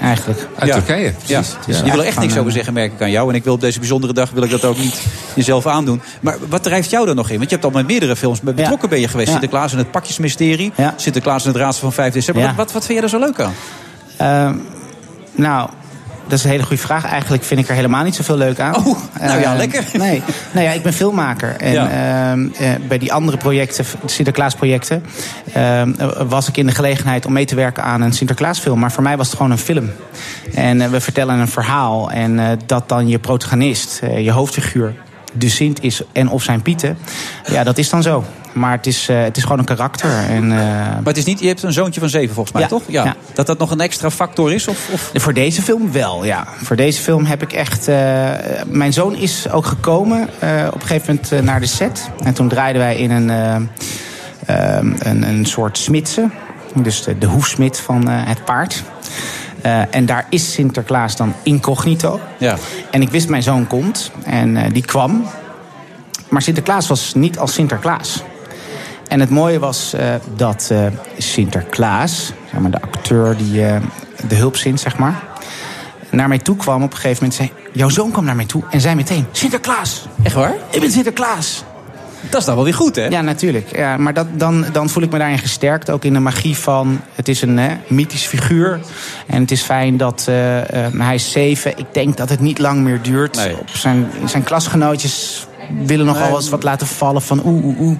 Eigenlijk. 0.00 0.46
Uit 0.58 0.68
Ja. 0.68 0.74
Turkije, 0.74 1.04
Ja. 1.04 1.12
precies. 1.40 1.54
Dus 1.66 1.76
Ja. 1.76 1.82
Die 1.82 1.92
wil 1.92 2.00
er 2.00 2.06
echt 2.06 2.18
niks 2.18 2.32
Van, 2.32 2.38
over 2.38 2.50
eh, 2.50 2.56
zeggen, 2.56 2.74
merk 2.74 2.92
ik 2.92 3.02
aan 3.02 3.10
jou. 3.10 3.28
En 3.28 3.34
ik 3.34 3.44
wil 3.44 3.52
op 3.52 3.60
deze 3.60 3.78
bijzondere 3.78 4.12
dag 4.12 4.30
wil 4.30 4.42
ik 4.42 4.50
dat 4.50 4.64
ook 4.64 4.78
niet 4.78 5.02
jezelf 5.34 5.66
aandoen. 5.66 6.02
Maar 6.20 6.36
wat 6.48 6.62
drijft 6.62 6.90
jou 6.90 7.08
er 7.08 7.14
nog 7.14 7.30
in? 7.30 7.36
Want 7.38 7.50
je 7.50 7.56
hebt 7.56 7.68
al 7.68 7.78
met 7.80 7.86
meerdere 7.86 8.16
films 8.16 8.40
betrokken 8.40 8.88
ben 8.88 9.00
je 9.00 9.08
geweest. 9.08 9.26
Ja. 9.28 9.32
Sinterklaas 9.32 9.72
en 9.72 9.78
het 9.78 9.90
pakjesmysterie. 9.90 10.72
Ja. 10.76 10.94
Sinterklaas 10.96 11.44
en 11.44 11.48
het 11.52 11.58
raadsel 11.60 11.80
van 11.82 11.92
5 11.92 12.12
december. 12.12 12.42
Ja. 12.42 12.48
Wat, 12.48 12.56
wat, 12.56 12.72
wat 12.72 12.84
vind 12.86 12.98
je 12.98 13.04
er 13.04 13.10
zo 13.10 13.18
leuk 13.18 13.40
aan? 13.40 13.52
Ehm, 14.16 14.54
nou, 15.34 15.70
dat 16.30 16.38
is 16.38 16.44
een 16.44 16.50
hele 16.50 16.62
goede 16.62 16.82
vraag. 16.82 17.04
Eigenlijk 17.04 17.42
vind 17.44 17.60
ik 17.60 17.68
er 17.68 17.74
helemaal 17.74 18.04
niet 18.04 18.14
zoveel 18.14 18.36
leuk 18.36 18.60
aan. 18.60 18.76
Oh, 18.76 18.98
nou 19.20 19.40
ja, 19.40 19.48
Ehm, 19.50 19.56
lekker. 19.56 19.84
Nee, 19.98 20.22
nou 20.52 20.66
ja, 20.66 20.72
ik 20.72 20.82
ben 20.82 20.92
filmmaker. 20.92 21.56
En 21.56 21.72
Ja. 21.72 21.88
ehm, 22.30 22.48
eh, 22.58 22.70
bij 22.88 22.98
die 22.98 23.12
andere 23.12 23.36
projecten, 23.36 23.84
Sinterklaasprojecten... 24.06 25.04
eh, 25.52 25.82
was 26.28 26.48
ik 26.48 26.56
in 26.56 26.66
de 26.66 26.72
gelegenheid 26.74 27.26
om 27.26 27.32
mee 27.32 27.44
te 27.46 27.54
werken 27.54 27.82
aan 27.82 28.00
een 28.00 28.12
Sinterklaasfilm. 28.12 28.78
Maar 28.78 28.92
voor 28.92 29.02
mij 29.02 29.16
was 29.16 29.26
het 29.26 29.36
gewoon 29.36 29.52
een 29.52 29.58
film. 29.58 29.90
En 30.54 30.80
eh, 30.80 30.88
we 30.88 31.00
vertellen 31.00 31.38
een 31.38 31.48
verhaal. 31.48 32.10
En 32.10 32.38
eh, 32.38 32.46
dat 32.66 32.88
dan 32.88 33.08
je 33.08 33.18
protagonist, 33.18 34.00
je 34.18 34.30
hoofdfiguur... 34.30 34.94
de 35.32 35.48
Sint 35.48 35.82
is 35.82 36.02
en 36.12 36.28
of 36.28 36.42
zijn 36.42 36.62
Pieten. 36.62 36.98
Ja, 37.50 37.64
dat 37.64 37.78
is 37.78 37.88
dan 37.90 38.02
zo. 38.02 38.24
Maar 38.52 38.72
het 38.72 38.86
is, 38.86 39.08
eh, 39.08 39.22
het 39.22 39.36
is 39.36 39.42
gewoon 39.42 39.58
een 39.58 39.64
karakter. 39.64 40.10
En, 40.28 40.52
eh, 40.52 40.58
Maar 40.58 41.00
het 41.04 41.16
is 41.16 41.24
niet, 41.24 41.40
je 41.40 41.46
hebt 41.46 41.62
een 41.62 41.72
zoontje 41.72 42.00
van 42.00 42.08
zeven 42.08 42.34
volgens 42.34 42.54
mij, 42.54 42.62
Ja. 42.62 42.68
toch? 42.68 42.82
Ja. 42.86 43.04
Ja. 43.04 43.16
Dat 43.34 43.46
dat 43.46 43.58
nog 43.58 43.70
een 43.70 43.80
extra 43.80 44.10
factor 44.10 44.52
is? 44.52 44.68
Of, 44.68 44.88
of? 44.92 45.10
Voor 45.14 45.34
deze 45.34 45.62
film 45.62 45.92
wel, 45.92 46.24
ja. 46.24 46.46
Voor 46.62 46.76
deze 46.76 47.00
film 47.02 47.24
heb 47.24 47.42
ik 47.42 47.52
echt... 47.52 47.88
eh, 47.88 47.96
mijn 48.66 48.92
zoon 48.92 49.14
is 49.14 49.50
ook 49.50 49.66
gekomen 49.66 50.22
op 50.66 50.74
een 50.74 50.80
gegeven 50.86 51.18
moment 51.30 51.44
naar 51.44 51.60
de 51.60 51.66
set. 51.66 52.10
En 52.24 52.34
toen 52.34 52.48
draaiden 52.48 52.82
wij 52.82 52.96
in 52.96 53.10
een, 53.10 53.30
eh, 53.30 53.54
ehm, 54.76 54.92
een, 54.98 55.22
een 55.22 55.46
soort 55.46 55.78
smidse. 55.78 56.28
Dus 56.74 57.02
de, 57.02 57.18
de 57.18 57.26
hoefsmid 57.26 57.80
van 57.80 58.08
het 58.08 58.44
paard. 58.44 58.82
En 59.90 60.06
daar 60.06 60.26
is 60.28 60.52
Sinterklaas 60.52 61.16
dan 61.16 61.34
incognito. 61.42 62.20
Ja. 62.38 62.56
En 62.90 63.02
ik 63.02 63.08
wist 63.10 63.28
mijn 63.28 63.42
zoon 63.42 63.66
komt. 63.66 64.10
En 64.24 64.72
die 64.72 64.84
kwam. 64.84 65.24
Maar 66.28 66.42
Sinterklaas 66.42 66.86
was 66.88 67.14
niet 67.14 67.38
als 67.38 67.54
Sinterklaas. 67.54 68.22
En 69.10 69.20
het 69.20 69.30
mooie 69.30 69.58
was 69.58 69.92
eh, 69.92 70.14
dat 70.36 70.68
eh, 70.72 70.86
Sinterklaas, 71.18 72.32
zeg 72.50 72.60
maar, 72.60 72.70
de 72.70 72.80
acteur 72.80 73.36
die 73.36 73.66
eh, 73.66 73.80
de 74.28 74.34
hulpzint, 74.34 74.80
zeg 74.80 74.98
maar, 74.98 75.22
naar 76.10 76.28
mij 76.28 76.38
toe 76.38 76.56
kwam 76.56 76.82
op 76.82 76.90
een 76.90 76.96
gegeven 76.96 77.16
moment. 77.28 77.34
Zei, 77.34 77.52
jouw 77.72 77.88
zoon 77.88 78.10
kwam 78.10 78.24
naar 78.24 78.36
mij 78.36 78.44
toe 78.44 78.62
en 78.70 78.80
zei 78.80 78.94
meteen: 78.94 79.26
Sinterklaas. 79.32 80.06
Echt 80.22 80.34
waar? 80.34 80.54
Ik 80.70 80.80
ben 80.80 80.90
Sinterklaas. 80.90 81.64
Dat 82.30 82.40
is 82.40 82.46
dan 82.46 82.54
wel 82.54 82.64
weer 82.64 82.74
goed, 82.74 82.96
hè? 82.96 83.06
Ja, 83.06 83.20
natuurlijk. 83.20 83.76
Ja, 83.76 83.96
maar 83.96 84.14
dat, 84.14 84.26
dan, 84.32 84.64
dan 84.72 84.88
voel 84.88 85.02
ik 85.02 85.10
me 85.10 85.18
daarin 85.18 85.38
gesterkt. 85.38 85.90
Ook 85.90 86.04
in 86.04 86.12
de 86.12 86.20
magie 86.20 86.56
van... 86.56 87.00
Het 87.14 87.28
is 87.28 87.42
een 87.42 87.58
hè, 87.58 87.76
mythisch 87.86 88.26
figuur. 88.26 88.80
En 89.26 89.40
het 89.40 89.50
is 89.50 89.62
fijn 89.62 89.96
dat 89.96 90.26
uh, 90.28 90.56
uh, 90.56 90.64
hij 90.96 91.14
is 91.14 91.30
zeven. 91.30 91.78
Ik 91.78 91.86
denk 91.92 92.16
dat 92.16 92.28
het 92.28 92.40
niet 92.40 92.58
lang 92.58 92.80
meer 92.80 93.02
duurt. 93.02 93.36
Nee. 93.36 93.58
Op 93.58 93.68
zijn, 93.68 94.10
zijn 94.24 94.42
klasgenootjes 94.42 95.46
willen 95.84 96.06
nogal 96.06 96.36
eens 96.36 96.48
wat 96.48 96.62
laten 96.62 96.86
vallen 96.86 97.22
van 97.22 97.42
oeh, 97.44 97.64
oeh, 97.64 97.80
oeh. 97.80 97.96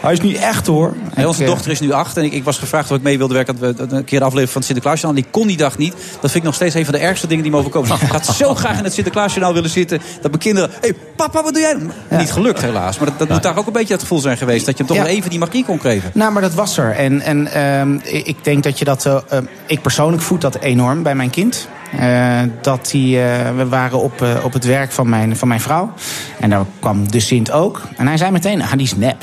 Hij 0.00 0.12
is 0.12 0.20
niet 0.20 0.36
echt 0.36 0.66
hoor. 0.66 0.94
Nee, 1.14 1.26
onze 1.28 1.42
eh, 1.42 1.48
dochter 1.48 1.70
is 1.70 1.80
nu 1.80 1.92
acht 1.92 2.16
en 2.16 2.24
ik, 2.24 2.32
ik 2.32 2.44
was 2.44 2.58
gevraagd 2.58 2.90
of 2.90 2.96
ik 2.96 3.02
mee 3.02 3.18
wilde 3.18 3.34
werken. 3.34 3.58
Dat 3.60 3.76
we 3.76 3.96
een 3.96 4.04
keer 4.04 4.18
de 4.18 4.24
aflevering 4.24 4.50
van 4.50 4.60
het 4.60 4.64
Sinterklaasjournaal. 4.64 5.22
Die 5.22 5.30
kon 5.32 5.46
die 5.46 5.56
dag 5.56 5.78
niet. 5.78 5.92
Dat 5.92 6.20
vind 6.20 6.34
ik 6.34 6.42
nog 6.42 6.54
steeds 6.54 6.74
een 6.74 6.84
van 6.84 6.94
de 6.94 7.00
ergste 7.00 7.26
dingen 7.26 7.42
die 7.42 7.52
me 7.52 7.58
overkomen. 7.58 7.96
Ik 8.00 8.10
had 8.10 8.26
zo 8.26 8.54
graag 8.62 8.78
in 8.78 8.84
het 8.84 8.92
Sinterklaasjournaal 8.92 9.54
willen 9.54 9.70
zitten. 9.70 9.98
Dat 10.20 10.30
mijn 10.30 10.42
kinderen. 10.42 10.70
Hé, 10.70 10.76
hey, 10.80 10.94
papa, 11.16 11.42
wat 11.42 11.52
doe 11.54 11.62
jij? 11.62 11.76
Niet 12.18 12.32
gelukt 12.32 12.60
helaas. 12.60 12.98
Maar 12.98 13.08
dat, 13.08 13.18
dat 13.18 13.28
moet 13.28 13.42
daar 13.42 13.56
ook 13.58 13.66
een 13.66 13.72
beetje 13.72 13.92
het 13.92 14.02
gevoel 14.02 14.20
zijn 14.20 14.36
geweest. 14.36 14.66
Dat 14.66 14.78
je 14.78 14.84
hem 14.84 14.96
toch 14.96 15.06
Ja. 15.06 15.10
even 15.12 15.30
die 15.30 15.38
magie 15.38 15.64
kon 15.64 15.80
geven. 15.80 16.10
Nou, 16.14 16.32
maar 16.32 16.42
dat 16.42 16.54
was 16.54 16.76
er. 16.78 16.90
En, 16.96 17.20
en 17.20 17.52
ehm, 17.52 17.94
ik 18.02 18.30
ik 18.32 18.44
denk 18.44 18.62
dat 18.62 18.78
je 18.78 18.84
dat... 18.84 19.06
eh, 19.06 19.16
eh, 19.28 19.38
ik 19.66 19.82
persoonlijk 19.82 20.22
voed 20.22 20.40
dat 20.40 20.58
enorm 20.58 21.02
bij 21.02 21.14
mijn 21.14 21.30
kind. 21.30 21.68
Eh, 21.98 22.40
dat 22.60 22.88
die, 22.90 23.22
eh, 23.22 23.56
we 23.56 23.68
waren 23.68 23.98
op, 23.98 24.22
eh, 24.22 24.44
op 24.44 24.52
het 24.52 24.64
werk 24.64 24.92
van 24.92 25.08
mijn, 25.08 25.36
van 25.36 25.48
mijn 25.48 25.60
vrouw. 25.60 25.92
En 26.40 26.50
daar 26.50 26.64
kwam 26.78 27.10
de 27.10 27.20
Sint 27.20 27.50
ook. 27.50 27.82
En 27.96 28.06
hij 28.06 28.16
zei 28.16 28.30
meteen, 28.30 28.62
ah, 28.62 28.72
die 28.72 28.80
is 28.80 28.96
nep. 28.96 29.22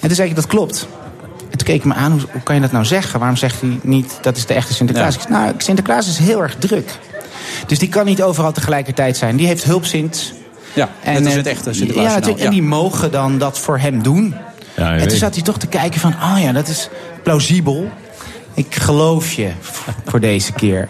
En 0.00 0.06
toen 0.06 0.16
zei 0.16 0.28
ik, 0.28 0.34
dat 0.34 0.46
klopt. 0.46 0.88
En 1.50 1.58
toen 1.58 1.66
keek 1.66 1.82
hij 1.82 1.92
me 1.92 1.98
aan, 1.98 2.12
hoe, 2.12 2.20
hoe 2.32 2.42
kan 2.42 2.54
je 2.54 2.60
dat 2.60 2.72
nou 2.72 2.84
zeggen? 2.84 3.18
Waarom 3.18 3.36
zegt 3.36 3.60
hij 3.60 3.78
niet, 3.82 4.18
dat 4.22 4.36
is 4.36 4.46
de 4.46 4.54
echte 4.54 4.74
Sinterklaas? 4.74 5.14
Ik 5.14 5.20
zei, 5.20 5.32
nou, 5.32 5.54
Sinterklaas 5.56 6.08
is 6.08 6.18
heel 6.18 6.42
erg 6.42 6.56
druk. 6.58 6.98
Dus 7.66 7.78
die 7.78 7.88
kan 7.88 8.04
niet 8.04 8.22
overal 8.22 8.52
tegelijkertijd 8.52 9.16
zijn. 9.16 9.36
Die 9.36 9.46
heeft 9.46 9.64
hulpsint. 9.64 10.32
Ja, 10.72 10.88
net 11.04 11.16
als 11.16 11.26
eh, 11.26 11.34
het 11.34 11.46
echte 11.46 11.68
Ja, 11.68 11.74
Sinterklaasjournaal. 11.74 12.14
natuurlijk. 12.14 12.44
En 12.44 12.50
die 12.50 12.62
mogen 12.62 13.10
dan 13.10 13.38
dat 13.38 13.58
voor 13.58 13.78
hem 13.78 14.02
doen. 14.02 14.34
Ja, 14.76 14.96
en 14.96 15.08
toen 15.08 15.18
zat 15.18 15.34
hij 15.34 15.42
toch 15.42 15.58
te 15.58 15.66
kijken 15.66 16.00
van, 16.00 16.12
oh 16.12 16.36
ja, 16.42 16.52
dat 16.52 16.68
is 16.68 16.88
plausibel. 17.22 17.90
Ik 18.54 18.74
geloof 18.74 19.32
je 19.32 19.50
voor 20.06 20.20
deze 20.20 20.52
keer. 20.52 20.88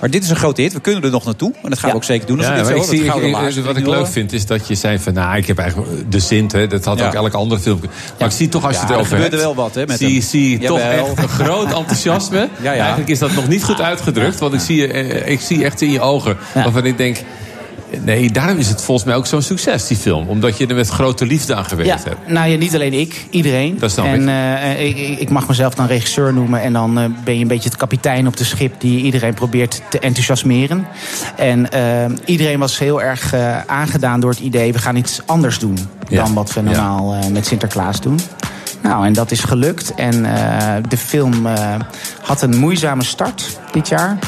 Maar 0.00 0.10
dit 0.10 0.22
is 0.24 0.30
een 0.30 0.36
grote 0.36 0.60
hit. 0.62 0.72
We 0.72 0.80
kunnen 0.80 1.02
er 1.02 1.10
nog 1.10 1.24
naartoe. 1.24 1.52
En 1.62 1.70
dat 1.70 1.78
gaan 1.78 1.90
we 1.90 1.96
ook 1.96 2.04
zeker 2.04 2.26
doen. 2.26 2.38
Ja, 2.38 2.56
dit 2.56 2.66
zo 2.66 2.74
ik 2.74 2.82
zie, 2.82 3.04
ik- 3.04 3.14
ik- 3.56 3.64
wat 3.64 3.76
ik 3.76 3.86
leuk 3.86 4.06
vind 4.06 4.32
is 4.32 4.46
dat 4.46 4.68
je 4.68 4.74
zei 4.74 4.98
van... 4.98 5.12
nou, 5.12 5.36
ik 5.36 5.46
heb 5.46 5.58
eigenlijk 5.58 6.12
de 6.12 6.20
Sint, 6.20 6.52
hè, 6.52 6.66
dat 6.66 6.84
had 6.84 6.98
Ja. 6.98 7.06
ook 7.06 7.14
elke 7.14 7.36
andere 7.36 7.60
film. 7.60 7.80
Maar 8.18 8.28
ik 8.28 8.34
zie 8.34 8.48
toch 8.48 8.64
als 8.64 8.72
je 8.74 8.76
Ja, 8.76 8.82
het 8.86 8.90
er 8.90 8.96
erover 8.96 9.14
gebeurde 9.16 9.36
hebt... 9.36 9.54
wel 9.54 9.64
wat, 9.64 9.74
hè, 9.74 9.86
met 9.86 9.98
zie, 9.98 10.22
zie 10.22 10.60
je 10.60 10.66
toch 10.66 10.78
echt 10.78 11.18
een 11.18 11.28
groot 11.28 11.72
enthousiasme. 11.72 12.48
Ja, 12.62 12.72
ja. 12.72 12.78
Eigenlijk 12.78 13.08
is 13.10 13.18
dat 13.18 13.32
nog 13.34 13.48
niet 13.48 13.64
goed 13.64 13.80
uitgedrukt. 13.80 14.38
Want 14.38 14.54
ik 14.54 14.60
zie, 14.60 14.86
eh, 14.92 15.32
ik 15.32 15.40
zie 15.40 15.64
echt 15.64 15.80
in 15.80 15.90
je 15.90 16.00
ogen 16.00 16.36
waarvan 16.54 16.84
ik 16.86 16.96
denk... 16.96 17.16
Nee, 18.04 18.30
daarom 18.30 18.58
is 18.58 18.68
het 18.68 18.82
volgens 18.82 19.06
mij 19.06 19.16
ook 19.16 19.26
zo'n 19.26 19.42
succes, 19.42 19.86
die 19.86 19.96
film. 19.96 20.28
Omdat 20.28 20.58
je 20.58 20.66
er 20.66 20.74
met 20.74 20.88
grote 20.88 21.26
liefde 21.26 21.54
aan 21.54 21.64
gewerkt 21.64 22.02
Ja, 22.04 22.08
hebt. 22.08 22.28
nou 22.28 22.48
ja, 22.50 22.56
niet 22.56 22.74
alleen 22.74 22.92
ik, 22.92 23.26
iedereen. 23.30 23.76
Dat 23.78 23.90
snap 23.90 24.04
en 24.06 24.22
ik. 24.22 24.28
eh, 24.28 24.86
ik, 24.86 25.18
ik- 25.18 25.30
mag 25.30 25.48
mezelf 25.48 25.74
dan 25.74 25.86
regisseur 25.86 26.32
noemen. 26.32 26.62
En 26.62 26.72
dan 26.72 26.98
eh, 26.98 27.04
ben 27.24 27.34
je 27.34 27.40
een 27.42 27.48
beetje 27.48 27.68
het 27.68 27.78
kapitein 27.78 28.26
op 28.26 28.36
de 28.36 28.44
schip 28.44 28.80
die 28.80 29.02
iedereen 29.02 29.34
probeert 29.34 29.82
te 29.90 29.98
enthousiasmeren. 29.98 30.86
En 31.36 31.70
eh, 31.70 32.04
iedereen 32.24 32.58
was 32.58 32.78
heel 32.78 33.02
erg 33.02 33.34
aangedaan 33.66 34.20
door 34.20 34.30
het 34.30 34.40
idee: 34.40 34.72
we 34.72 34.78
gaan 34.78 34.96
iets 34.96 35.20
anders 35.26 35.58
doen 35.58 35.78
Ja. 36.08 36.22
dan 36.24 36.34
wat 36.34 36.52
we 36.54 36.60
normaal 36.60 37.14
met 37.32 37.46
Sinterklaas 37.46 38.00
doen. 38.00 38.18
Nou, 38.82 39.06
en 39.06 39.12
dat 39.12 39.30
is 39.30 39.40
gelukt. 39.40 39.94
En 39.94 40.24
eh, 40.24 40.74
de 40.88 40.96
film 40.96 41.46
eh, 41.46 41.74
had 42.20 42.42
een 42.42 42.56
moeizame 42.56 43.04
start 43.04 43.58
dit 43.72 43.88
jaar. 43.88 44.18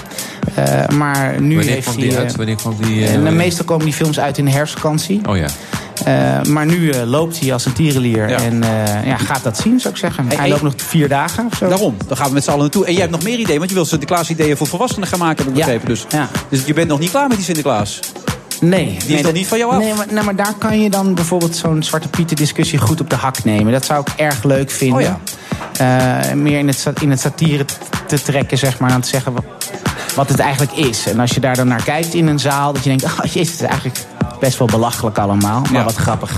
Eh, 0.54 0.88
maar 0.88 1.40
nu 1.40 1.56
Wanneer 1.56 1.74
heeft 1.74 1.86
kwam 1.86 1.98
hij, 1.98 2.08
die 2.08 2.18
uit? 2.18 2.36
Wanneer 2.36 2.56
kwam 2.56 2.76
die... 2.80 3.06
en, 3.06 3.36
meestal 3.36 3.64
komen 3.64 3.84
die 3.84 3.94
films 3.94 4.20
uit 4.20 4.38
in 4.38 4.44
de 4.44 4.50
herfstvakantie. 4.50 5.20
Oh 5.28 5.36
ja. 5.36 5.46
Eh, 6.04 6.42
maar 6.42 6.66
nu 6.66 6.94
loopt 6.94 7.40
hij 7.40 7.52
als 7.52 7.64
een 7.64 7.72
tierenlier. 7.72 8.30
En 8.30 8.62
eh, 8.62 9.06
ja, 9.06 9.16
gaat 9.16 9.42
dat 9.42 9.58
zien, 9.58 9.80
zou 9.80 9.94
ik 9.94 10.00
zeggen. 10.00 10.26
hij 10.26 10.36
hey. 10.36 10.48
loopt 10.48 10.62
nog 10.62 10.72
vier 10.76 11.08
dagen 11.08 11.46
of 11.46 11.56
zo. 11.56 11.68
Daarom, 11.68 11.96
dan 12.06 12.16
gaan 12.16 12.28
we 12.28 12.34
met 12.34 12.44
z'n 12.44 12.50
allen 12.50 12.62
naartoe. 12.62 12.86
En 12.86 12.92
jij 12.92 13.00
hebt 13.00 13.12
nog 13.12 13.22
meer 13.22 13.38
ideeën, 13.38 13.58
want 13.58 13.68
je 13.70 13.76
wilt 13.76 13.88
Sinterklaas 13.88 14.30
ideeën 14.30 14.56
voor 14.56 14.66
volwassenen 14.66 15.08
gaan 15.08 15.18
maken, 15.18 15.44
heb 15.44 15.52
ik 15.52 15.58
Ja. 15.58 15.64
begrepen. 15.64 15.88
Dus, 15.88 16.06
Ja. 16.08 16.28
dus 16.48 16.64
je 16.64 16.72
bent 16.72 16.88
nog 16.88 16.98
niet 16.98 17.10
klaar 17.10 17.28
met 17.28 17.36
die 17.36 17.46
Sinterklaas. 17.46 18.00
Nee. 18.70 18.86
Die 18.86 18.96
is 18.96 19.06
nee, 19.06 19.22
dat- 19.22 19.32
niet 19.32 19.46
van 19.46 19.58
jou 19.58 19.72
af. 19.72 19.78
Nee 19.78 19.94
maar, 19.94 20.06
nee, 20.10 20.22
maar 20.24 20.36
daar 20.36 20.54
kan 20.58 20.80
je 20.80 20.90
dan 20.90 21.14
bijvoorbeeld 21.14 21.56
zo'n 21.56 21.82
Zwarte 21.82 22.08
Pieten 22.08 22.36
discussie 22.36 22.78
goed 22.78 23.00
op 23.00 23.10
de 23.10 23.16
hak 23.16 23.44
nemen. 23.44 23.72
Dat 23.72 23.84
zou 23.84 24.00
ik 24.00 24.08
erg 24.16 24.42
leuk 24.44 24.70
vinden. 24.70 25.06
Oh 25.06 25.12
Eh, 25.78 26.32
meer 26.32 26.58
in 26.58 26.68
het, 26.68 26.86
in 27.00 27.10
het 27.10 27.20
satire 27.20 27.64
te 28.06 28.22
trekken, 28.22 28.58
zeg 28.58 28.78
maar. 28.78 28.90
Dan 28.90 29.00
te 29.00 29.08
zeggen 29.08 29.32
wat, 29.32 29.44
wat 30.14 30.28
het 30.28 30.38
eigenlijk 30.38 30.72
is. 30.72 31.06
En 31.06 31.20
als 31.20 31.30
je 31.30 31.40
daar 31.40 31.56
dan 31.56 31.68
naar 31.68 31.82
kijkt 31.82 32.14
in 32.14 32.26
een 32.26 32.38
zaal, 32.38 32.72
dat 32.72 32.82
je 32.82 32.88
denkt... 32.88 33.04
Oh 33.24 33.24
jezus, 33.24 33.50
het 33.52 33.60
is 33.60 33.66
eigenlijk 33.66 33.98
best 34.40 34.58
wel 34.58 34.66
belachelijk 34.66 35.18
allemaal. 35.18 35.60
Maar 35.60 35.72
Ja. 35.80 35.84
wat 35.84 35.94
grappig. 35.96 36.32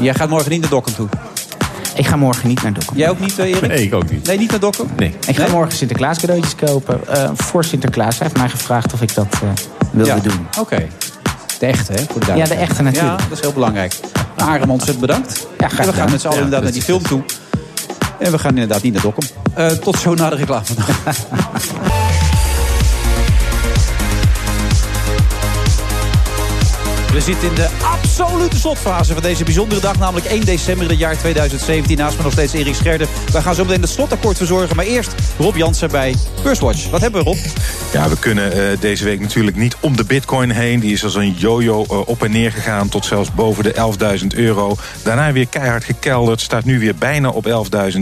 Jij 0.00 0.14
gaat 0.14 0.28
morgen 0.28 0.50
niet 0.50 0.60
naar 0.60 0.70
Dokkum 0.70 0.94
toe. 0.94 1.08
Ik 1.94 2.06
ga 2.06 2.16
morgen 2.16 2.48
niet 2.48 2.62
naar 2.62 2.72
Dokkum. 2.72 2.96
Jij 2.96 3.10
ook 3.10 3.20
niet, 3.20 3.38
eh, 3.38 3.46
Erik? 3.46 3.66
Nee, 3.68 3.82
ik 3.82 3.94
ook 3.94 4.10
niet. 4.10 4.26
Nee, 4.26 4.38
niet 4.38 4.50
naar 4.50 4.60
Dokkum? 4.60 4.86
Nee. 4.96 5.14
Ik 5.26 5.36
ga 5.36 5.48
morgen 5.48 5.76
Sinterklaas 5.76 6.18
cadeautjes 6.18 6.54
kopen. 6.54 7.00
eh, 7.08 7.30
voor 7.34 7.64
Sinterklaas. 7.64 8.18
Hij 8.18 8.26
heeft 8.26 8.38
mij 8.40 8.48
gevraagd 8.48 8.92
of 8.92 9.02
ik 9.02 9.14
dat 9.14 9.26
eh, 9.32 9.48
wilde 9.90 10.10
Ja. 10.10 10.18
doen. 10.20 10.46
Oké. 10.58 10.86
De 11.58 11.66
echte, 11.66 11.92
hè? 11.92 12.04
Voor 12.10 12.24
de 12.24 12.32
Ja, 12.36 12.44
de 12.44 12.54
echte 12.54 12.82
natuurlijk. 12.82 13.20
Ja, 13.20 13.26
dat 13.28 13.38
is 13.38 13.40
heel 13.40 13.52
belangrijk. 13.52 13.94
Arem, 14.36 14.70
ontzettend 14.70 15.00
bedankt. 15.00 15.46
Ja, 15.58 15.68
graag 15.68 15.86
En 15.86 15.92
we 15.92 15.98
gaan 15.98 16.10
met 16.10 16.20
z'n 16.20 16.26
allen 16.26 16.38
Ja, 16.38 16.44
inderdaad 16.44 16.62
naar 16.62 16.78
die 16.78 16.82
film 16.82 17.02
toe. 17.02 17.22
En 18.18 18.32
we 18.32 18.38
gaan 18.38 18.50
inderdaad 18.50 18.82
niet 18.82 18.92
naar 18.92 19.02
Dokkum. 19.02 19.28
Eh, 19.54 19.66
tot 19.66 19.98
zo 19.98 20.14
na 20.14 20.30
de 20.30 20.36
reclame. 20.36 20.64
We 27.12 27.20
zitten 27.20 27.48
in 27.48 27.54
de 27.54 27.68
absolute 28.20 28.56
slotfase 28.56 29.12
van 29.12 29.22
deze 29.22 29.44
bijzondere 29.44 29.80
dag. 29.80 29.98
Namelijk 29.98 30.26
1 30.26 30.44
december 30.44 30.88
het 30.88 30.98
jaar 30.98 31.18
2017. 31.18 31.96
Naast 31.96 32.16
me 32.16 32.22
nog 32.22 32.32
steeds 32.32 32.52
Erik 32.52 32.74
Scherder. 32.74 33.08
Wij 33.32 33.42
gaan 33.42 33.54
zo 33.54 33.64
meteen 33.64 33.80
het 33.80 33.90
slotakkoord 33.90 34.36
verzorgen. 34.36 34.76
Maar 34.76 34.84
eerst 34.84 35.14
Rob 35.38 35.56
Jansen 35.56 35.90
bij 35.90 36.14
Beurswatch. 36.42 36.90
Wat 36.90 37.00
hebben 37.00 37.24
we, 37.24 37.30
Rob? 37.30 37.38
Ja, 37.92 38.08
we 38.08 38.18
kunnen 38.18 38.52
eh, 38.52 38.80
deze 38.80 39.04
week 39.04 39.20
natuurlijk 39.20 39.56
niet 39.56 39.76
om 39.80 39.96
de 39.96 40.04
bitcoin 40.04 40.50
heen. 40.50 40.80
Die 40.80 40.92
is 40.92 41.04
als 41.04 41.14
een 41.14 41.34
yo-yo 41.36 41.84
eh, 41.84 42.08
op 42.08 42.22
en 42.22 42.30
neer 42.30 42.52
gegaan 42.52 42.88
tot 42.88 43.04
zelfs 43.04 43.34
boven 43.34 43.64
de 43.64 43.74
11.000 44.20 44.26
euro. 44.26 44.76
Daarna 45.02 45.32
weer 45.32 45.48
keihard 45.48 45.84
gekelderd. 45.84 46.40
Staat 46.40 46.64
nu 46.64 46.78
weer 46.78 46.94
bijna 46.94 47.28
op 47.28 47.46
11.000 47.46 47.52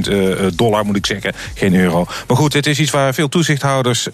eh, 0.09 0.47
dollar, 0.55 0.85
moet 0.85 0.97
ik 0.97 1.07
zeggen. 1.07 1.33
Geen 1.55 1.75
euro. 1.75 2.07
Maar 2.27 2.37
goed, 2.37 2.53
het 2.53 2.67
is 2.67 2.79
iets 2.79 2.91
waar 2.91 3.15
veel 3.15 3.29
toezichthouders 3.29 4.09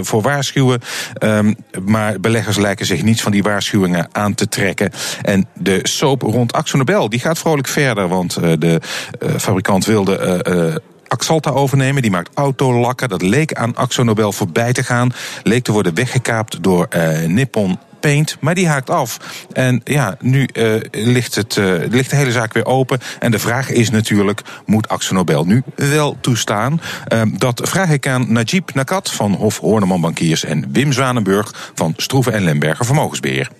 voor 0.00 0.22
waarschuwen. 0.22 0.80
Ehm, 1.14 1.52
maar 1.84 2.20
beleggers 2.20 2.56
lijken 2.56 2.86
zich 2.86 3.02
niets 3.02 3.22
van 3.22 3.32
die 3.32 3.42
waarschuwingen 3.42 4.08
aan 4.12 4.34
te 4.34 4.48
trekken. 4.48 4.90
En 5.22 5.33
de 5.58 5.80
soap 5.82 6.22
rond 6.22 6.52
Axo 6.52 6.76
Nobel, 6.76 7.08
die 7.08 7.20
gaat 7.20 7.38
vrolijk 7.38 7.68
verder. 7.68 8.08
Want 8.08 8.36
eh, 8.36 8.52
de 8.58 8.80
eh, 9.20 9.30
fabrikant 9.38 9.84
wilde... 9.84 10.16
eh, 10.16 10.74
Axalta 11.08 11.50
overnemen. 11.50 12.02
Die 12.02 12.10
maakt 12.10 12.30
autolakken. 12.34 13.08
Dat 13.08 13.22
leek 13.22 13.52
aan 13.52 13.74
Axo 13.74 14.02
Nobel 14.02 14.32
voorbij 14.32 14.72
te 14.72 14.82
gaan. 14.82 15.12
Leek 15.42 15.64
te 15.64 15.72
worden 15.72 15.94
weggekaapt 15.94 16.62
door 16.62 16.88
Nippon 17.26 17.78
Paint, 18.00 18.36
maar 18.40 18.54
die 18.54 18.68
haakt 18.68 18.90
af. 18.90 19.18
En 19.52 19.80
ja, 19.84 20.16
nu 20.20 20.48
ligt, 20.90 21.34
het, 21.34 21.60
ligt 21.88 22.10
de 22.10 22.16
hele 22.16 22.32
zaak 22.32 22.52
weer 22.52 22.66
open. 22.66 22.98
En 23.18 23.30
de 23.30 23.38
vraag 23.38 23.70
is 23.70 23.90
natuurlijk, 23.90 24.42
moet 24.66 24.88
Axo 24.88 25.14
Nobel 25.14 25.44
nu 25.44 25.62
wel 25.74 26.16
toestaan? 26.20 26.80
Eh, 27.06 27.22
dat 27.38 27.60
vraag 27.64 27.90
ik 27.90 28.08
aan 28.08 28.32
Najib 28.32 28.74
Nakat 28.74 29.10
van 29.10 29.32
Hof 29.32 29.58
Horneman 29.58 30.00
Bankiers... 30.00 30.44
en 30.44 30.72
Wim 30.72 30.92
Zwanenburg 30.92 31.70
van 31.74 31.92
Stroeven 31.96 32.32
en 32.32 32.44
Lemberger 32.44 32.84
Vermogensbeheer. 32.84 33.50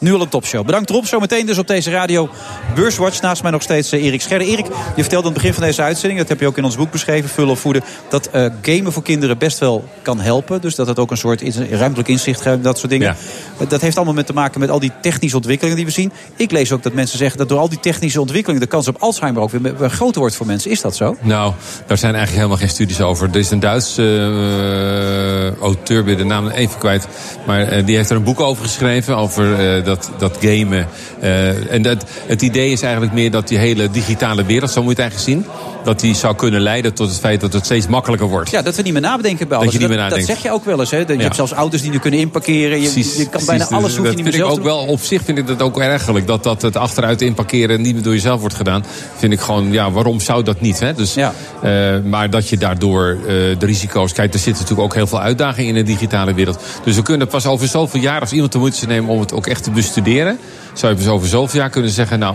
Nu 0.00 0.14
al 0.14 0.20
een 0.20 0.28
topshow. 0.28 0.64
Bedankt 0.66 0.90
Rob. 0.90 1.04
Zometeen 1.04 1.46
dus 1.46 1.58
op 1.58 1.66
deze 1.66 1.90
radio 1.90 2.28
Beurswatch. 2.74 3.20
Naast 3.20 3.42
mij 3.42 3.50
nog 3.50 3.62
steeds 3.62 3.92
eh, 3.92 4.04
Erik 4.04 4.20
Scherder. 4.20 4.46
Erik, 4.48 4.66
je 4.66 4.72
vertelde 5.02 5.26
aan 5.26 5.32
het 5.32 5.42
begin 5.42 5.54
van 5.54 5.62
deze 5.62 5.82
uitzending... 5.82 6.20
dat 6.20 6.28
heb 6.28 6.40
je 6.40 6.46
ook 6.46 6.56
in 6.56 6.64
ons 6.64 6.76
boek 6.76 6.90
beschreven, 6.90 7.30
Vullen 7.30 7.50
of 7.50 7.60
Voeden... 7.60 7.82
dat 8.08 8.26
eh, 8.30 8.46
gamen 8.62 8.92
voor 8.92 9.02
kinderen 9.02 9.38
best 9.38 9.58
wel 9.58 9.84
kan 10.02 10.20
helpen. 10.20 10.60
Dus 10.60 10.74
dat 10.74 10.86
het 10.86 10.98
ook 10.98 11.10
een 11.10 11.16
soort 11.16 11.42
in- 11.42 11.68
ruimtelijk 11.70 12.08
inzicht 12.08 12.40
geeft, 12.40 12.62
dat 12.62 12.78
soort 12.78 12.90
dingen. 12.90 13.16
Eh, 13.58 13.68
Dat 13.68 13.80
heeft 13.80 13.96
allemaal 13.96 14.14
met 14.14 14.26
te 14.26 14.32
maken 14.32 14.60
met 14.60 14.70
al 14.70 14.78
die 14.80 14.92
technische 15.02 15.36
ontwikkelingen 15.36 15.76
die 15.76 15.86
we 15.86 15.92
zien. 15.92 16.12
Ik 16.36 16.50
lees 16.50 16.72
ook 16.72 16.82
dat 16.82 16.92
mensen 16.92 17.18
zeggen 17.18 17.38
dat 17.38 17.48
door 17.48 17.58
al 17.58 17.68
die 17.68 17.80
technische 17.80 18.20
ontwikkelingen... 18.20 18.62
de 18.62 18.70
kans 18.70 18.88
op 18.88 18.96
Alzheimer 18.98 19.42
ook 19.42 19.50
weer, 19.50 19.90
groter 19.90 20.20
wordt 20.20 20.36
voor 20.36 20.46
mensen. 20.46 20.70
Is 20.70 20.80
dat 20.80 20.96
zo? 20.96 21.16
Nou, 21.20 21.52
daar 21.86 21.98
zijn 21.98 22.14
eigenlijk 22.14 22.44
helemaal 22.44 22.56
geen 22.66 22.74
studies 22.74 23.00
over. 23.00 23.28
Er 23.32 23.36
is 23.36 23.50
een 23.50 23.60
Duitse 23.60 24.02
eh, 25.56 25.62
auteur, 25.62 26.04
ben 26.04 26.16
de 26.16 26.24
naam 26.24 26.48
even 26.48 26.78
kwijt. 26.78 27.06
Maar 27.46 27.84
die 27.84 27.96
heeft 27.96 28.10
er 28.10 28.16
een 28.16 28.22
boek 28.22 28.40
over 28.40 28.64
geschreven. 28.64 29.16
Over 29.16 29.82
dat, 29.88 30.10
dat 30.18 30.38
gamen. 30.40 30.86
Eh, 31.20 31.72
en 31.72 31.82
dat, 31.82 32.04
het 32.26 32.42
idee 32.42 32.72
is 32.72 32.82
eigenlijk 32.82 33.12
meer 33.12 33.30
dat 33.30 33.48
die 33.48 33.58
hele 33.58 33.90
digitale 33.90 34.44
wereld, 34.44 34.70
zo 34.70 34.82
moet 34.82 34.96
je 34.96 35.02
het 35.02 35.12
eigenlijk 35.12 35.46
zien. 35.46 35.52
Dat 35.84 36.00
die 36.00 36.14
zou 36.14 36.34
kunnen 36.34 36.60
leiden 36.60 36.94
tot 36.94 37.08
het 37.08 37.18
feit 37.18 37.40
dat 37.40 37.52
het 37.52 37.64
steeds 37.64 37.86
makkelijker 37.86 38.28
wordt. 38.28 38.50
Ja, 38.50 38.62
dat 38.62 38.76
we 38.76 38.82
niet 38.82 38.92
meer 38.92 39.02
nadenken 39.02 39.48
bij 39.48 39.58
Dat 39.58 39.58
alles. 39.60 39.72
je 39.72 39.78
niet 39.78 39.88
meer 39.88 40.08
dat, 40.08 40.22
zeg 40.22 40.42
je 40.42 40.50
ook 40.52 40.64
wel 40.64 40.80
eens. 40.80 40.90
Hè? 40.90 40.98
Dat 40.98 41.08
je 41.08 41.14
Ja. 41.16 41.22
hebt 41.22 41.34
zelfs 41.34 41.52
auto's 41.52 41.80
die 41.82 41.90
nu 41.90 41.98
kunnen 41.98 42.20
inparkeren. 42.20 42.80
Je, 42.80 42.90
Precies, 42.90 43.12
je 43.16 43.18
kan 43.22 43.30
precies. 43.30 43.46
bijna 43.46 43.64
alles 43.68 43.96
hoef 43.96 44.08
je 44.10 44.14
niet 44.14 44.24
meer 44.24 44.32
vind 44.32 44.34
ik 44.34 44.40
zelf 44.40 44.58
ook 44.58 44.64
wel 44.64 44.78
Op 44.78 45.00
zich 45.00 45.22
vind 45.22 45.38
ik 45.38 45.46
dat 45.46 45.62
ook 45.62 45.78
ergerlijk. 45.78 46.26
Dat, 46.26 46.42
dat 46.42 46.62
het 46.62 46.76
achteruit 46.76 47.22
inparkeren 47.22 47.80
niet 47.80 47.94
meer 47.94 48.02
door 48.02 48.12
jezelf 48.12 48.40
wordt 48.40 48.54
gedaan. 48.54 48.84
Vind 49.16 49.32
ik 49.32 49.40
gewoon, 49.40 49.72
ja, 49.72 49.90
waarom 49.90 50.20
zou 50.20 50.42
dat 50.42 50.60
niet? 50.60 50.80
Hè? 50.80 50.94
Dus, 50.94 51.16
eh, 51.16 51.30
maar 52.04 52.30
dat 52.30 52.48
je 52.48 52.56
daardoor 52.58 53.10
eh, 53.20 53.26
de 53.58 53.66
risico's... 53.66 54.12
Kijk, 54.12 54.32
er 54.32 54.38
zitten 54.40 54.62
natuurlijk 54.62 54.88
ook 54.88 54.94
heel 54.94 55.06
veel 55.06 55.20
uitdagingen 55.20 55.68
in 55.76 55.84
de 55.84 55.90
digitale 55.92 56.34
wereld. 56.34 56.60
Dus 56.84 56.96
we 56.96 57.02
kunnen 57.02 57.26
pas 57.28 57.46
over 57.46 57.68
zoveel 57.68 58.00
jaar, 58.00 58.20
als 58.20 58.32
iemand 58.32 58.52
de 58.52 58.58
moeite 58.58 58.86
nemen 58.86 59.10
om 59.10 59.20
het 59.20 59.32
ook 59.32 59.46
echt 59.46 59.62
te 59.62 59.70
bestuderen... 59.70 60.38
zou 60.72 60.92
je 60.92 60.98
pas 60.98 61.08
over 61.08 61.28
zoveel 61.28 61.60
jaar 61.60 61.70
kunnen 61.70 61.90
zeggen... 61.90 62.18
nou, 62.18 62.34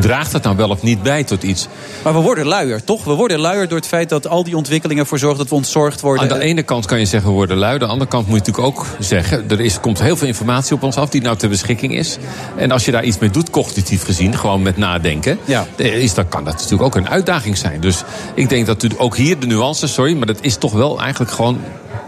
draagt 0.00 0.32
dat 0.32 0.42
nou 0.42 0.56
wel 0.56 0.68
of 0.68 0.82
niet 0.82 1.02
bij 1.02 1.24
tot 1.24 1.42
iets? 1.42 1.68
Maar 2.04 2.14
we 2.14 2.20
worden 2.20 2.46
luier, 2.46 2.84
toch? 2.84 3.04
We 3.04 3.12
worden 3.12 3.38
luier 3.38 3.68
door 3.68 3.78
het 3.78 3.86
feit 3.86 4.08
dat 4.08 4.28
al 4.28 4.44
die 4.44 4.56
ontwikkelingen 4.56 5.02
ervoor 5.02 5.18
zorgen 5.18 5.38
dat 5.38 5.48
we 5.48 5.54
ontzorgd 5.54 6.00
worden. 6.00 6.22
Aan 6.32 6.38
de 6.38 6.44
ene 6.44 6.62
kant 6.62 6.86
kan 6.86 6.98
je 6.98 7.04
zeggen 7.04 7.28
we 7.28 7.34
worden 7.34 7.56
lui. 7.56 7.72
Aan 7.72 7.78
de 7.78 7.86
andere 7.86 8.10
kant 8.10 8.28
moet 8.28 8.46
je 8.46 8.52
natuurlijk 8.52 8.78
ook 8.78 8.86
zeggen... 8.98 9.44
er 9.50 9.60
is, 9.60 9.80
komt 9.80 10.02
heel 10.02 10.16
veel 10.16 10.26
informatie 10.26 10.74
op 10.74 10.82
ons 10.82 10.96
af 10.96 11.08
die 11.08 11.22
nou 11.22 11.36
ter 11.36 11.48
beschikking 11.48 11.94
is. 11.94 12.18
En 12.56 12.70
als 12.70 12.84
je 12.84 12.90
daar 12.90 13.04
iets 13.04 13.18
mee 13.18 13.30
doet, 13.30 13.50
cognitief 13.50 14.04
gezien, 14.04 14.38
gewoon 14.38 14.62
met 14.62 14.76
nadenken... 14.76 15.38
Ja. 15.44 15.66
Is, 15.76 16.14
dan 16.14 16.28
kan 16.28 16.44
dat 16.44 16.54
natuurlijk 16.54 16.82
ook 16.82 16.94
een 16.94 17.08
uitdaging 17.08 17.56
zijn. 17.56 17.80
Dus 17.80 18.02
ik 18.34 18.48
denk 18.48 18.66
dat 18.66 18.98
ook 18.98 19.16
hier 19.16 19.38
de 19.38 19.46
nuance, 19.46 19.86
sorry... 19.86 20.16
maar 20.16 20.26
dat 20.26 20.38
is 20.40 20.56
toch 20.56 20.72
wel 20.72 21.00
eigenlijk 21.00 21.30
gewoon 21.30 21.60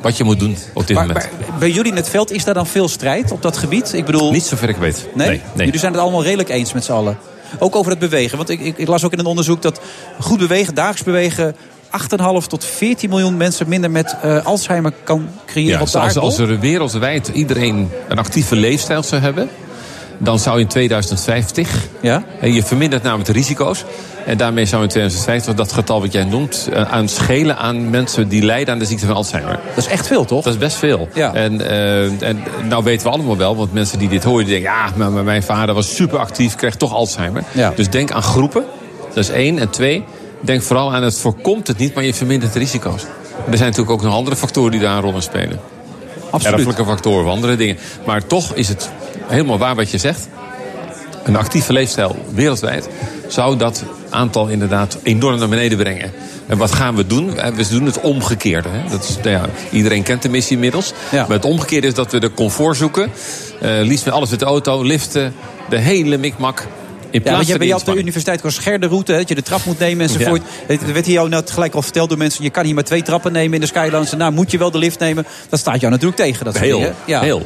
wat 0.03 0.17
je 0.17 0.25
moet 0.25 0.39
doen 0.39 0.57
op 0.75 0.87
dit 0.87 0.97
Maar, 0.97 1.07
moment. 1.07 1.29
maar 1.49 1.59
bij 1.59 1.71
jullie 1.71 1.91
in 1.91 1.97
het 1.97 2.09
veld 2.09 2.33
is 2.33 2.45
daar 2.45 2.55
dan 2.55 2.67
veel 2.67 2.89
strijd 2.89 3.31
op 3.31 3.43
dat 3.43 3.57
gebied? 3.57 3.93
Ik 3.93 4.05
bedoel... 4.05 4.31
Niet 4.31 4.45
zover 4.45 4.69
ik 4.69 4.77
weet. 4.77 5.09
Nee? 5.15 5.29
Nee, 5.29 5.41
nee. 5.55 5.65
Jullie 5.65 5.81
zijn 5.81 5.93
het 5.93 6.01
allemaal 6.01 6.23
redelijk 6.23 6.49
eens 6.49 6.73
met 6.73 6.85
z'n 6.85 6.93
allen. 6.93 7.19
Ook 7.59 7.77
over 7.77 7.91
het 7.91 8.01
bewegen. 8.01 8.37
Want 8.37 8.49
ik, 8.49 8.61
ik, 8.61 8.79
ik 8.79 8.89
las 8.89 9.05
ook 9.05 9.13
in 9.13 9.19
een 9.19 9.27
onderzoek 9.27 9.63
dat 9.63 9.81
goed 10.21 10.39
bewegen, 10.39 10.75
dagelijks 10.75 11.05
bewegen... 11.05 11.57
8,5 12.43 12.47
tot 12.47 12.65
14 12.65 13.09
miljoen 13.09 13.37
mensen 13.37 13.69
minder 13.69 13.91
met 13.91 14.17
eh, 14.23 14.47
Alzheimer 14.47 14.93
kan 15.05 15.29
creëren 15.47 15.73
Ja, 15.73 15.81
op 15.81 15.91
de 15.91 15.99
als, 15.99 16.07
aardbol. 16.07 16.23
als 16.23 16.39
er 16.39 16.61
wereldwijd 16.61 17.29
iedereen 17.29 17.91
een 18.09 18.19
actieve 18.19 18.57
leefstijl 18.57 19.03
zou 19.03 19.23
hebben... 19.23 19.51
dan 20.23 20.39
zou 20.39 20.61
in 20.61 20.67
2050... 20.67 21.89
Ja? 22.01 22.25
En 22.41 22.53
je 22.53 22.63
vermindert 22.63 23.03
namelijk 23.03 23.27
de 23.27 23.33
risico's... 23.33 23.85
en 24.27 24.37
daarmee 24.37 24.65
zou 24.65 24.83
in 24.83 24.89
2050 24.89 25.55
dat 25.55 25.73
getal 25.73 26.01
wat 26.01 26.13
jij 26.13 26.25
noemt... 26.25 26.69
eh, 26.73 26.93
aan 26.93 27.09
schelen 27.09 27.57
aan 27.57 27.91
mensen 27.91 28.29
die 28.29 28.43
lijden 28.43 28.73
aan 28.73 28.79
de 28.79 28.85
ziekte 28.85 29.07
van 29.07 29.15
Alzheimer. 29.15 29.59
Dat 29.75 29.85
is 29.85 29.91
echt 29.91 30.07
veel, 30.07 30.25
toch? 30.25 30.45
Dat 30.45 30.53
is 30.53 30.59
best 30.59 30.77
veel. 30.77 31.09
Ja. 31.15 31.35
En, 31.35 31.69
eh, 31.69 32.23
en 32.23 32.43
nou 32.69 32.85
weten 32.85 33.07
we 33.07 33.13
allemaal 33.13 33.37
wel, 33.37 33.57
want 33.57 33.73
mensen 33.73 33.99
die 33.99 34.09
dit 34.09 34.25
horen... 34.25 34.45
die 34.45 34.55
denken, 34.55 34.73
ja, 34.73 34.91
maar, 34.97 35.11
maar 35.11 35.25
mijn 35.25 35.43
vader 35.43 35.75
was 35.75 35.95
super 35.95 36.19
actief, 36.19 36.55
kreeg 36.55 36.75
toch 36.75 36.95
Alzheimer. 36.95 37.45
Ja. 37.53 37.73
Dus 37.77 37.91
denk 37.91 38.11
aan 38.11 38.23
groepen, 38.23 38.65
dat 39.09 39.17
is 39.17 39.31
één. 39.31 39.59
En 39.59 39.71
twee, 39.71 40.05
denk 40.41 40.63
vooral 40.63 40.95
aan 40.95 41.03
het 41.03 41.19
voorkomt 41.19 41.67
het 41.67 41.79
niet... 41.79 41.95
maar 41.95 42.05
je 42.05 42.15
vermindert 42.15 42.53
de 42.53 42.59
risico's. 42.59 43.03
Er 43.51 43.57
zijn 43.57 43.71
natuurlijk 43.71 43.91
ook 43.91 44.03
nog 44.03 44.15
andere 44.15 44.37
factoren 44.37 44.71
die 44.71 44.81
daar 44.81 44.97
een 44.97 45.03
rol 45.03 45.15
in 45.15 45.23
spelen. 45.23 45.61
Absoluut. 46.31 46.59
Erfelijke 46.59 46.85
factoren 46.85 47.25
of 47.25 47.31
andere 47.31 47.57
dingen. 47.57 47.79
Maar 48.07 48.27
toch 48.27 48.55
is 48.55 48.69
het 48.69 48.91
helemaal 49.31 49.59
waar 49.59 49.75
wat 49.75 49.91
je 49.91 49.99
zegt. 49.99 50.29
Een 51.25 51.37
actieve 51.37 51.73
leefstijl 51.73 52.17
wereldwijd 52.35 52.89
zou 53.29 53.57
dat 53.57 53.85
aantal 54.11 54.49
inderdaad 54.49 54.99
enorm 55.03 55.39
naar 55.39 55.49
beneden 55.49 55.79
brengen. 55.79 56.13
En 56.47 56.59
wat 56.59 56.73
gaan 56.75 56.97
we 56.97 57.07
doen? 57.07 57.39
Eh, 57.39 57.53
We 57.53 57.69
doen 57.69 57.87
het 57.87 58.01
omgekeerde. 58.01 58.69
Hè? 58.69 58.91
Dat 58.91 59.03
is, 59.03 59.17
nou 59.17 59.31
ja, 59.31 59.45
iedereen 59.71 60.03
kent 60.03 60.23
de 60.23 60.29
missie 60.29 60.55
inmiddels. 60.55 60.93
Maar 61.13 61.29
het 61.29 61.45
omgekeerde 61.45 61.87
is 61.87 61.95
dat 61.95 62.13
we 62.13 62.21
de 62.21 62.35
comfort 62.35 62.77
zoeken. 62.77 63.11
Eh, 63.61 63.71
liefst 63.81 64.05
met 64.05 64.15
alles 64.15 64.31
met 64.31 64.39
de 64.39 64.45
auto, 64.45 64.83
liften, 64.83 65.35
de 65.69 65.79
hele 65.79 66.17
mikmak. 66.17 66.61
In 66.61 67.21
Ja, 67.25 67.31
plaats 67.31 67.49
want 67.49 67.61
je, 67.61 67.67
jou 67.67 67.81
op 67.81 67.87
de 67.87 67.97
universiteit 67.97 68.43
was 68.43 68.55
scher 68.55 68.81
de 68.81 68.87
route, 68.87 69.13
hè, 69.13 69.19
dat 69.19 69.29
je 69.29 69.35
de 69.35 69.43
trap 69.43 69.65
moet 69.65 69.79
nemen 69.79 70.07
enzovoort. 70.09 70.43
Er 70.67 70.93
werd 70.93 71.07
hier 71.07 71.15
jou 71.15 71.29
net 71.29 71.51
gelijk 71.51 71.75
al 71.75 71.83
verteld 71.83 72.09
door 72.09 72.19
mensen, 72.19 72.45
je 72.45 72.51
kan 72.51 72.65
hier 72.65 72.75
maar 72.75 72.85
twee 72.85 73.03
trappen 73.03 73.33
nemen 73.33 73.55
in 73.55 73.61
de 73.61 73.67
Skylands. 73.67 74.13
Nou, 74.13 74.33
moet 74.33 74.51
je 74.51 74.59
wel 74.59 74.71
de 74.71 74.79
lift 74.79 74.99
nemen? 74.99 75.27
Dat 75.49 75.59
staat 75.59 75.81
jou 75.81 75.93
natuurlijk 75.93 76.21
tegen. 76.21 76.45
Dat 76.45 76.59
Heel, 76.59 76.79
dingen. 76.79 76.95
Ja. 77.05 77.21
heel. 77.21 77.43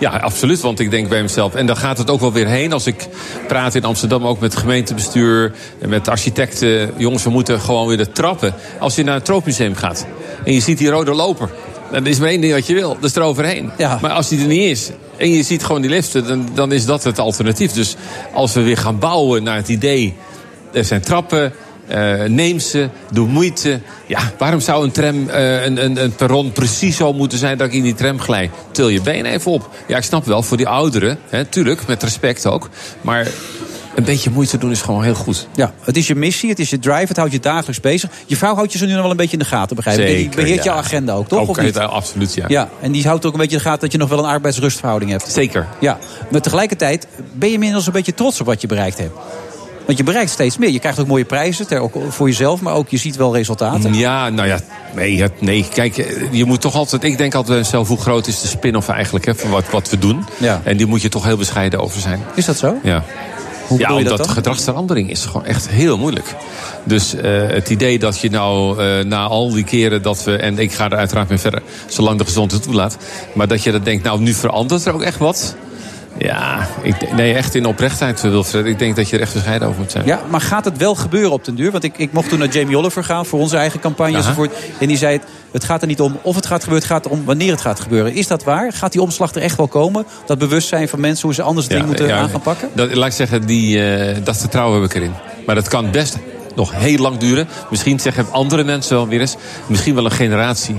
Ja, 0.00 0.10
absoluut. 0.10 0.60
Want 0.60 0.80
ik 0.80 0.90
denk 0.90 1.08
bij 1.08 1.22
mezelf, 1.22 1.54
en 1.54 1.66
daar 1.66 1.76
gaat 1.76 1.98
het 1.98 2.10
ook 2.10 2.20
wel 2.20 2.32
weer 2.32 2.46
heen. 2.46 2.72
Als 2.72 2.86
ik 2.86 3.08
praat 3.48 3.74
in 3.74 3.84
Amsterdam 3.84 4.26
ook 4.26 4.40
met 4.40 4.52
het 4.52 4.60
gemeentebestuur 4.60 5.52
en 5.80 5.88
met 5.88 6.08
architecten. 6.08 6.90
Jongens, 6.96 7.24
we 7.24 7.30
moeten 7.30 7.60
gewoon 7.60 7.86
weer 7.86 7.96
de 7.96 8.12
trappen. 8.12 8.54
Als 8.78 8.94
je 8.94 9.04
naar 9.04 9.14
het 9.14 9.24
Troopmuseum 9.24 9.74
gaat 9.74 10.06
en 10.44 10.52
je 10.52 10.60
ziet 10.60 10.78
die 10.78 10.88
rode 10.88 11.14
loper. 11.14 11.50
Dan 11.92 12.06
is 12.06 12.18
maar 12.18 12.28
één 12.28 12.40
ding 12.40 12.52
wat 12.52 12.66
je 12.66 12.74
wil, 12.74 12.94
dat 13.00 13.10
is 13.10 13.16
eroverheen. 13.16 13.70
Maar 14.00 14.10
als 14.10 14.28
die 14.28 14.40
er 14.40 14.46
niet 14.46 14.70
is 14.70 14.90
en 15.16 15.30
je 15.30 15.42
ziet 15.42 15.64
gewoon 15.64 15.80
die 15.80 15.90
liften, 15.90 16.26
dan, 16.26 16.48
dan 16.54 16.72
is 16.72 16.84
dat 16.84 17.04
het 17.04 17.18
alternatief. 17.18 17.72
Dus 17.72 17.96
als 18.32 18.52
we 18.52 18.62
weer 18.62 18.76
gaan 18.76 18.98
bouwen 18.98 19.42
naar 19.42 19.56
het 19.56 19.68
idee, 19.68 20.14
er 20.72 20.84
zijn 20.84 21.00
trappen, 21.00 21.52
eh, 21.90 22.28
neem 22.28 22.58
ze, 22.58 22.88
doe 23.12 23.28
moeite. 23.28 23.80
Ja, 24.06 24.20
waarom 24.38 24.60
zou 24.60 24.84
een 24.84 24.90
tram, 24.90 25.28
eh, 25.28 25.64
een, 25.64 25.84
een, 25.84 26.02
een 26.02 26.14
perron 26.14 26.52
precies 26.52 26.96
zo 26.96 27.12
moeten 27.12 27.38
zijn 27.38 27.58
dat 27.58 27.66
ik 27.66 27.72
in 27.72 27.82
die 27.82 27.94
tram 27.94 28.20
glij? 28.20 28.50
Til 28.70 28.88
je 28.88 29.00
been 29.00 29.24
even 29.24 29.50
op. 29.50 29.70
Ja, 29.88 29.96
ik 29.96 30.02
snap 30.02 30.24
wel, 30.24 30.42
voor 30.42 30.56
die 30.56 30.68
ouderen, 30.68 31.18
hè, 31.28 31.44
tuurlijk, 31.44 31.86
met 31.86 32.02
respect 32.02 32.46
ook. 32.46 32.68
Maar 33.00 33.28
een 33.94 34.04
beetje 34.04 34.30
moeite 34.30 34.58
doen 34.58 34.70
is 34.70 34.82
gewoon 34.82 35.02
heel 35.02 35.14
goed. 35.14 35.48
Ja, 35.54 35.72
het 35.80 35.96
is 35.96 36.06
je 36.06 36.14
missie, 36.14 36.48
het 36.48 36.58
is 36.58 36.70
je 36.70 36.78
drive, 36.78 37.06
het 37.06 37.16
houdt 37.16 37.32
je 37.32 37.40
dagelijks 37.40 37.80
bezig. 37.80 38.10
Je 38.26 38.36
vrouw 38.36 38.54
houdt 38.54 38.72
je 38.72 38.78
zo 38.78 38.86
nu 38.86 38.92
nog 38.92 39.02
wel 39.02 39.10
een 39.10 39.16
beetje 39.16 39.32
in 39.32 39.38
de 39.38 39.44
gaten, 39.44 39.76
begrijp 39.76 39.98
ik. 39.98 40.06
En 40.06 40.14
die 40.14 40.28
beheert 40.28 40.64
ja. 40.64 40.64
jouw 40.64 40.76
agenda 40.76 41.12
ook, 41.12 41.28
toch? 41.28 41.40
Ook, 41.40 41.48
of 41.48 41.60
niet? 41.60 41.78
absoluut, 41.78 42.34
ja. 42.34 42.44
Ja, 42.48 42.68
en 42.80 42.92
die 42.92 43.06
houdt 43.06 43.26
ook 43.26 43.32
een 43.32 43.38
beetje 43.38 43.56
in 43.56 43.62
de 43.62 43.68
gaten 43.68 43.80
dat 43.80 43.92
je 43.92 43.98
nog 43.98 44.08
wel 44.08 44.18
een 44.18 44.24
arbeidsrustverhouding 44.24 45.10
hebt. 45.10 45.32
Zeker. 45.32 45.66
Ja, 45.80 45.98
maar 46.30 46.40
tegelijkertijd 46.40 47.06
ben 47.32 47.48
je 47.48 47.54
inmiddels 47.54 47.86
een 47.86 47.92
beetje 47.92 48.14
trots 48.14 48.40
op 48.40 48.46
wat 48.46 48.60
je 48.60 48.66
bereikt 48.66 48.98
hebt. 48.98 49.12
Want 49.90 50.02
je 50.02 50.08
bereikt 50.08 50.30
steeds 50.30 50.58
meer. 50.58 50.70
Je 50.70 50.78
krijgt 50.78 50.98
ook 50.98 51.06
mooie 51.06 51.24
prijzen, 51.24 51.66
ter- 51.66 51.80
ook 51.80 51.94
voor 52.08 52.28
jezelf, 52.28 52.60
maar 52.60 52.74
ook 52.74 52.88
je 52.88 52.96
ziet 52.96 53.16
wel 53.16 53.36
resultaten. 53.36 53.94
Ja, 53.94 54.28
nou 54.28 54.48
ja, 54.48 54.60
nee, 54.94 55.24
nee. 55.38 55.66
Kijk, 55.74 55.98
eh, 55.98 56.32
je 56.32 56.44
moet 56.44 56.60
toch 56.60 56.74
altijd. 56.74 57.04
Ik 57.04 57.18
denk 57.18 57.34
altijd 57.34 57.66
zelf 57.66 57.88
hoe 57.88 57.98
groot 58.00 58.26
is 58.26 58.40
de 58.40 58.48
spin-off 58.48 58.88
eigenlijk 58.88 59.24
hè, 59.24 59.34
van 59.34 59.50
wat, 59.50 59.70
wat 59.70 59.90
we 59.90 59.98
doen. 59.98 60.24
Ja. 60.38 60.60
En 60.64 60.76
die 60.76 60.86
moet 60.86 61.02
je 61.02 61.08
toch 61.08 61.24
heel 61.24 61.36
bescheiden 61.36 61.80
over 61.80 62.00
zijn. 62.00 62.20
Is 62.34 62.44
dat 62.44 62.56
zo? 62.56 62.76
Ja. 62.82 63.04
Hoe 63.66 63.78
ja, 63.78 63.88
dat 63.88 63.96
omdat 63.96 64.18
dan? 64.18 64.28
gedragsverandering 64.28 65.10
is 65.10 65.24
gewoon 65.24 65.44
echt 65.46 65.68
heel 65.68 65.98
moeilijk. 65.98 66.34
Dus 66.84 67.14
eh, 67.14 67.46
het 67.46 67.70
idee 67.70 67.98
dat 67.98 68.20
je 68.20 68.30
nou 68.30 68.82
eh, 68.82 69.04
na 69.04 69.24
al 69.24 69.50
die 69.52 69.64
keren 69.64 70.02
dat 70.02 70.24
we... 70.24 70.36
en 70.36 70.58
ik 70.58 70.72
ga 70.72 70.84
er 70.90 70.96
uiteraard 70.96 71.28
mee 71.28 71.38
verder, 71.38 71.62
zolang 71.86 72.18
de 72.18 72.24
gezondheid 72.24 72.62
toelaat... 72.62 72.96
maar 73.34 73.48
dat 73.48 73.62
je 73.62 73.72
dat 73.72 73.84
denkt, 73.84 74.04
nou 74.04 74.20
nu 74.20 74.32
verandert 74.34 74.84
er 74.84 74.94
ook 74.94 75.02
echt 75.02 75.18
wat... 75.18 75.54
Ja, 76.18 76.68
ik, 76.82 77.12
nee, 77.12 77.34
echt 77.34 77.54
in 77.54 77.66
oprechtheid, 77.66 78.20
Wilfred. 78.20 78.66
Ik 78.66 78.78
denk 78.78 78.96
dat 78.96 79.08
je 79.08 79.16
er 79.16 79.22
echt 79.22 79.32
bescheiden 79.32 79.68
over 79.68 79.80
moet 79.80 79.90
zijn. 79.90 80.06
Ja, 80.06 80.20
maar 80.28 80.40
gaat 80.40 80.64
het 80.64 80.76
wel 80.76 80.94
gebeuren 80.94 81.30
op 81.30 81.44
den 81.44 81.54
duur? 81.54 81.70
Want 81.70 81.84
ik, 81.84 81.98
ik 81.98 82.12
mocht 82.12 82.28
toen 82.28 82.38
naar 82.38 82.48
Jamie 82.48 82.76
Oliver 82.76 83.04
gaan 83.04 83.26
voor 83.26 83.40
onze 83.40 83.56
eigen 83.56 83.80
campagne 83.80 84.16
Aha. 84.16 84.22
enzovoort. 84.22 84.54
En 84.78 84.86
die 84.86 84.96
zei, 84.96 85.12
het, 85.16 85.24
het 85.52 85.64
gaat 85.64 85.80
er 85.80 85.86
niet 85.86 86.00
om 86.00 86.18
of 86.22 86.34
het 86.34 86.46
gaat 86.46 86.62
gebeuren, 86.62 86.88
het 86.88 86.96
gaat 86.96 87.12
om 87.12 87.24
wanneer 87.24 87.50
het 87.50 87.60
gaat 87.60 87.80
gebeuren. 87.80 88.14
Is 88.14 88.26
dat 88.26 88.44
waar? 88.44 88.72
Gaat 88.72 88.92
die 88.92 89.02
omslag 89.02 89.34
er 89.34 89.42
echt 89.42 89.56
wel 89.56 89.68
komen? 89.68 90.06
Dat 90.26 90.38
bewustzijn 90.38 90.88
van 90.88 91.00
mensen 91.00 91.26
hoe 91.26 91.34
ze 91.34 91.42
anders 91.42 91.66
dingen 91.66 91.86
moeten 91.86 92.06
ja, 92.06 92.18
aan 92.18 92.28
gaan 92.28 92.40
pakken? 92.40 92.68
Dat, 92.72 92.94
laat 92.94 93.06
ik 93.06 93.12
zeggen, 93.12 93.46
die, 93.46 93.94
eh, 93.94 94.16
dat 94.24 94.36
vertrouwen 94.36 94.80
heb 94.80 94.90
ik 94.90 94.96
erin. 94.96 95.12
Maar 95.46 95.54
dat 95.54 95.68
kan 95.68 95.90
best 95.90 96.18
nog 96.54 96.72
heel 96.74 96.98
lang 96.98 97.18
duren. 97.18 97.48
Misschien 97.70 98.00
zeggen 98.00 98.26
andere 98.30 98.64
mensen 98.64 98.96
wel 98.96 99.08
weer 99.08 99.20
eens. 99.20 99.36
Misschien 99.66 99.94
wel 99.94 100.04
een 100.04 100.10
generatie. 100.10 100.76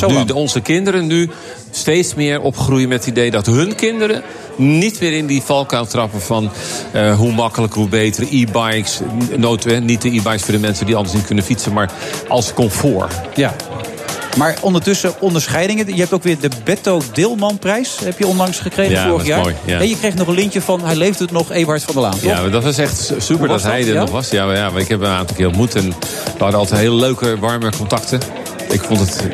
Dat 0.00 0.10
Zo 0.10 0.18
nu 0.18 0.24
de, 0.24 0.34
onze 0.34 0.60
kinderen 0.60 1.06
nu 1.06 1.30
steeds 1.70 2.14
meer 2.14 2.40
opgroeien 2.40 2.88
met 2.88 2.98
het 2.98 3.08
idee 3.08 3.30
dat 3.30 3.46
hun 3.46 3.74
kinderen 3.74 4.22
niet 4.56 4.98
weer 4.98 5.12
in 5.12 5.26
die 5.26 5.42
valkuil 5.42 5.86
trappen 5.86 6.20
van 6.20 6.50
eh, 6.92 7.16
hoe 7.16 7.32
makkelijker, 7.32 7.78
hoe 7.80 7.88
beter. 7.88 8.26
E-bikes, 8.30 9.00
niet 9.82 10.02
de 10.02 10.08
e-bikes 10.08 10.42
voor 10.42 10.54
de 10.54 10.60
mensen 10.60 10.86
die 10.86 10.96
anders 10.96 11.14
niet 11.14 11.24
kunnen 11.26 11.44
fietsen, 11.44 11.72
maar 11.72 11.90
als 12.28 12.52
comfort. 12.54 13.14
Ja. 13.34 13.54
Maar 14.36 14.56
ondertussen 14.60 15.12
onderscheidingen. 15.20 15.86
Je 15.86 16.00
hebt 16.00 16.12
ook 16.12 16.22
weer 16.22 16.38
de 16.40 16.48
Betto 16.64 17.02
Deelmanprijs. 17.12 17.96
Heb 18.04 18.18
je 18.18 18.26
onlangs 18.26 18.58
gekregen 18.58 18.92
Ja, 18.92 19.08
vorig 19.08 19.26
jaar. 19.26 19.40
mooi, 19.40 19.54
ja. 19.64 19.78
En 19.78 19.88
je 19.88 19.96
kreeg 19.98 20.14
nog 20.14 20.26
een 20.26 20.34
lintje 20.34 20.60
van 20.60 20.84
Hij 20.84 20.96
leeft 20.96 21.18
het 21.18 21.30
nog, 21.30 21.50
Ewart 21.50 21.82
van 21.82 21.94
der 21.94 22.02
Laan. 22.02 22.12
toch? 22.12 22.22
Ja, 22.22 22.48
dat 22.48 22.62
was 22.62 22.78
echt 22.78 23.12
super 23.18 23.48
was 23.48 23.62
dat 23.62 23.70
hij 23.70 23.80
er 23.80 23.92
Ja? 23.92 24.00
nog 24.00 24.10
was. 24.10 24.30
Ja, 24.30 24.46
maar 24.46 24.56
ja, 24.56 24.70
maar 24.70 24.80
ik 24.80 24.88
heb 24.88 25.00
hem 25.00 25.10
een 25.10 25.16
aantal 25.16 25.36
keer 25.36 25.46
ontmoet 25.46 25.74
en 25.74 25.88
we 25.88 25.94
hadden 26.38 26.58
altijd 26.58 26.80
hele 26.80 26.94
leuke, 26.94 27.38
warme 27.38 27.70
contacten. 27.78 28.20
Ik 28.72 28.80
vond 28.82 29.00
het 29.00 29.26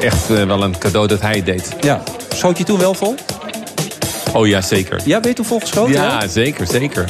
echt 0.00 0.30
eh, 0.30 0.44
wel 0.44 0.62
een 0.62 0.78
cadeau 0.78 1.06
dat 1.06 1.20
hij 1.20 1.36
het 1.36 1.46
deed. 1.46 1.68
Ja. 1.80 2.02
Schoot 2.34 2.58
je 2.58 2.64
toen 2.64 2.78
wel 2.78 2.94
vol? 2.94 3.14
Oh 4.32 4.46
ja, 4.46 4.60
zeker. 4.60 5.00
Ja, 5.04 5.20
ben 5.20 5.28
je 5.30 5.36
toen 5.36 5.44
volgeschoten? 5.44 5.92
Ja, 5.92 6.28
zeker, 6.28 6.66
zeker. 6.66 7.08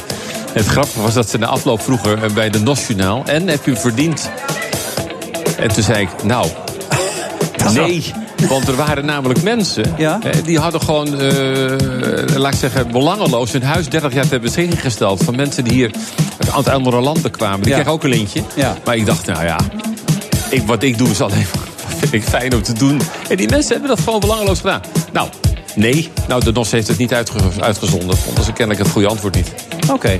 Het 0.51 0.65
grappige 0.65 1.01
was 1.01 1.13
dat 1.13 1.29
ze 1.29 1.37
na 1.37 1.47
afloop 1.47 1.81
vroegen 1.81 2.23
eh, 2.23 2.29
bij 2.31 2.49
de 2.49 2.59
NOS-journaal... 2.59 3.23
en 3.25 3.47
heb 3.47 3.65
je 3.65 3.75
verdiend? 3.75 4.29
En 5.57 5.67
toen 5.67 5.83
zei 5.83 6.01
ik, 6.01 6.23
nou, 6.23 6.47
nee... 7.73 8.13
Want 8.49 8.67
er 8.67 8.75
waren 8.75 9.05
namelijk 9.05 9.43
mensen 9.43 9.83
hè, 9.95 10.41
die 10.45 10.59
hadden 10.59 10.81
gewoon, 10.81 11.19
eh, 11.19 12.35
laat 12.35 12.53
ik 12.53 12.59
zeggen, 12.59 12.91
belangeloos 12.91 13.51
hun 13.51 13.63
huis 13.63 13.89
30 13.89 14.13
jaar 14.13 14.27
ter 14.27 14.39
beschikking 14.39 14.81
gesteld. 14.81 15.23
Van 15.23 15.35
mensen 15.35 15.63
die 15.63 15.73
hier 15.73 15.91
uit 16.55 16.69
andere 16.69 16.99
landen 17.01 17.31
kwamen. 17.31 17.59
Die 17.61 17.69
Ja. 17.69 17.73
kregen 17.75 17.91
ook 17.91 18.03
een 18.03 18.09
lintje. 18.09 18.41
Ja. 18.55 18.77
Maar 18.85 18.95
ik 18.95 19.05
dacht, 19.05 19.25
nou 19.25 19.45
ja, 19.45 19.57
ik, 20.49 20.61
wat 20.65 20.83
ik 20.83 20.97
doe 20.97 21.09
is 21.09 21.21
alleen 21.21 21.45
maar 21.55 21.62
ik 22.11 22.23
fijn 22.23 22.53
om 22.55 22.61
te 22.63 22.73
doen. 22.73 23.01
En 23.29 23.37
die 23.37 23.49
mensen 23.49 23.71
hebben 23.71 23.89
dat 23.89 23.99
gewoon 23.99 24.19
belangeloos 24.19 24.59
gedaan. 24.59 24.81
Nou, 25.13 25.29
nee. 25.75 26.09
Nou, 26.27 26.43
de 26.43 26.51
NOS 26.51 26.71
heeft 26.71 26.87
het 26.87 26.97
niet 26.97 27.13
uitge- 27.13 27.61
uitgezonden. 27.61 28.17
Vonden 28.17 28.43
ze 28.43 28.51
kennelijk 28.53 28.83
het 28.83 28.93
goede 28.93 29.07
antwoord 29.07 29.35
niet. 29.35 29.53
Oké. 29.91 30.17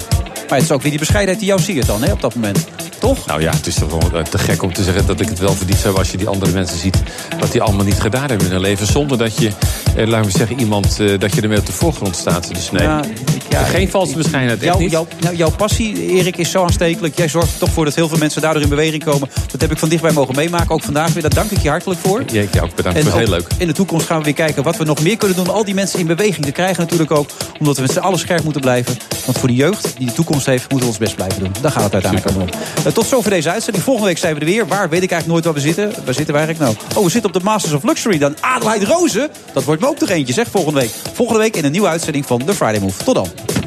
Maar 0.49 0.57
het 0.57 0.64
is 0.64 0.72
ook 0.72 0.81
weer 0.81 0.89
die 0.91 0.99
bescheidenheid 0.99 1.39
die 1.39 1.47
jou 1.47 1.61
siert 1.61 1.85
dan, 1.85 2.03
hè, 2.03 2.11
op 2.11 2.22
dat 2.22 2.35
moment. 2.35 2.65
Toch? 3.03 3.25
Nou 3.25 3.41
ja, 3.41 3.51
het 3.51 3.67
is 3.67 3.75
toch 3.75 3.89
gewoon 3.89 4.15
eh, 4.15 4.23
te 4.23 4.38
gek 4.38 4.63
om 4.63 4.73
te 4.73 4.84
zeggen 4.84 5.05
dat 5.05 5.19
ik 5.19 5.30
het 5.30 5.39
wel 5.39 5.53
verdiend 5.53 5.84
heb... 5.84 5.97
als 5.97 6.11
je 6.11 6.17
die 6.17 6.27
andere 6.27 6.51
mensen 6.51 6.77
ziet 6.77 7.03
wat 7.39 7.51
die 7.51 7.61
allemaal 7.61 7.85
niet 7.85 7.99
gedaan 7.99 8.30
hebben 8.30 8.47
in 8.47 8.51
hun 8.51 8.61
leven. 8.61 8.88
Zonder 8.88 9.17
dat 9.17 9.38
je 9.38 9.51
eh, 9.95 10.07
laten 10.07 10.31
we 10.31 10.38
zeggen, 10.38 10.59
iemand 10.59 10.99
eh, 10.99 11.19
dat 11.19 11.35
je 11.35 11.41
ermee 11.41 11.57
op 11.57 11.65
de 11.65 11.71
voorgrond 11.71 12.15
staat. 12.15 12.53
Dus 12.53 12.71
nee, 12.71 12.84
Ja, 12.84 13.01
ja, 13.49 13.63
geen 13.63 13.89
valse 13.89 14.17
bescheidenheid, 14.17 14.80
niet. 14.80 14.91
jouw, 14.91 15.07
nou, 15.19 15.35
jouw 15.35 15.51
passie, 15.51 16.11
Erik, 16.11 16.38
is 16.38 16.51
zo 16.51 16.63
aanstekelijk. 16.63 17.17
Jij 17.17 17.27
zorgt 17.27 17.53
er 17.53 17.59
toch 17.59 17.69
voor 17.69 17.85
dat 17.85 17.95
heel 17.95 18.07
veel 18.07 18.17
mensen 18.17 18.41
daardoor 18.41 18.61
in 18.61 18.69
beweging 18.69 19.03
komen. 19.03 19.30
Dat 19.51 19.61
heb 19.61 19.71
ik 19.71 19.77
van 19.77 19.89
dichtbij 19.89 20.11
mogen 20.11 20.35
meemaken, 20.35 20.69
ook 20.69 20.84
vandaag 20.84 21.13
weer. 21.13 21.21
Daar 21.21 21.34
dank 21.34 21.51
ik 21.51 21.61
je 21.61 21.69
hartelijk 21.69 21.99
voor. 21.99 22.23
Ja, 22.31 22.41
ik 22.41 22.53
jou 22.53 22.65
ook 22.65 22.75
bedankt, 22.75 22.97
En 22.97 23.03
dat 23.03 23.13
was 23.13 23.23
heel 23.23 23.31
leuk. 23.31 23.47
in 23.57 23.67
de 23.67 23.73
toekomst 23.73 24.05
gaan 24.05 24.17
we 24.17 24.23
weer 24.23 24.34
kijken 24.34 24.63
wat 24.63 24.77
we 24.77 24.84
nog 24.84 25.01
meer 25.01 25.17
kunnen 25.17 25.38
doen. 25.38 25.47
om 25.49 25.55
Al 25.55 25.65
die 25.65 25.73
mensen 25.73 25.99
in 25.99 26.07
beweging 26.07 26.45
te 26.45 26.51
krijgen 26.51 26.81
natuurlijk 26.81 27.11
ook. 27.11 27.30
Omdat 27.59 27.75
we 27.75 27.81
met 27.81 27.91
z'n 27.91 27.99
allen 27.99 28.19
scherp 28.19 28.43
moeten 28.43 28.61
blijven. 28.61 28.97
Want 29.25 29.38
voor 29.38 29.47
de 29.47 29.55
jeugd 29.55 29.93
die 29.97 30.07
de 30.07 30.13
toekomst 30.13 30.45
heeft, 30.45 30.61
moeten 30.61 30.80
we 30.80 30.85
ons 30.85 30.97
best 30.97 31.15
blijven 31.15 31.39
doen. 31.39 31.51
Daar 31.61 31.71
gaat 31.71 31.84
het 31.84 31.93
uiteindelijk 31.93 32.38
om. 32.38 32.49
Eh, 32.94 32.99
tot 32.99 33.07
zover 33.07 33.30
deze 33.30 33.49
uitzending. 33.49 33.84
Volgende 33.84 34.10
week 34.10 34.18
zijn 34.18 34.34
we 34.34 34.40
er 34.40 34.45
weer. 34.45 34.68
Waar 34.68 34.90
weet 34.90 35.03
ik 35.03 35.11
eigenlijk 35.11 35.28
nooit 35.28 35.45
waar 35.45 35.53
we 35.53 35.60
zitten. 35.60 36.06
Waar 36.06 36.14
zitten 36.14 36.34
we 36.34 36.40
eigenlijk 36.40 36.60
nou? 36.60 36.88
Oh, 36.95 37.03
we 37.03 37.10
zitten 37.10 37.34
op 37.34 37.40
de 37.40 37.44
Masters 37.44 37.74
of 37.74 37.84
Luxury. 37.84 38.18
Dan 38.18 38.36
Adelheid 38.40 38.84
Rozen. 38.84 39.30
Dat 39.53 39.64
wordt 39.64 39.82
me 39.82 39.88
ook 39.88 39.99
nog 39.99 40.10
eentje, 40.10 40.34
zeg, 40.34 40.48
volgende 40.49 40.80
week. 40.80 40.91
Volgende 41.14 41.41
week 41.41 41.56
in 41.56 41.65
een 41.65 41.72
nieuwe 41.72 41.88
uitzending 41.88 42.26
van 42.26 42.45
The 42.45 42.53
Friday 42.53 42.80
Move. 42.80 43.03
Tot 43.03 43.15
dan. 43.15 43.62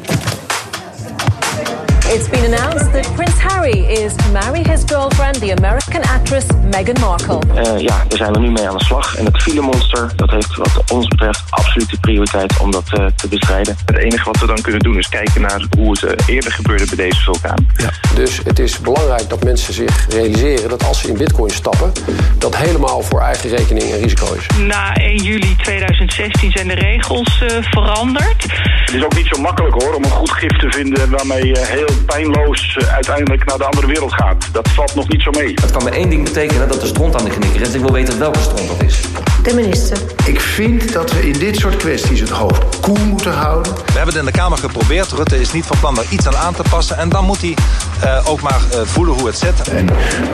It's 2.09 2.29
been 2.29 2.53
announced 2.53 2.91
that 2.93 3.05
Prince 3.15 3.37
Harry 3.37 3.79
is 3.79 4.15
to 4.15 4.31
marry 4.31 4.63
his 4.63 4.83
girlfriend, 4.85 5.35
the 5.35 5.51
American 5.51 6.01
actress 6.03 6.45
Meghan 6.71 6.99
Markle. 6.99 7.39
Eh, 7.55 7.79
ja, 7.79 8.05
we 8.09 8.15
zijn 8.15 8.33
er 8.33 8.39
nu 8.39 8.51
mee 8.51 8.69
aan 8.69 8.77
de 8.77 8.83
slag. 8.83 9.15
En 9.15 9.25
het 9.25 9.41
filemonster, 9.41 10.11
dat 10.15 10.29
heeft 10.29 10.55
wat 10.55 10.91
ons 10.91 11.07
betreft 11.07 11.43
absolute 11.49 11.99
prioriteit 11.99 12.57
om 12.59 12.71
dat 12.71 12.93
eh, 12.93 13.05
te 13.15 13.27
bestrijden. 13.27 13.75
Het 13.85 13.97
enige 13.97 14.23
wat 14.23 14.39
we 14.39 14.45
dan 14.45 14.61
kunnen 14.61 14.81
doen 14.81 14.97
is 14.97 15.09
kijken 15.09 15.41
naar 15.41 15.65
hoe 15.77 15.91
het 15.91 16.03
eh, 16.03 16.35
eerder 16.35 16.51
gebeurde 16.51 16.85
bij 16.85 17.05
deze 17.05 17.21
vulkaan. 17.21 17.67
Dus 18.15 18.39
het 18.43 18.59
is 18.59 18.79
belangrijk 18.79 19.29
dat 19.29 19.43
mensen 19.43 19.73
zich 19.73 20.05
realiseren 20.09 20.69
dat 20.69 20.85
als 20.85 21.01
ze 21.01 21.07
in 21.07 21.17
bitcoin 21.17 21.51
stappen, 21.51 21.91
dat 22.37 22.57
helemaal 22.57 23.01
voor 23.01 23.21
eigen 23.21 23.49
rekening 23.49 23.91
en 23.91 23.99
risico 23.99 24.33
is. 24.33 24.45
Na 24.67 24.95
1 24.95 25.23
juli 25.23 25.55
2016 25.55 26.51
zijn 26.51 26.67
de 26.67 26.73
regels 26.73 27.41
eh, 27.41 27.57
veranderd. 27.61 28.43
Het 28.85 28.95
is 28.95 29.03
ook 29.03 29.15
niet 29.15 29.27
zo 29.27 29.41
makkelijk 29.41 29.81
hoor 29.81 29.93
om 29.93 30.03
een 30.03 30.09
goed 30.09 30.31
gif 30.31 30.57
te 30.57 30.71
vinden 30.71 31.09
waarmee 31.09 31.45
je 31.45 31.57
heel 31.57 31.96
pijnloos 32.05 32.77
eh, 32.77 32.93
uiteindelijk 32.93 33.45
naar 33.45 33.57
de 33.57 33.65
andere 33.65 33.87
wereld 33.87 34.13
gaat. 34.13 34.49
Dat 34.51 34.69
valt 34.69 34.95
nog 34.95 35.09
niet 35.09 35.21
zo 35.21 35.31
mee. 35.31 35.53
Het 35.61 35.71
kan 35.71 35.83
maar 35.83 35.93
één 35.93 36.09
ding 36.09 36.23
betekenen, 36.23 36.67
dat 36.67 36.81
de 36.81 36.87
stront 36.87 37.15
aan 37.15 37.23
de 37.23 37.29
knikker 37.29 37.61
is. 37.61 37.73
Ik 37.73 37.81
wil 37.81 37.91
weten 37.91 38.19
welke 38.19 38.39
stront 38.39 38.67
dat 38.67 38.83
is. 38.83 39.01
De 39.43 39.53
minister. 39.53 39.97
Ik 40.25 40.39
vind 40.39 40.93
dat 40.93 41.11
we 41.11 41.27
in 41.27 41.39
dit 41.39 41.55
soort 41.55 41.77
kwesties 41.77 42.19
het 42.19 42.29
hoofd 42.29 42.79
koel 42.79 43.05
moeten 43.05 43.31
houden. 43.33 43.73
We 43.73 43.81
hebben 43.85 44.13
het 44.13 44.15
in 44.15 44.25
de 44.25 44.31
Kamer 44.31 44.57
geprobeerd. 44.57 45.11
Rutte 45.11 45.39
is 45.39 45.51
niet 45.51 45.65
van 45.65 45.79
plan 45.79 45.95
daar 45.95 46.05
iets 46.09 46.27
aan 46.27 46.35
aan 46.35 46.53
te 46.53 46.63
passen. 46.69 46.97
En 46.97 47.09
dan 47.09 47.25
moet 47.25 47.41
hij 47.41 47.55
eh, 48.01 48.29
ook 48.29 48.41
maar 48.41 48.61
eh, 48.71 48.79
voelen 48.83 49.13
hoe 49.13 49.27
het 49.27 49.37
zit. 49.37 49.67
En 49.67 49.89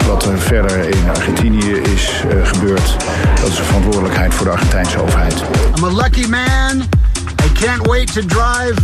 wat 0.07 0.25
er 0.25 0.39
verder 0.39 0.89
in 0.89 1.09
Argentinië 1.09 1.71
is 1.71 2.23
eh, 2.29 2.47
gebeurd, 2.47 2.95
dat 3.41 3.49
is 3.49 3.59
een 3.59 3.65
verantwoordelijkheid 3.65 4.33
voor 4.33 4.45
de 4.45 4.51
Argentijnse 4.51 5.01
overheid. 5.01 5.43
I'm 5.77 5.83
a 5.83 5.91
lucky 5.91 6.27
man. 6.27 6.83
I 7.45 7.65
can't 7.65 7.87
wait 7.87 8.13
to 8.13 8.21
drive 8.25 8.75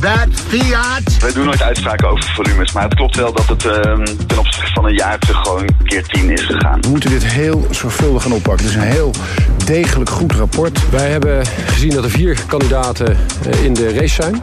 that 0.00 0.28
Fiat. 0.30 1.18
Wij 1.20 1.32
doen 1.32 1.44
nooit 1.44 1.62
uitspraken 1.62 2.08
over 2.08 2.24
volumes, 2.34 2.72
maar 2.72 2.82
het 2.82 2.94
klopt 2.94 3.16
wel 3.16 3.32
dat 3.32 3.48
het 3.48 3.64
ehm, 3.64 4.04
ten 4.26 4.38
opzichte 4.38 4.72
van 4.72 4.84
een 4.84 4.94
jaar 4.94 5.18
terug 5.18 5.42
gewoon 5.42 5.68
keer 5.84 6.02
10 6.02 6.30
is 6.30 6.44
gegaan. 6.44 6.80
We 6.80 6.88
moeten 6.88 7.10
dit 7.10 7.24
heel 7.24 7.66
zorgvuldig 7.70 8.22
gaan 8.22 8.32
oppakken. 8.32 8.66
Het 8.66 8.74
is 8.74 8.82
een 8.82 8.90
heel 8.90 9.14
degelijk 9.64 10.10
goed 10.10 10.32
rapport. 10.32 10.90
Wij 10.90 11.10
hebben 11.10 11.46
gezien 11.46 11.90
dat 11.90 12.04
er 12.04 12.10
vier 12.10 12.38
kandidaten 12.46 13.16
eh, 13.50 13.64
in 13.64 13.74
de 13.74 13.92
race 13.92 14.22
zijn. 14.22 14.42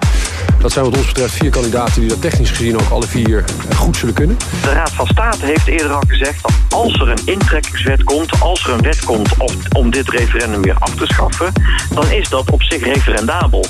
Dat 0.60 0.72
zijn 0.72 0.86
wat 0.86 0.98
ons 0.98 1.08
betreft 1.08 1.34
vier 1.34 1.50
kandidaten 1.50 2.00
die 2.00 2.10
dat 2.10 2.22
technisch 2.22 2.50
gezien 2.50 2.80
ook 2.80 2.90
alle 2.90 3.08
vier 3.08 3.44
eh, 3.70 3.78
goed 3.78 3.98
zullen 3.98 4.14
kunnen. 4.14 4.38
De 4.62 4.74
Raad 4.74 4.92
van 4.92 5.08
State 5.08 5.46
heeft 5.46 5.68
eerder 5.68 5.92
al 5.92 6.04
gezegd 6.08 6.42
dat 6.42 6.54
als 6.70 6.94
er 6.94 7.10
een 7.10 7.22
intrekkingswet 7.26 8.04
komt, 8.04 8.40
als 8.40 8.68
er 8.68 8.74
een 8.74 8.82
wet 8.82 9.06
komt 9.06 9.30
om 9.72 9.90
dit 9.90 10.10
referendum 10.10 10.62
weer 10.62 10.76
af 10.80 10.96
te 10.96 11.06
schaffen, 11.06 11.52
dan 11.94 12.12
is 12.12 12.30
dat 12.30 12.52
op 12.52 12.64
zich 12.64 12.84
referendabel. 12.84 13.66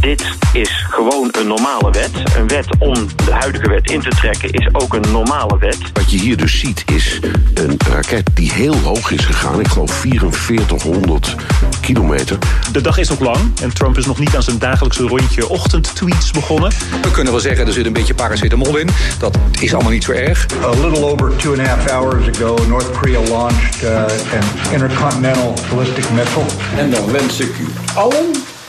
Dit 0.00 0.24
is 0.52 0.86
gewoon 0.90 1.28
een 1.38 1.46
normale 1.46 1.90
wet. 1.90 2.10
Een 2.36 2.48
wet 2.48 2.66
om 2.78 2.94
de 3.24 3.32
huidige 3.32 3.68
wet 3.68 3.90
in 3.90 4.00
te 4.00 4.08
trekken 4.08 4.50
is 4.50 4.68
ook 4.72 4.94
een 4.94 5.12
normale 5.12 5.58
wet. 5.58 5.78
Wat 5.92 6.10
je 6.10 6.18
hier 6.18 6.36
dus 6.36 6.58
ziet 6.58 6.84
is 6.86 7.20
een 7.54 7.76
raket 7.90 8.30
die 8.34 8.52
heel 8.52 8.76
hoog 8.76 9.10
is 9.10 9.24
gegaan. 9.24 9.60
Ik 9.60 9.68
geloof 9.68 9.90
4400 9.90 11.34
kilometer. 11.80 12.38
De 12.72 12.80
dag 12.80 12.98
is 12.98 13.08
nog 13.08 13.20
lang 13.20 13.60
en 13.60 13.74
Trump 13.74 13.98
is 13.98 14.06
nog 14.06 14.18
niet 14.18 14.36
aan 14.36 14.42
zijn 14.42 14.58
dagelijkse 14.58 15.02
rondje 15.02 15.48
ochtendtweets 15.48 16.30
begonnen. 16.30 16.72
We 17.02 17.10
kunnen 17.10 17.32
wel 17.32 17.42
zeggen, 17.42 17.66
er 17.66 17.72
zit 17.72 17.86
een 17.86 17.92
beetje 17.92 18.14
paracetamol 18.14 18.76
in. 18.76 18.88
Dat 19.18 19.38
is 19.60 19.74
allemaal 19.74 19.92
niet 19.92 20.04
zo 20.04 20.12
erg. 20.12 20.46
A 20.62 20.70
little 20.70 21.04
over 21.04 21.36
two 21.36 21.50
and 21.50 21.60
a 21.60 21.64
half 21.64 21.90
hours 21.90 22.28
ago, 22.28 22.66
North 22.66 22.90
Korea 22.90 23.20
launched 23.20 23.82
uh, 23.82 24.02
an 24.02 24.72
intercontinental 24.72 25.54
ballistic 25.70 26.10
missile. 26.10 26.46
En 26.76 26.90
dan 26.90 27.12
wens 27.12 27.40
ik 27.40 27.58
u 27.58 27.66
allen 27.94 28.26